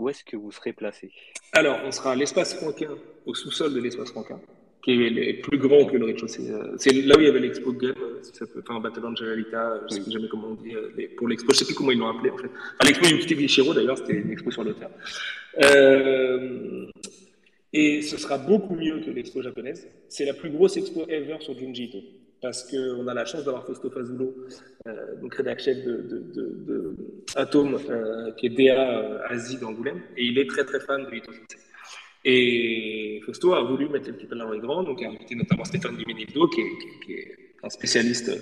où 0.00 0.08
est-ce 0.08 0.24
que 0.24 0.36
vous 0.36 0.50
serez 0.50 0.72
placé? 0.72 1.10
Alors, 1.52 1.78
on 1.84 1.92
sera 1.92 2.12
à 2.12 2.16
l'espace 2.16 2.54
Franquin, 2.54 2.94
au 3.26 3.34
sous-sol 3.34 3.74
de 3.74 3.80
l'espace 3.80 4.10
Franquin, 4.10 4.40
qui 4.82 4.92
est 4.92 5.34
plus 5.42 5.58
grand 5.58 5.84
que 5.84 5.96
le 5.98 6.06
rez-de-chaussée. 6.06 6.50
Euh, 6.50 6.74
C'est 6.78 6.92
là 6.92 7.16
où 7.16 7.20
il 7.20 7.26
y 7.26 7.28
avait 7.28 7.40
l'expo 7.40 7.70
Gun, 7.72 7.88
euh, 7.88 8.18
si 8.22 8.34
ça 8.34 8.46
peut, 8.46 8.62
enfin, 8.66 8.80
Battle 8.80 9.04
Angel 9.04 9.28
Alita, 9.28 9.82
je 9.90 9.94
sais 9.96 10.00
plus 10.00 10.10
jamais 10.10 10.28
comment 10.28 10.48
on 10.48 10.54
dit, 10.54 10.74
euh, 10.74 10.88
pour 11.18 11.28
l'expo, 11.28 11.52
je 11.52 11.58
sais 11.58 11.66
plus 11.66 11.74
comment 11.74 11.90
ils 11.90 11.98
l'ont 11.98 12.08
appelé 12.08 12.30
en 12.30 12.38
fait. 12.38 12.48
Enfin, 12.48 12.86
l'expo 12.86 13.06
Unity 13.08 13.36
Gishiro 13.36 13.74
d'ailleurs, 13.74 13.98
c'était 13.98 14.14
une 14.14 14.32
expo 14.32 14.50
sur 14.50 14.64
l'auteur. 14.64 14.90
Euh, 15.62 16.86
et 17.74 18.00
ce 18.00 18.16
sera 18.16 18.38
beaucoup 18.38 18.74
mieux 18.74 19.00
que 19.00 19.10
l'expo 19.10 19.42
japonaise. 19.42 19.86
C'est 20.08 20.24
la 20.24 20.34
plus 20.34 20.48
grosse 20.50 20.78
expo 20.78 21.06
ever 21.08 21.36
sur 21.40 21.56
Junji 21.58 21.84
Ito. 21.84 21.98
Parce 22.42 22.62
qu'on 22.64 23.06
a 23.06 23.12
la 23.12 23.26
chance 23.26 23.44
d'avoir 23.44 23.66
Fausto 23.66 23.90
Fazulo, 23.90 24.34
euh, 24.86 25.20
donc 25.20 25.34
rédacteur 25.34 25.74
chef 25.74 25.84
de, 25.84 26.96
Atom, 27.36 27.78
euh, 27.90 28.32
qui 28.32 28.46
est 28.46 28.48
DA 28.48 28.98
euh, 28.98 29.18
Asie 29.28 29.58
d'Angoulême, 29.58 30.00
et 30.16 30.24
il 30.24 30.38
est 30.38 30.48
très 30.48 30.64
très 30.64 30.80
fan 30.80 31.04
de 31.04 31.14
Ito. 31.14 31.32
Et 32.24 33.20
Fausto 33.26 33.52
a 33.52 33.62
voulu 33.62 33.90
mettre 33.90 34.08
le 34.08 34.14
petit 34.14 34.26
peu 34.26 34.40
en 34.40 34.56
grand, 34.56 34.82
donc 34.84 35.02
a 35.02 35.08
invité 35.08 35.34
notamment 35.34 35.64
Stéphane 35.64 35.96
Dimenildo, 35.96 36.48
qui 36.48 36.62
qui, 37.04 37.12
est 37.12 37.36
un 37.62 37.68
spécialiste 37.68 38.32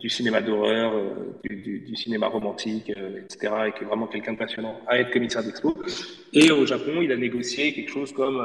du 0.00 0.08
cinéma 0.08 0.40
d'horreur, 0.40 0.92
du, 1.44 1.80
du, 1.86 1.94
cinéma 1.94 2.26
romantique, 2.26 2.90
etc., 2.90 3.54
et 3.68 3.72
qui 3.72 3.84
est 3.84 3.86
vraiment 3.86 4.08
quelqu'un 4.08 4.32
de 4.32 4.38
passionnant, 4.38 4.80
à 4.88 4.98
être 4.98 5.12
commissaire 5.12 5.44
d'expo. 5.44 5.76
Et 6.32 6.50
au 6.50 6.66
Japon, 6.66 7.02
il 7.02 7.12
a 7.12 7.16
négocié 7.16 7.72
quelque 7.72 7.90
chose 7.90 8.12
comme 8.12 8.42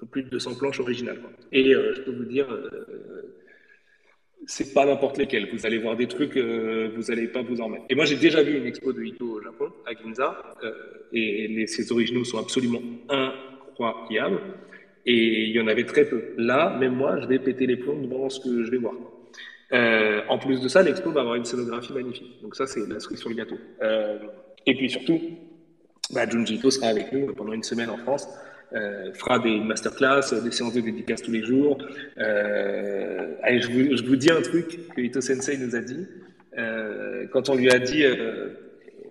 peu 0.00 0.06
plus 0.06 0.22
de 0.22 0.30
200 0.30 0.56
planches 0.56 0.80
originales. 0.80 1.20
Et 1.52 1.74
euh, 1.74 1.94
je 1.94 2.00
peux 2.02 2.12
vous 2.12 2.24
dire, 2.24 2.50
euh, 2.50 3.34
c'est 4.46 4.72
pas 4.72 4.86
n'importe 4.86 5.18
lesquels. 5.18 5.48
Vous 5.52 5.66
allez 5.66 5.78
voir 5.78 5.96
des 5.96 6.08
trucs, 6.08 6.36
euh, 6.36 6.90
vous 6.96 7.10
allez 7.10 7.28
pas 7.28 7.42
vous 7.42 7.60
en 7.60 7.68
mettre. 7.68 7.84
Et 7.90 7.94
moi, 7.94 8.06
j'ai 8.06 8.16
déjà 8.16 8.42
vu 8.42 8.56
une 8.56 8.66
expo 8.66 8.92
de 8.92 9.02
Ito 9.02 9.24
au 9.24 9.42
Japon, 9.42 9.70
à 9.86 9.94
Ginza, 9.94 10.56
euh, 10.64 10.72
et 11.12 11.48
les, 11.48 11.66
ces 11.66 11.92
originaux 11.92 12.24
sont 12.24 12.38
absolument 12.38 12.80
incroyables. 13.08 14.40
Et 15.06 15.44
il 15.44 15.50
y 15.50 15.60
en 15.60 15.66
avait 15.66 15.84
très 15.84 16.04
peu. 16.04 16.34
Là, 16.36 16.76
même 16.78 16.94
moi, 16.94 17.20
je 17.20 17.26
vais 17.26 17.38
péter 17.38 17.66
les 17.66 17.76
plombs 17.76 18.00
devant 18.00 18.28
ce 18.28 18.40
que 18.40 18.64
je 18.64 18.70
vais 18.70 18.78
voir. 18.78 18.94
En 20.28 20.38
plus 20.38 20.60
de 20.60 20.68
ça, 20.68 20.82
l'expo 20.82 21.10
va 21.10 21.20
avoir 21.20 21.36
une 21.36 21.44
scénographie 21.44 21.92
magnifique. 21.92 22.42
Donc 22.42 22.54
ça, 22.54 22.66
c'est 22.66 22.86
la 22.86 23.00
sur 23.00 23.28
le 23.28 23.34
gâteau. 23.34 23.56
Et 24.66 24.74
puis 24.74 24.90
surtout, 24.90 25.18
bah, 26.12 26.28
Junji 26.28 26.56
Ito 26.56 26.70
sera 26.70 26.88
avec 26.88 27.12
nous 27.12 27.32
pendant 27.32 27.52
une 27.52 27.62
semaine 27.62 27.88
en 27.88 27.96
France. 27.96 28.28
Euh, 28.72 29.12
fera 29.14 29.40
des 29.40 29.58
masterclass, 29.58 30.32
des 30.44 30.52
séances 30.52 30.74
de 30.74 30.80
dédicaces 30.80 31.22
tous 31.22 31.32
les 31.32 31.42
jours. 31.42 31.78
Euh, 32.18 33.34
allez, 33.42 33.60
je, 33.60 34.04
vous, 34.04 34.16
dis 34.16 34.30
un 34.30 34.42
truc 34.42 34.88
que 34.94 35.00
Ito 35.00 35.20
Sensei 35.20 35.58
nous 35.58 35.74
a 35.74 35.80
dit. 35.80 36.06
Euh, 36.56 37.26
quand 37.32 37.48
on 37.48 37.56
lui 37.56 37.70
a 37.70 37.78
dit, 37.78 38.04
euh, 38.04 38.50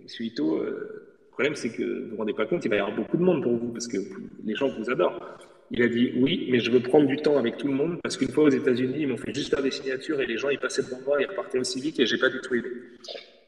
Monsieur 0.03 0.25
Ito, 0.25 0.55
euh, 0.55 1.09
le 1.19 1.31
problème 1.31 1.55
c'est 1.55 1.69
que 1.69 1.83
vous 1.83 2.11
vous 2.11 2.17
rendez 2.17 2.33
pas 2.33 2.45
compte, 2.45 2.63
il 2.65 2.69
va 2.69 2.77
y 2.77 2.79
avoir 2.79 2.95
beaucoup 2.95 3.17
de 3.17 3.21
monde 3.21 3.43
pour 3.43 3.55
vous 3.55 3.69
parce 3.69 3.87
que 3.87 3.97
les 4.45 4.55
gens 4.55 4.69
vous 4.69 4.89
adorent. 4.89 5.37
Il 5.71 5.83
a 5.83 5.87
dit 5.87 6.13
oui, 6.17 6.47
mais 6.51 6.59
je 6.59 6.71
veux 6.71 6.79
prendre 6.79 7.07
du 7.07 7.17
temps 7.17 7.37
avec 7.37 7.57
tout 7.57 7.67
le 7.67 7.73
monde 7.73 7.99
parce 8.01 8.17
qu'une 8.17 8.29
fois 8.29 8.45
aux 8.45 8.49
États-Unis, 8.49 8.95
ils 8.99 9.07
m'ont 9.07 9.17
fait 9.17 9.33
juste 9.33 9.49
faire 9.49 9.61
des 9.61 9.71
signatures 9.71 10.19
et 10.21 10.25
les 10.25 10.37
gens 10.37 10.49
ils 10.49 10.57
passaient 10.57 10.81
devant 10.81 10.99
moi, 11.05 11.17
ils 11.21 11.27
repartaient 11.27 11.59
aussi 11.59 11.79
vite 11.79 11.99
et 11.99 12.05
j'ai 12.05 12.17
pas 12.17 12.29
du 12.29 12.39
tout 12.41 12.55
aidé. 12.55 12.69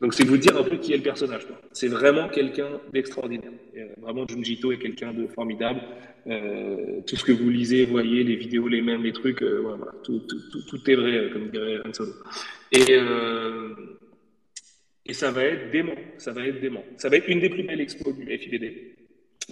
Donc 0.02 0.14
c'est 0.15 0.26
vous 0.26 0.38
dire 0.38 0.57
un 0.57 0.64
peu 0.64 0.78
qui 0.78 0.94
est 0.94 0.98
le 0.98 1.03
personnage. 1.03 1.44
C'est 1.72 1.88
vraiment 1.88 2.28
quelqu'un 2.28 2.82
d'extraordinaire. 2.91 3.52
Euh, 3.78 3.86
vraiment 4.02 4.28
Junji 4.28 4.53
Ito 4.53 4.72
est 4.72 4.80
quelqu'un 4.80 5.14
de 5.14 5.28
formidable. 5.28 5.80
Euh, 6.26 7.02
tout 7.06 7.15
ce 7.15 7.23
que 7.23 7.32
vous 7.32 7.49
lisez, 7.52 7.86
voyez, 7.86 8.23
les 8.23 8.36
vidéos, 8.36 8.68
les 8.68 8.82
mêmes, 8.82 9.03
les 9.03 9.14
trucs, 9.14 9.44
euh, 9.44 9.78
tout, 10.03 10.90
est 10.90 10.95
vrai, 10.95 11.30
comme 11.32 11.49
dirait 11.49 11.82
Han. 11.86 11.91
Et, 15.06 15.14
ça 15.14 15.30
va 15.32 15.44
être 15.44 15.72
dément. 15.72 15.95
Ça 16.18 16.32
va 16.32 16.48
être 16.48 16.60
dément. 16.60 16.84
Ça 16.98 17.10
va 17.10 17.18
être 17.18 17.28
une 17.28 17.40
des 17.40 17.49
plus 17.49 17.64
belles 17.64 17.82
expos 17.82 18.15
du 18.15 18.26
FIBD. 18.26 18.95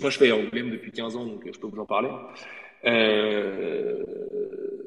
Moi, 0.01 0.09
je 0.09 0.17
fais 0.17 0.31
Angoulême 0.31 0.71
depuis 0.71 0.91
15 0.91 1.15
ans, 1.15 1.25
donc 1.25 1.43
je 1.45 1.59
peux 1.59 1.67
vous 1.67 1.79
en 1.79 1.85
parler. 1.85 2.09
Euh, 2.85 4.03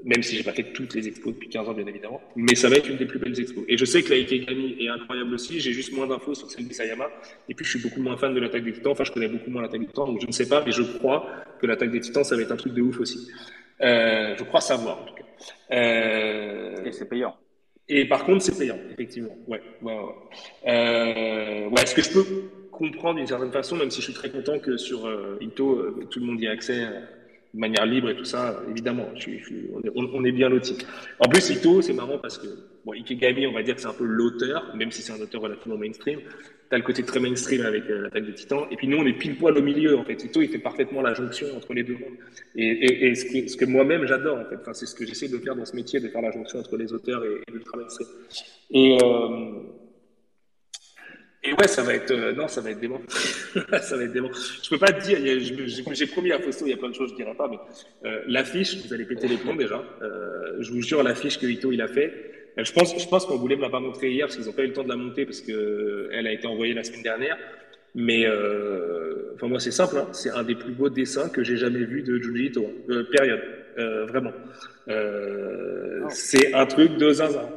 même 0.05 0.23
si 0.23 0.37
j'ai 0.37 0.43
pas 0.43 0.53
fait 0.53 0.73
toutes 0.73 0.95
les 0.95 1.07
expos 1.09 1.33
depuis 1.33 1.49
15 1.49 1.69
ans, 1.69 1.75
bien 1.75 1.87
évidemment. 1.87 2.21
Mais 2.35 2.55
ça 2.55 2.69
va 2.69 2.77
être 2.77 2.89
une 2.89 2.97
des 2.97 3.07
plus 3.07 3.19
belles 3.19 3.39
expos. 3.39 3.65
Et 3.69 3.77
je 3.77 3.85
sais 3.85 4.03
que 4.03 4.11
la 4.11 4.17
Ikegami 4.17 4.77
est 4.81 4.89
incroyable 4.89 5.35
aussi. 5.35 5.61
J'ai 5.61 5.73
juste 5.73 5.93
moins 5.93 6.07
d'infos 6.07 6.35
sur 6.35 6.51
celle 6.51 6.67
d'Isayama. 6.67 7.09
Et 7.49 7.55
puis, 7.55 7.65
je 7.65 7.79
suis 7.79 7.89
beaucoup 7.89 8.01
moins 8.01 8.17
fan 8.17 8.35
de 8.35 8.41
l'attaque 8.41 8.65
des 8.65 8.73
titans. 8.73 8.93
Enfin, 8.93 9.05
je 9.05 9.13
connais 9.13 9.29
beaucoup 9.29 9.51
moins 9.51 9.63
l'attaque 9.63 9.81
des 9.81 9.87
titans, 9.87 10.07
donc 10.07 10.21
je 10.21 10.27
ne 10.27 10.33
sais 10.33 10.49
pas, 10.49 10.63
mais 10.65 10.73
je 10.73 10.83
crois 10.83 11.27
que 11.61 11.67
l'attaque 11.67 11.91
des 11.91 12.01
titans, 12.01 12.25
ça 12.25 12.37
va 12.37 12.43
être 12.43 12.53
un 12.53 12.57
truc 12.57 12.75
de 12.75 12.83
ouf 12.83 13.01
aussi. 13.01 13.31
Euh, 13.81 14.35
je 14.37 14.45
crois 14.45 14.61
savoir, 14.61 15.03
en 15.03 15.05
tout 15.05 15.15
cas. 15.15 15.23
Euh... 15.73 16.85
Et 16.85 16.93
c'est 16.93 17.09
payant. 17.09 17.37
Et 17.89 18.07
par 18.07 18.25
contre, 18.25 18.43
c'est 18.43 18.57
payant, 18.57 18.79
effectivement. 18.93 19.37
Ouais, 19.47 19.61
ouais, 19.83 19.93
ouais. 19.93 20.03
Euh, 20.67 21.69
ouais, 21.69 21.83
est-ce 21.83 21.95
que 21.95 22.03
je 22.03 22.11
peux 22.11 22.25
comprendre 22.71 23.17
d'une 23.17 23.27
certaine 23.27 23.53
façon, 23.53 23.77
même 23.77 23.91
si 23.91 24.01
je 24.01 24.07
suis 24.07 24.15
très 24.15 24.31
content 24.31 24.59
que 24.59 24.77
sur 24.77 25.07
euh, 25.07 25.37
Ito, 25.41 25.73
euh, 25.73 26.07
tout 26.11 26.21
le 26.21 26.27
monde 26.27 26.41
y 26.41 26.47
ait 26.47 26.49
accès 26.49 26.87
de 27.55 27.61
manière 27.61 27.85
libre 27.85 28.09
et 28.11 28.17
tout 28.17 28.25
ça, 28.25 28.63
évidemment, 28.71 29.09
on, 29.95 30.25
est, 30.25 30.33
bien 30.33 30.49
lotis. 30.49 30.79
En 31.19 31.29
plus, 31.29 31.51
Ito, 31.51 31.83
c'est 31.83 31.93
marrant 31.93 32.19
parce 32.19 32.39
que, 32.39 32.47
bon, 32.85 32.93
Ikegami, 32.93 33.47
on 33.47 33.53
va 33.53 33.63
dire 33.63 33.75
que 33.75 33.83
c'est 33.83 33.89
un 33.89 33.93
peu 33.93 34.05
l'auteur, 34.05 34.75
même 34.75 34.91
si 34.91 35.03
c'est 35.03 35.13
un 35.13 35.21
auteur 35.21 35.43
relativement 35.43 35.77
mainstream. 35.77 36.21
T'as 36.71 36.79
le 36.79 36.85
côté 36.85 37.03
très 37.03 37.21
mainstream 37.21 37.67
avec 37.67 37.85
euh, 37.91 38.01
l'attaque 38.01 38.25
des 38.25 38.33
titans, 38.33 38.65
et 38.71 38.77
puis 38.77 38.89
nous, 38.89 38.97
on 38.97 39.05
est 39.05 39.13
pile 39.13 39.37
poil 39.37 39.59
au 39.59 39.63
milieu, 39.63 39.99
en 39.99 40.05
fait. 40.05 40.25
Ito, 40.25 40.41
il 40.41 40.49
fait 40.49 40.59
parfaitement 40.59 41.03
la 41.03 41.13
jonction 41.13 41.47
entre 41.55 41.75
les 41.75 41.83
deux 41.83 41.93
mondes. 41.93 42.17
Et, 42.57 42.65
et, 42.65 43.09
et 43.09 43.15
ce 43.15 43.27
que, 43.27 43.47
ce 43.47 43.57
que 43.59 43.67
moi-même, 43.67 44.07
j'adore, 44.07 44.39
en 44.39 44.45
fait. 44.47 44.57
Enfin, 44.57 44.73
c'est 44.73 44.87
ce 44.87 44.95
que 44.95 45.05
j'essaie 45.05 45.29
de 45.29 45.37
faire 45.37 45.55
dans 45.55 45.67
ce 45.67 45.77
métier, 45.77 46.01
de 46.01 46.09
faire 46.09 46.23
la 46.23 46.31
jonction 46.31 46.61
entre 46.61 46.79
les 46.79 46.91
auteurs 46.95 47.23
et, 47.25 47.43
et 47.47 47.53
l'ultra 47.53 47.77
mainstream. 47.77 48.09
Et, 48.71 48.97
euh, 49.03 49.53
et 51.45 51.53
ouais, 51.55 51.67
ça 51.67 51.83
va 51.83 51.95
être 51.95 52.13
euh, 52.13 52.33
non, 52.33 52.47
ça 52.47 52.61
va 52.61 52.71
être 52.71 52.81
dément. 52.81 53.01
ça 53.83 53.97
va 53.97 54.05
être 54.05 54.13
dément. 54.13 54.31
Je 54.63 54.71
peux 54.71 54.79
pas 54.79 54.93
te 54.93 55.03
dire. 55.05 55.19
J'ai 55.93 56.07
promis 56.07 56.31
à 56.33 56.39
Fausto, 56.39 56.67
il 56.67 56.71
y 56.71 56.75
a 56.75 56.77
plein 56.77 56.91
de 56.91 56.95
choses, 56.95 57.11
je 57.11 57.17
dirais 57.17 57.35
pas, 57.35 57.49
mais 57.49 57.59
euh, 58.09 58.23
l'affiche, 58.29 58.77
vous 58.85 58.95
allez 58.95 59.05
péter 59.05 59.27
les 59.27 59.37
plombs 59.37 59.57
déjà. 59.57 59.83
Euh, 60.03 60.57
je 60.61 60.71
vous 60.71 60.83
jure, 60.83 61.03
l'affiche 61.03 61.39
que 61.39 61.47
Ito 61.47 61.73
il 61.73 61.83
a 61.83 61.89
fait. 61.89 62.33
Euh, 62.59 62.65
je 62.65 62.73
pense, 62.73 62.99
je 62.99 63.09
pense 63.09 63.27
qu'on 63.27 63.37
voulait 63.37 63.57
me 63.57 63.63
l'a 63.63 63.71
pas 63.71 63.81
montré 63.81 64.11
hier 64.11 64.27
parce 64.27 64.37
qu'ils 64.37 64.49
ont 64.49 64.53
pas 64.53 64.63
eu 64.63 64.69
le 64.69 64.73
temps 64.73 64.85
de 64.85 64.89
la 64.89 64.97
monter 64.97 65.25
parce 65.25 65.41
que 65.41 66.09
elle 66.13 66.27
a 66.27 66.33
été 66.33 66.47
envoyée 66.47 66.75
la 66.75 66.85
semaine 66.85 67.03
dernière. 67.03 67.37
Mais 67.95 68.25
euh, 68.27 69.33
enfin 69.35 69.49
moi 69.49 69.61
c'est 69.61 69.71
simple, 69.71 69.97
hein, 69.99 70.09
c'est 70.13 70.31
un 70.31 70.43
des 70.45 70.55
plus 70.55 70.73
beaux 70.73 70.89
dessins 70.89 71.29
que 71.29 71.45
j'ai 71.45 71.59
jamais 71.59 71.85
vu 71.85 72.03
de 72.03 72.19
Junji 72.19 72.47
Ito. 72.47 72.67
Euh, 72.89 73.05
période, 73.05 73.43
vraiment. 74.09 74.33
Oh. 74.89 76.09
C'est 76.09 76.55
un 76.55 76.67
truc 76.67 76.97
de 76.97 77.11
zinzin. 77.11 77.49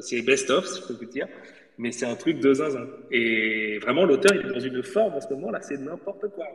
c'est 0.00 0.22
best 0.22 0.50
of, 0.50 0.66
si 0.66 0.80
je 0.82 0.86
peux 0.86 0.94
vous 0.94 1.10
dire 1.10 1.26
mais 1.78 1.92
c'est 1.92 2.06
un 2.06 2.14
truc 2.14 2.40
de 2.40 2.54
zinzin. 2.54 2.86
Et 3.10 3.78
vraiment, 3.78 4.04
l'auteur, 4.04 4.34
il 4.34 4.46
est 4.46 4.52
dans 4.52 4.60
une 4.60 4.82
forme 4.82 5.14
en 5.14 5.20
ce 5.20 5.28
moment, 5.32 5.50
là, 5.50 5.60
c'est 5.62 5.78
n'importe 5.78 6.28
quoi. 6.34 6.46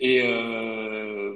Et, 0.00 0.22
euh, 0.24 1.32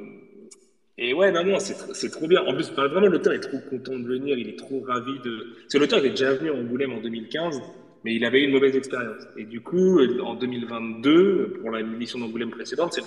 et 0.98 1.14
ouais, 1.14 1.32
non, 1.32 1.44
non, 1.44 1.58
c'est 1.60 2.10
trop 2.10 2.26
bien. 2.26 2.42
En 2.42 2.54
plus, 2.54 2.70
vraiment, 2.72 3.06
l'auteur 3.06 3.32
est 3.32 3.40
trop 3.40 3.58
content 3.70 3.98
de 3.98 4.06
venir, 4.06 4.36
il 4.36 4.50
est 4.50 4.58
trop 4.58 4.80
ravi 4.80 5.18
de. 5.24 5.56
Parce 5.62 5.74
que 5.74 5.78
l'auteur 5.78 5.98
était 6.00 6.10
déjà 6.10 6.34
venu 6.34 6.50
en 6.50 6.58
Angoulême 6.58 6.92
en 6.92 7.00
2015, 7.00 7.62
mais 8.04 8.14
il 8.14 8.24
avait 8.24 8.42
une 8.42 8.52
mauvaise 8.52 8.76
expérience. 8.76 9.22
Et 9.36 9.44
du 9.44 9.60
coup, 9.60 10.00
en 10.22 10.34
2022, 10.34 11.58
pour 11.60 11.70
la 11.70 11.82
mission 11.82 12.18
d'Angoulême 12.18 12.50
précédente, 12.50 12.98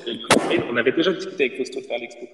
on 0.69 0.77
avait 0.77 0.91
déjà 0.91 1.11
discuté 1.11 1.45
avec 1.45 1.57
Fausto 1.57 1.79
de 1.79 1.85
faire 1.85 1.99
l'expo. 1.99 2.25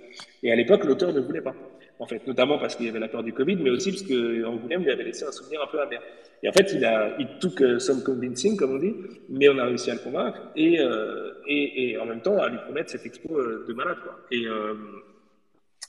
Et 0.43 0.51
à 0.51 0.55
l'époque, 0.55 0.83
l'auteur 0.83 1.13
ne 1.13 1.19
voulait 1.19 1.41
pas. 1.41 1.55
En 1.99 2.05
fait, 2.05 2.25
notamment 2.27 2.57
parce 2.57 2.75
qu'il 2.75 2.85
y 2.85 2.89
avait 2.89 2.99
la 2.99 3.09
peur 3.09 3.23
du 3.23 3.33
Covid, 3.33 3.57
mais 3.57 3.69
aussi 3.69 3.91
parce 3.91 4.03
qu'Angoulême 4.03 4.83
lui 4.83 4.91
avait 4.91 5.03
laissé 5.03 5.25
un 5.25 5.31
souvenir 5.31 5.61
un 5.61 5.67
peu 5.67 5.81
amer. 5.81 6.01
Et 6.41 6.47
en 6.47 6.53
fait, 6.53 6.71
il 6.73 6.83
a, 6.85 7.15
il 7.19 7.27
took 7.39 7.59
uh, 7.59 7.79
some 7.79 8.03
convincing, 8.03 8.55
comme 8.55 8.75
on 8.75 8.79
dit, 8.79 8.95
mais 9.27 9.49
on 9.49 9.57
a 9.57 9.65
réussi 9.65 9.91
à 9.91 9.95
le 9.95 9.99
convaincre 9.99 10.39
et, 10.55 10.79
euh, 10.79 11.33
et, 11.45 11.91
et, 11.91 11.97
en 11.97 12.05
même 12.05 12.21
temps 12.21 12.37
à 12.37 12.47
lui 12.47 12.57
promettre 12.59 12.89
cette 12.89 13.05
expo 13.05 13.37
de 13.37 13.73
malade. 13.73 13.97
Quoi. 14.01 14.17
Et, 14.31 14.47
euh, 14.47 14.73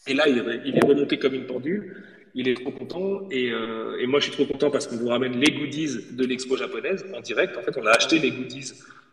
et 0.07 0.15
là, 0.15 0.25
il, 0.29 0.77
est 0.77 0.85
remonté 0.85 1.19
comme 1.19 1.35
une 1.35 1.47
pendule. 1.47 1.97
Il 2.35 2.49
est 2.49 2.55
trop 2.55 2.71
content 2.71 3.29
et, 3.31 3.51
euh, 3.51 3.99
et 4.01 4.07
moi, 4.07 4.21
je 4.21 4.27
suis 4.27 4.33
trop 4.33 4.47
content 4.47 4.71
parce 4.71 4.87
qu'on 4.87 4.97
vous 4.97 5.09
ramène 5.09 5.39
les 5.39 5.53
goodies 5.53 5.99
de 6.13 6.25
l'expo 6.25 6.57
japonaise 6.57 7.05
en 7.15 7.21
direct. 7.21 7.57
En 7.57 7.63
fait, 7.63 7.77
on 7.77 7.87
a 7.87 7.91
acheté 7.91 8.19
les 8.19 8.31
goodies 8.31 8.73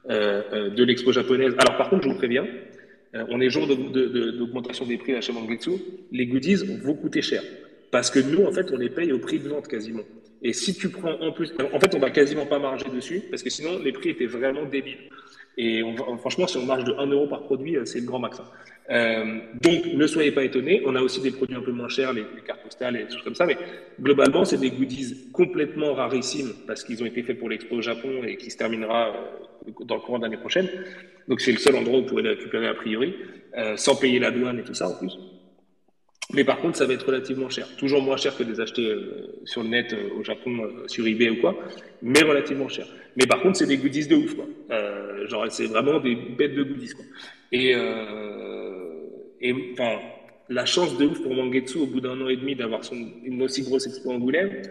euh, 0.10 0.70
de 0.70 0.84
l'expo 0.84 1.12
japonaise. 1.12 1.56
Alors, 1.58 1.78
par 1.78 1.90
contre, 1.90 2.04
je 2.04 2.10
vous 2.10 2.16
préviens, 2.16 2.46
euh, 3.16 3.26
on 3.30 3.42
est 3.42 3.50
jour 3.50 3.68
d'augmentation 3.68 4.86
de, 4.86 4.90
de, 4.92 4.96
des 4.96 5.02
prix 5.02 5.14
là 5.14 5.22
chez 5.22 5.34
Mangetsu. 5.34 5.72
Les 6.12 6.28
goodies 6.28 6.56
vont 6.84 6.94
coûter 6.94 7.22
cher 7.22 7.42
parce 7.92 8.12
que 8.12 8.20
nous, 8.20 8.46
en 8.46 8.52
fait, 8.52 8.72
on 8.72 8.78
les 8.78 8.90
paye 8.90 9.12
au 9.12 9.20
prix 9.20 9.40
de 9.40 9.50
vente 9.50 9.68
quasiment. 9.68 10.04
Et 10.42 10.54
si 10.54 10.76
tu 10.76 10.90
prends 10.90 11.14
en 11.20 11.32
plus, 11.32 11.52
en 11.74 11.80
fait, 11.80 11.96
on 11.96 12.00
va 12.00 12.12
quasiment 12.12 12.46
pas 12.46 12.60
marger 12.60 12.86
dessus 12.94 13.22
parce 13.30 13.42
que 13.42 13.50
sinon 13.50 13.80
les 13.84 13.92
prix 13.92 14.10
étaient 14.10 14.28
vraiment 14.28 14.66
débiles. 14.66 15.10
Et 15.58 15.84
franchement, 16.20 16.46
si 16.46 16.58
on 16.58 16.66
marche 16.66 16.84
de 16.84 16.94
1 16.94 17.08
euro 17.08 17.28
par 17.28 17.42
produit, 17.42 17.78
c'est 17.86 18.00
le 18.00 18.06
grand 18.06 18.20
max. 18.20 18.40
Hein. 18.40 18.44
Euh, 18.90 19.40
donc, 19.62 19.86
ne 19.94 20.08
soyez 20.08 20.32
pas 20.32 20.44
étonnés. 20.44 20.82
On 20.86 20.96
a 20.96 21.02
aussi 21.02 21.20
des 21.20 21.32
produits 21.32 21.56
un 21.56 21.62
peu 21.62 21.72
moins 21.72 21.90
chers, 21.90 22.14
les, 22.14 22.26
cartes 22.46 22.64
postales 22.64 22.96
et 22.96 23.04
des 23.06 23.12
choses 23.12 23.24
comme 23.24 23.36
ça. 23.36 23.46
Mais 23.46 23.58
globalement, 24.00 24.46
c'est 24.46 24.60
des 24.60 24.70
goodies 24.70 25.30
complètement 25.34 25.94
rarissimes 25.94 26.54
parce 26.66 26.84
qu'ils 26.84 27.02
ont 27.04 27.06
été 27.06 27.24
faits 27.24 27.40
pour 27.40 27.50
l'expo 27.50 27.76
au 27.76 27.82
Japon 27.82 28.24
et 28.26 28.38
qui 28.38 28.50
se 28.52 28.58
terminera 28.58 29.10
euh, 29.10 29.72
dans 29.86 29.96
le 29.96 30.02
courant 30.02 30.20
de 30.20 30.24
l'année 30.24 30.38
prochaine. 30.38 30.70
Donc, 31.28 31.42
c'est 31.42 31.52
le 31.52 31.58
seul 31.58 31.76
endroit 31.76 32.00
où 32.00 32.02
vous 32.02 32.08
pourrez 32.08 32.24
les 32.24 32.30
récupérer 32.30 32.68
a 32.68 32.74
priori, 32.74 33.16
euh, 33.58 33.76
sans 33.76 33.96
payer 33.96 34.20
la 34.20 34.32
douane 34.32 34.60
et 34.60 34.64
tout 34.64 34.74
ça 34.74 34.88
en 34.88 34.94
plus. 34.94 35.18
Mais 36.34 36.44
par 36.44 36.60
contre, 36.60 36.78
ça 36.78 36.86
va 36.86 36.94
être 36.94 37.06
relativement 37.06 37.50
cher. 37.50 37.68
Toujours 37.78 38.02
moins 38.02 38.18
cher 38.18 38.36
que 38.36 38.44
de 38.44 38.52
les 38.52 38.60
acheter 38.60 38.96
sur 39.46 39.64
le 39.64 39.70
net 39.70 39.96
au 40.18 40.24
Japon, 40.24 40.70
sur 40.88 41.08
eBay 41.08 41.30
ou 41.30 41.38
quoi, 41.38 41.58
mais 42.02 42.22
relativement 42.22 42.68
cher. 42.68 42.86
Mais 43.16 43.26
par 43.26 43.42
contre, 43.42 43.58
c'est 43.58 43.66
des 43.66 43.78
goodies 43.78 44.08
de 44.08 44.16
ouf, 44.16 44.36
quoi. 44.36 44.46
genre, 45.28 45.46
c'est 45.50 45.68
vraiment 45.68 46.00
des 46.00 46.16
bêtes 46.16 46.54
de 46.54 46.64
goodies, 46.64 46.92
quoi. 46.94 47.06
Et, 47.54 47.72
et 49.40 49.56
enfin, 49.72 50.00
la 50.50 50.66
chance 50.66 50.98
de 50.98 51.06
ouf 51.06 51.22
pour 51.22 51.34
Mangetsu 51.34 51.78
au 51.80 51.86
bout 51.86 52.02
d'un 52.02 52.20
an 52.22 52.28
et 52.28 52.38
demi 52.38 52.56
d'avoir 52.56 52.82
une 52.92 53.42
aussi 53.42 53.64
grosse 53.64 53.88
expo 53.88 54.12
Angoulême. 54.12 54.62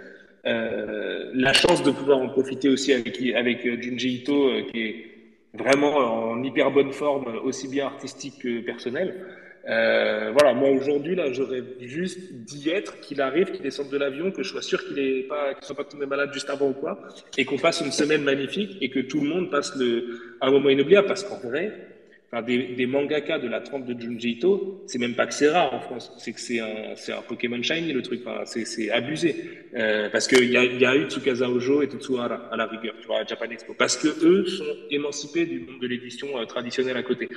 Euh, 0.47 1.31
la 1.35 1.53
chance 1.53 1.83
de 1.83 1.91
pouvoir 1.91 2.19
en 2.19 2.28
profiter 2.28 2.69
aussi 2.69 2.93
avec, 2.93 3.20
avec 3.35 3.66
euh, 3.66 3.81
Junji 3.81 4.19
Ito, 4.19 4.49
euh, 4.49 4.62
qui 4.70 4.81
est 4.81 5.07
vraiment 5.55 5.97
en 5.97 6.43
hyper 6.43 6.70
bonne 6.70 6.93
forme, 6.93 7.41
aussi 7.43 7.69
bien 7.69 7.87
artistique 7.87 8.43
que 8.43 8.61
personnelle. 8.61 9.27
Euh, 9.69 10.31
voilà, 10.33 10.55
moi 10.55 10.71
aujourd'hui, 10.71 11.17
là, 11.17 11.33
j'aurais 11.33 11.63
juste 11.81 12.33
d'y 12.33 12.71
être, 12.71 13.01
qu'il 13.01 13.21
arrive, 13.21 13.51
qu'il 13.51 13.63
descende 13.63 13.91
de 13.91 13.97
l'avion, 13.97 14.31
que 14.31 14.43
je 14.43 14.51
sois 14.51 14.63
sûr 14.63 14.85
qu'il 14.87 14.97
ne 14.97 15.29
pas, 15.29 15.55
soit 15.61 15.75
pas 15.75 15.85
tombé 15.85 16.07
malade 16.07 16.33
juste 16.33 16.51
avant 16.51 16.69
ou 16.69 16.73
quoi, 16.73 17.01
et 17.37 17.45
qu'on 17.45 17.59
passe 17.59 17.81
une 17.81 17.91
semaine 17.91 18.23
magnifique 18.23 18.79
et 18.81 18.91
que 18.91 19.01
tout 19.01 19.21
le 19.21 19.29
monde 19.29 19.51
passe 19.51 19.75
le, 19.77 20.37
un 20.41 20.51
moment 20.51 20.69
inoubliable, 20.69 21.09
parce 21.09 21.25
qu'en 21.25 21.39
vrai, 21.39 21.95
Des, 22.43 22.75
des, 22.75 22.87
mangaka 22.87 23.39
de 23.39 23.49
la 23.49 23.61
trempe 23.61 23.87
de 23.87 23.99
Junji 23.99 24.33
Ito, 24.33 24.85
c'est 24.87 24.99
même 24.99 25.15
pas 25.15 25.27
que 25.27 25.35
c'est 25.35 25.49
rare 25.49 25.73
en 25.73 25.81
France, 25.81 26.13
c'est 26.19 26.33
que 26.33 26.41
c'est 26.41 26.61
un, 26.61 27.23
Pokémon 27.27 27.63
Shiny 27.63 27.93
le 27.93 28.03
truc, 28.03 28.23
enfin, 28.27 28.43
c'est, 28.45 28.91
abusé. 28.91 29.35
Euh, 29.75 30.09
parce 30.11 30.27
qu'il 30.27 30.51
y 30.51 30.57
a, 30.57 30.65
y 30.65 30.85
a 30.85 30.97
eu 30.97 31.09
Tsukasa 31.09 31.49
Ojo 31.49 31.83
et 31.83 31.89
Tetsuhara 31.89 32.49
à 32.51 32.57
la 32.57 32.67
rigueur, 32.67 32.95
tu 33.01 33.07
vois, 33.07 33.21
à 33.21 33.25
Japan 33.25 33.47
Expo. 33.51 33.75
Parce 33.79 33.97
que 33.97 34.09
eux 34.25 34.47
sont 34.47 34.65
émancipés 34.91 35.47
du 35.47 35.61
monde 35.61 35.81
de 35.81 35.87
l'édition 35.87 36.29
euh, 36.39 36.45
traditionnelle 36.45 36.97
à 36.97 37.03
côté. 37.03 37.29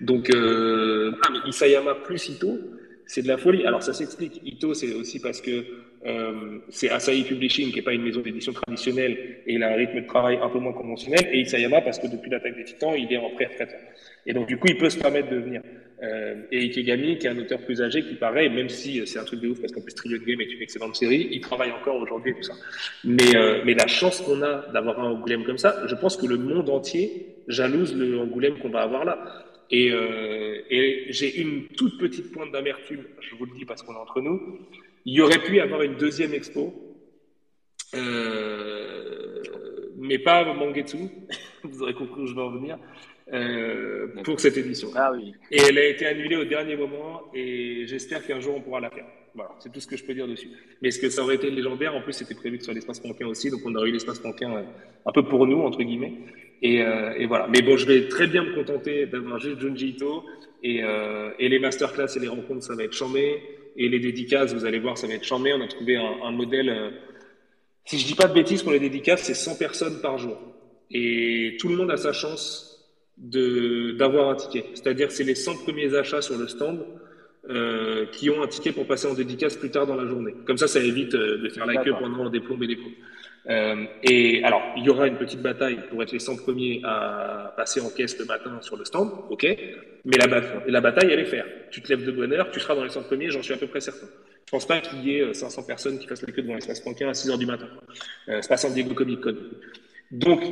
Donc, 0.00 0.30
euh, 0.30 1.12
mais 1.30 1.48
Isayama 1.48 1.94
plus 1.96 2.28
Ito, 2.28 2.58
c'est 3.06 3.22
de 3.22 3.28
la 3.28 3.38
folie. 3.38 3.66
Alors 3.66 3.82
ça 3.82 3.92
s'explique. 3.92 4.40
Ito, 4.44 4.74
c'est 4.74 4.94
aussi 4.94 5.20
parce 5.20 5.40
que 5.40 5.64
euh, 6.06 6.58
c'est 6.68 6.90
Asahi 6.90 7.24
Publishing, 7.24 7.70
qui 7.70 7.76
n'est 7.76 7.82
pas 7.82 7.92
une 7.92 8.02
maison 8.02 8.20
d'édition 8.20 8.52
traditionnelle, 8.52 9.12
et 9.46 9.54
il 9.54 9.62
a 9.62 9.72
un 9.72 9.76
rythme 9.76 10.00
de 10.00 10.06
travail 10.06 10.38
un 10.42 10.48
peu 10.48 10.58
moins 10.58 10.72
conventionnel, 10.72 11.28
et 11.32 11.40
Isayama 11.40 11.80
parce 11.80 11.98
que 11.98 12.06
depuis 12.06 12.30
l'attaque 12.30 12.56
des 12.56 12.64
Titans, 12.64 12.94
il 12.96 13.12
est 13.12 13.16
en 13.16 13.30
pré-retraite. 13.30 13.76
Et 14.26 14.32
donc 14.32 14.46
du 14.48 14.56
coup, 14.56 14.66
il 14.68 14.78
peut 14.78 14.90
se 14.90 14.98
permettre 14.98 15.30
de 15.30 15.36
venir. 15.36 15.62
Euh, 16.02 16.34
et 16.50 16.58
Ikegami, 16.62 17.18
qui 17.18 17.26
est 17.28 17.30
un 17.30 17.38
auteur 17.38 17.60
plus 17.60 17.80
âgé, 17.80 18.02
qui 18.02 18.14
paraît, 18.14 18.48
même 18.48 18.68
si 18.68 19.06
c'est 19.06 19.20
un 19.20 19.24
truc 19.24 19.40
de 19.40 19.48
ouf, 19.48 19.60
parce 19.60 19.72
qu'en 19.72 19.80
plus 19.80 19.94
Trillion 19.94 20.18
Game 20.26 20.40
est 20.40 20.52
une 20.52 20.62
excellente 20.62 20.96
série, 20.96 21.28
il 21.30 21.40
travaille 21.40 21.70
encore 21.70 21.96
aujourd'hui 21.96 22.32
et 22.32 22.34
tout 22.34 22.42
ça. 22.42 22.54
Mais, 23.04 23.36
euh, 23.36 23.62
mais 23.64 23.74
la 23.74 23.86
chance 23.86 24.20
qu'on 24.20 24.42
a 24.42 24.66
d'avoir 24.72 24.98
un 25.00 25.12
Angoulême 25.12 25.44
comme 25.44 25.58
ça, 25.58 25.86
je 25.86 25.94
pense 25.94 26.16
que 26.16 26.26
le 26.26 26.38
monde 26.38 26.68
entier 26.70 27.26
jalouse 27.46 27.94
le 27.94 28.18
Angoulême 28.18 28.58
qu'on 28.58 28.70
va 28.70 28.82
avoir 28.82 29.04
là. 29.04 29.46
Euh, 29.72 30.58
et 30.70 31.06
j'ai 31.10 31.40
une 31.40 31.66
toute 31.68 31.98
petite 31.98 32.30
pointe 32.32 32.52
d'amertume, 32.52 33.04
je 33.20 33.34
vous 33.36 33.46
le 33.46 33.52
dis 33.56 33.64
parce 33.64 33.82
qu'on 33.82 33.94
est 33.94 33.98
entre 33.98 34.20
nous. 34.20 34.58
Il 35.04 35.14
y 35.14 35.20
aurait 35.20 35.42
pu 35.42 35.56
y 35.56 35.60
avoir 35.60 35.82
une 35.82 35.96
deuxième 35.96 36.32
expo, 36.32 36.72
euh, 37.94 39.42
mais 39.96 40.18
pas 40.18 40.44
Mangetsu, 40.54 40.98
vous 41.64 41.82
aurez 41.82 41.94
compris 41.94 42.22
où 42.22 42.26
je 42.26 42.34
veux 42.34 42.42
en 42.42 42.52
venir, 42.52 42.78
euh, 43.32 44.08
pour 44.24 44.38
cette 44.40 44.56
édition. 44.56 44.88
Ah 44.94 45.12
oui. 45.12 45.32
Et 45.50 45.60
elle 45.60 45.78
a 45.78 45.86
été 45.86 46.06
annulée 46.06 46.36
au 46.36 46.44
dernier 46.44 46.76
moment 46.76 47.22
et 47.34 47.86
j'espère 47.86 48.26
qu'un 48.26 48.40
jour 48.40 48.56
on 48.56 48.60
pourra 48.60 48.80
la 48.80 48.90
faire. 48.90 49.06
Voilà, 49.34 49.52
c'est 49.60 49.72
tout 49.72 49.80
ce 49.80 49.86
que 49.86 49.96
je 49.96 50.04
peux 50.04 50.12
dire 50.12 50.28
dessus. 50.28 50.50
Mais 50.80 50.88
est-ce 50.88 50.98
que 50.98 51.08
ça 51.08 51.22
aurait 51.22 51.36
été 51.36 51.50
légendaire? 51.50 51.94
En 51.94 52.02
plus, 52.02 52.12
c'était 52.12 52.34
prévu 52.34 52.60
sur 52.60 52.74
l'espace 52.74 53.00
Panquin 53.00 53.26
aussi, 53.26 53.50
donc 53.50 53.60
on 53.64 53.74
aurait 53.74 53.88
eu 53.88 53.92
l'espace 53.92 54.18
Panquin 54.18 54.56
euh, 54.56 54.62
un 55.06 55.12
peu 55.12 55.22
pour 55.22 55.46
nous, 55.46 55.62
entre 55.62 55.82
guillemets. 55.82 56.12
Et, 56.60 56.82
euh, 56.82 57.14
et, 57.16 57.24
voilà. 57.24 57.48
Mais 57.48 57.62
bon, 57.62 57.76
je 57.78 57.86
vais 57.86 58.08
très 58.08 58.26
bien 58.26 58.44
me 58.44 58.54
contenter 58.54 59.06
d'avoir 59.06 59.38
juste 59.38 59.60
Junji 59.60 59.90
Ito. 59.90 60.24
Et, 60.62 60.84
euh, 60.84 61.30
et 61.38 61.48
les 61.48 61.58
masterclass 61.58 62.14
et 62.14 62.20
les 62.20 62.28
rencontres, 62.28 62.62
ça 62.62 62.74
va 62.74 62.84
être 62.84 62.92
chambé. 62.92 63.40
Et 63.76 63.88
les 63.88 64.00
dédicaces, 64.00 64.54
vous 64.54 64.64
allez 64.64 64.78
voir, 64.78 64.98
ça 64.98 65.06
va 65.06 65.14
être 65.14 65.24
chambé. 65.24 65.52
On 65.52 65.60
a 65.60 65.68
trouvé 65.68 65.96
un, 65.96 66.24
un 66.24 66.30
modèle. 66.30 66.68
Euh, 66.68 66.90
si 67.84 67.98
je 67.98 68.06
dis 68.06 68.14
pas 68.14 68.28
de 68.28 68.34
bêtises, 68.34 68.62
pour 68.62 68.72
les 68.72 68.80
dédicaces, 68.80 69.22
c'est 69.22 69.34
100 69.34 69.56
personnes 69.56 70.00
par 70.00 70.18
jour. 70.18 70.38
Et 70.90 71.56
tout 71.58 71.68
le 71.68 71.76
monde 71.76 71.90
a 71.90 71.96
sa 71.96 72.12
chance 72.12 72.68
de 73.16 73.92
d'avoir 73.92 74.30
un 74.30 74.34
ticket. 74.34 74.66
C'est-à-dire, 74.74 75.10
c'est 75.10 75.24
les 75.24 75.34
100 75.34 75.64
premiers 75.64 75.94
achats 75.94 76.22
sur 76.22 76.38
le 76.38 76.48
stand. 76.48 76.84
Euh, 77.50 78.06
qui 78.12 78.30
ont 78.30 78.40
un 78.40 78.46
ticket 78.46 78.70
pour 78.70 78.86
passer 78.86 79.08
en 79.08 79.14
dédicace 79.14 79.56
plus 79.56 79.70
tard 79.70 79.84
dans 79.84 79.96
la 79.96 80.06
journée. 80.06 80.32
Comme 80.46 80.58
ça, 80.58 80.68
ça 80.68 80.78
évite 80.78 81.12
euh, 81.16 81.38
de 81.38 81.48
faire 81.48 81.66
la 81.66 81.82
queue 81.82 81.92
pendant 81.98 82.30
des 82.30 82.38
plombes 82.38 82.62
et 82.62 82.68
des 82.68 82.76
plombes. 82.76 82.92
Euh, 83.50 83.86
et 84.02 84.42
alors, 84.44 84.62
il 84.76 84.84
y 84.84 84.88
aura 84.88 85.06
une 85.08 85.16
petite 85.16 85.42
bataille 85.42 85.78
pour 85.90 86.02
être 86.02 86.12
les 86.12 86.20
100 86.20 86.36
premiers 86.36 86.80
à 86.84 87.52
passer 87.56 87.80
en 87.80 87.90
caisse 87.90 88.18
le 88.18 88.24
matin 88.24 88.58
sur 88.60 88.76
le 88.76 88.84
stand, 88.84 89.10
ok 89.30 89.46
Mais 90.04 90.16
la, 90.16 90.80
bataille, 90.80 91.10
elle 91.10 91.20
est 91.20 91.24
faire. 91.24 91.46
Tu 91.70 91.82
te 91.82 91.88
lèves 91.88 92.04
de 92.04 92.12
bonne 92.12 92.32
heure, 92.32 92.50
tu 92.50 92.60
seras 92.60 92.74
dans 92.74 92.84
les 92.84 92.90
100 92.90 93.02
premiers, 93.04 93.30
j'en 93.30 93.42
suis 93.42 93.54
à 93.54 93.56
peu 93.56 93.66
près 93.66 93.80
certain. 93.80 94.06
Je 94.46 94.50
pense 94.50 94.66
pas 94.66 94.80
qu'il 94.80 95.04
y 95.04 95.18
ait 95.18 95.34
500 95.34 95.62
personnes 95.64 95.98
qui 95.98 96.06
fassent 96.06 96.22
la 96.22 96.32
queue 96.32 96.42
devant 96.42 96.54
l'espace 96.54 96.80
Panquin 96.80 97.08
à 97.08 97.14
6 97.14 97.30
heures 97.30 97.38
du 97.38 97.46
matin. 97.46 97.66
Euh, 98.28 98.38
c'est 98.42 98.48
pas 98.48 98.56
San 98.56 98.72
Diego 98.72 98.94
Comic 98.94 99.20
Con. 99.20 99.36
Donc, 100.10 100.42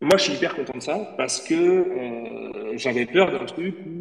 moi, 0.00 0.18
je 0.18 0.24
suis 0.24 0.34
hyper 0.34 0.54
content 0.54 0.76
de 0.76 0.82
ça 0.82 1.14
parce 1.16 1.40
que 1.40 1.54
euh, 1.54 2.76
j'avais 2.76 3.06
peur 3.06 3.32
d'un 3.32 3.46
truc 3.46 3.74
où 3.86 3.95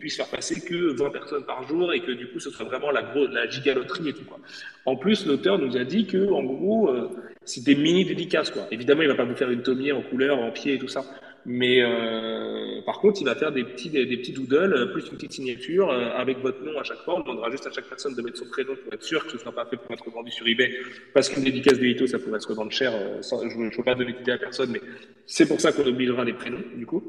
puisse 0.00 0.16
faire 0.16 0.28
passer 0.28 0.60
que 0.60 0.96
20 0.98 1.10
personnes 1.10 1.44
par 1.44 1.66
jour 1.68 1.92
et 1.92 2.00
que 2.00 2.10
du 2.10 2.26
coup, 2.26 2.40
ce 2.40 2.50
soit 2.50 2.66
vraiment 2.66 2.90
la, 2.90 3.02
la 3.30 3.48
gigaloterie 3.48 4.08
et 4.08 4.12
tout. 4.12 4.24
Quoi. 4.24 4.40
En 4.86 4.96
plus, 4.96 5.26
l'auteur 5.26 5.58
nous 5.58 5.76
a 5.76 5.84
dit 5.84 6.06
que, 6.06 6.30
en 6.32 6.42
gros, 6.42 6.88
euh, 6.88 7.08
c'est 7.44 7.62
des 7.62 7.76
mini 7.76 8.04
dédicaces. 8.04 8.50
Quoi. 8.50 8.66
Évidemment, 8.72 9.02
il 9.02 9.08
va 9.08 9.14
pas 9.14 9.24
vous 9.24 9.36
faire 9.36 9.50
une 9.50 9.62
tomie 9.62 9.92
en 9.92 10.02
couleur, 10.02 10.38
en 10.38 10.50
pied 10.50 10.74
et 10.74 10.78
tout 10.78 10.88
ça. 10.88 11.04
Mais 11.46 11.82
euh, 11.82 12.82
par 12.84 13.00
contre, 13.00 13.20
il 13.20 13.24
va 13.24 13.34
faire 13.34 13.52
des 13.52 13.64
petits, 13.64 13.88
des, 13.88 14.04
petits 14.04 14.32
doodles, 14.32 14.74
euh, 14.74 14.86
plus 14.86 15.06
une 15.06 15.16
petite 15.16 15.32
signature 15.32 15.90
euh, 15.90 16.10
avec 16.14 16.38
votre 16.38 16.62
nom 16.62 16.78
à 16.78 16.82
chaque 16.82 16.98
fois. 16.98 17.16
On 17.16 17.20
demandera 17.20 17.50
juste 17.50 17.66
à 17.66 17.70
chaque 17.70 17.86
personne 17.86 18.14
de 18.14 18.22
mettre 18.22 18.38
son 18.38 18.46
prénom 18.46 18.74
pour 18.76 18.92
être 18.92 19.02
sûr 19.02 19.24
que 19.24 19.30
ce 19.30 19.36
ne 19.36 19.40
sera 19.40 19.52
pas 19.52 19.64
fait 19.64 19.76
pour 19.76 19.90
être 19.92 20.10
vendu 20.10 20.30
sur 20.30 20.46
eBay. 20.46 20.70
Parce 21.14 21.28
qu'une 21.28 21.44
dédicace 21.44 21.78
de 21.78 21.86
Hito, 21.86 22.06
ça 22.06 22.18
pourrait 22.18 22.40
se 22.40 22.48
revendre 22.48 22.72
cher. 22.72 22.92
Je 23.22 23.58
ne 23.58 23.74
veux 23.74 23.82
pas 23.82 23.94
donner 23.94 24.12
d'idée 24.12 24.32
à 24.32 24.38
personne, 24.38 24.70
mais 24.70 24.80
c'est 25.26 25.48
pour 25.48 25.60
ça 25.60 25.72
qu'on 25.72 25.86
obligera 25.86 26.24
les 26.24 26.34
prénoms, 26.34 26.62
du 26.76 26.84
coup. 26.84 27.02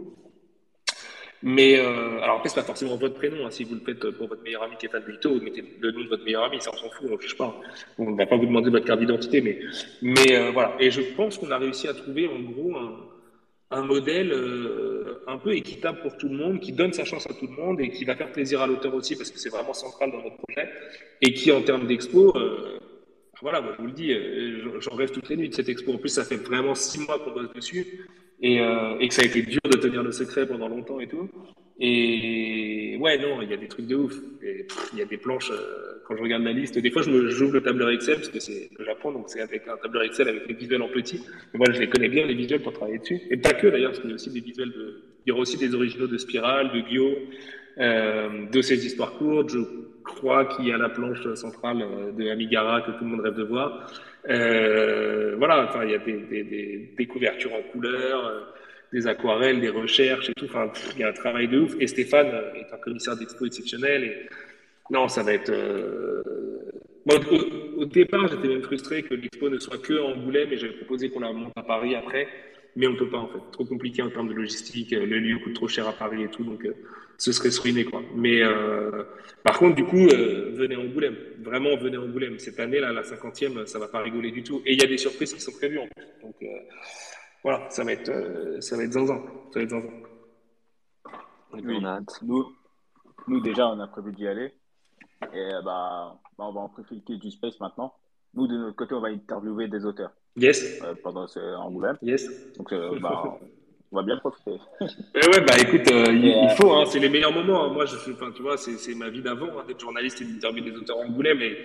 Mais 1.43 1.79
euh, 1.79 2.21
alors 2.21 2.37
après, 2.37 2.49
c'est 2.49 2.55
pas 2.55 2.65
forcément 2.65 2.95
votre 2.97 3.15
prénom. 3.15 3.45
Hein. 3.45 3.51
Si 3.51 3.63
vous 3.63 3.75
le 3.75 3.81
faites 3.81 3.99
pour 4.11 4.27
votre 4.27 4.43
meilleur 4.43 4.63
ami 4.63 4.75
qui 4.77 4.85
est 4.85 4.89
fan 4.89 5.03
mettez 5.41 5.63
le 5.79 5.91
nom 5.91 6.03
de 6.03 6.09
votre 6.09 6.23
meilleur 6.23 6.43
ami, 6.43 6.61
ça 6.61 6.71
on 6.73 6.77
s'en 6.77 6.89
fout, 6.89 7.07
on 7.09 7.11
ne 7.11 7.37
pas. 7.37 7.61
On 7.97 8.11
ne 8.11 8.17
va 8.17 8.25
pas 8.25 8.37
vous 8.37 8.45
demander 8.45 8.69
votre 8.69 8.85
carte 8.85 8.99
d'identité, 8.99 9.41
mais, 9.41 9.59
mais 10.01 10.35
euh, 10.35 10.51
voilà. 10.51 10.75
Et 10.79 10.91
je 10.91 11.01
pense 11.15 11.37
qu'on 11.37 11.51
a 11.51 11.57
réussi 11.57 11.87
à 11.87 11.93
trouver 11.93 12.27
en 12.27 12.39
gros 12.39 12.75
un, 12.77 12.91
un 13.71 13.83
modèle 13.83 14.31
euh, 14.33 15.23
un 15.27 15.37
peu 15.37 15.55
équitable 15.55 16.01
pour 16.01 16.17
tout 16.17 16.27
le 16.27 16.35
monde, 16.35 16.59
qui 16.59 16.73
donne 16.73 16.93
sa 16.93 17.05
chance 17.05 17.25
à 17.29 17.33
tout 17.33 17.47
le 17.47 17.55
monde 17.55 17.79
et 17.79 17.89
qui 17.89 18.03
va 18.03 18.15
faire 18.15 18.31
plaisir 18.31 18.61
à 18.61 18.67
l'auteur 18.67 18.93
aussi 18.93 19.15
parce 19.15 19.31
que 19.31 19.39
c'est 19.39 19.49
vraiment 19.49 19.73
central 19.73 20.11
dans 20.11 20.21
notre 20.21 20.37
projet 20.37 20.69
et 21.21 21.33
qui 21.33 21.51
en 21.51 21.61
termes 21.61 21.87
d'expo, 21.87 22.35
euh, 22.35 22.79
voilà, 23.41 23.61
moi 23.61 23.71
je 23.75 23.81
vous 23.81 23.87
le 23.87 23.93
dis, 23.93 24.11
euh, 24.11 24.79
j'en 24.81 24.95
rêve 24.95 25.11
toutes 25.11 25.29
les 25.29 25.37
nuits 25.37 25.49
de 25.49 25.55
cette 25.55 25.69
expo. 25.69 25.93
En 25.93 25.97
plus, 25.97 26.09
ça 26.09 26.25
fait 26.25 26.35
vraiment 26.35 26.75
six 26.75 26.99
mois 26.99 27.17
qu'on 27.19 27.31
bosse 27.31 27.53
dessus 27.53 28.07
et, 28.41 28.59
euh, 28.59 28.97
et, 28.99 29.07
que 29.07 29.13
ça 29.13 29.21
a 29.21 29.25
été 29.25 29.41
dur 29.41 29.61
de 29.63 29.77
tenir 29.77 30.03
le 30.03 30.11
secret 30.11 30.47
pendant 30.47 30.67
longtemps 30.67 30.99
et 30.99 31.07
tout. 31.07 31.29
Et 31.83 32.95
ouais, 32.99 33.17
non, 33.17 33.41
il 33.41 33.49
y 33.49 33.53
a 33.53 33.57
des 33.57 33.67
trucs 33.67 33.87
de 33.87 33.95
ouf. 33.95 34.13
Il 34.93 34.99
y 34.99 35.01
a 35.01 35.05
des 35.05 35.17
planches. 35.17 35.49
Euh, 35.49 36.03
quand 36.07 36.15
je 36.15 36.21
regarde 36.21 36.43
la 36.43 36.51
liste, 36.51 36.77
des 36.77 36.91
fois, 36.91 37.01
je 37.01 37.29
j'ouvre 37.29 37.53
le 37.53 37.63
tableur 37.63 37.89
Excel 37.89 38.15
parce 38.15 38.29
que 38.29 38.39
c'est 38.39 38.69
le 38.77 38.85
Japon, 38.85 39.11
donc 39.11 39.25
c'est 39.27 39.41
avec 39.41 39.67
un 39.67 39.77
tableur 39.77 40.03
Excel 40.03 40.27
avec 40.27 40.47
les 40.47 40.53
visuels 40.53 40.81
en 40.83 40.89
petit. 40.89 41.21
Mais 41.53 41.57
moi, 41.57 41.67
je 41.71 41.79
les 41.79 41.89
connais 41.89 42.09
bien 42.09 42.25
les 42.27 42.35
visuels 42.35 42.61
pour 42.61 42.73
travailler 42.73 42.99
dessus. 42.99 43.19
Et 43.31 43.37
pas 43.37 43.53
que 43.53 43.67
d'ailleurs, 43.67 43.91
parce 43.91 44.01
qu'il 44.01 44.09
y 44.09 44.13
a 44.13 44.15
aussi 44.15 44.29
des 44.29 44.41
visuels 44.41 44.71
de. 44.71 45.01
Il 45.25 45.29
y 45.29 45.31
aura 45.31 45.41
aussi 45.41 45.57
des 45.57 45.73
originaux 45.73 46.07
de 46.07 46.17
Spiral, 46.17 46.71
de 46.71 46.81
Gyo, 46.87 47.15
euh, 47.79 48.45
de 48.51 48.61
ces 48.61 48.85
histoires 48.85 49.13
courtes. 49.13 49.49
Je 49.49 49.59
crois 50.03 50.45
qu'il 50.45 50.67
y 50.67 50.71
a 50.71 50.77
la 50.77 50.89
planche 50.89 51.33
centrale 51.33 51.81
euh, 51.81 52.11
de 52.11 52.29
Amigara 52.29 52.81
que 52.81 52.91
tout 52.91 53.05
le 53.05 53.09
monde 53.09 53.21
rêve 53.21 53.35
de 53.35 53.43
voir. 53.43 53.91
Euh, 54.29 55.35
voilà, 55.37 55.65
enfin, 55.67 55.83
il 55.83 55.91
y 55.91 55.95
a 55.95 55.97
des, 55.97 57.07
couvertures 57.07 57.53
en 57.53 57.61
couleur. 57.71 58.25
Euh, 58.25 58.41
des 58.93 59.07
aquarelles, 59.07 59.61
des 59.61 59.69
recherches 59.69 60.29
et 60.29 60.33
tout. 60.33 60.45
Enfin, 60.45 60.71
il 60.95 60.99
y 60.99 61.03
a 61.03 61.09
un 61.09 61.13
travail 61.13 61.47
de 61.47 61.59
ouf. 61.59 61.75
Et 61.79 61.87
Stéphane 61.87 62.27
est 62.55 62.73
un 62.73 62.77
commissaire 62.77 63.15
d'expo 63.15 63.45
exceptionnel. 63.45 64.27
Non, 64.89 65.07
ça 65.07 65.23
va 65.23 65.33
être. 65.33 65.49
Euh... 65.49 66.21
Au, 67.77 67.85
départ, 67.85 68.27
j'étais 68.27 68.47
même 68.47 68.61
frustré 68.61 69.01
que 69.01 69.15
l'expo 69.15 69.49
ne 69.49 69.57
soit 69.57 69.81
que 69.81 69.99
en 69.99 70.11
Angoulême 70.11 70.51
et 70.51 70.57
j'avais 70.57 70.73
proposé 70.73 71.09
qu'on 71.09 71.21
la 71.21 71.31
monte 71.31 71.53
à 71.55 71.63
Paris 71.63 71.95
après. 71.95 72.27
Mais 72.75 72.87
on 72.87 72.91
ne 72.91 72.97
peut 72.97 73.09
pas, 73.09 73.17
en 73.17 73.27
fait. 73.27 73.39
Trop 73.51 73.65
compliqué 73.65 74.01
en 74.01 74.09
termes 74.09 74.29
de 74.29 74.33
logistique. 74.33 74.91
Le 74.91 75.19
lieu 75.19 75.39
coûte 75.39 75.53
trop 75.53 75.67
cher 75.67 75.87
à 75.87 75.93
Paris 75.93 76.23
et 76.23 76.29
tout. 76.29 76.43
Donc, 76.43 76.63
euh, 76.65 76.73
ce 77.21 77.31
serait 77.31 77.51
se 77.51 77.61
ruiner, 77.61 77.85
quoi. 77.85 78.01
Mais 78.15 78.41
euh, 78.41 79.03
par 79.43 79.59
contre, 79.59 79.75
du 79.75 79.85
coup, 79.85 80.07
euh, 80.07 80.51
venez 80.55 80.75
en 80.75 80.81
Angoulême. 80.81 81.15
Vraiment, 81.43 81.75
venez 81.77 81.97
en 81.97 82.03
Angoulême. 82.03 82.39
Cette 82.39 82.59
année, 82.59 82.79
là, 82.79 82.91
la 82.91 83.03
cinquantième, 83.03 83.67
ça 83.67 83.77
va 83.77 83.87
pas 83.87 84.01
rigoler 84.01 84.31
du 84.31 84.43
tout. 84.43 84.61
Et 84.65 84.73
il 84.73 84.81
y 84.81 84.83
a 84.83 84.87
des 84.87 84.97
surprises 84.97 85.33
qui 85.33 85.39
sont 85.39 85.51
prévues, 85.51 85.79
en 85.79 85.87
plus. 85.87 86.05
Donc, 86.23 86.35
voilà, 87.43 87.69
ça 87.69 87.83
va 87.83 87.91
être, 87.93 88.09
euh, 88.09 88.59
ça 88.61 88.75
va 88.75 88.83
être 88.83 88.93
zinzin. 88.93 89.21
Ça 89.51 89.59
va 89.59 89.63
être 89.63 89.69
zinzin. 89.69 89.89
Oui. 91.53 91.83
Nous, 92.23 92.45
nous, 93.27 93.39
déjà, 93.41 93.67
on 93.67 93.79
a 93.79 93.87
prévu 93.87 94.13
d'y 94.13 94.27
aller. 94.27 94.53
Et 95.33 95.53
euh, 95.53 95.61
bah, 95.61 96.19
bah, 96.37 96.45
on 96.47 96.53
va 96.53 96.61
en 96.61 96.69
profiter 96.69 97.17
du 97.17 97.29
space 97.29 97.59
maintenant. 97.59 97.93
Nous, 98.33 98.47
de 98.47 98.57
notre 98.57 98.75
côté, 98.75 98.95
on 98.95 99.01
va 99.01 99.09
interviewer 99.09 99.67
des 99.67 99.85
auteurs 99.85 100.11
Yes. 100.37 100.81
euh, 100.81 100.95
pendant 101.03 101.27
ce 101.27 101.39
Angoulême. 101.57 101.97
Yes. 102.01 102.27
Donc, 102.57 102.71
euh, 102.73 102.97
bah, 102.99 103.37
on 103.91 103.97
va 103.97 104.03
bien 104.03 104.17
profiter. 104.17 104.51
Ouais, 105.15 105.27
ouais, 105.33 105.41
bah 105.41 105.55
écoute, 105.59 105.91
euh, 105.91 106.05
il, 106.13 106.25
Et, 106.25 106.33
euh, 106.35 106.43
il 106.43 106.49
faut, 106.51 106.71
hein, 106.73 106.85
c'est 106.85 106.99
les 106.99 107.09
meilleurs 107.09 107.33
moments. 107.33 107.65
hein. 107.65 107.69
Moi, 107.73 107.85
je 107.85 107.95
enfin, 108.11 108.31
tu 108.35 108.41
vois, 108.41 108.57
c'est 108.57 108.95
ma 108.95 109.09
vie 109.09 109.21
d'avant, 109.21 109.47
hein, 109.59 109.63
d'être 109.67 109.79
journaliste 109.79 110.21
et 110.21 110.25
d'interviewer 110.25 110.71
des 110.71 110.77
auteurs 110.77 110.97
Angoulême. 110.99 111.39
Mais 111.39 111.57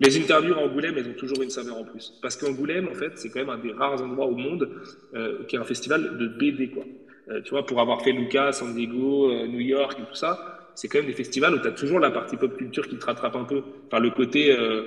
les 0.00 0.18
interviews 0.18 0.54
en 0.54 0.64
Angoulême, 0.64 0.94
elles 0.98 1.08
ont 1.08 1.14
toujours 1.14 1.42
une 1.42 1.50
saveur 1.50 1.76
en 1.76 1.84
plus. 1.84 2.14
Parce 2.22 2.36
qu'Angoulême, 2.36 2.88
en 2.90 2.94
fait, 2.94 3.12
c'est 3.16 3.30
quand 3.30 3.40
même 3.40 3.50
un 3.50 3.58
des 3.58 3.72
rares 3.72 4.02
endroits 4.02 4.26
au 4.26 4.34
monde 4.36 4.68
euh, 5.14 5.44
qui 5.46 5.56
est 5.56 5.58
un 5.58 5.64
festival 5.64 6.16
de 6.18 6.26
BD, 6.28 6.70
quoi. 6.70 6.84
Euh, 7.28 7.40
tu 7.42 7.50
vois, 7.50 7.64
pour 7.64 7.80
avoir 7.80 8.02
fait 8.02 8.12
Lucas, 8.12 8.52
San 8.52 8.74
Diego, 8.74 9.30
euh, 9.30 9.46
New 9.46 9.60
York 9.60 9.98
et 9.98 10.02
tout 10.06 10.14
ça, 10.14 10.58
c'est 10.74 10.88
quand 10.88 10.98
même 10.98 11.06
des 11.06 11.12
festivals 11.14 11.54
où 11.54 11.58
tu 11.58 11.68
as 11.68 11.72
toujours 11.72 11.98
la 12.00 12.10
partie 12.10 12.36
pop 12.36 12.56
culture 12.56 12.86
qui 12.88 12.98
te 12.98 13.06
rattrape 13.06 13.36
un 13.36 13.44
peu. 13.44 13.62
Enfin, 13.86 13.98
le 14.00 14.10
côté, 14.10 14.50
euh, 14.52 14.82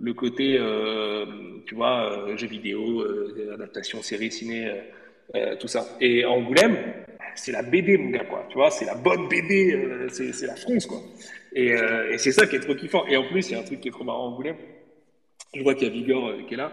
le 0.00 0.14
côté, 0.14 0.56
euh, 0.58 1.26
tu 1.66 1.74
vois, 1.74 2.26
euh, 2.28 2.36
jeux 2.36 2.46
vidéo, 2.46 3.00
euh, 3.02 3.52
adaptation, 3.54 4.00
série, 4.02 4.30
ciné. 4.32 4.70
Euh, 5.34 5.56
tout 5.56 5.68
ça. 5.68 5.86
Et 6.00 6.24
Angoulême, 6.24 6.76
c'est 7.34 7.52
la 7.52 7.62
BD, 7.62 7.96
mon 7.96 8.10
gars, 8.10 8.24
quoi. 8.24 8.46
Tu 8.48 8.54
vois, 8.54 8.70
c'est 8.70 8.84
la 8.84 8.94
bonne 8.94 9.28
BD, 9.28 9.72
euh, 9.74 10.08
c'est 10.10 10.46
la 10.46 10.56
France, 10.56 10.86
quoi. 10.86 11.00
Et, 11.54 11.72
euh, 11.72 12.12
et 12.12 12.18
c'est 12.18 12.32
ça 12.32 12.46
qui 12.46 12.56
est 12.56 12.60
trop 12.60 12.74
kiffant. 12.74 13.06
Et 13.06 13.16
en 13.16 13.24
plus, 13.24 13.48
il 13.48 13.52
y 13.52 13.54
a 13.56 13.60
un 13.60 13.64
truc 13.64 13.80
qui 13.80 13.88
est 13.88 13.92
trop 13.92 14.04
marrant 14.04 14.24
à 14.24 14.28
Angoulême. 14.28 14.56
Je 15.54 15.62
vois 15.62 15.74
qu'il 15.74 15.88
y 15.88 15.90
a 15.90 15.92
Vigor 15.92 16.28
euh, 16.28 16.42
qui 16.48 16.54
est 16.54 16.56
là. 16.56 16.72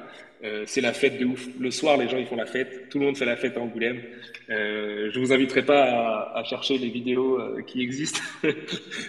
C'est 0.67 0.79
la 0.79 0.93
fête 0.93 1.19
de 1.19 1.25
ouf. 1.25 1.49
Le 1.59 1.69
soir, 1.69 1.97
les 1.97 2.07
gens, 2.07 2.17
ils 2.17 2.25
font 2.25 2.37
la 2.37 2.45
fête. 2.45 2.87
Tout 2.89 2.97
le 2.97 3.07
monde 3.07 3.17
fait 3.17 3.25
la 3.25 3.35
fête 3.35 3.57
à 3.57 3.59
Angoulême. 3.59 4.01
Je 4.47 5.19
vous 5.19 5.33
inviterai 5.33 5.65
pas 5.65 6.31
à, 6.33 6.45
chercher 6.45 6.77
les 6.77 6.87
vidéos 6.87 7.37
qui 7.67 7.81
existent. 7.81 8.21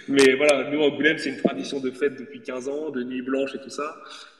Mais 0.09 0.35
voilà, 0.35 0.69
nous, 0.69 0.81
Angoulême, 0.81 1.17
c'est 1.19 1.29
une 1.29 1.37
tradition 1.37 1.79
de 1.79 1.89
fête 1.89 2.19
depuis 2.19 2.41
15 2.41 2.67
ans, 2.67 2.89
de 2.89 3.01
nuit 3.03 3.21
blanche 3.21 3.55
et 3.55 3.59
tout 3.59 3.69
ça. 3.69 3.95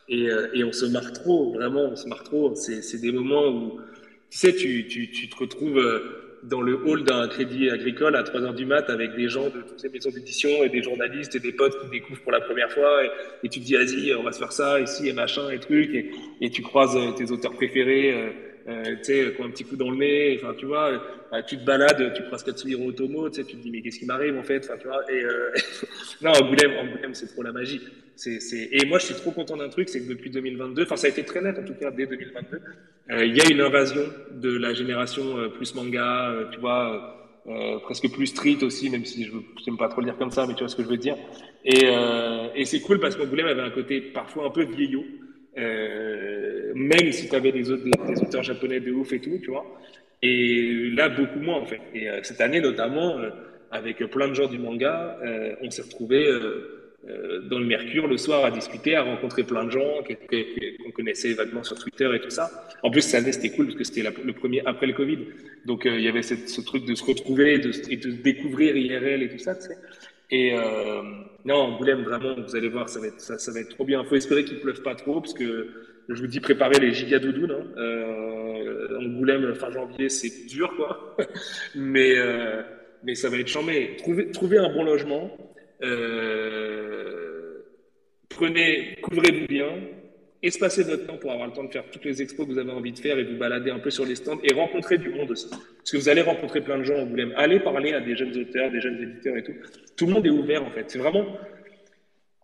Et, 0.10 0.28
et 0.54 0.66
on 0.66 0.74
se 0.74 0.86
marre 0.88 1.14
trop, 1.14 1.54
vraiment, 1.54 1.84
on 1.84 1.96
se 1.96 2.10
marre 2.10 2.24
trop. 2.26 2.54
C'est 2.56 3.00
des 3.00 3.14
moments 3.14 3.48
où, 3.48 3.80
tu 4.32 4.38
sais, 4.38 4.56
tu, 4.56 5.30
te 5.30 5.36
retrouves 5.36 5.78
euh, 5.78 6.40
dans 6.44 6.62
le 6.62 6.76
hall 6.88 7.04
d'un 7.04 7.28
crédit 7.28 7.70
agricole 7.70 8.16
à 8.16 8.24
3 8.24 8.42
heures 8.44 8.54
du 8.54 8.66
mat 8.66 8.90
avec 8.90 9.14
des 9.14 9.28
gens 9.28 9.50
de 9.50 9.62
toutes 9.62 9.84
les 9.84 9.90
maisons 9.90 10.10
d'édition 10.10 10.50
et 10.64 10.70
des 10.70 10.82
journalistes 10.82 11.36
et 11.36 11.40
des 11.40 11.52
potes 11.52 11.78
qui 11.82 11.90
découvrent 11.90 12.22
pour 12.22 12.32
la 12.32 12.40
première 12.40 12.72
fois 12.72 13.04
et, 13.44 13.50
tu 13.50 13.60
te 13.60 13.66
dis 13.66 13.76
vas-y 13.76 14.16
on 14.16 14.24
va 14.24 14.32
se 14.32 14.40
faire 14.40 14.54
ça 14.54 14.80
ici 14.80 15.10
et 15.10 15.14
machin 15.14 15.50
et 15.50 15.60
truc 15.60 15.94
et, 16.40 16.50
tu 16.50 16.62
croises 16.62 16.96
euh, 16.96 17.12
tes 17.12 17.30
auteurs 17.30 17.52
préférés 17.52 18.34
euh, 18.70 18.96
tu 18.98 19.04
sais 19.04 19.34
qui 19.36 19.44
un 19.44 19.50
petit 19.50 19.66
coup 19.66 19.76
dans 19.76 19.92
le 19.92 19.98
nez 19.98 20.40
enfin 20.42 20.56
tu 20.58 20.66
vois 20.66 21.04
tu 21.46 21.58
te 21.58 21.66
balades 21.66 22.14
tu 22.14 22.24
croises 22.24 22.44
Katsuhiro 22.44 22.88
Otomo 22.88 23.30
tu 23.30 23.42
sais 23.42 23.44
tu 23.44 23.58
te 23.58 23.62
dis 23.62 23.70
mais 23.70 23.82
qu'est-ce 23.82 24.00
qui 24.00 24.06
m'arrive 24.06 24.38
en 24.38 24.44
fait 24.44 24.64
enfin 24.64 24.78
tu 24.80 24.88
vois 24.88 25.04
et 25.12 25.24
non 26.22 26.32
Angoulême 26.32 26.72
Angoulême 26.80 27.14
c'est 27.14 27.28
trop 27.28 27.44
la 27.44 27.52
magie 27.52 27.82
et 28.28 28.86
moi 28.86 29.00
je 29.00 29.06
suis 29.08 29.16
trop 29.16 29.32
content 29.32 29.58
d'un 29.58 29.70
truc 29.70 29.90
c'est 29.90 30.02
que 30.02 30.10
depuis 30.10 30.30
2022 30.30 30.84
enfin 30.84 30.96
ça 30.96 31.08
a 31.08 31.10
été 31.10 31.24
très 31.24 31.42
net 31.42 31.58
en 31.58 31.64
tout 31.64 31.74
cas 31.74 31.92
dès 31.92 32.06
2022 32.06 32.62
euh, 33.10 33.26
il 33.26 33.36
y 33.36 33.42
a 33.42 33.50
une 33.50 33.62
invasion 33.62 34.04
de 34.32 34.58
la 34.58 34.74
génération 34.74 35.38
euh, 35.38 35.50
plus 35.50 35.76
manga, 35.76 36.30
euh, 36.30 36.46
tu 36.52 36.60
vois, 36.60 37.18
presque 37.84 38.10
plus 38.12 38.28
street 38.28 38.60
aussi, 38.62 38.90
même 38.90 39.04
si 39.04 39.26
je 39.26 39.32
n'aime 39.32 39.78
pas 39.78 39.90
trop 39.90 40.02
le 40.02 40.06
dire 40.06 40.18
comme 40.18 40.32
ça, 40.32 40.46
mais 40.48 40.54
tu 40.54 40.60
vois 40.60 40.70
ce 40.70 40.76
que 40.76 40.84
je 40.84 40.88
veux 40.88 40.98
dire. 40.98 41.18
Et, 41.66 42.66
c'est 42.66 42.82
cool 42.82 43.00
parce 43.00 43.16
qu'Angoulême 43.16 43.48
avait 43.48 43.62
un 43.62 43.72
côté 43.72 44.00
parfois 44.00 44.46
un 44.46 44.52
peu 44.52 44.64
vieillot, 44.64 45.04
même 45.56 47.12
si 47.12 47.28
tu 47.28 47.36
avais 47.36 47.52
des, 47.52 47.64
des, 47.64 48.22
auteurs 48.22 48.44
japonais 48.44 48.80
de 48.80 48.92
ouf 48.92 49.12
et 49.12 49.20
tout, 49.20 49.40
tu 49.42 49.50
vois. 49.50 49.66
Et 50.22 50.92
là, 50.96 51.10
beaucoup 51.10 51.40
moins 51.40 51.58
en 51.58 51.66
fait. 51.66 51.82
Et 51.96 52.08
cette 52.22 52.42
année 52.42 52.62
notamment, 52.62 53.18
avec 53.72 53.98
plein 54.12 54.28
de 54.28 54.36
gens 54.36 54.48
du 54.48 54.60
manga, 54.60 55.18
on 55.64 55.70
s'est 55.72 55.82
retrouvés 55.82 56.28
euh, 57.10 57.42
dans 57.50 57.60
le 57.60 57.66
Mercure 57.66 58.08
le 58.08 58.18
soir 58.18 58.46
à 58.46 58.52
discuter, 58.52 58.96
à 58.96 59.04
rencontrer 59.04 59.44
plein 59.44 59.66
de 59.66 59.72
gens 59.72 60.04
qu'on 60.04 60.92
connaissait 60.92 61.34
vaguement 61.34 61.64
sur 61.64 61.78
Twitter 61.78 62.10
et 62.14 62.20
tout 62.20 62.30
ça. 62.30 62.50
En 62.84 62.92
plus, 62.92 63.14
année, 63.16 63.32
c'était 63.32 63.50
cool 63.50 63.68
parce 63.68 63.78
que 63.78 63.84
c'était 63.84 64.04
le 64.04 64.34
premier 64.34 64.62
après 64.66 64.88
le 64.88 64.94
Covid. 64.94 65.20
Donc, 65.66 65.86
euh, 65.86 65.98
il 65.98 66.04
y 66.04 66.08
avait 66.08 66.22
ce 66.22 66.62
truc 66.62 66.86
de 66.86 66.96
se 66.96 67.04
retrouver 67.04 67.56
et 67.56 67.60
de, 67.60 67.72
et 67.90 67.98
de 67.98 68.12
découvrir 68.12 68.76
IRL 68.76 69.24
et 69.24 69.30
tout 69.30 69.40
ça, 69.40 69.56
tu 69.56 69.64
sais. 69.64 69.78
Et 70.32 70.54
euh, 70.54 71.02
non, 71.44 71.56
Angoulême, 71.56 72.04
vraiment, 72.04 72.36
vous 72.36 72.56
allez 72.56 72.70
voir, 72.70 72.88
ça 72.88 73.02
va 73.02 73.08
être, 73.08 73.20
ça, 73.20 73.38
ça 73.38 73.52
va 73.52 73.60
être 73.60 73.70
trop 73.70 73.84
bien. 73.84 74.02
Il 74.02 74.08
faut 74.08 74.16
espérer 74.16 74.46
qu'il 74.46 74.56
ne 74.56 74.62
pleuve 74.62 74.82
pas 74.82 74.96
trop 74.96 75.20
parce 75.20 75.34
que 75.34 75.70
je 76.08 76.22
vous 76.22 76.28
dis, 76.28 76.40
préparez 76.40 76.80
les 76.80 76.94
giga 76.94 77.20
doudounes. 77.20 77.52
Hein. 77.52 77.66
Euh, 77.78 78.98
Angoulême, 79.00 79.54
fin 79.56 79.72
janvier, 79.72 80.08
c'est 80.08 80.48
dur, 80.48 80.74
quoi. 80.78 81.18
mais, 81.76 82.18
euh, 82.18 82.62
mais 83.04 83.16
ça 83.16 83.30
va 83.30 83.38
être 83.38 83.48
chambé. 83.48 83.98
Trouvez, 83.98 84.32
trouvez 84.32 84.58
un 84.58 84.72
bon 84.72 84.84
logement. 84.84 85.36
Euh, 85.84 87.64
prenez, 88.30 88.98
couvrez-vous 89.02 89.48
bien, 89.48 89.70
espacez 90.44 90.84
votre 90.84 91.06
temps 91.06 91.18
pour 91.18 91.32
avoir 91.32 91.48
le 91.48 91.54
temps 91.54 91.64
de 91.64 91.72
faire 91.72 91.84
toutes 91.92 92.06
les 92.06 92.22
expos 92.22 92.48
que 92.48 92.52
vous 92.52 92.58
avez 92.58 92.72
envie 92.72 92.92
de 92.92 93.00
faire 93.00 93.18
et 93.18 93.24
vous 93.24 93.38
balader 93.38 93.72
un 93.72 93.80
peu 93.80 93.90
sur 93.90 94.06
les 94.06 94.16
stands 94.16 94.40
et 94.44 94.54
rencontrer 94.54 94.98
du 94.98 95.10
monde 95.10 95.32
aussi. 95.32 95.50
Parce 95.50 95.92
que 95.92 95.98
vous 95.98 96.10
allez 96.10 96.22
rencontrer 96.22 96.62
plein 96.62 96.78
de 96.78 96.84
gens 96.84 96.96
à 96.96 97.02
Angoulême. 97.02 97.34
Allez 97.38 97.60
parler 97.60 97.94
à 97.94 98.02
des 98.02 98.16
jeunes 98.16 98.36
auteurs, 98.38 98.72
des 98.72 98.82
jeunes 98.82 99.02
éditeurs 99.02 99.38
et 99.38 99.44
tout. 99.44 99.54
Tout 99.96 100.06
le 100.08 100.14
monde 100.14 100.26
est 100.26 100.32
ouvert 100.32 100.64
en 100.64 100.72
fait. 100.72 100.86
C'est 100.90 101.00
vraiment, 101.00 101.26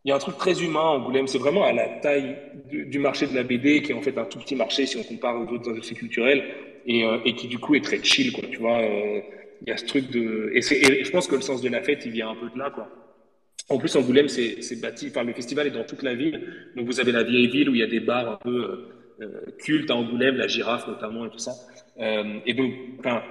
il 0.05 0.09
y 0.09 0.11
a 0.11 0.15
un 0.15 0.19
truc 0.19 0.37
très 0.37 0.63
humain 0.63 0.79
à 0.79 0.97
Angoulême. 0.97 1.27
C'est 1.27 1.39
vraiment 1.39 1.63
à 1.63 1.73
la 1.73 1.87
taille 1.87 2.35
du, 2.69 2.99
marché 2.99 3.27
de 3.27 3.35
la 3.35 3.43
BD 3.43 3.81
qui 3.81 3.91
est 3.91 3.95
en 3.95 4.01
fait 4.01 4.17
un 4.17 4.25
tout 4.25 4.39
petit 4.39 4.55
marché 4.55 4.85
si 4.85 4.97
on 4.97 5.03
compare 5.03 5.39
aux 5.39 5.51
autres 5.51 5.69
industries 5.69 5.95
culturelles 5.95 6.43
et, 6.85 7.03
euh, 7.03 7.19
qui 7.35 7.47
du 7.47 7.57
coup 7.57 7.75
est 7.75 7.83
très 7.83 8.03
chill. 8.03 8.31
Tu 8.33 8.57
vois, 8.57 8.79
euh, 8.79 9.21
il 9.61 9.69
y 9.69 9.71
a 9.71 9.77
ce 9.77 9.85
truc 9.85 10.11
de 10.11 10.51
et, 10.53 10.59
et 10.59 11.03
je 11.03 11.11
pense 11.11 11.27
que 11.27 11.35
le 11.35 11.41
sens 11.41 11.61
de 11.61 11.69
la 11.69 11.81
fête 11.81 12.05
il 12.05 12.11
vient 12.11 12.29
un 12.29 12.35
peu 12.35 12.49
de 12.49 12.59
là 12.59 12.69
quoi. 12.69 12.87
En 13.69 13.77
plus, 13.77 13.95
Angoulême, 13.97 14.29
c'est 14.29 14.81
bâti, 14.81 15.07
enfin, 15.09 15.23
le 15.23 15.33
festival 15.33 15.67
est 15.67 15.71
dans 15.71 15.83
toute 15.83 16.01
la 16.01 16.15
ville. 16.15 16.41
Donc, 16.75 16.85
vous 16.85 16.99
avez 17.01 17.11
la 17.11 17.23
vieille 17.23 17.47
ville 17.47 17.69
où 17.69 17.75
il 17.75 17.79
y 17.79 17.83
a 17.83 17.87
des 17.87 17.99
bars 17.99 18.31
un 18.31 18.37
peu 18.37 18.63
euh, 18.63 19.25
euh, 19.25 19.41
cultes 19.59 19.91
à 19.91 19.95
Angoulême, 19.95 20.37
la 20.37 20.47
girafe 20.47 20.87
notamment 20.87 21.25
et 21.25 21.29
tout 21.29 21.37
ça. 21.37 21.51
Euh, 21.99 22.39
et 22.45 22.53
donc, 22.53 22.73
enfin, 22.99 23.21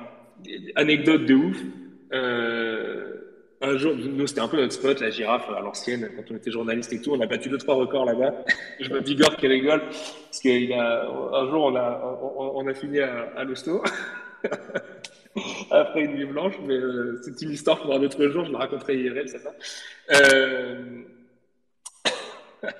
anecdote 0.75 1.25
de 1.25 1.35
ouf. 1.35 1.57
Un 3.63 3.79
jour, 3.79 3.95
nous, 3.97 4.27
c'était 4.27 4.43
un 4.43 4.49
peu 4.49 4.59
notre 4.59 4.75
spot, 4.75 5.01
la 5.01 5.09
girafe 5.09 5.49
à 5.49 5.61
l'ancienne, 5.61 6.11
quand 6.15 6.31
on 6.31 6.37
était 6.37 6.51
journaliste 6.51 6.93
et 6.93 7.01
tout. 7.01 7.13
On 7.13 7.21
a 7.21 7.27
battu 7.27 7.49
deux, 7.49 7.57
trois 7.57 7.75
records 7.75 8.05
là-bas. 8.05 8.45
Je 8.81 8.91
vois 8.91 9.01
Bigor 9.01 9.35
qui 9.37 9.47
rigole. 9.47 9.81
Parce 9.81 10.41
qu'il 10.41 10.71
a, 10.75 11.09
un 11.09 11.51
jour, 11.51 11.65
on 11.65 11.75
a, 11.75 12.21
on 12.37 12.67
a 12.67 12.75
fini 12.75 13.01
à, 13.01 13.33
à 13.35 13.45
l'hosto. 13.45 13.83
après 15.71 16.03
une 16.03 16.15
nuit 16.15 16.27
blanche, 16.27 16.55
mais 16.67 16.77
euh, 16.77 17.21
c'est 17.23 17.41
une 17.43 17.51
histoire 17.51 17.81
pour 17.81 17.95
un 17.95 18.03
autre 18.03 18.27
jour, 18.29 18.45
je 18.45 18.53
la 18.53 18.59
raconterai 18.59 18.97
IRL, 18.97 19.29
ça 19.29 19.39
va. 19.39 19.55
Euh... 20.13 21.03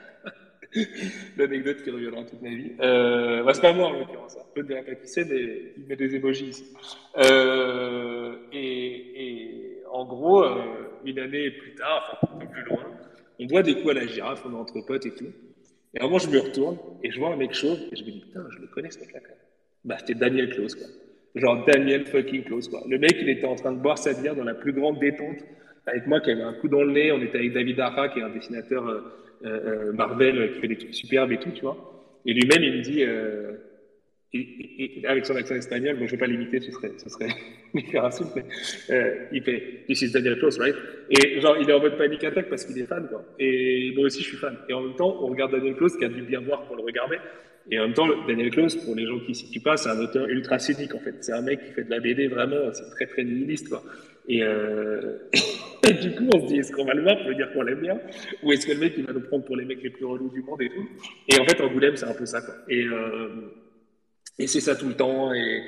L'anecdote 1.37 1.83
qui 1.83 1.91
reviendra 1.91 2.25
toute 2.25 2.43
ma 2.43 2.51
vie. 2.51 2.73
Euh... 2.81 3.51
C'est 3.53 3.63
pas 3.63 3.73
moi 3.73 3.89
en 3.89 3.99
l'occurrence, 3.99 4.37
je 4.55 4.63
ne 4.63 4.67
dirai 4.67 4.83
pas 4.83 4.95
qui 4.95 5.09
c'est, 5.09 5.25
mais 5.25 5.73
il 5.77 5.87
met 5.87 5.97
des 5.97 6.15
émojis 6.15 6.47
ici. 6.47 6.75
Euh... 7.19 8.37
Et, 8.53 9.83
en 9.91 10.05
gros, 10.05 10.45
une 11.07 11.19
année 11.19 11.51
plus 11.53 11.75
tard, 11.75 12.19
enfin 12.23 12.35
un 12.35 12.39
peu 12.39 12.47
plus 12.49 12.63
loin, 12.65 12.85
on 13.39 13.47
boit 13.47 13.63
des 13.63 13.77
coups 13.77 13.91
à 13.91 13.95
la 13.95 14.07
girafe, 14.07 14.45
on 14.45 14.53
est 14.53 14.57
entre 14.57 14.85
potes 14.87 15.07
et 15.07 15.15
tout. 15.15 15.33
Et 15.95 16.01
à 16.01 16.03
un 16.03 16.07
moment, 16.07 16.19
je 16.19 16.29
me 16.29 16.39
retourne 16.39 16.77
et 17.03 17.11
je 17.11 17.19
vois 17.19 17.31
un 17.33 17.37
mec 17.37 17.55
chauve 17.55 17.79
et 17.91 17.97
je 17.97 18.05
me 18.05 18.11
dis, 18.11 18.21
putain, 18.21 18.45
je 18.51 18.59
le 18.59 18.67
connais 18.67 18.91
ce 18.91 19.01
mec-là 19.01 19.21
quand 19.21 19.29
même. 19.29 19.39
Bah, 19.85 19.97
c'était 19.99 20.15
Daniel 20.15 20.51
Close, 20.51 20.75
quoi. 20.75 20.87
Genre 21.37 21.65
Daniel 21.67 22.07
fucking 22.07 22.45
Close, 22.45 22.69
quoi. 22.69 22.83
Le 22.89 22.99
mec, 22.99 23.17
il 23.21 23.29
était 23.29 23.47
en 23.47 23.57
train 23.57 23.73
de 23.73 23.79
boire 23.79 23.99
sa 23.99 24.15
bière 24.15 24.35
dans 24.35 24.45
la 24.45 24.55
plus 24.55 24.73
grande 24.73 24.99
détente 24.99 25.37
avec 25.87 26.07
moi 26.07 26.21
qui 26.21 26.31
avait 26.31 26.43
un 26.43 26.55
coup 26.55 26.69
dans 26.69 26.83
le 26.83 26.93
nez. 26.93 27.13
On 27.13 27.21
était 27.21 27.39
avec 27.39 27.53
David 27.53 27.79
Ara, 27.79 28.09
qui 28.09 28.21
est 28.21 28.23
un 28.23 28.31
dessinateur 28.31 28.89
euh, 28.89 29.01
euh, 29.45 29.93
Marvel 29.93 30.39
euh, 30.39 30.49
qui 30.49 30.61
fait 30.61 30.69
des 30.69 30.79
trucs 30.79 30.95
superbes 30.95 31.33
et 31.33 31.39
tout, 31.39 31.51
tu 31.51 31.61
vois. 31.61 31.77
Et 32.25 32.33
lui-même, 32.33 32.63
il 32.63 32.79
me 32.79 32.83
dit, 32.83 33.05
avec 35.07 35.27
son 35.27 35.37
accent 35.37 35.55
espagnol, 35.55 35.97
bon, 35.97 36.07
je 36.07 36.13
vais 36.13 36.17
pas 36.17 36.27
l'imiter, 36.27 36.59
ce 36.59 36.73
serait, 36.73 36.93
ce 36.97 37.09
serait 37.09 37.29
insulte, 37.99 38.31
mais 38.35 38.45
il 39.31 39.43
fait, 39.43 39.85
This 39.87 40.03
is 40.03 40.11
Daniel 40.11 40.39
Close, 40.39 40.59
right? 40.59 40.75
Et 41.11 41.41
genre, 41.41 41.57
il 41.61 41.71
est 41.71 41.73
en 41.73 41.81
mode 41.81 41.97
panic 41.97 42.25
attack 42.25 42.49
parce 42.49 42.65
qu'il 42.65 42.79
est 42.81 42.87
fan, 42.87 43.07
quoi. 43.09 43.23
Et 43.39 43.93
moi 43.95 44.07
aussi, 44.07 44.23
je 44.23 44.29
suis 44.29 44.39
fan. 44.39 44.57
Et 44.69 44.73
en 44.73 44.81
même 44.81 44.97
temps, 44.97 45.19
on 45.23 45.29
regarde 45.29 45.53
Daniel 45.53 45.77
Close 45.77 45.97
qui 45.97 46.05
a 46.05 46.09
dû 46.09 46.23
bien 46.23 46.41
voir 46.41 46.67
pour 46.67 46.77
le 46.77 46.83
regarder. 46.83 47.19
Et 47.71 47.79
en 47.81 47.85
même 47.85 47.95
temps, 47.95 48.07
Daniel 48.29 48.51
Close, 48.51 48.77
pour 48.77 48.95
les 48.95 49.07
gens 49.07 49.19
qui 49.19 49.31
ne 49.31 49.35
situent 49.35 49.61
pas, 49.61 49.77
c'est 49.77 49.89
un 49.89 49.99
auteur 49.99 50.29
ultra 50.29 50.59
cynique, 50.59 50.95
en 50.95 51.01
fait. 51.01 51.17
C'est 51.21 51.33
un 51.33 51.43
mec 51.43 51.65
qui 51.65 51.73
fait 51.73 51.85
de 51.85 51.91
la 51.91 51.99
BD 51.99 52.29
vraiment, 52.29 52.73
c'est 52.73 52.89
très, 52.91 53.07
très 53.07 53.25
nihiliste, 53.25 53.69
quoi. 53.69 53.83
Et, 54.29 54.43
euh... 54.43 55.19
et 55.89 55.95
du 55.95 56.15
coup, 56.15 56.29
on 56.33 56.41
se 56.41 56.47
dit, 56.47 56.59
est-ce 56.59 56.73
qu'on 56.73 56.85
va 56.85 56.95
le 56.95 57.03
voir 57.03 57.19
pour 57.19 57.29
lui 57.29 57.37
dire 57.37 57.53
qu'on 57.53 57.63
l'aime 57.63 57.81
bien? 57.81 57.99
Ou 58.43 58.53
est-ce 58.53 58.67
que 58.67 58.73
le 58.73 58.79
mec, 58.79 58.95
il 58.97 59.05
va 59.05 59.13
nous 59.13 59.21
prendre 59.21 59.45
pour 59.45 59.57
les 59.57 59.65
mecs 59.65 59.83
les 59.83 59.91
plus 59.91 60.05
relous 60.05 60.31
du 60.31 60.43
monde 60.43 60.63
et 60.63 60.69
tout? 60.69 60.89
Et 61.29 61.41
en 61.41 61.45
fait, 61.45 61.61
Angoulême, 61.61 61.97
c'est 61.97 62.07
un 62.07 62.15
peu 62.15 62.27
ça, 62.27 62.41
quoi. 62.41 62.55
Et, 62.69 62.85
euh... 62.85 63.29
et 64.39 64.47
c'est 64.47 64.61
ça 64.61 64.77
tout 64.77 64.87
le 64.87 64.95
temps. 64.95 65.35
Et, 65.35 65.63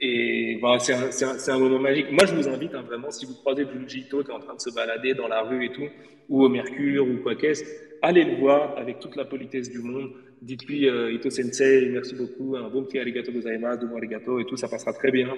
et 0.00 0.56
voilà, 0.60 0.78
c'est 0.78 0.94
un, 0.94 1.54
un, 1.54 1.58
moment 1.58 1.80
magique. 1.80 2.12
Moi, 2.12 2.26
je 2.26 2.34
vous 2.34 2.48
invite, 2.48 2.74
hein, 2.74 2.82
vraiment, 2.82 3.10
si 3.10 3.26
vous 3.26 3.34
croisez 3.34 3.66
Junji 3.66 4.04
qui 4.08 4.14
est 4.14 4.30
en 4.30 4.38
train 4.38 4.54
de 4.54 4.60
se 4.60 4.72
balader 4.72 5.14
dans 5.14 5.28
la 5.28 5.42
rue 5.42 5.66
et 5.66 5.72
tout, 5.72 5.88
ou 6.28 6.44
au 6.44 6.48
Mercure, 6.48 7.06
ou 7.06 7.16
quoi 7.18 7.34
qu'est-ce, 7.34 7.64
allez 8.02 8.24
le 8.24 8.36
voir 8.36 8.78
avec 8.78 9.00
toute 9.00 9.16
la 9.16 9.24
politesse 9.24 9.68
du 9.68 9.80
monde. 9.80 10.10
Dites-lui 10.42 10.88
euh, 10.88 11.12
Ito 11.12 11.30
Sensei, 11.30 11.90
merci 11.92 12.14
beaucoup, 12.14 12.56
un 12.56 12.68
bon 12.68 12.84
petit 12.84 12.98
arigato 12.98 13.32
gozaimasu, 13.32 13.86
bon 13.86 13.96
arigato 13.96 14.40
et 14.40 14.44
tout, 14.44 14.56
ça 14.56 14.68
passera 14.68 14.92
très 14.92 15.10
bien. 15.10 15.28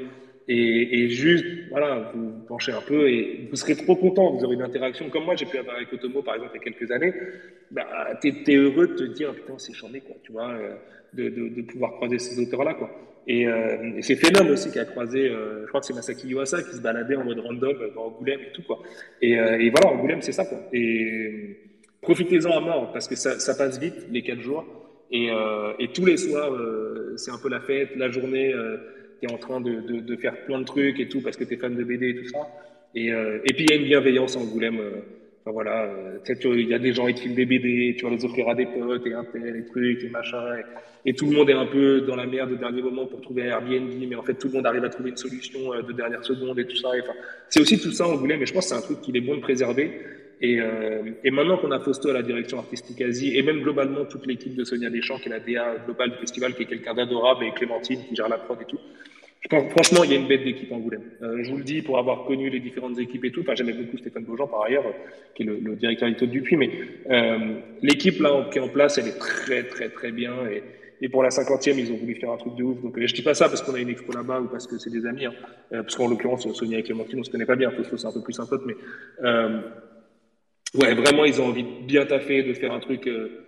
Et, 0.49 1.09
juste, 1.09 1.47
voilà, 1.71 2.11
vous 2.15 2.33
penchez 2.49 2.73
un 2.73 2.81
peu 2.81 3.09
et 3.09 3.47
vous 3.49 3.57
serez 3.57 3.77
trop 3.77 3.95
content, 3.95 4.33
vous 4.33 4.45
aurez 4.45 4.55
une 4.55 4.63
interaction 4.63 5.09
comme 5.09 5.25
moi 5.25 5.37
j'ai 5.37 5.47
pu 5.47 5.57
avoir 5.59 5.77
avec 5.77 5.93
Otomo 5.93 6.21
par 6.23 6.35
exemple 6.35 6.53
il 6.55 6.59
y 6.59 6.61
a 6.61 6.65
quelques 6.73 6.91
années. 6.91 7.15
Bah, 7.71 7.87
tu 8.21 8.29
es, 8.29 8.57
heureux 8.57 8.89
de 8.89 8.95
te 8.95 9.05
dire, 9.05 9.35
putain, 9.35 9.55
c'est 9.59 9.73
charmé, 9.73 10.01
quoi, 10.01 10.17
tu 10.23 10.33
vois, 10.33 10.51
euh, 10.51 10.75
de, 11.15 11.29
de, 11.29 11.49
de, 11.49 11.63
pouvoir 11.63 11.93
croiser 11.93 12.19
ces 12.19 12.43
auteurs-là, 12.43 12.75
quoi. 12.75 12.91
Et, 13.29 13.47
euh, 13.47 14.01
c'est 14.01 14.17
Phenom 14.17 14.51
aussi 14.51 14.71
qui 14.73 14.81
a 14.81 14.85
croisé, 14.85 15.29
euh, 15.29 15.63
je 15.63 15.69
crois 15.69 15.81
que 15.81 15.87
c'est 15.87 15.95
Masaki 15.95 16.29
Yuasa 16.29 16.63
qui 16.63 16.77
se 16.77 16.81
baladait 16.83 17.15
en 17.15 17.25
mode 17.25 17.39
random 17.39 17.77
dans 17.95 18.07
Angoulême 18.07 18.41
et 18.41 18.53
tout, 18.53 18.63
quoi. 18.63 18.81
Et, 19.21 19.33
et 19.33 19.71
voilà, 19.71 19.97
Angoulême, 19.97 20.23
c'est 20.23 20.33
ça, 20.33 20.45
quoi. 20.45 20.59
Et 20.73 21.57
profitez-en 22.01 22.51
à 22.51 22.61
mort 22.61 22.93
parce 22.93 23.07
que 23.07 23.15
ça, 23.15 23.39
ça 23.39 23.55
passe 23.55 23.79
vite, 23.79 24.09
les 24.11 24.23
quatre 24.23 24.41
jours. 24.41 24.82
Et, 25.13 25.31
euh, 25.31 25.75
et 25.79 25.89
tous 25.89 26.07
les 26.07 26.17
soirs, 26.17 26.53
euh, 26.55 27.13
c'est 27.17 27.31
un 27.31 27.39
peu 27.39 27.51
la 27.51 27.61
fête. 27.61 27.91
La 27.97 28.11
journée, 28.11 28.53
euh, 28.53 28.79
tu 29.21 29.29
es 29.29 29.33
en 29.33 29.37
train 29.37 29.61
de, 29.61 30.17
faire 30.17 30.45
plein 30.47 30.59
de 30.59 30.65
trucs 30.65 30.99
et 30.99 31.09
tout 31.09 31.21
parce 31.21 31.37
que 31.37 31.45
tu 31.45 31.55
es 31.55 31.57
fan 31.59 31.77
de 31.77 31.85
BD 31.85 32.09
et 32.09 32.17
tout 32.17 32.29
ça. 32.29 32.49
Et, 32.95 33.09
et 33.09 33.53
puis, 33.55 33.65
il 33.65 33.71
y 33.71 33.73
a 33.73 33.77
une 33.77 33.87
bienveillance 33.87 34.37
en 34.37 34.43
Angoulême. 34.43 34.79
Enfin, 35.41 35.53
voilà, 35.53 35.91
il 36.45 36.69
y 36.69 36.75
a 36.75 36.79
des 36.79 36.93
gens 36.93 37.07
qui 37.07 37.15
te 37.15 37.21
filment 37.21 37.35
des 37.35 37.47
BD, 37.47 37.97
tu 37.99 38.05
vas 38.05 38.11
les 38.11 38.25
offrir 38.25 38.49
à 38.49 38.55
des 38.55 38.67
potes 38.67 39.07
et 39.07 39.15
un 39.15 39.25
tel, 39.25 39.57
et 39.57 39.65
trucs, 39.65 40.05
et 40.05 40.09
machin. 40.11 40.57
Et, 41.05 41.11
et, 41.11 41.15
tout 41.15 41.27
le 41.27 41.37
monde 41.37 41.49
est 41.49 41.55
un 41.55 41.67
peu 41.67 42.03
dans 42.03 42.17
la 42.17 42.27
merde 42.27 42.53
au 42.53 42.57
dernier 42.57 42.83
moment 42.83 43.07
pour 43.07 43.21
trouver 43.23 43.45
un 43.45 43.61
Airbnb, 43.61 43.91
mais 44.09 44.15
en 44.15 44.23
fait, 44.23 44.35
tout 44.35 44.49
le 44.49 44.55
monde 44.55 44.67
arrive 44.67 44.85
à 44.85 44.91
trouver 44.91 45.11
une 45.11 45.17
solution 45.17 45.61
de 45.71 45.93
dernière 45.93 46.23
seconde 46.23 46.59
et 46.59 46.67
tout 46.67 46.77
ça. 46.77 46.89
Enfin, 46.89 47.15
c'est 47.49 47.61
aussi 47.61 47.81
tout 47.81 47.93
ça 47.93 48.07
en 48.07 48.13
Angoulême, 48.13 48.41
mais 48.41 48.47
je 48.47 48.53
pense 48.53 48.65
que 48.65 48.75
c'est 48.75 48.79
un 48.79 48.87
truc 48.87 49.01
qu'il 49.01 49.17
est 49.17 49.23
bon 49.23 49.37
de 49.37 49.41
préserver. 49.41 49.91
Et, 50.43 50.61
euh, 50.61 51.13
et 51.23 51.31
maintenant 51.31 51.57
qu'on 51.57 51.71
a 51.71 51.79
Fausto 51.79 52.11
à 52.11 52.13
la 52.13 52.23
direction 52.23 52.59
artistique 52.59 53.01
Asie, 53.01 53.39
et 53.39 53.43
même 53.43 53.61
globalement 53.61 54.05
toute 54.05 54.27
l'équipe 54.27 54.57
de 54.57 54.65
Sonia 54.65 54.91
Deschamps, 54.91 55.19
qui 55.19 55.29
est 55.29 55.31
la 55.31 55.39
DA 55.39 55.77
globale 55.85 56.11
du 56.11 56.17
festival, 56.17 56.55
qui 56.55 56.65
est 56.65 56.67
quelqu'un 56.67 56.95
d'adorable, 56.95 57.45
et 57.45 57.53
Clémentine 57.53 58.01
qui 58.09 58.17
gère 58.17 58.29
la 58.29 58.39
prod 58.39 58.61
et 58.61 58.65
tout, 58.65 58.81
franchement, 59.71 60.03
il 60.03 60.11
y 60.11 60.15
a 60.15 60.19
une 60.19 60.27
bête 60.27 60.43
d'équipe 60.43 60.71
en 60.73 60.77
Angoulême. 60.77 61.03
Euh, 61.23 61.43
je 61.43 61.51
vous 61.51 61.59
le 61.59 61.65
dis, 61.65 61.81
pour 61.83 61.97
avoir 61.97 62.25
connu 62.25 62.51
les 62.51 62.59
différentes 62.59 62.99
équipes 62.99 63.25
et 63.25 63.31
tout, 63.31 63.43
enfin, 63.43 63.55
j'aimais 63.55 63.73
beaucoup 63.73 63.99
Stéphane 63.99 64.25
Beaujean 64.25 64.49
par 64.49 64.65
ailleurs, 64.65 64.85
qui 65.37 65.45
est 65.45 65.47
le, 65.47 65.59
le 65.63 65.77
directeur 65.77 66.09
de 66.09 66.27
Dupuis, 66.27 66.57
mais 66.57 66.71
euh, 67.11 67.55
l'équipe 67.81 68.21
là 68.21 68.49
qui 68.51 68.59
est 68.59 68.63
en 68.63 68.69
place, 68.69 68.99
elle 68.99 69.09
est 69.09 69.19
très, 69.19 69.63
très, 69.65 69.91
très 69.91 70.11
bien. 70.11 70.35
Et, 70.51 71.09
pour 71.09 71.25
la 71.25 71.31
cinquantième, 71.31 71.81
ils 71.81 71.91
ont 71.91 71.97
voulu 71.97 72.15
faire 72.15 72.31
un 72.31 72.37
truc 72.37 72.55
de 72.55 72.63
ouf. 72.63 72.81
Donc, 72.81 72.97
je 72.97 73.13
dis 73.13 73.23
pas 73.23 73.35
ça 73.35 73.49
parce 73.49 73.61
qu'on 73.61 73.75
a 73.75 73.81
une 73.81 73.89
expo 73.89 74.13
là-bas 74.13 74.41
ou 74.41 74.47
parce 74.47 74.69
que 74.69 74.79
c'est 74.79 74.91
des 74.91 75.05
amis, 75.05 75.27
hein. 75.27 75.33
parce 75.73 75.97
qu'en 75.97 76.07
l'occurrence, 76.07 76.49
Sonia 76.53 76.79
et 76.79 76.85
Clémentine, 76.85 77.19
on 77.19 77.25
se 77.25 77.31
connaît 77.31 77.45
pas 77.45 77.57
bien. 77.57 77.73
Fausto, 77.73 77.97
c'est 77.97 78.07
un 78.07 78.13
peu 78.13 78.23
plus 78.23 78.39
un 78.39 78.47
pote, 78.47 78.63
mais 78.65 78.77
Ouais, 80.75 80.95
vraiment, 80.95 81.25
ils 81.25 81.41
ont 81.41 81.47
envie 81.47 81.65
de 81.65 81.87
bien 81.87 82.07
taffer, 82.07 82.43
de 82.43 82.55
faire 82.55 82.73
un 82.73 82.81
truc 82.81 83.07
euh, 83.07 83.45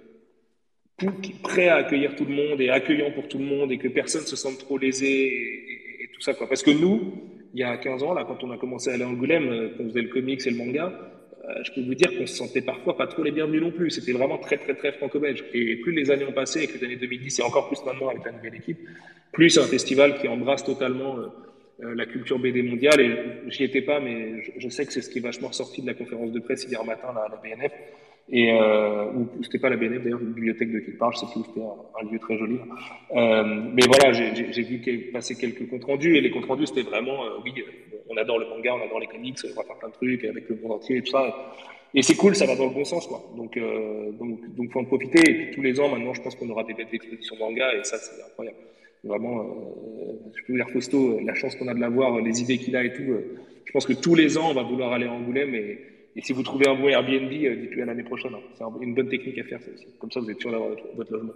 prêt 1.42 1.68
à 1.68 1.76
accueillir 1.76 2.14
tout 2.16 2.24
le 2.24 2.34
monde 2.34 2.60
et 2.60 2.68
accueillant 2.68 3.10
pour 3.12 3.28
tout 3.28 3.38
le 3.38 3.44
monde 3.44 3.72
et 3.72 3.78
que 3.78 3.88
personne 3.88 4.22
se 4.22 4.36
sente 4.36 4.58
trop 4.58 4.76
lésé 4.76 5.06
et, 6.00 6.10
tout 6.12 6.20
ça. 6.20 6.34
Quoi. 6.34 6.48
Parce 6.48 6.62
que 6.62 6.70
nous, 6.70 7.14
il 7.54 7.60
y 7.60 7.64
a 7.64 7.76
15 7.76 8.02
ans, 8.02 8.14
là, 8.14 8.24
quand 8.26 8.44
on 8.44 8.50
a 8.50 8.58
commencé 8.58 8.90
à 8.90 8.94
aller 8.94 9.04
à 9.04 9.08
Angoulême, 9.08 9.48
euh, 9.48 9.68
quand 9.76 9.84
on 9.84 9.88
faisait 9.88 10.02
le 10.02 10.08
comics 10.08 10.46
et 10.46 10.50
le 10.50 10.56
manga, 10.56 10.92
euh, 11.48 11.62
je 11.62 11.72
peux 11.72 11.80
vous 11.80 11.94
dire 11.94 12.16
qu'on 12.16 12.26
se 12.26 12.36
sentait 12.36 12.62
parfois 12.62 12.96
pas 12.96 13.06
trop 13.06 13.22
les 13.22 13.30
bienvenus 13.30 13.62
non 13.62 13.70
plus. 13.70 13.90
C'était 13.90 14.12
vraiment 14.12 14.38
très, 14.38 14.58
très, 14.58 14.74
très 14.74 14.92
franco-belge. 14.92 15.44
Et 15.52 15.76
plus 15.76 15.92
les 15.92 16.10
années 16.10 16.24
ont 16.24 16.32
passé, 16.32 16.60
avec 16.60 16.74
les 16.74 16.84
années 16.84 16.96
2010 16.96 17.40
et 17.40 17.42
encore 17.42 17.68
plus 17.68 17.84
maintenant 17.84 18.08
avec 18.08 18.24
la 18.24 18.32
nouvelle 18.32 18.54
équipe, 18.54 18.78
plus 19.32 19.50
c'est 19.50 19.60
un 19.60 19.64
festival 19.64 20.18
qui 20.20 20.28
embrasse 20.28 20.64
totalement 20.64 21.18
euh, 21.18 21.26
la 21.78 22.06
culture 22.06 22.38
BD 22.38 22.62
mondiale. 22.62 23.00
Et 23.00 23.50
j'y 23.50 23.64
étais 23.64 23.82
pas, 23.82 24.00
mais 24.00 24.42
je, 24.58 24.68
sais 24.68 24.86
que 24.86 24.92
c'est 24.92 25.02
ce 25.02 25.10
qui 25.10 25.18
est 25.18 25.22
vachement 25.22 25.48
ressorti 25.48 25.82
de 25.82 25.86
la 25.86 25.94
conférence 25.94 26.32
de 26.32 26.40
presse 26.40 26.64
hier 26.64 26.84
matin 26.84 27.12
là, 27.14 27.26
à 27.26 27.28
la 27.28 27.36
BNF. 27.36 27.72
Et 28.30 28.52
euh, 28.52 29.12
c'était 29.42 29.58
pas 29.58 29.68
la 29.68 29.76
BNF 29.76 30.02
d'ailleurs, 30.02 30.20
une 30.20 30.32
bibliothèque 30.32 30.72
de 30.72 30.78
quelque 30.78 30.98
part, 30.98 31.12
je 31.12 31.18
sais 31.18 31.26
plus, 31.26 31.42
c'était 31.46 31.60
un, 31.60 32.10
lieu 32.10 32.18
très 32.18 32.38
joli. 32.38 32.56
Euh, 33.14 33.44
mais 33.74 33.82
voilà, 33.86 34.12
j'ai 34.12 34.62
vu 34.62 35.10
passer 35.12 35.34
quelques 35.34 35.68
comptes 35.68 35.84
rendus 35.84 36.16
et 36.16 36.22
les 36.22 36.30
comptes 36.30 36.46
rendus 36.46 36.66
c'était 36.66 36.88
vraiment, 36.88 37.22
euh, 37.24 37.40
oui, 37.44 37.52
on 38.08 38.16
adore 38.16 38.38
le 38.38 38.46
manga, 38.46 38.74
on 38.74 38.82
adore 38.82 39.00
les 39.00 39.08
comics, 39.08 39.36
on 39.44 39.54
va 39.54 39.62
faire 39.64 39.76
plein 39.76 39.88
de 39.88 39.94
trucs 39.94 40.24
avec 40.24 40.48
le 40.48 40.56
monde 40.56 40.72
entier 40.72 40.96
et 40.96 41.02
tout 41.02 41.10
ça. 41.10 41.52
Et 41.92 42.02
c'est 42.02 42.16
cool, 42.16 42.34
ça 42.34 42.46
va 42.46 42.56
dans 42.56 42.66
le 42.66 42.74
bon 42.74 42.84
sens, 42.84 43.06
quoi. 43.06 43.22
Donc, 43.36 43.56
euh, 43.56 44.10
donc, 44.12 44.40
donc, 44.56 44.72
faut 44.72 44.80
en 44.80 44.84
profiter. 44.84 45.20
Et 45.30 45.34
puis 45.34 45.50
tous 45.54 45.62
les 45.62 45.78
ans, 45.78 45.88
maintenant, 45.88 46.14
je 46.14 46.22
pense 46.22 46.34
qu'on 46.34 46.48
aura 46.48 46.64
des 46.64 46.74
bêtes 46.74 46.90
d'exposition 46.90 47.36
manga 47.38 47.72
et 47.74 47.84
ça, 47.84 47.98
c'est 47.98 48.20
incroyable. 48.22 48.56
Vraiment, 49.04 49.40
euh, 49.40 49.44
je 50.34 50.42
peux 50.44 50.52
vous 50.52 50.58
dire, 50.58 50.68
Fausto, 50.70 51.20
la 51.20 51.34
chance 51.34 51.54
qu'on 51.56 51.68
a 51.68 51.74
de 51.74 51.80
l'avoir, 51.80 52.18
les 52.20 52.40
idées 52.40 52.56
qu'il 52.58 52.74
a 52.74 52.84
et 52.84 52.94
tout. 52.94 53.02
Euh, 53.02 53.36
je 53.66 53.72
pense 53.72 53.84
que 53.86 53.92
tous 53.92 54.14
les 54.14 54.38
ans, 54.38 54.50
on 54.50 54.54
va 54.54 54.62
vouloir 54.62 54.92
aller 54.92 55.06
à 55.06 55.12
Angoulême. 55.12 55.54
Et, 55.54 55.90
si 56.22 56.32
vous 56.32 56.42
trouvez 56.42 56.66
un 56.68 56.74
bon 56.74 56.88
Airbnb, 56.88 57.30
euh, 57.30 57.56
dites-lui 57.56 57.82
à 57.82 57.84
l'année 57.84 58.04
prochaine. 58.04 58.34
Hein. 58.34 58.40
C'est 58.54 58.64
une 58.82 58.94
bonne 58.94 59.10
technique 59.10 59.38
à 59.38 59.44
faire, 59.44 59.60
aussi. 59.60 59.86
Comme 59.98 60.10
ça, 60.10 60.20
vous 60.20 60.30
êtes 60.30 60.40
sûr 60.40 60.50
d'avoir 60.50 60.70
votre 60.96 61.12
logement. 61.12 61.34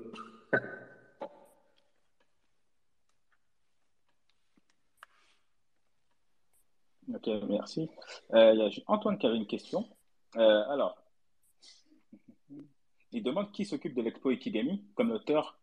ok, 7.15 7.29
merci. 7.51 7.91
Il 8.33 8.57
y 8.57 8.63
a 8.63 8.71
Antoine 8.87 9.19
qui 9.19 9.27
avait 9.27 9.37
une 9.37 9.47
question. 9.47 9.85
Alors, 10.35 10.97
il 13.13 13.23
demande 13.23 13.53
qui 13.53 13.67
s'occupe 13.67 13.95
de 13.95 14.03
l'expo 14.03 14.31
Ikigami 14.31 14.85
comme 14.95 15.11
auteur 15.11 15.59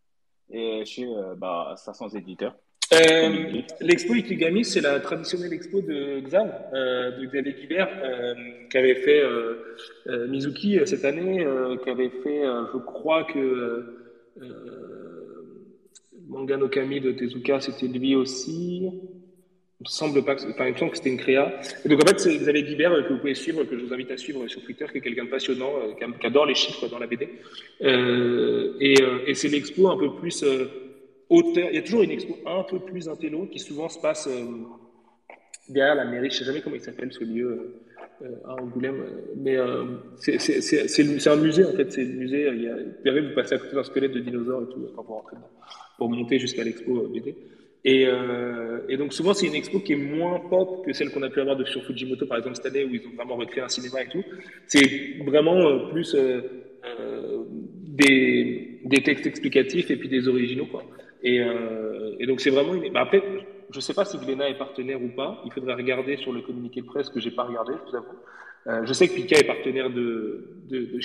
et 0.50 0.86
chez 0.86 1.06
euh, 1.06 1.36
bah, 1.36 1.76
500 1.78 2.10
éditeurs. 2.10 2.56
Euh, 2.94 3.62
l'expo 3.82 4.14
Ikigami, 4.14 4.64
c'est 4.64 4.82
la 4.82 5.00
traditionnelle 5.00 5.54
expo 5.54 5.82
de 5.82 6.20
Xav, 6.20 6.52
euh, 6.74 7.18
de 7.18 7.26
Xavier 7.26 7.54
Guibert, 7.54 7.90
euh, 8.04 8.34
qui 8.70 8.78
avait 8.78 8.96
fait 8.96 9.22
euh, 9.22 10.28
Mizuki 10.28 10.80
cette 10.86 11.04
année, 11.04 11.46
qui 11.84 11.90
avait 11.90 12.12
fait, 12.24 12.44
je 12.74 12.78
crois 12.78 13.24
que 13.24 13.86
Manga 16.28 16.58
no 16.58 16.68
Kami 16.68 17.02
de 17.02 17.12
Tezuka, 17.12 17.60
c'était 17.60 17.88
lui 17.88 18.16
aussi. 18.16 18.90
Il 19.86 19.90
me 19.90 19.92
semble 19.92 20.24
pas, 20.24 20.36
que, 20.36 20.42
enfin, 20.50 20.72
que 20.90 20.98
c'était 20.98 21.12
une 21.12 21.18
créa. 21.18 21.60
Donc 21.86 22.04
en 22.04 22.08
fait, 22.08 22.20
c'est 22.20 22.36
Xavier 22.36 22.64
Guibert 22.64 22.92
que 23.08 23.14
vous 23.14 23.20
pouvez 23.20 23.36
suivre, 23.36 23.64
que 23.66 23.78
je 23.78 23.86
vous 23.86 23.94
invite 23.94 24.10
à 24.10 24.18
suivre 24.18 24.48
sur 24.48 24.64
Twitter, 24.64 24.86
qui 24.92 24.98
est 24.98 25.02
quelqu'un 25.02 25.26
de 25.26 25.30
passionnant, 25.30 25.74
qui 25.98 26.26
adore 26.26 26.48
les 26.48 26.56
chiffres 26.56 26.88
dans 26.88 26.98
la 26.98 27.06
BD. 27.06 27.30
et, 27.82 28.96
et 29.28 29.34
c'est 29.36 29.50
l'expo 29.50 29.88
un 29.88 29.98
peu 29.98 30.16
plus 30.16 30.44
auteur. 31.30 31.70
Il 31.70 31.76
y 31.76 31.78
a 31.78 31.82
toujours 31.82 32.04
une 32.04 32.12
expo 32.12 32.36
un 32.46 32.64
peu 32.64 32.80
plus 32.80 33.08
intello 33.08 33.46
qui 33.48 33.60
souvent 33.60 33.90
se 33.90 34.00
passe 34.00 34.28
euh, 34.28 34.46
derrière 35.70 35.96
la 35.96 36.06
mairie. 36.06 36.30
Je 36.32 36.38
sais 36.38 36.46
jamais 36.46 36.62
comment 36.62 36.76
il 36.76 36.82
s'appelle 36.82 37.12
ce 37.12 37.24
lieu 37.24 37.82
euh, 38.22 38.28
à 38.46 38.62
Angoulême, 38.62 39.04
mais 39.38 39.58
euh, 39.58 39.86
c'est 40.18 41.28
un 41.28 41.36
musée 41.36 41.66
en 41.66 41.74
fait. 41.74 41.92
C'est 41.92 42.04
le 42.04 42.14
musée. 42.14 42.50
Il 42.54 42.64
y 42.64 42.70
a, 42.70 43.22
vous 43.22 43.28
vous 43.30 43.36
passez 43.36 43.56
à 43.56 43.58
côté 43.60 43.76
d'un 43.76 43.84
squelette 43.84 44.14
de 44.14 44.20
dinosaure 44.20 44.64
et 44.64 44.74
tout 44.74 44.88
quand 44.96 45.04
vous 45.04 45.14
rentrez 45.14 45.38
pour 45.98 46.10
monter 46.10 46.40
jusqu'à 46.40 46.64
l'expo 46.64 47.08
BD. 47.08 47.36
Et, 47.88 48.08
euh, 48.08 48.80
et, 48.90 48.98
donc 48.98 49.14
souvent 49.14 49.36
c'est 49.36 49.46
une 49.46 49.54
expo 49.54 49.80
qui 49.80 49.94
est 49.94 49.96
moins 49.96 50.40
pop 50.40 50.84
que 50.84 50.92
celle 50.92 51.12
qu'on 51.12 51.22
a 51.22 51.30
pu 51.30 51.40
avoir 51.40 51.56
de, 51.56 51.66
sur 51.66 51.86
Fujimoto 51.86 52.26
par 52.26 52.40
exemple 52.40 52.56
cette 52.56 52.66
année 52.66 52.84
où 52.84 52.90
ils 52.96 53.06
ont 53.06 53.16
vraiment 53.16 53.36
recréé 53.36 53.64
un 53.64 53.70
cinéma 53.70 54.02
et 54.02 54.08
tout. 54.08 54.24
C'est 54.66 55.20
vraiment 55.24 55.56
euh, 55.56 55.92
plus 55.92 56.16
euh, 56.16 56.42
des, 57.88 58.80
textes 59.04 59.28
explicatifs 59.28 59.92
et 59.92 59.98
puis 59.98 60.10
des 60.10 60.28
originaux 60.28 60.66
quoi. 60.66 60.84
Et, 61.22 61.40
donc 62.26 62.42
c'est 62.42 62.50
vraiment 62.50 62.74
une... 62.74 62.92
bah 62.92 63.02
après, 63.02 63.22
je 63.70 63.78
ne 63.78 63.82
sais 63.82 63.94
pas 63.94 64.04
si 64.04 64.18
Glénat 64.18 64.50
est 64.50 64.58
partenaire 64.58 65.02
ou 65.02 65.10
pas. 65.10 65.42
Il 65.46 65.52
faudrait 65.52 65.76
regarder 65.76 66.18
sur 66.18 66.34
le 66.34 66.42
communiqué 66.42 66.82
de 66.82 66.88
presse 66.88 67.10
que 67.10 67.20
j'ai 67.20 67.32
pas 67.32 67.44
regardé, 67.44 67.74
je 67.86 67.92
vous 67.92 67.98
avoue. 67.98 68.86
Je 68.86 68.94
sais 68.94 69.08
que 69.08 69.14
Pika 69.14 69.38
est 69.38 69.44
partenaire 69.44 69.92
de, 69.92 70.58
de, 70.70 71.00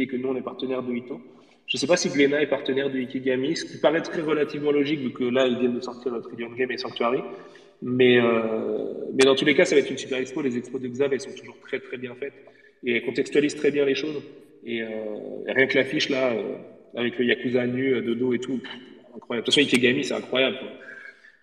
et 0.00 0.06
que 0.06 0.16
nous 0.16 0.28
on 0.28 0.36
est 0.36 0.42
partenaire 0.42 0.82
de 0.82 0.92
Ito. 0.92 1.20
Je 1.66 1.76
ne 1.76 1.80
sais 1.80 1.86
pas 1.86 1.96
si 1.96 2.10
Glénat 2.10 2.42
est 2.42 2.48
partenaire 2.48 2.90
de 2.90 2.98
Ikigami, 2.98 3.56
ce 3.56 3.64
qui 3.64 3.78
paraît 3.78 4.02
très 4.02 4.20
relativement 4.20 4.72
logique 4.72 5.00
vu 5.00 5.12
que 5.12 5.24
là 5.24 5.46
ils 5.46 5.58
viennent 5.58 5.74
de 5.74 5.80
sortir 5.80 6.12
Trillion 6.22 6.50
Game 6.50 6.70
et 6.70 6.76
Sanctuary. 6.76 7.22
Mais, 7.82 8.20
euh, 8.20 8.94
mais 9.12 9.24
dans 9.24 9.34
tous 9.34 9.44
les 9.44 9.54
cas, 9.54 9.64
ça 9.64 9.74
va 9.74 9.80
être 9.80 9.90
une 9.90 9.98
super 9.98 10.18
expo. 10.18 10.40
Les 10.40 10.56
expos 10.56 10.80
de 10.80 10.86
Xav, 10.86 11.12
elles 11.12 11.20
sont 11.20 11.34
toujours 11.34 11.58
très 11.60 11.80
très 11.80 11.96
bien 11.96 12.14
faites 12.14 12.34
et 12.84 12.96
elles 12.96 13.04
contextualisent 13.04 13.56
très 13.56 13.72
bien 13.72 13.84
les 13.84 13.96
choses. 13.96 14.22
Et 14.64 14.82
euh, 14.82 14.88
rien 15.48 15.66
que 15.66 15.76
l'affiche 15.76 16.08
là, 16.08 16.32
euh, 16.32 16.56
avec 16.94 17.18
le 17.18 17.24
Yakuza 17.24 17.66
nu 17.66 18.00
de 18.00 18.14
dos 18.14 18.32
et 18.32 18.38
tout, 18.38 18.60
incroyable. 19.16 19.46
De 19.46 19.52
toute 19.52 19.54
façon, 19.54 19.66
Ikegami, 19.66 20.04
c'est 20.04 20.14
incroyable. 20.14 20.58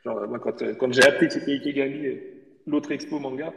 Moi, 0.06 0.40
quand, 0.40 0.64
quand 0.78 0.94
j'ai 0.94 1.04
appris 1.04 1.28
que 1.28 1.34
c'était 1.34 1.52
Ikegami, 1.52 2.18
l'autre 2.66 2.92
expo 2.94 3.20
manga, 3.20 3.54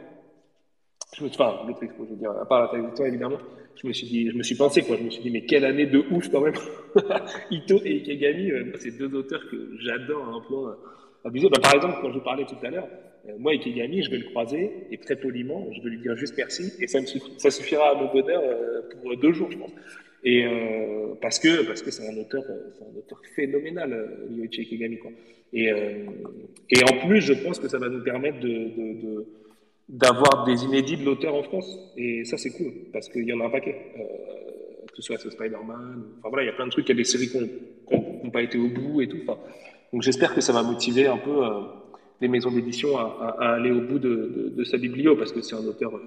enfin, 1.21 1.59
l'autre 1.67 1.83
expo, 1.83 2.05
je 2.05 2.11
veux 2.11 2.19
dire, 2.19 2.31
à 2.31 2.45
part 2.45 2.73
la 2.73 2.89
taille 2.91 3.07
évidemment, 3.07 3.37
je 3.81 3.87
me 3.87 3.93
suis 3.93 4.07
dit, 4.07 4.29
je 4.29 4.37
me 4.37 4.43
suis 4.43 4.55
pensé, 4.55 4.81
quoi. 4.83 4.97
Je 4.97 5.03
me 5.03 5.09
suis 5.09 5.21
dit, 5.21 5.31
mais 5.31 5.45
quelle 5.45 5.65
année 5.65 5.85
de 5.85 6.03
ouf, 6.11 6.29
quand 6.29 6.41
même. 6.41 6.53
Ito 7.51 7.81
et 7.83 7.95
Ikegami, 7.95 8.51
euh, 8.51 8.71
c'est 8.79 8.97
deux 8.97 9.13
auteurs 9.15 9.41
que 9.49 9.77
j'adore 9.79 10.23
à 10.25 10.37
un 10.37 10.41
point 10.41 10.77
abusé. 11.25 11.49
Bah, 11.49 11.59
par 11.61 11.75
exemple, 11.75 11.97
quand 12.01 12.11
je 12.11 12.19
parlais 12.19 12.45
tout 12.45 12.55
à 12.63 12.69
l'heure, 12.69 12.87
euh, 13.27 13.33
moi, 13.39 13.53
Ikegami, 13.53 14.03
je 14.03 14.11
vais 14.11 14.17
le 14.17 14.29
croiser, 14.29 14.87
et 14.91 14.97
très 14.97 15.15
poliment, 15.15 15.67
je 15.73 15.81
vais 15.81 15.89
lui 15.89 15.99
dire 15.99 16.15
juste 16.15 16.35
merci, 16.37 16.71
et 16.79 16.87
ça, 16.87 17.01
me 17.01 17.05
suffit, 17.05 17.33
ça 17.37 17.49
suffira 17.49 17.91
à 17.91 17.95
mon 17.95 18.11
bonheur 18.11 18.41
euh, 18.43 18.81
pour 19.01 19.17
deux 19.17 19.33
jours, 19.33 19.49
je 19.51 19.57
pense. 19.57 19.71
Et 20.23 20.45
euh, 20.45 21.15
parce 21.21 21.37
que 21.37 21.65
parce 21.65 21.81
que 21.81 21.91
c'est 21.91 22.07
un 22.07 22.17
auteur 22.17 22.43
c'est 22.45 22.83
un 22.83 22.97
auteur 22.97 23.21
phénoménal 23.35 23.91
euh, 23.91 24.27
Ryoichi 24.29 24.61
Ikegami 24.61 24.97
quoi. 24.97 25.11
Et 25.51 25.69
euh, 25.71 26.05
et 26.69 26.83
en 26.83 27.07
plus 27.07 27.19
je 27.19 27.33
pense 27.33 27.59
que 27.59 27.67
ça 27.67 27.77
va 27.77 27.89
nous 27.89 28.01
permettre 28.03 28.39
de, 28.39 28.47
de, 28.47 29.01
de 29.01 29.27
d'avoir 29.93 30.43
des 30.43 30.63
inédits 30.63 30.97
de 30.97 31.05
l'auteur 31.05 31.35
en 31.35 31.43
France 31.43 31.77
et 31.95 32.25
ça 32.25 32.37
c'est 32.37 32.51
cool 32.51 32.73
parce 32.91 33.07
qu'il 33.09 33.25
y 33.25 33.33
en 33.33 33.39
a 33.39 33.45
un 33.45 33.49
paquet. 33.49 33.93
Euh, 33.97 34.43
que 34.87 35.01
ce 35.01 35.01
soit 35.01 35.17
Spider-Man. 35.17 36.03
Enfin 36.19 36.29
voilà, 36.29 36.43
il 36.43 36.45
y 36.45 36.49
a 36.49 36.53
plein 36.53 36.67
de 36.67 36.71
trucs, 36.71 36.85
il 36.87 36.89
y 36.89 36.93
a 36.93 36.97
des 36.97 37.03
séries 37.03 37.29
qui 37.29 37.39
n'ont 37.39 38.29
pas 38.29 38.43
été 38.43 38.57
au 38.59 38.67
bout 38.67 39.01
et 39.01 39.07
tout. 39.07 39.21
Donc 39.91 40.01
j'espère 40.01 40.35
que 40.35 40.41
ça 40.41 40.53
va 40.53 40.61
motiver 40.61 41.07
un 41.07 41.17
peu 41.17 41.43
euh, 41.43 41.61
les 42.21 42.27
maisons 42.27 42.51
d'édition 42.51 42.95
à, 42.97 43.55
aller 43.55 43.71
au 43.71 43.81
bout 43.81 43.97
de, 43.97 44.63
sa 44.63 44.77
biblio 44.77 45.15
parce 45.15 45.31
que 45.31 45.41
c'est 45.41 45.55
un 45.55 45.65
auteur, 45.65 45.99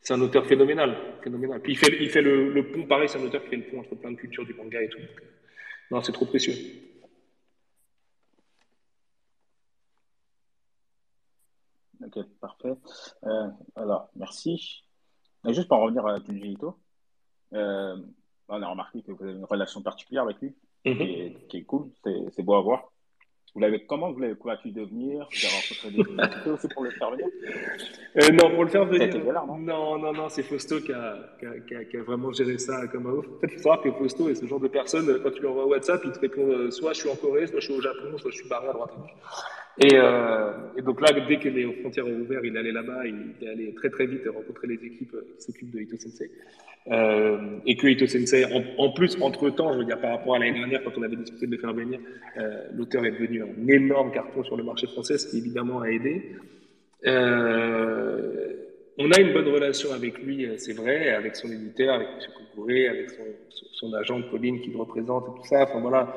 c'est 0.00 0.14
un 0.14 0.20
auteur 0.20 0.46
phénoménal, 0.46 0.96
phénoménal. 1.24 1.60
Puis 1.60 1.72
il 1.72 1.76
fait, 1.76 1.96
il 2.00 2.08
fait 2.08 2.22
le 2.22 2.62
pont, 2.72 2.84
pareil, 2.84 3.08
c'est 3.08 3.18
un 3.18 3.24
auteur 3.24 3.42
qui 3.42 3.50
fait 3.50 3.56
le 3.56 3.64
pont 3.64 3.80
entre 3.80 3.96
plein 3.96 4.12
de 4.12 4.16
cultures 4.16 4.46
du 4.46 4.54
manga 4.54 4.80
et 4.80 4.88
tout. 4.88 4.98
non, 5.90 6.00
c'est 6.02 6.12
trop 6.12 6.26
précieux. 6.26 6.54
Ok, 12.06 12.18
parfait. 12.40 12.74
Euh, 13.24 13.48
alors, 13.76 14.08
merci. 14.16 14.84
juste 15.48 15.68
pour 15.68 15.78
revenir 15.78 16.06
à 16.06 16.18
Junji 16.18 16.52
Ito, 16.52 16.78
euh, 17.54 17.96
on 18.48 18.62
a 18.62 18.68
remarqué 18.68 19.02
que 19.02 19.12
vous 19.12 19.22
avez 19.24 19.32
une 19.32 19.44
relation 19.44 19.82
particulière 19.82 20.24
avec 20.24 20.40
lui, 20.40 20.54
mhm. 20.84 20.96
qui, 20.96 21.02
est, 21.02 21.46
qui, 21.48 21.56
est, 21.58 21.64
cool, 21.64 21.90
c'est 22.02 22.42
beau 22.42 22.54
à 22.54 22.62
voir. 22.62 22.90
Vous 23.54 23.60
l'avez, 23.60 23.86
comment 23.86 24.10
vous 24.10 24.18
l'avez 24.18 24.34
convaincu 24.34 24.72
de 24.72 24.82
venir 24.82 25.28
Vous 25.30 25.46
avez 25.46 26.02
rencontré 26.02 26.44
des 26.44 26.50
aussi 26.50 26.66
pour 26.68 26.82
le 26.82 26.90
faire 26.90 27.10
venir? 27.12 27.26
Euh, 28.16 28.32
Non, 28.32 28.50
pour 28.50 28.64
le 28.64 28.70
faire 28.70 28.84
venir. 28.84 29.24
non, 29.46 29.96
non, 29.96 30.12
non, 30.12 30.28
c'est 30.28 30.42
Fausto 30.42 30.80
qui 30.80 30.92
a, 30.92 31.16
qui, 31.38 31.74
a, 31.76 31.84
qui 31.84 31.96
a, 31.96 32.02
vraiment 32.02 32.32
géré 32.32 32.58
ça 32.58 32.84
comme 32.88 33.06
un 33.06 33.12
ouf. 33.12 33.26
En 33.28 33.38
fait, 33.38 33.46
il 33.46 33.52
faut 33.52 33.58
savoir 33.58 33.80
que 33.80 33.92
Fausto 33.92 34.28
est 34.28 34.34
ce 34.34 34.46
genre 34.46 34.58
de 34.58 34.66
personne, 34.66 35.20
quand 35.22 35.30
tu 35.30 35.40
lui 35.40 35.46
envoies 35.46 35.66
WhatsApp, 35.66 36.02
il 36.04 36.10
te 36.10 36.18
répond 36.18 36.48
euh, 36.48 36.70
soit 36.72 36.94
je 36.94 37.00
suis 37.00 37.08
en 37.10 37.14
Corée, 37.14 37.46
soit 37.46 37.60
je 37.60 37.66
suis 37.66 37.74
au 37.74 37.80
Japon, 37.80 38.18
soit 38.18 38.32
je 38.32 38.38
suis 38.38 38.48
barré 38.48 38.68
à 38.68 38.72
droite 38.72 38.90
à 38.92 39.00
gauche. 39.00 39.14
Et, 39.78 39.88
euh, 39.94 40.52
et, 40.76 40.82
donc 40.82 41.00
là, 41.00 41.08
dès 41.12 41.38
que 41.38 41.48
les 41.48 41.64
frontières 41.80 42.06
ont 42.06 42.20
ouvert, 42.20 42.44
il 42.44 42.56
allait 42.56 42.72
là-bas, 42.72 43.06
il 43.06 43.34
est 43.44 43.50
allé 43.50 43.74
très 43.74 43.90
très 43.90 44.06
vite 44.06 44.22
rencontrer 44.32 44.68
les 44.68 44.74
équipes 44.74 45.16
qui 45.36 45.42
s'occupent 45.42 45.72
de 45.72 45.80
Ito 45.80 45.96
Sensei. 45.96 46.30
Euh, 46.92 47.58
et 47.66 47.76
que 47.76 47.88
Ito 47.88 48.06
Sensei, 48.06 48.44
en, 48.78 48.90
plus, 48.92 49.16
entre-temps, 49.20 49.72
je 49.72 49.78
veux 49.78 49.84
dire, 49.84 50.00
par 50.00 50.12
rapport 50.12 50.36
à 50.36 50.38
l'année 50.38 50.58
dernière, 50.58 50.84
quand 50.84 50.96
on 50.96 51.02
avait 51.02 51.16
discuté 51.16 51.46
de 51.46 51.52
le 51.52 51.58
faire 51.58 51.72
venir, 51.72 51.98
euh, 52.38 52.68
l'auteur 52.74 53.04
est 53.04 53.12
devenu 53.12 53.42
un 53.42 53.68
énorme 53.68 54.12
carton 54.12 54.44
sur 54.44 54.56
le 54.56 54.62
marché 54.62 54.86
français, 54.86 55.18
ce 55.18 55.28
qui 55.28 55.38
évidemment 55.38 55.80
a 55.80 55.88
aidé. 55.88 56.36
Euh, 57.06 58.52
on 58.96 59.10
a 59.10 59.20
une 59.20 59.32
bonne 59.32 59.48
relation 59.48 59.92
avec 59.92 60.22
lui, 60.22 60.46
euh, 60.46 60.54
c'est 60.56 60.72
vrai, 60.72 61.10
avec 61.10 61.34
son 61.34 61.50
éditeur, 61.50 61.94
avec 61.94 62.06
M. 62.06 62.32
Coucouré, 62.36 62.88
avec 62.88 63.10
son, 63.10 63.24
son, 63.72 63.92
agent 63.94 64.22
Pauline 64.30 64.60
qui 64.60 64.70
le 64.70 64.78
représente 64.78 65.24
et 65.24 65.40
tout 65.40 65.46
ça. 65.46 65.64
Enfin 65.64 65.80
voilà, 65.80 66.16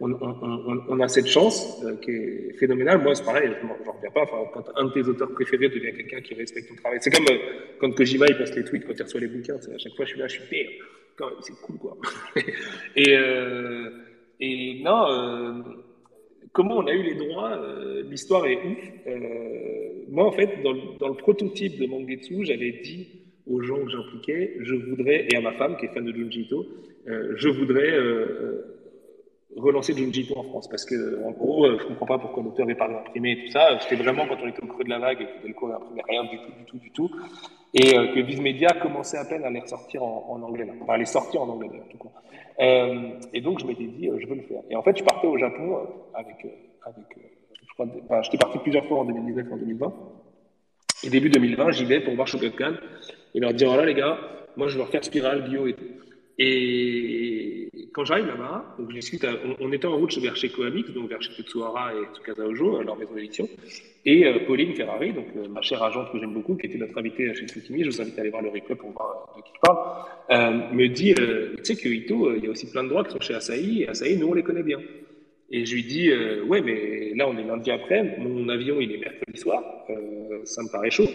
on, 0.00 1.00
a 1.00 1.08
cette 1.08 1.26
chance 1.26 1.82
euh, 1.84 1.96
qui 1.96 2.10
est 2.10 2.52
phénoménale. 2.58 3.02
Moi, 3.02 3.14
c'est 3.14 3.24
pareil, 3.24 3.50
je 3.60 3.66
n'en 3.66 3.92
reviens 3.92 4.10
pas. 4.10 4.22
Enfin, 4.22 4.36
quand 4.52 4.64
un 4.76 4.84
de 4.86 4.92
tes 4.92 5.08
auteurs 5.08 5.30
préférés 5.32 5.68
devient 5.68 5.92
quelqu'un 5.92 6.20
qui 6.20 6.34
respecte 6.34 6.68
ton 6.68 6.74
travail, 6.76 6.98
c'est 7.00 7.10
comme 7.10 7.26
euh, 7.30 7.38
quand 7.80 7.90
Kojima 7.92 8.26
il 8.28 8.36
poste 8.36 8.56
les 8.56 8.64
tweets, 8.64 8.86
quand 8.86 8.94
il 8.96 9.02
reçoit 9.02 9.20
les 9.20 9.28
bouquins. 9.28 9.56
À 9.56 9.78
chaque 9.78 9.94
fois, 9.94 10.04
je 10.04 10.10
suis 10.10 10.18
là, 10.18 10.28
je 10.28 10.34
suis 10.34 10.48
pire. 10.48 10.70
C'est 11.40 11.58
cool, 11.62 11.78
quoi. 11.78 11.96
et, 12.96 13.16
euh, 13.16 13.90
et 14.38 14.82
non, 14.84 15.64
comment 16.52 16.76
on 16.76 16.86
a 16.86 16.92
eu 16.92 17.02
les 17.02 17.14
droits 17.14 17.58
L'histoire 18.04 18.44
est 18.46 18.58
ouf. 18.58 19.06
moi, 20.08 20.26
en 20.26 20.32
fait, 20.32 20.62
dans, 20.62 20.74
dans 20.98 21.08
le 21.08 21.14
prototype 21.14 21.78
de 21.80 21.86
Mangetsu, 21.86 22.44
j'avais 22.44 22.72
dit 22.82 23.08
aux 23.46 23.62
gens 23.62 23.82
que 23.82 23.90
j'impliquais, 23.90 24.56
je 24.60 24.74
voudrais, 24.74 25.26
et 25.30 25.36
à 25.36 25.40
ma 25.40 25.52
femme 25.52 25.78
qui 25.78 25.86
est 25.86 25.94
fan 25.94 26.04
de 26.04 26.12
Junji 26.12 26.42
Ito, 26.42 26.66
je 27.06 27.48
voudrais 27.48 27.94
relancer 29.56 29.94
Junji 29.94 30.28
en 30.36 30.42
France 30.44 30.68
parce 30.68 30.84
que 30.84 31.24
en 31.24 31.30
gros 31.30 31.64
euh, 31.66 31.78
je 31.80 31.86
comprends 31.86 32.06
pas 32.06 32.18
pourquoi 32.18 32.42
l'auteur 32.42 32.68
est 32.68 32.74
pas 32.74 32.88
imprimé 32.88 33.32
et 33.32 33.44
tout 33.44 33.52
ça. 33.52 33.78
C'était 33.80 34.02
vraiment 34.02 34.26
quand 34.26 34.36
on 34.42 34.48
était 34.48 34.62
au 34.62 34.66
creux 34.66 34.84
de 34.84 34.90
la 34.90 34.98
vague 34.98 35.20
et 35.20 35.26
que 35.26 35.42
Delco 35.46 35.68
n'imprimait 35.68 36.02
rien 36.08 36.24
du 36.24 36.38
tout 36.38 36.52
du 36.58 36.64
tout 36.66 36.78
du 36.78 36.90
tout 36.90 37.10
et 37.74 37.96
euh, 37.96 38.14
que 38.14 38.20
Viz 38.20 38.40
Media 38.40 38.70
commençait 38.80 39.18
à 39.18 39.24
peine 39.24 39.44
à 39.44 39.50
les 39.50 39.60
ressortir 39.60 40.02
en, 40.02 40.40
anglais 40.42 40.64
là. 40.64 40.72
enfin 40.80 40.94
à 40.94 40.98
les 40.98 41.04
sortir 41.04 41.42
en 41.42 41.48
anglais 41.48 41.70
en 41.70 41.90
tout 41.90 41.98
cas 41.98 42.10
euh, 42.60 43.10
et 43.32 43.40
donc 43.40 43.60
je 43.60 43.66
m'étais 43.66 43.84
dit 43.84 44.08
euh, 44.08 44.18
je 44.18 44.26
veux 44.26 44.36
le 44.36 44.42
faire. 44.42 44.62
Et 44.70 44.76
en 44.76 44.82
fait 44.82 44.96
je 44.96 45.04
partais 45.04 45.26
au 45.26 45.38
Japon 45.38 45.86
avec 46.14 46.46
avec 46.84 47.04
je 47.68 47.74
crois 47.74 47.86
enfin, 48.04 48.22
j'étais 48.22 48.38
parti 48.38 48.58
plusieurs 48.58 48.84
fois 48.86 48.98
en 49.00 49.04
2019 49.04 49.46
et 49.48 49.52
en 49.52 49.56
2020 49.56 49.94
et 51.04 51.10
début 51.10 51.30
2020 51.30 51.72
j'y 51.72 51.84
vais 51.84 52.00
pour 52.00 52.14
voir 52.14 52.26
Shogakukan 52.26 52.74
et 53.34 53.40
leur 53.40 53.52
dire 53.52 53.68
voilà 53.68 53.84
les 53.84 53.94
gars 53.94 54.18
moi 54.56 54.68
je 54.68 54.76
veux 54.76 54.82
refaire 54.82 55.04
Spiral 55.04 55.48
bio 55.48 55.66
et 55.66 55.74
tout 55.74 55.84
et 56.38 57.35
quand 57.96 58.04
j'arrive 58.04 58.26
là-bas, 58.26 58.76
donc 58.78 58.90
je 58.90 59.26
on, 59.58 59.72
était 59.72 59.86
en 59.86 59.96
route 59.96 60.18
vers 60.18 60.36
chez 60.36 60.50
Coamix, 60.50 60.92
donc 60.92 61.08
vers 61.08 61.22
chez 61.22 61.32
Tetsuhara 61.32 61.94
et 61.94 62.14
Tsukasa 62.14 62.46
Ojo, 62.46 62.82
leur 62.82 62.94
maison 62.94 63.14
d'édition, 63.14 63.48
et 64.04 64.26
euh, 64.26 64.40
Pauline 64.46 64.74
Ferrari, 64.74 65.14
donc 65.14 65.28
euh, 65.34 65.48
ma 65.48 65.62
chère 65.62 65.82
agente 65.82 66.12
que 66.12 66.18
j'aime 66.18 66.34
beaucoup, 66.34 66.56
qui 66.56 66.66
était 66.66 66.76
notre 66.76 66.98
invitée 66.98 67.34
chez 67.34 67.46
Tsukimi, 67.46 67.84
je 67.84 67.88
vous 67.88 68.02
invite 68.02 68.18
à 68.18 68.20
aller 68.20 68.28
voir 68.28 68.42
le 68.42 68.50
replay 68.50 68.74
pour 68.74 68.90
voir 68.90 69.32
de 69.34 69.40
qui 69.40 69.48
je 69.54 69.60
parle, 69.62 69.78
euh, 70.30 70.74
me 70.74 70.88
dit, 70.88 71.14
tu 71.14 71.64
sais 71.64 71.74
que 71.74 71.88
Ito, 71.88 72.34
il 72.36 72.44
y 72.44 72.46
a 72.48 72.50
aussi 72.50 72.70
plein 72.70 72.84
de 72.84 72.90
droits 72.90 73.02
qui 73.02 73.12
sont 73.12 73.20
chez 73.20 73.34
Asahi, 73.34 73.84
et 73.84 73.88
Asahi, 73.88 74.18
nous 74.18 74.28
on 74.28 74.34
les 74.34 74.42
connaît 74.42 74.62
bien. 74.62 74.78
Et 75.48 75.64
je 75.64 75.74
lui 75.74 75.84
dis, 75.84 76.10
ouais, 76.48 76.60
mais 76.60 77.14
là 77.14 77.26
on 77.28 77.38
est 77.38 77.44
lundi 77.44 77.70
après, 77.70 78.18
mon 78.18 78.46
avion 78.50 78.78
il 78.78 78.92
est 78.92 78.98
mercredi 78.98 79.38
soir, 79.38 79.62
ça 80.44 80.62
me 80.62 80.70
paraît 80.70 80.90
chaud. 80.90 81.08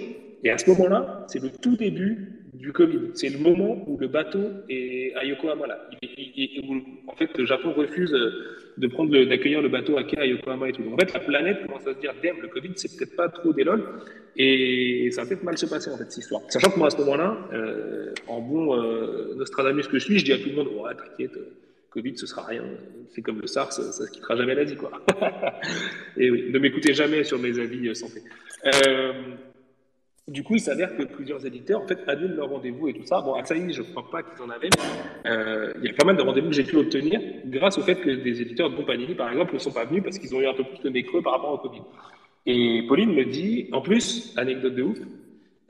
Et 0.43 0.49
à 0.49 0.57
ce 0.57 0.67
moment-là, 0.71 1.25
c'est 1.27 1.43
le 1.43 1.51
tout 1.51 1.75
début 1.75 2.40
du 2.53 2.73
Covid. 2.73 3.11
C'est 3.13 3.29
le 3.29 3.39
moment 3.39 3.83
où 3.87 3.97
le 3.97 4.07
bateau 4.07 4.43
est 4.69 5.13
à 5.15 5.23
Yokohama. 5.25 5.67
Là. 5.67 5.89
en 7.07 7.15
fait, 7.15 7.37
le 7.37 7.45
Japon 7.45 7.73
refuse 7.73 8.11
de 8.77 8.87
prendre 8.87 9.11
d'accueillir 9.25 9.61
le 9.61 9.69
bateau 9.69 9.97
à 9.97 10.03
quai 10.03 10.17
à 10.17 10.25
Yokohama 10.25 10.69
et 10.69 10.71
tout. 10.71 10.83
en 10.91 10.97
fait, 10.97 11.13
la 11.13 11.19
planète 11.19 11.65
commence 11.65 11.87
à 11.87 11.93
se 11.93 11.99
dire, 11.99 12.13
damn, 12.21 12.41
le 12.41 12.47
Covid, 12.47 12.71
c'est 12.75 12.97
peut-être 12.97 13.15
pas 13.15 13.29
trop 13.29 13.53
des 13.53 13.63
lol. 13.63 13.83
Et 14.37 15.09
ça 15.11 15.23
va 15.23 15.29
peut-être 15.29 15.43
mal 15.43 15.57
se 15.57 15.65
passer, 15.65 15.89
en 15.91 15.97
fait, 15.97 16.09
cette 16.09 16.23
histoire. 16.23 16.41
Sachant 16.49 16.71
que 16.71 16.77
moi, 16.77 16.87
à 16.87 16.91
ce 16.91 16.97
moment-là, 16.97 17.37
euh, 17.53 18.13
en 18.27 18.41
bon 18.41 18.75
euh, 18.75 19.35
Nostradamus 19.35 19.87
que 19.87 19.99
je 19.99 20.05
suis, 20.05 20.19
je 20.19 20.25
dis 20.25 20.33
à 20.33 20.37
tout 20.37 20.49
le 20.49 20.55
monde, 20.55 20.67
ouais, 20.67 20.95
t'inquiète, 20.95 21.37
Covid, 21.91 22.17
ce 22.17 22.25
sera 22.25 22.45
rien. 22.45 22.63
C'est 23.09 23.21
comme 23.21 23.41
le 23.41 23.47
SARS, 23.47 23.73
ça, 23.73 23.91
se 23.91 24.09
quittera 24.11 24.37
jamais 24.37 24.55
l'Asie, 24.55 24.77
quoi. 24.77 24.91
et 26.17 26.31
oui, 26.31 26.49
ne 26.49 26.57
m'écoutez 26.57 26.93
jamais 26.93 27.23
sur 27.25 27.37
mes 27.37 27.59
avis 27.59 27.89
euh, 27.89 27.93
santé. 27.93 28.21
Euh, 28.65 29.11
du 30.31 30.43
coup, 30.43 30.55
il 30.55 30.61
s'avère 30.61 30.95
que 30.95 31.03
plusieurs 31.03 31.45
éditeurs 31.45 31.81
en 31.81 31.87
fait 31.87 31.99
annulent 32.07 32.35
leur 32.35 32.49
rendez-vous 32.49 32.87
et 32.87 32.93
tout 32.93 33.05
ça. 33.05 33.21
Bon, 33.21 33.33
Asahi, 33.33 33.73
je 33.73 33.81
ne 33.81 33.87
crois 33.87 34.09
pas 34.09 34.23
qu'ils 34.23 34.41
en 34.41 34.49
avaient, 34.49 34.69
euh, 35.25 35.73
il 35.81 35.89
y 35.89 35.89
a 35.89 35.93
pas 35.93 36.05
mal 36.05 36.15
de 36.15 36.21
rendez-vous 36.21 36.47
que 36.47 36.55
j'ai 36.55 36.63
pu 36.63 36.77
obtenir 36.77 37.19
grâce 37.45 37.77
au 37.77 37.81
fait 37.81 37.95
que 37.95 38.09
des 38.09 38.41
éditeurs 38.41 38.69
de 38.69 38.81
Panini, 38.81 39.13
par 39.13 39.29
exemple, 39.29 39.53
ne 39.53 39.59
sont 39.59 39.73
pas 39.73 39.85
venus 39.85 40.03
parce 40.03 40.17
qu'ils 40.17 40.33
ont 40.33 40.39
eu 40.39 40.47
un 40.47 40.53
peu 40.53 40.63
plus 40.63 40.79
de 40.81 40.89
nez 40.89 41.05
par 41.21 41.33
rapport 41.33 41.53
au 41.53 41.57
Covid. 41.57 41.81
Et 42.45 42.83
Pauline 42.87 43.13
me 43.13 43.25
dit, 43.25 43.67
en 43.73 43.81
plus, 43.81 44.33
anecdote 44.37 44.75
de 44.75 44.83
ouf, 44.83 44.97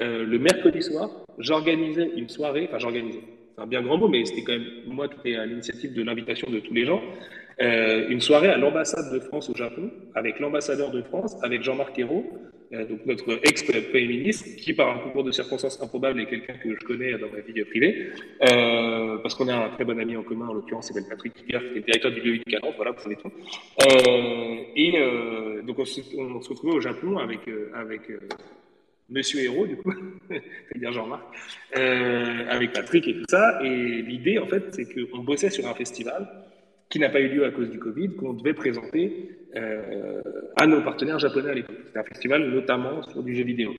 euh, 0.01 0.23
le 0.25 0.39
mercredi 0.39 0.81
soir, 0.81 1.09
j'organisais 1.39 2.11
une 2.15 2.29
soirée, 2.29 2.67
enfin 2.67 2.79
j'organisais, 2.79 3.21
c'est 3.55 3.61
un 3.61 3.67
bien 3.67 3.81
grand 3.81 3.97
mot, 3.97 4.07
mais 4.07 4.23
c'était 4.25 4.43
quand 4.43 4.53
même 4.53 4.67
moi 4.87 5.07
qui 5.07 5.15
étais 5.19 5.35
à 5.37 5.45
l'initiative 5.45 5.93
de 5.93 6.03
l'invitation 6.03 6.49
de 6.51 6.59
tous 6.59 6.73
les 6.73 6.85
gens, 6.85 7.01
euh, 7.61 8.07
une 8.09 8.21
soirée 8.21 8.49
à 8.49 8.57
l'ambassade 8.57 9.13
de 9.13 9.19
France 9.19 9.49
au 9.49 9.55
Japon, 9.55 9.91
avec 10.15 10.39
l'ambassadeur 10.39 10.91
de 10.91 11.01
France, 11.01 11.35
avec 11.43 11.63
Jean-Marc 11.63 11.97
Ayrault, 11.99 12.25
donc 12.71 13.05
notre 13.05 13.39
ex-premier 13.43 14.07
ministre, 14.07 14.45
qui 14.57 14.73
par 14.73 14.89
un 14.95 14.99
concours 14.99 15.25
de 15.25 15.31
circonstances 15.31 15.81
improbables 15.81 16.21
est 16.21 16.25
quelqu'un 16.25 16.53
que 16.53 16.73
je 16.73 16.85
connais 16.85 17.17
dans 17.17 17.29
ma 17.29 17.41
vie 17.41 17.63
privée, 17.65 18.07
euh, 18.49 19.17
parce 19.17 19.35
qu'on 19.35 19.49
a 19.49 19.55
un 19.55 19.69
très 19.69 19.83
bon 19.83 19.99
ami 19.99 20.15
en 20.15 20.23
commun, 20.23 20.47
en 20.47 20.53
l'occurrence, 20.53 20.89
c'est 20.93 21.09
Patrick 21.09 21.33
Kiger, 21.33 21.59
qui 21.71 21.79
est 21.79 21.81
directeur 21.81 22.11
du 22.11 22.21
lieu 22.21 22.37
de 22.37 22.43
Canon, 22.43 22.73
voilà, 22.75 22.91
vous 22.91 23.01
savez 23.01 23.17
tout. 23.17 23.31
Euh, 23.81 24.55
et 24.75 24.93
euh, 24.97 25.61
donc 25.63 25.79
on 25.79 25.85
se, 25.85 25.99
retrouvait 26.49 26.73
au 26.73 26.81
Japon 26.81 27.17
avec, 27.17 27.47
euh, 27.49 27.71
avec 27.75 28.03
Monsieur 29.09 29.41
Héros, 29.41 29.67
du 29.67 29.75
coup, 29.75 29.93
c'est-à-dire 30.29 30.93
Jean-Marc, 30.93 31.23
avec 31.73 32.71
Patrick 32.71 33.05
et 33.07 33.13
tout 33.15 33.25
ça. 33.29 33.59
Et 33.63 34.01
l'idée, 34.01 34.39
en 34.39 34.47
fait, 34.47 34.63
c'est 34.71 34.85
qu'on 34.85 35.19
bossait 35.19 35.49
sur 35.49 35.67
un 35.67 35.73
festival 35.73 36.25
qui 36.91 36.99
n'a 36.99 37.09
pas 37.09 37.21
eu 37.21 37.29
lieu 37.29 37.45
à 37.45 37.51
cause 37.51 37.69
du 37.69 37.79
Covid, 37.79 38.15
qu'on 38.15 38.33
devait 38.33 38.53
présenter 38.53 39.29
euh, 39.29 39.40
à 39.55 40.67
nos 40.67 40.81
partenaires 40.81 41.19
japonais 41.19 41.49
à 41.49 41.53
l'époque. 41.53 41.77
C'était 41.85 41.99
un 41.99 42.03
festival 42.03 42.49
notamment 42.49 43.01
sur 43.03 43.23
du 43.23 43.35
jeu 43.35 43.43
vidéo. 43.43 43.71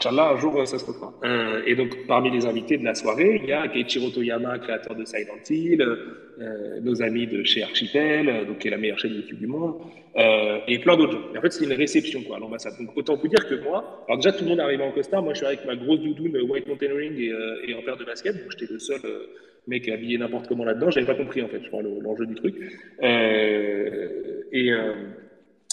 Euh, 0.00 0.08
Inch'Allah, 0.08 0.30
un 0.30 0.36
jour, 0.36 0.66
ça 0.66 0.78
se 0.78 0.84
fera. 0.84 1.12
Euh, 1.24 1.62
et 1.66 1.74
donc, 1.74 2.06
parmi 2.06 2.30
les 2.30 2.46
invités 2.46 2.78
de 2.78 2.84
la 2.84 2.94
soirée, 2.94 3.40
il 3.42 3.48
y 3.48 3.52
a 3.52 3.68
Keiichiro 3.68 4.10
Toyama, 4.10 4.58
créateur 4.58 4.94
de 4.94 5.04
Silent 5.04 5.42
Hill, 5.48 5.82
euh, 5.82 6.80
nos 6.80 7.02
amis 7.02 7.26
de 7.26 7.44
chez 7.44 7.62
Archipel, 7.62 8.46
donc 8.46 8.58
qui 8.58 8.68
est 8.68 8.70
la 8.70 8.78
meilleure 8.78 8.98
chaîne 8.98 9.14
YouTube 9.14 9.38
du 9.38 9.46
monde, 9.46 9.74
euh, 10.16 10.58
et 10.66 10.78
plein 10.78 10.96
d'autres 10.96 11.12
gens. 11.12 11.34
Et 11.34 11.38
en 11.38 11.40
fait, 11.42 11.52
c'est 11.52 11.64
une 11.64 11.72
réception, 11.72 12.22
quoi, 12.22 12.36
à 12.36 12.40
l'ambassade. 12.40 12.74
Donc, 12.78 12.96
autant 12.96 13.16
vous 13.16 13.28
dire 13.28 13.46
que 13.46 13.62
moi, 13.62 14.04
alors 14.08 14.18
déjà, 14.18 14.32
tout 14.32 14.44
le 14.44 14.50
monde 14.50 14.60
arrivé 14.60 14.82
en 14.82 14.92
costard. 14.92 15.22
Moi, 15.22 15.34
je 15.34 15.38
suis 15.38 15.46
avec 15.46 15.64
ma 15.66 15.76
grosse 15.76 16.00
doudoune 16.00 16.36
White 16.48 16.66
Mountain 16.66 16.94
Ring 16.94 17.18
et, 17.18 17.30
euh, 17.30 17.66
et 17.66 17.74
en 17.74 17.82
paire 17.82 17.96
de 17.96 18.04
basket. 18.04 18.34
Donc, 18.34 18.50
j'étais 18.50 18.72
le 18.72 18.78
seul 18.78 19.00
euh, 19.04 19.26
mec 19.66 19.88
habillé 19.88 20.18
n'importe 20.18 20.48
comment 20.48 20.64
là-dedans. 20.64 20.90
J'avais 20.90 21.06
pas 21.06 21.14
compris, 21.14 21.42
en 21.42 21.48
fait, 21.48 21.60
je 21.62 21.68
crois, 21.68 21.82
l'enjeu 21.82 22.26
du 22.26 22.34
truc. 22.34 22.54
Euh, 23.02 24.08
et, 24.52 24.70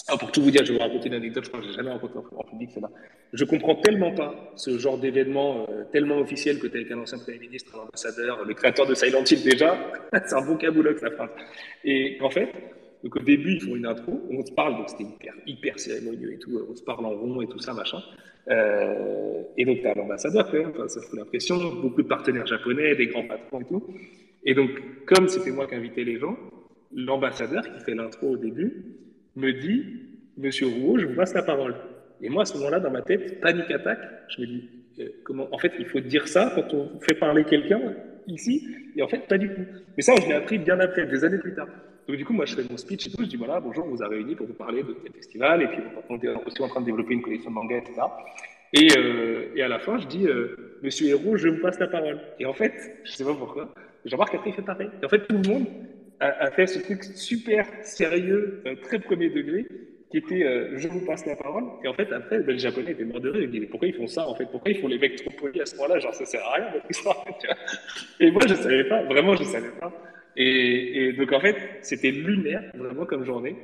ah, 0.08 0.16
pour 0.16 0.32
tout 0.32 0.42
vous 0.42 0.50
dire, 0.50 0.64
je 0.64 0.72
vais 0.72 0.78
vous 0.78 0.84
raconter 0.84 1.08
une 1.08 1.14
anecdote, 1.14 1.44
je 1.44 1.48
crois 1.50 1.60
que 1.60 1.66
j'ai 1.66 1.74
jamais 1.74 1.90
raconté 1.90 2.14
en, 2.18 2.42
public, 2.44 2.70
c'est 2.72 2.80
là. 2.80 2.90
Je 3.32 3.44
comprends 3.44 3.74
tellement 3.76 4.14
pas 4.14 4.52
ce 4.56 4.78
genre 4.78 4.98
d'événement 4.98 5.66
euh, 5.68 5.84
tellement 5.92 6.18
officiel 6.18 6.58
que 6.58 6.66
tu 6.66 6.74
es 6.74 6.80
avec 6.80 6.92
un 6.92 6.98
ancien 7.00 7.18
Premier 7.18 7.38
ministre, 7.38 7.74
un 7.76 7.86
ambassadeur, 7.86 8.44
le 8.44 8.54
créateur 8.54 8.86
de 8.86 8.94
Silent 8.94 9.24
Hill 9.24 9.42
déjà. 9.44 9.76
c'est 10.12 10.34
un 10.34 10.46
bon 10.46 10.56
caboulox, 10.56 11.02
la 11.02 11.10
phrase. 11.10 11.30
Et 11.84 12.16
en 12.22 12.30
fait, 12.30 12.48
Donc 13.04 13.16
au 13.16 13.22
début, 13.22 13.54
ils 13.54 13.60
font 13.60 13.76
une 13.76 13.86
intro, 13.86 14.20
on 14.30 14.44
se 14.44 14.52
parle, 14.52 14.76
donc 14.76 14.88
c'était 14.88 15.04
hyper, 15.04 15.34
hyper 15.46 15.78
cérémonieux 15.78 16.32
et 16.32 16.38
tout, 16.38 16.58
on 16.68 16.74
se 16.74 16.82
parle 16.82 17.04
en 17.04 17.10
rond 17.10 17.40
et 17.42 17.46
tout 17.46 17.60
ça, 17.60 17.74
machin. 17.74 18.02
Euh, 18.50 19.42
et 19.56 19.64
donc, 19.64 19.80
tu 19.80 19.86
as 19.86 19.94
l'ambassadeur 19.94 20.50
même, 20.52 20.72
ça 20.88 21.00
fout 21.02 21.18
l'impression, 21.18 21.56
beaucoup 21.74 22.02
de 22.02 22.08
partenaires 22.08 22.46
japonais, 22.46 22.94
des 22.96 23.08
grands 23.08 23.26
patrons 23.26 23.60
et 23.60 23.64
tout. 23.64 23.84
Et 24.44 24.54
donc, 24.54 24.70
comme 25.04 25.28
c'était 25.28 25.50
moi 25.50 25.66
qui 25.66 25.74
invitais 25.74 26.04
les 26.04 26.18
gens, 26.18 26.36
l'ambassadeur 26.94 27.62
qui 27.62 27.84
fait 27.84 27.94
l'intro 27.94 28.30
au 28.30 28.36
début 28.36 28.72
me 29.38 29.52
dit 29.52 29.84
Monsieur 30.36 30.66
Rouault, 30.66 30.98
je 30.98 31.06
vous 31.06 31.14
passe 31.14 31.34
la 31.34 31.42
parole. 31.42 31.74
Et 32.20 32.28
moi, 32.28 32.42
à 32.42 32.44
ce 32.44 32.56
moment-là, 32.58 32.80
dans 32.80 32.90
ma 32.90 33.02
tête, 33.02 33.40
panique 33.40 33.70
attaque, 33.70 34.00
je 34.28 34.40
me 34.40 34.46
dis 34.46 34.70
euh, 35.00 35.08
comment, 35.24 35.48
En 35.52 35.58
fait, 35.58 35.72
il 35.78 35.86
faut 35.86 36.00
dire 36.00 36.28
ça 36.28 36.52
quand 36.54 36.74
on 36.74 37.00
fait 37.00 37.14
parler 37.14 37.44
quelqu'un 37.44 37.80
ici, 38.26 38.68
et 38.96 39.02
en 39.02 39.08
fait, 39.08 39.26
pas 39.26 39.38
du 39.38 39.48
tout. 39.48 39.64
Mais 39.96 40.02
ça, 40.02 40.14
je 40.20 40.26
l'ai 40.26 40.34
appris 40.34 40.58
bien 40.58 40.78
après, 40.80 41.06
des 41.06 41.24
années 41.24 41.38
plus 41.38 41.54
tard. 41.54 41.68
Donc, 42.06 42.16
du 42.16 42.24
coup, 42.24 42.32
moi, 42.32 42.44
je 42.46 42.56
fais 42.56 42.62
mon 42.68 42.76
speech 42.76 43.06
et 43.06 43.10
tout, 43.10 43.22
je 43.22 43.28
dis 43.28 43.36
voilà, 43.36 43.60
bonjour, 43.60 43.86
on 43.86 43.90
vous 43.90 44.02
a 44.02 44.08
réunis 44.08 44.34
pour 44.34 44.46
vous 44.46 44.54
parler 44.54 44.82
de 44.82 44.92
tel 44.92 45.12
festival, 45.12 45.62
et 45.62 45.68
puis 45.68 45.78
on 46.08 46.18
est 46.18 46.28
aussi 46.46 46.62
en 46.62 46.68
train 46.68 46.80
de 46.80 46.86
développer 46.86 47.14
une 47.14 47.22
collection 47.22 47.50
de 47.50 47.54
manga, 47.54 47.76
etc. 47.76 48.00
Et, 48.72 48.88
euh, 48.98 49.52
et 49.54 49.62
à 49.62 49.68
la 49.68 49.78
fin, 49.78 49.98
je 49.98 50.06
dis 50.06 50.26
euh, 50.26 50.78
Monsieur 50.82 51.08
Héros, 51.08 51.36
je 51.36 51.48
vous 51.48 51.60
passe 51.60 51.78
la 51.78 51.88
parole. 51.88 52.20
Et 52.38 52.46
en 52.46 52.52
fait, 52.52 52.74
je 53.04 53.12
sais 53.12 53.24
pas 53.24 53.34
pourquoi, 53.34 53.72
Jean-Marc 54.04 54.34
après, 54.34 54.50
il 54.50 54.54
fait 54.54 54.62
pareil. 54.62 54.88
Et 55.02 55.04
en 55.04 55.08
fait, 55.08 55.26
tout 55.26 55.36
le 55.36 55.48
monde 55.48 55.66
a, 56.20 56.50
fait 56.50 56.66
ce 56.66 56.78
truc 56.80 57.04
super 57.04 57.66
sérieux, 57.82 58.62
euh, 58.66 58.74
très 58.82 58.98
premier 58.98 59.30
degré, 59.30 59.66
qui 60.10 60.18
était 60.18 60.44
euh, 60.44 60.76
je 60.76 60.88
vous 60.88 61.04
passe 61.04 61.26
la 61.26 61.36
parole. 61.36 61.64
Et 61.84 61.88
en 61.88 61.94
fait, 61.94 62.12
après, 62.12 62.40
ben, 62.40 62.52
le 62.52 62.58
japonais 62.58 62.92
était 62.92 63.04
mort 63.04 63.20
de 63.20 63.30
rire. 63.30 63.42
Il 63.42 63.50
dit 63.50 63.60
mais 63.60 63.66
pourquoi 63.66 63.88
ils 63.88 63.94
font 63.94 64.06
ça 64.06 64.28
en 64.28 64.34
fait? 64.34 64.46
Pourquoi 64.50 64.72
ils 64.72 64.80
font 64.80 64.88
les 64.88 64.98
mecs 64.98 65.16
trop 65.16 65.30
polis 65.30 65.62
à 65.62 65.66
ce 65.66 65.76
moment-là? 65.76 65.98
Genre, 65.98 66.14
ça 66.14 66.24
sert 66.24 66.44
à 66.44 66.54
rien 66.54 66.70
votre 66.72 66.90
histoire. 66.90 67.24
et 68.20 68.30
moi, 68.30 68.42
je 68.48 68.54
savais 68.54 68.84
pas. 68.84 69.02
Vraiment, 69.04 69.34
je 69.36 69.44
savais 69.44 69.70
pas. 69.80 69.92
Et, 70.36 71.08
et 71.08 71.12
donc, 71.12 71.32
en 71.32 71.40
fait, 71.40 71.56
c'était 71.82 72.10
lunaire, 72.10 72.62
vraiment, 72.74 73.04
comme 73.04 73.24
journée. 73.24 73.56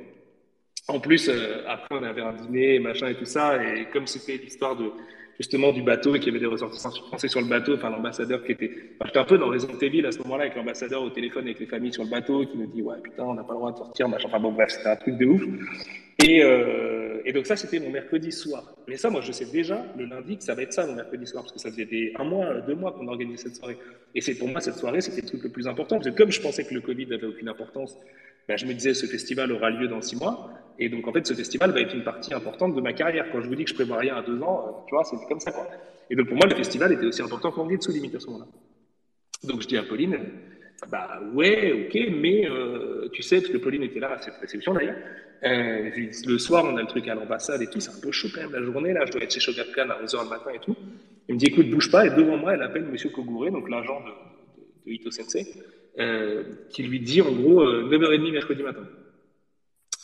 En 0.87 0.99
plus, 0.99 1.29
euh, 1.29 1.63
après, 1.67 1.95
on 1.95 2.03
avait 2.03 2.21
un 2.21 2.33
dîner, 2.33 2.79
machin 2.79 3.07
et 3.07 3.15
tout 3.15 3.25
ça. 3.25 3.63
Et 3.63 3.85
comme 3.91 4.05
c'était 4.05 4.37
l'histoire 4.37 4.75
de 4.75 4.91
justement 5.37 5.71
du 5.71 5.81
bateau 5.81 6.15
et 6.15 6.19
qu'il 6.19 6.27
y 6.27 6.31
avait 6.31 6.39
des 6.39 6.51
ressortissants 6.51 6.91
français 6.91 7.27
sur 7.27 7.41
le 7.41 7.47
bateau, 7.47 7.75
enfin 7.75 7.89
l'ambassadeur 7.89 8.43
qui 8.43 8.53
était, 8.53 8.71
enfin, 8.95 9.05
j'étais 9.07 9.19
un 9.19 9.25
peu 9.25 9.37
dans 9.37 9.51
les 9.51 9.65
Evil 9.81 10.05
à 10.05 10.11
ce 10.11 10.19
moment-là 10.19 10.43
avec 10.43 10.55
l'ambassadeur 10.55 11.01
au 11.01 11.09
téléphone 11.09 11.45
avec 11.45 11.59
les 11.59 11.65
familles 11.65 11.93
sur 11.93 12.03
le 12.03 12.09
bateau 12.09 12.45
qui 12.45 12.57
nous 12.57 12.67
dit 12.67 12.81
ouais 12.81 12.95
putain 13.03 13.23
on 13.23 13.33
n'a 13.33 13.43
pas 13.43 13.53
le 13.53 13.59
droit 13.59 13.71
de 13.71 13.77
sortir, 13.77 14.07
machin, 14.07 14.27
enfin 14.27 14.39
bon 14.39 14.51
bref 14.51 14.69
c'était 14.69 14.89
un 14.89 14.95
truc 14.95 15.17
de 15.17 15.25
ouf. 15.25 15.41
Et, 16.23 16.41
euh, 16.41 17.21
et 17.25 17.33
donc 17.33 17.45
ça 17.45 17.55
c'était 17.57 17.79
mon 17.79 17.89
mercredi 17.89 18.31
soir. 18.31 18.63
Mais 18.87 18.95
ça 18.95 19.09
moi 19.09 19.21
je 19.21 19.31
sais 19.31 19.45
déjà 19.45 19.85
le 19.97 20.05
lundi 20.05 20.37
que 20.37 20.43
ça 20.43 20.55
va 20.55 20.61
être 20.61 20.73
ça 20.73 20.87
mon 20.87 20.95
mercredi 20.95 21.27
soir 21.27 21.43
parce 21.43 21.53
que 21.53 21.59
ça 21.59 21.69
faisait 21.69 22.13
un 22.15 22.23
mois, 22.23 22.61
deux 22.61 22.75
mois 22.75 22.93
qu'on 22.93 23.07
organisait 23.07 23.43
cette 23.43 23.55
soirée. 23.57 23.77
Et 24.13 24.21
c'est 24.21 24.35
pour 24.35 24.47
moi 24.47 24.61
cette 24.61 24.75
soirée 24.75 25.01
c'était 25.01 25.21
le 25.21 25.27
truc 25.27 25.43
le 25.43 25.49
plus 25.49 25.67
important 25.67 25.97
parce 25.97 26.09
que 26.09 26.15
comme 26.15 26.31
je 26.31 26.41
pensais 26.41 26.63
que 26.63 26.73
le 26.73 26.81
Covid 26.81 27.07
n'avait 27.07 27.27
aucune 27.27 27.49
importance, 27.49 27.97
ben, 28.47 28.57
je 28.57 28.65
me 28.65 28.73
disais 28.73 28.93
ce 28.93 29.05
festival 29.05 29.51
aura 29.51 29.69
lieu 29.69 29.87
dans 29.87 30.01
six 30.01 30.15
mois. 30.15 30.49
Et 30.77 30.89
donc, 30.89 31.07
en 31.07 31.13
fait, 31.13 31.25
ce 31.25 31.33
festival 31.33 31.71
va 31.71 31.79
être 31.81 31.95
une 31.95 32.03
partie 32.03 32.33
importante 32.33 32.75
de 32.75 32.81
ma 32.81 32.93
carrière. 32.93 33.27
Quand 33.31 33.41
je 33.41 33.47
vous 33.47 33.55
dis 33.55 33.63
que 33.63 33.69
je 33.69 33.75
prévois 33.75 33.97
rien 33.97 34.17
à 34.17 34.21
deux 34.21 34.41
ans, 34.41 34.65
euh, 34.67 34.71
tu 34.87 34.95
vois, 34.95 35.03
c'est 35.03 35.15
comme 35.27 35.39
ça, 35.39 35.51
quoi. 35.51 35.67
Et 36.09 36.15
donc, 36.15 36.27
pour 36.27 36.37
moi, 36.37 36.45
le 36.47 36.55
festival 36.55 36.91
était 36.91 37.05
aussi 37.05 37.21
important 37.21 37.51
qu'Anguille 37.51 37.81
sous 37.81 37.91
limite 37.91 38.15
à 38.15 38.19
ce 38.19 38.27
moment-là. 38.27 38.47
Donc, 39.43 39.61
je 39.61 39.67
dis 39.67 39.77
à 39.77 39.83
Pauline, 39.83 40.17
bah 40.91 41.21
ouais, 41.33 41.87
ok, 41.87 41.97
mais 42.21 42.47
euh, 42.47 43.09
tu 43.13 43.23
sais, 43.23 43.39
parce 43.39 43.51
que 43.51 43.57
Pauline 43.57 43.83
était 43.83 43.99
là 43.99 44.11
à 44.13 44.21
cette 44.21 44.35
réception 44.35 44.73
d'ailleurs. 44.73 44.97
Euh, 45.43 45.89
le 46.27 46.37
soir, 46.37 46.65
on 46.65 46.75
a 46.77 46.81
le 46.81 46.87
truc 46.87 47.07
à 47.07 47.15
l'ambassade 47.15 47.61
et 47.61 47.67
tout, 47.67 47.79
c'est 47.79 47.91
un 47.91 48.01
peu 48.01 48.11
chaud 48.11 48.29
quand 48.33 48.41
même 48.41 48.51
la 48.51 48.63
journée, 48.63 48.93
là, 48.93 49.05
je 49.05 49.11
dois 49.11 49.21
être 49.21 49.33
chez 49.33 49.39
Shogakukan 49.39 49.89
à 49.89 50.03
11h 50.03 50.23
le 50.23 50.29
matin 50.29 50.51
et 50.53 50.59
tout. 50.59 50.75
Il 51.27 51.35
me 51.35 51.39
dit, 51.39 51.47
écoute, 51.47 51.69
bouge 51.69 51.91
pas, 51.91 52.05
et 52.05 52.09
devant 52.09 52.37
moi, 52.37 52.53
elle 52.53 52.61
appelle 52.61 52.85
Monsieur 52.85 53.09
Kogure, 53.09 53.51
donc 53.51 53.69
l'agent 53.69 54.01
de, 54.01 54.05
de, 54.05 54.67
de, 54.85 54.91
Ito 54.91 55.11
Sensei, 55.11 55.45
qui 56.69 56.83
lui 56.83 56.99
dit 56.99 57.21
en 57.21 57.31
gros 57.31 57.63
9h30 57.63 58.31
mercredi 58.31 58.63
matin. 58.63 58.87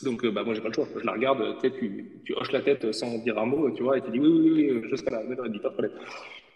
Donc, 0.04 0.24
euh, 0.24 0.32
bah, 0.32 0.44
moi, 0.44 0.54
j'ai 0.54 0.62
pas 0.62 0.70
le 0.70 0.74
choix. 0.74 0.88
Je 1.00 1.06
la 1.06 1.14
regarde, 1.14 1.58
tu, 1.62 2.22
tu 2.26 2.34
hoches 2.34 2.52
la 2.52 2.62
tête 2.62 2.92
sans 2.92 3.18
dire 3.20 3.38
un 3.38 3.46
mot, 3.46 3.70
tu 3.72 3.84
vois, 3.84 3.98
et 3.98 4.02
tu 4.02 4.12
dis 4.12 4.20
oui, 4.20 4.28
oui, 4.28 4.72
oui, 4.72 4.82
je 4.90 4.96
serai 4.96 5.12
là, 5.12 5.24
9h30, 5.24 5.62
pas 5.62 5.70
de 5.70 5.74
problème. 5.74 5.92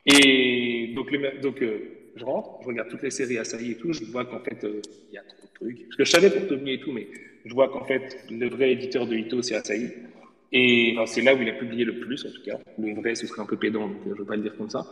Et 0.05 0.93
donc, 0.95 1.61
euh, 1.61 1.77
je 2.15 2.25
rentre, 2.25 2.61
je 2.61 2.67
regarde 2.67 2.89
toutes 2.89 3.03
les 3.03 3.11
séries 3.11 3.37
Asahi 3.37 3.71
et 3.71 3.75
tout, 3.75 3.91
je 3.93 4.05
vois 4.05 4.25
qu'en 4.25 4.39
fait, 4.39 4.63
euh, 4.63 4.81
il 5.11 5.15
y 5.15 5.17
a 5.17 5.21
trop 5.21 5.47
de 5.47 5.53
trucs. 5.53 5.85
Parce 5.85 5.95
que 5.97 6.05
je 6.05 6.11
savais 6.11 6.29
pour 6.29 6.47
Tommy 6.47 6.73
et 6.73 6.79
tout, 6.79 6.91
mais 6.91 7.07
je 7.45 7.53
vois 7.53 7.69
qu'en 7.69 7.85
fait, 7.85 8.25
le 8.29 8.49
vrai 8.49 8.71
éditeur 8.71 9.05
de 9.05 9.15
Ito, 9.15 9.41
c'est 9.41 9.55
Asahi. 9.55 9.91
Et 10.51 10.95
c'est 11.05 11.21
là 11.21 11.35
où 11.35 11.41
il 11.41 11.49
a 11.49 11.53
publié 11.53 11.83
le 11.83 11.99
plus, 11.99 12.25
en 12.25 12.29
tout 12.29 12.43
cas. 12.43 12.57
Le 12.79 12.93
vrai, 12.95 13.15
ce 13.15 13.27
serait 13.27 13.41
un 13.41 13.45
peu 13.45 13.57
pédant, 13.57 13.87
donc 13.87 13.97
je 14.05 14.11
ne 14.11 14.15
veux 14.15 14.25
pas 14.25 14.37
le 14.37 14.43
dire 14.43 14.55
comme 14.55 14.69
ça. 14.69 14.85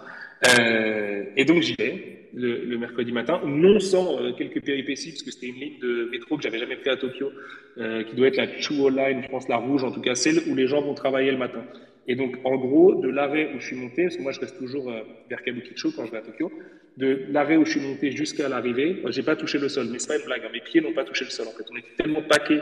Euh, 0.48 1.24
et 1.36 1.46
donc 1.46 1.62
j'y 1.62 1.76
vais 1.76 2.28
le, 2.34 2.78
mercredi 2.78 3.12
matin, 3.12 3.42
non 3.46 3.80
sans 3.80 4.20
euh, 4.20 4.32
quelques 4.34 4.62
péripéties, 4.62 5.12
parce 5.12 5.24
que 5.24 5.32
c'était 5.32 5.48
une 5.48 5.56
ligne 5.56 5.80
de 5.80 6.10
métro 6.12 6.38
que 6.38 6.44
j'avais 6.44 6.58
jamais 6.58 6.76
fait 6.78 6.90
à 6.90 6.98
Tokyo, 6.98 7.32
euh, 7.78 8.04
qui 8.04 8.16
doit 8.16 8.28
être 8.28 8.38
la 8.38 8.48
Chuo 8.60 8.90
Line, 8.90 9.22
je 9.24 9.30
pense 9.30 9.48
la 9.48 9.58
rouge, 9.58 9.84
en 9.84 9.92
tout 9.92 10.02
cas 10.02 10.16
celle 10.16 10.40
où 10.48 10.56
les 10.56 10.68
gens 10.68 10.82
vont 10.82 10.96
travailler 10.96 11.32
le 11.32 11.38
matin. 11.38 11.64
Et 12.08 12.16
donc 12.16 12.38
en 12.44 12.56
gros, 12.58 12.96
de 12.96 13.10
l'arrêt 13.10 13.52
où 13.56 13.60
je 13.60 13.68
suis 13.68 13.76
monté, 13.76 14.04
parce 14.04 14.18
que 14.18 14.22
moi 14.24 14.32
je 14.32 14.40
reste 14.40 14.58
toujours 14.58 14.92
vers 15.30 15.42
Kabukicho 15.44 15.92
quand 15.96 16.06
je 16.06 16.12
vais 16.12 16.18
à 16.18 16.22
Tokyo, 16.22 16.52
de 16.98 17.26
l'arrêt 17.30 17.56
où 17.56 17.66
je 17.66 17.72
suis 17.72 17.80
monté 17.80 18.12
jusqu'à 18.12 18.50
l'arrivée, 18.50 19.02
j'ai 19.10 19.24
pas 19.24 19.36
touché 19.36 19.58
le 19.58 19.70
sol, 19.70 19.88
mais 19.92 20.00
c'est 20.00 20.08
pas 20.08 20.18
une 20.18 20.26
blague, 20.26 20.42
hein, 20.46 20.50
mes 20.52 20.62
pieds 20.62 20.82
n'ont 20.82 20.94
pas 20.94 21.06
touché 21.06 21.26
le 21.26 21.32
sol 21.32 21.48
en 21.48 21.52
fait. 21.52 21.64
On 21.72 21.78
était 21.78 21.96
tellement 21.98 22.22
paqués 22.24 22.60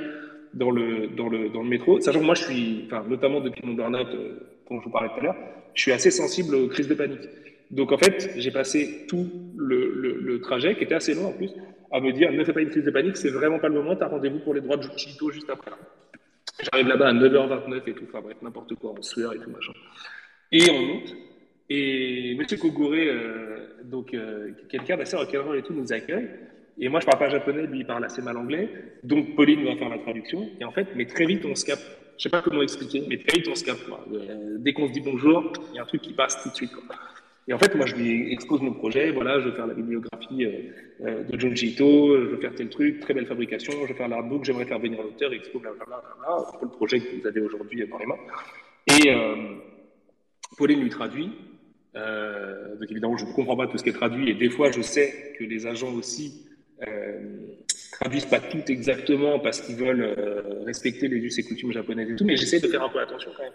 dans 0.54 0.72
le, 0.72 1.08
dans 1.08 1.30
le, 1.30 1.50
dans 1.50 1.64
le 1.64 1.70
métro. 1.70 2.00
Sachant 2.02 2.20
que 2.20 2.26
moi, 2.26 2.36
je 2.36 2.44
suis, 2.44 2.88
notamment 3.08 3.40
depuis 3.40 3.66
mon 3.66 3.74
burn-out, 3.74 4.08
dont 4.70 4.80
je 4.80 4.86
vous 4.86 4.92
parlais 4.92 5.10
tout 5.10 5.20
à 5.22 5.24
l'heure, 5.24 5.38
je 5.74 5.82
suis 5.82 5.92
assez 5.92 6.12
sensible 6.12 6.56
aux 6.56 6.68
crises 6.68 6.88
de 6.88 6.96
panique. 6.96 7.22
Donc, 7.72 7.92
en 7.92 7.98
fait, 7.98 8.34
j'ai 8.38 8.52
passé 8.52 9.06
tout 9.08 9.30
le, 9.58 10.40
trajet, 10.42 10.76
qui 10.76 10.84
était 10.84 10.96
assez 10.96 11.14
long 11.14 11.28
en 11.28 11.34
plus, 11.34 11.52
à 11.92 12.00
me 12.00 12.12
dire 12.12 12.32
ne 12.32 12.44
fais 12.44 12.54
pas 12.54 12.62
une 12.62 12.70
crise 12.70 12.84
de 12.84 12.92
panique, 12.92 13.18
c'est 13.18 13.30
vraiment 13.30 13.60
pas 13.60 13.68
le 13.68 13.76
moment, 13.76 13.96
tu 13.96 14.04
as 14.04 14.08
rendez-vous 14.08 14.40
pour 14.40 14.54
les 14.54 14.62
droits 14.62 14.78
de 14.78 14.88
Chito 14.98 15.32
juste 15.32 15.50
après. 15.50 15.72
J'arrive 16.62 16.88
là-bas 16.88 17.10
à 17.10 17.14
9h29 17.14 17.82
et 17.88 17.94
tout, 17.94 18.04
enfin 18.08 18.22
bref, 18.22 18.38
n'importe 18.42 18.76
quoi, 18.76 18.92
en 18.92 19.02
sueur 19.02 19.34
et 19.34 19.38
tout, 19.40 19.50
machin. 19.50 19.74
Et 20.52 20.70
on 20.70 20.82
monte, 20.82 21.16
et 21.70 22.32
M. 22.32 22.46
Kogure, 22.60 22.92
euh, 22.94 23.68
donc 23.86 24.14
euh, 24.14 24.52
quelqu'un 24.70 24.98
d'assez 24.98 25.16
requérant 25.16 25.54
et 25.54 25.62
tout, 25.64 25.74
nous 25.74 25.94
accueille. 25.94 26.28
Et 26.78 26.90
moi, 26.90 27.00
je 27.00 27.06
parle 27.06 27.20
pas 27.20 27.30
japonais, 27.30 27.66
lui, 27.68 27.80
il 27.80 27.86
parle 27.86 28.04
assez 28.04 28.22
mal 28.22 28.36
anglais. 28.36 28.70
Donc, 29.04 29.36
Pauline 29.36 29.64
va 29.64 29.76
faire 29.78 29.88
la 29.88 30.00
traduction. 30.00 30.50
Et 30.60 30.66
en 30.66 30.72
fait, 30.72 30.88
mais 30.96 31.06
très 31.06 31.26
vite, 31.26 31.46
on 31.46 31.56
se 31.56 31.64
capte. 31.64 31.86
Je 32.18 32.24
sais 32.24 32.30
pas 32.30 32.42
comment 32.42 32.62
expliquer, 32.62 33.06
mais 33.08 33.18
très 33.18 33.38
vite, 33.38 33.48
on 33.48 33.56
se 33.56 33.64
capte. 33.64 33.88
Euh, 34.14 34.58
dès 34.60 34.74
qu'on 34.74 34.88
se 34.88 34.92
dit 34.92 35.00
bonjour, 35.00 35.54
il 35.72 35.76
y 35.78 35.80
a 35.80 35.84
un 35.84 35.86
truc 35.86 36.02
qui 36.02 36.14
passe 36.14 36.44
tout 36.44 36.50
de 36.50 36.56
suite. 36.56 36.74
Quoi. 36.74 36.96
Et 37.48 37.54
en 37.54 37.58
fait, 37.58 37.74
moi, 37.76 37.86
je 37.86 37.96
lui 37.96 38.32
expose 38.32 38.62
mon 38.62 38.74
projet. 38.74 39.12
Voilà, 39.12 39.40
je 39.40 39.50
veux 39.50 39.56
faire 39.56 39.68
la 39.68 39.74
bibliographie 39.74 40.46
euh, 40.46 41.06
euh 41.06 41.24
de 41.24 41.40
Junji 41.40 41.70
Ito, 41.70 42.18
je 42.18 42.26
veux 42.30 42.38
faire 42.38 42.54
tel 42.54 42.70
truc, 42.70 43.00
très 43.00 43.14
belle 43.14 43.26
fabrication, 43.26 43.74
je 43.82 43.88
veux 43.88 43.94
faire 43.96 44.08
l'artbook, 44.08 44.44
j'aimerais 44.46 44.66
faire 44.66 44.80
venir 44.80 45.02
l'auteur, 45.02 45.34
expo, 45.34 45.60
blablabla. 45.60 46.04
Un 46.28 46.44
le 46.62 46.70
projet 46.70 47.00
que 47.00 47.20
vous 47.20 47.28
avez 47.28 47.42
aujourd'hui 47.42 47.88
dans 47.88 47.98
les 47.98 48.06
mains. 48.06 48.20
Et 48.88 49.12
euh, 49.12 49.56
Pauline 50.58 50.82
lui 50.82 50.90
traduit. 50.90 51.32
Euh, 51.96 52.76
donc 52.76 52.90
évidemment, 52.92 53.18
je 53.18 53.26
ne 53.26 53.34
comprends 53.34 53.58
pas 53.58 53.68
tout 53.68 53.78
ce 53.78 53.84
qui 53.84 53.90
est 53.90 53.94
traduit. 53.94 54.30
Et 54.30 54.36
des 54.36 54.50
fois, 54.50 54.72
je 54.72 54.82
sais 54.82 55.34
que 55.38 55.44
les 55.44 55.66
agents 55.66 55.94
aussi 55.94 56.48
traduisent 57.92 58.26
pas 58.26 58.40
tout 58.40 58.64
exactement 58.70 59.38
parce 59.38 59.62
qu'ils 59.62 59.76
veulent 59.76 60.16
respecter 60.66 61.08
les 61.08 61.18
us 61.18 61.38
et 61.38 61.44
coutumes 61.44 61.72
japonaises 61.72 62.10
et 62.10 62.16
tout, 62.16 62.26
mais 62.26 62.36
j'essaie 62.36 62.60
de 62.60 62.68
faire 62.68 62.82
un 62.84 62.90
peu 62.90 63.00
attention 63.00 63.30
quand 63.38 63.44
même. 63.44 63.54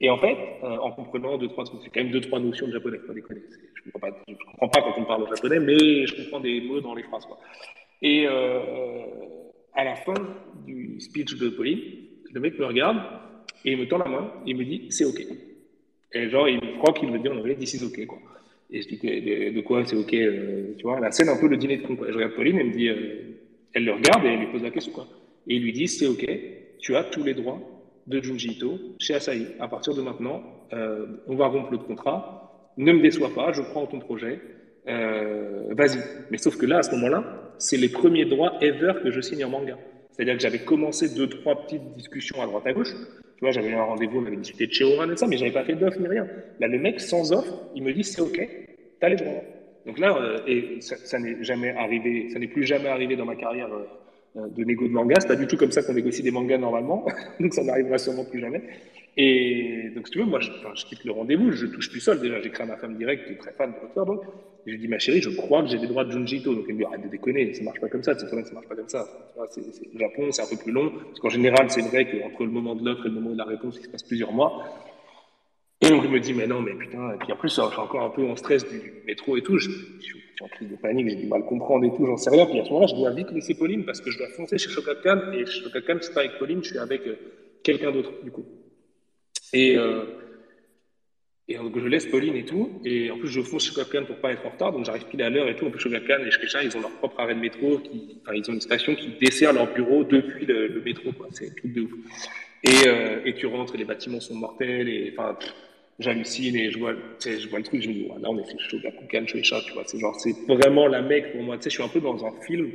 Et 0.00 0.08
en 0.08 0.18
fait, 0.18 0.36
euh, 0.62 0.78
en 0.78 0.92
comprenant 0.92 1.36
deux, 1.36 1.48
trois 1.48 1.64
trucs, 1.64 1.80
c'est 1.84 1.90
quand 1.90 2.02
même 2.02 2.12
deux, 2.12 2.22
trois 2.22 2.40
notions 2.40 2.66
de 2.66 2.72
japonais, 2.72 2.98
pas 2.98 3.12
déconner. 3.12 3.42
Je 3.74 3.90
comprends 3.90 4.08
pas, 4.08 4.16
je 4.26 4.34
comprends 4.34 4.68
pas 4.68 4.82
quand 4.82 4.94
on 4.96 5.04
parle 5.04 5.22
en 5.24 5.26
japonais, 5.26 5.60
mais 5.60 6.06
je 6.06 6.22
comprends 6.22 6.40
des 6.40 6.60
mots 6.62 6.80
dans 6.80 6.94
les 6.94 7.02
phrases, 7.02 7.26
quoi. 7.26 7.38
Et 8.00 8.26
euh, 8.26 9.04
à 9.74 9.84
la 9.84 9.96
fin 9.96 10.14
du 10.66 10.98
speech 11.00 11.36
de 11.36 11.50
Pauline, 11.50 11.80
le 12.32 12.40
mec 12.40 12.58
me 12.58 12.64
regarde 12.64 12.96
et 13.64 13.72
il 13.72 13.78
me 13.78 13.86
tend 13.86 13.98
la 13.98 14.08
main 14.08 14.32
et 14.46 14.50
il 14.50 14.56
me 14.56 14.64
dit 14.64 14.86
c'est 14.88 15.04
ok. 15.04 15.20
Et 16.12 16.30
genre, 16.30 16.48
il 16.48 16.78
croit 16.78 16.94
qu'il 16.94 17.10
me 17.10 17.18
dit 17.18 17.28
en 17.28 17.36
anglais 17.36 17.56
this 17.56 17.74
is 17.74 17.84
ok, 17.84 18.06
quoi. 18.06 18.18
Et 18.70 18.80
je 18.80 18.88
dis 18.88 18.96
de, 18.96 19.54
de 19.54 19.60
quoi 19.60 19.84
c'est 19.84 19.96
ok, 19.96 20.14
euh, 20.14 20.74
tu 20.78 20.84
vois, 20.84 20.98
la 20.98 21.10
scène 21.10 21.28
un 21.28 21.38
peu 21.38 21.46
le 21.46 21.58
dîner 21.58 21.76
de 21.76 21.86
con. 21.86 21.96
Quoi. 21.96 22.06
Je 22.08 22.14
regarde 22.14 22.32
Pauline, 22.32 22.58
elle 22.58 22.68
me 22.68 22.72
dit, 22.72 22.86
elle 22.86 23.84
le 23.84 23.92
regarde 23.92 24.24
et 24.24 24.28
elle 24.28 24.40
lui 24.40 24.46
pose 24.46 24.62
la 24.62 24.70
question 24.70 24.92
quoi. 24.92 25.06
Et 25.46 25.56
il 25.56 25.62
lui 25.62 25.72
dit 25.72 25.88
c'est 25.88 26.06
ok, 26.06 26.26
tu 26.78 26.96
as 26.96 27.04
tous 27.04 27.22
les 27.22 27.34
droits 27.34 27.60
de 28.10 28.22
Junji 28.22 28.52
Ito 28.52 28.78
chez 28.98 29.14
Asahi. 29.14 29.46
À 29.58 29.68
partir 29.68 29.94
de 29.94 30.02
maintenant, 30.02 30.42
euh, 30.72 31.06
on 31.26 31.36
va 31.36 31.46
rompre 31.46 31.70
le 31.70 31.78
contrat. 31.78 32.72
Ne 32.76 32.92
me 32.92 33.00
déçois 33.00 33.30
pas, 33.34 33.52
je 33.52 33.62
prends 33.62 33.86
ton 33.86 34.00
projet. 34.00 34.40
Euh, 34.88 35.72
Vas-y. 35.74 35.98
Mais 36.30 36.38
sauf 36.38 36.56
que 36.58 36.66
là, 36.66 36.78
à 36.78 36.82
ce 36.82 36.90
moment-là, 36.96 37.52
c'est 37.58 37.76
les 37.76 37.88
premiers 37.88 38.24
droits 38.24 38.58
ever 38.60 38.94
que 39.02 39.10
je 39.10 39.20
signe 39.20 39.44
en 39.44 39.50
manga. 39.50 39.78
C'est-à-dire 40.10 40.34
que 40.34 40.42
j'avais 40.42 40.64
commencé 40.64 41.14
deux, 41.14 41.28
trois 41.28 41.64
petites 41.64 41.92
discussions 41.92 42.42
à 42.42 42.46
droite 42.46 42.66
à 42.66 42.72
gauche. 42.72 42.90
Tu 42.90 43.40
vois, 43.40 43.52
j'avais 43.52 43.70
eu 43.70 43.74
un 43.74 43.84
rendez-vous, 43.84 44.18
on 44.18 44.26
avait 44.26 44.36
discuté 44.36 44.66
de 44.66 44.72
chez 44.72 44.84
et 44.84 45.16
ça, 45.16 45.26
mais 45.26 45.38
j'avais 45.38 45.52
pas 45.52 45.64
fait 45.64 45.74
d'offre 45.74 45.98
ni 45.98 46.08
rien. 46.08 46.26
Là, 46.58 46.68
le 46.68 46.78
mec, 46.78 47.00
sans 47.00 47.32
offre, 47.32 47.54
il 47.74 47.82
me 47.82 47.92
dit 47.92 48.04
c'est 48.04 48.20
OK, 48.20 48.38
t'as 49.00 49.08
les 49.08 49.16
droits. 49.16 49.42
Donc 49.86 49.98
là, 49.98 50.14
euh, 50.14 50.38
et 50.46 50.80
ça, 50.80 51.18
n'est 51.18 51.42
jamais 51.42 51.70
arrivé, 51.70 52.28
ça 52.30 52.38
n'est 52.38 52.48
plus 52.48 52.64
jamais 52.64 52.88
arrivé 52.88 53.16
dans 53.16 53.24
ma 53.24 53.36
carrière 53.36 53.70
de 54.34 54.64
négo 54.64 54.86
de 54.86 54.92
manga. 54.92 55.16
C'est 55.20 55.28
pas 55.28 55.36
du 55.36 55.46
tout 55.46 55.56
comme 55.56 55.72
ça 55.72 55.82
qu'on 55.82 55.94
négocie 55.94 56.22
des 56.22 56.30
mangas 56.30 56.58
normalement. 56.58 57.04
Donc 57.40 57.54
ça 57.54 57.62
n'arrivera 57.62 57.98
sûrement 57.98 58.24
plus 58.24 58.40
jamais. 58.40 58.62
Et 59.16 59.90
donc, 59.94 60.06
si 60.06 60.12
tu 60.12 60.18
veux, 60.20 60.24
moi, 60.24 60.40
je, 60.40 60.50
quitte 60.86 61.04
le 61.04 61.12
rendez-vous, 61.12 61.50
je 61.52 61.66
touche 61.66 61.90
plus 61.90 62.00
seul. 62.00 62.20
Déjà, 62.20 62.40
j'écris 62.40 62.62
à 62.62 62.66
ma 62.66 62.76
femme 62.76 62.96
directe, 62.96 63.26
qui 63.26 63.32
est 63.32 63.36
très 63.36 63.52
fan 63.52 63.72
de 63.72 63.76
l'auteur, 63.82 64.06
donc. 64.06 64.22
Et 64.66 64.70
je 64.70 64.76
lui 64.76 64.78
dis, 64.78 64.88
ma 64.88 64.98
chérie, 64.98 65.20
je 65.20 65.30
crois 65.30 65.62
que 65.62 65.68
j'ai 65.68 65.78
des 65.78 65.86
droits 65.86 66.04
de 66.04 66.12
Junji 66.12 66.36
Ito. 66.38 66.54
Donc, 66.54 66.64
elle 66.68 66.74
me 66.74 66.78
dit, 66.78 66.84
arrête 66.84 67.02
de 67.02 67.08
déconner, 67.08 67.52
ça 67.54 67.64
marche 67.64 67.80
pas 67.80 67.88
comme 67.88 68.02
ça, 68.02 68.16
ça 68.16 68.26
marche 68.34 68.68
pas 68.68 68.76
comme 68.76 68.88
ça. 68.88 69.06
C'est, 69.50 69.62
le 69.92 69.98
Japon, 69.98 70.28
c'est 70.30 70.42
un 70.42 70.46
peu 70.46 70.56
plus 70.56 70.72
long. 70.72 70.92
Parce 71.08 71.20
qu'en 71.20 71.28
général, 71.28 71.70
c'est 71.70 71.82
vrai 71.82 72.06
qu'entre 72.06 72.44
le 72.44 72.50
moment 72.50 72.74
de 72.74 72.84
l'offre 72.84 73.06
et 73.06 73.08
le 73.08 73.14
moment 73.14 73.32
de 73.32 73.38
la 73.38 73.44
réponse, 73.44 73.76
il 73.78 73.84
se 73.84 73.88
passe 73.88 74.04
plusieurs 74.04 74.32
mois. 74.32 74.62
Et 75.82 75.88
donc, 75.88 76.02
il 76.04 76.10
me 76.10 76.20
dit, 76.20 76.34
mais 76.34 76.46
non, 76.46 76.60
mais 76.60 76.74
putain, 76.74 77.14
et 77.14 77.16
puis 77.18 77.32
en 77.32 77.36
plus, 77.36 77.48
je 77.48 77.54
suis 77.54 77.62
encore 77.62 78.02
un 78.02 78.10
peu 78.10 78.24
en 78.26 78.36
stress 78.36 78.68
du 78.68 79.02
métro 79.06 79.36
et 79.36 79.42
tout. 79.42 79.58
Je, 79.58 79.70
suis 79.70 80.14
en 80.42 80.48
crise 80.48 80.68
de 80.68 80.76
panique, 80.76 81.08
j'ai 81.08 81.16
du 81.16 81.26
mal 81.26 81.44
comprendre 81.44 81.84
et 81.84 81.96
tout, 81.96 82.04
j'en 82.06 82.16
sais 82.16 82.30
rien. 82.30 82.46
Puis 82.46 82.60
à 82.60 82.64
ce 82.64 82.70
moment-là, 82.70 82.86
je 82.86 82.94
dois 82.94 83.10
vite 83.10 83.30
laisser 83.30 83.54
Pauline 83.54 83.84
parce 83.84 84.00
que 84.00 84.10
je 84.10 84.18
dois 84.18 84.28
foncer 84.28 84.58
chez 84.58 84.68
Shogakukan. 84.68 85.32
Et 85.32 85.46
chez 85.46 85.62
Shogakukan, 85.62 85.98
je 86.02 86.12
pas 86.12 86.20
avec 86.20 86.38
Pauline, 86.38 86.62
je 86.62 86.68
suis 86.68 86.78
avec 86.78 87.06
euh, 87.06 87.16
quelqu'un 87.62 87.92
d'autre, 87.92 88.12
du 88.22 88.30
coup. 88.30 88.44
Et, 89.54 89.76
euh, 89.76 90.04
et 91.48 91.56
donc, 91.56 91.78
je 91.78 91.86
laisse 91.86 92.06
Pauline 92.06 92.36
et 92.36 92.44
tout. 92.44 92.80
Et 92.84 93.10
en 93.10 93.18
plus, 93.18 93.28
je 93.28 93.40
fonce 93.40 93.64
chez 93.64 93.72
Shogakukan 93.72 94.04
pour 94.04 94.16
pas 94.16 94.32
être 94.32 94.44
en 94.44 94.50
retard. 94.50 94.72
Donc, 94.72 94.84
j'arrive 94.84 95.06
pile 95.06 95.22
à 95.22 95.30
l'heure 95.30 95.48
et 95.48 95.56
tout. 95.56 95.66
En 95.66 95.70
plus, 95.70 95.80
Shogakukan 95.80 96.24
et 96.26 96.30
Shkesha, 96.30 96.62
ils 96.62 96.76
ont 96.76 96.80
leur 96.80 96.92
propre 96.92 97.20
arrêt 97.20 97.34
de 97.34 97.40
métro. 97.40 97.78
Qui, 97.78 98.20
enfin, 98.22 98.34
ils 98.34 98.50
ont 98.50 98.54
une 98.54 98.60
station 98.60 98.94
qui 98.94 99.12
dessert 99.18 99.54
leur 99.54 99.72
bureau 99.72 100.04
depuis 100.04 100.44
le, 100.44 100.68
le 100.68 100.82
métro, 100.82 101.12
quoi. 101.12 101.28
C'est 101.32 101.54
tout 101.54 101.68
de 101.68 101.80
ouf. 101.80 101.90
Et, 102.64 102.86
euh, 102.86 103.20
et 103.24 103.34
tu 103.34 103.46
rentres 103.46 103.74
et 103.74 103.78
les 103.78 103.84
bâtiments 103.84 104.20
sont 104.20 104.34
mortels. 104.34 104.88
Et 104.88 105.14
enfin, 105.16 105.36
j'hallucine 106.00 106.56
et 106.56 106.70
je 106.70 106.78
vois, 106.78 106.94
je 107.20 107.48
vois 107.48 107.58
le 107.58 107.64
truc, 107.64 107.82
je 107.82 107.88
me 107.88 107.94
dis, 107.94 108.02
ouais, 108.04 108.18
non, 108.20 108.32
mais 108.32 108.42
c'est 108.46 108.58
Shogakukan, 108.58 109.26
Shueisha, 109.26 109.60
tu 109.66 109.72
vois, 109.74 109.82
c'est 109.86 109.98
genre, 109.98 110.18
c'est 110.18 110.34
vraiment 110.48 110.86
la 110.86 111.02
mec 111.02 111.32
pour 111.32 111.42
moi, 111.42 111.56
tu 111.56 111.64
sais, 111.64 111.70
je 111.70 111.74
suis 111.74 111.84
un 111.84 111.88
peu 111.88 112.00
dans 112.00 112.24
un 112.24 112.32
film, 112.46 112.70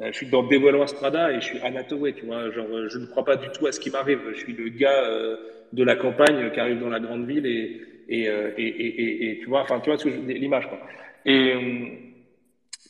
euh, 0.00 0.08
je 0.12 0.16
suis 0.16 0.26
dans 0.30 0.44
Devil 0.44 0.72
Strada 0.86 1.32
et 1.32 1.40
je 1.40 1.46
suis 1.46 1.58
Anatoway, 1.60 2.14
tu 2.14 2.24
vois, 2.24 2.50
genre, 2.52 2.68
je 2.88 2.98
ne 2.98 3.06
crois 3.06 3.24
pas 3.24 3.36
du 3.36 3.48
tout 3.50 3.66
à 3.66 3.72
ce 3.72 3.80
qui 3.80 3.90
m'arrive, 3.90 4.20
je 4.32 4.38
suis 4.38 4.52
le 4.52 4.68
gars 4.68 5.04
euh, 5.04 5.36
de 5.72 5.82
la 5.82 5.96
campagne 5.96 6.50
qui 6.52 6.60
arrive 6.60 6.78
dans 6.80 6.88
la 6.88 7.00
grande 7.00 7.26
ville 7.26 7.46
et, 7.46 8.28
euh, 8.28 8.50
et, 8.56 8.66
et, 8.66 9.30
et 9.30 9.38
tu 9.40 9.46
vois, 9.46 9.62
enfin, 9.62 9.80
tu 9.80 9.90
vois 9.90 9.98
l'image, 10.26 10.68
quoi. 10.68 10.78
Et 11.26 11.54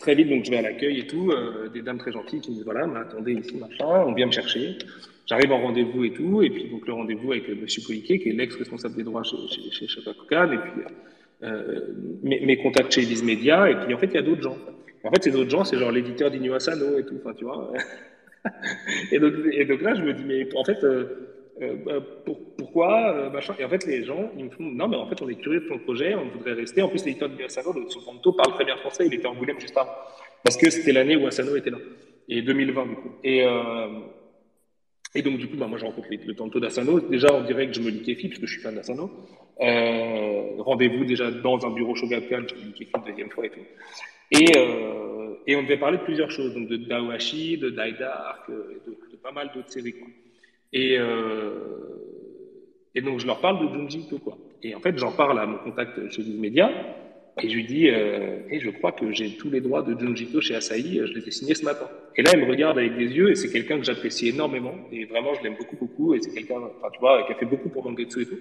très 0.00 0.14
vite, 0.14 0.28
donc, 0.28 0.44
je 0.44 0.50
vais 0.50 0.58
à 0.58 0.62
l'accueil 0.62 1.00
et 1.00 1.06
tout, 1.06 1.32
des 1.72 1.82
dames 1.82 1.98
très 1.98 2.12
gentilles 2.12 2.40
qui 2.40 2.50
me 2.50 2.54
disent, 2.56 2.64
voilà, 2.64 2.86
mais 2.86 3.00
attendez 3.00 3.34
ici, 3.34 3.56
machin, 3.56 4.04
on 4.06 4.12
vient 4.12 4.26
me 4.26 4.32
chercher. 4.32 4.76
J'arrive 5.26 5.52
en 5.52 5.60
rendez-vous 5.60 6.04
et 6.04 6.12
tout, 6.12 6.42
et 6.42 6.50
puis 6.50 6.64
donc 6.64 6.86
le 6.86 6.92
rendez-vous 6.92 7.32
avec 7.32 7.48
M. 7.48 7.66
Koike, 7.86 8.20
qui 8.22 8.28
est 8.28 8.32
l'ex-responsable 8.32 8.96
des 8.96 9.04
droits 9.04 9.22
chez, 9.22 9.36
chez, 9.48 9.86
chez 9.86 10.00
et 10.00 10.58
puis 10.58 10.82
euh, 11.44 11.80
mes, 12.22 12.40
mes, 12.40 12.56
contacts 12.56 12.92
chez 12.92 13.02
Elise 13.02 13.22
Media, 13.22 13.70
et 13.70 13.76
puis 13.76 13.94
en 13.94 13.98
fait, 13.98 14.06
il 14.06 14.14
y 14.14 14.18
a 14.18 14.22
d'autres 14.22 14.42
gens. 14.42 14.56
En 15.04 15.10
fait, 15.10 15.24
ces 15.24 15.30
d'autres 15.30 15.50
gens, 15.50 15.64
c'est 15.64 15.78
genre 15.78 15.90
l'éditeur 15.90 16.30
d'Inu 16.30 16.52
Asano 16.52 16.98
et 16.98 17.04
tout, 17.04 17.16
enfin, 17.20 17.34
tu 17.34 17.44
vois. 17.44 17.72
et, 19.12 19.18
donc, 19.18 19.82
là, 19.82 19.94
je 19.94 20.02
me 20.02 20.12
dis, 20.12 20.24
mais 20.24 20.48
en 20.56 20.64
fait, 20.64 20.82
euh, 20.84 21.04
euh, 21.60 22.00
pour, 22.24 22.38
pourquoi, 22.56 23.14
euh, 23.14 23.30
machin? 23.30 23.54
Et 23.58 23.64
en 23.64 23.68
fait, 23.68 23.84
les 23.86 24.04
gens, 24.04 24.30
ils 24.36 24.44
me 24.44 24.50
font, 24.50 24.62
non, 24.62 24.88
mais 24.88 24.96
en 24.96 25.06
fait, 25.08 25.20
on 25.22 25.28
est 25.28 25.34
curieux 25.34 25.60
de 25.60 25.68
ton 25.68 25.78
projet, 25.78 26.14
on 26.14 26.28
voudrait 26.28 26.52
rester. 26.52 26.82
En 26.82 26.88
plus, 26.88 27.04
l'éditeur 27.04 27.28
d'Inu 27.28 27.44
Asano, 27.44 27.72
son 27.88 28.00
Ponto, 28.00 28.32
parle 28.32 28.54
très 28.54 28.64
bien 28.64 28.76
français, 28.76 29.06
il 29.06 29.14
était 29.14 29.26
en 29.26 29.32
Angoulême 29.32 29.60
juste 29.60 29.76
avant. 29.76 29.90
Parce 30.44 30.56
que 30.56 30.70
c'était 30.70 30.92
l'année 30.92 31.16
où 31.16 31.26
Asano 31.26 31.56
était 31.56 31.70
là. 31.70 31.78
Et 32.28 32.42
2020, 32.42 32.86
du 32.86 32.94
coup. 32.94 33.10
Et, 33.24 33.44
et 35.14 35.22
donc, 35.22 35.39
du 35.39 35.48
coup, 35.48 35.56
bah, 35.56 35.66
moi, 35.66 35.78
je 35.78 35.84
rencontre 35.84 36.09
le 36.10 36.34
Tanto 36.34 36.59
d'Asano. 36.59 37.01
Déjà, 37.01 37.32
en 37.34 37.43
direct, 37.43 37.74
je 37.74 37.80
me 37.80 37.90
liquéfie, 37.90 38.28
parce 38.28 38.40
que 38.40 38.47
je 38.47 38.52
suis 38.52 38.62
fan 38.62 38.74
d'Asano. 38.74 39.10
Euh, 39.60 40.56
Rendez-vous 40.59 41.05
déjà 41.05 41.30
dans 41.30 41.64
un 41.66 41.70
bureau 41.70 41.94
Shogakukan, 41.94 42.43
je 42.48 42.55
me 42.55 42.66
liquéfie 42.68 42.90
une 42.97 43.05
deuxième 43.05 43.30
fois 43.30 43.47
et 43.47 43.51
tout. 43.51 43.60
Et, 44.30 44.56
euh, 44.56 45.34
et 45.47 45.56
on 45.56 45.62
devait 45.62 45.76
parler 45.76 45.98
de 45.98 46.02
plusieurs 46.05 46.30
choses, 46.30 46.55
donc 46.55 46.68
de 46.68 46.76
Dawashi, 46.76 47.59
de 47.59 47.70
Daidark, 47.70 48.51
de, 48.51 48.80
de 48.86 49.16
pas 49.22 49.32
mal 49.32 49.51
d'autres 49.55 49.70
séries, 49.70 49.93
quoi. 49.93 50.09
Et, 50.72 50.97
euh, 50.98 51.60
et 52.94 53.02
donc, 53.02 53.20
je 53.20 53.26
leur 53.26 53.40
parle 53.40 53.68
de 53.68 53.74
Junji 53.74 54.09
quoi. 54.24 54.39
Et 54.62 54.74
en 54.74 54.80
fait, 54.80 54.97
j'en 54.98 55.12
parle 55.12 55.39
à 55.39 55.47
mon 55.47 55.59
contact 55.59 56.10
chez 56.10 56.22
Viz 56.22 56.39
Media, 56.39 56.70
et 57.40 57.48
je 57.48 57.54
lui 57.54 57.64
dis, 57.64 57.88
euh, 57.88 58.40
je 58.50 58.70
crois 58.70 58.92
que 58.92 59.10
j'ai 59.10 59.36
tous 59.36 59.50
les 59.50 59.62
droits 59.62 59.82
de 59.82 59.98
Junji 59.98 60.24
Ito 60.24 60.40
chez 60.42 60.54
Asahi, 60.54 61.00
je 61.04 61.12
les 61.14 61.26
ai 61.26 61.30
signés 61.30 61.54
ce 61.54 61.64
matin. 61.64 61.88
Et 62.16 62.22
là, 62.22 62.32
elle 62.34 62.40
me 62.40 62.46
regarde 62.50 62.78
avec 62.78 62.96
des 62.96 63.06
yeux, 63.06 63.30
et 63.30 63.34
c'est 63.34 63.50
quelqu'un 63.50 63.78
que 63.78 63.84
j'apprécie 63.84 64.28
énormément, 64.28 64.74
et 64.92 65.06
vraiment, 65.06 65.32
je 65.34 65.42
l'aime 65.42 65.56
beaucoup, 65.56 65.76
beaucoup, 65.76 66.14
et 66.14 66.20
c'est 66.20 66.32
quelqu'un, 66.32 66.56
enfin, 66.56 66.88
tu 66.92 67.00
vois, 67.00 67.24
qui 67.26 67.32
a 67.32 67.36
fait 67.36 67.46
beaucoup 67.46 67.70
pour 67.70 67.88
Mangetsu 67.88 68.22
et 68.22 68.26
tout. 68.26 68.38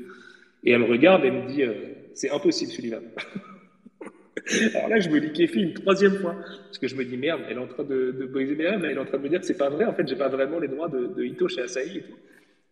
Et 0.63 0.71
elle 0.71 0.79
me 0.79 0.85
regarde 0.85 1.23
et 1.23 1.27
elle 1.27 1.33
me 1.33 1.47
dit, 1.47 1.63
euh, 1.63 1.73
c'est 2.13 2.29
impossible, 2.29 2.71
Sullivan. 2.71 3.01
Alors 4.75 4.89
là, 4.89 4.99
je 4.99 5.09
me 5.09 5.19
liquéfie 5.19 5.61
une 5.61 5.73
troisième 5.73 6.17
fois, 6.17 6.35
parce 6.65 6.77
que 6.77 6.87
je 6.87 6.95
me 6.95 7.05
dis, 7.05 7.15
merde, 7.15 7.41
elle 7.49 7.57
est 7.57 7.61
en 7.61 7.67
train 7.67 7.83
de, 7.83 8.11
de 8.11 8.25
briser 8.25 8.55
mes 8.55 8.67
rêves, 8.67 8.83
elle 8.83 8.97
est 8.97 8.99
en 8.99 9.05
train 9.05 9.19
de 9.19 9.23
me 9.23 9.29
dire 9.29 9.39
que 9.39 9.45
c'est 9.45 9.57
pas 9.57 9.69
vrai, 9.69 9.85
en 9.85 9.93
fait, 9.93 10.05
j'ai 10.05 10.17
pas 10.17 10.27
vraiment 10.27 10.59
les 10.59 10.67
droits 10.67 10.89
de, 10.89 11.07
de 11.07 11.23
Ito 11.23 11.47
chez 11.47 11.61
Asahi 11.61 11.99
et 11.99 12.01
tout. 12.01 12.17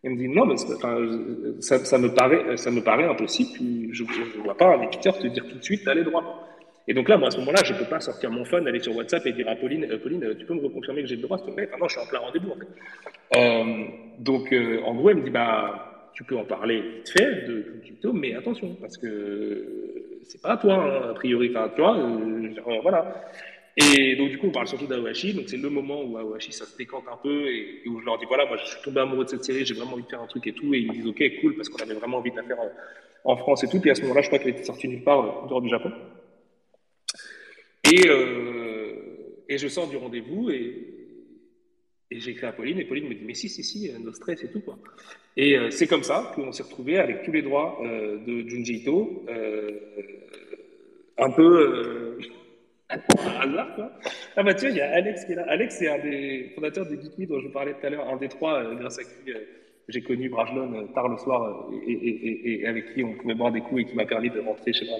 Elle 0.02 0.12
me 0.12 0.16
dit 0.16 0.28
non, 0.28 0.46
mais 0.46 0.56
ça, 0.56 1.98
me 1.98 2.14
paraît, 2.14 2.56
ça 2.56 2.70
me 2.70 2.80
paraît 2.80 3.04
impossible. 3.04 3.92
Je 3.92 4.04
ne 4.04 4.42
vois 4.42 4.56
pas 4.56 4.76
un 4.76 4.82
éditeur 4.82 5.18
te 5.18 5.26
dire 5.26 5.46
tout 5.46 5.58
de 5.58 5.62
suite, 5.62 5.82
t'as 5.84 5.94
les 5.94 6.04
droits. 6.04 6.46
Et 6.88 6.94
donc 6.94 7.08
là, 7.08 7.18
moi, 7.18 7.28
à 7.28 7.30
ce 7.30 7.38
moment-là, 7.38 7.62
je 7.64 7.74
ne 7.74 7.78
peux 7.78 7.84
pas 7.84 8.00
sortir 8.00 8.30
mon 8.30 8.44
phone, 8.44 8.66
aller 8.66 8.80
sur 8.80 8.96
WhatsApp 8.96 9.24
et 9.26 9.32
dire 9.32 9.48
à 9.48 9.54
Pauline, 9.54 9.86
euh, 9.90 9.98
Pauline, 9.98 10.34
tu 10.38 10.46
peux 10.46 10.54
me 10.54 10.62
reconfirmer 10.62 11.02
que 11.02 11.08
j'ai 11.08 11.16
le 11.16 11.22
droit, 11.22 11.38
s'il 11.38 11.48
te 11.48 11.52
plaît? 11.52 11.68
Non, 11.78 11.86
je 11.86 11.92
suis 11.96 12.00
en 12.00 12.08
plein 12.08 12.18
rendez-vous. 12.18 12.52
Euh, 13.36 13.84
donc, 14.18 14.52
euh, 14.52 14.80
en 14.84 14.94
gros, 14.94 15.10
elle 15.10 15.18
me 15.18 15.22
dit, 15.22 15.30
bah, 15.30 16.10
tu 16.14 16.24
peux 16.24 16.36
en 16.36 16.44
parler 16.44 16.80
vite 16.80 17.10
fait 17.10 17.46
de 17.46 17.80
crypto, 17.82 18.12
mais 18.12 18.34
attention, 18.34 18.74
parce 18.80 18.96
que 18.96 20.20
c'est 20.24 20.42
pas 20.42 20.54
à 20.54 20.56
toi, 20.56 20.74
hein, 20.74 21.10
a 21.10 21.14
priori. 21.14 21.50
Enfin, 21.50 21.70
tu 21.74 21.80
vois, 21.80 21.96
euh, 21.96 22.80
voilà. 22.82 23.22
Et 23.76 24.16
donc, 24.16 24.30
du 24.30 24.38
coup, 24.38 24.48
on 24.48 24.50
parle 24.50 24.66
surtout 24.66 24.86
d'Aohashi. 24.86 25.32
Donc, 25.32 25.48
c'est 25.48 25.56
le 25.56 25.70
moment 25.70 26.02
où 26.02 26.18
Aohashi, 26.18 26.52
ça 26.52 26.66
se 26.66 26.76
décante 26.76 27.04
un 27.10 27.16
peu 27.16 27.46
et, 27.46 27.82
et, 27.84 27.88
où 27.88 28.00
je 28.00 28.04
leur 28.04 28.18
dis 28.18 28.26
voilà, 28.26 28.46
moi, 28.46 28.56
je 28.56 28.66
suis 28.66 28.82
tombé 28.82 29.00
amoureux 29.00 29.24
de 29.24 29.30
cette 29.30 29.44
série, 29.44 29.64
j'ai 29.64 29.74
vraiment 29.74 29.92
envie 29.92 30.02
de 30.02 30.08
faire 30.08 30.20
un 30.20 30.26
truc 30.26 30.46
et 30.46 30.52
tout. 30.52 30.74
Et 30.74 30.80
ils 30.80 30.88
me 30.88 30.92
disent 30.92 31.06
ok, 31.06 31.22
cool, 31.40 31.56
parce 31.56 31.68
qu'on 31.68 31.82
avait 31.82 31.94
vraiment 31.94 32.18
envie 32.18 32.30
de 32.30 32.36
la 32.36 32.42
faire 32.42 32.58
en 33.24 33.36
France 33.36 33.64
et 33.64 33.68
tout. 33.68 33.80
Puis 33.80 33.90
à 33.90 33.94
ce 33.94 34.02
moment-là, 34.02 34.22
je 34.22 34.26
crois 34.26 34.38
qu'elle 34.38 34.50
était 34.50 34.64
sortie 34.64 34.88
nulle 34.88 35.04
part 35.04 35.44
euh, 35.44 35.48
dehors 35.48 35.62
du 35.62 35.68
Japon. 35.68 35.92
Et, 37.84 38.08
euh, 38.08 38.94
et 39.48 39.58
je 39.58 39.68
sors 39.68 39.88
du 39.88 39.96
rendez-vous 39.96 40.50
et, 40.50 40.86
et 42.10 42.20
j'écris 42.20 42.46
à 42.46 42.52
Pauline. 42.52 42.78
Et 42.78 42.84
Pauline 42.84 43.08
me 43.08 43.14
dit 43.14 43.24
mais 43.24 43.34
si, 43.34 43.48
si, 43.48 43.64
si, 43.64 43.90
no 44.00 44.12
stress 44.12 44.44
et 44.44 44.50
tout, 44.50 44.60
quoi. 44.60 44.78
Et 45.36 45.56
euh, 45.56 45.70
c'est 45.70 45.86
comme 45.86 46.02
ça 46.02 46.32
qu'on 46.34 46.52
s'est 46.52 46.62
retrouvé 46.62 46.98
avec 46.98 47.22
tous 47.22 47.32
les 47.32 47.42
droits 47.42 47.80
euh, 47.84 48.18
de 48.24 48.48
Junji 48.48 48.78
Ito. 48.78 49.26
un 51.18 51.30
peu 51.30 52.18
par 53.16 53.40
hasard, 53.40 53.74
quoi. 53.74 53.90
Ah 54.36 54.42
bah 54.42 54.52
vois, 54.52 54.68
il 54.68 54.76
y 54.76 54.80
a 54.80 54.90
Alex 54.92 55.24
qui 55.24 55.32
est 55.32 55.36
là. 55.36 55.44
Alex, 55.48 55.76
c'est 55.78 55.88
un 55.88 55.98
des 55.98 56.50
fondateurs 56.54 56.86
de 56.86 56.96
Geek 56.96 57.28
dont 57.28 57.40
je 57.40 57.46
vous 57.46 57.52
parlais 57.52 57.74
tout 57.74 57.86
à 57.86 57.90
l'heure, 57.90 58.08
un 58.08 58.16
des 58.16 58.28
trois, 58.28 58.62
euh, 58.62 58.74
grâce 58.74 58.98
à 58.98 59.02
qui 59.02 59.32
euh, 59.32 59.38
j'ai 59.88 60.02
connu 60.02 60.28
Brajlon 60.28 60.72
euh, 60.74 60.86
tard 60.94 61.08
le 61.08 61.16
soir 61.16 61.68
et, 61.86 62.66
avec 62.66 62.94
qui 62.94 63.02
on 63.04 63.14
pouvait 63.14 63.34
boire 63.34 63.52
des 63.52 63.60
coups 63.60 63.82
et 63.82 63.84
qui 63.84 63.96
m'a 63.96 64.06
permis 64.06 64.30
de 64.30 64.40
rentrer 64.40 64.72
chez 64.72 64.86
moi. 64.86 64.98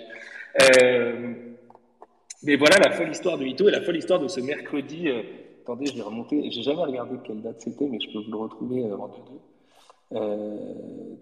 mais 2.43 2.57
voilà 2.57 2.77
la 2.79 2.91
folle 2.91 3.11
histoire 3.11 3.39
de 3.39 3.45
Ito 3.45 3.69
et 3.69 3.73
la 3.73 3.83
folle 3.83 3.97
histoire 3.97 4.21
de 4.21 4.29
ce 4.29 4.41
mercredi. 4.41 5.09
attendez, 5.63 5.87
je 5.87 5.97
vais 5.97 6.03
remonter. 6.03 6.51
J'ai 6.51 6.63
jamais 6.63 6.83
regardé 6.83 7.17
quelle 7.25 7.43
date 7.43 7.61
c'était, 7.61 7.87
mais 7.87 7.99
je 8.01 8.13
peux 8.13 8.19
vous 8.25 8.31
le 8.31 8.39
retrouver 8.39 8.83
en 8.85 9.09
deux. 9.09 9.41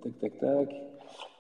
tac, 0.03 0.13
tac, 0.21 0.39
tac. 0.39 0.69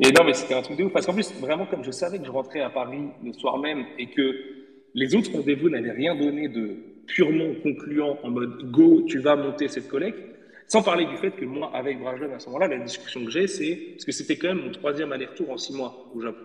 Et 0.00 0.12
non, 0.12 0.24
mais 0.24 0.34
c'était 0.34 0.54
un 0.54 0.62
truc 0.62 0.76
de 0.76 0.84
ouf. 0.84 0.92
Parce 0.92 1.06
qu'en 1.06 1.14
plus, 1.14 1.32
vraiment, 1.40 1.66
comme 1.66 1.84
je 1.84 1.90
savais 1.90 2.18
que 2.18 2.24
je 2.24 2.30
rentrais 2.30 2.60
à 2.60 2.70
Paris 2.70 3.08
le 3.24 3.32
soir 3.32 3.58
même 3.58 3.84
et 3.98 4.06
que 4.06 4.57
les 4.98 5.14
autres 5.14 5.30
rendez-vous 5.32 5.68
n'avaient 5.68 5.92
rien 5.92 6.16
donné 6.16 6.48
de 6.48 6.76
purement 7.06 7.54
concluant 7.62 8.18
en 8.22 8.30
mode 8.30 8.70
go, 8.70 9.04
tu 9.06 9.18
vas 9.20 9.36
monter 9.36 9.68
cette 9.68 9.88
collecte. 9.88 10.18
Sans 10.66 10.82
parler 10.82 11.06
du 11.06 11.16
fait 11.16 11.30
que 11.30 11.44
moi, 11.44 11.70
avec 11.72 11.98
Brajlon, 11.98 12.34
à 12.34 12.38
ce 12.38 12.46
moment-là, 12.46 12.68
la 12.68 12.78
discussion 12.78 13.24
que 13.24 13.30
j'ai, 13.30 13.46
c'est 13.46 13.74
parce 13.92 14.04
que 14.04 14.12
c'était 14.12 14.36
quand 14.36 14.48
même 14.48 14.64
mon 14.64 14.70
troisième 14.72 15.12
aller-retour 15.12 15.50
en 15.50 15.56
six 15.56 15.74
mois 15.74 16.10
au 16.14 16.20
Japon. 16.20 16.44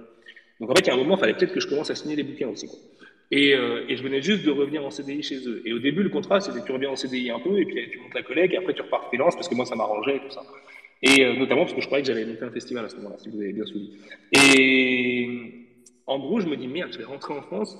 Donc 0.61 0.69
en 0.69 0.75
fait, 0.75 0.81
il 0.81 0.87
y 0.87 0.89
a 0.91 0.93
un 0.93 0.97
moment, 0.97 1.15
il 1.17 1.19
fallait 1.19 1.33
peut-être 1.33 1.53
que 1.53 1.59
je 1.59 1.67
commence 1.67 1.89
à 1.89 1.95
signer 1.95 2.15
les 2.15 2.23
bouquins 2.23 2.47
aussi. 2.47 2.69
Euh, 3.33 3.85
et, 3.89 3.97
je 3.97 4.03
venais 4.03 4.21
juste 4.21 4.45
de 4.45 4.51
revenir 4.51 4.85
en 4.85 4.91
CDI 4.91 5.23
chez 5.23 5.47
eux. 5.47 5.63
Et 5.65 5.73
au 5.73 5.79
début, 5.79 6.03
le 6.03 6.09
contrat, 6.09 6.39
c'était 6.39 6.63
tu 6.63 6.71
reviens 6.71 6.91
en 6.91 6.95
CDI 6.95 7.31
un 7.31 7.39
peu, 7.39 7.59
et 7.59 7.65
puis 7.65 7.89
tu 7.91 7.97
montes 7.99 8.13
la 8.13 8.21
collègue, 8.21 8.53
et 8.53 8.57
après 8.57 8.73
tu 8.73 8.83
repars 8.83 9.07
freelance, 9.07 9.35
parce 9.35 9.49
que 9.49 9.55
moi, 9.55 9.65
ça 9.65 9.75
m'arrangeait 9.75 10.17
et 10.17 10.19
tout 10.19 10.29
ça. 10.29 10.43
Et 11.01 11.25
euh, 11.25 11.33
notamment 11.33 11.63
parce 11.63 11.73
que 11.73 11.81
je 11.81 11.87
croyais 11.87 12.03
que 12.03 12.07
j'allais 12.07 12.25
monter 12.25 12.43
un 12.43 12.51
festival 12.51 12.85
à 12.85 12.89
ce 12.89 12.95
moment-là, 12.97 13.15
si 13.17 13.29
vous 13.29 13.41
avez 13.41 13.51
bien 13.51 13.65
suivi. 13.65 13.97
Et 14.31 15.27
en 16.05 16.19
gros, 16.19 16.39
je 16.39 16.47
me 16.47 16.55
dis, 16.55 16.67
merde, 16.67 16.91
je 16.93 16.99
vais 16.99 17.03
rentrer 17.03 17.33
en 17.33 17.41
France, 17.41 17.75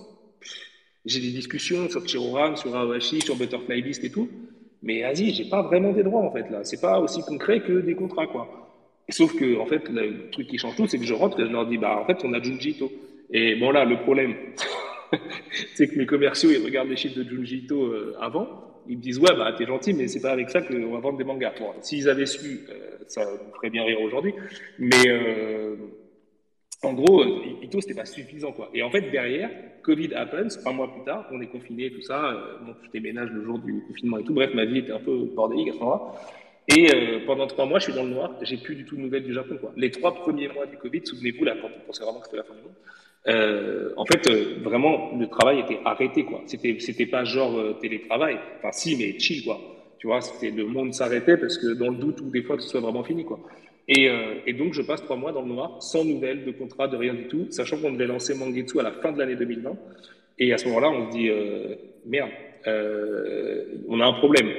j'ai 1.06 1.20
des 1.20 1.32
discussions 1.32 1.90
sur 1.90 2.04
Chiroran, 2.04 2.56
sur 2.56 2.76
Awashi, 2.76 3.22
sur 3.22 3.36
Butterfly 3.36 3.82
List 3.82 4.04
et 4.04 4.10
tout. 4.10 4.30
Mais 4.82 5.02
vas-y, 5.02 5.34
j'ai 5.34 5.46
pas 5.46 5.62
vraiment 5.62 5.92
des 5.92 6.04
droits 6.04 6.22
en 6.22 6.32
fait 6.32 6.50
là. 6.50 6.64
C'est 6.64 6.82
pas 6.82 7.00
aussi 7.00 7.22
concret 7.22 7.62
que 7.62 7.82
des 7.82 7.96
contrats 7.96 8.28
quoi. 8.28 8.64
Sauf 9.10 9.36
que 9.36 9.60
en 9.60 9.66
fait, 9.66 9.90
le 9.90 10.30
truc 10.30 10.48
qui 10.48 10.58
change 10.58 10.76
tout, 10.76 10.88
c'est 10.88 10.98
que 10.98 11.06
je 11.06 11.14
rentre 11.14 11.40
et 11.40 11.46
je 11.46 11.52
leur 11.52 11.66
dis 11.66 11.78
bah 11.78 11.98
en 11.98 12.06
fait 12.06 12.18
on 12.24 12.34
a 12.34 12.42
Junji 12.42 12.72
Ito. 12.72 12.92
Et 13.32 13.56
bon 13.56 13.72
là, 13.72 13.86
le 13.86 13.98
problème, 13.98 14.36
c'est 15.76 15.88
que 15.88 15.98
mes 15.98 16.06
commerciaux 16.06 16.52
ils 16.52 16.64
regardent 16.64 16.90
les 16.90 16.98
chiffres 16.98 17.18
de 17.18 17.24
Junji 17.24 17.60
Ito 17.60 17.84
euh, 17.84 18.16
avant. 18.20 18.48
Ils 18.88 18.98
me 18.98 19.02
disent 19.02 19.20
ouais 19.20 19.36
bah 19.38 19.54
t'es 19.58 19.66
gentil, 19.66 19.94
mais 19.94 20.08
c'est 20.08 20.22
pas 20.22 20.32
avec 20.32 20.50
ça 20.50 20.62
qu'on 20.62 20.92
va 20.92 21.00
vendre 21.00 21.18
des 21.18 21.24
mangas. 21.24 21.54
Bon, 21.60 21.72
s'ils 21.82 22.10
avaient 22.10 22.26
su, 22.26 22.62
euh, 22.70 22.98
ça 23.08 23.26
me 23.26 23.54
ferait 23.56 23.70
bien 23.70 23.84
rire 23.84 24.02
aujourd'hui. 24.02 24.34
Mais 24.80 25.08
euh, 25.08 25.76
en 26.84 26.94
gros, 26.94 27.24
Ito, 27.62 27.82
c'était 27.82 27.94
pas 27.94 28.06
suffisant, 28.06 28.52
quoi. 28.52 28.70
Et 28.74 28.84
en 28.84 28.90
fait, 28.90 29.10
derrière, 29.12 29.50
Covid 29.84 30.14
happens, 30.14 30.60
un 30.66 30.72
mois 30.72 30.92
plus 30.92 31.04
tard, 31.04 31.28
on 31.32 31.42
est 31.42 31.48
confiné, 31.48 31.92
tout 31.92 32.02
ça. 32.02 32.26
Euh, 32.26 32.58
bon, 32.66 32.76
je 32.84 32.92
déménage 32.92 33.30
le 33.32 33.44
jour 33.44 33.60
du 33.60 33.84
confinement 33.88 34.18
et 34.18 34.24
tout. 34.24 34.34
Bref, 34.34 34.52
ma 34.54 34.66
vie 34.66 34.80
était 34.80 34.92
un 34.92 35.00
peu 35.00 35.26
bordélique 35.36 35.70
à 35.70 35.74
ce 35.74 35.80
moment-là. 35.80 36.02
Et 36.70 36.94
euh, 36.94 37.26
pendant 37.26 37.48
trois 37.48 37.66
mois, 37.66 37.80
je 37.80 37.86
suis 37.86 37.94
dans 37.94 38.04
le 38.04 38.10
noir, 38.10 38.32
j'ai 38.42 38.58
plus 38.58 38.76
du 38.76 38.86
tout 38.86 38.96
de 38.96 39.02
nouvelles 39.02 39.24
du 39.24 39.34
Japon. 39.34 39.58
Quoi. 39.60 39.74
Les 39.76 39.92
trois 39.92 40.14
premiers 40.14 40.48
mois 40.48 40.66
du 40.66 40.78
Covid, 40.78 41.02
souvenez-vous, 41.06 41.44
là, 41.44 41.56
quand 41.62 41.68
on 41.68 41.88
pensait 41.88 42.04
vraiment 42.04 42.20
que 42.20 42.26
c'était 42.26 42.38
la 42.38 42.44
fin 42.44 42.54
du 42.54 42.62
monde, 42.62 42.74
euh, 43.28 43.94
en 43.96 44.06
fait, 44.06 44.28
euh, 44.28 44.56
vraiment, 44.62 45.16
le 45.18 45.28
travail 45.28 45.60
était 45.60 45.80
arrêté. 45.86 46.26
quoi. 46.26 46.42
C'était, 46.46 46.78
c'était 46.80 47.06
pas 47.06 47.24
genre 47.24 47.58
euh, 47.58 47.74
télétravail. 47.82 48.38
Enfin, 48.58 48.72
si, 48.72 48.96
mais 48.98 49.18
chill, 49.20 49.44
quoi. 49.44 49.60
Tu 49.98 50.08
vois, 50.08 50.22
c'était 50.22 50.52
le 50.52 50.66
monde 50.66 50.94
s'arrêtait 50.94 51.38
parce 51.38 51.58
que 51.58 51.74
dans 51.74 51.90
le 51.90 51.96
doute 51.96 52.20
ou 52.22 52.30
des 52.30 52.44
fois 52.44 52.58
que 52.58 52.64
ce 52.64 52.70
soit 52.70 52.82
vraiment 52.82 53.04
fini, 53.04 53.24
quoi. 53.24 53.40
Et, 53.88 54.10
euh, 54.10 54.36
et, 54.46 54.54
donc, 54.54 54.74
je 54.74 54.82
passe 54.82 55.04
trois 55.04 55.18
mois 55.18 55.32
dans 55.32 55.42
le 55.42 55.50
noir, 55.50 55.82
sans 55.82 56.06
nouvelles, 56.06 56.46
de 56.46 56.52
contrat, 56.52 56.88
de 56.88 56.96
rien 56.96 57.14
du 57.14 57.28
tout, 57.28 57.48
sachant 57.50 57.78
qu'on 57.78 57.92
devait 57.92 58.08
lancer 58.08 58.34
Mangetsu 58.34 58.80
à 58.80 58.84
la 58.84 58.92
fin 58.92 59.12
de 59.12 59.20
l'année 59.20 59.36
2020. 59.36 59.76
Et 60.40 60.54
à 60.54 60.58
ce 60.58 60.68
moment-là, 60.68 60.90
on 60.90 61.12
se 61.12 61.18
dit, 61.18 61.30
euh, 61.30 61.76
merde, 62.06 62.30
euh, 62.68 63.66
on 63.88 64.00
a 64.00 64.06
un 64.06 64.14
problème. 64.14 64.54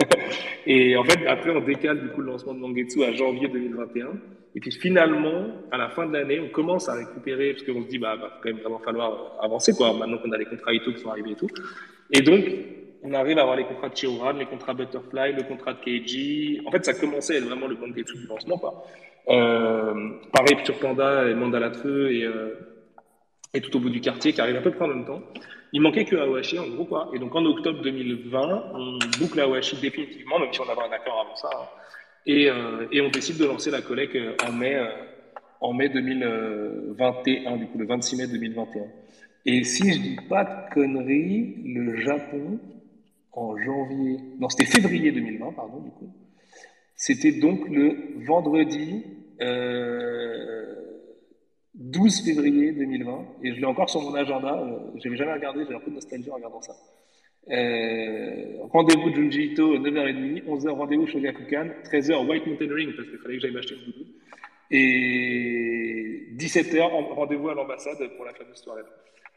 et 0.66 0.96
en 0.96 1.04
fait, 1.04 1.26
après, 1.26 1.50
on 1.50 1.60
décale 1.60 2.00
du 2.00 2.08
coup 2.08 2.20
le 2.20 2.28
lancement 2.28 2.54
de 2.54 2.60
Mangetsu 2.60 3.02
à 3.02 3.12
janvier 3.12 3.48
2021. 3.48 4.08
Et 4.54 4.60
puis 4.60 4.70
finalement, 4.72 5.48
à 5.70 5.76
la 5.76 5.90
fin 5.90 6.06
de 6.06 6.12
l'année, 6.12 6.40
on 6.40 6.48
commence 6.48 6.88
à 6.88 6.94
récupérer, 6.94 7.52
parce 7.52 7.64
qu'on 7.64 7.82
se 7.82 7.88
dit, 7.88 7.98
bah, 7.98 8.16
va 8.16 8.40
quand 8.42 8.48
même 8.48 8.60
vraiment 8.60 8.78
falloir 8.78 9.38
avancer, 9.42 9.72
quoi, 9.72 9.92
maintenant 9.92 10.18
qu'on 10.18 10.32
a 10.32 10.38
les 10.38 10.46
contrats 10.46 10.72
Ito 10.72 10.92
qui 10.92 11.00
sont 11.00 11.10
arrivés 11.10 11.32
et 11.32 11.34
tout. 11.34 11.48
Et 12.12 12.22
donc, 12.22 12.44
on 13.02 13.12
arrive 13.12 13.38
à 13.38 13.42
avoir 13.42 13.56
les 13.56 13.64
contrats 13.64 13.88
de 13.88 13.96
Chihuran, 13.96 14.32
les 14.32 14.46
contrats 14.46 14.74
Butterfly, 14.74 15.32
le 15.32 15.42
contrat 15.42 15.74
de 15.74 15.80
Keiji. 15.80 16.60
En 16.66 16.70
fait, 16.70 16.84
ça 16.84 16.94
commençait 16.94 17.40
vraiment 17.40 17.66
le 17.66 17.76
Mangetsu 17.76 18.16
du 18.18 18.26
lancement, 18.26 18.58
quoi. 18.58 18.84
Euh, 19.28 20.10
pareil 20.32 20.56
sur 20.64 20.78
Panda 20.78 21.28
et 21.28 21.34
Mandala 21.34 21.70
de 21.70 21.76
Feu 21.76 22.12
et, 22.12 22.22
euh, 22.24 22.54
et 23.52 23.60
tout 23.60 23.76
au 23.76 23.80
bout 23.80 23.90
du 23.90 24.00
quartier 24.00 24.32
qui 24.32 24.40
arrive 24.40 24.56
à 24.56 24.60
peu 24.60 24.70
près 24.70 24.84
en 24.84 24.88
même 24.88 25.04
temps. 25.04 25.22
Il 25.72 25.82
manquait 25.82 26.04
que 26.04 26.16
Awashi, 26.16 26.58
en 26.58 26.68
gros. 26.68 27.14
Et 27.14 27.18
donc, 27.18 27.34
en 27.34 27.44
octobre 27.44 27.82
2020, 27.82 28.72
on 28.74 28.98
boucle 29.18 29.40
Awashi 29.40 29.76
définitivement, 29.80 30.38
même 30.38 30.52
si 30.52 30.60
on 30.60 30.64
avait 30.64 30.80
un 30.88 30.92
accord 30.92 31.26
avant 31.26 31.36
ça. 31.36 31.48
Hein. 31.52 31.66
Et, 32.26 32.48
euh, 32.48 32.86
et, 32.92 33.00
on 33.00 33.08
décide 33.08 33.38
de 33.38 33.44
lancer 33.44 33.70
la 33.70 33.82
collecte 33.82 34.16
en 34.46 34.52
mai, 34.52 34.74
euh, 34.74 34.88
en 35.60 35.72
mai 35.72 35.88
2021, 35.88 37.56
du 37.56 37.66
coup, 37.66 37.78
le 37.78 37.86
26 37.86 38.16
mai 38.16 38.26
2021. 38.26 38.82
Et 39.44 39.64
si 39.64 39.92
je 39.92 39.98
dis 40.00 40.16
pas 40.28 40.44
de 40.44 40.74
conneries, 40.74 41.56
le 41.64 41.96
Japon, 41.96 42.58
en 43.36 43.56
janvier, 43.58 44.18
non, 44.38 44.48
c'était 44.48 44.64
février 44.64 45.12
2020, 45.12 45.52
pardon, 45.52 45.80
du 45.80 45.90
coup. 45.90 46.12
C'était 46.96 47.32
donc 47.32 47.68
le 47.68 48.24
vendredi 48.26 49.04
euh, 49.42 50.74
12 51.74 52.24
février 52.24 52.72
2020, 52.72 53.26
et 53.42 53.54
je 53.54 53.60
l'ai 53.60 53.66
encore 53.66 53.90
sur 53.90 54.00
mon 54.00 54.14
agenda. 54.14 54.58
Euh, 54.58 54.78
je 54.98 55.06
n'avais 55.06 55.18
jamais 55.18 55.34
regardé, 55.34 55.64
j'ai 55.68 55.74
un 55.74 55.80
peu 55.80 55.90
de 55.90 55.96
nostalgie 55.96 56.30
en 56.30 56.36
regardant 56.36 56.62
ça. 56.62 56.74
Euh, 57.50 58.56
rendez-vous 58.72 59.14
Junji 59.14 59.52
Ito, 59.52 59.78
9h30, 59.78 60.44
11h 60.44 60.68
rendez-vous 60.70 61.06
Shogakukan, 61.06 61.68
13h 61.84 62.26
White 62.26 62.46
Mountain 62.46 62.74
Ring, 62.74 62.96
parce 62.96 63.08
qu'il 63.08 63.18
fallait 63.18 63.34
que 63.36 63.42
j'aille 63.42 63.52
m'acheter 63.52 63.74
une 63.74 63.92
doudou, 63.92 64.10
et 64.70 66.28
17h 66.38 66.80
rendez-vous 67.14 67.50
à 67.50 67.54
l'ambassade 67.54 67.98
pour 68.16 68.24
la 68.24 68.32
fameuse 68.32 68.56
soirée. 68.56 68.82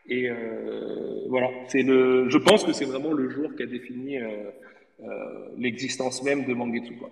Et 0.10 0.28
euh, 0.28 1.26
voilà, 1.28 1.50
c'est 1.68 1.84
le, 1.84 2.30
je 2.30 2.38
pense 2.40 2.64
que 2.64 2.74
c'est 2.74 2.86
vraiment 2.86 3.14
le 3.14 3.30
jour 3.30 3.56
qui 3.56 3.64
a 3.64 3.68
défini 3.68 4.18
euh, 4.18 4.50
euh, 5.04 5.50
l'existence 5.58 6.24
même 6.24 6.46
de 6.46 6.54
Mangetsu. 6.54 6.98
Quoi. 6.98 7.12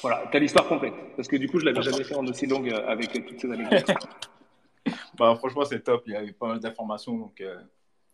Voilà, 0.00 0.28
t'as 0.30 0.38
l'histoire 0.38 0.68
complète. 0.68 0.94
Parce 1.16 1.26
que 1.26 1.36
du 1.36 1.48
coup, 1.48 1.58
je 1.58 1.64
l'avais 1.64 1.82
jamais 1.82 2.04
fait 2.04 2.14
en 2.14 2.24
aussi 2.24 2.46
longue 2.46 2.72
avec 2.86 3.12
toutes 3.26 3.40
ces 3.40 3.50
anecdotes. 3.50 3.90
bah, 5.18 5.34
franchement, 5.36 5.64
c'est 5.64 5.82
top. 5.82 6.04
Il 6.06 6.12
y 6.12 6.16
avait 6.16 6.32
pas 6.32 6.46
mal 6.46 6.60
d'informations. 6.60 7.16
Donc, 7.16 7.40
euh, 7.40 7.56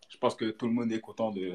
je 0.08 0.16
pense 0.16 0.34
que 0.34 0.46
tout 0.46 0.66
le 0.66 0.72
monde 0.72 0.90
est 0.90 1.00
content 1.00 1.30
de, 1.30 1.52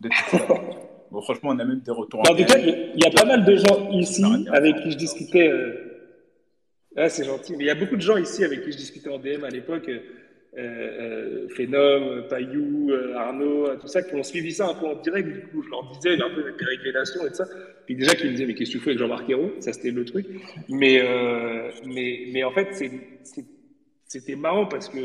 de 0.00 0.08
tout 0.08 0.36
ça. 0.36 0.46
bon, 1.10 1.20
franchement, 1.22 1.50
on 1.50 1.58
a 1.58 1.64
même 1.64 1.80
des 1.80 1.90
retours. 1.90 2.20
en 2.20 2.36
tout 2.36 2.44
cas, 2.44 2.58
il 2.58 3.02
y 3.02 3.06
a 3.06 3.10
pas 3.10 3.24
mal 3.24 3.44
de 3.44 3.56
gens 3.56 3.90
ici 3.90 4.24
avec 4.52 4.76
qui 4.76 4.92
je 4.92 4.96
discutais. 4.96 5.50
Ah, 6.96 7.08
c'est 7.08 7.24
gentil. 7.24 7.52
Mais 7.56 7.64
il 7.64 7.66
y 7.66 7.70
a 7.70 7.74
beaucoup 7.74 7.96
de 7.96 8.00
gens 8.00 8.16
ici 8.16 8.44
avec 8.44 8.64
qui 8.64 8.72
je 8.72 8.76
discutais 8.76 9.08
en 9.08 9.18
DM 9.18 9.44
à 9.44 9.50
l'époque 9.50 9.88
euh, 9.88 10.00
Phénom, 11.54 12.22
Payou, 12.28 12.90
euh, 12.90 13.14
Arnaud, 13.14 13.68
euh, 13.68 13.76
tout 13.76 13.86
ça, 13.86 14.02
qui 14.02 14.14
ont 14.14 14.22
suivi 14.22 14.52
ça 14.52 14.68
un 14.68 14.74
peu 14.74 14.86
en 14.86 14.94
direct. 14.96 15.28
Du 15.28 15.40
coup, 15.48 15.62
je 15.62 15.70
leur 15.70 15.90
disais 15.92 16.20
un 16.22 16.30
peu 16.30 16.44
mes 16.44 16.52
pérégrinations 16.52 17.24
et 17.24 17.28
tout 17.28 17.36
ça. 17.36 17.46
Puis 17.86 17.96
déjà, 17.96 18.14
qui 18.14 18.26
me 18.26 18.32
disaient, 18.32 18.46
mais 18.46 18.54
qu'est-ce 18.54 18.70
que 18.72 18.78
tu 18.78 18.84
fais 18.84 18.90
avec 18.90 18.98
Jean-Marc 18.98 19.28
Ayrault? 19.30 19.52
Ça, 19.60 19.72
c'était 19.72 19.90
le 19.90 20.04
truc. 20.04 20.26
Mais, 20.68 21.00
euh, 21.00 21.70
mais, 21.84 22.28
mais 22.32 22.44
en 22.44 22.50
fait, 22.52 22.68
c'était 24.06 24.36
marrant 24.36 24.66
parce 24.66 24.88
que 24.88 24.98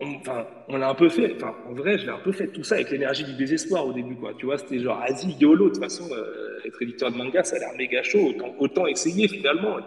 on, 0.00 0.76
l'a 0.76 0.88
un 0.88 0.94
peu 0.94 1.08
fait. 1.08 1.34
Enfin, 1.36 1.54
en 1.66 1.74
vrai, 1.74 1.98
je 1.98 2.06
l'ai 2.06 2.12
un 2.12 2.18
peu 2.18 2.32
fait 2.32 2.48
tout 2.48 2.64
ça 2.64 2.76
avec 2.76 2.90
l'énergie 2.90 3.24
du 3.24 3.34
désespoir 3.34 3.86
au 3.86 3.92
début, 3.92 4.16
quoi. 4.16 4.32
Tu 4.38 4.46
vois, 4.46 4.56
c'était 4.56 4.78
genre, 4.78 4.98
vas-y, 4.98 5.32
YOLO. 5.38 5.68
De 5.68 5.74
toute 5.74 5.82
façon, 5.82 6.08
euh, 6.10 6.58
être 6.64 6.80
éditeur 6.82 7.12
de 7.12 7.16
manga, 7.16 7.44
ça 7.44 7.56
a 7.56 7.58
l'air 7.58 7.74
méga 7.76 8.02
chaud. 8.02 8.32
Autant, 8.58 8.86
essayer 8.86 9.28
finalement. 9.28 9.78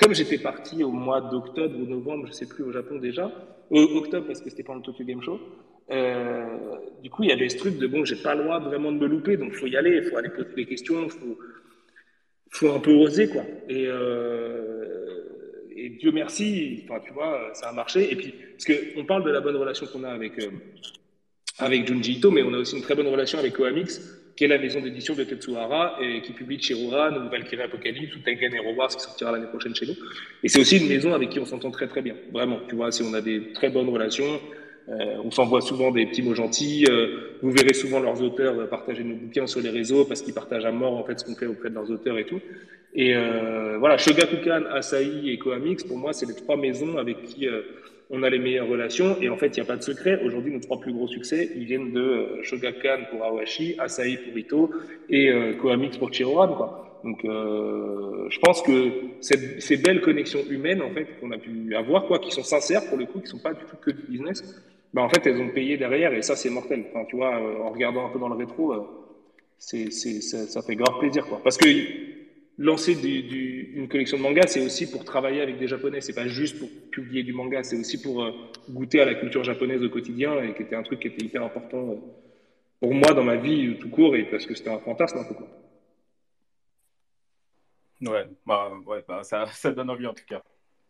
Comme 0.00 0.14
j'étais 0.14 0.38
parti 0.38 0.82
au 0.82 0.90
mois 0.90 1.20
d'octobre 1.20 1.76
ou 1.78 1.86
novembre, 1.86 2.26
je 2.26 2.32
sais 2.32 2.46
plus, 2.46 2.64
au 2.64 2.72
Japon 2.72 2.98
déjà, 2.98 3.30
octobre 3.70 4.26
parce 4.26 4.40
que 4.40 4.50
c'était 4.50 4.62
pas 4.62 4.74
le 4.74 4.80
Tokyo 4.80 5.04
Game 5.04 5.22
Show, 5.22 5.38
euh, 5.90 6.46
du 7.02 7.10
coup, 7.10 7.24
il 7.24 7.30
y 7.30 7.32
avait 7.32 7.48
ce 7.48 7.58
truc 7.58 7.78
de 7.78 7.86
bon, 7.86 8.04
j'ai 8.04 8.16
pas 8.16 8.34
le 8.34 8.44
droit 8.44 8.60
vraiment 8.60 8.92
de 8.92 8.98
me 8.98 9.06
louper, 9.06 9.36
donc 9.36 9.52
faut 9.54 9.66
y 9.66 9.76
aller, 9.76 10.00
il 10.02 10.04
faut 10.04 10.16
aller 10.16 10.28
poser 10.28 10.54
des 10.54 10.66
questions, 10.66 11.08
faut, 11.08 11.38
faut 12.50 12.70
un 12.70 12.80
peu 12.80 12.92
oser, 12.92 13.28
quoi. 13.28 13.42
Et, 13.68 13.86
euh, 13.86 14.86
Dieu 15.98 16.12
merci, 16.12 16.84
enfin, 16.84 17.00
tu 17.04 17.12
vois, 17.12 17.50
ça 17.54 17.68
a 17.68 17.72
marché. 17.72 18.12
Et 18.12 18.16
puis, 18.16 18.34
parce 18.52 18.66
qu'on 18.66 19.04
parle 19.04 19.24
de 19.24 19.30
la 19.30 19.40
bonne 19.40 19.56
relation 19.56 19.86
qu'on 19.86 20.04
a 20.04 20.10
avec, 20.10 20.38
euh, 20.38 20.50
avec 21.58 21.86
Junji 21.86 22.14
Ito, 22.14 22.30
mais 22.30 22.42
on 22.42 22.52
a 22.52 22.58
aussi 22.58 22.76
une 22.76 22.82
très 22.82 22.94
bonne 22.94 23.08
relation 23.08 23.38
avec 23.38 23.54
Koamix 23.54 24.19
qui 24.36 24.44
est 24.44 24.48
la 24.48 24.58
maison 24.58 24.80
d'édition 24.80 25.14
de 25.14 25.24
Tetsuhara 25.24 25.98
et 26.00 26.22
qui 26.22 26.32
publie 26.32 26.58
Chiruran 26.58 27.14
ou 27.16 27.30
Valkyrie 27.30 27.62
Apocalypse 27.62 28.16
ou 28.16 28.20
Tengen 28.20 28.54
Hero 28.54 28.74
Wars 28.74 28.88
qui 28.88 29.00
sortira 29.00 29.32
l'année 29.32 29.46
prochaine 29.46 29.74
chez 29.74 29.86
nous. 29.86 29.94
Et 30.42 30.48
c'est 30.48 30.60
aussi 30.60 30.78
une 30.78 30.88
maison 30.88 31.12
avec 31.14 31.30
qui 31.30 31.38
on 31.38 31.44
s'entend 31.44 31.70
très 31.70 31.88
très 31.88 32.02
bien. 32.02 32.14
Vraiment, 32.32 32.60
tu 32.68 32.74
vois, 32.74 32.90
si 32.90 33.02
on 33.02 33.12
a 33.14 33.20
des 33.20 33.52
très 33.52 33.70
bonnes 33.70 33.88
relations, 33.88 34.40
euh, 34.88 35.16
on 35.24 35.30
s'envoie 35.30 35.60
souvent 35.60 35.90
des 35.90 36.06
petits 36.06 36.22
mots 36.22 36.34
gentils. 36.34 36.86
Euh, 36.88 37.36
vous 37.42 37.50
verrez 37.50 37.74
souvent 37.74 38.00
leurs 38.00 38.22
auteurs 38.22 38.68
partager 38.68 39.04
nos 39.04 39.16
bouquins 39.16 39.46
sur 39.46 39.60
les 39.60 39.70
réseaux 39.70 40.04
parce 40.04 40.22
qu'ils 40.22 40.34
partagent 40.34 40.64
à 40.64 40.72
mort 40.72 40.96
en 40.96 41.04
fait 41.04 41.18
ce 41.20 41.24
qu'on 41.24 41.34
fait 41.34 41.46
auprès 41.46 41.70
de 41.70 41.74
leurs 41.74 41.90
auteurs 41.90 42.18
et 42.18 42.24
tout. 42.24 42.40
Et 42.94 43.14
euh, 43.14 43.76
voilà, 43.78 43.98
Shogakukan, 43.98 44.64
Asahi 44.72 45.30
et 45.30 45.38
Koamix, 45.38 45.84
pour 45.84 45.96
moi, 45.96 46.12
c'est 46.12 46.26
les 46.26 46.34
trois 46.34 46.56
maisons 46.56 46.98
avec 46.98 47.22
qui 47.22 47.46
euh, 47.46 47.62
on 48.10 48.22
a 48.22 48.30
les 48.30 48.38
meilleures 48.38 48.68
relations. 48.68 49.16
Et 49.20 49.28
en 49.28 49.36
fait, 49.36 49.48
il 49.48 49.60
n'y 49.60 49.60
a 49.60 49.64
pas 49.64 49.76
de 49.76 49.82
secret. 49.82 50.20
Aujourd'hui, 50.24 50.52
nos 50.52 50.60
trois 50.60 50.80
plus 50.80 50.92
gros 50.92 51.08
succès, 51.08 51.50
ils 51.56 51.64
viennent 51.64 51.92
de 51.92 52.00
euh, 52.00 52.42
Shogakukan 52.42 53.04
pour 53.10 53.24
Awashi, 53.24 53.76
Asahi 53.78 54.16
pour 54.16 54.36
Ito 54.36 54.70
et 55.08 55.30
euh, 55.30 55.54
pour 55.98 56.10
Chiroran. 56.10 56.54
Quoi. 56.54 57.00
Donc, 57.04 57.24
euh, 57.24 58.26
je 58.28 58.38
pense 58.40 58.62
que 58.62 58.90
ces 59.20 59.76
belles 59.76 60.00
connexions 60.00 60.40
humaines, 60.50 60.82
en 60.82 60.90
fait, 60.90 61.06
qu'on 61.20 61.30
a 61.30 61.38
pu 61.38 61.74
avoir, 61.74 62.06
quoi, 62.06 62.18
qui 62.18 62.30
sont 62.30 62.42
sincères 62.42 62.86
pour 62.88 62.98
le 62.98 63.06
coup, 63.06 63.20
qui 63.20 63.28
sont 63.28 63.38
pas 63.38 63.54
du 63.54 63.64
tout 63.64 63.76
que 63.76 63.90
du 63.90 64.02
business, 64.08 64.42
ben, 64.92 65.02
en 65.02 65.08
fait, 65.08 65.26
elles 65.26 65.40
ont 65.40 65.48
payé 65.50 65.76
derrière 65.76 66.12
et 66.12 66.22
ça, 66.22 66.36
c'est 66.36 66.50
mortel. 66.50 66.84
Enfin, 66.90 67.04
tu 67.08 67.16
vois, 67.16 67.36
euh, 67.36 67.62
en 67.62 67.70
regardant 67.70 68.06
un 68.06 68.10
peu 68.10 68.18
dans 68.18 68.28
le 68.28 68.36
rétro, 68.36 68.74
c'est, 69.56 69.90
ça, 69.90 70.46
ça 70.46 70.62
fait 70.62 70.74
grave 70.74 70.98
plaisir, 70.98 71.26
quoi. 71.26 71.40
Parce 71.42 71.56
que 71.56 71.66
lancer 72.60 72.94
du, 72.94 73.22
du, 73.22 73.72
une 73.74 73.88
collection 73.88 74.18
de 74.18 74.22
mangas, 74.22 74.48
c'est 74.48 74.60
aussi 74.60 74.88
pour 74.88 75.02
travailler 75.04 75.40
avec 75.40 75.58
des 75.58 75.66
Japonais. 75.66 76.02
C'est 76.02 76.12
pas 76.12 76.28
juste 76.28 76.58
pour 76.58 76.68
publier 76.90 77.22
du 77.22 77.32
manga, 77.32 77.64
c'est 77.64 77.76
aussi 77.76 78.00
pour 78.00 78.22
euh, 78.22 78.32
goûter 78.68 79.00
à 79.00 79.06
la 79.06 79.14
culture 79.14 79.42
japonaise 79.42 79.82
au 79.82 79.88
quotidien 79.88 80.42
et 80.42 80.54
qui 80.54 80.62
était 80.62 80.76
un 80.76 80.82
truc 80.82 81.00
qui 81.00 81.08
était 81.08 81.24
hyper 81.24 81.42
important 81.42 81.90
euh, 81.90 81.96
pour 82.78 82.92
moi 82.92 83.14
dans 83.14 83.24
ma 83.24 83.36
vie 83.36 83.78
tout 83.78 83.88
court 83.88 84.14
et 84.14 84.24
parce 84.24 84.44
que 84.44 84.54
c'était 84.54 84.68
un 84.68 84.78
fantasme 84.78 85.18
un 85.18 85.24
peu 85.24 85.34
quoi. 85.34 85.48
Ouais, 88.02 88.26
bah, 88.44 88.72
ouais 88.86 89.04
bah, 89.08 89.24
ça, 89.24 89.46
ça, 89.52 89.72
donne 89.72 89.88
envie 89.88 90.06
en 90.06 90.14
tout 90.14 90.24
cas. 90.26 90.42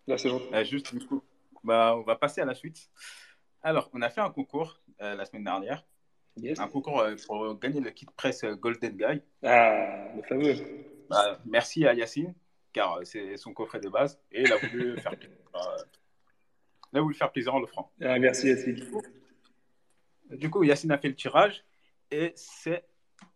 Là, 0.08 0.18
c'est 0.18 0.28
gentil. 0.28 0.47
Euh, 0.52 0.65
juste 0.65 0.92
du 0.92 1.07
coup, 1.07 1.23
bah, 1.62 1.94
on 1.97 2.02
va 2.02 2.16
passer 2.16 2.40
à 2.40 2.47
la 2.47 2.55
suite. 2.55 2.90
Alors, 3.62 3.90
on 3.94 4.02
a 4.02 4.10
fait 4.10 4.20
un 4.20 4.31
concours 4.31 4.81
euh, 5.00 5.15
la 5.15 5.24
semaine 5.24 5.44
dernière. 5.44 5.84
Yes. 6.36 6.58
Un 6.58 6.68
concours 6.68 7.05
pour 7.26 7.58
gagner 7.60 7.81
le 7.81 7.90
kit 7.90 8.07
presse 8.16 8.44
Golden 8.44 8.97
Guy. 8.97 9.23
Ah, 9.44 10.08
le 10.16 10.23
fameux. 10.23 10.55
Bah, 11.11 11.41
merci 11.45 11.85
à 11.87 11.93
Yacine, 11.93 12.33
car 12.73 13.01
c'est 13.03 13.37
son 13.37 13.53
coffret 13.53 13.81
de 13.81 13.89
base, 13.89 14.21
et 14.31 14.43
il 14.43 14.53
a 14.53 14.57
voulu 14.59 14.97
faire 15.01 15.19
plaisir, 15.19 15.37
euh, 15.57 15.83
il 16.93 16.99
a 16.99 17.03
voulu 17.03 17.15
faire 17.17 17.33
plaisir 17.33 17.53
en 17.53 17.59
l'offrant. 17.59 17.93
Ah, 18.01 18.17
merci 18.21 18.47
Yacine. 18.47 18.81
Du 20.31 20.49
coup, 20.49 20.63
Yacine 20.63 20.93
a 20.93 20.99
fait 20.99 21.09
le 21.09 21.17
tirage, 21.17 21.65
et 22.13 22.33
c'est 22.37 22.85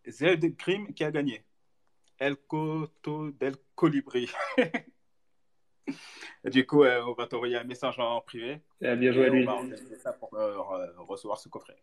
Z 0.07 0.37
Grim 0.57 0.93
qui 0.93 1.03
a 1.03 1.11
gagné. 1.11 1.43
El 2.17 2.37
Coto 2.37 3.31
del 3.31 3.55
Colibri. 3.75 4.31
du 6.45 6.65
coup, 6.65 6.85
euh, 6.85 7.03
on 7.03 7.11
va 7.11 7.27
t'envoyer 7.27 7.57
un 7.57 7.65
message 7.65 7.99
en 7.99 8.21
privé. 8.21 8.61
Ah, 8.81 8.95
bien 8.95 9.11
joué 9.11 9.25
à 9.25 9.29
lui. 9.29 9.43
On 9.43 9.47
va 9.47 9.53
organiser 9.55 9.97
ça 9.97 10.13
pour 10.13 10.33
euh, 10.35 10.55
recevoir 10.99 11.39
ce 11.39 11.49
coffret. 11.49 11.75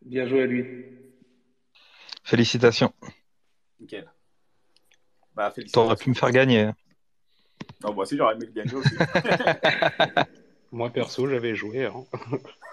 Bien 0.00 0.26
joué 0.26 0.42
à 0.44 0.46
lui. 0.46 0.86
Félicitations. 2.24 2.94
Nickel. 3.78 4.10
Bah, 5.36 5.52
T'aurais 5.72 5.96
pu 5.96 6.08
me 6.10 6.14
faire 6.14 6.30
gagner. 6.30 6.70
Non, 7.84 7.92
moi 7.92 8.04
aussi, 8.04 8.16
j'aurais 8.16 8.34
aimé 8.34 8.46
le 8.46 8.52
gagner 8.52 8.74
aussi. 8.74 8.94
Moi, 10.72 10.90
perso, 10.90 11.28
j'avais 11.28 11.54
joué. 11.54 11.84
Hein. 11.84 12.04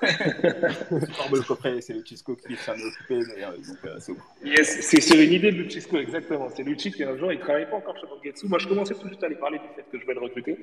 le 0.02 1.46
coffret, 1.46 1.80
c'est 1.82 1.94
le 1.94 2.04
Chisco 2.04 2.36
qui 2.36 2.56
s'en 2.56 2.74
est 2.74 2.84
occupé. 2.84 3.16
Euh, 3.16 3.52
euh, 3.86 3.98
c'est 4.00 4.14
yes, 4.44 4.82
c'est 4.82 5.02
sur 5.02 5.20
une 5.20 5.32
idée 5.32 5.52
de 5.52 5.58
Luchisco, 5.58 5.98
exactement. 5.98 6.50
C'est 6.50 6.64
Lucci 6.64 6.92
qui, 6.92 7.04
un 7.04 7.16
jour, 7.18 7.32
il 7.32 7.38
ne 7.38 7.44
travaillait 7.44 7.70
pas 7.70 7.78
encore 7.78 7.96
chez 7.98 8.08
Mangetsu. 8.08 8.48
Moi, 8.48 8.60
je 8.60 8.68
commençais 8.68 8.96
tout 8.96 9.08
juste 9.08 9.24
à 9.24 9.28
lui 9.28 9.36
parler 9.36 9.60
du 9.60 9.66
fait 9.76 9.86
que 9.92 10.00
je 10.00 10.06
vais 10.06 10.14
le 10.16 10.22
recruter. 10.22 10.58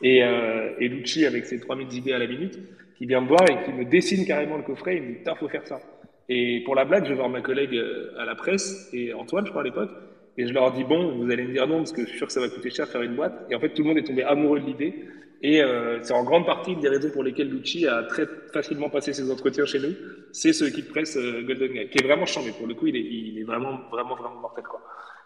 Et, 0.00 0.22
euh, 0.22 0.74
et 0.78 0.88
Lucci, 0.88 1.26
avec 1.26 1.46
ses 1.46 1.58
3000 1.58 1.92
idées 1.92 2.12
à 2.12 2.18
la 2.18 2.26
minute, 2.26 2.58
qui 2.96 3.06
vient 3.06 3.20
me 3.20 3.28
voir 3.28 3.42
et 3.50 3.64
qui 3.64 3.72
me 3.72 3.84
dessine 3.84 4.24
carrément 4.24 4.56
le 4.56 4.62
coffret, 4.62 4.96
il 4.96 5.02
me 5.02 5.08
dit 5.08 5.14
Putain, 5.14 5.34
faut 5.34 5.48
faire 5.48 5.66
ça. 5.66 5.80
Et 6.28 6.62
pour 6.64 6.74
la 6.74 6.84
blague, 6.84 7.04
je 7.04 7.10
vais 7.10 7.16
voir 7.16 7.28
ma 7.28 7.40
collègue 7.40 7.74
euh, 7.74 8.14
à 8.18 8.24
la 8.24 8.34
presse, 8.34 8.88
et 8.92 9.12
Antoine, 9.12 9.44
je 9.44 9.50
crois, 9.50 9.62
à 9.62 9.64
l'époque, 9.64 9.90
et 10.36 10.46
je 10.46 10.52
leur 10.52 10.72
dis 10.72 10.84
Bon, 10.84 11.16
vous 11.16 11.30
allez 11.30 11.44
me 11.44 11.52
dire 11.52 11.66
non, 11.66 11.78
parce 11.78 11.92
que 11.92 12.02
je 12.02 12.08
suis 12.08 12.18
sûr 12.18 12.26
que 12.26 12.32
ça 12.32 12.40
va 12.40 12.48
coûter 12.48 12.70
cher 12.70 12.88
faire 12.88 13.02
une 13.02 13.16
boîte. 13.16 13.46
Et 13.50 13.54
en 13.54 13.60
fait, 13.60 13.70
tout 13.70 13.82
le 13.82 13.88
monde 13.88 13.98
est 13.98 14.04
tombé 14.04 14.22
amoureux 14.22 14.60
de 14.60 14.66
l'idée. 14.66 15.04
Et 15.42 15.62
euh, 15.62 16.02
c'est 16.02 16.14
en 16.14 16.24
grande 16.24 16.46
partie 16.46 16.72
une 16.72 16.80
des 16.80 16.88
raisons 16.88 17.10
pour 17.10 17.22
lesquelles 17.22 17.50
Lucci 17.50 17.86
a 17.86 18.04
très 18.04 18.26
facilement 18.52 18.88
passé 18.88 19.12
ses 19.12 19.30
entretiens 19.30 19.66
chez 19.66 19.78
nous. 19.78 19.94
C'est 20.32 20.54
ce 20.54 20.64
kit 20.64 20.82
presse 20.82 21.16
euh, 21.16 21.42
Golden 21.42 21.72
Guy, 21.72 21.88
qui 21.88 21.98
est 21.98 22.06
vraiment 22.06 22.24
chambé. 22.24 22.52
Pour 22.56 22.66
le 22.66 22.74
coup, 22.74 22.86
il 22.86 22.96
est, 22.96 23.00
il 23.00 23.38
est 23.38 23.44
vraiment, 23.44 23.78
vraiment, 23.90 24.14
vraiment 24.14 24.40
mortel. 24.40 24.64
Quoi. 24.64 24.80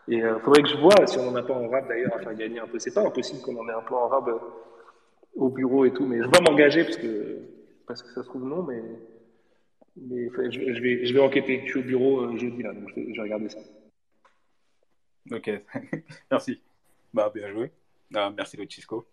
Et 0.08 0.16
il 0.16 0.24
euh, 0.24 0.38
faudrait 0.40 0.62
que 0.62 0.68
je 0.68 0.76
vois 0.76 1.06
si 1.06 1.18
on 1.18 1.28
en 1.28 1.36
a 1.36 1.42
pas 1.42 1.52
en 1.52 1.68
rab 1.68 1.86
d'ailleurs 1.86 2.14
à 2.16 2.18
faire 2.20 2.34
gagner 2.34 2.58
un 2.60 2.66
peu. 2.66 2.78
C'est 2.78 2.94
pas 2.94 3.06
impossible 3.06 3.42
qu'on 3.42 3.56
en 3.56 3.68
ait 3.68 3.72
un 3.72 3.82
peu 3.82 3.94
en 3.94 4.08
rab 4.08 4.28
euh, 4.28 4.38
au 5.36 5.50
bureau 5.50 5.84
et 5.84 5.92
tout, 5.92 6.06
mais 6.06 6.16
je 6.16 6.22
vais 6.22 6.40
m'engager 6.48 6.84
parce 6.84 6.96
que, 6.96 7.36
parce 7.86 8.02
que 8.02 8.08
ça 8.12 8.22
se 8.22 8.28
trouve 8.28 8.44
non, 8.44 8.62
mais, 8.62 8.82
mais 9.96 10.30
je, 10.50 10.80
vais, 10.80 11.04
je 11.04 11.12
vais 11.12 11.20
enquêter. 11.20 11.62
Je 11.66 11.70
suis 11.70 11.80
au 11.80 11.82
bureau 11.82 12.20
euh, 12.20 12.38
jeudi 12.38 12.62
là, 12.62 12.72
donc 12.72 12.88
je 12.96 13.00
vais 13.00 13.22
regarder 13.22 13.50
ça. 13.50 13.58
Ok, 15.30 15.50
merci. 16.30 16.62
Bah, 17.12 17.30
bien 17.34 17.50
joué. 17.50 17.70
Ah, 18.14 18.30
merci, 18.34 18.56
le 18.56 18.64
Chisco. 18.68 19.06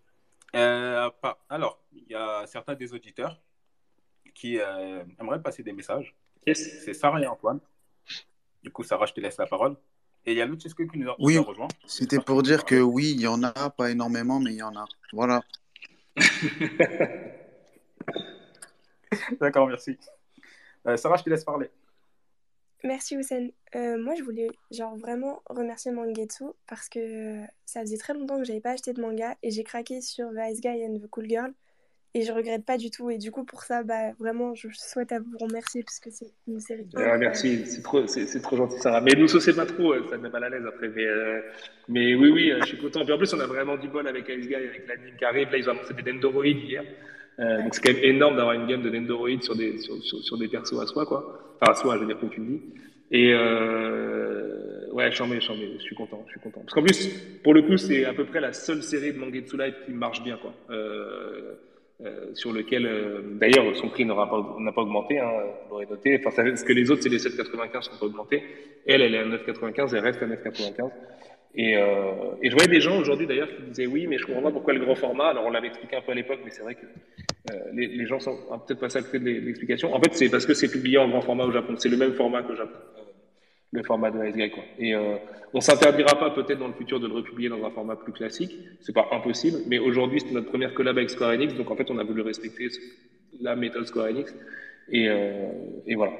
Euh, 0.54 1.10
alors, 1.48 1.82
il 1.92 2.04
y 2.08 2.14
a 2.14 2.46
certains 2.46 2.74
des 2.74 2.94
auditeurs 2.94 3.40
qui 4.34 4.58
euh, 4.58 5.04
aimeraient 5.20 5.42
passer 5.42 5.62
des 5.62 5.72
messages. 5.72 6.14
Yes. 6.46 6.84
C'est 6.84 6.94
Sarah 6.94 7.20
et 7.20 7.26
Antoine. 7.26 7.60
Du 8.62 8.70
coup, 8.70 8.84
Sarah, 8.84 9.06
je 9.06 9.12
te 9.12 9.20
laisse 9.20 9.36
la 9.38 9.46
parole. 9.46 9.76
Et 10.24 10.32
il 10.32 10.38
y 10.38 10.42
a 10.42 10.46
le 10.46 10.58
Chisco 10.58 10.86
qui 10.86 10.98
nous 10.98 11.10
a, 11.10 11.16
Oui. 11.18 11.38
rejoint. 11.38 11.68
C'était 11.86 12.18
pour 12.18 12.42
dire 12.42 12.64
que 12.64 12.80
oui, 12.80 13.12
il 13.12 13.20
y 13.20 13.26
en 13.26 13.42
a, 13.42 13.70
pas 13.70 13.90
énormément, 13.90 14.40
mais 14.40 14.52
il 14.52 14.58
y 14.58 14.62
en 14.62 14.74
a. 14.76 14.84
Voilà. 15.12 15.42
D'accord, 19.40 19.68
merci. 19.68 19.98
Euh, 20.86 20.96
Sarah, 20.96 21.16
je 21.16 21.24
te 21.24 21.30
laisse 21.30 21.44
parler. 21.44 21.70
Merci 22.86 23.16
Hussein. 23.16 23.48
Euh, 23.74 23.98
moi, 23.98 24.14
je 24.16 24.22
voulais 24.22 24.48
genre 24.70 24.96
vraiment 24.96 25.42
remercier 25.50 25.90
Mangetsu 25.90 26.44
parce 26.68 26.88
que 26.88 26.98
euh, 27.42 27.44
ça 27.64 27.80
faisait 27.80 27.98
très 27.98 28.14
longtemps 28.14 28.38
que 28.38 28.44
j'avais 28.44 28.60
pas 28.60 28.70
acheté 28.70 28.92
de 28.92 29.00
manga 29.00 29.34
et 29.42 29.50
j'ai 29.50 29.64
craqué 29.64 30.00
sur 30.00 30.30
The 30.30 30.52
Ice 30.52 30.60
Guy 30.60 30.84
and 30.86 30.98
the 30.98 31.10
Cool 31.10 31.28
Girl 31.28 31.52
et 32.14 32.22
je 32.22 32.32
regrette 32.32 32.64
pas 32.64 32.78
du 32.78 32.90
tout. 32.90 33.10
Et 33.10 33.18
du 33.18 33.30
coup, 33.32 33.44
pour 33.44 33.64
ça, 33.64 33.82
bah 33.82 34.12
vraiment, 34.18 34.54
je 34.54 34.68
souhaite 34.72 35.12
à 35.12 35.18
vous 35.18 35.36
remercier 35.38 35.82
parce 35.82 35.98
que 35.98 36.10
c'est 36.10 36.32
une 36.46 36.60
série. 36.60 36.88
Ah, 36.96 37.18
merci, 37.18 37.66
c'est 37.66 37.82
trop, 37.82 38.06
c'est, 38.06 38.26
c'est 38.26 38.40
trop 38.40 38.56
gentil, 38.56 38.78
Sarah. 38.78 39.00
Mais 39.00 39.12
nous 39.16 39.28
saucez 39.28 39.52
pas 39.52 39.66
trop, 39.66 39.92
euh, 39.92 40.06
ça 40.08 40.16
me 40.16 40.22
met 40.22 40.30
mal 40.30 40.44
à 40.44 40.48
l'aise 40.48 40.64
après. 40.66 40.88
Mais, 40.88 41.04
euh, 41.04 41.40
mais 41.88 42.14
oui, 42.14 42.30
oui, 42.30 42.52
je 42.60 42.66
suis 42.66 42.78
content. 42.78 43.04
Puis 43.04 43.12
en 43.12 43.18
plus, 43.18 43.34
on 43.34 43.40
a 43.40 43.46
vraiment 43.46 43.76
du 43.76 43.88
bol 43.88 44.06
avec 44.06 44.28
Ice 44.28 44.46
Guy, 44.46 44.54
avec 44.54 44.86
l'anime 44.86 45.16
qui 45.18 45.24
arrive. 45.24 45.50
Là, 45.50 45.58
ils 45.58 45.68
ont 45.68 45.72
annoncé 45.72 45.92
des 45.92 46.12
Dendoroids 46.12 46.46
hier. 46.46 46.84
Euh, 47.38 47.62
donc 47.62 47.74
c'est 47.74 47.82
quand 47.82 47.92
même 47.92 48.04
énorme 48.04 48.36
d'avoir 48.36 48.54
une 48.54 48.66
gamme 48.66 48.82
de 48.82 48.90
Dendoroids 48.90 49.40
sur 49.40 49.54
des, 49.54 49.78
sur, 49.78 50.02
sur, 50.02 50.18
sur 50.20 50.38
des 50.38 50.48
persos 50.48 50.80
à 50.80 50.86
soi, 50.86 51.04
quoi. 51.04 51.56
Enfin, 51.60 51.72
à 51.72 51.74
soi, 51.74 51.94
je 51.96 52.00
veux 52.00 52.06
dire, 52.06 52.18
comme 52.18 52.30
tu 52.30 52.40
le 52.40 52.46
dis. 52.46 52.60
Et 53.10 53.32
euh, 53.32 54.90
ouais, 54.92 55.10
chambé, 55.12 55.40
chambé, 55.40 55.70
je 55.78 55.82
suis 55.82 55.94
content, 55.94 56.24
je 56.26 56.32
suis 56.32 56.40
content. 56.40 56.60
Parce 56.60 56.72
qu'en 56.72 56.82
plus, 56.82 57.08
pour 57.42 57.54
le 57.54 57.62
coup, 57.62 57.76
c'est 57.76 58.04
à 58.04 58.14
peu 58.14 58.24
près 58.24 58.40
la 58.40 58.52
seule 58.52 58.82
série 58.82 59.12
de 59.12 59.18
Mangetsu 59.18 59.56
Live 59.56 59.74
qui 59.84 59.92
marche 59.92 60.22
bien, 60.22 60.38
quoi. 60.38 60.52
Euh, 60.70 61.54
euh, 62.04 62.34
sur 62.34 62.52
lequel, 62.52 62.84
euh, 62.84 63.22
d'ailleurs, 63.40 63.74
son 63.76 63.88
prix 63.88 64.04
n'aura 64.04 64.28
pas, 64.28 64.56
n'a 64.58 64.70
pas 64.70 64.82
augmenté, 64.82 65.18
hein, 65.18 65.30
vous 65.64 65.70
l'aurez 65.70 65.86
noté. 65.86 66.18
Enfin, 66.18 66.30
ça, 66.30 66.44
parce 66.44 66.62
que 66.62 66.72
les 66.74 66.90
autres, 66.90 67.02
c'est 67.02 67.08
les 67.08 67.18
7,95 67.18 67.88
qui 67.88 67.94
ont 67.94 67.98
pas 67.98 68.06
augmenté. 68.06 68.42
Elle, 68.86 69.00
elle 69.00 69.14
est 69.14 69.18
à 69.18 69.24
9,95, 69.24 69.94
elle 69.94 70.00
reste 70.00 70.22
à 70.22 70.26
9,95. 70.26 70.90
Et, 71.56 71.76
euh, 71.76 72.42
et 72.42 72.50
je 72.50 72.54
voyais 72.54 72.70
des 72.70 72.80
gens 72.80 72.98
aujourd'hui, 72.98 73.26
d'ailleurs, 73.26 73.48
qui 73.48 73.62
disaient 73.62 73.86
oui, 73.86 74.06
mais 74.06 74.18
je 74.18 74.26
comprends 74.26 74.42
pas 74.42 74.50
pourquoi 74.50 74.74
le 74.74 74.80
grand 74.80 74.94
format. 74.94 75.28
Alors, 75.28 75.46
on 75.46 75.50
l'avait 75.50 75.68
expliqué 75.68 75.96
un 75.96 76.02
peu 76.02 76.12
à 76.12 76.14
l'époque, 76.14 76.40
mais 76.44 76.50
c'est 76.50 76.62
vrai 76.62 76.74
que 76.74 76.86
euh, 77.50 77.54
les, 77.72 77.86
les 77.86 78.06
gens 78.06 78.20
sont 78.20 78.38
ont 78.50 78.58
peut-être 78.58 78.80
pas 78.80 78.94
à 78.94 79.02
côté 79.02 79.18
de 79.18 79.24
l'explication. 79.24 79.94
En 79.94 80.00
fait, 80.00 80.14
c'est 80.14 80.28
parce 80.28 80.44
que 80.44 80.54
c'est 80.54 80.70
publié 80.70 80.98
en 80.98 81.08
grand 81.08 81.22
format 81.22 81.44
au 81.44 81.52
Japon. 81.52 81.74
C'est 81.78 81.88
le 81.88 81.96
même 81.96 82.12
format 82.12 82.42
qu'au 82.42 82.54
Japon. 82.54 82.78
Euh, 82.98 83.02
le 83.72 83.82
format 83.82 84.10
de 84.10 84.30
Guy, 84.30 84.50
quoi. 84.50 84.62
Et 84.78 84.94
euh, 84.94 85.16
on 85.52 85.60
s'interdira 85.60 86.18
pas 86.18 86.30
peut-être 86.30 86.58
dans 86.58 86.68
le 86.68 86.74
futur 86.74 87.00
de 87.00 87.06
le 87.06 87.14
republier 87.14 87.48
dans 87.48 87.64
un 87.64 87.70
format 87.70 87.96
plus 87.96 88.12
classique. 88.12 88.52
C'est 88.80 88.94
pas 88.94 89.08
impossible, 89.12 89.58
mais 89.66 89.78
aujourd'hui 89.78 90.20
c'est 90.20 90.32
notre 90.32 90.48
première 90.48 90.74
collab 90.74 90.96
avec 90.96 91.10
Square 91.10 91.30
Enix, 91.30 91.54
donc 91.54 91.70
en 91.70 91.76
fait 91.76 91.90
on 91.90 91.98
a 91.98 92.04
voulu 92.04 92.22
respecter 92.22 92.68
la 93.40 93.56
méthode 93.56 93.86
Square 93.86 94.06
Enix. 94.06 94.34
Et, 94.90 95.08
euh, 95.08 95.50
et 95.86 95.94
voilà. 95.94 96.12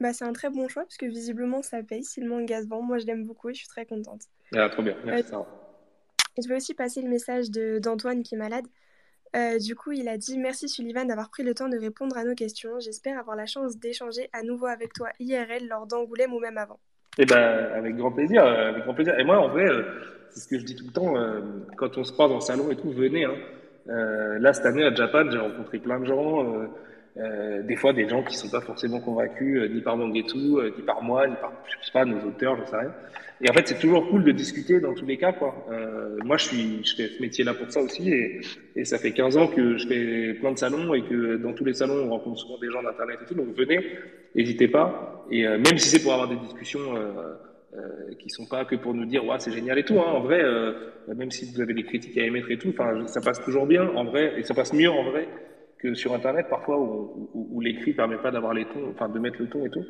Bah, 0.00 0.12
c'est 0.12 0.24
un 0.24 0.32
très 0.32 0.50
bon 0.50 0.66
choix 0.68 0.82
parce 0.82 0.96
que 0.96 1.06
visiblement 1.06 1.62
ça 1.62 1.82
paye 1.82 2.02
si 2.02 2.20
le 2.20 2.28
manga 2.28 2.62
se 2.62 2.66
vend. 2.66 2.82
Moi, 2.82 2.98
je 2.98 3.06
l'aime 3.06 3.26
beaucoup 3.26 3.50
et 3.50 3.54
je 3.54 3.58
suis 3.58 3.68
très 3.68 3.84
contente. 3.84 4.22
Ah, 4.54 4.68
trop 4.68 4.82
bien. 4.82 4.96
Merci. 5.04 5.28
Sarah. 5.28 5.46
Je 6.42 6.48
vais 6.48 6.56
aussi 6.56 6.74
passer 6.74 7.02
le 7.02 7.08
message 7.08 7.50
d'Antoine 7.50 8.22
qui 8.22 8.34
est 8.34 8.38
malade. 8.38 8.64
Euh, 9.36 9.58
du 9.58 9.74
coup, 9.76 9.92
il 9.92 10.08
a 10.08 10.16
dit 10.16 10.38
Merci 10.38 10.68
Sullivan 10.68 11.04
d'avoir 11.04 11.30
pris 11.30 11.42
le 11.42 11.54
temps 11.54 11.68
de 11.68 11.78
répondre 11.78 12.16
à 12.16 12.24
nos 12.24 12.34
questions. 12.34 12.80
J'espère 12.80 13.18
avoir 13.18 13.36
la 13.36 13.46
chance 13.46 13.76
d'échanger 13.76 14.28
à 14.32 14.42
nouveau 14.42 14.66
avec 14.66 14.92
toi 14.92 15.10
IRL 15.20 15.68
lors 15.68 15.86
d'Angoulême 15.86 16.32
ou 16.32 16.40
même 16.40 16.58
avant. 16.58 16.80
Eh 17.18 17.26
ben, 17.26 17.70
avec 17.74 17.96
grand 17.96 18.12
plaisir, 18.12 18.44
euh, 18.44 18.70
avec 18.70 18.84
grand 18.84 18.94
plaisir. 18.94 19.18
Et 19.18 19.24
moi, 19.24 19.38
en 19.38 19.48
vrai, 19.48 19.66
euh, 19.66 19.82
c'est 20.30 20.40
ce 20.40 20.48
que 20.48 20.58
je 20.58 20.64
dis 20.64 20.76
tout 20.76 20.86
le 20.86 20.92
temps, 20.92 21.16
euh, 21.16 21.40
quand 21.76 21.98
on 21.98 22.04
se 22.04 22.12
croise 22.12 22.30
dans 22.30 22.36
le 22.36 22.40
salon 22.40 22.70
et 22.70 22.76
tout, 22.76 22.90
venez. 22.90 23.24
Hein. 23.24 23.34
Euh, 23.88 24.38
là, 24.38 24.52
cette 24.52 24.66
année, 24.66 24.84
à 24.84 24.94
Japan, 24.94 25.28
j'ai 25.30 25.38
rencontré 25.38 25.78
plein 25.78 26.00
de 26.00 26.06
gens, 26.06 26.46
euh, 27.20 27.62
des 27.62 27.76
fois 27.76 27.92
des 27.92 28.08
gens 28.08 28.22
qui 28.22 28.34
sont 28.36 28.48
pas 28.48 28.60
forcément 28.60 29.00
convaincus, 29.00 29.60
euh, 29.60 29.68
ni 29.68 29.80
par 29.80 29.96
Mangetsu, 29.96 30.38
euh, 30.38 30.70
ni 30.76 30.82
par 30.82 31.02
moi, 31.02 31.26
ni 31.26 31.34
par, 31.36 31.52
je 31.66 31.84
sais 31.84 31.92
pas, 31.92 32.04
nos 32.04 32.20
auteurs, 32.26 32.56
j'en 32.56 32.66
sais 32.66 32.76
rien. 32.76 32.92
Et 33.42 33.50
en 33.50 33.52
fait, 33.52 33.68
c'est 33.68 33.78
toujours 33.78 34.08
cool 34.08 34.24
de 34.24 34.32
discuter 34.32 34.80
dans 34.80 34.94
tous 34.94 35.06
les 35.06 35.16
cas, 35.16 35.32
quoi. 35.32 35.66
Euh, 35.70 36.16
moi, 36.24 36.36
je 36.36 36.44
suis, 36.46 36.84
je 36.84 36.94
fais 36.94 37.08
ce 37.08 37.22
métier-là 37.22 37.54
pour 37.54 37.70
ça 37.70 37.80
aussi, 37.80 38.12
et, 38.12 38.84
ça 38.84 38.98
fait 38.98 39.12
15 39.12 39.36
ans 39.36 39.48
que 39.48 39.76
je 39.76 39.86
fais 39.86 40.34
plein 40.34 40.52
de 40.52 40.58
salons 40.58 40.94
et 40.94 41.02
que 41.02 41.36
dans 41.36 41.52
tous 41.52 41.64
les 41.64 41.74
salons, 41.74 42.06
on 42.06 42.10
rencontre 42.10 42.38
souvent 42.38 42.58
des 42.58 42.70
gens 42.70 42.82
d'internet 42.82 43.18
et 43.22 43.26
tout. 43.26 43.34
Donc 43.34 43.54
venez, 43.54 43.84
n'hésitez 44.34 44.68
pas. 44.68 45.26
Et 45.30 45.46
même 45.46 45.76
si 45.76 45.90
c'est 45.90 46.02
pour 46.02 46.14
avoir 46.14 46.28
des 46.28 46.36
discussions 46.36 46.80
euh, 46.96 48.14
qui 48.18 48.30
sont 48.30 48.46
pas 48.46 48.64
que 48.64 48.76
pour 48.76 48.94
nous 48.94 49.04
dire 49.04 49.24
ouais 49.26 49.36
c'est 49.38 49.52
génial 49.52 49.78
et 49.78 49.84
tout. 49.84 50.00
Hein, 50.00 50.06
en 50.06 50.20
vrai, 50.20 50.42
même 51.14 51.30
si 51.30 51.52
vous 51.52 51.60
avez 51.60 51.74
des 51.74 51.82
critiques 51.82 52.16
à 52.16 52.24
émettre 52.24 52.50
et 52.50 52.56
tout, 52.56 52.72
ça 53.06 53.20
passe 53.20 53.42
toujours 53.44 53.66
bien 53.66 53.86
en 53.94 54.04
vrai 54.04 54.32
et 54.38 54.44
ça 54.44 54.54
passe 54.54 54.72
mieux 54.72 54.90
en 54.90 55.10
vrai 55.10 55.28
que 55.82 55.94
sur 55.94 56.12
internet 56.14 56.46
parfois 56.48 56.78
où, 56.78 57.28
où, 57.34 57.48
où 57.52 57.60
l'écrit 57.60 57.92
permet 57.94 58.18
pas 58.18 58.30
d'avoir 58.30 58.54
les 58.54 58.64
tons, 58.66 58.90
enfin 58.90 59.08
de 59.08 59.18
mettre 59.18 59.38
le 59.40 59.48
ton 59.48 59.64
et 59.64 59.70
tout. 59.70 59.84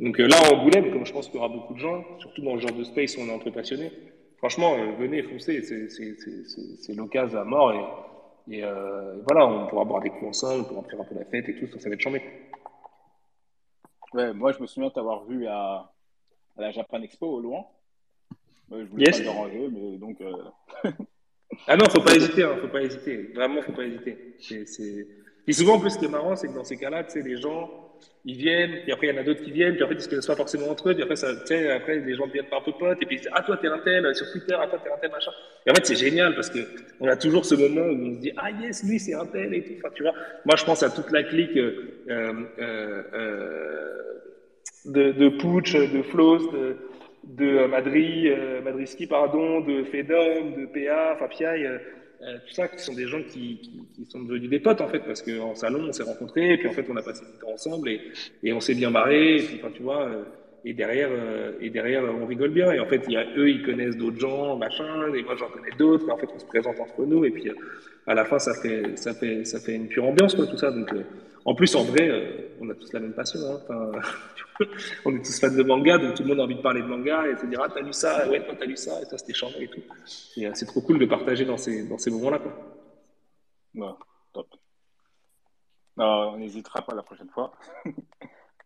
Donc 0.00 0.18
euh, 0.18 0.26
là 0.26 0.36
en 0.42 0.56
Angoulême, 0.56 0.90
comme 0.92 1.04
je 1.06 1.12
pense 1.12 1.26
qu'il 1.28 1.36
y 1.36 1.38
aura 1.38 1.48
beaucoup 1.48 1.74
de 1.74 1.78
gens, 1.78 2.02
surtout 2.18 2.42
dans 2.42 2.54
le 2.54 2.60
genre 2.60 2.72
de 2.72 2.84
space 2.84 3.16
où 3.16 3.20
on 3.20 3.26
est 3.28 3.32
entre 3.34 3.50
passionnés, 3.50 3.92
franchement 4.38 4.74
euh, 4.74 4.92
venez 4.98 5.22
foncez, 5.22 5.62
c'est 5.62 6.94
l'occasion 6.94 7.38
à 7.40 7.44
mort 7.44 7.72
et, 8.48 8.56
et 8.56 8.64
euh, 8.64 9.20
voilà 9.28 9.46
on 9.46 9.66
pourra 9.68 9.84
boire 9.84 10.00
des 10.02 10.10
coups 10.10 10.26
ensemble, 10.28 10.62
on 10.62 10.64
pourra 10.64 10.82
faire 10.88 11.00
un 11.00 11.04
peu 11.04 11.14
la 11.14 11.24
fête 11.26 11.48
et 11.48 11.54
tout, 11.60 11.66
ça, 11.68 11.78
ça 11.78 11.88
va 11.88 11.94
être 11.94 12.00
chambé. 12.00 12.22
Ouais, 14.14 14.32
moi, 14.32 14.52
je 14.52 14.60
me 14.60 14.66
souviens 14.66 14.90
t'avoir 14.90 15.24
vu 15.24 15.46
à, 15.48 15.90
à 16.56 16.60
la 16.60 16.70
Japan 16.70 17.02
Expo 17.02 17.26
au 17.26 17.40
loin. 17.40 17.64
Ouais, 18.70 18.84
je 18.84 18.90
voulais 18.90 19.06
Yes. 19.06 19.18
pas 19.18 19.24
déranger, 19.24 19.68
mais 19.72 19.98
donc. 19.98 20.18
Ah 21.68 21.76
non, 21.76 21.84
faut 21.88 22.00
pas 22.00 22.16
hésiter, 22.16 22.42
hein, 22.42 22.56
faut 22.60 22.68
pas 22.68 22.82
hésiter. 22.82 23.30
Vraiment, 23.34 23.62
faut 23.62 23.72
pas 23.72 23.84
hésiter. 23.84 24.34
C'est... 24.40 25.06
Et 25.46 25.52
souvent, 25.52 25.74
en 25.74 25.80
plus, 25.80 25.90
ce 25.90 25.98
qui 25.98 26.06
est 26.06 26.08
marrant, 26.08 26.36
c'est 26.36 26.48
que 26.48 26.54
dans 26.54 26.64
ces 26.64 26.76
cas-là, 26.76 27.04
tu 27.04 27.10
sais, 27.10 27.22
les 27.22 27.36
gens, 27.36 27.70
ils 28.24 28.36
viennent, 28.36 28.80
puis 28.82 28.92
après, 28.92 29.08
il 29.08 29.14
y 29.14 29.18
en 29.18 29.20
a 29.20 29.24
d'autres 29.24 29.42
qui 29.42 29.50
viennent, 29.50 29.74
puis 29.74 29.82
après, 29.82 29.94
ils 29.96 30.00
se 30.00 30.08
connaissent 30.08 30.26
pas 30.26 30.36
forcément 30.36 30.68
entre 30.68 30.88
eux, 30.88 30.94
puis 30.94 31.02
après, 31.02 31.16
ça, 31.16 31.28
après, 31.30 32.00
les 32.00 32.14
gens 32.14 32.26
deviennent 32.26 32.46
pas 32.46 32.58
un 32.58 32.62
peu 32.62 32.72
potes, 32.72 33.02
et 33.02 33.06
puis 33.06 33.16
ils 33.16 33.20
disent, 33.20 33.30
ah, 33.32 33.42
toi, 33.42 33.58
t'es 33.60 33.68
un 33.68 33.78
tel, 33.78 34.14
sur 34.14 34.30
Twitter, 34.32 34.54
ah, 34.58 34.66
toi, 34.66 34.80
t'es 34.82 34.90
un 34.90 34.96
tel, 34.96 35.10
machin. 35.10 35.30
Et 35.66 35.70
en 35.70 35.74
fait, 35.74 35.86
c'est 35.86 35.96
génial, 35.96 36.34
parce 36.34 36.48
que 36.48 36.60
on 37.00 37.08
a 37.08 37.16
toujours 37.16 37.44
ce 37.44 37.54
moment 37.54 37.86
où 37.86 38.10
on 38.10 38.14
se 38.14 38.20
dit, 38.20 38.32
ah, 38.36 38.50
yes, 38.50 38.84
lui, 38.84 38.98
c'est 38.98 39.14
un 39.14 39.26
tel, 39.26 39.52
et 39.52 39.62
tout. 39.62 39.72
Enfin, 39.78 39.90
tu 39.94 40.02
vois, 40.02 40.14
moi, 40.46 40.56
je 40.56 40.64
pense 40.64 40.82
à 40.82 40.90
toute 40.90 41.10
la 41.10 41.22
clique, 41.22 41.56
euh, 41.56 41.92
euh, 42.08 43.02
euh, 43.12 44.04
de, 44.86 45.12
de 45.12 45.96
de 45.96 46.02
Floss, 46.02 46.42
de, 46.52 46.76
de 47.24 47.66
Madri, 47.66 48.28
euh, 48.28 48.60
Madriski, 48.62 49.06
pardon, 49.06 49.60
de 49.60 49.84
Fedom, 49.84 50.56
de 50.56 50.66
PA, 50.66 51.16
Piaille, 51.28 51.68
euh, 52.24 52.38
tout 52.46 52.54
ça, 52.54 52.68
qui 52.68 52.78
sont 52.78 52.94
des 52.94 53.06
gens 53.06 53.22
qui, 53.22 53.58
qui, 53.58 53.82
qui 53.94 54.10
sont 54.10 54.22
devenus 54.22 54.48
des 54.48 54.58
potes 54.58 54.80
en 54.80 54.88
fait, 54.88 55.00
parce 55.00 55.22
qu'en 55.22 55.54
salon 55.54 55.86
on 55.88 55.92
s'est 55.92 56.02
rencontrés, 56.02 56.54
et 56.54 56.56
puis 56.56 56.68
en 56.68 56.72
fait 56.72 56.86
on 56.88 56.96
a 56.96 57.02
passé 57.02 57.22
du 57.24 57.38
temps 57.38 57.52
ensemble 57.52 57.88
et, 57.88 58.00
et 58.42 58.52
on 58.52 58.60
s'est 58.60 58.74
bien 58.74 58.90
marré, 58.90 59.36
et 59.36 59.42
puis 59.42 59.60
enfin 59.60 59.72
tu 59.74 59.82
vois, 59.82 60.04
euh, 60.08 60.22
et 60.64 60.72
derrière, 60.72 61.10
euh, 61.12 61.52
et 61.60 61.68
derrière 61.68 62.02
on 62.04 62.24
rigole 62.24 62.50
bien, 62.50 62.72
et 62.72 62.80
en 62.80 62.86
fait 62.86 63.02
il 63.06 63.12
y 63.12 63.16
a 63.16 63.26
eux 63.36 63.50
ils 63.50 63.62
connaissent 63.62 63.96
d'autres 63.96 64.18
gens, 64.18 64.56
machin, 64.56 65.12
et 65.14 65.22
moi 65.22 65.36
j'en 65.36 65.48
connais 65.48 65.76
d'autres, 65.78 66.08
et 66.08 66.12
en 66.12 66.16
fait 66.16 66.28
on 66.34 66.38
se 66.38 66.46
présente 66.46 66.80
entre 66.80 67.04
nous, 67.04 67.24
et 67.24 67.30
puis 67.30 67.50
à 68.06 68.14
la 68.14 68.24
fin 68.24 68.38
ça 68.38 68.54
fait, 68.54 68.96
ça 68.96 69.12
fait, 69.12 69.44
ça 69.44 69.60
fait 69.60 69.74
une 69.74 69.88
pure 69.88 70.04
ambiance 70.04 70.34
quoi 70.34 70.46
tout 70.46 70.56
ça, 70.56 70.70
donc 70.70 70.90
en 71.44 71.54
plus 71.54 71.74
en 71.74 71.84
vrai 71.84 72.08
euh, 72.08 72.56
on 72.60 72.70
a 72.70 72.74
tous 72.74 72.92
la 72.92 73.00
même 73.00 73.14
passion, 73.14 73.40
hein, 73.40 73.60
enfin, 73.62 73.92
on 75.04 75.16
est 75.16 75.24
tous 75.24 75.40
fans 75.40 75.54
de 75.54 75.62
manga, 75.62 75.98
donc 75.98 76.14
tout 76.14 76.22
le 76.22 76.28
monde 76.30 76.40
a 76.40 76.44
envie 76.44 76.56
de 76.56 76.62
parler 76.62 76.82
de 76.82 76.86
manga 76.86 77.26
et 77.28 77.34
de 77.34 77.38
se 77.38 77.46
dire 77.46 77.60
ah 77.62 77.68
t'as 77.72 77.80
lu 77.80 77.92
ça, 77.92 78.28
ouais 78.28 78.44
toi 78.44 78.54
t'as 78.58 78.66
lu 78.66 78.76
ça, 78.76 79.00
et 79.02 79.04
ça 79.04 79.18
c'était 79.18 79.34
chambé 79.34 79.64
et 79.64 79.68
tout. 79.68 79.82
Et 80.36 80.46
euh, 80.46 80.50
c'est 80.54 80.66
trop 80.66 80.80
cool 80.80 80.98
de 80.98 81.06
partager 81.06 81.44
dans 81.44 81.56
ces, 81.56 81.86
dans 81.88 81.98
ces 81.98 82.10
moments-là 82.10 82.40
ouais. 83.74 83.88
top. 84.32 84.54
On 85.96 86.36
n'hésitera 86.38 86.82
pas 86.82 86.94
la 86.94 87.02
prochaine 87.02 87.30
fois. 87.30 87.52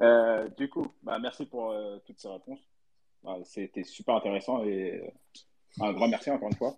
Euh, 0.00 0.48
du 0.50 0.68
coup, 0.68 0.86
bah, 1.02 1.18
merci 1.18 1.44
pour 1.46 1.72
euh, 1.72 1.98
toutes 2.06 2.20
ces 2.20 2.28
réponses. 2.28 2.60
Bah, 3.22 3.36
C'était 3.44 3.82
super 3.82 4.14
intéressant 4.14 4.62
et 4.64 5.00
euh, 5.02 5.84
un 5.84 5.92
grand 5.92 6.08
merci 6.08 6.30
encore 6.30 6.48
une 6.48 6.56
fois. 6.56 6.76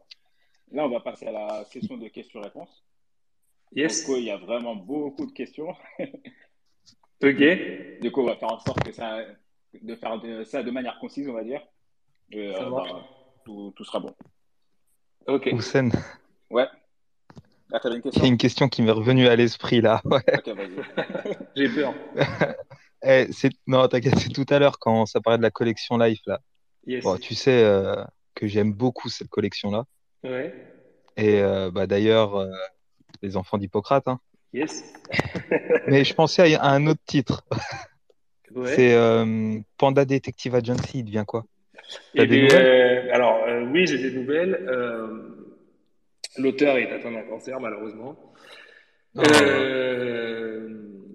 Là, 0.72 0.86
on 0.86 0.88
va 0.88 1.00
passer 1.00 1.26
à 1.26 1.32
la 1.32 1.64
session 1.64 1.98
de 1.98 2.08
questions-réponses. 2.08 2.84
Yes. 3.72 4.00
Du 4.00 4.06
coup, 4.06 4.16
il 4.16 4.24
y 4.24 4.30
a 4.30 4.36
vraiment 4.36 4.74
beaucoup 4.76 5.26
de 5.26 5.32
questions. 5.32 5.74
Ok. 7.22 7.36
Du 8.00 8.10
coup, 8.10 8.22
on 8.22 8.26
va 8.26 8.36
faire 8.36 8.50
en 8.50 8.58
sorte 8.60 8.82
que 8.82 8.92
ça, 8.92 9.18
de 9.82 9.94
faire 9.94 10.18
de- 10.20 10.42
ça 10.44 10.62
de 10.62 10.70
manière 10.70 10.98
concise, 11.00 11.28
on 11.28 11.34
va 11.34 11.44
dire. 11.44 11.60
Et, 12.32 12.54
Ça 12.54 12.62
euh, 12.62 12.70
marche. 12.70 12.90
bah, 12.90 13.04
tout, 13.44 13.72
tout 13.76 13.84
sera 13.84 14.00
bon. 14.00 14.14
Ok. 15.26 15.50
Houssen, 15.52 15.92
Ouais. 16.50 16.66
Ah, 17.72 17.78
t'avais 17.78 17.96
une 17.96 18.02
il 18.06 18.18
y 18.22 18.24
a 18.24 18.26
une 18.26 18.38
question 18.38 18.68
qui 18.70 18.80
m'est 18.80 18.90
revenue 18.90 19.28
à 19.28 19.36
l'esprit 19.36 19.82
là. 19.82 20.00
Ouais. 20.06 20.22
Ok, 20.34 20.48
vas-y. 20.48 21.36
J'ai 21.56 21.68
peur. 21.68 21.94
Eh, 23.04 23.26
c'est... 23.32 23.50
Non, 23.66 23.86
t'inquiète, 23.86 24.18
c'est 24.18 24.30
tout 24.32 24.46
à 24.48 24.58
l'heure 24.58 24.78
quand 24.78 25.04
ça 25.04 25.20
parlait 25.20 25.36
de 25.38 25.42
la 25.42 25.50
collection 25.50 25.98
Life 25.98 26.20
là. 26.26 26.40
Yes. 26.86 27.04
Bon, 27.04 27.18
tu 27.18 27.34
sais 27.34 27.62
euh, 27.62 28.02
que 28.34 28.46
j'aime 28.46 28.72
beaucoup 28.72 29.10
cette 29.10 29.28
collection-là. 29.28 29.84
Ouais. 30.24 30.54
Et 31.18 31.40
euh, 31.42 31.70
bah, 31.70 31.86
d'ailleurs, 31.86 32.36
euh, 32.36 32.50
les 33.22 33.36
enfants 33.36 33.58
d'Hippocrate. 33.58 34.08
Hein. 34.08 34.20
Yes. 34.52 34.84
Mais 35.86 36.04
je 36.04 36.14
pensais 36.14 36.54
à, 36.54 36.70
un 36.70 36.86
autre 36.86 37.00
titre. 37.06 37.44
Ouais. 38.54 38.74
C'est 38.74 38.94
euh, 38.94 39.58
Panda 39.78 40.04
Detective 40.04 40.54
Agency. 40.54 41.00
Il 41.00 41.04
devient 41.04 41.24
quoi? 41.26 41.44
Eh 42.14 42.18
T'as 42.18 42.26
des 42.26 42.40
bien, 42.40 42.44
nouvelles? 42.44 43.08
euh, 43.08 43.14
alors, 43.14 43.44
euh, 43.46 43.64
oui, 43.70 43.86
j'ai 43.86 43.98
des 43.98 44.12
nouvelles. 44.12 44.54
Euh, 44.68 45.36
L'auteur 46.38 46.76
est 46.76 46.90
atteint 46.90 47.10
d'un 47.10 47.22
cancer, 47.22 47.58
malheureusement. 47.60 48.16
Oh. 49.16 49.22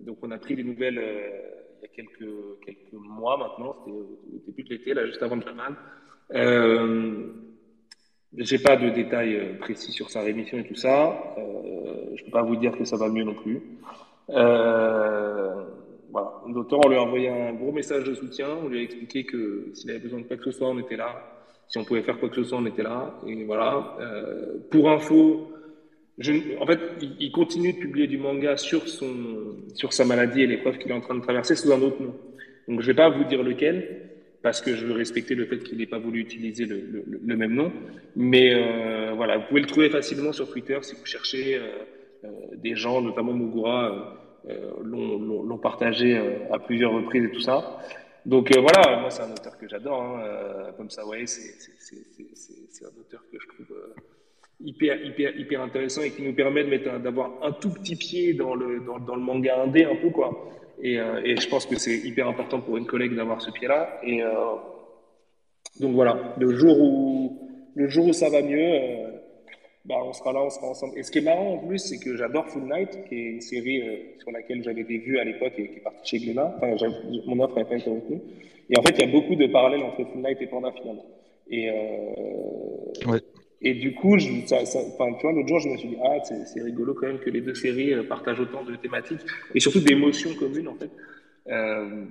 Donc, 0.05 0.17
on 0.21 0.31
a 0.31 0.37
pris 0.37 0.55
des 0.55 0.63
nouvelles 0.63 1.01
il 1.79 1.81
y 1.81 1.85
a 1.85 1.87
quelques, 1.95 2.29
quelques 2.65 2.93
mois 2.93 3.37
maintenant. 3.37 3.75
C'était 3.79 3.97
au 3.97 4.19
début 4.45 4.63
de 4.63 4.69
l'été, 4.69 4.93
là, 4.93 5.05
juste 5.05 5.23
avant 5.23 5.35
le 5.35 5.41
Jamal. 5.41 5.75
J'ai 8.37 8.59
pas 8.59 8.75
de 8.75 8.89
détails 8.89 9.35
euh, 9.35 9.57
précis 9.59 9.91
sur 9.91 10.09
sa 10.09 10.21
rémission 10.21 10.57
et 10.57 10.63
tout 10.63 10.75
ça. 10.75 11.35
Euh, 11.37 12.15
je 12.15 12.23
peux 12.25 12.31
pas 12.31 12.41
vous 12.41 12.55
dire 12.55 12.77
que 12.77 12.83
ça 12.83 12.97
va 12.97 13.09
mieux 13.09 13.23
non 13.23 13.33
plus. 13.33 13.61
Euh, 14.29 15.53
voilà. 16.11 16.31
L'auteur, 16.47 16.79
on 16.85 16.89
lui 16.89 16.97
a 16.97 17.01
envoyé 17.01 17.29
un 17.29 17.53
gros 17.53 17.71
message 17.71 18.03
de 18.03 18.13
soutien. 18.13 18.47
On 18.63 18.67
lui 18.67 18.79
a 18.79 18.81
expliqué 18.81 19.25
que 19.25 19.69
s'il 19.73 19.89
avait 19.89 19.99
besoin 19.99 20.19
de 20.19 20.25
quoi 20.25 20.37
que 20.37 20.43
ce 20.43 20.51
soit, 20.51 20.67
on 20.67 20.79
était 20.79 20.97
là. 20.97 21.13
Si 21.67 21.77
on 21.77 21.83
pouvait 21.85 22.01
faire 22.03 22.19
quoi 22.19 22.29
que 22.29 22.35
ce 22.35 22.43
soit, 22.43 22.57
on 22.57 22.65
était 22.65 22.83
là. 22.83 23.19
Et 23.25 23.43
voilà. 23.45 23.95
Euh, 23.99 24.57
pour 24.69 24.89
info, 24.89 25.51
je, 26.17 26.33
en 26.59 26.65
fait, 26.65 26.79
il 27.19 27.31
continue 27.31 27.73
de 27.73 27.79
publier 27.79 28.07
du 28.07 28.17
manga 28.17 28.57
sur 28.57 28.87
son, 28.87 29.13
sur 29.73 29.93
sa 29.93 30.05
maladie 30.05 30.41
et 30.41 30.47
l'épreuve 30.47 30.77
qu'il 30.77 30.91
est 30.91 30.95
en 30.95 31.01
train 31.01 31.15
de 31.15 31.21
traverser 31.21 31.55
sous 31.55 31.71
un 31.71 31.81
autre 31.81 32.01
nom. 32.01 32.15
Donc, 32.67 32.81
je 32.81 32.87
vais 32.87 32.93
pas 32.93 33.09
vous 33.09 33.23
dire 33.25 33.43
lequel 33.43 34.14
parce 34.45 34.61
que 34.61 34.75
je 34.75 34.85
veux 34.85 34.93
respecter 34.93 35.33
le 35.33 35.47
fait 35.47 35.57
qu'il 35.57 35.79
n'ait 35.79 35.87
pas 35.87 35.97
voulu 35.97 36.19
utiliser 36.19 36.65
le, 36.67 37.35
même 37.35 37.55
nom. 37.55 37.71
Mais 38.15 38.53
euh, 38.53 39.13
voilà, 39.15 39.39
vous 39.39 39.47
pouvez 39.47 39.61
le 39.61 39.65
trouver 39.65 39.89
facilement 39.89 40.33
sur 40.33 40.47
Twitter 40.51 40.77
si 40.83 40.93
vous 40.93 41.03
cherchez. 41.03 41.55
Euh, 41.55 41.61
euh, 42.25 42.29
des 42.55 42.75
gens, 42.75 43.01
notamment 43.01 43.33
Mugura, 43.33 44.21
l'ont- 44.83 45.57
partagé 45.57 46.15
à 46.51 46.59
plusieurs 46.59 46.91
reprises 46.93 47.25
et 47.25 47.31
tout 47.31 47.39
ça. 47.39 47.79
Donc 48.23 48.55
voilà, 48.55 48.99
moi 48.99 49.09
c'est 49.09 49.23
un 49.23 49.31
auteur 49.31 49.57
que 49.57 49.67
j'adore. 49.67 50.19
Comme 50.77 50.91
ça, 50.91 51.07
ouais, 51.07 51.25
c'est 51.25 52.85
un 52.85 52.99
auteur 52.99 53.23
que 53.31 53.37
je 53.39 53.47
trouve 53.47 53.75
hyper, 54.63 55.03
hyper, 55.03 55.35
hyper 55.39 55.61
intéressant 55.61 56.03
et 56.03 56.11
qui 56.11 56.21
nous 56.21 56.33
permet 56.33 56.63
d'avoir 56.99 57.31
un 57.41 57.51
tout 57.51 57.71
petit 57.73 57.95
pied 57.95 58.35
dans 58.35 58.53
le, 58.53 58.79
dans 59.07 59.15
le 59.15 59.21
manga 59.21 59.63
indé 59.63 59.85
un 59.85 59.95
peu 59.95 60.11
quoi. 60.11 60.29
Et, 60.81 60.99
euh, 60.99 61.21
et 61.23 61.37
je 61.37 61.47
pense 61.49 61.65
que 61.65 61.77
c'est 61.77 61.97
hyper 61.97 62.27
important 62.27 62.59
pour 62.61 62.77
une 62.77 62.85
collègue 62.85 63.15
d'avoir 63.15 63.41
ce 63.41 63.51
pied-là. 63.51 63.99
Et 64.03 64.21
euh, 64.23 64.31
donc 65.79 65.93
voilà, 65.93 66.35
le 66.37 66.53
jour 66.55 66.79
où 66.79 67.39
le 67.75 67.89
jour 67.89 68.07
où 68.07 68.13
ça 68.13 68.29
va 68.29 68.41
mieux, 68.41 68.57
euh, 68.57 69.11
bah 69.83 69.95
on 70.03 70.13
sera 70.13 70.31
là, 70.33 70.41
on 70.43 70.49
sera 70.49 70.67
ensemble. 70.67 70.97
Et 70.97 71.03
ce 71.03 71.11
qui 71.11 71.19
est 71.19 71.21
marrant 71.21 71.53
en 71.55 71.57
plus, 71.57 71.77
c'est 71.79 71.99
que 71.99 72.15
j'adore 72.15 72.47
Full 72.47 72.63
Night, 72.63 73.05
qui 73.07 73.15
est 73.15 73.31
une 73.31 73.41
série 73.41 73.81
euh, 73.81 74.19
sur 74.19 74.31
laquelle 74.31 74.63
j'avais 74.63 74.83
des 74.83 74.97
vues 74.97 75.19
à 75.19 75.23
l'époque 75.23 75.53
et 75.57 75.67
qui 75.69 75.77
est 75.77 75.81
partie 75.83 76.17
chez 76.17 76.25
Glénat. 76.25 76.55
Enfin, 76.57 76.87
mon 77.27 77.43
offre 77.43 77.55
n'avait 77.55 77.69
pas 77.69 77.75
été 77.75 77.89
retenue. 77.89 78.21
Et 78.69 78.79
en 78.79 78.81
fait, 78.81 78.93
il 78.97 79.01
y 79.01 79.03
a 79.03 79.11
beaucoup 79.11 79.35
de 79.35 79.47
parallèles 79.47 79.83
entre 79.83 80.03
Full 80.05 80.21
Night 80.21 80.41
et 80.41 80.47
Panda 80.47 80.71
finalement. 80.71 81.05
Et, 81.49 81.69
euh, 81.69 83.11
Ouais. 83.11 83.19
Et 83.61 83.73
du 83.73 83.93
coup, 83.93 84.17
tu 84.17 84.43
vois, 84.45 85.31
l'autre 85.31 85.47
jour, 85.47 85.59
je 85.59 85.69
me 85.69 85.77
suis 85.77 85.89
dit, 85.89 85.97
ah, 86.03 86.17
c'est 86.23 86.61
rigolo 86.61 86.93
quand 86.93 87.07
même 87.07 87.19
que 87.19 87.29
les 87.29 87.41
deux 87.41 87.55
séries 87.55 87.93
euh, 87.93 88.03
partagent 88.03 88.39
autant 88.39 88.63
de 88.63 88.75
thématiques 88.75 89.21
et 89.53 89.59
surtout 89.59 89.79
d'émotions 89.79 90.33
communes 90.35 90.67
en 90.67 90.75
fait. 90.75 90.91
Euh, 91.47 92.03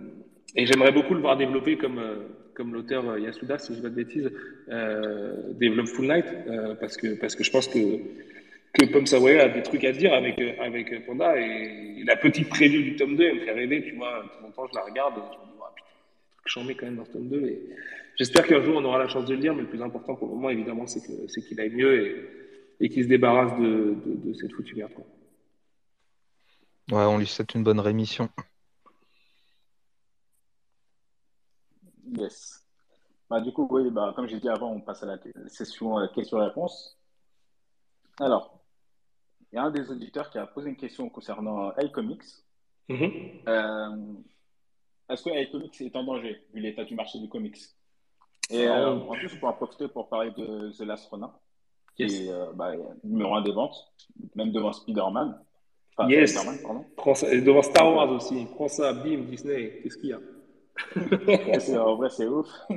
et 0.57 0.67
j'aimerais 0.67 0.93
beaucoup 0.93 1.15
le 1.15 1.21
voir 1.21 1.37
développer 1.37 1.77
comme, 1.77 1.99
euh, 1.99 2.17
comme 2.55 2.73
l'auteur 2.73 3.19
Yasuda, 3.19 3.59
si 3.59 3.69
je 3.69 3.73
ne 3.73 3.77
dis 3.77 3.83
pas 3.83 3.89
de 3.91 3.95
bêtises, 3.95 4.31
développe 5.59 5.89
Full 5.89 6.07
Night, 6.07 6.27
parce, 6.81 6.97
que, 6.97 7.15
parce 7.21 7.35
que 7.35 7.45
je 7.45 7.51
pense 7.51 7.69
que, 7.69 7.79
que 8.73 8.87
Pom 8.93 9.05
Sawaya 9.07 9.45
a 9.45 9.49
des 9.49 9.63
trucs 9.63 9.85
à 9.85 9.93
dire 9.93 10.15
avec, 10.15 10.41
avec 10.61 11.05
Panda, 11.07 11.37
et 11.37 12.05
la 12.05 12.17
petite 12.17 12.49
preview 12.49 12.83
du 12.83 12.97
tome 12.97 13.17
2, 13.17 13.25
elle 13.25 13.35
me 13.35 13.41
fait 13.41 13.53
rêver, 13.53 13.83
tu 13.83 13.97
vois, 13.97 14.23
de 14.23 14.47
temps 14.47 14.63
temps, 14.63 14.69
je 14.73 14.79
la 14.79 14.85
regarde, 14.85 15.15
et 15.19 15.23
je 15.33 15.39
me 15.41 15.53
dis, 15.53 15.59
ouais, 15.59 16.65
putain, 16.67 16.75
quand 16.79 16.87
même 16.87 16.97
dans 16.97 17.05
ce 17.05 17.13
tome 17.13 17.29
2, 17.29 17.45
et 17.45 17.61
j'espère 18.17 18.47
qu'un 18.47 18.63
jour 18.63 18.77
on 18.77 18.85
aura 18.85 18.99
la 18.99 19.09
chance 19.09 19.25
de 19.27 19.35
le 19.35 19.41
lire, 19.41 19.55
mais 19.55 19.63
le 19.63 19.69
plus 19.69 19.83
important 19.83 20.15
pour 20.15 20.29
le 20.29 20.35
moment, 20.35 20.51
évidemment, 20.51 20.87
c'est 20.87 21.01
qu'il 21.01 21.61
aille 21.61 21.71
mieux 21.71 22.07
et, 22.07 22.29
et 22.81 22.89
qu'il 22.89 23.05
se 23.05 23.09
débarrasse 23.09 23.59
de, 23.59 23.97
de, 24.05 24.29
de 24.29 24.35
cette 24.35 24.53
foutue 24.53 24.77
merde. 24.77 24.93
quoi. 24.95 25.05
Ouais, 26.91 27.05
on 27.05 27.19
lui 27.19 27.27
souhaite 27.27 27.55
une 27.55 27.65
bonne 27.65 27.81
rémission. 27.81 28.29
Yes. 32.17 32.65
Bah, 33.31 33.41
du 33.41 33.53
coup, 33.53 33.67
oui, 33.71 33.91
bah, 33.91 34.13
comme 34.15 34.29
j'ai 34.29 34.39
dit 34.39 34.49
avant, 34.49 34.71
on 34.71 34.81
passe 34.81 35.03
à 35.03 35.07
la 35.07 35.19
session 35.49 35.99
euh, 35.99 36.07
questions-réponses. 36.09 36.99
Alors, 38.21 38.61
il 39.51 39.57
y 39.57 39.59
a 39.59 39.65
un 39.65 39.71
des 39.71 39.91
auditeurs 39.91 40.31
qui 40.31 40.39
a 40.39 40.47
posé 40.47 40.69
une 40.69 40.77
question 40.77 41.09
concernant 41.09 41.73
iComics. 41.79 42.45
Mhm. 42.89 43.11
Euh, 43.49 44.13
est-ce 45.09 45.25
que 45.25 45.31
iComics 45.31 45.81
est 45.81 45.97
en 45.97 46.05
danger, 46.05 46.45
vu 46.53 46.61
l'état 46.61 46.85
du 46.85 46.95
marché 46.95 47.19
du 47.19 47.29
comics? 47.29 47.57
Et 48.51 48.67
euh, 48.69 48.91
Oh. 48.95 49.11
en 49.11 49.15
plus, 49.15 49.33
on 49.35 49.39
pourra 49.39 49.57
profiter 49.57 49.89
pour 49.89 50.09
parler 50.09 50.31
de 50.37 50.71
The 50.73 50.81
Last 50.87 51.09
Ronin, 51.09 51.33
qui 51.97 52.03
est 52.05 52.31
euh, 52.31 52.53
bah, 52.55 52.73
numéro 53.03 53.35
un 53.35 53.43
des 53.43 53.53
ventes, 53.53 53.77
même 54.35 54.53
devant 54.53 54.73
Spider-Man. 54.73 55.39
Enfin, 55.97 56.09
Yes. 56.09 56.33
Spider-Man, 56.35 56.59
pardon. 56.63 56.85
Prends 56.97 57.15
ça, 57.15 57.33
et 57.33 57.41
devant 57.41 57.63
Star 57.63 57.95
Wars 57.95 58.11
aussi, 58.11 58.47
prends 58.55 58.69
ça, 58.69 58.93
bim, 58.93 59.23
Disney, 59.29 59.81
qu'est-ce 59.83 59.97
qu'il 59.99 60.11
y 60.11 60.13
a? 60.13 60.21
En 61.87 61.95
vrai, 61.97 62.11
c'est 62.11 62.27
ouf. 62.27 62.49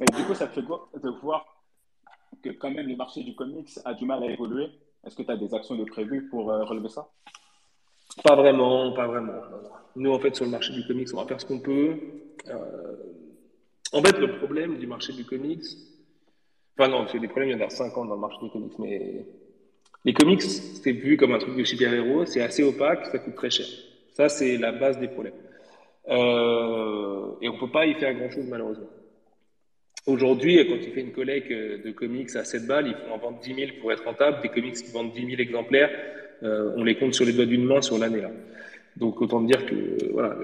Et 0.00 0.04
du 0.06 0.24
coup, 0.24 0.34
ça 0.34 0.48
te 0.48 0.54
fait 0.60 0.66
quoi 0.66 0.88
de 1.00 1.08
voir 1.22 1.46
que 2.42 2.50
quand 2.50 2.70
même 2.72 2.88
le 2.88 2.96
marché 2.96 3.22
du 3.22 3.36
comics 3.36 3.70
a 3.84 3.94
du 3.94 4.04
mal 4.04 4.22
à 4.24 4.26
évoluer? 4.26 4.68
Est-ce 5.06 5.14
que 5.14 5.22
tu 5.22 5.30
as 5.30 5.36
des 5.36 5.54
actions 5.54 5.76
de 5.76 5.84
prévues 5.84 6.28
pour 6.28 6.50
euh, 6.50 6.64
relever 6.64 6.88
ça? 6.88 7.06
Pas 8.24 8.34
vraiment, 8.34 8.92
pas 8.92 9.06
vraiment. 9.06 9.32
Nous, 9.94 10.12
en 10.12 10.18
fait, 10.18 10.34
sur 10.34 10.44
le 10.44 10.50
marché 10.50 10.72
du 10.72 10.84
comics, 10.86 11.06
on 11.14 11.18
va 11.18 11.26
faire 11.26 11.40
ce 11.40 11.46
qu'on 11.46 11.60
peut. 11.60 11.96
Euh, 12.48 12.96
En 13.94 14.02
fait, 14.02 14.18
le 14.18 14.36
problème 14.38 14.76
du 14.76 14.88
marché 14.88 15.12
du 15.12 15.24
comics, 15.24 15.62
enfin 16.76 16.90
non, 16.90 17.06
c'est 17.06 17.20
des 17.20 17.28
problèmes 17.28 17.50
il 17.50 17.60
y 17.60 17.62
en 17.62 17.66
a 17.66 17.70
50 17.70 18.08
dans 18.08 18.14
le 18.16 18.20
marché 18.20 18.38
du 18.42 18.50
comics, 18.50 18.78
mais 18.80 19.24
les 20.04 20.12
comics, 20.12 20.42
c'est 20.42 20.92
vu 20.92 21.16
comme 21.16 21.32
un 21.32 21.38
truc 21.38 21.56
de 21.56 21.62
super-héros, 21.62 22.26
c'est 22.26 22.42
assez 22.42 22.64
opaque, 22.64 23.06
ça 23.06 23.18
coûte 23.18 23.36
très 23.36 23.50
cher. 23.50 23.66
Ça, 24.12 24.28
c'est 24.28 24.58
la 24.58 24.72
base 24.72 24.98
des 24.98 25.06
problèmes. 25.08 25.34
Euh, 26.08 27.30
et 27.40 27.48
on 27.48 27.56
peut 27.56 27.70
pas 27.70 27.86
y 27.86 27.94
faire 27.94 28.12
grand-chose, 28.14 28.46
malheureusement. 28.48 28.90
Aujourd'hui, 30.06 30.56
quand 30.68 30.78
tu 30.82 30.90
fais 30.90 31.00
une 31.00 31.12
collecte 31.12 31.50
de 31.50 31.90
comics 31.92 32.34
à 32.34 32.44
7 32.44 32.66
balles, 32.66 32.88
il 32.88 32.94
faut 32.94 33.14
en 33.14 33.18
vendre 33.18 33.38
10 33.40 33.54
000 33.54 33.70
pour 33.80 33.92
être 33.92 34.04
rentable. 34.04 34.42
Des 34.42 34.50
comics 34.50 34.74
qui 34.74 34.92
vendent 34.92 35.12
10 35.12 35.24
000 35.24 35.40
exemplaires, 35.40 35.90
euh, 36.42 36.74
on 36.76 36.82
les 36.82 36.96
compte 36.96 37.14
sur 37.14 37.24
les 37.24 37.32
doigts 37.32 37.46
d'une 37.46 37.64
main 37.64 37.80
sur 37.80 37.96
l'année 37.96 38.20
là. 38.20 38.30
Donc 38.96 39.20
autant 39.22 39.40
dire 39.40 39.64
que 39.64 39.74
euh, 39.74 39.96
voilà, 40.12 40.36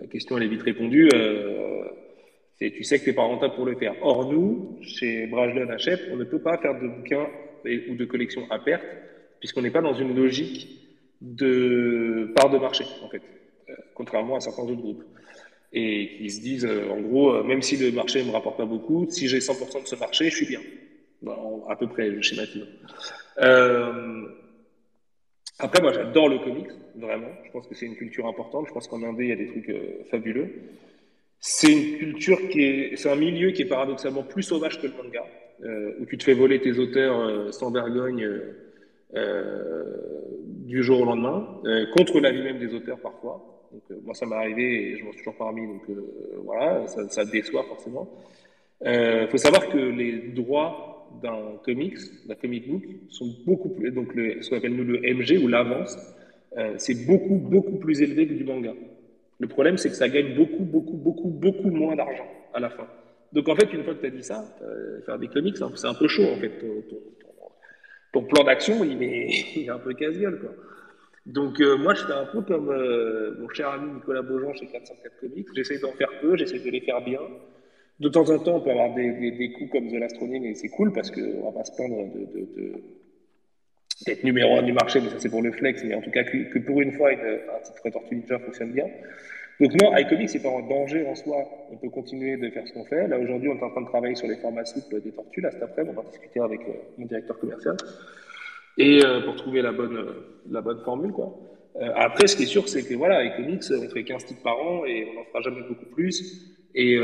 la 0.00 0.06
question 0.06 0.38
elle 0.38 0.44
est 0.44 0.48
vite 0.48 0.62
répondue. 0.62 1.08
Euh, 1.12 1.84
tu 2.60 2.84
sais 2.84 2.98
que 2.98 3.04
tu 3.04 3.10
n'es 3.10 3.16
pas 3.16 3.22
rentable 3.22 3.54
pour 3.54 3.66
le 3.66 3.76
faire. 3.76 3.94
Or 4.02 4.30
nous, 4.30 4.78
chez 4.82 5.26
Brajlon 5.26 5.68
Hachette, 5.70 6.08
on 6.12 6.16
ne 6.16 6.24
peut 6.24 6.40
pas 6.40 6.58
faire 6.58 6.80
de 6.80 6.88
bouquins 6.88 7.28
ou 7.64 7.94
de 7.94 8.04
collections 8.04 8.46
à 8.50 8.58
perte, 8.58 8.84
puisqu'on 9.40 9.62
n'est 9.62 9.70
pas 9.70 9.82
dans 9.82 9.94
une 9.94 10.14
logique 10.14 10.68
de 11.20 12.32
part 12.36 12.50
de 12.50 12.58
marché 12.58 12.84
en 13.04 13.08
fait, 13.08 13.22
euh, 13.68 13.74
contrairement 13.94 14.36
à 14.36 14.40
certains 14.40 14.62
autres 14.62 14.80
groupes 14.80 15.04
et 15.72 16.16
qui 16.18 16.30
se 16.30 16.40
disent, 16.40 16.64
euh, 16.64 16.88
en 16.90 17.00
gros, 17.00 17.34
euh, 17.34 17.42
même 17.42 17.62
si 17.62 17.76
le 17.76 17.92
marché 17.92 18.22
ne 18.22 18.28
me 18.28 18.32
rapporte 18.32 18.56
pas 18.56 18.64
beaucoup, 18.64 19.06
si 19.10 19.28
j'ai 19.28 19.40
100% 19.40 19.82
de 19.82 19.86
ce 19.86 19.96
marché, 19.96 20.30
je 20.30 20.36
suis 20.36 20.46
bien. 20.46 20.60
À 21.68 21.76
peu 21.76 21.88
près, 21.88 22.14
je 22.14 22.20
schématise. 22.20 22.64
Euh, 23.42 24.28
après, 25.58 25.82
moi, 25.82 25.92
j'adore 25.92 26.28
le 26.28 26.38
comics, 26.38 26.70
vraiment. 26.94 27.28
Je 27.44 27.50
pense 27.50 27.66
que 27.66 27.74
c'est 27.74 27.86
une 27.86 27.96
culture 27.96 28.26
importante. 28.26 28.66
Je 28.68 28.72
pense 28.72 28.86
qu'en 28.86 29.02
Inde, 29.02 29.16
il 29.18 29.28
y 29.28 29.32
a 29.32 29.36
des 29.36 29.48
trucs 29.48 29.70
fabuleux. 30.10 30.48
C'est 31.40 31.72
une 31.72 31.98
culture 31.98 32.48
qui 32.48 32.62
est, 32.62 32.96
c'est 32.96 33.10
un 33.10 33.16
milieu 33.16 33.52
qui 33.52 33.62
est 33.62 33.68
paradoxalement 33.68 34.24
plus 34.24 34.42
sauvage 34.42 34.80
que 34.80 34.88
le 34.88 34.92
manga, 35.00 35.24
euh, 35.64 35.92
où 36.00 36.06
tu 36.06 36.18
te 36.18 36.24
fais 36.24 36.34
voler 36.34 36.60
tes 36.60 36.78
auteurs 36.78 37.20
euh, 37.20 37.52
sans 37.52 37.70
vergogne, 37.70 38.28
euh, 39.14 39.84
du 40.66 40.82
jour 40.82 41.00
au 41.00 41.04
lendemain, 41.04 41.62
contre 41.96 42.20
l'avis 42.20 42.42
même 42.42 42.58
des 42.58 42.74
auteurs 42.74 42.98
parfois. 42.98 43.68
Donc, 43.72 43.82
moi, 44.04 44.14
ça 44.14 44.26
m'est 44.26 44.34
arrivé 44.34 44.90
et 44.90 44.96
je 44.96 45.04
m'en 45.04 45.12
suis 45.12 45.20
toujours 45.20 45.36
parmi, 45.36 45.66
donc 45.66 45.82
voilà, 46.44 46.86
ça, 46.88 47.08
ça, 47.08 47.24
déçoit 47.24 47.64
forcément. 47.64 48.08
Il 48.84 49.28
faut 49.30 49.38
savoir 49.38 49.68
que 49.68 49.78
les 49.78 50.32
droits 50.32 51.08
d'un 51.22 51.56
comics, 51.64 51.96
d'un 52.26 52.34
comic 52.34 52.68
book, 52.68 52.82
sont 53.08 53.34
beaucoup 53.46 53.70
plus, 53.70 53.92
donc 53.92 54.12
ce 54.14 54.50
qu'on 54.50 54.56
appelle 54.56 54.74
nous 54.74 54.84
le 54.84 55.00
MG 55.00 55.42
ou 55.42 55.48
l'avance, 55.48 55.96
c'est 56.76 57.06
beaucoup, 57.06 57.36
beaucoup 57.36 57.78
plus 57.78 58.02
élevé 58.02 58.26
que 58.26 58.34
du 58.34 58.44
manga. 58.44 58.74
Le 59.38 59.46
problème, 59.46 59.76
c'est 59.76 59.88
que 59.88 59.94
ça 59.94 60.08
gagne 60.08 60.34
beaucoup, 60.34 60.64
beaucoup, 60.64 60.96
beaucoup, 60.96 61.28
beaucoup 61.28 61.70
moins 61.70 61.94
d'argent 61.94 62.26
à 62.54 62.60
la 62.60 62.70
fin. 62.70 62.86
Donc 63.32 63.48
en 63.48 63.54
fait, 63.54 63.72
une 63.72 63.84
fois 63.84 63.94
que 63.94 64.00
tu 64.00 64.06
as 64.06 64.10
dit 64.10 64.22
ça, 64.22 64.44
euh, 64.62 65.00
faire 65.02 65.18
des 65.18 65.28
comics, 65.28 65.56
c'est 65.56 65.86
un 65.86 65.94
peu 65.94 66.08
chaud 66.08 66.24
en 66.24 66.36
fait. 66.36 66.52
Ton, 68.12 68.22
plan 68.22 68.42
d'action, 68.44 68.82
il 68.84 69.02
est, 69.02 69.68
un 69.68 69.78
peu 69.78 69.94
casse-gueule. 69.94 70.40
Donc 71.26 71.60
euh, 71.60 71.76
moi, 71.76 71.94
je 71.94 72.04
fais 72.04 72.12
un 72.12 72.24
peu 72.24 72.40
comme 72.42 72.70
euh, 72.70 73.36
mon 73.38 73.48
cher 73.50 73.68
ami 73.68 73.92
Nicolas 73.92 74.22
Beaujean 74.22 74.54
chez 74.54 74.66
404 74.66 75.20
Comics. 75.20 75.46
J'essaie 75.54 75.78
d'en 75.78 75.92
faire 75.92 76.08
peu, 76.20 76.36
j'essaie 76.36 76.58
de 76.58 76.70
les 76.70 76.80
faire 76.80 77.04
bien. 77.04 77.20
De 78.00 78.08
temps 78.08 78.28
en 78.30 78.38
temps, 78.38 78.56
on 78.56 78.60
peut 78.60 78.70
avoir 78.70 78.94
des, 78.94 79.52
coups 79.58 79.70
comme 79.72 79.88
The 79.88 79.94
Last 79.94 80.16
et 80.22 80.54
c'est 80.54 80.68
cool 80.68 80.92
parce 80.92 81.10
qu'on 81.10 81.44
va 81.44 81.52
pas 81.52 81.64
se 81.64 81.74
plaindre 81.76 82.14
de, 82.14 82.20
de, 82.40 82.82
d'être 84.06 84.24
numéro 84.24 84.56
un 84.56 84.62
du 84.62 84.72
marché, 84.72 85.00
mais 85.00 85.08
ça 85.10 85.16
c'est 85.18 85.28
pour 85.28 85.42
le 85.42 85.52
flex, 85.52 85.82
mais 85.84 85.94
en 85.94 86.00
tout 86.00 86.10
cas 86.10 86.24
que, 86.24 86.58
pour 86.58 86.80
une 86.80 86.92
fois, 86.92 87.12
une, 87.12 87.20
un 87.20 87.60
titre 87.62 87.90
Tortue 87.90 88.16
Ninja 88.16 88.38
fonctionne 88.38 88.72
bien. 88.72 88.86
Donc 89.60 89.72
non, 89.82 89.96
iComics, 89.96 90.30
c'est 90.30 90.42
pas 90.42 90.50
un 90.50 90.68
danger 90.68 91.04
en 91.06 91.16
soi. 91.16 91.38
On 91.72 91.76
peut 91.76 91.88
continuer 91.88 92.36
de 92.36 92.48
faire 92.50 92.66
ce 92.66 92.72
qu'on 92.72 92.84
fait. 92.84 93.08
Là, 93.08 93.18
aujourd'hui, 93.18 93.48
on 93.48 93.58
est 93.58 93.62
en 93.62 93.70
train 93.70 93.80
de 93.80 93.86
travailler 93.86 94.14
sur 94.14 94.28
les 94.28 94.36
formats 94.36 94.64
souples 94.64 95.00
des 95.00 95.10
tortues. 95.10 95.40
Là, 95.40 95.50
cet 95.50 95.62
après-midi, 95.62 95.94
on 95.96 96.00
va 96.00 96.08
discuter 96.08 96.40
avec 96.40 96.60
euh, 96.60 96.72
mon 96.96 97.06
directeur 97.06 97.38
commercial. 97.40 97.76
Et 98.76 99.04
euh, 99.04 99.22
pour 99.22 99.34
trouver 99.34 99.62
la 99.62 99.72
bonne, 99.72 99.96
euh, 99.96 100.42
la 100.48 100.60
bonne 100.60 100.80
formule, 100.84 101.10
quoi. 101.10 101.36
après, 101.96 102.28
ce 102.28 102.36
qui 102.36 102.44
est 102.44 102.46
sûr, 102.46 102.68
c'est 102.68 102.88
que 102.88 102.94
voilà, 102.94 103.24
iComics, 103.24 103.64
on 103.72 103.88
fait 103.88 104.04
15 104.04 104.26
titres 104.26 104.42
par 104.42 104.60
an 104.60 104.84
et 104.84 105.08
on 105.10 105.14
n'en 105.18 105.24
fera 105.24 105.40
jamais 105.40 105.62
beaucoup 105.62 105.86
plus. 105.86 106.54
Et, 106.76 106.96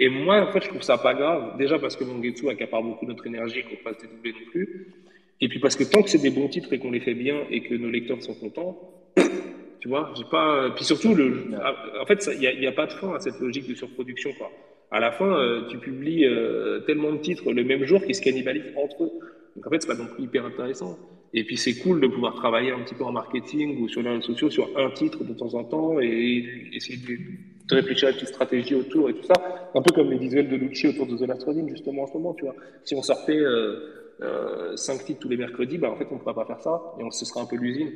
et 0.00 0.08
moi, 0.08 0.40
en 0.42 0.52
fait, 0.52 0.62
je 0.62 0.68
trouve 0.68 0.82
ça 0.82 0.98
pas 0.98 1.14
grave. 1.14 1.56
Déjà 1.56 1.78
parce 1.78 1.94
que 1.94 2.02
Mangetsu 2.02 2.48
accapare 2.48 2.82
beaucoup 2.82 3.06
notre 3.06 3.26
énergie 3.28 3.62
qu'on 3.62 3.76
passe 3.84 4.02
des 4.02 4.08
doublés 4.08 4.32
non 4.32 4.50
plus. 4.50 4.92
Et 5.40 5.48
puis 5.48 5.58
parce 5.58 5.76
que 5.76 5.84
tant 5.84 6.02
que 6.02 6.10
c'est 6.10 6.22
des 6.22 6.30
bons 6.30 6.48
titres 6.48 6.72
et 6.72 6.78
qu'on 6.78 6.90
les 6.90 7.00
fait 7.00 7.14
bien 7.14 7.42
et 7.50 7.62
que 7.62 7.74
nos 7.74 7.90
lecteurs 7.90 8.22
sont 8.22 8.34
contents, 8.34 9.12
tu 9.80 9.88
vois, 9.88 10.12
j'ai 10.16 10.24
pas. 10.24 10.70
Puis 10.74 10.84
surtout, 10.84 11.10
en 11.10 12.06
fait, 12.06 12.28
il 12.32 12.60
n'y 12.60 12.66
a, 12.66 12.72
pas 12.72 12.86
de 12.86 12.92
fin 12.92 13.14
à 13.14 13.20
cette 13.20 13.38
logique 13.40 13.68
de 13.68 13.74
surproduction. 13.74 14.30
Quoi. 14.38 14.50
À 14.90 15.00
la 15.00 15.12
fin, 15.12 15.26
euh, 15.26 15.66
tu 15.68 15.78
publies 15.78 16.24
euh, 16.24 16.80
tellement 16.80 17.12
de 17.12 17.18
titres 17.18 17.52
le 17.52 17.64
même 17.64 17.84
jour 17.84 18.02
qu'ils 18.02 18.14
se 18.14 18.22
cannibalisent 18.22 18.72
entre 18.76 19.04
eux. 19.04 19.10
Donc 19.56 19.66
en 19.66 19.70
fait, 19.70 19.82
c'est 19.82 19.88
pas 19.88 19.94
non 19.94 20.06
plus 20.06 20.24
hyper 20.24 20.46
intéressant. 20.46 20.98
Et 21.34 21.44
puis 21.44 21.56
c'est 21.56 21.74
cool 21.80 22.00
de 22.00 22.06
pouvoir 22.06 22.34
travailler 22.34 22.70
un 22.70 22.80
petit 22.80 22.94
peu 22.94 23.04
en 23.04 23.12
marketing 23.12 23.82
ou 23.82 23.88
sur 23.88 24.00
les 24.00 24.10
réseaux 24.10 24.22
sociaux 24.22 24.48
sur 24.48 24.70
un 24.78 24.90
titre 24.90 25.24
de 25.24 25.34
temps 25.34 25.54
en 25.54 25.64
temps 25.64 26.00
et 26.00 26.70
essayer 26.72 26.98
de, 26.98 27.74
réfléchir 27.74 28.08
à 28.08 28.12
une 28.12 28.26
stratégie 28.26 28.74
autour 28.74 29.10
et 29.10 29.14
tout 29.14 29.24
ça. 29.24 29.34
Un 29.74 29.82
peu 29.82 29.92
comme 29.92 30.10
les 30.10 30.18
visuels 30.18 30.48
de 30.48 30.56
Lucci 30.56 30.86
autour 30.86 31.06
de 31.06 31.16
The 31.16 31.28
Last 31.28 31.46
justement 31.68 32.04
en 32.04 32.06
ce 32.06 32.12
moment, 32.14 32.34
tu 32.34 32.44
vois. 32.44 32.54
Si 32.84 32.94
on 32.94 33.02
sortait. 33.02 33.38
Euh, 33.38 34.05
euh, 34.22 34.76
5 34.76 35.04
titres 35.04 35.20
tous 35.20 35.28
les 35.28 35.36
mercredis, 35.36 35.78
bah, 35.78 35.90
en 35.90 35.96
fait, 35.96 36.06
on 36.10 36.14
ne 36.14 36.20
pourra 36.20 36.34
pas 36.34 36.44
faire 36.44 36.60
ça 36.60 36.94
et 36.98 37.04
on, 37.04 37.10
ce 37.10 37.24
sera 37.24 37.42
un 37.42 37.46
peu 37.46 37.56
l'usine. 37.56 37.92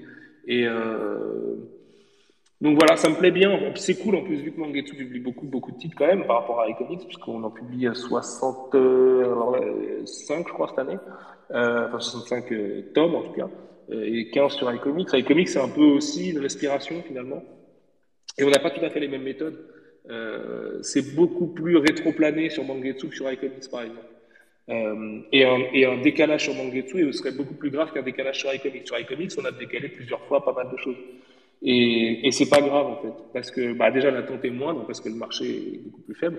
Et 0.47 0.67
euh, 0.67 1.57
donc 2.61 2.79
voilà, 2.79 2.97
ça 2.97 3.09
me 3.09 3.15
plaît 3.15 3.31
bien. 3.31 3.73
C'est 3.77 3.97
cool 3.97 4.17
en 4.17 4.23
plus, 4.23 4.37
vu 4.37 4.53
que 4.53 4.61
Mangetsu 4.61 4.95
publie 4.95 5.21
beaucoup, 5.21 5.47
beaucoup 5.47 5.73
de 5.73 5.79
titres 5.79 5.97
quand 5.97 6.07
même 6.07 6.27
par 6.27 6.41
rapport 6.41 6.61
à 6.61 6.69
iComics, 6.69 7.07
puisqu'on 7.07 7.43
en 7.43 7.51
publie 7.51 7.89
65, 7.93 10.47
je 10.47 10.53
crois, 10.53 10.69
cette 10.69 10.79
année. 10.79 10.99
Euh, 11.53 11.89
enfin, 11.89 11.99
65 11.99 12.53
euh, 12.53 12.83
tomes 12.95 13.17
en 13.17 13.23
tout 13.23 13.33
cas, 13.33 13.49
euh, 13.91 14.05
et 14.05 14.31
15 14.31 14.53
sur 14.53 14.73
iComics. 14.73 15.09
iComics, 15.13 15.49
c'est 15.49 15.61
un 15.61 15.69
peu 15.69 15.83
aussi 15.83 16.31
une 16.31 16.39
respiration 16.39 17.03
finalement. 17.03 17.43
Et 18.39 18.45
on 18.45 18.51
n'a 18.51 18.61
pas 18.61 18.71
tout 18.71 18.85
à 18.85 18.91
fait 18.91 19.01
les 19.01 19.09
mêmes 19.09 19.25
méthodes. 19.25 19.59
Euh, 20.09 20.79
c'est 20.83 21.15
beaucoup 21.15 21.49
plus 21.49 21.77
rétroplané 21.77 22.51
sur 22.51 22.65
Mangetsu 22.65 23.09
que 23.09 23.15
sur 23.15 23.31
iComics 23.31 23.69
par 23.71 23.83
exemple. 23.83 24.10
Euh, 24.71 25.21
et, 25.33 25.45
un, 25.45 25.59
et, 25.73 25.85
un, 25.85 25.99
décalage 25.99 26.45
sur 26.45 26.55
Mangetsu 26.55 27.13
serait 27.13 27.33
beaucoup 27.33 27.55
plus 27.55 27.71
grave 27.71 27.93
qu'un 27.93 28.03
décalage 28.03 28.39
sur 28.39 28.55
iComics. 28.55 28.87
Sur 28.87 28.99
iComics, 28.99 29.33
on 29.39 29.45
a 29.45 29.51
décalé 29.51 29.89
plusieurs 29.89 30.21
fois 30.27 30.45
pas 30.45 30.53
mal 30.53 30.71
de 30.71 30.77
choses. 30.77 30.97
Et, 31.63 32.27
et 32.27 32.31
c'est 32.31 32.49
pas 32.49 32.61
grave 32.61 32.87
en 32.87 32.97
fait, 33.03 33.13
parce 33.35 33.51
que 33.51 33.75
bah, 33.75 33.91
déjà 33.91 34.11
l'attente 34.11 34.45
est 34.45 34.51
moindre, 34.51 34.87
parce 34.87 35.01
que 35.01 35.09
le 35.09 35.17
marché 35.17 35.45
est 35.45 35.85
beaucoup 35.85 36.01
plus 36.03 36.15
faible. 36.15 36.39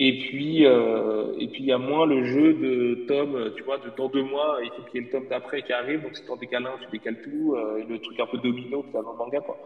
Et 0.00 0.20
puis, 0.20 0.64
euh, 0.64 1.34
et 1.40 1.48
puis 1.48 1.64
il 1.64 1.66
y 1.66 1.72
a 1.72 1.78
moins 1.78 2.06
le 2.06 2.24
jeu 2.24 2.54
de 2.54 3.04
Tom, 3.08 3.52
tu 3.56 3.64
vois, 3.64 3.78
de 3.78 3.90
dans 3.96 4.08
deux 4.08 4.22
mois, 4.22 4.58
il 4.62 4.70
faut 4.70 4.82
qu'il 4.88 5.00
y 5.00 5.04
ait 5.04 5.06
le 5.06 5.10
tome 5.10 5.28
d'après 5.28 5.62
qui 5.62 5.72
arrive, 5.72 6.02
donc 6.02 6.16
si 6.16 6.24
tu 6.24 6.30
en 6.30 6.36
décales 6.36 6.64
un, 6.66 6.78
tu 6.80 6.88
décales 6.92 7.20
tout, 7.20 7.56
euh, 7.56 7.82
le 7.86 7.98
truc 7.98 8.20
un 8.20 8.26
peu 8.26 8.38
domino 8.38 8.82
que 8.82 8.92
tu 8.92 8.96
as 8.96 9.02
dans 9.02 9.12
le 9.12 9.18
manga, 9.18 9.40
quoi. 9.40 9.58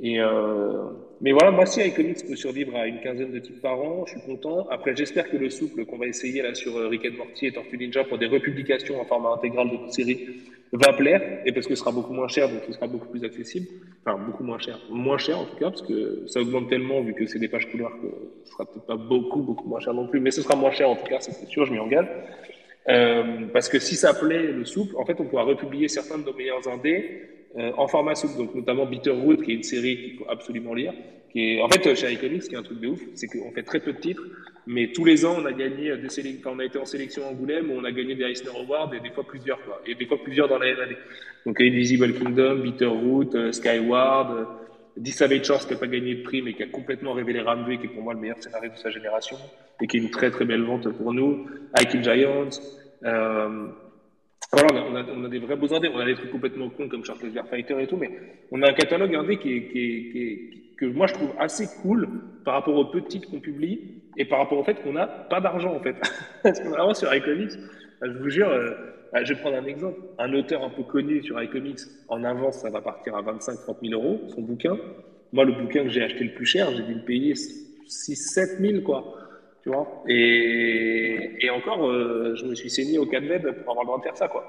Et 0.00 0.20
euh, 0.20 0.84
mais 1.20 1.32
voilà, 1.32 1.50
moi, 1.50 1.66
si 1.66 1.80
iComics 1.80 2.26
peut 2.26 2.36
survivre 2.36 2.74
à 2.76 2.86
une 2.86 3.00
quinzaine 3.00 3.30
de 3.30 3.38
titres 3.38 3.60
par 3.60 3.78
an, 3.78 4.04
je 4.06 4.12
suis 4.12 4.22
content. 4.22 4.66
Après, 4.70 4.96
j'espère 4.96 5.30
que 5.30 5.36
le 5.36 5.50
souple 5.50 5.84
qu'on 5.84 5.98
va 5.98 6.06
essayer 6.06 6.42
là 6.42 6.54
sur 6.54 6.76
euh, 6.76 6.88
Rick 6.88 7.06
and 7.06 7.16
Morty 7.18 7.46
et 7.46 7.52
Tortue 7.52 7.76
Ninja 7.76 8.04
pour 8.04 8.18
des 8.18 8.26
republications 8.26 9.00
en 9.00 9.04
format 9.04 9.30
intégral 9.34 9.68
de 9.68 9.74
notre 9.74 9.92
série 9.92 10.26
va 10.72 10.94
plaire, 10.94 11.42
et 11.44 11.52
parce 11.52 11.66
que 11.66 11.74
ce 11.74 11.80
sera 11.80 11.92
beaucoup 11.92 12.14
moins 12.14 12.28
cher, 12.28 12.48
donc 12.48 12.62
ce 12.66 12.72
sera 12.72 12.86
beaucoup 12.86 13.08
plus 13.08 13.22
accessible. 13.24 13.66
Enfin, 14.04 14.18
beaucoup 14.18 14.42
moins 14.42 14.58
cher. 14.58 14.78
Moins 14.90 15.18
cher 15.18 15.38
en 15.38 15.44
tout 15.44 15.56
cas, 15.56 15.68
parce 15.68 15.82
que 15.82 16.26
ça 16.26 16.40
augmente 16.40 16.70
tellement 16.70 17.02
vu 17.02 17.12
que 17.12 17.26
c'est 17.26 17.38
des 17.38 17.48
pages 17.48 17.70
couleurs 17.70 17.92
que 18.00 18.08
ce 18.44 18.52
sera 18.52 18.64
peut-être 18.64 18.86
pas 18.86 18.96
beaucoup, 18.96 19.42
beaucoup 19.42 19.68
moins 19.68 19.80
cher 19.80 19.92
non 19.92 20.08
plus, 20.08 20.18
mais 20.20 20.30
ce 20.30 20.40
sera 20.40 20.56
moins 20.56 20.70
cher 20.70 20.88
en 20.88 20.96
tout 20.96 21.04
cas, 21.04 21.20
c'est 21.20 21.46
sûr, 21.46 21.66
je 21.66 21.72
m'y 21.72 21.78
engage. 21.78 22.06
Euh, 22.88 23.46
parce 23.52 23.68
que 23.68 23.78
si 23.78 23.96
ça 23.96 24.14
plaît 24.14 24.50
le 24.50 24.64
souple, 24.64 24.96
en 24.96 25.04
fait, 25.04 25.20
on 25.20 25.24
pourra 25.24 25.42
republier 25.42 25.88
certains 25.88 26.18
de 26.18 26.24
nos 26.24 26.34
meilleurs 26.34 26.66
indés 26.66 27.41
euh, 27.58 27.72
en 27.76 27.86
format 27.88 28.14
souple, 28.14 28.38
donc 28.38 28.54
notamment 28.54 28.86
Bitterroot, 28.86 29.42
qui 29.42 29.52
est 29.52 29.54
une 29.56 29.62
série 29.62 29.96
qu'il 29.96 30.16
faut 30.16 30.26
absolument 30.28 30.74
lire. 30.74 30.92
Qui 31.30 31.54
est, 31.54 31.62
en 31.62 31.68
fait, 31.68 31.94
chez 31.94 32.12
iComics, 32.12 32.42
ce 32.42 32.48
qui 32.48 32.54
est 32.54 32.58
un 32.58 32.62
truc 32.62 32.80
de 32.80 32.88
ouf, 32.88 33.00
c'est 33.14 33.26
qu'on 33.26 33.50
fait 33.52 33.62
très 33.62 33.80
peu 33.80 33.94
de 33.94 33.98
titres, 33.98 34.22
mais 34.66 34.92
tous 34.92 35.04
les 35.04 35.24
ans, 35.24 35.36
on 35.38 35.46
a 35.46 35.52
gagné 35.52 35.96
des 35.96 36.08
sélections, 36.10 36.50
on 36.54 36.58
a 36.58 36.64
été 36.64 36.78
en 36.78 36.84
sélection 36.84 37.26
Angoulême, 37.26 37.70
on 37.70 37.84
a 37.84 37.90
gagné 37.90 38.14
des 38.14 38.24
Eisner 38.24 38.50
Awards, 38.50 38.92
et 38.94 39.00
des 39.00 39.10
fois 39.10 39.24
plusieurs, 39.24 39.58
quoi, 39.64 39.80
et 39.86 39.94
des 39.94 40.04
fois 40.04 40.18
plusieurs 40.22 40.48
dans 40.48 40.58
la 40.58 40.66
même 40.66 40.80
année. 40.80 40.96
Donc, 41.46 41.60
Invisible 41.60 42.12
Kingdom, 42.14 42.56
Bitterroot, 42.56 43.34
euh, 43.34 43.50
Skyward, 43.50 44.30
euh, 44.30 44.44
Savage 45.06 45.44
Shores 45.44 45.66
qui 45.66 45.72
n'a 45.72 45.78
pas 45.78 45.86
gagné 45.86 46.16
de 46.16 46.22
prix, 46.22 46.42
mais 46.42 46.52
qui 46.52 46.62
a 46.62 46.66
complètement 46.66 47.14
révélé 47.14 47.40
Ramvé, 47.40 47.78
qui 47.78 47.86
est 47.86 47.88
pour 47.88 48.02
moi 48.02 48.14
le 48.14 48.20
meilleur 48.20 48.42
scénario 48.42 48.70
de 48.70 48.76
sa 48.76 48.90
génération, 48.90 49.36
et 49.80 49.86
qui 49.86 49.96
est 49.96 50.00
une 50.00 50.10
très 50.10 50.30
très 50.30 50.44
belle 50.44 50.62
vente 50.62 50.88
pour 50.90 51.12
nous. 51.12 51.46
Ike 51.78 52.02
Giants, 52.02 52.50
euh, 53.04 53.66
voilà, 54.52 54.84
on 55.14 55.24
a, 55.24 55.28
des 55.28 55.38
vrais 55.38 55.56
beaux 55.56 55.72
indés. 55.72 55.88
On 55.88 55.98
a 55.98 56.04
des 56.04 56.14
trucs 56.14 56.30
complètement 56.30 56.68
cons 56.68 56.88
comme 56.88 57.04
Charles 57.04 57.18
Fighter 57.48 57.82
et 57.82 57.86
tout, 57.86 57.96
mais 57.96 58.10
on 58.50 58.60
a 58.62 58.68
un 58.68 58.74
catalogue 58.74 59.14
indé 59.14 59.38
qui 59.38 59.56
est, 59.56 59.68
qui 59.68 59.78
est, 59.78 60.76
que 60.76 60.84
moi 60.86 61.06
je 61.06 61.14
trouve 61.14 61.32
assez 61.38 61.66
cool 61.80 62.08
par 62.44 62.54
rapport 62.54 62.76
aux 62.76 62.84
petits 62.86 63.22
qu'on 63.22 63.40
publie 63.40 64.02
et 64.18 64.26
par 64.26 64.40
rapport 64.40 64.58
au 64.58 64.64
fait 64.64 64.82
qu'on 64.82 64.92
n'a 64.92 65.06
pas 65.06 65.40
d'argent 65.40 65.74
en 65.74 65.80
fait. 65.80 65.96
Parce 66.42 66.60
que 66.60 66.68
vraiment 66.68 66.92
sur 66.92 67.14
iComics, 67.14 67.52
je 68.02 68.18
vous 68.18 68.28
jure, 68.28 68.50
euh, 68.50 68.72
je 69.22 69.32
vais 69.32 69.40
prendre 69.40 69.56
un 69.56 69.64
exemple. 69.64 70.00
Un 70.18 70.34
auteur 70.34 70.62
un 70.62 70.70
peu 70.70 70.82
connu 70.82 71.22
sur 71.22 71.42
iComics, 71.42 71.80
en 72.08 72.22
avance, 72.22 72.56
ça 72.56 72.68
va 72.68 72.82
partir 72.82 73.16
à 73.16 73.22
25-30 73.22 73.88
000 73.88 73.94
euros, 73.94 74.20
son 74.34 74.42
bouquin. 74.42 74.76
Moi, 75.32 75.46
le 75.46 75.52
bouquin 75.52 75.84
que 75.84 75.88
j'ai 75.88 76.02
acheté 76.02 76.24
le 76.24 76.34
plus 76.34 76.44
cher, 76.44 76.70
j'ai 76.72 76.82
dû 76.82 76.92
le 76.92 77.04
payer 77.04 77.32
6-7 77.32 78.60
000 78.60 78.82
quoi 78.82 79.16
tu 79.62 79.68
vois. 79.68 80.02
Et, 80.08 81.48
encore, 81.50 81.88
euh, 81.88 82.34
je 82.34 82.46
me 82.46 82.54
suis 82.54 82.70
saigné 82.70 82.98
au 82.98 83.06
4 83.06 83.28
web 83.28 83.42
pour 83.62 83.70
avoir 83.70 83.82
le 83.82 83.86
droit 83.86 83.98
de 83.98 84.02
faire 84.02 84.16
ça, 84.16 84.28
quoi. 84.28 84.44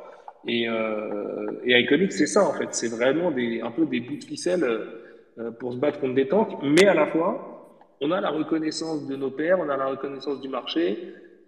Et, 0.47 0.67
euh, 0.67 1.51
et 1.65 1.79
Iconic, 1.79 2.11
c'est 2.11 2.25
ça, 2.25 2.47
en 2.47 2.53
fait. 2.53 2.69
C'est 2.71 2.89
vraiment 2.89 3.31
des, 3.31 3.61
un 3.61 3.71
peu 3.71 3.85
des 3.85 3.99
bouts 3.99 4.17
de 4.17 4.23
ficelle 4.23 4.63
euh, 4.63 5.51
pour 5.51 5.73
se 5.73 5.77
battre 5.77 5.99
contre 5.99 6.15
des 6.15 6.27
tanks, 6.27 6.57
mais 6.63 6.85
à 6.85 6.93
la 6.93 7.07
fois, 7.07 7.79
on 8.01 8.11
a 8.11 8.21
la 8.21 8.29
reconnaissance 8.29 9.07
de 9.07 9.15
nos 9.15 9.31
pairs, 9.31 9.59
on 9.59 9.69
a 9.69 9.77
la 9.77 9.85
reconnaissance 9.85 10.41
du 10.41 10.49
marché. 10.49 10.97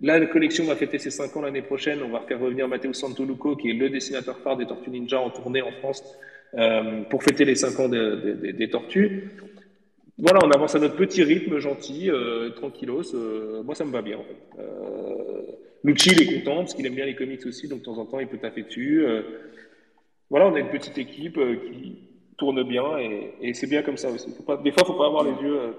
Là, 0.02 0.19
la 0.19 0.26
collection 0.27 0.66
va 0.66 0.76
fêter 0.76 1.00
ses 1.00 1.10
5 1.10 1.35
ans 1.38 1.42
l'année 1.42 1.61
prochaine. 1.61 2.00
On 2.03 2.10
va 2.10 2.22
faire 2.22 2.40
revenir 2.40 2.68
Matteo 2.68 2.94
Santoluco, 2.94 3.56
qui 3.56 3.72
est 3.72 3.74
le 3.74 3.90
dessinateur 3.90 4.38
phare 4.40 4.58
des 4.58 4.66
Tortues 4.66 4.90
Ninja 4.90 5.19
en 5.19 5.30
tournée 5.30 5.61
en 5.61 5.72
France, 5.72 6.03
euh, 6.58 7.02
pour 7.10 7.24
fêter 7.24 7.45
les 7.45 7.56
5 7.56 7.80
ans 7.80 7.90
des 7.90 8.69
Tortues 8.69 9.32
voilà, 10.18 10.40
on 10.44 10.52
avance 10.52 10.76
à 10.76 10.80
notre 10.80 10.95
petit 10.95 11.24
rythme 11.24 11.58
gentil, 11.60 12.10
euh, 12.10 12.50
tranquillos. 12.52 13.14
Euh, 13.16 13.64
moi, 13.64 13.76
ça 13.76 13.84
me 13.85 13.92
va 13.92 14.02
bien. 14.02 14.18
En 14.18 14.24
fait. 14.24 14.60
euh, 14.60 15.42
Lucci, 15.84 16.10
il 16.11 16.22
est 16.22 16.40
content 16.40 16.58
parce 16.58 16.74
qu'il 16.74 16.85
aime 16.85 16.95
bien 16.95 17.06
les 17.06 17.16
comics 17.16 17.45
aussi, 17.45 17.68
donc 17.68 17.80
de 17.80 17.84
temps 17.85 17.98
en 17.98 18.06
temps, 18.06 18.19
il 18.19 18.27
peut 18.27 18.40
taper 18.40 18.64
dessus. 18.64 19.06
Euh, 19.06 19.22
voilà, 20.30 20.48
on 20.48 20.56
a 20.56 20.60
une 20.60 20.69
petite 20.69 20.98
équipe 20.98 21.38
euh, 21.38 21.58
qui 21.58 22.10
tourne 22.38 22.64
bien 22.64 22.98
et, 22.98 23.34
et 23.42 23.53
c'est 23.53 23.68
bien 23.68 23.84
comme 23.84 23.98
ça 23.98 24.10
aussi. 24.10 24.34
Faut 24.34 24.44
pas, 24.44 24.58
des 24.58 24.72
fois, 24.72 24.84
il 24.84 24.90
ne 24.90 24.94
faut 24.94 25.00
pas 25.00 25.06
avoir 25.08 25.24
les 25.24 25.34
yeux 25.44 25.60
euh, 25.60 25.72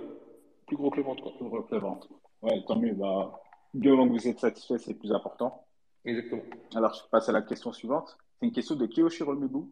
plus 0.66 0.76
gros 0.76 0.90
que 0.90 0.97
le 0.98 1.02
ventre. 1.02 1.23
Quoi. 1.23 1.32
Plus 1.36 1.48
gros 1.48 1.62
que 1.62 1.74
le 1.74 1.81
ventre. 1.81 2.08
Ouais, 2.42 2.62
tant 2.68 2.78
mieux. 2.78 2.92
Bah, 2.92 3.40
du 3.74 3.89
moment 3.89 4.06
que 4.06 4.12
vous 4.12 4.28
êtes 4.28 4.39
satisfait, 4.39 4.78
c'est 4.78 4.92
le 4.92 4.98
plus 4.98 5.12
important. 5.12 5.65
Exactement. 6.05 6.42
Alors, 6.76 6.94
je 6.94 7.00
passe 7.10 7.28
à 7.28 7.32
la 7.32 7.42
question 7.42 7.73
suivante. 7.73 8.16
C'est 8.39 8.47
une 8.47 8.52
question 8.52 8.76
de 8.76 8.86
Kiyoshiro 8.86 9.34
Mibu 9.34 9.65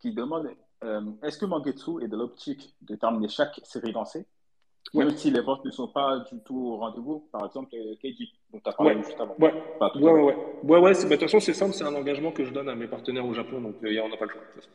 qui 0.00 0.12
demande 0.14 0.48
euh, 0.84 1.00
est-ce 1.22 1.38
que 1.38 1.46
Mangetsu 1.46 2.02
est 2.02 2.08
de 2.08 2.16
l'optique 2.16 2.74
de 2.82 2.94
terminer 2.96 3.28
chaque 3.28 3.60
série 3.64 3.92
lancée? 3.92 4.26
Même 4.94 5.10
si 5.16 5.30
les 5.30 5.40
ventes 5.40 5.64
ne 5.64 5.70
sont 5.70 5.88
pas 5.88 6.18
du 6.30 6.38
tout 6.40 6.58
au 6.72 6.76
rendez-vous, 6.76 7.28
par 7.32 7.46
exemple, 7.46 7.70
KG, 7.70 8.28
dont 8.52 8.60
tu 8.62 8.68
as 8.68 8.72
parlé 8.72 8.96
Ouais. 8.96 9.02
juste 9.04 9.18
avant. 9.20 9.34
Ouais, 9.38 9.54
ouais, 9.80 10.02
ouais. 10.02 10.22
ouais. 10.22 10.36
Ouais, 10.64 10.80
bah, 10.80 10.92
de 10.92 11.06
toute 11.08 11.20
façon, 11.20 11.40
c'est 11.40 11.54
simple, 11.54 11.72
c'est 11.72 11.84
un 11.84 11.94
engagement 11.94 12.32
que 12.32 12.44
je 12.44 12.52
donne 12.52 12.68
à 12.68 12.74
mes 12.74 12.88
partenaires 12.88 13.24
au 13.24 13.32
Japon, 13.32 13.60
donc 13.60 13.76
euh, 13.84 14.00
on 14.04 14.08
n'a 14.08 14.16
pas 14.16 14.24
le 14.26 14.30
choix. 14.32 14.40
de 14.40 14.46
toute 14.46 14.56
façon. 14.64 14.70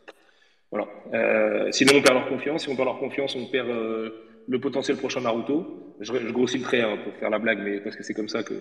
Voilà. 0.71 0.87
Euh, 1.13 1.71
sinon, 1.71 1.93
on 1.97 2.01
perd 2.01 2.15
leur 2.15 2.29
confiance. 2.29 2.63
Si 2.63 2.69
on 2.69 2.75
perd 2.75 2.87
leur 2.87 2.99
confiance, 2.99 3.35
on 3.35 3.45
perd 3.45 3.69
euh, 3.69 4.09
le 4.47 4.59
potentiel 4.59 4.97
prochain 4.97 5.21
Naruto. 5.21 5.95
Je, 5.99 6.13
je 6.13 6.31
grossis 6.31 6.57
le 6.57 6.63
trait 6.63 6.81
hein, 6.81 6.97
pour 7.03 7.13
faire 7.15 7.29
la 7.29 7.39
blague, 7.39 7.59
mais 7.63 7.79
parce 7.79 7.95
que 7.95 8.03
c'est 8.03 8.13
comme 8.13 8.29
ça 8.29 8.43
que, 8.43 8.53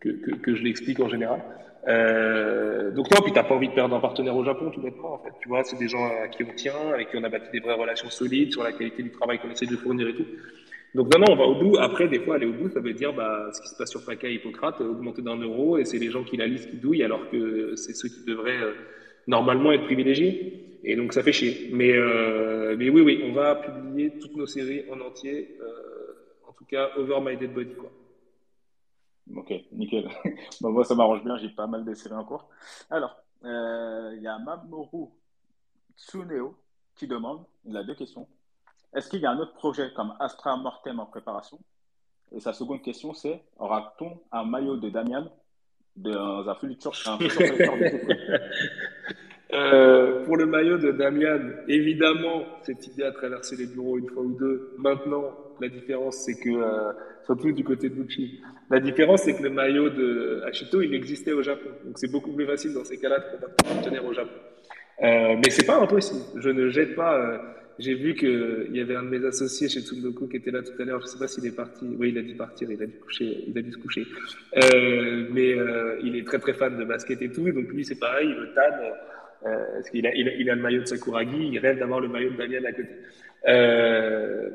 que, 0.00 0.34
que, 0.34 0.54
je 0.54 0.62
l'explique 0.62 1.00
en 1.00 1.08
général. 1.08 1.42
Euh, 1.88 2.90
donc 2.90 3.10
non, 3.10 3.22
puis 3.22 3.32
t'as 3.32 3.44
pas 3.44 3.54
envie 3.54 3.68
de 3.68 3.72
perdre 3.72 3.94
un 3.94 4.00
partenaire 4.00 4.36
au 4.36 4.44
Japon, 4.44 4.70
tout 4.70 4.82
bêtement. 4.82 5.14
En 5.14 5.18
fait, 5.18 5.32
tu 5.40 5.48
vois, 5.48 5.64
c'est 5.64 5.78
des 5.78 5.88
gens 5.88 6.04
à 6.04 6.28
qui 6.28 6.44
on 6.44 6.54
tient, 6.54 6.92
avec 6.92 7.10
qui 7.10 7.16
on 7.16 7.24
a 7.24 7.28
bâti 7.28 7.50
des 7.52 7.60
vraies 7.60 7.74
relations 7.74 8.10
solides 8.10 8.52
sur 8.52 8.62
la 8.62 8.72
qualité 8.72 9.02
du 9.02 9.10
travail 9.10 9.38
qu'on 9.38 9.50
essaie 9.50 9.66
de 9.66 9.76
fournir 9.76 10.08
et 10.08 10.14
tout. 10.14 10.26
Donc 10.94 11.14
non, 11.14 11.20
non, 11.20 11.32
on 11.32 11.36
va 11.36 11.44
au 11.44 11.54
bout. 11.54 11.78
Après, 11.78 12.08
des 12.08 12.18
fois, 12.18 12.34
aller 12.34 12.46
au 12.46 12.52
bout, 12.52 12.68
ça 12.68 12.80
veut 12.80 12.92
dire 12.92 13.12
bah, 13.12 13.50
ce 13.52 13.62
qui 13.62 13.68
se 13.68 13.76
passe 13.76 13.90
sur 13.90 14.04
PACA 14.04 14.28
et 14.28 14.34
Hippocrate, 14.34 14.80
euh, 14.80 14.90
augmenter 14.90 15.22
d'un 15.22 15.36
euro, 15.36 15.78
et 15.78 15.84
c'est 15.84 15.98
les 15.98 16.10
gens 16.10 16.24
qui 16.24 16.36
la 16.36 16.46
lisent 16.46 16.66
qui 16.66 16.76
douillent, 16.76 17.04
alors 17.04 17.30
que 17.30 17.76
c'est 17.76 17.94
ceux 17.94 18.08
qui 18.08 18.24
devraient 18.26 18.60
euh, 18.60 18.72
normalement 19.26 19.72
être 19.72 19.84
privilégiés. 19.84 20.78
Et 20.82 20.96
donc 20.96 21.12
ça 21.12 21.22
fait 21.22 21.32
chier. 21.32 21.70
Mais, 21.72 21.92
euh, 21.92 22.74
mais 22.78 22.88
oui, 22.88 23.02
oui, 23.02 23.22
on 23.24 23.32
va 23.32 23.54
publier 23.56 24.18
toutes 24.18 24.36
nos 24.36 24.46
séries 24.46 24.84
en 24.90 25.00
entier, 25.00 25.56
euh, 25.60 26.48
en 26.48 26.52
tout 26.52 26.64
cas, 26.64 26.90
Over 26.96 27.20
My 27.20 27.36
Dead 27.36 27.52
Body. 27.52 27.74
Quoi. 27.74 27.90
Ok, 29.36 29.52
nickel. 29.72 30.08
Bon, 30.60 30.70
moi, 30.70 30.84
ça 30.84 30.94
m'arrange 30.94 31.22
bien, 31.22 31.36
j'ai 31.36 31.50
pas 31.50 31.66
mal 31.66 31.84
de 31.84 31.94
séries 31.94 32.14
en 32.14 32.24
cours. 32.24 32.48
Alors, 32.88 33.16
euh, 33.44 34.12
il 34.16 34.22
y 34.22 34.26
a 34.26 34.38
Mamoru 34.38 35.08
Tsuneo 35.96 36.56
qui 36.96 37.06
demande, 37.06 37.44
il 37.64 37.76
a 37.76 37.82
deux 37.82 37.94
questions. 37.94 38.26
Est-ce 38.94 39.08
qu'il 39.08 39.20
y 39.20 39.26
a 39.26 39.30
un 39.30 39.38
autre 39.38 39.54
projet 39.54 39.92
comme 39.94 40.14
Astra 40.18 40.56
Mortem 40.56 40.98
en 40.98 41.06
préparation? 41.06 41.58
Et 42.32 42.40
sa 42.40 42.52
seconde 42.52 42.82
question, 42.82 43.12
c'est, 43.12 43.42
aura-t-on 43.58 44.20
un 44.32 44.44
maillot 44.44 44.76
de 44.76 44.88
Damian 44.88 45.30
dans 45.96 46.48
un 46.48 46.54
futur, 46.54 46.92
un 47.06 47.18
futur 47.18 47.46
Euh, 49.60 50.24
pour 50.24 50.36
le 50.36 50.46
maillot 50.46 50.78
de 50.78 50.92
Damian, 50.92 51.40
évidemment, 51.68 52.44
cette 52.62 52.86
idée 52.86 53.02
a 53.02 53.12
traversé 53.12 53.56
les 53.56 53.66
bureaux 53.66 53.98
une 53.98 54.08
fois 54.08 54.22
ou 54.22 54.36
deux. 54.38 54.72
Maintenant, 54.78 55.34
la 55.60 55.68
différence, 55.68 56.16
c'est 56.24 56.34
que, 56.34 56.50
euh, 56.50 56.92
surtout 57.24 57.52
du 57.52 57.64
côté 57.64 57.88
de 57.88 57.94
Gucci, 57.94 58.40
la 58.70 58.80
différence, 58.80 59.22
c'est 59.22 59.36
que 59.36 59.42
le 59.42 59.50
maillot 59.50 59.90
de 59.90 60.42
Ashito, 60.46 60.80
il 60.80 60.94
existait 60.94 61.32
au 61.32 61.42
Japon. 61.42 61.70
Donc, 61.84 61.98
c'est 61.98 62.10
beaucoup 62.10 62.32
plus 62.32 62.46
facile 62.46 62.72
dans 62.72 62.84
ces 62.84 62.98
cas-là 62.98 63.18
de 63.18 63.36
combattre 63.36 63.56
partenaire 63.56 64.04
au 64.04 64.12
Japon. 64.12 64.30
Euh, 65.02 65.36
mais 65.36 65.50
c'est 65.50 65.66
pas 65.66 65.78
impossible. 65.78 66.20
Je 66.36 66.50
ne 66.50 66.68
jette 66.68 66.94
pas. 66.94 67.40
J'ai 67.78 67.94
vu 67.94 68.14
qu'il 68.14 68.70
y 68.72 68.80
avait 68.80 68.94
un 68.94 69.02
de 69.02 69.08
mes 69.08 69.24
associés 69.24 69.68
chez 69.68 69.80
Tsundoku 69.80 70.28
qui 70.28 70.36
était 70.36 70.50
là 70.50 70.62
tout 70.62 70.80
à 70.80 70.84
l'heure. 70.84 71.00
Je 71.00 71.06
sais 71.06 71.18
pas 71.18 71.26
s'il 71.26 71.46
est 71.46 71.56
parti. 71.56 71.86
Oui, 71.98 72.10
il 72.10 72.18
a 72.18 72.22
dû 72.22 72.34
partir. 72.34 72.70
Il 72.70 72.82
a 72.82 72.86
dû 72.86 72.98
coucher. 72.98 73.44
Il 73.48 73.56
a 73.56 73.62
dû 73.62 73.72
se 73.72 73.78
coucher. 73.78 74.06
Mais 75.32 75.56
il 76.02 76.16
est 76.16 76.26
très 76.26 76.38
très 76.38 76.52
fan 76.52 76.78
de 76.78 76.84
basket 76.84 77.22
et 77.22 77.30
tout. 77.30 77.50
Donc 77.50 77.68
lui, 77.72 77.84
c'est 77.84 77.98
pareil. 77.98 78.28
Il 78.28 78.36
le 78.36 78.54
tanne. 78.54 78.92
Euh, 79.46 79.64
parce 79.74 79.90
qu'il 79.90 80.06
a, 80.06 80.14
il 80.14 80.28
a, 80.28 80.34
il 80.34 80.50
a 80.50 80.54
le 80.54 80.60
maillot 80.60 80.80
de 80.82 80.86
Sakuragi. 80.86 81.48
Il 81.52 81.58
rêve 81.58 81.78
d'avoir 81.78 82.00
le 82.00 82.08
maillot 82.08 82.30
de 82.30 82.36
Daniel 82.36 82.66
à 82.66 82.72
côté. 82.72 82.88
Euh, 83.48 84.50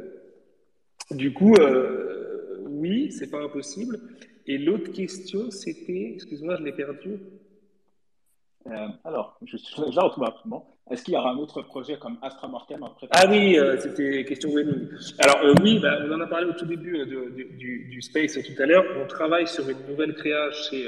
du 1.12 1.34
coup, 1.34 1.56
euh, 1.60 2.58
oui, 2.68 3.12
c'est 3.12 3.30
pas 3.32 3.42
impossible. 3.42 4.00
Et 4.48 4.58
l'autre 4.60 4.92
question, 4.92 5.50
c'était, 5.50 6.12
excuse-moi, 6.16 6.56
je 6.58 6.64
l'ai 6.64 6.72
perdu. 6.72 7.18
Euh, 8.68 8.88
alors, 9.04 9.38
je, 9.46 9.58
je 9.58 9.96
la 9.96 10.04
retrouve 10.04 10.24
rapidement. 10.24 10.72
Est-ce 10.92 11.04
qu'il 11.04 11.16
y 11.16 11.18
aura 11.18 11.32
un 11.32 11.38
autre 11.38 11.64
projet 11.64 11.98
comme 11.98 12.18
Astra 12.22 12.48
Mortem 12.48 12.84
en 12.84 12.96
Ah 13.10 13.26
oui, 13.28 13.58
c'était 13.80 14.24
question 14.24 14.52
winning. 14.52 14.88
Alors 15.18 15.40
oui, 15.64 15.80
bah, 15.80 15.98
on 16.08 16.12
en 16.12 16.22
a 16.22 16.28
parlé 16.28 16.46
au 16.48 16.54
tout 16.54 16.66
début 16.68 16.92
de- 17.00 17.06
de- 17.06 17.58
du, 17.58 17.86
du 17.90 18.02
Space 18.04 18.34
tout 18.34 18.62
à 18.62 18.68
l'heure. 18.68 18.86
On 19.04 19.08
travaille 19.08 19.48
sur 19.48 19.68
une 19.68 19.84
nouvelle 19.90 20.14
créa 20.14 20.52
chez 20.52 20.86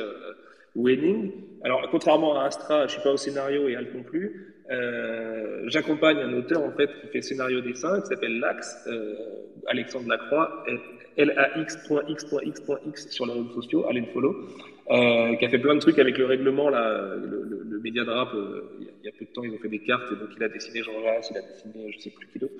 euh, 0.77 0.81
Winning. 0.81 1.31
Alors 1.63 1.87
contrairement 1.91 2.39
à 2.39 2.45
Astra, 2.45 2.85
je 2.87 2.93
suis 2.93 3.01
pas 3.01 3.11
au 3.11 3.17
scénario 3.17 3.67
et 3.67 3.75
Alp 3.75 3.93
non 3.95 4.03
plus. 4.03 4.53
Euh, 4.69 5.63
J'accompagne 5.67 6.17
un 6.17 6.33
auteur 6.33 6.61
en 6.61 6.71
fait 6.71 6.89
qui 7.01 7.07
fait 7.07 7.21
scénario 7.21 7.61
dessin 7.61 8.01
qui 8.01 8.07
s'appelle 8.07 8.39
Lax, 8.39 8.77
euh, 8.87 9.15
Alexandre 9.67 10.09
Lacroix, 10.09 10.63
lax.x.x.x 11.17 13.09
sur 13.09 13.25
les 13.25 13.33
réseaux 13.33 13.53
sociaux, 13.61 13.85
allez 13.89 14.01
le 14.01 14.07
follow, 14.07 14.35
euh, 14.91 15.35
qui 15.35 15.45
a 15.45 15.49
fait 15.49 15.57
plein 15.59 15.75
de 15.75 15.79
trucs 15.79 15.99
avec 15.99 16.17
le 16.17 16.25
règlement 16.25 16.69
là, 16.69 17.15
le, 17.15 17.43
le, 17.43 17.63
le 17.69 17.79
média 17.79 18.03
de 18.05 18.09
rap. 18.09 18.33
euh, 18.33 18.61
il 18.79 18.85
y 19.05 19.09
a- 19.09 19.11
peu 19.17 19.25
de 19.25 19.31
temps, 19.31 19.43
ils 19.43 19.51
ont 19.51 19.57
fait 19.57 19.69
des 19.69 19.79
cartes, 19.79 20.11
et 20.11 20.15
donc 20.15 20.29
il 20.35 20.43
a 20.43 20.49
dessiné 20.49 20.83
Jean 20.83 20.91
Jass, 21.03 21.31
il 21.31 21.37
a 21.37 21.41
dessiné 21.41 21.91
je 21.91 21.99
sais 21.99 22.09
plus 22.11 22.27
qui 22.27 22.39
d'autre, 22.39 22.53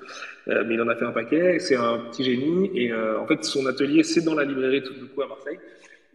Euh, 0.47 0.63
mais 0.65 0.73
il 0.75 0.81
en 0.81 0.87
a 0.87 0.95
fait 0.95 1.05
un 1.05 1.11
paquet. 1.11 1.59
C'est 1.59 1.75
un 1.75 1.99
petit 2.09 2.23
génie 2.23 2.71
et 2.73 2.91
euh, 2.91 3.19
en 3.19 3.27
fait 3.27 3.43
son 3.43 3.65
atelier 3.67 4.03
c'est 4.03 4.23
dans 4.23 4.33
la 4.33 4.43
librairie 4.45 4.81
tout 4.81 4.93
coup 5.13 5.21
à 5.21 5.27
Marseille. 5.27 5.59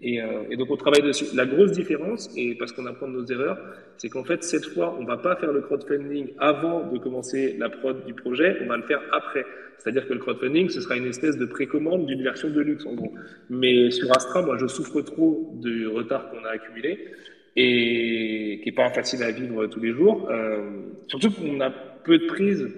Et, 0.03 0.21
euh, 0.21 0.43
et 0.51 0.57
donc 0.57 0.71
on 0.71 0.77
travaille 0.77 1.03
dessus. 1.03 1.27
La 1.35 1.47
grosse 1.47 1.73
différence, 1.73 2.29
et 2.37 2.57
parce 2.57 2.73
qu'on 2.73 2.87
apprend 2.87 3.07
de 3.07 3.13
nos 3.13 3.25
erreurs, 3.27 3.59
c'est 3.97 4.09
qu'en 4.09 4.25
fait 4.25 4.43
cette 4.43 4.67
fois 4.67 4.97
on 4.99 5.05
va 5.05 5.17
pas 5.17 5.37
faire 5.37 5.53
le 5.53 5.61
crowdfunding 5.61 6.33
avant 6.39 6.91
de 6.91 6.99
commencer 6.99 7.57
la 7.59 7.69
prod 7.69 8.05
du 8.05 8.13
projet, 8.15 8.59
on 8.63 8.67
va 8.67 8.77
le 8.77 8.83
faire 8.83 9.01
après. 9.13 9.47
C'est-à-dire 9.79 10.07
que 10.09 10.13
le 10.13 10.19
crowdfunding 10.19 10.69
ce 10.71 10.81
sera 10.81 10.97
une 10.97 11.07
espèce 11.07 11.39
de 11.39 11.47
précommande 11.47 12.07
d'une 12.07 12.23
version 12.23 12.51
de 12.51 12.61
luxe 12.61 12.85
en 12.85 12.95
gros. 12.95 13.15
Mais 13.49 13.91
sur 13.93 14.11
Astra, 14.15 14.43
moi 14.43 14.57
je 14.59 14.67
souffre 14.67 15.03
trop 15.03 15.53
du 15.55 15.87
retard 15.87 16.31
qu'on 16.31 16.45
a 16.45 16.51
accumulé 16.51 16.99
et 17.55 18.61
qui 18.63 18.69
est 18.69 18.75
pas 18.75 18.91
facile 18.91 19.23
à 19.23 19.31
vivre 19.31 19.67
tous 19.67 19.81
les 19.81 19.93
jours. 19.93 20.29
Euh, 20.31 20.69
surtout 21.07 21.31
qu'on 21.31 21.61
a 21.61 21.71
peu 21.71 22.19
de 22.19 22.27
prise 22.27 22.69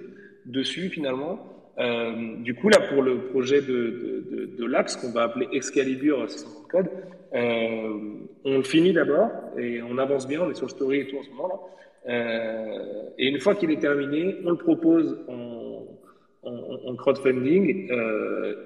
dessus 0.45 0.91
finalement. 0.91 1.54
Euh, 1.79 2.37
du 2.39 2.55
coup, 2.55 2.69
là, 2.69 2.81
pour 2.81 3.03
le 3.03 3.19
projet 3.27 3.61
de, 3.61 4.25
de, 4.57 4.65
l'Axe, 4.65 4.97
qu'on 4.97 5.11
va 5.11 5.25
appeler 5.25 5.49
Excalibur, 5.53 6.27
euh, 6.75 7.99
on 8.45 8.57
le 8.57 8.63
finit 8.63 8.93
d'abord 8.93 9.31
et 9.59 9.83
on 9.83 9.99
avance 9.99 10.29
bien, 10.29 10.43
on 10.43 10.51
est 10.51 10.55
sur 10.55 10.67
le 10.67 10.71
story 10.71 11.01
et 11.01 11.07
tout 11.09 11.19
en 11.19 11.23
ce 11.23 11.31
moment-là. 11.31 11.55
Euh, 12.07 13.09
et 13.19 13.29
une 13.29 13.41
fois 13.41 13.55
qu'il 13.55 13.71
est 13.71 13.81
terminé, 13.81 14.37
on 14.45 14.51
le 14.51 14.57
propose 14.57 15.19
en, 15.27 15.87
en, 16.45 16.95
crowdfunding 16.97 17.91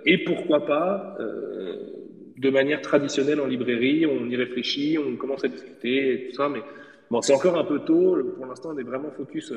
et 0.05 0.19
pourquoi 0.25 0.67
pas 0.67 1.17
de 2.37 2.51
manière 2.51 2.83
traditionnelle 2.83 3.41
en 3.41 3.47
librairie, 3.47 4.07
on 4.07 4.29
y 4.29 4.37
réfléchit, 4.37 4.99
on 4.99 5.17
commence 5.17 5.45
à 5.45 5.49
discuter 5.49 6.13
et 6.13 6.29
tout 6.29 6.35
ça, 6.35 6.49
mais 6.49 6.61
bon, 7.11 7.23
c'est 7.23 7.33
encore 7.33 7.57
un 7.57 7.65
peu 7.65 7.79
tôt. 7.81 8.17
Pour 8.37 8.47
l'instant, 8.47 8.71
on 8.75 8.79
est 8.79 8.83
vraiment 8.83 9.11
focus 9.11 9.53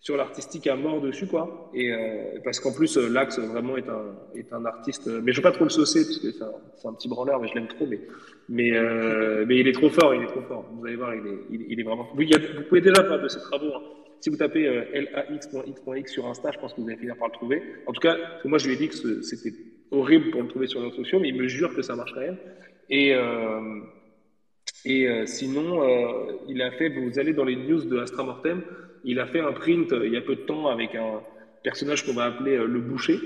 sur 0.00 0.16
l'artistique 0.16 0.66
à 0.68 0.76
mort 0.76 1.00
dessus, 1.00 1.26
quoi. 1.26 1.70
Et 1.74 1.92
euh, 1.92 2.38
parce 2.44 2.60
qu'en 2.60 2.72
plus, 2.72 2.96
euh, 2.96 3.08
Lax 3.08 3.38
vraiment 3.40 3.76
est 3.76 3.88
un 3.88 4.14
est 4.34 4.52
un 4.52 4.64
artiste, 4.64 5.08
euh, 5.08 5.20
mais 5.22 5.32
je 5.32 5.38
veux 5.38 5.42
pas 5.42 5.50
trop 5.52 5.64
le 5.64 5.70
saucer 5.70 6.04
parce 6.04 6.18
que 6.18 6.30
c'est 6.30 6.42
un, 6.86 6.90
un 6.90 6.94
petit 6.94 7.08
branleur, 7.08 7.40
mais 7.40 7.48
je 7.48 7.54
l'aime 7.54 7.66
trop. 7.68 7.86
Mais 7.86 8.00
mais 8.48 8.72
euh, 8.76 9.44
mais 9.46 9.56
il 9.58 9.66
est 9.66 9.72
trop 9.72 9.90
fort, 9.90 10.14
il 10.14 10.22
est 10.22 10.26
trop 10.28 10.42
fort. 10.42 10.64
Vous 10.72 10.86
allez 10.86 10.96
voir, 10.96 11.14
il 11.14 11.26
est 11.26 11.38
il, 11.68 11.80
est 11.80 11.82
vraiment. 11.82 12.04
Vous, 12.14 12.22
pouvez 12.68 12.80
déjà 12.80 13.02
voir 13.02 13.20
de 13.20 13.28
ses 13.28 13.40
travaux. 13.40 13.74
hein. 13.74 13.82
Si 14.20 14.30
vous 14.30 14.36
tapez 14.36 14.66
euh, 14.66 14.84
lax.x.x 15.14 16.12
sur 16.12 16.26
Insta, 16.26 16.50
je 16.52 16.58
pense 16.58 16.74
que 16.74 16.80
vous 16.80 16.88
allez 16.88 16.96
finir 16.98 17.16
par 17.16 17.28
le 17.28 17.32
trouver. 17.34 17.62
En 17.86 17.92
tout 17.92 18.00
cas, 18.00 18.16
moi, 18.44 18.58
je 18.58 18.66
lui 18.66 18.74
ai 18.74 18.76
dit 18.76 18.88
que 18.88 19.22
c'était 19.22 19.52
horrible 19.90 20.30
pour 20.30 20.42
le 20.42 20.48
trouver 20.48 20.66
sur 20.66 20.80
les 20.80 20.86
réseaux 20.86 21.02
sociaux, 21.04 21.20
mais 21.20 21.28
il 21.28 21.36
me 21.40 21.46
jure 21.48 21.74
que 21.74 21.82
ça 21.82 21.94
marche 21.96 22.12
quand 22.14 22.20
même. 22.20 22.38
Et 22.90 23.14
euh, 23.14 23.80
et 24.84 25.06
sinon, 25.26 25.82
il 26.48 26.62
a 26.62 26.70
fait, 26.70 26.88
vous 26.88 27.18
allez 27.18 27.32
dans 27.32 27.44
les 27.44 27.56
news 27.56 27.84
de 27.84 27.98
Astra 27.98 28.22
Mortem, 28.22 28.62
il 29.04 29.20
a 29.20 29.26
fait 29.26 29.40
un 29.40 29.52
print 29.52 29.92
euh, 29.92 30.06
il 30.06 30.12
y 30.12 30.16
a 30.16 30.20
peu 30.20 30.36
de 30.36 30.40
temps 30.40 30.68
avec 30.68 30.94
un 30.94 31.20
personnage 31.62 32.06
qu'on 32.06 32.14
va 32.14 32.24
appeler 32.24 32.56
euh, 32.56 32.66
le 32.66 32.80
boucher, 32.80 33.18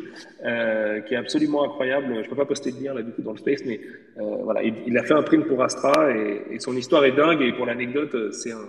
euh, 0.44 1.01
qui 1.01 1.15
est 1.15 1.17
absolument 1.17 1.65
incroyable. 1.65 2.23
Je 2.25 2.28
peux 2.28 2.36
pas 2.36 2.47
poster 2.47 2.73
de 2.73 2.83
lien 2.83 2.94
là 2.94 3.02
du 3.02 3.12
coup 3.12 3.23
dans 3.23 3.33
le 3.33 3.39
space, 3.39 3.65
mais 3.67 3.81
voilà, 4.17 4.62
il, 4.62 4.97
a 4.99 5.02
fait 5.05 5.15
un 5.15 5.23
print 5.23 5.47
pour 5.47 5.62
Astra 5.62 6.10
et, 6.15 6.59
son 6.59 6.76
histoire 6.76 7.05
est 7.05 7.12
dingue. 7.12 7.42
Et 7.42 7.52
pour 7.52 7.67
l'anecdote, 7.67 8.33
c'est 8.33 8.52
un, 8.52 8.68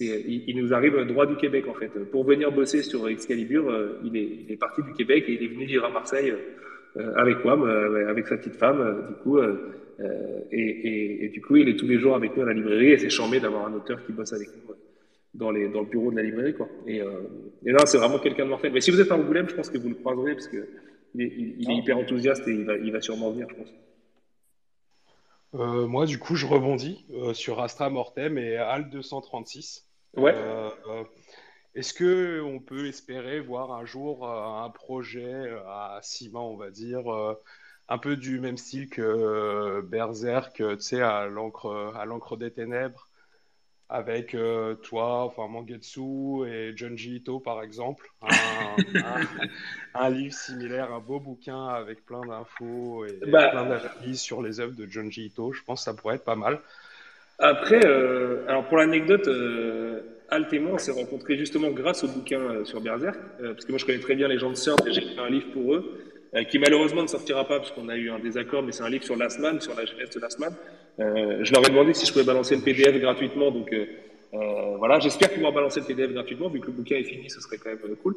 il, 0.00 0.54
nous 0.56 0.74
arrive 0.74 0.96
droit 1.06 1.26
du 1.26 1.36
Québec 1.36 1.64
en 1.68 1.74
fait. 1.74 1.88
Pour 2.10 2.24
venir 2.24 2.52
bosser 2.52 2.82
sur 2.82 3.08
Excalibur, 3.08 3.72
il, 4.04 4.16
est, 4.16 4.56
parti 4.56 4.82
du 4.82 4.92
Québec 4.92 5.24
et 5.28 5.34
il 5.34 5.42
est 5.42 5.48
venu 5.48 5.64
vivre 5.64 5.84
à 5.84 5.90
Marseille 5.90 6.34
avec 7.16 7.44
Wam, 7.44 7.64
avec 8.08 8.26
sa 8.26 8.36
petite 8.36 8.56
femme, 8.56 9.06
du 9.08 9.14
coup. 9.22 9.38
et, 10.52 11.30
du 11.32 11.40
coup, 11.40 11.56
il 11.56 11.68
est 11.68 11.76
tous 11.76 11.88
les 11.88 11.98
jours 11.98 12.14
avec 12.14 12.36
nous 12.36 12.42
à 12.42 12.46
la 12.46 12.54
librairie 12.54 12.92
et 12.92 12.98
c'est 12.98 13.10
charmé 13.10 13.40
d'avoir 13.40 13.66
un 13.66 13.72
auteur 13.74 14.04
qui 14.04 14.12
bosse 14.12 14.32
avec 14.32 14.48
nous 14.48 14.74
dans, 15.38 15.50
les, 15.50 15.68
dans 15.68 15.80
le 15.80 15.86
bureau 15.86 16.10
de 16.10 16.16
la 16.16 16.22
librairie. 16.22 16.54
Quoi. 16.54 16.68
Et, 16.86 17.00
euh, 17.00 17.22
et 17.64 17.72
là, 17.72 17.86
c'est 17.86 17.98
vraiment 17.98 18.18
quelqu'un 18.18 18.44
de 18.44 18.50
mortel. 18.50 18.72
Mais 18.72 18.80
si 18.80 18.90
vous 18.90 19.00
êtes 19.00 19.10
à 19.10 19.16
Angoulême, 19.16 19.48
je 19.48 19.54
pense 19.54 19.70
que 19.70 19.78
vous 19.78 19.88
le 19.88 19.94
croiserez 19.94 20.34
parce 20.34 20.48
que 20.48 20.68
il 21.14 21.22
est, 21.22 21.32
il, 21.36 21.54
il 21.60 21.70
est 21.70 21.76
hyper 21.76 21.96
enthousiaste 21.98 22.46
et 22.48 22.52
il 22.52 22.64
va, 22.64 22.76
il 22.76 22.92
va 22.92 23.00
sûrement 23.00 23.30
venir, 23.30 23.46
je 23.50 23.54
pense. 23.54 23.74
Euh, 25.54 25.86
moi, 25.86 26.04
du 26.04 26.18
coup, 26.18 26.34
je 26.34 26.46
rebondis 26.46 27.06
euh, 27.12 27.32
sur 27.32 27.60
Astra 27.60 27.88
Mortem 27.88 28.36
et 28.36 28.56
HAL 28.56 28.90
236. 28.90 29.88
Ouais. 30.16 30.34
Euh, 30.34 30.70
euh, 30.88 31.04
est-ce 31.74 31.94
que 31.94 32.42
on 32.42 32.60
peut 32.60 32.86
espérer 32.86 33.40
voir 33.40 33.72
un 33.72 33.84
jour 33.84 34.28
euh, 34.28 34.64
un 34.64 34.70
projet 34.70 35.50
à 35.66 36.00
ciment, 36.02 36.52
on 36.52 36.56
va 36.56 36.70
dire, 36.70 37.12
euh, 37.12 37.34
un 37.88 37.98
peu 37.98 38.16
du 38.16 38.40
même 38.40 38.58
style 38.58 38.90
que 38.90 39.80
Berserk, 39.82 40.56
tu 40.56 40.80
sais, 40.80 41.00
à 41.00 41.26
l'encre, 41.26 41.94
à 41.96 42.04
l'encre 42.04 42.36
des 42.36 42.50
ténèbres, 42.50 43.07
avec 43.90 44.34
euh, 44.34 44.74
toi, 44.74 45.24
enfin 45.24 45.48
Mangetsu 45.48 46.46
et 46.46 46.76
Junji 46.76 47.16
Ito 47.16 47.40
par 47.40 47.62
exemple. 47.62 48.10
Un, 48.22 48.28
un- 48.98 49.48
un 49.94 50.10
livre 50.10 50.34
similaire, 50.34 50.92
un 50.92 51.00
beau 51.00 51.20
bouquin 51.20 51.68
avec 51.68 52.04
plein 52.04 52.20
d'infos 52.20 53.06
et 53.06 53.18
Bah. 53.30 53.48
plein 53.48 53.64
d'analyses 53.64 54.20
sur 54.20 54.42
les 54.42 54.60
œuvres 54.60 54.76
de 54.76 54.86
Junji 54.86 55.26
Ito. 55.26 55.52
Je 55.52 55.62
pense 55.62 55.80
que 55.80 55.84
ça 55.84 55.94
pourrait 55.94 56.16
être 56.16 56.24
pas 56.24 56.36
mal. 56.36 56.60
Après, 57.38 57.80
euh, 57.86 58.44
alors 58.48 58.64
pour 58.66 58.76
l'anecdote, 58.78 59.26
euh, 59.28 60.00
Alt 60.28 60.52
et 60.52 60.58
moi, 60.58 60.72
on 60.74 60.78
s'est 60.78 60.92
rencontrés 60.92 61.38
justement 61.38 61.70
grâce 61.70 62.04
au 62.04 62.08
bouquin 62.08 62.40
euh, 62.40 62.64
sur 62.66 62.80
Berserk, 62.82 63.16
parce 63.40 63.64
que 63.64 63.70
moi 63.72 63.78
je 63.78 63.86
connais 63.86 64.00
très 64.00 64.16
bien 64.16 64.28
les 64.28 64.38
gens 64.38 64.50
de 64.50 64.56
Surf 64.56 64.86
et 64.86 64.92
j'ai 64.92 65.02
écrit 65.02 65.18
un 65.18 65.30
livre 65.30 65.50
pour 65.52 65.74
eux, 65.74 66.04
qui 66.50 66.58
malheureusement 66.58 67.00
ne 67.02 67.06
sortira 67.06 67.46
pas 67.46 67.58
parce 67.58 67.70
qu'on 67.70 67.88
a 67.88 67.96
eu 67.96 68.10
un 68.10 68.18
désaccord, 68.18 68.62
mais 68.62 68.72
c'est 68.72 68.82
un 68.82 68.90
livre 68.90 69.04
sur 69.04 69.16
Last 69.16 69.38
Man, 69.38 69.60
sur 69.62 69.74
la 69.74 69.86
jeunesse 69.86 70.10
de 70.10 70.20
Last 70.20 70.38
Man. 70.38 70.54
Euh, 71.00 71.38
je 71.44 71.52
leur 71.52 71.64
ai 71.64 71.70
demandé 71.70 71.94
si 71.94 72.06
je 72.06 72.12
pouvais 72.12 72.24
balancer 72.24 72.56
le 72.56 72.62
PDF 72.62 72.98
gratuitement, 73.00 73.50
donc 73.50 73.72
euh, 73.72 73.86
euh, 74.34 74.76
voilà, 74.78 74.98
j'espère 74.98 75.30
pouvoir 75.30 75.52
balancer 75.52 75.80
le 75.80 75.86
PDF 75.86 76.12
gratuitement, 76.12 76.48
vu 76.48 76.60
que 76.60 76.66
le 76.66 76.72
bouquin 76.72 76.96
est 76.96 77.04
fini, 77.04 77.30
ce 77.30 77.40
serait 77.40 77.56
quand 77.58 77.70
même 77.70 77.78
euh, 77.84 77.94
cool. 78.02 78.16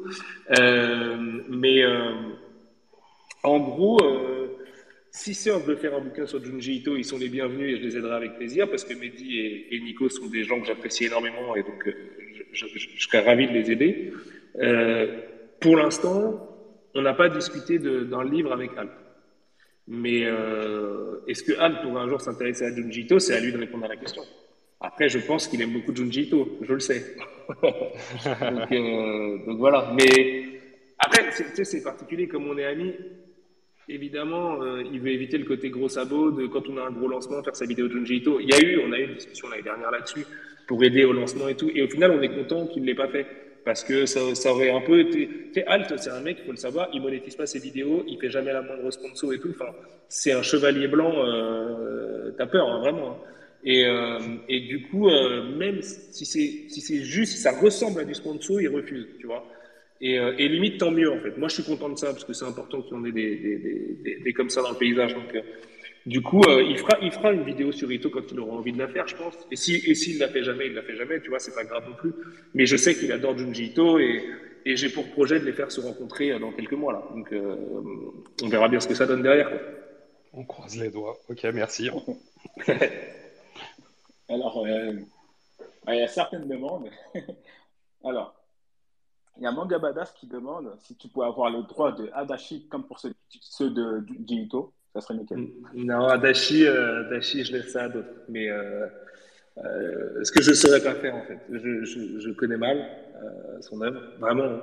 Mais 1.48 1.82
en 3.44 3.58
gros, 3.58 3.98
si 5.10 5.34
Surf 5.34 5.64
veut 5.64 5.76
faire 5.76 5.94
un 5.94 6.00
bouquin 6.00 6.26
sur 6.26 6.42
Junji 6.44 6.76
Ito, 6.76 6.96
ils 6.96 7.04
sont 7.04 7.18
les 7.18 7.28
bienvenus 7.28 7.74
et 7.74 7.76
je 7.80 7.82
les 7.86 7.96
aiderai 7.96 8.14
avec 8.14 8.36
plaisir 8.36 8.68
parce 8.68 8.84
que 8.84 8.94
Mehdi 8.94 9.38
et, 9.70 9.80
Nico 9.80 10.08
sont 10.08 10.26
des 10.26 10.44
gens 10.44 10.60
que 10.60 10.66
j'apprécie 10.66 11.04
énormément 11.06 11.54
et 11.56 11.62
donc 11.62 11.88
je, 12.52 12.66
je- 12.66 12.88
je 12.96 13.02
serais 13.04 13.20
ravi 13.20 13.46
de 13.46 13.52
les 13.52 13.70
aider. 13.70 14.12
Pour 15.60 15.76
l'instant, 15.76 16.48
on 16.94 17.02
n'a 17.02 17.14
pas 17.14 17.28
discuté 17.28 17.78
d'un 17.78 18.24
livre 18.24 18.52
avec 18.52 18.70
Al. 18.76 18.88
Mais 19.94 20.24
euh, 20.24 21.20
est-ce 21.28 21.42
que 21.42 21.52
Al 21.58 21.82
pourrait 21.82 22.00
un 22.00 22.08
jour 22.08 22.18
s'intéresser 22.20 22.64
à 22.64 22.74
Junji 22.74 23.02
Ito 23.02 23.18
C'est 23.18 23.34
à 23.36 23.40
lui 23.40 23.52
de 23.52 23.58
répondre 23.58 23.84
à 23.84 23.88
la 23.88 23.96
question. 23.96 24.22
Après, 24.80 25.10
je 25.10 25.18
pense 25.18 25.46
qu'il 25.48 25.60
aime 25.60 25.72
beaucoup 25.74 25.94
Junji 25.94 26.22
Ito, 26.22 26.58
je 26.62 26.72
le 26.72 26.80
sais. 26.80 27.14
donc, 27.62 28.72
euh, 28.72 29.38
donc 29.46 29.58
voilà. 29.58 29.92
Mais 29.94 30.44
après, 30.98 31.30
c'est- 31.32 31.50
tu 31.50 31.56
sais, 31.56 31.64
c'est 31.64 31.82
particulier 31.82 32.26
comme 32.26 32.48
on 32.48 32.56
est 32.56 32.64
amis. 32.64 32.94
Évidemment, 33.86 34.62
euh, 34.62 34.82
il 34.90 34.98
veut 35.00 35.10
éviter 35.10 35.36
le 35.36 35.44
côté 35.44 35.68
gros 35.68 35.88
sabot 35.90 36.30
de 36.30 36.46
quand 36.46 36.66
on 36.70 36.78
a 36.78 36.82
un 36.86 36.90
gros 36.90 37.08
lancement, 37.08 37.42
faire 37.42 37.54
sa 37.54 37.66
vidéo 37.66 37.86
de 37.88 37.92
Junji 37.92 38.16
Ito. 38.16 38.40
Il 38.40 38.48
y 38.48 38.54
a 38.54 38.60
eu, 38.60 38.80
on 38.86 38.92
a 38.92 38.98
eu 38.98 39.04
une 39.08 39.14
discussion 39.14 39.48
l'année 39.50 39.62
dernière 39.62 39.90
là-dessus 39.90 40.24
pour 40.66 40.82
aider 40.82 41.04
au 41.04 41.12
lancement 41.12 41.48
et 41.48 41.54
tout. 41.54 41.70
Et 41.74 41.82
au 41.82 41.88
final, 41.88 42.12
on 42.12 42.22
est 42.22 42.30
content 42.34 42.66
qu'il 42.68 42.80
ne 42.82 42.86
l'ait 42.86 42.94
pas 42.94 43.08
fait. 43.08 43.26
Parce 43.64 43.84
que 43.84 44.06
ça, 44.06 44.34
ça 44.34 44.50
aurait 44.52 44.70
un 44.70 44.80
peu 44.80 45.00
été. 45.00 45.28
Sais, 45.54 45.64
Alt, 45.66 45.92
c'est 45.96 46.10
un 46.10 46.20
mec, 46.20 46.38
il 46.40 46.44
faut 46.46 46.50
le 46.50 46.56
savoir, 46.56 46.88
il 46.92 47.00
monétise 47.00 47.36
pas 47.36 47.46
ses 47.46 47.60
vidéos, 47.60 48.04
il 48.08 48.18
fait 48.18 48.30
jamais 48.30 48.52
la 48.52 48.62
moindre 48.62 48.90
sponsor 48.90 49.32
et 49.32 49.38
tout. 49.38 49.50
Enfin, 49.50 49.70
c'est 50.08 50.32
un 50.32 50.42
chevalier 50.42 50.88
blanc, 50.88 51.12
euh, 51.24 52.32
t'as 52.36 52.46
peur, 52.46 52.68
hein, 52.68 52.80
vraiment. 52.80 53.10
hein. 53.10 53.16
Et, 53.64 53.84
euh, 53.86 54.18
et 54.48 54.60
du 54.62 54.82
coup, 54.88 55.08
euh, 55.08 55.44
même 55.56 55.80
si 55.82 56.26
c'est 56.26 56.68
si 56.68 56.80
c'est 56.80 57.02
juste, 57.04 57.32
si 57.34 57.38
ça 57.38 57.52
ressemble 57.52 58.00
à 58.00 58.04
du 58.04 58.14
sponsor, 58.14 58.60
il 58.60 58.68
refuse, 58.68 59.06
tu 59.20 59.26
vois. 59.26 59.44
Et, 60.00 60.18
euh, 60.18 60.32
et 60.36 60.48
limite, 60.48 60.78
tant 60.78 60.90
mieux 60.90 61.08
en 61.12 61.20
fait. 61.20 61.36
Moi, 61.38 61.46
je 61.48 61.54
suis 61.54 61.62
content 61.62 61.88
de 61.88 61.96
ça 61.96 62.08
parce 62.08 62.24
que 62.24 62.32
c'est 62.32 62.44
important 62.44 62.82
qu'il 62.82 62.96
y 62.96 63.00
en 63.00 63.04
ait 63.04 63.12
des, 63.12 63.36
des, 63.36 63.56
des, 63.58 63.96
des, 64.04 64.16
des 64.24 64.32
comme 64.32 64.50
ça 64.50 64.62
dans 64.62 64.70
le 64.72 64.76
paysage. 64.76 65.14
Donc, 65.14 65.32
euh, 65.36 65.42
du 66.06 66.20
coup, 66.20 66.42
euh, 66.48 66.62
il 66.62 66.78
fera 66.78 66.98
il 67.00 67.12
fera 67.12 67.32
une 67.32 67.44
vidéo 67.44 67.72
sur 67.72 67.90
Ito 67.90 68.10
quand 68.10 68.30
il 68.30 68.40
aura 68.40 68.54
envie 68.54 68.72
de 68.72 68.78
la 68.78 68.88
faire, 68.88 69.06
je 69.06 69.16
pense. 69.16 69.34
Et 69.50 69.56
si 69.56 69.76
et 69.76 69.94
s'il 69.94 70.18
la 70.18 70.28
fait 70.28 70.42
jamais, 70.42 70.66
il 70.66 70.74
la 70.74 70.82
fait 70.82 70.96
jamais. 70.96 71.20
Tu 71.20 71.28
vois, 71.28 71.38
c'est 71.38 71.54
pas 71.54 71.64
grave 71.64 71.88
non 71.88 71.96
plus. 71.96 72.12
Mais 72.54 72.66
je 72.66 72.76
sais 72.76 72.94
qu'il 72.94 73.12
adore 73.12 73.38
Junji 73.38 73.66
Ito 73.66 73.98
et 73.98 74.22
et 74.64 74.76
j'ai 74.76 74.88
pour 74.90 75.10
projet 75.10 75.40
de 75.40 75.44
les 75.44 75.52
faire 75.52 75.70
se 75.72 75.80
rencontrer 75.80 76.32
euh, 76.32 76.38
dans 76.38 76.52
quelques 76.52 76.72
mois 76.72 76.92
là. 76.92 77.02
Donc, 77.14 77.32
euh, 77.32 77.56
on 78.42 78.48
verra 78.48 78.68
bien 78.68 78.80
ce 78.80 78.88
que 78.88 78.94
ça 78.94 79.06
donne 79.06 79.22
derrière. 79.22 79.50
quoi. 79.50 79.58
On 80.32 80.44
croise 80.44 80.76
les 80.76 80.90
doigts. 80.90 81.18
Ok, 81.28 81.44
merci. 81.52 81.90
Alors, 84.28 84.64
euh, 84.64 84.92
il 85.88 85.94
y 85.94 86.02
a 86.02 86.08
certaines 86.08 86.48
demandes. 86.48 86.88
Alors, 88.04 88.34
il 89.36 89.42
y 89.42 89.46
a 89.46 89.52
Manga 89.52 89.78
Badass 89.78 90.12
qui 90.12 90.26
demande 90.26 90.74
si 90.80 90.96
tu 90.96 91.08
pouvais 91.08 91.26
avoir 91.26 91.50
le 91.50 91.62
droit 91.62 91.92
de 91.92 92.10
Adachi 92.12 92.66
comme 92.68 92.84
pour 92.84 92.98
ceux, 92.98 93.14
ceux 93.40 93.70
de 93.70 94.04
Jito. 94.26 94.72
Ça 94.94 95.00
serait 95.00 95.14
nickel. 95.14 95.48
Non, 95.74 96.06
Adachi, 96.08 96.66
euh, 96.66 97.06
Adachi, 97.06 97.44
je 97.44 97.52
laisse 97.52 97.72
ça 97.72 97.84
à 97.84 97.88
d'autres. 97.88 98.08
Mais 98.28 98.50
euh, 98.50 98.86
euh, 99.58 100.22
ce 100.22 100.30
que 100.30 100.42
je 100.42 100.50
ne 100.50 100.54
saurais 100.54 100.82
pas 100.82 100.94
faire, 100.94 101.14
en 101.14 101.22
fait, 101.22 101.38
je, 101.50 101.84
je, 101.84 102.30
connais 102.32 102.58
mal 102.58 102.76
euh, 102.76 103.60
son 103.60 103.80
œuvre. 103.80 104.00
Vraiment, 104.18 104.60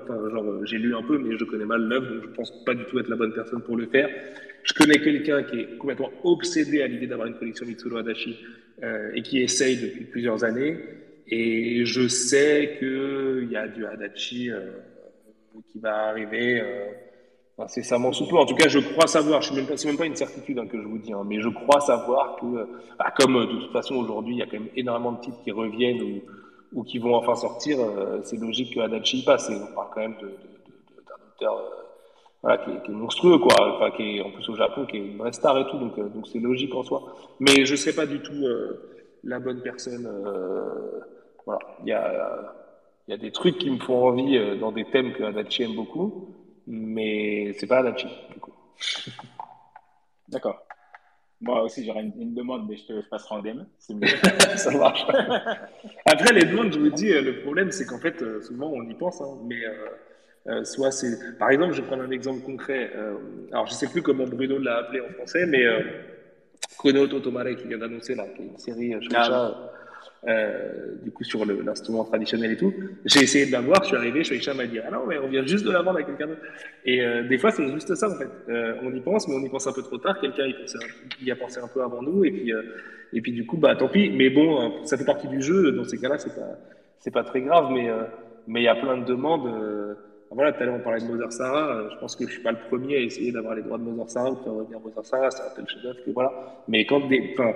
j'ai 0.65 0.77
lu 0.77 0.95
un 0.95 1.01
peu, 1.01 1.17
mais 1.17 1.35
je 1.37 1.43
connais 1.45 1.65
mal 1.65 1.81
l'œuvre, 1.81 2.21
je 2.21 2.27
pense 2.27 2.63
pas 2.63 2.75
du 2.75 2.85
tout 2.85 2.99
être 2.99 3.09
la 3.09 3.15
bonne 3.15 3.33
personne 3.33 3.61
pour 3.61 3.75
le 3.75 3.87
faire. 3.87 4.09
Je 4.63 4.73
connais 4.73 4.99
quelqu'un 4.99 5.41
qui 5.43 5.61
est 5.61 5.77
complètement 5.77 6.11
obsédé 6.23 6.83
à 6.83 6.87
l'idée 6.87 7.07
d'avoir 7.07 7.27
une 7.27 7.35
collection 7.35 7.65
Mitsuru 7.65 7.97
Adachi 7.97 8.37
et 9.13 9.21
qui 9.23 9.41
essaye 9.41 9.77
depuis 9.77 10.05
plusieurs 10.05 10.43
années. 10.43 10.77
Et 11.27 11.85
je 11.85 12.07
sais 12.07 12.75
qu'il 12.77 13.49
y 13.51 13.55
a 13.55 13.67
du 13.67 13.85
Adachi 13.85 14.51
qui 15.71 15.79
va 15.79 16.09
arriver. 16.09 16.61
Euh, 17.59 17.63
incessamment 17.63 18.11
sous 18.11 18.27
peu. 18.27 18.37
En 18.37 18.45
tout 18.45 18.55
cas, 18.55 18.67
je 18.67 18.79
crois 18.79 19.07
savoir, 19.07 19.41
je 19.41 19.47
suis 19.47 19.55
même 19.55 19.67
pas, 19.67 19.77
c'est 19.77 19.87
même 19.87 19.97
pas 19.97 20.05
une 20.05 20.15
certitude 20.15 20.59
hein, 20.59 20.67
que 20.67 20.81
je 20.81 20.87
vous 20.87 20.97
dis, 20.97 21.13
hein, 21.13 21.23
mais 21.25 21.39
je 21.41 21.49
crois 21.49 21.79
savoir 21.81 22.37
que, 22.37 22.67
bah, 22.97 23.13
comme 23.17 23.35
euh, 23.35 23.45
de 23.45 23.61
toute 23.61 23.71
façon 23.71 23.95
aujourd'hui, 23.95 24.35
il 24.35 24.39
y 24.39 24.41
a 24.41 24.45
quand 24.45 24.59
même 24.59 24.69
énormément 24.75 25.13
de 25.13 25.21
titres 25.21 25.41
qui 25.43 25.51
reviennent 25.51 26.21
ou, 26.73 26.83
qui 26.83 26.99
vont 26.99 27.15
enfin 27.15 27.35
sortir, 27.35 27.79
euh, 27.79 28.19
c'est 28.23 28.37
logique 28.37 28.75
que 28.75 28.79
Adachi 28.79 29.23
passe. 29.23 29.49
On 29.49 29.73
parle 29.73 29.87
quand 29.93 30.01
même 30.01 30.15
de, 30.21 30.27
de, 30.27 31.03
d'un 31.07 31.47
auteur 31.47 31.63
euh, 32.45 32.57
qui, 32.57 32.91
est, 32.91 32.95
monstrueux, 32.95 33.39
quoi. 33.39 33.55
Enfin, 33.75 33.91
qui 33.91 34.17
est 34.17 34.21
en 34.21 34.31
plus 34.31 34.47
au 34.49 34.55
Japon, 34.55 34.85
qui 34.85 34.97
est 34.97 35.05
une 35.05 35.17
vraie 35.17 35.33
star 35.33 35.57
et 35.57 35.67
tout, 35.67 35.77
donc 35.77 35.93
c'est 36.31 36.39
logique 36.39 36.73
en 36.75 36.83
soi. 36.83 37.15
Mais 37.39 37.65
je 37.65 37.75
sais 37.75 37.93
pas 37.93 38.05
du 38.05 38.19
tout 38.19 38.45
la 39.23 39.39
bonne 39.39 39.61
personne. 39.61 40.07
il 41.81 41.87
y 41.87 41.91
a 41.91 42.53
y 43.07 43.13
a 43.13 43.17
des 43.17 43.31
trucs 43.31 43.57
qui 43.57 43.71
me 43.71 43.79
font 43.79 44.07
envie 44.07 44.59
dans 44.59 44.71
des 44.71 44.85
thèmes 44.85 45.13
que 45.13 45.23
Adachi 45.23 45.63
aime 45.63 45.75
beaucoup 45.75 46.35
mais 46.69 47.53
c'est 47.57 47.67
pas 47.67 47.79
Adachi, 47.79 48.07
du 48.33 48.39
coup. 48.39 48.53
D'accord. 50.29 50.65
Moi 51.41 51.63
aussi, 51.63 51.85
j'aurais 51.85 52.03
une, 52.03 52.13
une, 52.19 52.33
demande, 52.33 52.67
mais 52.69 52.77
je 52.77 52.85
te 52.85 53.01
je 53.01 53.07
passerai 53.07 53.35
en 53.35 53.41
DM. 53.41 53.63
C'est 53.77 53.93
mieux. 53.93 54.07
Ça 54.55 54.71
marche. 54.71 55.05
Après, 56.05 56.33
les 56.33 56.45
demandes, 56.45 56.73
je 56.73 56.79
vous 56.79 56.89
dis, 56.89 57.11
le 57.11 57.41
problème, 57.41 57.71
c'est 57.71 57.85
qu'en 57.85 57.99
fait, 57.99 58.23
souvent, 58.41 58.69
on 58.73 58.83
y 58.83 58.93
pense, 58.93 59.21
hein, 59.21 59.37
mais 59.45 59.65
euh, 59.65 59.87
euh, 60.47 60.63
soit 60.63 60.91
c'est. 60.91 61.37
Par 61.37 61.49
exemple, 61.49 61.73
je 61.73 61.81
vais 61.81 61.87
prendre 61.87 62.03
un 62.03 62.11
exemple 62.11 62.41
concret. 62.41 62.91
Euh, 62.95 63.15
alors, 63.51 63.67
je 63.67 63.73
sais 63.73 63.87
plus 63.87 64.01
comment 64.01 64.25
Bruno 64.25 64.57
l'a 64.57 64.77
appelé 64.77 65.01
en 65.01 65.09
français, 65.13 65.45
mais 65.45 65.65
euh, 65.65 65.81
Kono 66.77 67.07
Totomare 67.07 67.55
qui 67.55 67.67
vient 67.67 67.77
d'annoncer, 67.77 68.15
là, 68.15 68.25
qui 68.35 68.43
est 68.43 68.45
une 68.45 68.57
série 68.57 68.95
euh, 70.27 70.95
du 71.01 71.11
coup, 71.11 71.23
sur 71.23 71.45
l'instrument 71.45 72.03
traditionnel 72.03 72.51
et 72.51 72.57
tout. 72.57 72.73
J'ai 73.05 73.21
essayé 73.21 73.45
de 73.45 73.51
la 73.51 73.61
voir, 73.61 73.81
je 73.83 73.87
suis 73.87 73.95
arrivé, 73.95 74.23
Shueisha 74.23 74.53
m'a 74.53 74.65
dit, 74.65 74.79
ah 74.85 74.91
non, 74.91 75.05
mais 75.07 75.17
on 75.17 75.27
vient 75.27 75.45
juste 75.45 75.65
de 75.65 75.71
la 75.71 75.81
vendre 75.81 75.99
à 75.99 76.03
quelqu'un 76.03 76.27
d'autre. 76.27 76.41
Et 76.83 77.01
euh, 77.01 77.23
des 77.23 77.37
fois, 77.37 77.51
c'est 77.51 77.71
juste 77.71 77.95
ça, 77.95 78.09
en 78.09 78.15
fait. 78.15 78.29
Euh, 78.49 78.75
on 78.83 78.93
y 78.93 78.99
pense, 78.99 79.27
mais 79.27 79.35
on 79.35 79.39
y 79.39 79.49
pense 79.49 79.67
un 79.67 79.71
peu 79.71 79.81
trop 79.81 79.97
tard. 79.97 80.19
Quelqu'un 80.19 80.45
y, 80.45 81.25
y 81.25 81.31
a 81.31 81.35
pensé 81.35 81.59
un 81.59 81.67
peu 81.67 81.81
avant 81.81 82.01
nous, 82.01 82.25
et 82.25 82.31
puis, 82.31 82.51
et 83.13 83.21
puis 83.21 83.31
du 83.31 83.45
coup, 83.45 83.57
bah 83.57 83.75
tant 83.75 83.87
pis. 83.87 84.09
Mais 84.09 84.29
bon, 84.29 84.83
ça 84.85 84.97
fait 84.97 85.05
partie 85.05 85.27
du 85.27 85.41
jeu. 85.41 85.71
Dans 85.71 85.85
ces 85.85 85.97
cas-là, 85.97 86.17
c'est 86.17 86.35
pas, 86.35 86.57
c'est 86.99 87.11
pas 87.11 87.23
très 87.23 87.41
grave, 87.41 87.71
mais 87.71 87.89
mais 88.47 88.61
il 88.61 88.65
y 88.65 88.67
a 88.67 88.75
plein 88.75 88.97
de 88.97 89.05
demandes. 89.05 89.49
voilà, 90.31 90.51
tout 90.51 90.61
à 90.63 90.65
l'heure 90.65 90.75
on 90.75 90.83
parlait 90.83 91.01
de 91.01 91.11
Mother 91.11 91.31
Sarah. 91.31 91.89
je 91.91 91.97
pense 91.97 92.15
que 92.15 92.27
je 92.27 92.33
suis 92.33 92.43
pas 92.43 92.51
le 92.51 92.57
premier 92.69 92.97
à 92.97 92.99
essayer 92.99 93.31
d'avoir 93.31 93.55
les 93.55 93.61
droits 93.61 93.77
de 93.77 93.83
Mother 93.83 94.09
Sarah 94.09 94.31
ou 94.31 94.35
de 94.35 94.43
faire 94.43 94.53
revenir 94.53 94.79
Mother 94.79 95.05
Sarah. 95.05 95.31
C'est 95.31 95.43
un 95.43 95.55
tel 95.55 95.67
chef-d'œuvre 95.67 95.99
que 96.05 96.11
voilà. 96.11 96.31
Mais 96.67 96.85
quand 96.85 97.07
des, 97.07 97.35
enfin, 97.37 97.53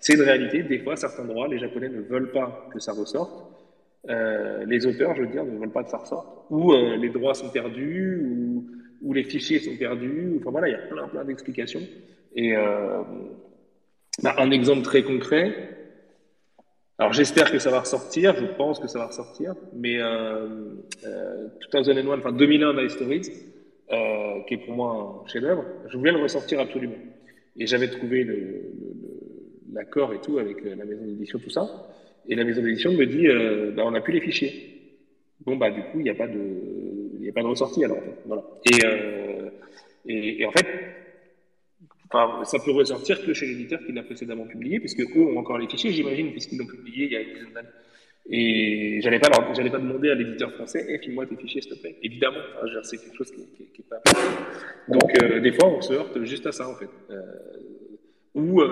c'est 0.00 0.14
une 0.14 0.22
réalité. 0.22 0.62
Des 0.62 0.78
fois, 0.78 0.96
certains 0.96 1.24
droits, 1.24 1.48
les 1.48 1.58
Japonais 1.58 1.88
ne 1.88 2.00
veulent 2.00 2.30
pas 2.30 2.68
que 2.72 2.78
ça 2.78 2.92
ressorte. 2.92 3.32
Euh, 4.08 4.64
les 4.64 4.86
auteurs, 4.86 5.14
je 5.14 5.22
veux 5.22 5.28
dire, 5.28 5.44
ne 5.44 5.58
veulent 5.58 5.72
pas 5.72 5.84
que 5.84 5.90
ça 5.90 5.98
ressorte. 5.98 6.28
Ou 6.50 6.72
euh, 6.72 6.96
les 6.96 7.08
droits 7.08 7.34
sont 7.34 7.50
perdus, 7.50 8.22
ou, 9.02 9.12
les 9.12 9.24
fichiers 9.24 9.58
sont 9.58 9.76
perdus. 9.76 10.36
Enfin 10.40 10.50
voilà, 10.50 10.68
il 10.68 10.72
y 10.72 10.74
a 10.74 10.78
plein 10.78 11.08
plein 11.08 11.24
d'explications. 11.24 11.82
Et 12.34 12.56
euh, 12.56 13.02
bah, 14.22 14.34
un 14.38 14.50
exemple 14.50 14.82
très 14.82 15.02
concret. 15.02 15.74
Alors 16.98 17.12
j'espère 17.12 17.52
que 17.52 17.60
ça 17.60 17.70
va 17.70 17.80
ressortir, 17.80 18.34
je 18.36 18.44
pense 18.44 18.80
que 18.80 18.88
ça 18.88 18.98
va 18.98 19.06
ressortir, 19.06 19.54
mais 19.72 20.00
euh, 20.00 20.48
euh, 21.06 21.46
2001, 21.72 22.18
enfin 22.18 22.32
2001 22.32 22.72
My 22.72 22.90
Stories, 22.90 23.30
qui 24.48 24.54
est 24.54 24.66
pour 24.66 24.74
moi 24.74 25.22
un 25.24 25.28
chef-d'œuvre, 25.28 25.64
je 25.88 25.96
voulais 25.96 26.10
le 26.10 26.18
ressortir 26.18 26.58
absolument. 26.58 26.96
Et 27.56 27.66
j'avais 27.66 27.88
trouvé 27.88 28.24
le- 28.24 28.62
l'accord 29.72 30.12
et 30.12 30.20
tout 30.20 30.38
avec 30.38 30.64
euh, 30.64 30.74
la 30.76 30.84
maison 30.84 31.04
d'édition, 31.04 31.38
tout 31.38 31.50
ça. 31.50 31.88
Et 32.28 32.34
la 32.34 32.44
maison 32.44 32.62
d'édition 32.62 32.92
me 32.92 33.06
dit, 33.06 33.26
euh, 33.28 33.72
bah, 33.72 33.82
on 33.86 33.90
n'a 33.90 34.00
plus 34.00 34.12
les 34.12 34.20
fichiers. 34.20 34.74
Bon 35.46 35.56
bah 35.56 35.70
du 35.70 35.80
coup 35.80 36.00
il 36.00 36.02
n'y 36.02 36.10
a 36.10 36.14
pas 36.14 36.26
de, 36.26 36.38
il 37.20 37.28
a 37.28 37.32
pas 37.32 37.42
de 37.42 37.46
ressortie 37.46 37.84
alors. 37.84 37.98
Voilà. 38.26 38.44
Et, 38.66 38.84
euh, 38.84 39.50
et, 40.06 40.42
et 40.42 40.46
en 40.46 40.50
fait, 40.52 40.66
Enfin, 42.10 42.42
ça 42.44 42.58
peut 42.64 42.70
ressortir 42.70 43.22
que 43.22 43.34
chez 43.34 43.46
l'éditeur 43.46 43.80
qui 43.84 43.92
l'a 43.92 44.02
précédemment 44.02 44.46
publié, 44.46 44.80
puisque 44.80 45.00
eux 45.00 45.26
ont 45.26 45.38
encore 45.38 45.58
les 45.58 45.68
fichiers, 45.68 45.90
j'imagine, 45.92 46.30
puisqu'ils 46.32 46.56
l'ont 46.58 46.66
publié 46.66 47.04
il 47.04 47.12
y 47.12 47.16
a 47.16 47.20
une 47.20 47.34
dizaine 47.34 47.52
d'années. 47.52 47.68
Et 48.30 49.00
j'allais 49.02 49.18
pas, 49.18 49.28
j'allais 49.54 49.70
pas 49.70 49.78
demander 49.78 50.10
à 50.10 50.14
l'éditeur 50.14 50.52
français, 50.52 50.86
eh, 50.88 50.98
file-moi 50.98 51.26
tes 51.26 51.36
fichiers, 51.36 51.60
s'il 51.60 51.72
te 51.72 51.78
plaît. 51.78 51.96
Évidemment, 52.02 52.38
c'est 52.82 52.96
quelque 52.96 53.16
chose 53.16 53.30
qui, 53.30 53.44
qui, 53.74 53.82
est 53.82 53.88
pas. 53.88 54.00
Donc, 54.88 55.22
euh, 55.22 55.40
des 55.40 55.52
fois, 55.52 55.68
on 55.68 55.82
se 55.82 55.92
heurte 55.92 56.22
juste 56.24 56.46
à 56.46 56.52
ça, 56.52 56.68
en 56.68 56.76
fait. 56.76 56.88
Ou, 58.34 58.62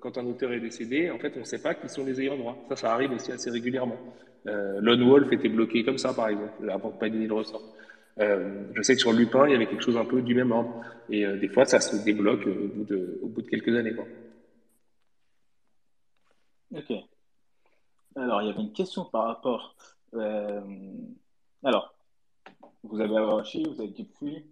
quand 0.00 0.18
un 0.18 0.26
auteur 0.26 0.52
est 0.52 0.60
décédé, 0.60 1.10
en 1.10 1.18
fait, 1.18 1.32
on 1.36 1.40
ne 1.40 1.44
sait 1.44 1.62
pas 1.62 1.74
qui 1.74 1.88
sont 1.88 2.04
les 2.04 2.20
ayants 2.20 2.36
droit. 2.36 2.56
Ça, 2.70 2.76
ça 2.76 2.92
arrive 2.94 3.12
aussi 3.12 3.30
assez 3.32 3.50
régulièrement. 3.50 3.96
Euh, 4.46 4.80
Lone 4.80 5.08
Wolf 5.08 5.30
était 5.32 5.48
bloqué 5.48 5.84
comme 5.84 5.98
ça, 5.98 6.14
par 6.14 6.28
exemple, 6.28 6.68
avant 6.70 6.90
que 6.90 6.98
Panini 6.98 7.26
le. 7.26 7.34
Euh, 8.18 8.64
je 8.74 8.82
sais 8.82 8.94
que 8.94 9.00
sur 9.00 9.12
Lupin, 9.12 9.46
il 9.46 9.52
y 9.52 9.54
avait 9.54 9.66
quelque 9.66 9.84
chose 9.84 9.96
un 9.96 10.04
peu 10.04 10.20
du 10.22 10.34
même 10.34 10.50
ordre. 10.52 10.82
Et 11.08 11.24
euh, 11.24 11.38
des 11.38 11.48
fois, 11.48 11.64
ça 11.64 11.80
se 11.80 12.02
débloque 12.04 12.46
au 12.46 12.68
bout 12.68 12.84
de, 12.84 13.18
au 13.22 13.28
bout 13.28 13.42
de 13.42 13.48
quelques 13.48 13.74
années. 13.76 13.94
Ok. 16.74 16.92
Alors, 18.16 18.42
il 18.42 18.48
y 18.48 18.50
avait 18.50 18.62
une 18.62 18.72
question 18.72 19.04
par 19.04 19.26
rapport. 19.26 19.76
euh, 20.14 20.60
alors, 21.62 21.94
vous 22.82 23.00
avez 23.00 23.16
Awashi, 23.16 23.62
vous 23.64 23.80
avez 23.80 23.92
Free. 24.14 24.44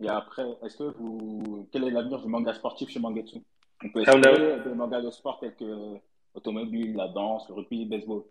Et 0.00 0.08
après, 0.08 0.44
est-ce 0.64 0.78
que 0.78 0.84
vous. 0.98 1.68
Quel 1.70 1.84
est 1.84 1.90
l'avenir 1.90 2.20
du 2.20 2.28
manga 2.28 2.52
sportif 2.54 2.88
chez 2.90 2.98
Mangetsu? 2.98 3.38
On 3.84 3.88
peut 3.88 4.02
espérer 4.02 4.60
des 4.60 4.74
mangas 4.74 5.00
de 5.00 5.10
sport 5.10 5.40
tels 5.40 5.54
que 5.54 5.98
automobile, 6.34 6.94
la 6.96 7.08
danse, 7.08 7.48
le 7.48 7.54
rugby, 7.54 7.84
le 7.84 7.90
baseball. 7.90 8.22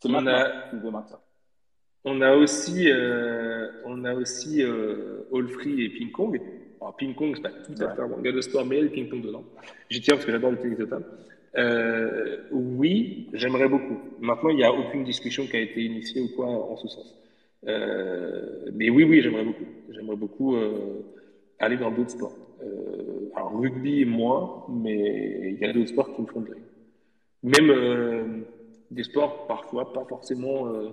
C'est 0.00 0.08
On. 0.08 1.18
On 2.04 2.20
a 2.20 2.36
aussi, 2.36 2.90
euh, 2.90 3.68
on 3.84 4.04
a 4.04 4.14
aussi 4.14 4.62
euh, 4.62 5.28
All 5.34 5.48
Free 5.48 5.84
et 5.84 5.88
Ping 5.90 6.12
Pong. 6.12 6.40
Alors, 6.80 6.96
Ping 6.96 7.14
Pong, 7.14 7.34
c'est 7.34 7.42
pas 7.42 7.50
tout 7.50 7.82
à 7.82 7.94
fait 7.94 8.02
un 8.02 8.08
manga 8.08 8.32
de 8.32 8.40
sport, 8.40 8.64
mais 8.64 8.76
il 8.76 8.78
y 8.78 8.80
a 8.82 8.84
le 8.84 8.90
Ping 8.90 9.08
Pong 9.08 9.20
dedans. 9.20 9.44
J'y 9.90 10.00
tiens 10.00 10.14
parce 10.14 10.24
que 10.24 10.32
j'adore 10.32 10.52
le 10.52 10.58
tennis 10.58 10.78
de 10.78 10.84
table. 10.84 11.04
Euh, 11.56 12.38
oui, 12.52 13.28
j'aimerais 13.32 13.68
beaucoup. 13.68 13.98
Maintenant, 14.20 14.50
il 14.50 14.56
n'y 14.56 14.64
a 14.64 14.72
aucune 14.72 15.04
discussion 15.04 15.46
qui 15.46 15.56
a 15.56 15.60
été 15.60 15.82
initiée 15.82 16.20
ou 16.20 16.28
quoi 16.36 16.46
en 16.46 16.76
ce 16.76 16.88
sens. 16.88 17.14
Euh, 17.66 18.70
mais 18.74 18.90
oui, 18.90 19.04
oui, 19.04 19.20
j'aimerais 19.22 19.44
beaucoup. 19.44 19.64
J'aimerais 19.90 20.16
beaucoup 20.16 20.56
euh, 20.56 21.04
aller 21.58 21.76
dans 21.76 21.90
d'autres 21.90 22.10
sports. 22.10 22.36
Euh, 22.62 23.30
alors, 23.34 23.58
rugby, 23.58 24.04
moins, 24.04 24.64
mais 24.68 25.52
il 25.52 25.58
y 25.58 25.64
a 25.64 25.72
d'autres 25.72 25.88
sports 25.88 26.14
qui 26.14 26.22
me 26.22 26.26
font 26.26 26.40
de. 26.40 26.56
Même 27.42 27.70
euh, 27.70 28.24
des 28.90 29.04
sports, 29.04 29.46
parfois, 29.46 29.92
pas 29.92 30.04
forcément 30.04 30.66
euh, 30.66 30.88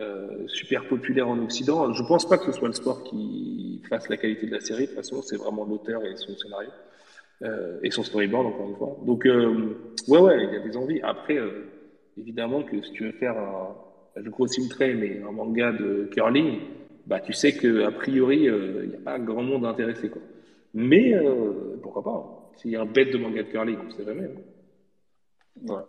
euh, 0.00 0.46
super 0.48 0.88
populaires 0.88 1.28
en 1.28 1.38
Occident. 1.38 1.92
Je 1.92 2.02
pense 2.02 2.26
pas 2.26 2.38
que 2.38 2.46
ce 2.46 2.52
soit 2.52 2.68
le 2.68 2.74
sport 2.74 3.02
qui 3.02 3.82
fasse 3.88 4.08
la 4.08 4.16
qualité 4.16 4.46
de 4.46 4.52
la 4.52 4.60
série. 4.60 4.82
De 4.82 4.86
toute 4.86 4.96
façon, 4.96 5.22
c'est 5.22 5.36
vraiment 5.36 5.64
l'auteur 5.64 6.04
et 6.04 6.16
son 6.16 6.34
scénario. 6.36 6.70
Euh, 7.42 7.78
et 7.82 7.90
son 7.90 8.02
storyboard, 8.02 8.46
encore 8.46 8.68
une 8.70 8.76
fois. 8.76 8.96
Donc, 9.04 9.26
euh, 9.26 9.76
ouais, 10.08 10.18
ouais, 10.18 10.44
il 10.44 10.54
y 10.54 10.56
a 10.56 10.60
des 10.60 10.76
envies. 10.76 11.00
Après, 11.02 11.36
euh, 11.36 11.66
évidemment 12.16 12.62
que 12.62 12.80
si 12.80 12.92
tu 12.92 13.04
veux 13.04 13.12
faire 13.12 13.36
un, 13.36 13.76
je 14.16 14.30
grossis 14.30 14.66
le 14.66 14.94
mais 14.94 15.20
un 15.22 15.32
manga 15.32 15.72
de 15.72 16.08
curling, 16.10 16.60
bah, 17.06 17.20
tu 17.20 17.34
sais 17.34 17.54
que 17.54 17.84
a 17.84 17.90
priori, 17.90 18.48
euh, 18.48 18.84
il 18.84 18.88
n'y 18.90 18.96
a 18.96 19.00
pas 19.00 19.18
grand 19.18 19.42
monde 19.42 19.66
intéressé, 19.66 20.08
quoi. 20.08 20.22
Mais 20.78 21.14
euh, 21.14 21.80
pourquoi 21.82 22.04
pas 22.04 22.10
hein. 22.10 22.26
S'il 22.56 22.70
y 22.72 22.76
a 22.76 22.82
un 22.82 22.86
bête 22.86 23.10
de 23.10 23.16
manga 23.16 23.42
de 23.42 23.48
curling, 23.48 23.78
on 23.86 23.90
sait 23.90 24.04
jamais. 24.04 24.26
hein. 24.26 25.72
Ouais. 25.72 25.82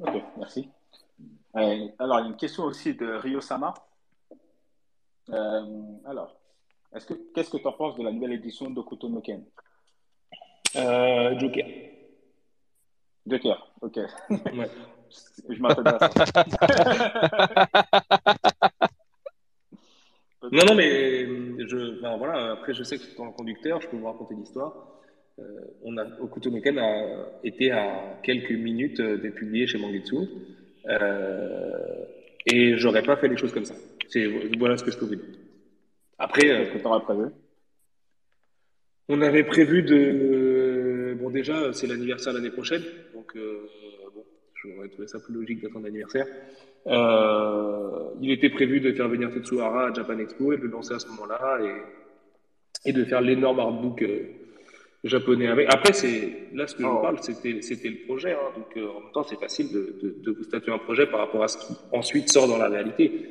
Ok, 0.00 0.22
merci. 0.38 0.70
Euh, 1.56 1.88
alors, 1.98 2.20
il 2.20 2.22
y 2.22 2.26
a 2.26 2.28
une 2.30 2.36
question 2.36 2.64
aussi 2.64 2.94
de 2.94 3.06
Ryo 3.12 3.42
Sama. 3.42 3.74
Euh, 5.28 5.82
alors, 6.06 6.34
est-ce 6.94 7.04
que 7.06 7.14
qu'est-ce 7.34 7.50
que 7.50 7.58
tu 7.58 7.66
en 7.68 7.72
penses 7.72 7.94
de 7.96 8.02
la 8.02 8.10
nouvelle 8.10 8.32
édition 8.32 8.70
d'Okuto 8.70 9.10
no 9.10 9.20
Ken? 9.20 9.44
Euh, 10.76 11.38
Joker. 11.38 11.66
Joker, 13.26 13.72
ok. 13.82 13.96
Ouais. 14.30 14.70
Je 15.50 15.60
m'attendais 15.60 15.90
à 15.90 15.98
ça. 15.98 16.08
Non, 20.52 20.64
non, 20.68 20.74
mais 20.74 21.24
je, 21.66 22.00
ben 22.02 22.16
voilà, 22.18 22.52
après, 22.52 22.74
je 22.74 22.82
sais 22.82 22.98
que 22.98 23.04
c'est 23.04 23.18
en 23.20 23.32
conducteur, 23.32 23.80
je 23.80 23.88
peux 23.88 23.96
vous 23.96 24.06
raconter 24.06 24.34
l'histoire. 24.34 25.00
Euh, 25.38 25.42
on 25.82 25.96
a, 25.96 26.04
Okuto 26.20 26.50
été 27.42 27.70
à 27.70 28.20
quelques 28.22 28.52
minutes 28.52 29.00
euh, 29.00 29.16
d'être 29.16 29.34
publié 29.34 29.66
chez 29.66 29.78
Mangetsu. 29.78 30.16
Euh, 30.88 32.04
et 32.44 32.76
j'aurais 32.76 33.02
pas 33.02 33.16
fait 33.16 33.28
les 33.28 33.36
choses 33.38 33.52
comme 33.52 33.64
ça. 33.64 33.74
Voilà 34.58 34.76
ce 34.76 34.84
que 34.84 34.90
je 34.90 34.98
peux 34.98 35.06
vous 35.06 35.14
dire. 35.14 35.24
Après, 36.18 36.50
euh, 36.50 36.66
Qu'est-ce 36.70 36.82
que 36.82 37.04
prévu? 37.04 37.30
on 39.08 39.20
avait 39.22 39.44
prévu 39.44 39.82
de. 39.82 41.16
Bon, 41.18 41.30
déjà, 41.30 41.72
c'est 41.72 41.86
l'anniversaire 41.86 42.32
l'année 42.34 42.50
prochaine. 42.50 42.82
Donc, 43.14 43.34
euh, 43.36 43.68
bon, 44.14 44.24
j'aurais 44.54 44.88
trouvé 44.88 45.08
ça 45.08 45.18
plus 45.18 45.32
logique 45.34 45.62
d'attendre 45.62 45.86
l'anniversaire. 45.86 46.26
Euh, 46.86 48.10
il 48.20 48.30
était 48.30 48.50
prévu 48.50 48.80
de 48.80 48.92
faire 48.92 49.08
venir 49.08 49.30
Tetsuhara 49.32 49.88
à 49.88 49.94
Japan 49.94 50.18
Expo 50.18 50.52
et 50.52 50.56
de 50.56 50.62
le 50.62 50.68
lancer 50.68 50.94
à 50.94 50.98
ce 50.98 51.06
moment-là 51.08 51.58
et, 51.62 52.90
et 52.90 52.92
de 52.92 53.04
faire 53.04 53.20
l'énorme 53.20 53.60
artbook 53.60 54.02
euh, 54.02 54.24
japonais 55.04 55.46
avec. 55.48 55.72
Après, 55.72 55.92
c'est 55.92 56.48
là 56.54 56.66
ce 56.66 56.74
que 56.74 56.82
je 56.82 56.88
vous 56.88 56.96
Oh. 56.98 57.02
parle, 57.02 57.18
c'était 57.22 57.88
le 57.88 58.04
projet. 58.06 58.32
hein. 58.32 58.50
donc, 58.56 58.76
euh, 58.76 58.88
en 58.88 59.00
même 59.00 59.12
temps, 59.12 59.22
c'est 59.24 59.38
facile 59.38 59.72
de, 59.72 59.96
de, 60.02 60.16
de 60.22 60.30
vous 60.32 60.42
statuer 60.44 60.72
un 60.72 60.78
projet 60.78 61.06
par 61.06 61.20
rapport 61.20 61.42
à 61.44 61.48
ce 61.48 61.58
qui 61.58 61.72
ensuite 61.92 62.28
sort 62.30 62.48
dans 62.48 62.58
la 62.58 62.68
réalité. 62.68 63.28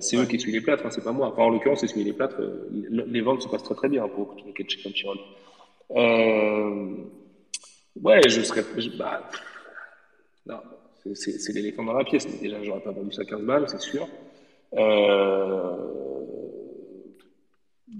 C'est 0.00 0.16
eux 0.18 0.26
qui 0.26 0.36
essuient 0.36 0.52
les 0.52 0.60
plâtres, 0.60 0.84
hein, 0.84 0.90
c'est 0.90 1.02
pas 1.02 1.12
moi. 1.12 1.28
Enfin, 1.28 1.42
en 1.44 1.48
l'occurrence, 1.48 1.82
essuyer 1.82 2.04
les 2.04 2.12
plâtres, 2.12 2.36
les 2.70 3.20
ventes 3.22 3.40
se 3.42 3.48
passent 3.48 3.62
très 3.62 3.74
très 3.74 3.88
bien 3.88 4.06
pour 4.06 4.36
chez 4.38 4.78
Crunchyroll. 4.82 5.16
Euh, 5.92 6.94
ouais, 8.02 8.20
je 8.28 8.42
serais. 8.42 8.64
je- 8.76 8.90
bah, 8.98 9.22
non, 10.44 10.58
c'est- 11.14 11.52
l'éléphant 11.52 11.84
dans 11.84 11.92
la 11.92 12.04
pièce. 12.04 12.26
Mais 12.28 12.38
déjà, 12.38 12.62
j'aurais 12.62 12.80
pas 12.80 12.92
vendu 12.92 13.12
ça 13.12 13.24
15 13.24 13.42
balles, 13.42 13.64
c'est 13.68 13.80
sûr. 13.80 14.06
Euh, 14.74 15.76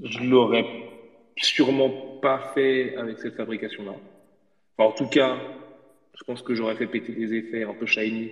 je 0.02 0.24
l'aurais 0.24 0.66
sûrement 1.38 1.90
pas 2.20 2.38
fait 2.54 2.94
avec 2.96 3.18
cette 3.18 3.34
fabrication-là. 3.34 3.94
Enfin, 4.78 4.90
en 4.90 4.92
tout 4.92 5.08
cas, 5.08 5.38
je 6.18 6.24
pense 6.24 6.42
que 6.42 6.54
j'aurais 6.54 6.76
fait 6.76 6.86
péter 6.86 7.12
des 7.12 7.34
effets 7.34 7.62
un 7.62 7.74
peu 7.74 7.86
shiny 7.86 8.30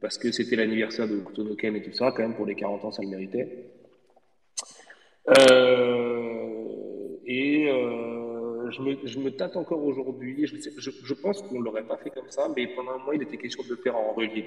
parce 0.00 0.18
que 0.18 0.30
c'était 0.32 0.56
l'anniversaire 0.56 1.06
de 1.08 1.18
Kutonoken 1.18 1.76
et 1.76 1.82
tout 1.82 1.92
ça. 1.92 2.12
Quand 2.12 2.22
même, 2.22 2.34
pour 2.34 2.46
les 2.46 2.54
40 2.54 2.84
ans, 2.84 2.92
ça 2.92 3.02
le 3.02 3.08
méritait. 3.08 3.48
Euh, 5.28 7.16
et 7.26 7.68
euh, 7.68 8.09
je, 8.70 9.18
me, 9.18 9.30
tâte 9.30 9.56
encore 9.56 9.84
aujourd'hui. 9.84 10.46
Je, 10.46 10.56
je, 10.78 11.14
pense 11.14 11.42
qu'on 11.42 11.58
ne 11.58 11.64
l'aurait 11.64 11.86
pas 11.86 11.96
fait 11.96 12.10
comme 12.10 12.28
ça, 12.28 12.48
mais 12.56 12.66
pendant 12.68 12.92
un 12.92 12.98
mois, 13.04 13.14
il 13.14 13.22
était 13.22 13.36
question 13.36 13.62
de 13.62 13.70
le 13.70 13.76
faire 13.76 13.96
en 13.96 14.12
relief. 14.12 14.46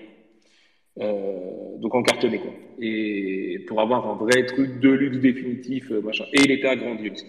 Euh, 1.00 1.78
donc 1.80 1.96
en 1.96 2.04
cartonné, 2.04 2.40
quoi. 2.40 2.52
Et 2.80 3.60
pour 3.68 3.82
avoir 3.82 4.08
un 4.08 4.16
vrai 4.16 4.46
truc 4.46 4.80
de 4.80 4.90
luxe 4.90 5.18
définitif, 5.18 5.92
euh, 5.92 6.02
machin. 6.02 6.26
Et 6.34 6.42
il 6.42 6.52
était 6.52 6.68
agrandi 6.68 7.10
aussi, 7.10 7.26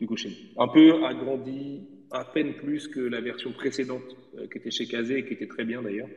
du 0.00 0.06
coup, 0.06 0.16
chez 0.16 0.28
nous. 0.28 0.62
Un 0.62 0.68
peu 0.68 1.04
agrandi, 1.04 1.82
à 2.10 2.24
peine 2.24 2.54
plus 2.54 2.88
que 2.88 3.00
la 3.00 3.20
version 3.20 3.52
précédente, 3.52 4.16
euh, 4.36 4.46
qui 4.50 4.58
était 4.58 4.70
chez 4.70 4.86
Kazé, 4.86 5.24
qui 5.24 5.34
était 5.34 5.46
très 5.46 5.64
bien 5.64 5.82
d'ailleurs. 5.82 6.08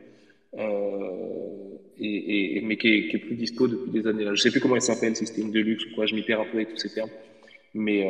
Euh, 0.58 1.78
et, 1.98 2.60
mais 2.62 2.76
qui 2.76 2.88
est, 2.88 3.18
plus 3.18 3.36
dispo 3.36 3.68
depuis 3.68 3.90
des 3.90 4.06
années 4.06 4.24
là. 4.24 4.34
Je 4.34 4.42
sais 4.42 4.50
plus 4.50 4.60
comment 4.60 4.76
elle 4.76 4.82
s'appelle, 4.82 5.16
si 5.16 5.26
c'était 5.26 5.42
une 5.42 5.52
deluxe 5.52 5.86
ou 5.86 5.94
quoi, 5.94 6.04
je 6.04 6.14
m'y 6.14 6.22
perds 6.22 6.40
un 6.40 6.44
peu 6.44 6.58
avec 6.58 6.70
tous 6.70 6.78
ces 6.78 6.92
termes. 6.92 7.10
Mais, 7.74 8.06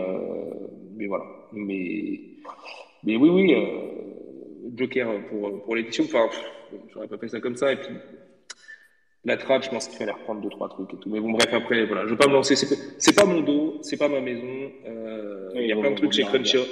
mais 0.97 1.07
voilà. 1.07 1.25
Mais, 1.53 2.21
mais 3.05 3.17
oui, 3.17 3.29
oui, 3.29 3.55
euh, 3.55 4.71
Joker 4.77 5.27
pour, 5.29 5.63
pour 5.63 5.77
l'édition, 5.77 6.05
enfin, 6.05 6.29
j'aurais 6.93 7.09
pas 7.09 7.19
fait 7.19 7.29
ça 7.29 7.41
comme 7.41 7.57
ça. 7.57 7.73
Et 7.73 7.77
puis, 7.77 7.95
la 9.25 9.37
trad, 9.37 9.63
je 9.63 9.71
pense 9.71 9.87
qu'il 9.87 9.99
fallait 9.99 10.13
reprendre 10.13 10.41
deux, 10.41 10.49
trois 10.49 10.69
trucs 10.69 10.93
et 10.93 10.97
tout. 10.97 11.09
Mais 11.09 11.21
bon, 11.21 11.31
bref, 11.33 11.53
après, 11.53 11.87
voilà, 11.87 12.05
je 12.07 12.11
vais 12.11 12.17
pas 12.17 12.27
me 12.27 12.33
lancer. 12.33 12.57
C'est 12.57 13.15
pas, 13.15 13.25
mon 13.25 13.41
dos, 13.41 13.79
c'est 13.83 13.97
pas 13.97 14.09
ma 14.09 14.21
maison. 14.21 14.73
Euh, 14.87 15.51
Oui, 15.55 15.63
il 15.63 15.69
y 15.69 15.73
a 15.73 15.77
plein 15.77 15.91
de 15.91 15.97
trucs 15.97 16.13
chez. 16.13 16.25
Crunchyroll. 16.25 16.67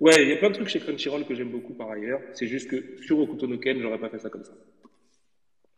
Ouais, 0.00 0.22
il 0.22 0.28
y 0.28 0.32
a 0.32 0.36
plein 0.36 0.50
de 0.50 0.54
trucs 0.54 0.68
chez 0.68 0.78
Crunchyroll 0.80 1.24
que 1.24 1.34
j'aime 1.34 1.50
beaucoup 1.50 1.74
par 1.74 1.90
ailleurs. 1.90 2.20
C'est 2.34 2.46
juste 2.46 2.70
que 2.70 3.02
sur 3.02 3.18
Okuto 3.18 3.46
no 3.46 3.58
Ken, 3.58 3.80
j'aurais 3.80 3.98
pas 3.98 4.10
fait 4.10 4.18
ça 4.20 4.30
comme 4.30 4.44
ça. 4.44 4.52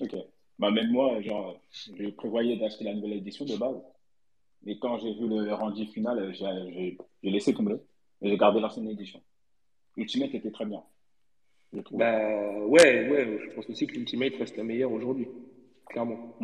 Ok. 0.00 0.14
Bah, 0.58 0.70
même 0.70 0.90
moi, 0.90 1.22
genre, 1.22 1.58
je 1.70 2.10
prévoyais 2.10 2.56
d'acheter 2.58 2.84
la 2.84 2.92
nouvelle 2.94 3.14
édition 3.14 3.46
de 3.46 3.56
base. 3.56 3.80
Mais 4.62 4.78
quand 4.78 4.98
j'ai 4.98 5.14
vu 5.14 5.26
le 5.26 5.54
rendu 5.54 5.86
final, 5.86 6.34
j'ai 6.34 6.98
laissé 7.22 7.54
tomber. 7.54 7.76
J'ai 8.22 8.36
gardé 8.36 8.60
l'ancienne 8.60 8.88
édition. 8.88 9.22
Ultimate 9.96 10.34
était 10.34 10.50
très 10.50 10.66
bien. 10.66 10.82
Bah 11.92 12.58
ouais, 12.66 13.08
ouais, 13.08 13.38
je 13.44 13.54
pense 13.54 13.68
aussi 13.70 13.86
que 13.86 13.94
l'Ultimate 13.94 14.34
reste 14.36 14.56
la 14.56 14.64
meilleure 14.64 14.90
aujourd'hui, 14.90 15.28
clairement. 15.86 16.36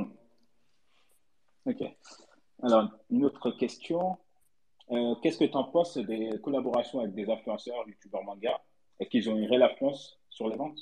Ok. 1.65 1.83
Alors, 2.63 2.91
une 3.11 3.25
autre 3.25 3.51
question. 3.51 4.17
Euh, 4.93 5.15
Qu'est-ce 5.23 5.39
que 5.39 5.45
tu 5.45 5.57
en 5.57 5.65
penses 5.65 5.99
des 5.99 6.31
collaborations 6.43 7.01
avec 7.01 7.15
des 7.15 7.29
influenceurs, 7.29 7.85
youtubeurs 7.89 8.23
manga? 8.23 8.61
Est-ce 9.01 9.11
qu'ils 9.11 9.29
ont 9.29 9.37
une 9.37 9.47
réelle 9.47 9.65
influence 9.65 10.21
sur 10.31 10.49
les 10.49 10.57
ventes? 10.57 10.79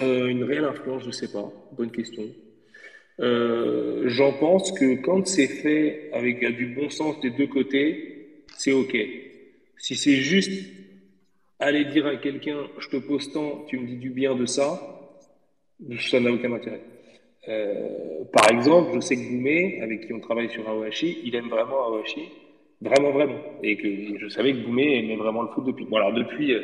Euh, 0.00 0.28
une 0.28 0.44
réelle 0.44 0.64
influence, 0.64 1.04
je 1.04 1.10
sais 1.10 1.30
pas. 1.30 1.52
Bonne 1.72 1.92
question. 1.92 2.24
Euh, 3.20 4.08
j'en 4.08 4.32
pense 4.32 4.72
que 4.72 4.94
quand 5.02 5.26
c'est 5.26 5.46
fait 5.46 6.10
avec 6.14 6.42
du 6.56 6.74
bon 6.74 6.88
sens 6.88 7.20
des 7.20 7.30
deux 7.30 7.46
côtés, 7.46 8.11
c'est 8.62 8.72
OK. 8.72 8.96
Si 9.76 9.96
c'est 9.96 10.18
juste 10.32 10.52
aller 11.58 11.84
dire 11.86 12.06
à 12.06 12.14
quelqu'un, 12.16 12.60
je 12.78 12.88
te 12.88 12.96
pose 12.96 13.32
tant, 13.32 13.64
tu 13.66 13.76
me 13.76 13.86
dis 13.88 13.96
du 13.96 14.10
bien 14.10 14.36
de 14.36 14.46
ça, 14.46 14.80
ça 15.98 16.20
n'a 16.20 16.30
aucun 16.30 16.52
intérêt. 16.52 16.80
Euh, 17.48 18.22
par 18.32 18.48
exemple, 18.52 18.90
je 18.94 19.00
sais 19.00 19.16
que 19.16 19.28
Boumé, 19.28 19.80
avec 19.82 20.06
qui 20.06 20.12
on 20.12 20.20
travaille 20.20 20.48
sur 20.50 20.68
Aohashi, 20.68 21.22
il 21.24 21.34
aime 21.34 21.48
vraiment 21.48 21.86
Aohashi, 21.88 22.28
vraiment, 22.80 23.10
vraiment. 23.10 23.40
Et 23.64 23.76
que 23.76 24.18
je 24.18 24.28
savais 24.28 24.52
que 24.52 24.58
Boumé 24.58 24.98
aimait 24.98 25.16
vraiment 25.16 25.42
le 25.42 25.48
foot 25.48 25.64
depuis. 25.64 25.84
Bon, 25.86 25.96
alors 25.96 26.12
depuis, 26.12 26.52
euh, 26.52 26.60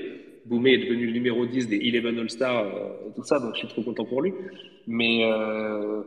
Boumé 0.47 0.75
est 0.75 0.85
devenu 0.87 1.07
le 1.07 1.13
numéro 1.13 1.47
10 1.47 1.67
des 1.67 1.79
Eleven 1.79 2.17
All-Star, 2.21 2.65
euh, 2.65 3.11
tout 3.17 3.25
ça, 3.25 3.41
donc 3.41 3.55
je 3.55 3.59
suis 3.59 3.69
trop 3.69 3.83
content 3.83 4.05
pour 4.05 4.23
lui. 4.23 4.33
Mais 4.87 5.25
euh, 5.25 6.03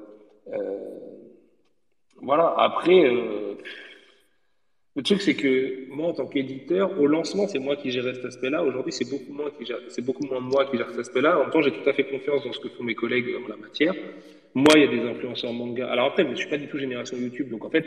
voilà, 2.21 2.53
après, 2.57 3.11
le 4.95 5.03
truc 5.03 5.21
c'est 5.21 5.35
que 5.35 5.89
moi 5.89 6.07
en 6.07 6.13
tant 6.13 6.27
qu'éditeur, 6.27 6.99
au 6.99 7.07
lancement 7.07 7.47
c'est 7.47 7.59
moi 7.59 7.75
qui 7.75 7.91
gérais 7.91 8.13
cet 8.13 8.25
aspect-là. 8.25 8.63
Aujourd'hui 8.63 8.91
c'est 8.91 9.09
beaucoup 9.09 9.33
moins 9.33 9.49
qui 9.57 9.65
gère, 9.65 9.79
beaucoup 10.03 10.25
moins 10.25 10.39
moi 10.39 10.65
qui 10.65 10.77
gère 10.77 10.89
cet 10.89 10.99
aspect-là. 10.99 11.37
En 11.37 11.43
même 11.43 11.51
temps 11.51 11.61
j'ai 11.61 11.71
tout 11.71 11.89
à 11.89 11.93
fait 11.93 12.03
confiance 12.03 12.43
dans 12.43 12.53
ce 12.53 12.59
que 12.59 12.69
font 12.69 12.83
mes 12.83 12.95
collègues 12.95 13.27
en 13.43 13.47
la 13.47 13.57
matière. 13.57 13.93
Moi 14.53 14.73
il 14.75 14.81
y 14.81 14.87
a 14.87 14.91
des 14.91 15.09
influenceurs 15.09 15.53
manga. 15.53 15.87
Alors 15.87 16.07
après 16.07 16.27
je 16.29 16.35
suis 16.35 16.49
pas 16.49 16.57
du 16.57 16.67
tout 16.67 16.77
génération 16.77 17.17
YouTube, 17.17 17.49
donc 17.49 17.63
en 17.63 17.69
fait 17.69 17.85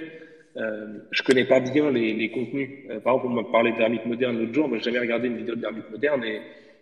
euh, 0.57 0.99
je 1.11 1.23
connais 1.23 1.45
pas 1.45 1.61
bien 1.61 1.91
les, 1.91 2.31
contenus. 2.31 2.71
Euh, 2.91 3.01
par 3.01 3.15
exemple, 3.15 3.33
on 3.33 3.43
m'a 3.43 3.51
parlé 3.51 3.73
d'Hermite 3.73 4.07
Moderne 4.07 4.39
l'autre 4.39 4.55
jour. 4.55 4.69
Moi, 4.69 4.79
j'ai 4.79 4.85
jamais 4.85 5.01
regardé 5.01 5.29
une 5.29 5.37
vidéo 5.37 5.57
d'Hermite 5.57 5.91
Moderne 5.91 6.25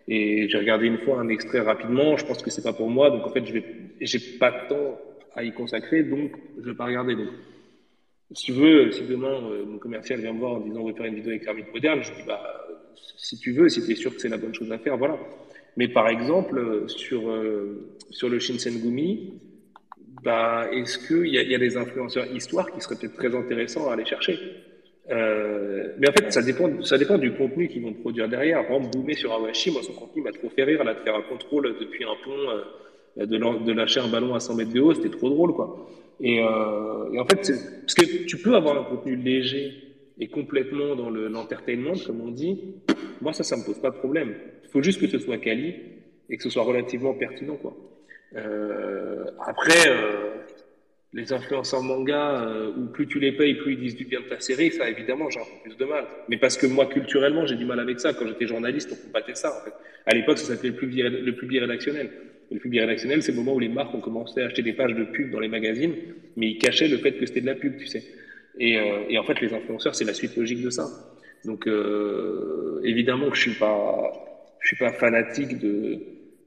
et, 0.07 0.49
j'ai 0.49 0.57
regardé 0.57 0.85
une 0.87 0.97
fois 0.97 1.19
un 1.19 1.29
extrait 1.29 1.61
rapidement. 1.61 2.17
Je 2.17 2.25
pense 2.25 2.41
que 2.41 2.49
c'est 2.49 2.61
pas 2.61 2.73
pour 2.73 2.89
moi. 2.89 3.09
Donc, 3.09 3.25
en 3.25 3.29
fait, 3.29 3.45
je 3.45 3.59
j'ai 4.01 4.19
pas 4.37 4.51
de 4.51 4.69
temps 4.69 4.99
à 5.35 5.43
y 5.43 5.51
consacrer. 5.53 6.03
Donc, 6.03 6.31
je 6.61 6.69
vais 6.69 6.75
pas 6.75 6.85
regarder. 6.85 7.15
Donc, 7.15 7.29
si 8.33 8.45
tu 8.45 8.53
veux, 8.53 8.91
si 8.91 9.05
demain, 9.05 9.43
euh, 9.51 9.65
mon 9.65 9.77
commercial 9.79 10.19
vient 10.19 10.33
me 10.33 10.39
voir 10.39 10.53
en 10.53 10.59
disant 10.59 10.81
on 10.81 10.87
veut 10.87 10.93
faire 10.93 11.05
une 11.05 11.15
vidéo 11.15 11.31
avec 11.31 11.45
Hermite 11.47 11.71
Moderne, 11.73 12.01
je 12.03 12.11
dis 12.11 12.23
bah, 12.23 12.41
si 13.17 13.37
tu 13.37 13.53
veux, 13.53 13.69
si 13.69 13.83
tu 13.83 13.91
es 13.91 13.95
sûr 13.95 14.13
que 14.13 14.21
c'est 14.21 14.29
la 14.29 14.37
bonne 14.37 14.53
chose 14.53 14.71
à 14.71 14.79
faire, 14.79 14.97
voilà. 14.97 15.19
Mais 15.77 15.87
par 15.87 16.07
exemple, 16.09 16.57
euh, 16.59 16.87
sur, 16.87 17.29
euh, 17.29 17.81
sur 18.09 18.29
le 18.29 18.39
Shinsengumi, 18.39 19.21
bah, 19.97 20.67
est-ce 20.71 20.97
qu'il 20.99 21.27
y, 21.27 21.37
a- 21.37 21.43
y 21.43 21.55
a 21.55 21.57
des 21.59 21.77
influenceurs 21.77 22.25
histoire 22.31 22.71
qui 22.71 22.81
seraient 22.81 22.95
peut-être 22.95 23.13
très 23.15 23.35
intéressants 23.35 23.89
à 23.89 23.93
aller 23.93 24.05
chercher? 24.05 24.41
Euh, 25.11 25.89
Mais 25.97 26.09
en 26.09 26.13
fait, 26.13 26.31
ça 26.31 26.41
dépend, 26.41 26.69
ça 26.83 26.97
dépend 26.97 27.17
du 27.17 27.31
contenu 27.33 27.67
qu'ils 27.67 27.83
vont 27.83 27.93
produire 27.93 28.29
derrière. 28.29 28.65
Par 28.65 28.77
exemple, 28.77 28.91
Boumé 28.91 29.15
sur 29.15 29.33
Awashi, 29.33 29.71
moi, 29.71 29.83
son 29.83 29.93
contenu 29.93 30.21
m'a 30.21 30.31
trop 30.33 30.49
fait 30.49 30.63
rire, 30.63 30.83
là, 30.83 30.93
de 30.95 30.99
faire 31.01 31.15
un 31.15 31.23
contrôle 31.23 31.75
depuis 31.79 32.05
un 32.05 32.15
pont, 32.23 32.49
euh, 32.51 32.63
de, 33.25 33.37
de 33.59 33.71
lâcher 33.73 33.99
un 33.99 34.07
ballon 34.09 34.33
à 34.35 34.39
100 34.39 34.55
mètres 34.55 34.71
de 34.71 34.79
haut, 34.81 34.93
c'était 34.93 35.09
trop 35.09 35.29
drôle, 35.29 35.53
quoi. 35.53 35.71
Et, 36.19 36.39
euh, 36.41 37.09
et 37.11 37.19
en 37.19 37.25
fait, 37.25 37.51
parce 37.85 37.95
que 37.95 38.25
tu 38.25 38.37
peux 38.37 38.55
avoir 38.55 38.77
un 38.77 38.83
contenu 38.83 39.15
léger 39.15 39.75
et 40.19 40.27
complètement 40.29 40.95
dans 40.95 41.09
le- 41.09 41.27
l'entertainment, 41.27 41.99
comme 41.99 42.21
on 42.21 42.29
dit. 42.31 42.59
Moi, 43.21 43.33
ça, 43.33 43.43
ça 43.43 43.57
me 43.57 43.63
pose 43.63 43.79
pas 43.79 43.89
de 43.91 43.95
problème. 43.95 44.35
Il 44.63 44.69
faut 44.69 44.81
juste 44.81 44.99
que 44.99 45.07
ce 45.07 45.19
soit 45.19 45.37
quali 45.37 45.75
et 46.29 46.37
que 46.37 46.43
ce 46.43 46.49
soit 46.49 46.63
relativement 46.63 47.13
pertinent, 47.13 47.57
quoi. 47.57 47.77
Euh, 48.35 49.25
après, 49.39 49.87
euh, 49.89 50.39
les 51.13 51.31
influenceurs 51.31 51.83
manga, 51.83 52.41
euh, 52.43 52.71
où 52.75 52.87
plus 52.87 53.07
tu 53.07 53.19
les 53.19 53.31
payes, 53.31 53.55
plus 53.55 53.73
ils 53.73 53.79
disent 53.79 53.95
du 53.95 54.05
bien 54.05 54.21
de 54.21 54.25
ta 54.25 54.39
série, 54.39 54.71
ça 54.71 54.89
évidemment 54.89 55.29
j'ai 55.29 55.39
un 55.39 55.45
peu 55.45 55.57
plus 55.61 55.77
de 55.77 55.85
mal. 55.85 56.07
Mais 56.27 56.37
parce 56.37 56.57
que 56.57 56.65
moi 56.65 56.87
culturellement 56.87 57.45
j'ai 57.45 57.55
du 57.55 57.65
mal 57.65 57.79
avec 57.79 57.99
ça. 57.99 58.13
Quand 58.13 58.25
j'étais 58.27 58.47
journaliste, 58.47 58.91
on 58.91 58.95
combattait 58.97 59.35
ça 59.35 59.55
en 59.55 59.61
fait. 59.61 59.73
À 60.07 60.13
l'époque 60.15 60.39
ça 60.39 60.47
s'appelait 60.47 60.71
le 60.71 61.33
public 61.35 61.59
rédactionnel. 61.61 62.11
Le 62.51 62.59
public 62.59 62.81
rédactionnel 62.81 63.21
c'est 63.23 63.31
le 63.31 63.37
moment 63.37 63.53
où 63.55 63.59
les 63.59 63.69
marques 63.69 63.93
ont 63.93 64.01
commencé 64.01 64.41
à 64.41 64.45
acheter 64.45 64.61
des 64.61 64.73
pages 64.73 64.93
de 64.95 65.03
pub 65.05 65.31
dans 65.31 65.39
les 65.39 65.47
magazines, 65.47 65.95
mais 66.35 66.49
ils 66.51 66.57
cachaient 66.57 66.87
le 66.87 66.97
fait 66.97 67.13
que 67.13 67.25
c'était 67.25 67.41
de 67.41 67.45
la 67.47 67.55
pub, 67.55 67.77
tu 67.77 67.87
sais. 67.87 68.03
Et, 68.59 68.77
euh, 68.77 69.19
en 69.19 69.23
fait 69.23 69.39
les 69.41 69.53
influenceurs 69.53 69.95
c'est 69.95 70.05
la 70.05 70.13
suite 70.13 70.35
logique 70.35 70.61
de 70.61 70.69
ça. 70.69 70.87
Donc 71.45 71.67
euh, 71.67 72.79
évidemment 72.83 73.33
je 73.33 73.41
suis 73.41 73.55
pas, 73.59 74.11
je 74.59 74.67
suis 74.67 74.77
pas 74.77 74.91
fanatique 74.93 75.57
de 75.59 75.99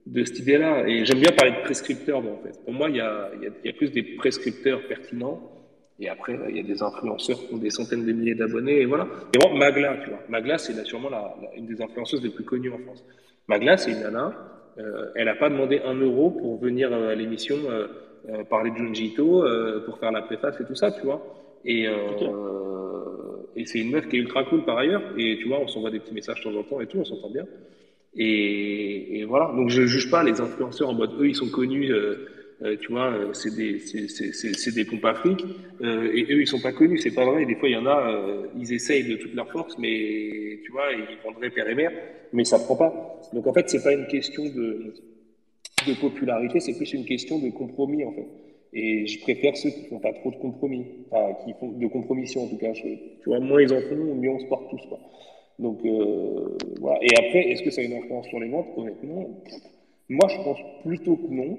de 0.07 0.25
cette 0.25 0.39
idée-là. 0.39 0.89
Et 0.89 1.05
j'aime 1.05 1.19
bien 1.19 1.33
parler 1.33 1.51
de 1.53 1.63
prescripteurs, 1.65 2.23
moi, 2.23 2.35
en 2.35 2.43
fait. 2.45 2.63
Pour 2.65 2.73
moi, 2.73 2.89
il 2.89 2.95
y 2.97 3.01
a, 3.01 3.29
y, 3.43 3.67
y 3.67 3.71
a 3.71 3.73
plus 3.73 3.91
des 3.91 4.05
prescripteurs 4.05 4.87
pertinents. 4.87 5.51
Et 5.99 6.09
après, 6.09 6.39
il 6.49 6.57
y 6.57 6.61
a 6.61 6.63
des 6.63 6.81
influenceurs 6.83 7.39
qui 7.39 7.53
ont 7.55 7.59
des 7.59 7.71
centaines 7.71 8.07
de 8.07 8.13
milliers 8.13 8.37
d'abonnés. 8.37 8.83
Et 8.83 8.85
voilà. 8.85 9.09
Et 9.35 9.39
moi, 9.39 9.59
Magla, 9.59 9.97
tu 10.05 10.11
vois. 10.11 10.21
Magla, 10.29 10.59
c'est 10.59 10.75
sûrement 10.85 11.09
la- 11.11 11.35
une 11.57 11.67
des 11.67 11.83
influenceuses 11.83 12.23
les 12.23 12.31
plus 12.31 12.45
connues 12.45 12.71
en 12.71 12.79
France. 12.79 13.05
Magla, 13.49 13.77
c'est 13.77 13.91
une 13.91 14.01
nana. 14.01 14.33
Euh, 14.79 15.11
elle 15.15 15.27
n'a 15.27 15.35
pas 15.35 15.49
demandé 15.49 15.81
un 15.85 15.95
euro 15.95 16.31
pour 16.31 16.59
venir 16.59 16.93
euh, 16.93 17.13
à 17.13 17.15
l'émission 17.15 17.57
euh, 17.69 18.45
parler 18.51 18.71
de 18.71 18.77
Junji 18.77 19.07
Ito, 19.07 19.45
pour 19.85 19.99
faire 19.99 20.13
la 20.13 20.23
préface 20.23 20.61
et 20.61 20.65
tout 20.65 20.75
ça, 20.75 20.91
tu 20.91 21.03
vois. 21.03 21.23
Et, 21.65 21.87
et 23.57 23.65
c'est 23.67 23.79
une 23.79 23.93
meuf 23.93 24.09
qui 24.09 24.17
est 24.17 24.19
ultra 24.19 24.43
cool 24.45 24.65
par 24.65 24.79
ailleurs. 24.79 25.03
Et 25.17 25.39
tu 25.39 25.47
vois, 25.47 25.61
on 25.61 25.69
s'envoie 25.69 25.91
des 25.91 26.01
petits 26.01 26.15
messages 26.15 26.41
de 26.41 26.51
temps 26.51 26.59
en 26.59 26.63
temps 26.65 26.81
et 26.81 26.87
tout, 26.87 26.99
on 26.99 27.05
s'entend 27.05 27.31
bien. 27.31 27.47
Et, 28.17 29.21
et 29.21 29.25
voilà. 29.25 29.53
Donc 29.55 29.69
je 29.69 29.83
juge 29.83 30.11
pas 30.11 30.25
les 30.25 30.41
influenceurs 30.41 30.89
en 30.89 30.95
mode 30.95 31.13
eux 31.21 31.29
ils 31.29 31.37
sont 31.37 31.51
connus, 31.51 31.93
euh, 31.93 32.29
euh, 32.63 32.77
tu 32.81 32.93
vois, 32.93 33.13
euh, 33.13 33.33
c'est 33.35 33.55
des 33.55 33.79
c'est 33.81 34.75
des 34.75 34.85
pompes 34.87 35.05
afriques 35.05 35.45
euh, 35.83 36.11
et 36.15 36.23
eux 36.33 36.41
ils 36.41 36.47
sont 36.47 36.61
pas 36.61 36.73
connus. 36.73 36.99
C'est 36.99 37.15
pas 37.15 37.27
vrai. 37.27 37.45
Des 37.45 37.55
fois 37.55 37.69
il 37.69 37.73
y 37.73 37.77
en 37.77 37.87
a, 37.87 38.11
euh, 38.11 38.47
ils 38.59 38.73
essayent 38.73 39.05
de 39.05 39.17
toute 39.17 39.35
leur 39.35 39.51
force, 39.51 39.77
mais 39.79 40.61
tu 40.65 40.73
vois 40.73 40.91
ils 40.93 41.19
vendraient 41.23 41.51
père 41.51 41.69
et 41.69 41.75
mère, 41.75 41.93
mais 42.33 42.45
ça 42.45 42.59
prend 42.59 42.77
pas. 42.77 43.21
Donc 43.35 43.47
en 43.47 43.53
fait 43.53 43.69
c'est 43.69 43.83
pas 43.83 43.93
une 43.93 44.07
question 44.07 44.45
de 44.45 44.95
de 45.87 45.95
popularité, 46.01 46.59
c'est 46.61 46.77
plus 46.77 46.93
une 46.95 47.05
question 47.05 47.39
de 47.39 47.51
compromis 47.51 48.05
en 48.05 48.13
fait. 48.13 48.27
Et 48.73 49.07
je 49.07 49.21
préfère 49.21 49.57
ceux 49.57 49.71
qui 49.71 49.85
font 49.89 50.01
pas 50.01 50.13
trop 50.15 50.31
de 50.31 50.37
compromis, 50.37 50.87
enfin 51.11 51.35
de 51.47 51.87
compromission 51.89 52.45
en 52.45 52.49
tout 52.49 52.59
cas. 52.59 52.73
Tu 52.73 52.99
vois, 53.27 53.39
moins 53.39 53.61
ils 53.63 53.73
en 53.73 53.81
font, 53.83 54.15
mieux 54.15 54.31
on 54.31 54.39
se 54.39 54.47
porte 54.47 54.71
tous 54.71 54.81
quoi. 54.89 54.99
Donc 55.59 55.81
voilà. 56.81 56.99
Et 57.03 57.15
après, 57.19 57.51
est-ce 57.51 57.63
que 57.63 57.71
ça 57.71 57.83
a 57.83 57.85
une 57.85 57.93
influence 57.93 58.27
sur 58.29 58.41
les 58.41 58.49
ventes? 58.49 58.67
Honnêtement, 58.77 59.43
moi 60.09 60.29
je 60.29 60.37
pense 60.43 60.59
plutôt 60.85 61.17
que 61.17 61.29
non. 61.33 61.59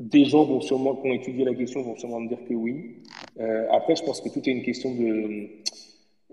Des 0.00 0.24
gens 0.24 0.44
vont 0.44 0.60
sûrement, 0.60 0.96
qui 0.96 1.08
ont 1.08 1.12
étudié 1.12 1.44
la 1.44 1.54
question 1.54 1.82
vont 1.82 1.96
sûrement 1.96 2.20
me 2.20 2.28
dire 2.28 2.38
que 2.48 2.54
oui. 2.54 3.02
Euh, 3.40 3.66
après, 3.70 3.94
je 3.94 4.02
pense 4.02 4.20
que 4.20 4.28
tout 4.28 4.40
est 4.40 4.52
une 4.52 4.62
question 4.62 4.94
de. 4.94 5.48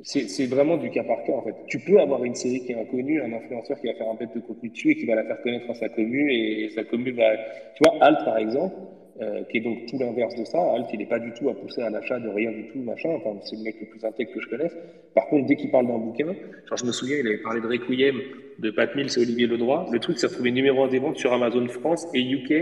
C'est 0.01 0.45
vraiment 0.45 0.77
du 0.77 0.89
cas 0.91 1.03
par 1.03 1.23
cas 1.23 1.33
en 1.33 1.41
fait. 1.41 1.55
Tu 1.67 1.77
peux 1.79 1.99
avoir 1.99 2.23
une 2.23 2.33
série 2.33 2.61
qui 2.61 2.71
est 2.71 2.79
inconnue, 2.79 3.21
un 3.21 3.33
influenceur 3.33 3.77
qui 3.81 3.87
va 3.87 3.93
faire 3.95 4.09
un 4.09 4.15
bête 4.15 4.33
de 4.33 4.39
contenu 4.39 4.69
dessus 4.69 4.91
et 4.91 4.95
qui 4.95 5.05
va 5.05 5.15
la 5.15 5.25
faire 5.25 5.41
connaître 5.41 5.69
à 5.69 5.73
sa 5.73 5.89
commune 5.89 6.29
et 6.29 6.69
sa 6.73 6.85
commune 6.85 7.15
va. 7.17 7.35
Tu 7.75 7.83
vois, 7.83 8.01
Alt 8.01 8.23
par 8.23 8.37
exemple, 8.37 8.75
euh, 9.21 9.43
qui 9.51 9.57
est 9.57 9.61
donc 9.61 9.85
tout 9.85 9.97
l'inverse 9.99 10.33
de 10.35 10.45
ça. 10.45 10.59
Alt, 10.73 10.87
il 10.93 10.99
n'est 10.99 11.05
pas 11.05 11.19
du 11.19 11.33
tout 11.33 11.49
à 11.49 11.53
pousser 11.53 11.81
à 11.81 11.89
l'achat 11.89 12.19
de 12.19 12.29
rien 12.29 12.51
du 12.51 12.69
tout, 12.69 12.79
machin. 12.79 13.09
Enfin, 13.09 13.37
c'est 13.43 13.57
le 13.57 13.63
mec 13.63 13.75
le 13.81 13.87
plus 13.87 14.05
intègre 14.05 14.31
que 14.31 14.39
je 14.39 14.47
connaisse. 14.47 14.73
Par 15.13 15.27
contre, 15.27 15.45
dès 15.45 15.57
qu'il 15.57 15.69
parle 15.71 15.87
d'un 15.87 15.97
bouquin, 15.97 16.27
genre 16.27 16.77
je 16.77 16.85
me 16.85 16.93
souviens, 16.93 17.17
il 17.17 17.27
avait 17.27 17.39
parlé 17.39 17.59
de 17.59 17.67
Requiem 17.67 18.15
de 18.59 18.71
Pat 18.71 18.95
Mills 18.95 19.09
et 19.17 19.21
Olivier 19.21 19.47
Ledroit. 19.47 19.87
Le 19.91 19.99
truc 19.99 20.17
s'est 20.19 20.27
retrouvé 20.27 20.51
numéro 20.51 20.85
un 20.85 20.87
des 20.87 20.99
ventes 20.99 21.17
sur 21.17 21.33
Amazon 21.33 21.67
France 21.67 22.07
et 22.13 22.21
UK 22.21 22.53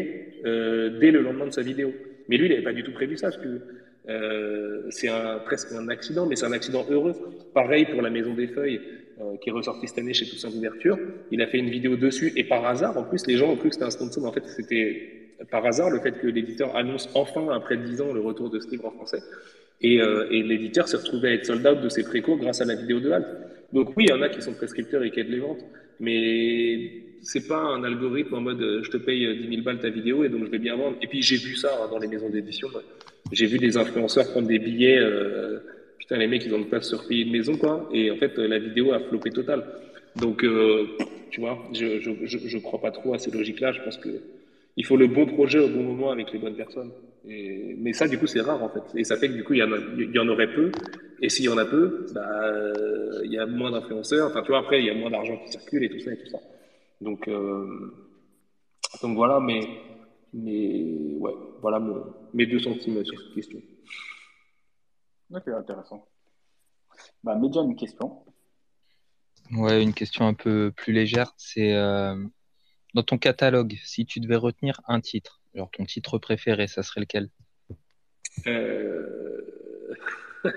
euh, 0.46 0.98
dès 1.00 1.12
le 1.12 1.22
lendemain 1.22 1.46
de 1.46 1.52
sa 1.52 1.62
vidéo. 1.62 1.92
Mais 2.28 2.38
lui, 2.38 2.48
il 2.48 2.50
n'avait 2.50 2.64
pas 2.64 2.74
du 2.74 2.84
tout 2.84 2.92
prévu 2.92 3.18
ça, 3.18 3.28
parce 3.30 3.38
que 3.38 3.62
euh, 4.10 4.88
c'est 4.90 5.10
un, 5.10 5.38
presque 5.46 5.72
un 5.74 5.90
accident, 5.90 6.26
mais 6.26 6.36
c'est 6.36 6.48
un 6.48 6.54
accident 6.54 6.88
heureux. 6.90 7.14
Pareil 7.54 7.86
pour 7.86 8.02
la 8.02 8.10
Maison 8.10 8.34
des 8.34 8.48
Feuilles, 8.48 8.82
qui 9.42 9.50
est 9.50 9.54
ressortie 9.54 9.88
cette 9.88 10.00
année 10.00 10.14
chez 10.14 10.26
Toussaint 10.26 10.50
Ouverture. 10.50 10.98
Il 11.30 11.40
a 11.44 11.48
fait 11.48 11.60
une 11.60 11.70
vidéo 11.70 11.98
dessus, 11.98 12.34
et 12.36 12.46
par 12.46 12.66
hasard, 12.66 12.98
en 12.98 13.04
plus, 13.04 13.28
les 13.28 13.38
gens 13.38 13.52
ont 13.52 13.58
cru 13.58 13.70
que 13.70 13.76
c'était 13.76 13.86
un 13.86 13.92
sponsor, 13.92 14.24
mais 14.24 14.30
en 14.30 14.34
fait, 14.34 14.48
c'était 14.48 15.27
par 15.52 15.66
hasard 15.66 15.90
le 15.90 16.00
fait 16.00 16.14
que 16.14 16.28
l'éditeur 16.28 16.76
annonce 16.76 17.10
enfin, 17.14 17.50
après 17.54 17.78
10 17.78 18.02
ans, 18.02 18.14
le 18.14 18.22
retour 18.22 18.50
de 18.50 18.60
ce 18.60 18.70
livre 18.70 18.86
en 18.86 18.92
français. 18.92 19.22
Et, 19.82 20.02
euh, 20.02 20.28
l'éditeur 20.30 20.88
s'est 20.88 20.98
retrouvé 20.98 21.30
à 21.30 21.34
être 21.34 21.46
sold 21.46 21.66
out 21.66 21.82
de 21.82 21.90
ses 21.90 22.04
précos 22.04 22.38
grâce 22.38 22.62
à 22.62 22.66
la 22.66 22.76
vidéo 22.76 23.00
de 23.00 23.12
Halt. 23.12 23.28
Donc 23.74 23.96
oui, 23.96 24.06
il 24.08 24.10
y 24.10 24.14
en 24.14 24.22
a 24.22 24.30
qui 24.30 24.42
sont 24.42 24.54
prescripteurs 24.54 25.04
et 25.04 25.12
qui 25.12 25.20
aident 25.20 25.30
les 25.30 25.40
ventes, 25.40 25.64
mais 26.00 27.04
c'est 27.22 27.48
pas 27.48 27.60
un 27.60 27.84
algorithme 27.84 28.36
en 28.36 28.42
mode 28.42 28.62
euh, 28.62 28.82
je 28.84 28.90
te 28.90 28.98
paye 28.98 29.26
euh, 29.26 29.36
10 29.36 29.50
000 29.50 29.62
balles 29.62 29.80
ta 29.80 29.90
vidéo 29.90 30.24
et 30.24 30.30
donc 30.30 30.46
je 30.46 30.50
vais 30.52 30.60
bien 30.60 30.76
vendre. 30.76 30.98
Et 31.02 31.08
puis 31.08 31.22
j'ai 31.22 31.38
vu 31.38 31.56
ça 31.56 31.70
hein, 31.82 31.88
dans 31.92 32.00
les 32.00 32.08
maisons 32.08 32.30
d'édition. 32.30 32.70
J'ai 33.32 33.46
vu 33.46 33.58
des 33.58 33.78
influenceurs 33.78 34.32
prendre 34.32 34.48
des 34.48 34.60
billets. 34.60 35.00
euh, 35.00 35.60
putain, 35.98 36.18
les 36.18 36.28
mecs, 36.28 36.46
ils 36.46 36.54
ont 36.54 36.64
pas 36.64 36.82
se 36.82 36.96
repayer 36.96 37.26
une 37.26 37.32
maison, 37.32 37.58
quoi. 37.58 37.90
Et 37.94 38.10
en 38.12 38.16
fait, 38.16 38.38
euh, 38.40 38.48
la 38.48 38.60
vidéo 38.60 38.94
a 38.94 39.00
flopé 39.00 39.30
total. 39.32 39.66
Donc, 40.16 40.44
euh, 40.44 40.88
tu 41.30 41.42
vois, 41.42 41.58
je, 41.74 42.00
je, 42.00 42.12
je, 42.24 42.38
je 42.38 42.58
crois 42.60 42.80
pas 42.80 42.92
trop 42.92 43.14
à 43.14 43.20
ces 43.20 43.30
logiques-là. 43.32 43.74
Je 43.74 43.82
pense 43.82 43.98
que 43.98 44.10
il 44.78 44.86
faut 44.86 44.96
le 44.96 45.08
bon 45.08 45.26
projet 45.26 45.60
au 45.60 45.68
bon 45.70 45.84
moment 45.84 46.12
avec 46.12 46.32
les 46.32 46.40
bonnes 46.40 46.56
personnes. 46.56 46.92
Et, 47.26 47.76
mais 47.80 47.92
ça, 47.94 48.08
du 48.08 48.18
coup, 48.18 48.28
c'est 48.28 48.42
rare, 48.42 48.64
en 48.64 48.70
fait. 48.70 48.84
Et 48.96 49.04
ça 49.04 49.18
fait 49.18 49.28
que, 49.28 49.34
du 49.34 49.44
coup, 49.44 49.54
il 49.54 49.60
y 49.60 49.64
en, 49.64 49.72
a- 49.74 49.78
il 49.98 50.12
y 50.16 50.20
en 50.20 50.28
aurait 50.30 50.54
peu. 50.54 50.72
Et 51.22 51.30
s'il 51.30 51.46
y 51.46 51.50
en 51.50 51.58
a 51.58 51.66
peu, 51.66 52.06
bah, 52.14 52.30
euh, 52.44 53.22
il 53.26 53.32
y 53.34 53.38
a 53.40 53.46
moins 53.48 53.72
d'influenceurs. 53.72 54.30
Enfin, 54.30 54.42
tu 54.44 54.50
vois, 54.50 54.60
après, 54.60 54.80
il 54.80 54.86
y 54.86 54.90
a 54.90 54.94
moins 54.94 55.10
d'argent 55.10 55.36
qui 55.44 55.52
circule 55.52 55.84
et 55.84 55.90
tout 55.90 56.00
ça 56.00 56.14
et 56.14 56.18
tout 56.18 56.28
ça. 56.30 56.40
Donc, 57.02 57.28
euh, 57.28 57.92
donc 59.02 59.16
voilà, 59.16 59.40
mais, 59.40 59.60
mais 60.34 61.16
ouais, 61.18 61.34
voilà 61.62 61.80
mon- 61.80 62.06
mes 62.34 62.46
deux 62.46 62.60
centimes 62.60 63.04
sur 63.04 63.20
cette 63.20 63.34
question. 63.34 63.60
Ok, 65.34 65.48
intéressant. 65.50 66.08
Bah, 67.24 67.36
Média, 67.36 67.62
une 67.64 67.76
question. 67.76 68.24
Ouais, 69.52 69.82
une 69.82 69.94
question 69.94 70.28
un 70.28 70.34
peu 70.34 70.72
plus 70.76 70.94
légère, 70.94 71.34
c'est 71.38 71.74
euh, 71.74 72.16
dans 72.98 73.04
ton 73.04 73.20
catalogue, 73.20 73.76
si 73.84 74.08
tu 74.08 74.20
devais 74.20 74.36
retenir 74.36 74.82
un 74.88 75.02
titre, 75.02 75.40
genre 75.54 75.70
ton 75.70 75.86
titre 75.86 76.18
préféré, 76.18 76.66
ça 76.68 76.82
serait 76.82 77.02
lequel? 77.02 77.30
Euh... 78.48 79.40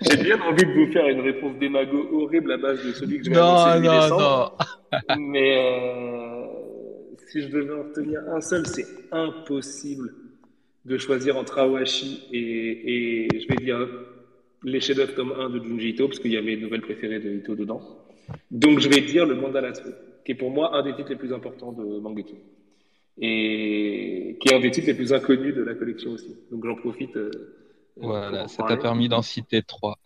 J'ai 0.00 0.16
bien 0.16 0.40
envie 0.40 0.64
de 0.64 0.72
vous 0.72 0.92
faire 0.92 1.06
une 1.06 1.20
réponse 1.20 1.56
démago 1.58 2.08
horrible 2.12 2.50
à 2.50 2.56
base 2.56 2.84
de 2.84 2.92
celui 2.92 3.18
que 3.18 3.26
je 3.26 3.30
vais 3.30 3.36
annoncer 3.36 3.78
le 3.78 3.84
8 3.84 4.00
décembre. 4.00 4.58
Mais 5.16 5.58
euh, 5.58 6.44
si 7.28 7.42
je 7.42 7.48
devais 7.48 7.72
en 7.72 7.84
retenir 7.84 8.20
un 8.28 8.40
seul, 8.40 8.66
c'est 8.66 8.86
impossible 9.12 10.12
de 10.84 10.98
choisir 10.98 11.36
entre 11.36 11.60
Awashi 11.60 12.26
et, 12.32 13.28
et 13.28 13.40
je 13.40 13.46
vais 13.46 13.64
dire 13.64 13.88
les 14.64 14.80
chefs-d'œuvre 14.80 15.14
tome 15.14 15.34
1 15.38 15.50
de 15.50 15.62
Junji 15.62 15.90
Ito, 15.90 16.08
parce 16.08 16.18
qu'il 16.18 16.32
y 16.32 16.36
a 16.36 16.42
mes 16.42 16.56
nouvelles 16.56 16.82
préférées 16.82 17.20
de 17.20 17.30
Ito 17.30 17.54
dedans. 17.54 17.80
Donc, 18.50 18.80
je 18.80 18.88
vais 18.88 19.02
dire 19.02 19.24
le 19.24 19.36
Mandala 19.36 19.72
qui 20.24 20.32
est 20.32 20.36
pour 20.36 20.50
moi 20.50 20.76
un 20.76 20.82
des 20.82 20.94
titres 20.94 21.10
les 21.10 21.16
plus 21.16 21.32
importants 21.32 21.72
de 21.72 21.98
Mangetsu. 22.00 22.36
Et 23.18 24.38
qui 24.40 24.48
est 24.48 24.54
un 24.54 24.60
des 24.60 24.70
titres 24.70 24.86
les 24.86 24.94
plus 24.94 25.12
inconnus 25.12 25.54
de 25.54 25.62
la 25.62 25.74
collection 25.74 26.12
aussi. 26.12 26.36
Donc, 26.50 26.64
j'en 26.64 26.76
profite. 26.76 27.16
Euh, 27.16 27.30
voilà, 27.96 28.48
ça 28.48 28.64
t'a 28.64 28.76
permis 28.76 29.08
d'en 29.08 29.22
citer 29.22 29.62
trois. 29.62 29.98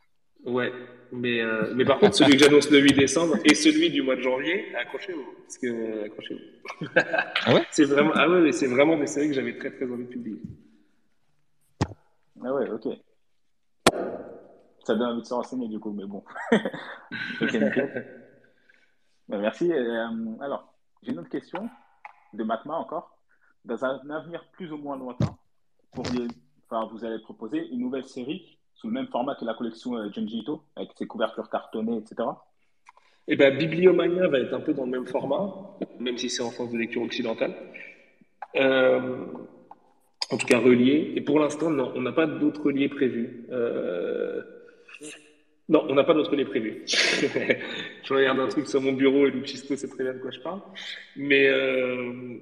Ouais, 0.44 0.72
mais, 1.12 1.40
euh, 1.40 1.72
mais 1.74 1.84
par 1.84 1.98
contre, 1.98 2.16
celui 2.16 2.32
que 2.32 2.38
j'annonce 2.38 2.70
le 2.70 2.78
8 2.78 2.94
décembre 2.94 3.36
et 3.44 3.54
celui 3.54 3.90
du 3.90 4.02
mois 4.02 4.16
de 4.16 4.22
janvier, 4.22 4.74
accrochez-vous. 4.76 5.24
Parce 5.42 5.58
que, 5.58 6.04
accrochez-vous. 6.04 6.86
Ah 6.96 7.54
ouais? 7.54 7.62
C'est 7.70 7.84
vraiment, 7.84 8.12
ah 8.14 8.28
ouais, 8.28 8.52
c'est 8.52 8.66
vraiment 8.66 8.96
des 8.96 9.06
séries 9.06 9.28
que 9.28 9.34
j'avais 9.34 9.56
très 9.56 9.70
très 9.70 9.90
envie 9.90 10.04
de 10.04 10.08
publier. 10.08 10.40
Ah 12.44 12.52
ouais, 12.54 12.68
ok. 12.70 12.88
Ça 14.84 14.94
donne 14.94 15.08
envie 15.08 15.22
de 15.22 15.26
se 15.26 15.34
renseigner 15.34 15.68
du 15.68 15.78
coup, 15.78 15.92
mais 15.92 16.04
bon. 16.04 16.22
ok, 17.40 17.58
merci. 19.28 19.72
Euh, 19.72 20.06
alors, 20.40 20.72
j'ai 21.02 21.12
une 21.12 21.18
autre 21.18 21.28
question 21.28 21.68
de 22.32 22.44
Matma 22.44 22.74
encore. 22.74 23.18
Dans 23.64 23.84
un 23.84 24.10
avenir 24.10 24.44
plus 24.52 24.70
ou 24.72 24.76
moins 24.76 24.96
lointain, 24.96 25.36
enfin, 25.96 26.88
vous 26.92 27.04
allez 27.04 27.18
proposer 27.20 27.66
une 27.68 27.80
nouvelle 27.80 28.04
série 28.04 28.58
sous 28.74 28.88
le 28.88 28.92
même 28.92 29.08
format 29.08 29.34
que 29.34 29.44
la 29.44 29.54
collection 29.54 29.96
euh, 29.96 30.10
avec 30.76 30.90
ses 30.96 31.06
couvertures 31.06 31.50
cartonnées, 31.50 31.96
etc. 31.96 32.28
Eh 33.28 33.34
ben, 33.34 33.56
Bibliomania 33.56 34.28
va 34.28 34.38
être 34.38 34.54
un 34.54 34.60
peu 34.60 34.72
dans 34.72 34.84
le 34.84 34.90
même 34.90 35.06
format, 35.06 35.52
même 35.98 36.16
si 36.16 36.30
c'est 36.30 36.42
en 36.42 36.50
sens 36.50 36.70
de 36.70 36.78
lecture 36.78 37.02
occidentale. 37.02 37.54
Euh, 38.54 39.26
en 40.30 40.36
tout 40.36 40.46
cas 40.46 40.58
relié. 40.58 41.12
Et 41.16 41.20
pour 41.20 41.40
l'instant, 41.40 41.70
non, 41.70 41.92
on 41.94 42.02
n'a 42.02 42.12
pas 42.12 42.26
d'autres 42.26 42.62
reliés 42.64 42.88
prévus. 42.88 43.46
Euh... 43.50 44.42
Non, 45.68 45.84
on 45.88 45.94
n'a 45.94 46.04
pas 46.04 46.14
d'autres 46.14 46.30
reliés 46.30 46.44
prévus. 46.44 46.84
je 46.86 48.14
regarde 48.14 48.38
un 48.38 48.46
truc 48.48 48.68
sur 48.68 48.80
mon 48.80 48.92
bureau 48.92 49.26
et 49.26 49.30
Lucisco 49.32 49.74
sait 49.74 49.88
très 49.88 50.04
bien 50.04 50.14
de 50.14 50.18
quoi 50.18 50.30
je 50.30 50.40
parle. 50.40 50.60
Mais 51.16 51.48
euh... 51.48 52.38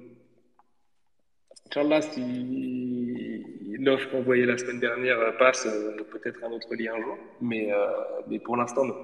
Si 2.11 3.43
l'offre 3.79 4.15
envoyée 4.15 4.45
la 4.45 4.57
semaine 4.57 4.79
dernière 4.79 5.37
passe, 5.37 5.65
euh, 5.65 5.97
peut-être 6.09 6.41
un 6.43 6.51
autre 6.51 6.73
lien 6.73 6.93
un 6.93 7.01
jour. 7.01 7.17
Mais, 7.41 7.69
euh, 7.71 7.87
mais 8.27 8.39
pour 8.39 8.55
l'instant, 8.55 8.85
non. 8.85 8.95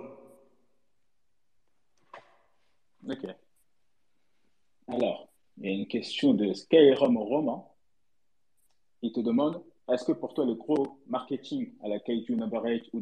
Ok. 3.09 3.25
Alors, 4.88 5.27
il 5.58 5.66
y 5.66 5.67
a 5.69 5.75
une 5.75 5.88
question 5.88 6.33
de 6.33 6.53
Skyrim 6.53 7.17
Roman. 7.17 7.75
Il 9.01 9.11
te 9.11 9.19
demande 9.19 9.61
est-ce 9.91 10.06
que 10.06 10.14
pour 10.14 10.33
toi, 10.33 10.45
le 10.45 10.53
gros 10.53 11.00
marketing 11.08 11.74
à 11.83 11.90
la 11.90 12.00
Kaiju 12.00 12.35
Number 12.35 12.64
8 12.64 12.90
ou 12.93 13.01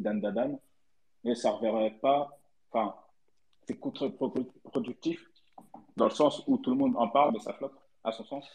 Dandadan 1.24 1.30
ne 1.30 1.34
servirait 1.34 1.98
pas, 2.00 2.30
enfin, 2.70 2.94
c'est 3.66 3.78
contre-productif 3.78 5.26
dans 5.96 6.06
le 6.06 6.10
sens 6.10 6.42
où 6.46 6.58
tout 6.58 6.70
le 6.70 6.76
monde 6.76 6.94
en 6.96 7.08
parle, 7.08 7.32
mais 7.32 7.40
ça 7.40 7.52
flotte, 7.52 7.74
à 8.04 8.12
son 8.12 8.24
sens 8.24 8.46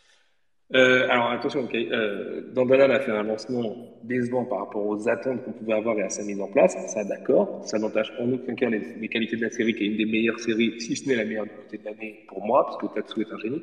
euh, 0.73 1.07
alors 1.11 1.29
attention, 1.29 1.63
okay. 1.65 1.89
euh, 1.91 2.51
Dandadan 2.55 2.89
a 2.89 2.99
fait 2.99 3.11
un 3.11 3.21
lancement 3.21 3.75
décevant 4.03 4.45
par 4.45 4.61
rapport 4.61 4.83
aux 4.83 5.07
attentes 5.07 5.43
qu'on 5.43 5.51
pouvait 5.51 5.73
avoir 5.73 5.95
et 5.99 6.01
à 6.01 6.09
sa 6.09 6.23
mise 6.23 6.41
en 6.41 6.47
place. 6.47 6.75
Ça, 6.87 7.03
d'accord. 7.03 7.61
Ça 7.65 7.77
n'entache 7.77 8.11
en 8.19 8.31
aucun 8.31 8.55
cas 8.55 8.69
les, 8.71 9.07
qualités 9.07 9.35
de 9.37 9.43
la 9.43 9.51
série, 9.51 9.75
qui 9.75 9.83
est 9.83 9.87
une 9.89 9.97
des 9.97 10.05
meilleures 10.05 10.39
séries, 10.39 10.81
si 10.81 10.95
ce 10.95 11.07
n'est 11.07 11.17
la 11.17 11.25
meilleure 11.25 11.45
du 11.45 11.51
côté 11.51 11.77
de 11.77 11.85
l'année 11.85 12.25
pour 12.27 12.43
moi, 12.43 12.65
parce 12.65 12.77
que 12.77 12.87
Tatsu 12.99 13.21
est 13.21 13.31
un 13.31 13.37
génie. 13.37 13.61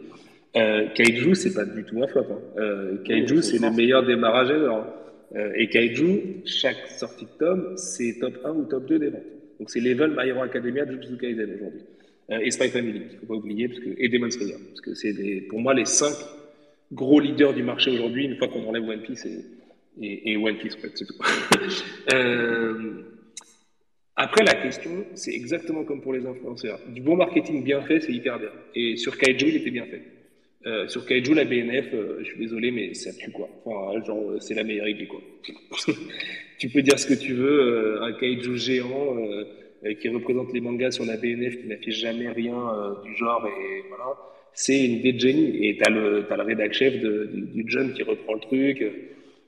Euh, 0.54 0.88
Kaiju, 0.90 1.34
c'est 1.34 1.54
pas 1.54 1.64
du 1.64 1.84
tout 1.84 2.00
un 2.00 2.06
flop. 2.06 2.26
Hein. 2.30 2.38
Euh, 2.58 3.02
Kaiju, 3.02 3.42
c'est 3.42 3.58
le 3.58 3.72
meilleur 3.72 4.04
démarrage 4.04 4.50
ever. 4.50 4.82
Euh, 5.34 5.52
et 5.54 5.68
Kaiju, 5.68 6.42
chaque 6.44 6.88
sortie 6.88 7.24
de 7.24 7.30
tome, 7.38 7.76
c'est 7.76 8.18
top 8.20 8.38
1 8.44 8.50
ou 8.50 8.64
top 8.64 8.86
2 8.86 8.98
des 8.98 9.10
ventes. 9.10 9.22
Donc 9.58 9.70
c'est 9.70 9.80
level 9.80 10.14
My 10.16 10.28
Hero 10.28 10.42
Academia 10.42 10.84
de 10.84 10.92
Jujutsu 10.92 11.16
Kaisen 11.16 11.54
aujourd'hui. 11.54 11.80
Euh, 12.30 12.38
et 12.40 12.50
Spy 12.50 12.68
Family, 12.68 13.02
il 13.12 13.18
faut 13.18 13.26
pas 13.26 13.34
oublier, 13.34 13.68
parce 13.68 13.80
que, 13.80 13.90
et 13.96 14.08
Demon 14.08 14.30
Slayer, 14.30 14.56
parce 14.68 14.80
que 14.80 14.94
c'est 14.94 15.12
pour 15.48 15.60
moi 15.60 15.74
les 15.74 15.84
5 15.84 16.12
gros 16.92 17.20
leaders 17.20 17.54
du 17.54 17.62
marché 17.62 17.90
aujourd'hui, 17.90 18.24
une 18.26 18.36
fois 18.36 18.48
qu'on 18.48 18.68
enlève 18.68 18.88
One 18.88 19.02
Piece 19.02 19.26
et 20.00 20.36
One 20.36 20.58
Piece, 20.58 20.76
en 20.76 20.78
fait, 20.78 20.90
c'est 20.94 21.06
tout. 21.06 21.14
euh, 22.12 23.02
après, 24.16 24.44
la 24.44 24.54
question, 24.54 25.04
c'est 25.14 25.32
exactement 25.32 25.84
comme 25.84 26.02
pour 26.02 26.12
les 26.12 26.26
influenceurs. 26.26 26.78
Du 26.88 27.00
bon 27.00 27.16
marketing 27.16 27.64
bien 27.64 27.80
fait, 27.82 28.00
c'est 28.00 28.12
hyper 28.12 28.38
bien. 28.38 28.50
Et 28.74 28.96
sur 28.96 29.16
Kaiju, 29.16 29.48
il 29.48 29.56
était 29.56 29.70
bien 29.70 29.86
fait. 29.86 30.02
Euh, 30.64 30.86
sur 30.86 31.04
Kaiju, 31.04 31.34
la 31.34 31.44
BNF, 31.44 31.92
euh, 31.92 32.18
je 32.20 32.24
suis 32.24 32.38
désolé, 32.38 32.70
mais 32.70 32.94
ça 32.94 33.12
tue 33.12 33.32
quoi. 33.32 33.48
Enfin, 33.64 34.04
genre, 34.04 34.30
euh, 34.30 34.38
c'est 34.38 34.54
la 34.54 34.62
meilleure 34.62 34.86
idée 34.86 35.06
quoi. 35.06 35.20
tu 36.58 36.68
peux 36.68 36.82
dire 36.82 36.98
ce 36.98 37.06
que 37.06 37.14
tu 37.14 37.32
veux, 37.32 37.98
euh, 37.98 38.02
un 38.02 38.12
Kaiju 38.12 38.56
géant 38.56 39.16
qui 40.00 40.08
représente 40.08 40.52
les 40.52 40.60
mangas 40.60 40.92
sur 40.92 41.04
la 41.04 41.16
BNF 41.16 41.60
qui 41.60 41.66
n'a 41.66 41.76
fait 41.78 41.90
jamais 41.90 42.28
rien 42.28 42.96
du 43.04 43.16
genre 43.16 43.44
et 43.48 43.82
voilà, 43.88 44.16
c'est 44.54 44.84
une 44.84 44.92
idée 44.92 45.12
de 45.14 45.18
génie. 45.18 45.66
Et 45.66 45.76
t'as 45.76 45.90
le 45.90 46.24
t'as 46.28 46.36
le 46.36 46.44
rédac 46.44 46.72
chef 46.72 47.00
de, 47.00 47.28
du, 47.32 47.64
jeune 47.68 47.92
qui 47.92 48.04
reprend 48.04 48.34
le 48.34 48.40
truc. 48.40 48.84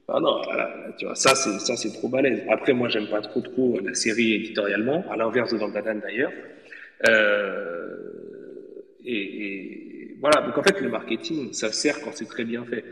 Ah 0.08 0.18
non, 0.18 0.42
voilà, 0.42 0.92
tu 0.98 1.04
vois, 1.04 1.14
ça 1.14 1.36
c'est 1.36 1.60
ça 1.60 1.76
c'est 1.76 1.92
trop 1.92 2.08
balèze. 2.08 2.42
Après, 2.48 2.72
moi, 2.72 2.88
j'aime 2.88 3.06
pas 3.06 3.20
trop 3.20 3.40
trop 3.42 3.78
la 3.78 3.94
série 3.94 4.34
éditorialement, 4.34 5.04
à 5.08 5.16
l'inverse 5.16 5.52
de 5.52 5.58
Dans 5.58 5.68
d'ailleurs. 5.68 6.32
et, 9.04 9.12
et 9.12 9.93
voilà, 10.24 10.40
donc 10.40 10.56
en 10.56 10.62
fait, 10.62 10.80
le 10.80 10.88
marketing, 10.88 11.52
ça 11.52 11.70
sert 11.70 12.00
quand 12.00 12.12
c'est 12.14 12.24
très 12.24 12.46
bien 12.46 12.64
fait. 12.64 12.82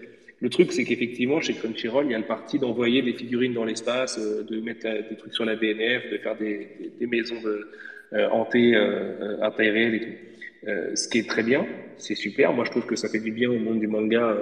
Le 0.41 0.51
truc, 0.51 0.71
c'est 0.71 0.85
qu'effectivement, 0.85 1.41
chez 1.41 1.55
Crunchyroll, 1.55 2.05
il 2.05 2.13
y 2.13 2.15
a 2.15 2.19
le 2.19 2.27
parti 2.27 2.59
d'envoyer 2.59 3.01
des 3.01 3.15
figurines 3.15 3.55
dans 3.55 3.65
l'espace, 3.65 4.19
euh, 4.19 4.43
de 4.43 4.61
mettre 4.61 4.87
euh, 4.87 5.01
des 5.09 5.17
trucs 5.17 5.33
sur 5.33 5.47
la 5.47 5.57
BNF, 5.57 6.11
de 6.13 6.19
faire 6.19 6.37
des, 6.37 6.69
maisons 7.07 7.41
de, 7.43 7.71
euh, 8.13 8.29
hantées, 8.29 8.75
euh, 8.75 9.49
et 9.49 10.01
tout. 10.01 10.67
ce 10.95 11.09
qui 11.09 11.21
est 11.21 11.27
très 11.27 11.43
bien, 11.43 11.65
c'est 11.97 12.17
super. 12.17 12.53
Moi, 12.53 12.67
je 12.67 12.71
trouve 12.71 12.85
que 12.85 12.97
ça 12.97 13.09
fait 13.09 13.21
du 13.21 13.33
bien 13.33 13.51
au 13.51 13.59
monde 13.59 13.81
du 13.81 13.87
manga 13.89 14.37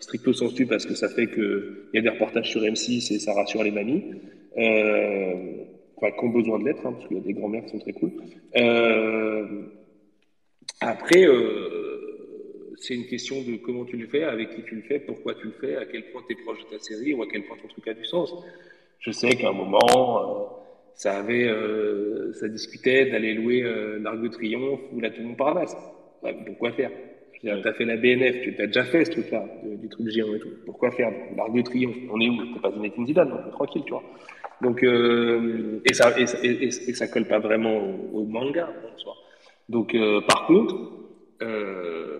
stricto 0.00 0.32
sensu 0.32 0.66
parce 0.66 0.84
que 0.84 0.96
ça 0.96 1.08
fait 1.08 1.28
qu'il 1.28 1.90
y 1.94 1.98
a 1.98 2.02
des 2.02 2.08
reportages 2.08 2.50
sur 2.50 2.62
M6 2.62 3.14
et 3.14 3.20
ça 3.20 3.34
rassure 3.34 3.62
les 3.62 3.70
mamies. 3.70 4.02
enfin, 5.94 6.10
qui 6.10 6.24
ont 6.24 6.30
besoin 6.30 6.58
de 6.58 6.64
l'être, 6.64 6.84
hein, 6.84 6.92
parce 6.92 7.06
qu'il 7.06 7.18
y 7.18 7.20
a 7.20 7.22
des 7.22 7.34
grands-mères 7.34 7.66
qui 7.66 7.70
sont 7.70 7.78
très 7.78 7.92
cool. 7.92 8.10
après, 10.80 11.24
c'est 12.82 12.94
une 12.94 13.06
question 13.06 13.42
de 13.42 13.56
comment 13.56 13.84
tu 13.84 13.96
le 13.96 14.06
fais, 14.08 14.24
avec 14.24 14.56
qui 14.56 14.62
tu 14.62 14.74
le 14.74 14.82
fais, 14.82 14.98
pourquoi 14.98 15.34
tu 15.34 15.46
le 15.46 15.52
fais, 15.52 15.76
à 15.76 15.86
quel 15.86 16.10
point 16.10 16.22
tu 16.28 16.34
es 16.34 16.42
proche 16.42 16.58
de 16.64 16.76
ta 16.76 16.78
série 16.78 17.14
ou 17.14 17.22
à 17.22 17.26
quel 17.30 17.44
point 17.44 17.56
ton 17.60 17.68
truc 17.68 17.86
a 17.88 17.94
du 17.94 18.04
sens. 18.04 18.34
Je 18.98 19.10
sais 19.12 19.30
qu'à 19.30 19.50
un 19.50 19.52
moment, 19.52 19.78
euh, 19.88 20.44
ça 20.94 21.14
avait, 21.18 21.48
euh, 21.48 22.32
ça 22.34 22.48
discutait 22.48 23.06
d'aller 23.06 23.34
louer 23.34 23.62
euh, 23.62 24.00
l'Arc 24.00 24.20
de 24.20 24.28
Triomphe 24.28 24.80
ou 24.92 25.00
la 25.00 25.10
Tour 25.10 25.24
Montparnasse. 25.24 25.76
Ouais, 26.22 26.36
pourquoi 26.44 26.72
faire? 26.72 26.90
Tu 27.40 27.48
as 27.48 27.72
fait 27.72 27.84
la 27.84 27.96
BNF, 27.96 28.42
tu 28.42 28.60
as 28.60 28.66
déjà 28.66 28.84
fait 28.84 29.04
ce 29.04 29.12
truc-là, 29.12 29.44
du 29.64 29.88
truc 29.88 30.08
géant 30.08 30.34
et 30.34 30.38
tout. 30.38 30.50
Pourquoi 30.64 30.90
faire? 30.92 31.10
l'Arc 31.36 31.52
de 31.52 31.62
Triomphe 31.62 31.96
On 32.12 32.20
est 32.20 32.28
où? 32.28 32.36
T'es 32.54 32.60
pas 32.60 32.72
une 32.96 33.06
Zidane, 33.06 33.30
donc 33.30 33.50
tranquille, 33.52 33.82
tu 33.84 33.92
vois. 33.92 34.04
Donc, 34.60 34.84
euh, 34.84 35.80
et, 35.84 35.94
ça, 35.94 36.12
et, 36.16 36.24
et, 36.44 36.66
et, 36.66 36.70
ça 36.70 37.08
colle 37.08 37.26
pas 37.26 37.40
vraiment 37.40 37.80
au, 38.12 38.24
manga, 38.24 38.68
en 38.94 38.96
soi. 38.96 39.14
Donc, 39.68 39.96
par 40.28 40.46
contre, 40.46 40.76
euh, 41.42 42.18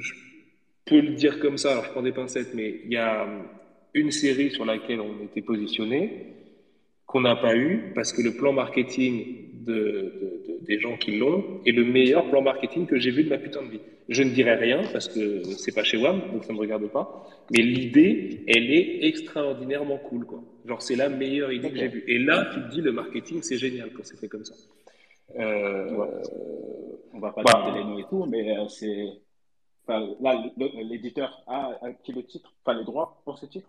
je 0.00 0.12
peux 0.84 1.00
le 1.00 1.10
dire 1.10 1.38
comme 1.40 1.58
ça, 1.58 1.72
alors 1.72 1.84
je 1.84 1.90
prends 1.90 2.02
des 2.02 2.12
pincettes, 2.12 2.54
mais 2.54 2.80
il 2.84 2.92
y 2.92 2.96
a 2.96 3.26
une 3.94 4.10
série 4.10 4.50
sur 4.50 4.64
laquelle 4.64 5.00
on 5.00 5.24
était 5.24 5.42
positionné 5.42 6.26
qu'on 7.06 7.20
n'a 7.20 7.36
pas 7.36 7.56
eu 7.56 7.92
parce 7.94 8.12
que 8.12 8.22
le 8.22 8.32
plan 8.32 8.52
marketing 8.52 9.64
de, 9.64 9.74
de, 9.74 10.42
de, 10.48 10.66
des 10.66 10.80
gens 10.80 10.96
qui 10.96 11.18
l'ont 11.18 11.60
est 11.66 11.72
le 11.72 11.84
meilleur 11.84 12.28
plan 12.30 12.42
marketing 12.42 12.86
que 12.86 12.98
j'ai 12.98 13.10
vu 13.10 13.24
de 13.24 13.28
ma 13.28 13.38
putain 13.38 13.62
de 13.62 13.68
vie. 13.68 13.80
Je 14.08 14.22
ne 14.22 14.30
dirai 14.30 14.54
rien 14.54 14.82
parce 14.92 15.08
que 15.08 15.42
c'est 15.44 15.74
pas 15.74 15.84
chez 15.84 15.96
WAM, 15.96 16.20
donc 16.32 16.44
ça 16.44 16.52
ne 16.52 16.58
me 16.58 16.60
regarde 16.60 16.86
pas. 16.88 17.28
Mais 17.52 17.62
l'idée, 17.62 18.42
elle 18.48 18.70
est 18.70 19.04
extraordinairement 19.06 19.98
cool, 19.98 20.24
quoi. 20.24 20.42
Genre, 20.66 20.82
c'est 20.82 20.96
la 20.96 21.08
meilleure 21.08 21.52
idée 21.52 21.70
que 21.70 21.76
j'ai 21.76 21.88
vue. 21.88 22.04
Et 22.08 22.18
là, 22.18 22.50
tu 22.52 22.60
te 22.60 22.70
dis, 22.70 22.80
le 22.80 22.92
marketing, 22.92 23.42
c'est 23.42 23.58
génial 23.58 23.90
quand 23.94 24.04
c'est 24.04 24.18
fait 24.18 24.28
comme 24.28 24.44
ça. 24.44 24.54
Euh, 25.38 25.94
ouais. 25.94 26.08
On 27.14 27.20
va 27.20 27.32
pas 27.32 27.42
bah, 27.42 27.72
les 27.76 27.84
noms 27.84 27.98
et 27.98 28.04
tout, 28.08 28.26
mais 28.26 28.56
euh, 28.56 28.68
c'est 28.68 29.04
Enfin, 29.86 30.14
là, 30.20 30.42
l'éditeur 30.56 31.42
a 31.46 31.72
acquis 31.82 32.12
le 32.12 32.24
titre, 32.24 32.52
enfin 32.64 32.78
les 32.78 32.84
droits 32.84 33.20
pour 33.24 33.38
ce 33.38 33.46
titre? 33.46 33.68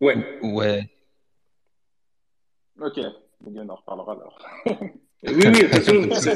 Ouais. 0.00 0.16
Ouais. 0.42 0.88
Ok, 2.80 3.00
on 3.44 3.68
en 3.68 3.74
reparlera 3.74 4.12
alors. 4.12 4.38
oui, 4.66 4.78
oui, 5.24 5.44
de 5.44 5.60
toute 5.60 5.68
façon, 5.70 6.30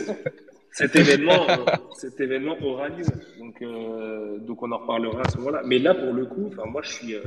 cet 0.72 0.96
événement, 0.96 1.46
cet 1.94 2.18
événement 2.18 2.56
aura 2.62 2.88
lieu. 2.88 3.04
Donc, 3.38 3.60
euh, 3.62 4.38
donc 4.38 4.62
on 4.62 4.72
en 4.72 4.78
reparlera 4.78 5.20
à 5.20 5.28
ce 5.28 5.38
moment-là. 5.38 5.62
Mais 5.64 5.78
là, 5.78 5.94
pour 5.94 6.12
le 6.12 6.26
coup, 6.26 6.48
enfin, 6.48 6.64
moi, 6.68 6.82
je 6.82 6.90
suis, 6.90 7.14
euh, 7.14 7.22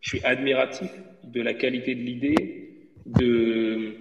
je 0.00 0.08
suis 0.10 0.24
admiratif 0.24 0.90
de 1.22 1.40
la 1.40 1.54
qualité 1.54 1.94
de 1.94 2.00
l'idée, 2.00 2.90
de, 3.06 3.94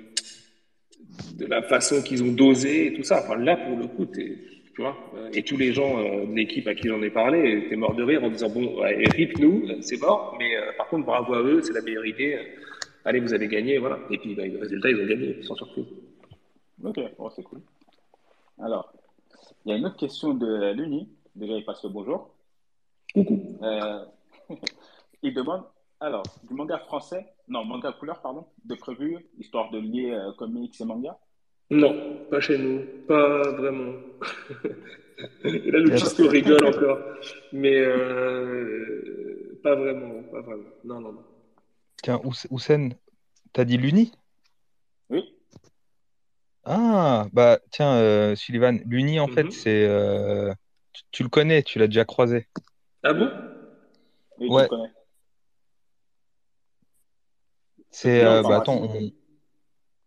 de 1.36 1.46
la 1.46 1.62
façon 1.62 2.02
qu'ils 2.02 2.24
ont 2.24 2.32
dosé 2.32 2.88
et 2.88 2.94
tout 2.94 3.04
ça. 3.04 3.22
Enfin, 3.24 3.38
là, 3.38 3.56
pour 3.56 3.78
le 3.78 3.88
coup, 3.88 4.08
es, 4.18 4.38
tu 4.82 4.88
vois 4.88 5.30
et 5.34 5.44
tous 5.44 5.58
les 5.58 5.74
gens 5.74 6.00
euh, 6.00 6.26
de 6.26 6.34
l'équipe 6.34 6.68
à 6.68 6.74
qui 6.74 6.88
j'en 6.88 7.02
ai 7.02 7.10
parlé 7.10 7.66
étaient 7.66 7.76
morts 7.76 7.96
de 7.96 8.04
rire 8.04 8.24
en 8.24 8.30
disant 8.30 8.50
bon, 8.50 8.82
ouais, 8.82 9.10
rip 9.10 9.38
nous, 9.40 9.64
c'est 9.82 10.00
mort, 10.00 10.36
mais 10.40 10.56
euh, 10.58 10.72
par 10.78 10.88
contre 10.88 11.06
bravo 11.06 11.34
à 11.34 11.42
eux, 11.42 11.62
c'est 11.62 11.74
la 11.74 11.82
meilleure 11.82 12.06
idée. 12.06 12.40
Allez, 13.06 13.20
vous 13.20 13.34
avez 13.34 13.48
gagné, 13.48 13.78
voilà. 13.78 14.00
Et 14.10 14.18
puis 14.18 14.36
bah, 14.36 14.46
le 14.46 14.60
résultat, 14.60 14.90
ils 14.90 15.02
ont 15.02 15.08
gagné, 15.08 15.44
sans 15.44 15.56
surprise. 15.56 15.86
Ok, 16.84 17.00
bon, 17.18 17.30
c'est 17.30 17.44
cool. 17.44 17.62
Alors, 18.60 18.94
il 19.66 19.72
y 19.72 19.74
a 19.74 19.78
une 19.78 19.86
autre 19.86 19.98
question 19.98 20.34
de 20.34 20.74
Luni. 20.74 21.10
Déjà, 21.36 21.54
il 21.54 21.66
passe 21.66 21.84
le 21.84 21.90
bonjour. 21.90 22.30
Coucou. 23.14 23.58
Euh, 23.62 24.06
il 25.24 25.34
demande, 25.34 25.64
alors, 26.00 26.24
du 26.48 26.54
manga 26.54 26.78
français, 26.80 27.26
non, 27.48 27.66
manga 27.66 27.92
couleur, 27.92 28.22
pardon, 28.22 28.46
de 28.66 28.76
prévu, 28.76 29.26
histoire 29.40 29.72
de 29.72 29.80
lier 29.80 30.12
euh, 30.12 30.32
comics 30.34 30.80
et 30.80 30.86
manga? 30.86 31.18
Non, 31.72 32.28
pas 32.30 32.40
chez 32.42 32.58
nous, 32.58 32.84
pas 33.08 33.52
vraiment. 33.52 33.94
Là, 35.44 35.80
le 35.80 35.98
Chisco 35.98 36.28
rigole 36.28 36.66
encore, 36.66 37.00
mais 37.52 37.78
euh, 37.80 39.58
pas 39.64 39.76
vraiment, 39.76 40.24
pas 40.24 40.42
vraiment. 40.42 40.70
Non, 40.84 41.00
non, 41.02 41.14
non. 41.14 41.24
Tiens, 42.04 42.20
Hous- 42.24 42.48
Houssen, 42.50 42.96
t'as 43.54 43.64
dit 43.66 43.78
l'Uni? 43.78 44.12
Oui, 45.10 45.24
Ah, 46.64 47.28
bah 47.34 47.60
tiens, 47.72 47.96
euh, 47.96 48.36
Sullivan, 48.36 48.80
l'Uni, 48.86 49.20
en 49.20 49.28
fait, 49.28 49.44
Mhm. 49.46 49.52
c'est. 49.52 49.86
euh, 49.86 50.54
tu, 50.94 51.04
tu 51.12 51.24
le 51.24 51.30
connais, 51.30 51.64
tu 51.64 51.80
l'as 51.80 51.88
déjà 51.88 52.06
croisé. 52.06 52.48
Ah 53.04 53.14
bon? 53.14 53.32
oui, 54.40 54.48
Ouais. 54.50 54.64
le 54.64 54.68
connais. 54.68 54.90
C'est. 57.92 58.24
Euh, 58.24 58.42
bah 58.44 58.58
attends, 58.58 58.78
on- 58.78 59.12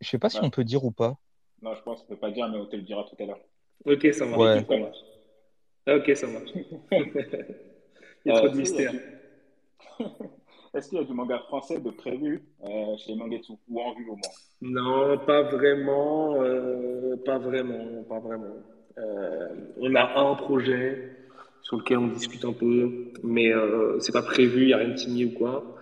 je 0.01 0.09
sais 0.09 0.19
pas 0.19 0.31
si 0.31 0.39
on 0.43 0.51
peut 0.51 0.65
dire 0.65 0.85
ou 0.85 0.91
pas. 0.93 1.17
Non, 1.65 1.75
je 1.75 1.83
pense 1.83 2.01
qu'on 2.03 2.13
ne 2.13 2.17
peut 2.17 2.21
pas 2.21 2.31
dire, 2.31 2.49
mais 2.49 2.59
on 2.59 2.67
te 2.67 2.77
le 2.77 2.83
dira 2.83 3.03
tout 3.05 3.17
à 3.21 3.27
l'heure. 3.27 3.41
Ok, 3.87 4.07
ça 4.13 4.27
marche. 4.27 4.45
Ouais. 4.45 4.65
Ça 4.69 4.77
marche. 4.77 4.99
Ah, 5.87 5.97
Ok, 5.97 6.11
ça 6.17 6.27
marche. 6.27 6.51
Il 8.25 8.29
y 8.29 8.31
a 8.31 8.33
Euh, 8.33 8.35
trop 8.35 8.49
de 8.49 8.55
est-ce 8.55 8.61
qu'il 8.61 8.73
y 8.75 8.79
a 8.79 8.83
mystère. 8.83 8.93
du- 8.93 9.01
Est-ce 10.75 10.89
qu'il 10.89 10.99
y 10.99 11.01
a 11.01 11.05
du 11.05 11.15
manga 11.15 11.39
français 11.41 11.81
de 11.81 11.91
prévu 11.91 12.43
euh, 12.65 12.97
chez 12.99 13.15
Mangetsu 13.17 13.55
ou 13.69 13.81
en 13.81 13.95
vue 13.95 14.09
au 14.09 14.17
moins? 14.17 14.35
Non, 14.61 15.19
pas 15.19 15.43
vraiment, 15.43 16.41
euh, 16.43 17.17
pas 17.25 17.39
vraiment, 17.39 18.03
pas 18.05 18.19
vraiment. 18.19 18.57
Euh, 18.99 19.49
on 19.77 19.95
a 19.95 20.19
un 20.21 20.35
projet 20.37 21.19
sur 21.61 21.77
lequel 21.77 21.99
on 21.99 22.07
discute 22.09 22.45
un 22.45 22.53
peu, 22.53 23.13
mais 23.23 23.53
euh, 23.53 23.99
c'est 24.01 24.13
pas 24.13 24.23
prévu, 24.23 24.63
il 24.63 24.67
n'y 24.69 24.73
a 24.73 24.79
rien 24.79 24.89
de 24.91 24.97
signé 24.97 25.27
ou 25.27 25.33
quoi. 25.33 25.74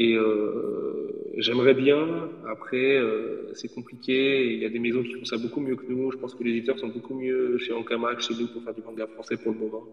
Et 0.00 0.14
euh, 0.14 1.08
j'aimerais 1.38 1.74
bien, 1.74 2.30
après, 2.48 2.96
euh, 2.96 3.52
c'est 3.54 3.74
compliqué, 3.74 4.46
il 4.54 4.60
y 4.60 4.64
a 4.64 4.68
des 4.68 4.78
maisons 4.78 5.02
qui 5.02 5.12
font 5.14 5.24
ça 5.24 5.36
beaucoup 5.38 5.60
mieux 5.60 5.74
que 5.74 5.86
nous. 5.88 6.12
Je 6.12 6.16
pense 6.18 6.36
que 6.36 6.44
les 6.44 6.52
éditeurs 6.52 6.78
sont 6.78 6.86
beaucoup 6.86 7.14
mieux 7.14 7.58
chez 7.58 7.72
Ankama 7.72 8.14
que 8.14 8.22
chez 8.22 8.34
nous 8.34 8.46
pour 8.46 8.62
faire 8.62 8.74
du 8.74 8.82
manga 8.82 9.08
français 9.08 9.36
pour 9.36 9.52
le 9.52 9.58
moment. 9.58 9.84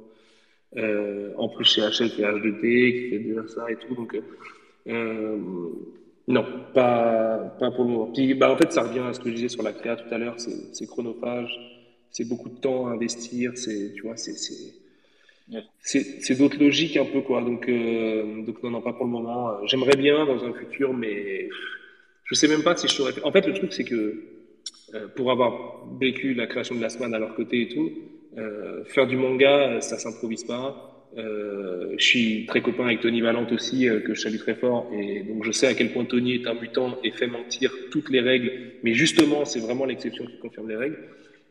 Euh, 0.77 1.33
en 1.37 1.49
plus, 1.49 1.65
chez 1.65 1.81
Hachette, 1.81 2.13
il 2.17 2.21
y 2.21 2.23
a 2.23 2.31
H2T 2.33 2.93
qui 2.93 3.09
fait 3.09 3.19
déjà 3.19 3.47
ça 3.47 3.71
et 3.71 3.77
tout. 3.77 3.95
Donc, 3.95 4.15
non, 6.27 6.45
pas, 6.75 7.55
pas 7.59 7.71
pour 7.71 7.85
le 7.85 7.89
moment. 7.89 8.11
Puis, 8.13 8.35
bah, 8.35 8.51
en 8.51 8.57
fait, 8.57 8.71
ça 8.71 8.83
revient 8.83 8.99
à 8.99 9.13
ce 9.13 9.19
que 9.19 9.29
je 9.29 9.35
disais 9.35 9.49
sur 9.49 9.63
la 9.63 9.73
créa 9.73 9.95
tout 9.95 10.13
à 10.13 10.19
l'heure. 10.19 10.35
C'est 10.37 10.85
chronophage, 10.85 11.51
c'est 12.11 12.29
beaucoup 12.29 12.49
de 12.49 12.59
temps 12.59 12.85
à 12.85 12.91
investir. 12.91 13.53
Tu 13.55 14.01
vois, 14.03 14.17
c'est, 14.17 14.35
c'est, 15.81 16.37
d'autres 16.37 16.59
logiques 16.59 16.97
un 16.97 17.05
peu, 17.05 17.21
quoi. 17.21 17.41
Donc, 17.41 17.69
euh, 17.69 18.43
donc 18.43 18.61
non, 18.63 18.71
non, 18.71 18.81
pas 18.81 18.93
pour 18.93 19.05
le 19.05 19.11
moment. 19.11 19.65
J'aimerais 19.65 19.95
bien 19.95 20.25
dans 20.25 20.43
un 20.43 20.53
futur, 20.53 20.93
mais 20.93 21.49
je 22.23 22.35
sais 22.35 22.47
même 22.47 22.63
pas 22.63 22.75
si 22.75 22.87
je 22.87 22.93
saurais. 22.93 23.13
En 23.23 23.31
fait, 23.31 23.45
le 23.45 23.53
truc, 23.53 23.71
c'est 23.73 23.83
que 23.83 24.23
euh, 24.93 25.07
pour 25.15 25.31
avoir 25.31 25.85
vécu 25.99 26.33
la 26.33 26.47
création 26.47 26.75
de 26.75 26.81
la 26.81 26.89
semaine 26.89 27.13
à 27.13 27.19
leur 27.19 27.35
côté 27.35 27.61
et 27.61 27.67
tout, 27.69 27.91
euh, 28.37 28.83
faire 28.85 29.07
du 29.07 29.17
manga, 29.17 29.81
ça 29.81 29.97
s'improvise 29.97 30.43
pas. 30.43 30.91
Je 31.17 32.03
suis 32.03 32.45
très 32.45 32.61
copain 32.61 32.87
avec 32.87 32.99
Tony 32.99 33.21
Valente 33.21 33.53
aussi, 33.53 33.87
que 34.05 34.13
je 34.13 34.19
salue 34.19 34.35
très 34.35 34.55
fort, 34.55 34.91
et 34.93 35.21
donc 35.21 35.45
je 35.45 35.51
sais 35.53 35.65
à 35.65 35.73
quel 35.73 35.93
point 35.93 36.03
Tony 36.03 36.33
est 36.33 36.45
un 36.45 36.55
mutant 36.55 36.97
et 37.05 37.11
fait 37.11 37.27
mentir 37.27 37.71
toutes 37.89 38.09
les 38.09 38.19
règles, 38.19 38.51
mais 38.83 38.93
justement, 38.93 39.45
c'est 39.45 39.61
vraiment 39.61 39.85
l'exception 39.85 40.25
qui 40.25 40.37
confirme 40.39 40.67
les 40.67 40.75
règles. 40.75 40.97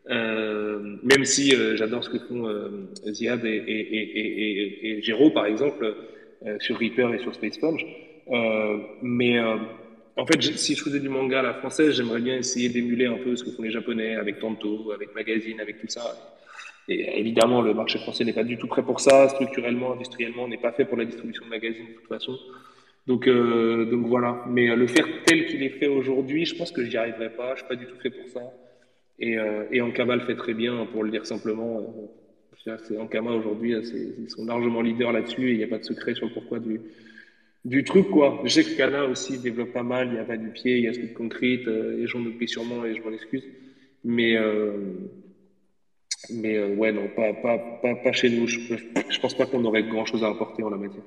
Euh, 0.09 0.97
même 1.01 1.25
si 1.25 1.55
euh, 1.55 1.75
j'adore 1.75 2.03
ce 2.03 2.09
que 2.09 2.19
font 2.19 2.47
euh, 2.47 2.87
Ziad 3.07 3.43
et, 3.43 3.63
et, 4.83 5.01
Géraud, 5.01 5.31
par 5.31 5.45
exemple, 5.45 5.95
sur 6.59 6.77
Reaper 6.77 7.13
et 7.13 7.19
sur 7.19 7.33
Space. 7.33 7.59
Euh, 8.31 8.77
mais 9.01 9.39
en 9.39 10.25
fait, 10.25 10.41
si 10.41 10.75
je 10.75 10.83
faisais 10.83 10.99
du 10.99 11.09
manga 11.09 11.39
à 11.39 11.43
la 11.43 11.53
française, 11.55 11.95
j'aimerais 11.95 12.21
bien 12.21 12.37
essayer 12.37 12.69
d'émuler 12.69 13.07
un 13.07 13.17
peu 13.17 13.35
ce 13.35 13.43
que 13.43 13.51
font 13.51 13.63
les 13.63 13.71
Japonais 13.71 14.15
avec 14.15 14.39
Tanto, 14.39 14.91
avec 14.91 15.15
Magazine, 15.15 15.59
avec 15.59 15.79
tout 15.79 15.87
ça. 15.87 16.03
Et 16.87 17.19
évidemment, 17.19 17.61
le 17.61 17.73
marché 17.73 17.97
français 17.97 18.23
n'est 18.23 18.33
pas 18.33 18.43
du 18.43 18.57
tout 18.57 18.67
prêt 18.67 18.83
pour 18.83 18.99
ça. 18.99 19.27
Structurellement, 19.29 19.93
industriellement, 19.93 20.47
n'est 20.47 20.57
pas 20.57 20.71
fait 20.71 20.85
pour 20.85 20.97
la 20.97 21.05
distribution 21.05 21.45
de 21.45 21.49
magazines 21.49 21.87
de 21.87 21.93
toute 21.93 22.07
façon. 22.07 22.37
Donc, 23.07 23.27
voilà. 23.27 24.43
Mais 24.47 24.75
le 24.75 24.85
faire 24.85 25.07
tel 25.25 25.47
qu'il 25.47 25.63
est 25.63 25.79
fait 25.79 25.87
aujourd'hui, 25.87 26.45
je 26.45 26.55
pense 26.55 26.71
que 26.71 26.83
j'y 26.83 26.95
arriverai 26.95 27.31
pas. 27.31 27.55
Je 27.55 27.61
suis 27.61 27.67
pas 27.67 27.75
du 27.75 27.87
tout 27.87 27.99
fait 28.01 28.11
pour 28.11 28.29
ça. 28.29 28.41
Et, 29.19 29.37
euh, 29.37 29.83
Ankama 29.83 30.15
le 30.15 30.21
fait 30.21 30.35
très 30.35 30.53
bien, 30.53 30.85
pour 30.87 31.03
le 31.03 31.11
dire 31.11 31.25
simplement. 31.25 31.79
Euh, 32.67 32.77
c'est- 32.83 32.97
Ankama 32.97 33.31
aujourd'hui, 33.31 33.73
euh, 33.73 33.81
ils 34.19 34.29
sont 34.29 34.45
largement 34.45 34.81
leaders 34.81 35.11
là-dessus 35.11 35.49
et 35.49 35.51
il 35.51 35.57
n'y 35.57 35.63
a 35.63 35.67
pas 35.67 35.77
de 35.77 35.83
secret 35.83 36.15
sur 36.15 36.25
le 36.25 36.33
pourquoi 36.33 36.59
du, 36.59 37.83
truc, 37.83 38.09
quoi. 38.09 38.41
Je 38.43 39.09
aussi 39.09 39.37
développe 39.39 39.71
pas 39.71 39.83
mal. 39.83 40.09
Il 40.11 40.15
y 40.15 40.19
a 40.19 40.25
pas 40.25 40.37
du 40.37 40.49
pied, 40.49 40.77
il 40.77 40.83
y 40.83 40.87
a 40.87 40.93
Street 40.93 41.13
Concrete, 41.13 41.67
euh, 41.67 42.01
et 42.01 42.07
j'en 42.07 42.19
oublie 42.19 42.47
sûrement 42.47 42.85
et 42.85 42.95
je 42.95 43.01
m'en 43.01 43.11
excuse. 43.11 43.43
Mais, 44.03 44.35
euh, 44.35 44.77
mais 46.31 46.57
euh, 46.57 46.75
ouais, 46.75 46.91
non, 46.91 47.07
pas, 47.15 47.33
pas, 47.33 47.57
pas, 47.81 47.95
pas 47.95 48.11
chez 48.11 48.29
nous. 48.29 48.47
Je, 48.47 48.59
je 49.09 49.19
pense 49.19 49.35
pas 49.35 49.45
qu'on 49.45 49.63
aurait 49.65 49.83
grand 49.83 50.05
chose 50.05 50.23
à 50.23 50.27
apporter 50.27 50.63
en 50.63 50.69
la 50.69 50.77
matière. 50.77 51.03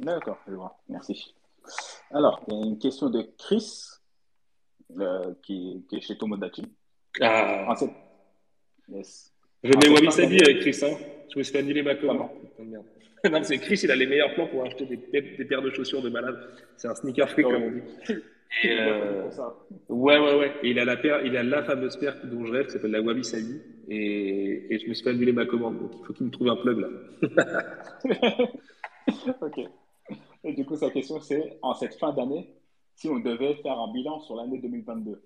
D'accord, 0.00 0.38
je 0.48 0.54
vois. 0.54 0.78
Merci. 0.88 1.34
Alors, 2.10 2.42
il 2.48 2.54
y 2.54 2.62
a 2.62 2.66
une 2.66 2.78
question 2.78 3.10
de 3.10 3.22
Chris, 3.38 3.99
euh, 4.98 5.32
qui, 5.42 5.84
qui 5.88 5.96
est 5.96 6.00
chez 6.00 6.16
Tomodachi. 6.16 6.62
Ah, 7.20 7.66
En 7.68 7.74
cette... 7.76 7.90
Yes. 8.88 9.32
je 9.62 9.70
mets 9.72 9.88
Wabi 9.88 10.10
Sabi 10.10 10.42
avec 10.42 10.60
Chris, 10.60 10.78
hein. 10.82 10.96
Je 11.32 11.38
me 11.38 11.42
suis 11.44 11.52
fait 11.52 11.60
annuler 11.60 11.82
ma 11.82 11.94
commande. 11.94 12.30
Non, 13.30 13.42
c'est 13.42 13.58
Chris, 13.58 13.78
il 13.84 13.90
a 13.90 13.96
les 13.96 14.06
meilleurs 14.06 14.32
plans 14.32 14.46
pour 14.46 14.64
acheter 14.64 14.86
des, 14.86 14.96
des 14.96 15.44
paires 15.44 15.60
de 15.60 15.68
chaussures 15.70 16.00
de 16.00 16.08
malade. 16.08 16.38
C'est 16.78 16.88
un 16.88 16.94
sneaker 16.94 17.28
freak, 17.28 17.46
Ouais. 17.48 17.52
comme 17.52 17.62
on 17.64 17.70
dit. 17.72 18.14
Et, 18.64 18.80
euh, 18.80 19.30
ça. 19.30 19.54
Ouais, 19.90 20.18
ouais, 20.18 20.38
ouais. 20.38 20.52
Et 20.62 20.70
il 20.70 20.78
a 20.78 20.86
la 20.86 20.96
paire, 20.96 21.20
il 21.26 21.36
a 21.36 21.42
la 21.42 21.62
fameuse 21.62 21.98
paire 21.98 22.16
dont 22.24 22.46
je 22.46 22.50
rêve, 22.52 22.64
qui 22.66 22.72
s'appelle 22.72 22.92
la 22.92 23.02
Wabi 23.02 23.22
Sabi. 23.22 23.60
Et, 23.90 24.74
et 24.74 24.78
je 24.78 24.88
me 24.88 24.94
suis 24.94 25.04
fait 25.04 25.10
annuler 25.10 25.32
ma 25.32 25.44
commande. 25.44 25.78
Donc 25.80 25.90
il 26.00 26.06
faut 26.06 26.12
qu'il 26.14 26.26
me 26.26 26.30
trouve 26.30 26.48
un 26.48 26.56
plug 26.56 26.78
là. 26.78 26.88
Ok. 29.42 29.60
Et 30.44 30.52
du 30.54 30.64
coup, 30.64 30.76
sa 30.76 30.90
question, 30.90 31.20
c'est, 31.20 31.58
en 31.62 31.74
cette 31.74 31.94
fin 31.96 32.12
d'année, 32.12 32.48
si 33.00 33.08
on 33.08 33.18
devait 33.18 33.54
faire 33.62 33.78
un 33.78 33.90
bilan 33.92 34.20
sur 34.20 34.36
l'année 34.36 34.58
2022, 34.58 35.22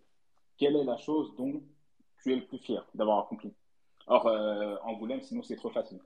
quelle 0.58 0.76
est 0.76 0.84
la 0.84 0.96
chose 0.96 1.34
dont 1.36 1.60
tu 2.22 2.32
es 2.32 2.36
le 2.36 2.42
plus 2.42 2.58
fier 2.58 2.86
d'avoir 2.94 3.24
accompli? 3.24 3.52
Or, 4.06 4.28
euh, 4.28 4.76
Angoulême, 4.84 5.22
sinon 5.22 5.42
c'est 5.42 5.56
trop 5.56 5.70
facile. 5.70 5.98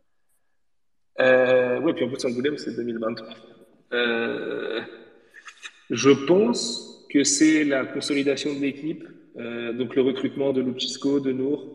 Euh, 1.20 1.78
ouais, 1.80 1.92
puis 1.92 2.06
en 2.06 2.08
plus, 2.08 2.24
Angoulême, 2.24 2.56
c'est 2.56 2.74
2023. 2.74 3.28
Euh, 3.92 4.80
je 5.90 6.10
pense 6.26 7.06
que 7.10 7.22
c'est 7.22 7.64
la 7.64 7.84
consolidation 7.84 8.54
de 8.54 8.60
l'équipe, 8.60 9.04
euh, 9.36 9.74
donc 9.74 9.94
le 9.94 10.02
recrutement 10.02 10.54
de 10.54 10.62
Luchisco, 10.62 11.20
de 11.20 11.32
Nour, 11.32 11.74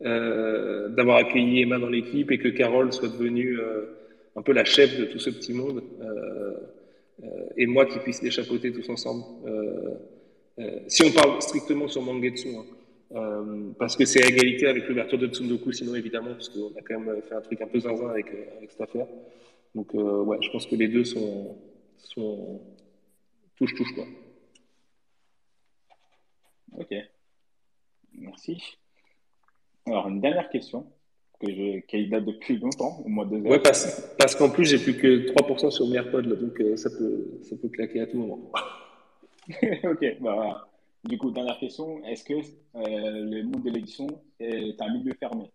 d'avoir 0.00 1.18
accueilli 1.18 1.62
Emma 1.62 1.78
dans 1.78 1.88
l'équipe 1.88 2.30
et 2.30 2.38
que 2.38 2.48
Carole 2.48 2.92
soit 2.92 3.08
devenue 3.08 3.58
un 4.36 4.42
peu 4.42 4.52
la 4.52 4.64
chef 4.64 4.98
de 4.98 5.06
tout 5.06 5.18
ce 5.18 5.30
petit 5.30 5.54
monde, 5.54 5.82
et 7.56 7.66
moi 7.66 7.86
qui 7.86 7.98
puisse 7.98 8.22
les 8.22 8.30
tous 8.30 8.88
ensemble. 8.88 9.24
Euh, 9.46 9.94
euh, 10.58 10.80
si 10.88 11.02
on 11.04 11.12
parle 11.12 11.40
strictement 11.42 11.88
sur 11.88 12.02
Mangetsu, 12.02 12.54
hein, 12.54 12.64
euh, 13.12 13.72
parce 13.78 13.96
que 13.96 14.04
c'est 14.04 14.24
à 14.24 14.28
égalité 14.28 14.66
avec 14.66 14.88
l'ouverture 14.88 15.18
de 15.18 15.26
Tsundoku, 15.26 15.72
sinon 15.72 15.94
évidemment, 15.94 16.32
parce 16.32 16.48
qu'on 16.48 16.74
a 16.76 16.82
quand 16.82 16.98
même 16.98 17.22
fait 17.22 17.34
un 17.34 17.40
truc 17.40 17.60
un 17.60 17.66
peu 17.66 17.80
zinzin 17.80 18.08
avec, 18.08 18.26
euh, 18.28 18.56
avec 18.56 18.70
cette 18.70 18.80
affaire. 18.80 19.06
Donc 19.74 19.94
euh, 19.94 20.22
ouais, 20.22 20.38
je 20.40 20.50
pense 20.50 20.66
que 20.66 20.76
les 20.76 20.88
deux 20.88 21.04
sont, 21.04 21.56
sont 21.98 22.60
touche-touche 23.56 23.94
quoi. 23.94 24.04
Ok. 26.78 26.94
Merci. 28.14 28.78
Alors, 29.86 30.08
une 30.08 30.20
dernière 30.20 30.48
question 30.48 30.86
que 31.40 31.50
je, 31.50 31.80
qui 31.86 32.08
date 32.08 32.24
depuis 32.24 32.58
longtemps, 32.58 33.02
au 33.04 33.08
mois 33.08 33.24
de 33.24 33.36
Ouais, 33.36 33.58
parce, 33.58 34.14
parce 34.18 34.34
qu'en 34.34 34.50
plus 34.50 34.64
j'ai 34.64 34.78
plus 34.78 34.96
que 34.96 35.32
3% 35.32 35.70
sur 35.70 35.86
mes 35.88 35.96
AirPods, 35.96 36.22
là, 36.22 36.36
donc 36.36 36.60
euh, 36.60 36.76
ça, 36.76 36.90
peut, 36.90 37.38
ça 37.42 37.56
peut 37.60 37.68
claquer 37.68 38.00
à 38.00 38.06
tout 38.06 38.18
moment. 38.18 38.50
ok, 39.50 40.16
bah 40.20 40.34
voilà. 40.34 40.68
Du 41.04 41.18
coup, 41.18 41.30
dernière 41.30 41.58
question, 41.58 42.02
est-ce 42.04 42.24
que 42.24 42.32
euh, 42.32 42.40
le 42.76 43.42
monde 43.42 43.62
de 43.62 43.70
l'édition 43.70 44.06
est 44.40 44.80
un 44.80 44.92
milieu 44.92 45.12
fermé? 45.20 45.50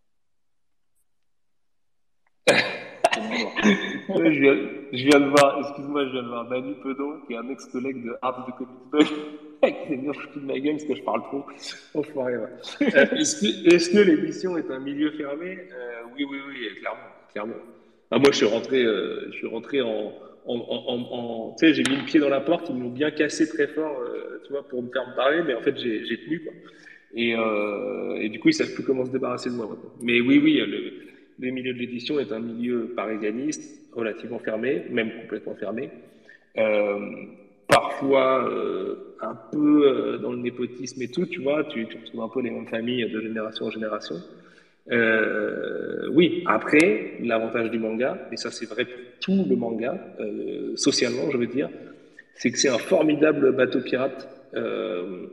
Je, 4.09 4.39
viens, 4.39 4.55
je 4.93 5.05
viens 5.05 5.19
de 5.19 5.29
voir, 5.29 5.59
excuse-moi, 5.59 6.05
je 6.05 6.11
viens 6.11 6.23
de 6.23 6.27
voir 6.29 6.45
Manu 6.45 6.73
Pedon, 6.81 7.19
qui 7.27 7.33
est 7.33 7.37
un 7.37 7.49
ex-collègue 7.49 8.03
de 8.03 8.15
Art 8.21 8.47
de 8.47 8.51
Comics 8.53 9.13
Bug, 9.61 9.73
qui 9.87 9.93
est 9.93 9.97
venu 9.97 10.13
foutre 10.13 10.39
de 10.39 10.45
ma 10.45 10.59
gueule 10.59 10.73
parce 10.75 10.85
que 10.85 10.95
je 10.95 11.01
parle 11.03 11.21
trop. 11.23 11.45
Enfoiré, 11.93 12.37
ouais. 12.37 12.47
Euh, 12.95 13.15
est-ce 13.17 13.41
que, 13.41 13.73
est-ce 13.75 13.89
que 13.89 13.97
l'émission 13.99 14.57
est 14.57 14.69
un 14.71 14.79
milieu 14.79 15.11
fermé? 15.11 15.57
Euh, 15.73 16.01
Oui, 16.15 16.25
oui, 16.29 16.37
oui, 16.47 16.75
clairement. 16.79 16.99
clairement. 17.31 17.55
Ah, 18.11 18.17
moi, 18.19 18.29
je 18.31 18.37
suis 18.37 18.45
rentré, 18.45 18.83
euh, 18.83 19.27
je 19.31 19.37
suis 19.37 19.47
rentré 19.47 19.81
en. 19.81 20.13
en, 20.45 20.55
en, 20.57 21.55
tu 21.59 21.67
sais, 21.67 21.73
j'ai 21.73 21.83
mis 21.83 21.97
le 21.97 22.05
pied 22.05 22.19
dans 22.19 22.29
la 22.29 22.41
porte, 22.41 22.67
ils 22.69 22.75
m'ont 22.75 22.89
bien 22.89 23.11
cassé 23.11 23.47
très 23.47 23.67
fort, 23.67 23.99
euh, 23.99 24.41
tu 24.45 24.51
vois, 24.51 24.67
pour 24.67 24.81
me 24.81 24.89
faire 24.91 25.07
me 25.07 25.15
parler, 25.15 25.41
mais 25.45 25.53
en 25.53 25.61
fait, 25.61 25.77
j'ai 25.77 26.17
tenu, 26.25 26.39
quoi. 26.43 26.53
Et, 27.13 27.35
euh, 27.35 28.15
et, 28.21 28.29
du 28.29 28.39
coup, 28.39 28.49
ils 28.49 28.53
savent 28.53 28.73
plus 28.73 28.83
comment 28.83 29.05
se 29.05 29.11
débarrasser 29.11 29.49
de 29.49 29.55
moi 29.55 29.67
maintenant. 29.67 29.91
Mais 30.01 30.21
oui, 30.21 30.39
oui, 30.43 30.55
le, 30.65 30.93
le 31.39 31.51
milieu 31.51 31.73
de 31.73 31.79
l'édition 31.79 32.19
est 32.19 32.31
un 32.31 32.39
milieu 32.39 32.93
parisianiste, 32.95 33.81
relativement 33.93 34.39
fermé, 34.39 34.83
même 34.89 35.11
complètement 35.21 35.55
fermé. 35.55 35.89
Euh, 36.57 36.99
parfois 37.69 38.49
euh, 38.49 39.15
un 39.21 39.35
peu 39.51 39.87
euh, 39.87 40.17
dans 40.17 40.33
le 40.33 40.39
népotisme 40.39 41.01
et 41.01 41.07
tout, 41.07 41.25
tu 41.27 41.41
vois, 41.41 41.63
tu, 41.63 41.87
tu 41.87 41.97
retrouves 41.97 42.21
un 42.21 42.29
peu 42.29 42.41
les 42.41 42.49
mêmes 42.49 42.67
familles 42.67 43.09
de 43.09 43.21
génération 43.21 43.67
en 43.67 43.71
génération. 43.71 44.15
Euh, 44.91 46.09
oui, 46.11 46.43
après, 46.47 47.13
l'avantage 47.21 47.69
du 47.69 47.79
manga, 47.79 48.17
et 48.31 48.37
ça 48.37 48.49
c'est 48.49 48.67
vrai 48.67 48.85
pour 48.85 48.95
tout 49.21 49.45
le 49.47 49.55
manga, 49.55 49.99
euh, 50.19 50.75
socialement 50.75 51.29
je 51.31 51.37
veux 51.37 51.47
dire, 51.47 51.69
c'est 52.35 52.51
que 52.51 52.57
c'est 52.57 52.69
un 52.69 52.79
formidable 52.79 53.51
bateau 53.55 53.81
pirate 53.81 54.27
euh, 54.55 55.27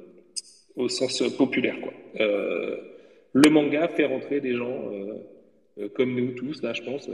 au 0.77 0.89
sens 0.89 1.23
populaire. 1.39 1.77
Quoi. 1.81 1.93
Le 2.19 3.51
manga 3.51 3.89
fait 3.89 4.05
rentrer 4.05 4.41
des 4.41 4.55
gens 4.55 4.91
comme 5.95 6.15
nous 6.15 6.33
tous, 6.33 6.63
là 6.63 6.73
je 6.73 6.83
pense, 6.83 7.09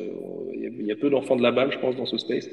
il 0.55 0.87
y, 0.87 0.93
a 0.93 0.97
peu 0.97 1.11
d'enfants 1.11 1.37
de 1.37 1.43
la 1.43 1.53
balle, 1.53 1.73
je 1.73 1.79
pense, 1.79 1.97
dans 1.97 2.07
ce 2.07 2.17
space, 2.17 2.49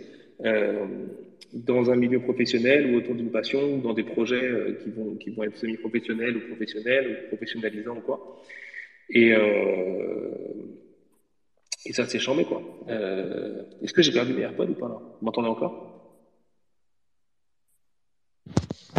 dans 1.53 1.91
un 1.91 1.95
milieu 1.95 2.19
professionnel 2.21 2.93
ou 2.93 2.97
autour 2.97 3.15
d'une 3.15 3.31
passion 3.31 3.75
ou 3.75 3.81
dans 3.81 3.93
des 3.93 4.03
projets 4.03 4.77
qui, 4.83 4.91
vont, 4.91 5.15
qui 5.15 5.31
vont 5.31 5.43
être 5.43 5.57
semi-professionnels 5.57 6.37
ou 6.37 6.41
professionnels 6.47 7.23
ou 7.25 7.27
professionnalisants 7.27 7.97
ou 7.97 8.01
quoi. 8.01 8.41
Et, 9.09 9.33
euh, 9.33 10.29
et 11.85 11.93
ça 11.93 12.05
s'est 12.05 12.19
chambé, 12.19 12.45
quoi. 12.45 12.61
Euh, 12.89 13.63
Est-ce 13.81 13.93
que 13.93 14.01
j'ai 14.01 14.11
perdu 14.11 14.33
mes 14.33 14.41
AirPods 14.43 14.69
ou 14.69 14.75
pas, 14.75 14.87
là? 14.87 14.99
Vous 15.19 15.25
m'entendez 15.25 15.47
encore? 15.49 16.13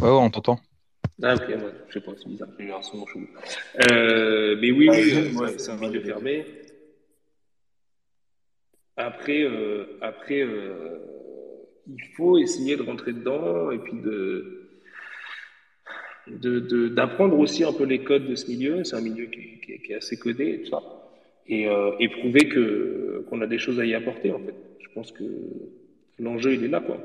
Ouais, 0.03 0.09
ouais, 0.09 0.15
on 0.17 0.31
t'entend. 0.31 0.59
Ah, 1.23 1.35
ok, 1.35 1.49
ouais, 1.49 1.57
je 1.89 1.93
sais 1.93 2.01
pas, 2.01 2.13
c'est 2.17 2.29
bizarre, 2.29 2.49
j'ai 2.59 2.65
eu 2.65 2.73
un 2.73 2.83
son 2.83 3.07
chelou. 3.07 3.29
Euh, 3.93 4.57
mais 4.61 4.71
oui, 4.73 4.89
oui, 4.91 5.37
ouais, 5.37 5.55
c'est 5.59 5.71
un 5.71 5.77
milieu 5.77 6.01
fermé. 6.01 6.47
Après, 8.97 9.43
euh, 9.43 9.99
après 10.01 10.41
euh, 10.41 10.99
il 11.93 12.05
faut 12.17 12.39
essayer 12.39 12.77
de 12.77 12.83
rentrer 12.83 13.13
dedans 13.13 13.71
et 13.71 13.79
puis 13.79 13.95
de 13.95 14.57
d'apprendre 16.29 17.37
aussi 17.39 17.65
un 17.65 17.73
peu 17.73 17.85
les 17.85 18.05
codes 18.05 18.29
de 18.29 18.35
ce 18.37 18.49
milieu. 18.49 18.85
C'est 18.85 18.97
un 18.97 19.01
milieu 19.01 19.27
qui, 19.27 19.59
est 19.89 19.95
assez 19.95 20.17
codé 20.17 20.49
et 20.49 20.63
tout 20.63 20.71
ça. 20.71 20.83
Et, 21.47 21.67
euh, 21.67 21.93
et 21.99 22.09
prouver 22.09 22.49
que, 22.49 23.25
qu'on 23.29 23.41
a 23.41 23.47
des 23.47 23.59
choses 23.59 23.81
à 23.81 23.85
y 23.85 23.95
apporter, 23.95 24.31
en 24.33 24.39
fait. 24.39 24.55
Je 24.79 24.89
pense 24.95 25.11
que 25.11 25.25
l'enjeu, 26.19 26.55
il 26.55 26.65
est 26.65 26.69
là, 26.69 26.81
quoi. 26.81 26.99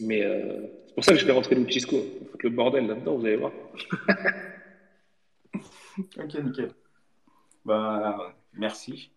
Mais 0.00 0.22
euh, 0.24 0.66
c'est 0.86 0.94
pour 0.94 1.04
ça 1.04 1.12
que 1.12 1.18
je 1.18 1.24
vais 1.24 1.32
rentrer 1.32 1.54
Luchisco. 1.54 1.96
Faut 1.96 2.26
foutre 2.32 2.44
le 2.44 2.50
bordel 2.50 2.86
là-dedans, 2.86 3.16
vous 3.16 3.24
allez 3.24 3.36
voir. 3.36 3.52
ok, 6.18 6.34
nickel. 6.44 6.70
Bah, 7.64 8.34
merci. 8.52 9.10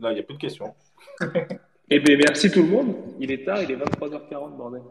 Là, 0.00 0.12
il 0.12 0.14
n'y 0.14 0.20
a 0.20 0.22
plus 0.22 0.36
de 0.36 0.40
questions. 0.40 0.74
eh 1.90 2.00
bien, 2.00 2.16
merci 2.16 2.50
tout 2.50 2.62
le 2.62 2.68
monde. 2.68 2.94
Il 3.18 3.30
est 3.30 3.44
tard, 3.44 3.62
il 3.62 3.70
est 3.70 3.76
23h40, 3.76 4.56
bordel. 4.56 4.82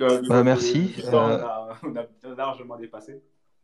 Euh, 0.00 0.22
bah, 0.28 0.44
merci. 0.44 0.94
Euh... 1.04 1.10
On, 1.12 1.16
a, 1.16 1.78
on, 1.82 1.96
a, 1.96 2.34
largement 2.36 2.76
dépassé. 2.76 3.20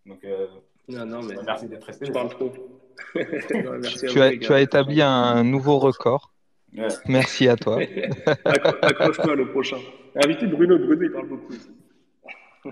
Donc, 0.06 0.24
euh, 0.24 0.46
non, 0.88 1.06
non, 1.06 1.22
mais 1.22 1.34
merci 1.46 1.68
d'être 1.68 1.84
resté. 1.84 2.06
Je 2.06 2.12
parle 2.12 2.28
trop. 2.30 2.52
non, 3.14 3.80
tu, 4.08 4.20
as, 4.20 4.36
tu 4.36 4.52
as 4.52 4.60
établi 4.60 5.00
un 5.02 5.44
nouveau 5.44 5.78
record. 5.78 6.32
Ouais. 6.76 6.88
Merci 7.06 7.48
à 7.48 7.56
toi. 7.56 7.78
Accroche-toi 8.44 9.36
le 9.36 9.50
prochain. 9.50 9.78
Invité 10.16 10.46
Bruno. 10.46 10.76
Bruno, 10.78 11.02
il 11.02 11.12
parle 11.12 11.28
beaucoup. 11.28 11.54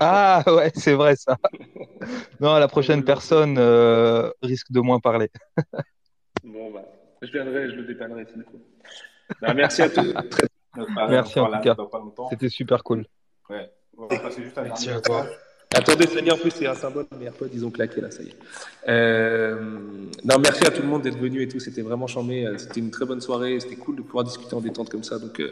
Ah 0.00 0.42
ouais, 0.46 0.72
c'est 0.74 0.94
vrai 0.94 1.16
ça. 1.16 1.36
Non, 2.40 2.58
la 2.58 2.68
prochaine 2.68 3.04
personne 3.04 3.56
euh, 3.58 4.30
risque 4.42 4.72
de 4.72 4.80
moins 4.80 4.98
parler. 5.00 5.28
bon, 6.44 6.72
bah, 6.72 6.84
je 7.20 7.30
viendrai, 7.30 7.70
je 7.70 7.76
le 7.76 7.84
dépannerai 7.84 8.24
s'il 8.26 8.42
faut. 8.42 8.60
Bah, 9.40 9.54
merci 9.54 9.82
à 9.82 9.90
tous. 9.90 10.14
Merci 11.08 11.40
en 11.40 11.50
tout 11.50 11.60
cas. 11.60 11.76
C'était 12.30 12.48
super 12.48 12.82
cool. 12.82 13.04
Ouais. 13.50 13.70
On 13.96 14.06
va 14.06 14.18
passer 14.18 14.42
juste 14.42 14.56
à 14.58 14.62
Merci 14.62 14.90
à 14.90 15.00
toi. 15.00 15.26
Attendez, 15.74 16.06
Seigneur, 16.06 16.36
en 16.36 16.38
plus, 16.38 16.50
c'est 16.50 16.66
un 16.66 16.74
symbole. 16.74 17.06
Mes 17.18 17.26
AirPods, 17.26 17.48
ils 17.52 17.64
ont 17.64 17.70
claqué 17.70 18.02
là, 18.02 18.10
ça 18.10 18.22
y 18.22 18.28
est. 18.28 18.36
Euh... 18.88 19.58
Non, 20.22 20.38
merci 20.38 20.66
à 20.66 20.70
tout 20.70 20.82
le 20.82 20.88
monde 20.88 21.00
d'être 21.02 21.18
venu 21.18 21.40
et 21.40 21.48
tout. 21.48 21.60
C'était 21.60 21.80
vraiment 21.80 22.06
charmé. 22.06 22.46
C'était 22.58 22.80
une 22.80 22.90
très 22.90 23.06
bonne 23.06 23.22
soirée. 23.22 23.58
C'était 23.58 23.76
cool 23.76 23.96
de 23.96 24.02
pouvoir 24.02 24.24
discuter 24.24 24.54
en 24.54 24.60
détente 24.60 24.90
comme 24.90 25.02
ça. 25.02 25.18
Donc, 25.18 25.40
euh, 25.40 25.50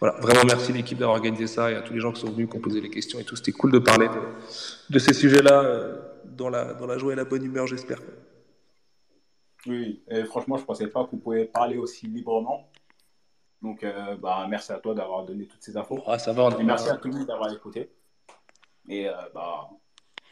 voilà, 0.00 0.18
vraiment 0.20 0.42
merci 0.46 0.72
l'équipe 0.72 0.98
d'avoir 0.98 1.16
organisé 1.16 1.46
ça 1.46 1.70
et 1.70 1.76
à 1.76 1.82
tous 1.82 1.92
les 1.92 2.00
gens 2.00 2.12
qui 2.12 2.20
sont 2.20 2.30
venus, 2.30 2.48
qui 2.50 2.56
ont 2.56 2.60
posé 2.60 2.80
les 2.80 2.90
questions 2.90 3.20
et 3.20 3.24
tout. 3.24 3.36
C'était 3.36 3.52
cool 3.52 3.70
de 3.70 3.78
parler 3.78 4.08
de, 4.08 4.94
de 4.94 4.98
ces 4.98 5.12
sujets-là 5.12 5.62
euh, 5.62 5.96
dans, 6.24 6.48
la, 6.48 6.74
dans 6.74 6.86
la 6.86 6.98
joie 6.98 7.12
et 7.12 7.16
la 7.16 7.24
bonne 7.24 7.44
humeur, 7.44 7.68
j'espère. 7.68 8.00
Oui, 9.66 10.02
et 10.10 10.24
franchement, 10.24 10.56
je 10.56 10.62
ne 10.62 10.66
pensais 10.66 10.88
pas 10.88 11.04
qu'on 11.04 11.18
pouvait 11.18 11.44
parler 11.44 11.76
aussi 11.78 12.08
librement. 12.08 12.68
Donc, 13.62 13.84
euh, 13.84 14.16
bah, 14.16 14.46
merci 14.48 14.72
à 14.72 14.78
toi 14.78 14.94
d'avoir 14.94 15.24
donné 15.24 15.46
toutes 15.46 15.62
ces 15.62 15.76
infos. 15.76 16.02
Ah, 16.06 16.18
ça 16.18 16.32
va, 16.32 16.48
et 16.58 16.64
merci 16.64 16.88
à 16.88 16.96
tout 16.96 17.08
le 17.08 17.14
monde 17.14 17.26
d'avoir 17.26 17.52
écouté. 17.52 17.90
Et 18.88 19.08
euh, 19.08 19.12
bah, 19.32 19.68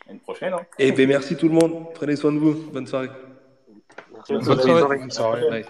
à 0.08 0.12
une 0.12 0.20
prochaine. 0.20 0.52
Hein. 0.52 0.66
Et 0.78 0.90
ben, 0.92 1.08
merci 1.08 1.36
tout 1.36 1.48
le 1.48 1.54
monde. 1.54 1.92
Prenez 1.94 2.16
soin 2.16 2.32
de 2.32 2.38
vous. 2.38 2.70
Bonne 2.72 2.86
soirée. 2.86 3.10
Merci. 4.12 4.32
Bonne, 4.32 4.44
Bonne 4.44 4.60
soirée. 4.60 4.98
Bonne 4.98 5.10
soirée. 5.10 5.48
Ouais. 5.48 5.64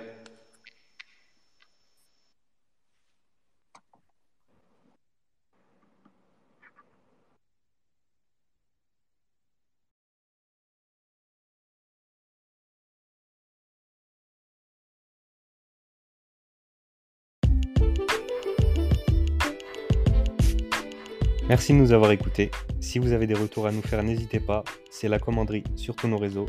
Merci 21.61 21.75
de 21.75 21.79
nous 21.79 21.93
avoir 21.93 22.11
écoutés. 22.11 22.51
Si 22.81 22.99
vous 22.99 23.13
avez 23.13 23.27
des 23.27 23.35
retours 23.35 23.67
à 23.67 23.71
nous 23.71 23.83
faire, 23.83 24.03
n'hésitez 24.03 24.41
pas. 24.41 24.65
C'est 24.91 25.09
la 25.09 25.19
commanderie 25.19 25.63
sur 25.77 25.95
tous 25.95 26.09
nos 26.09 26.17
réseaux. 26.17 26.47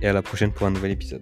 Et 0.00 0.08
à 0.08 0.14
la 0.14 0.22
prochaine 0.22 0.50
pour 0.50 0.66
un 0.66 0.70
nouvel 0.70 0.92
épisode. 0.92 1.20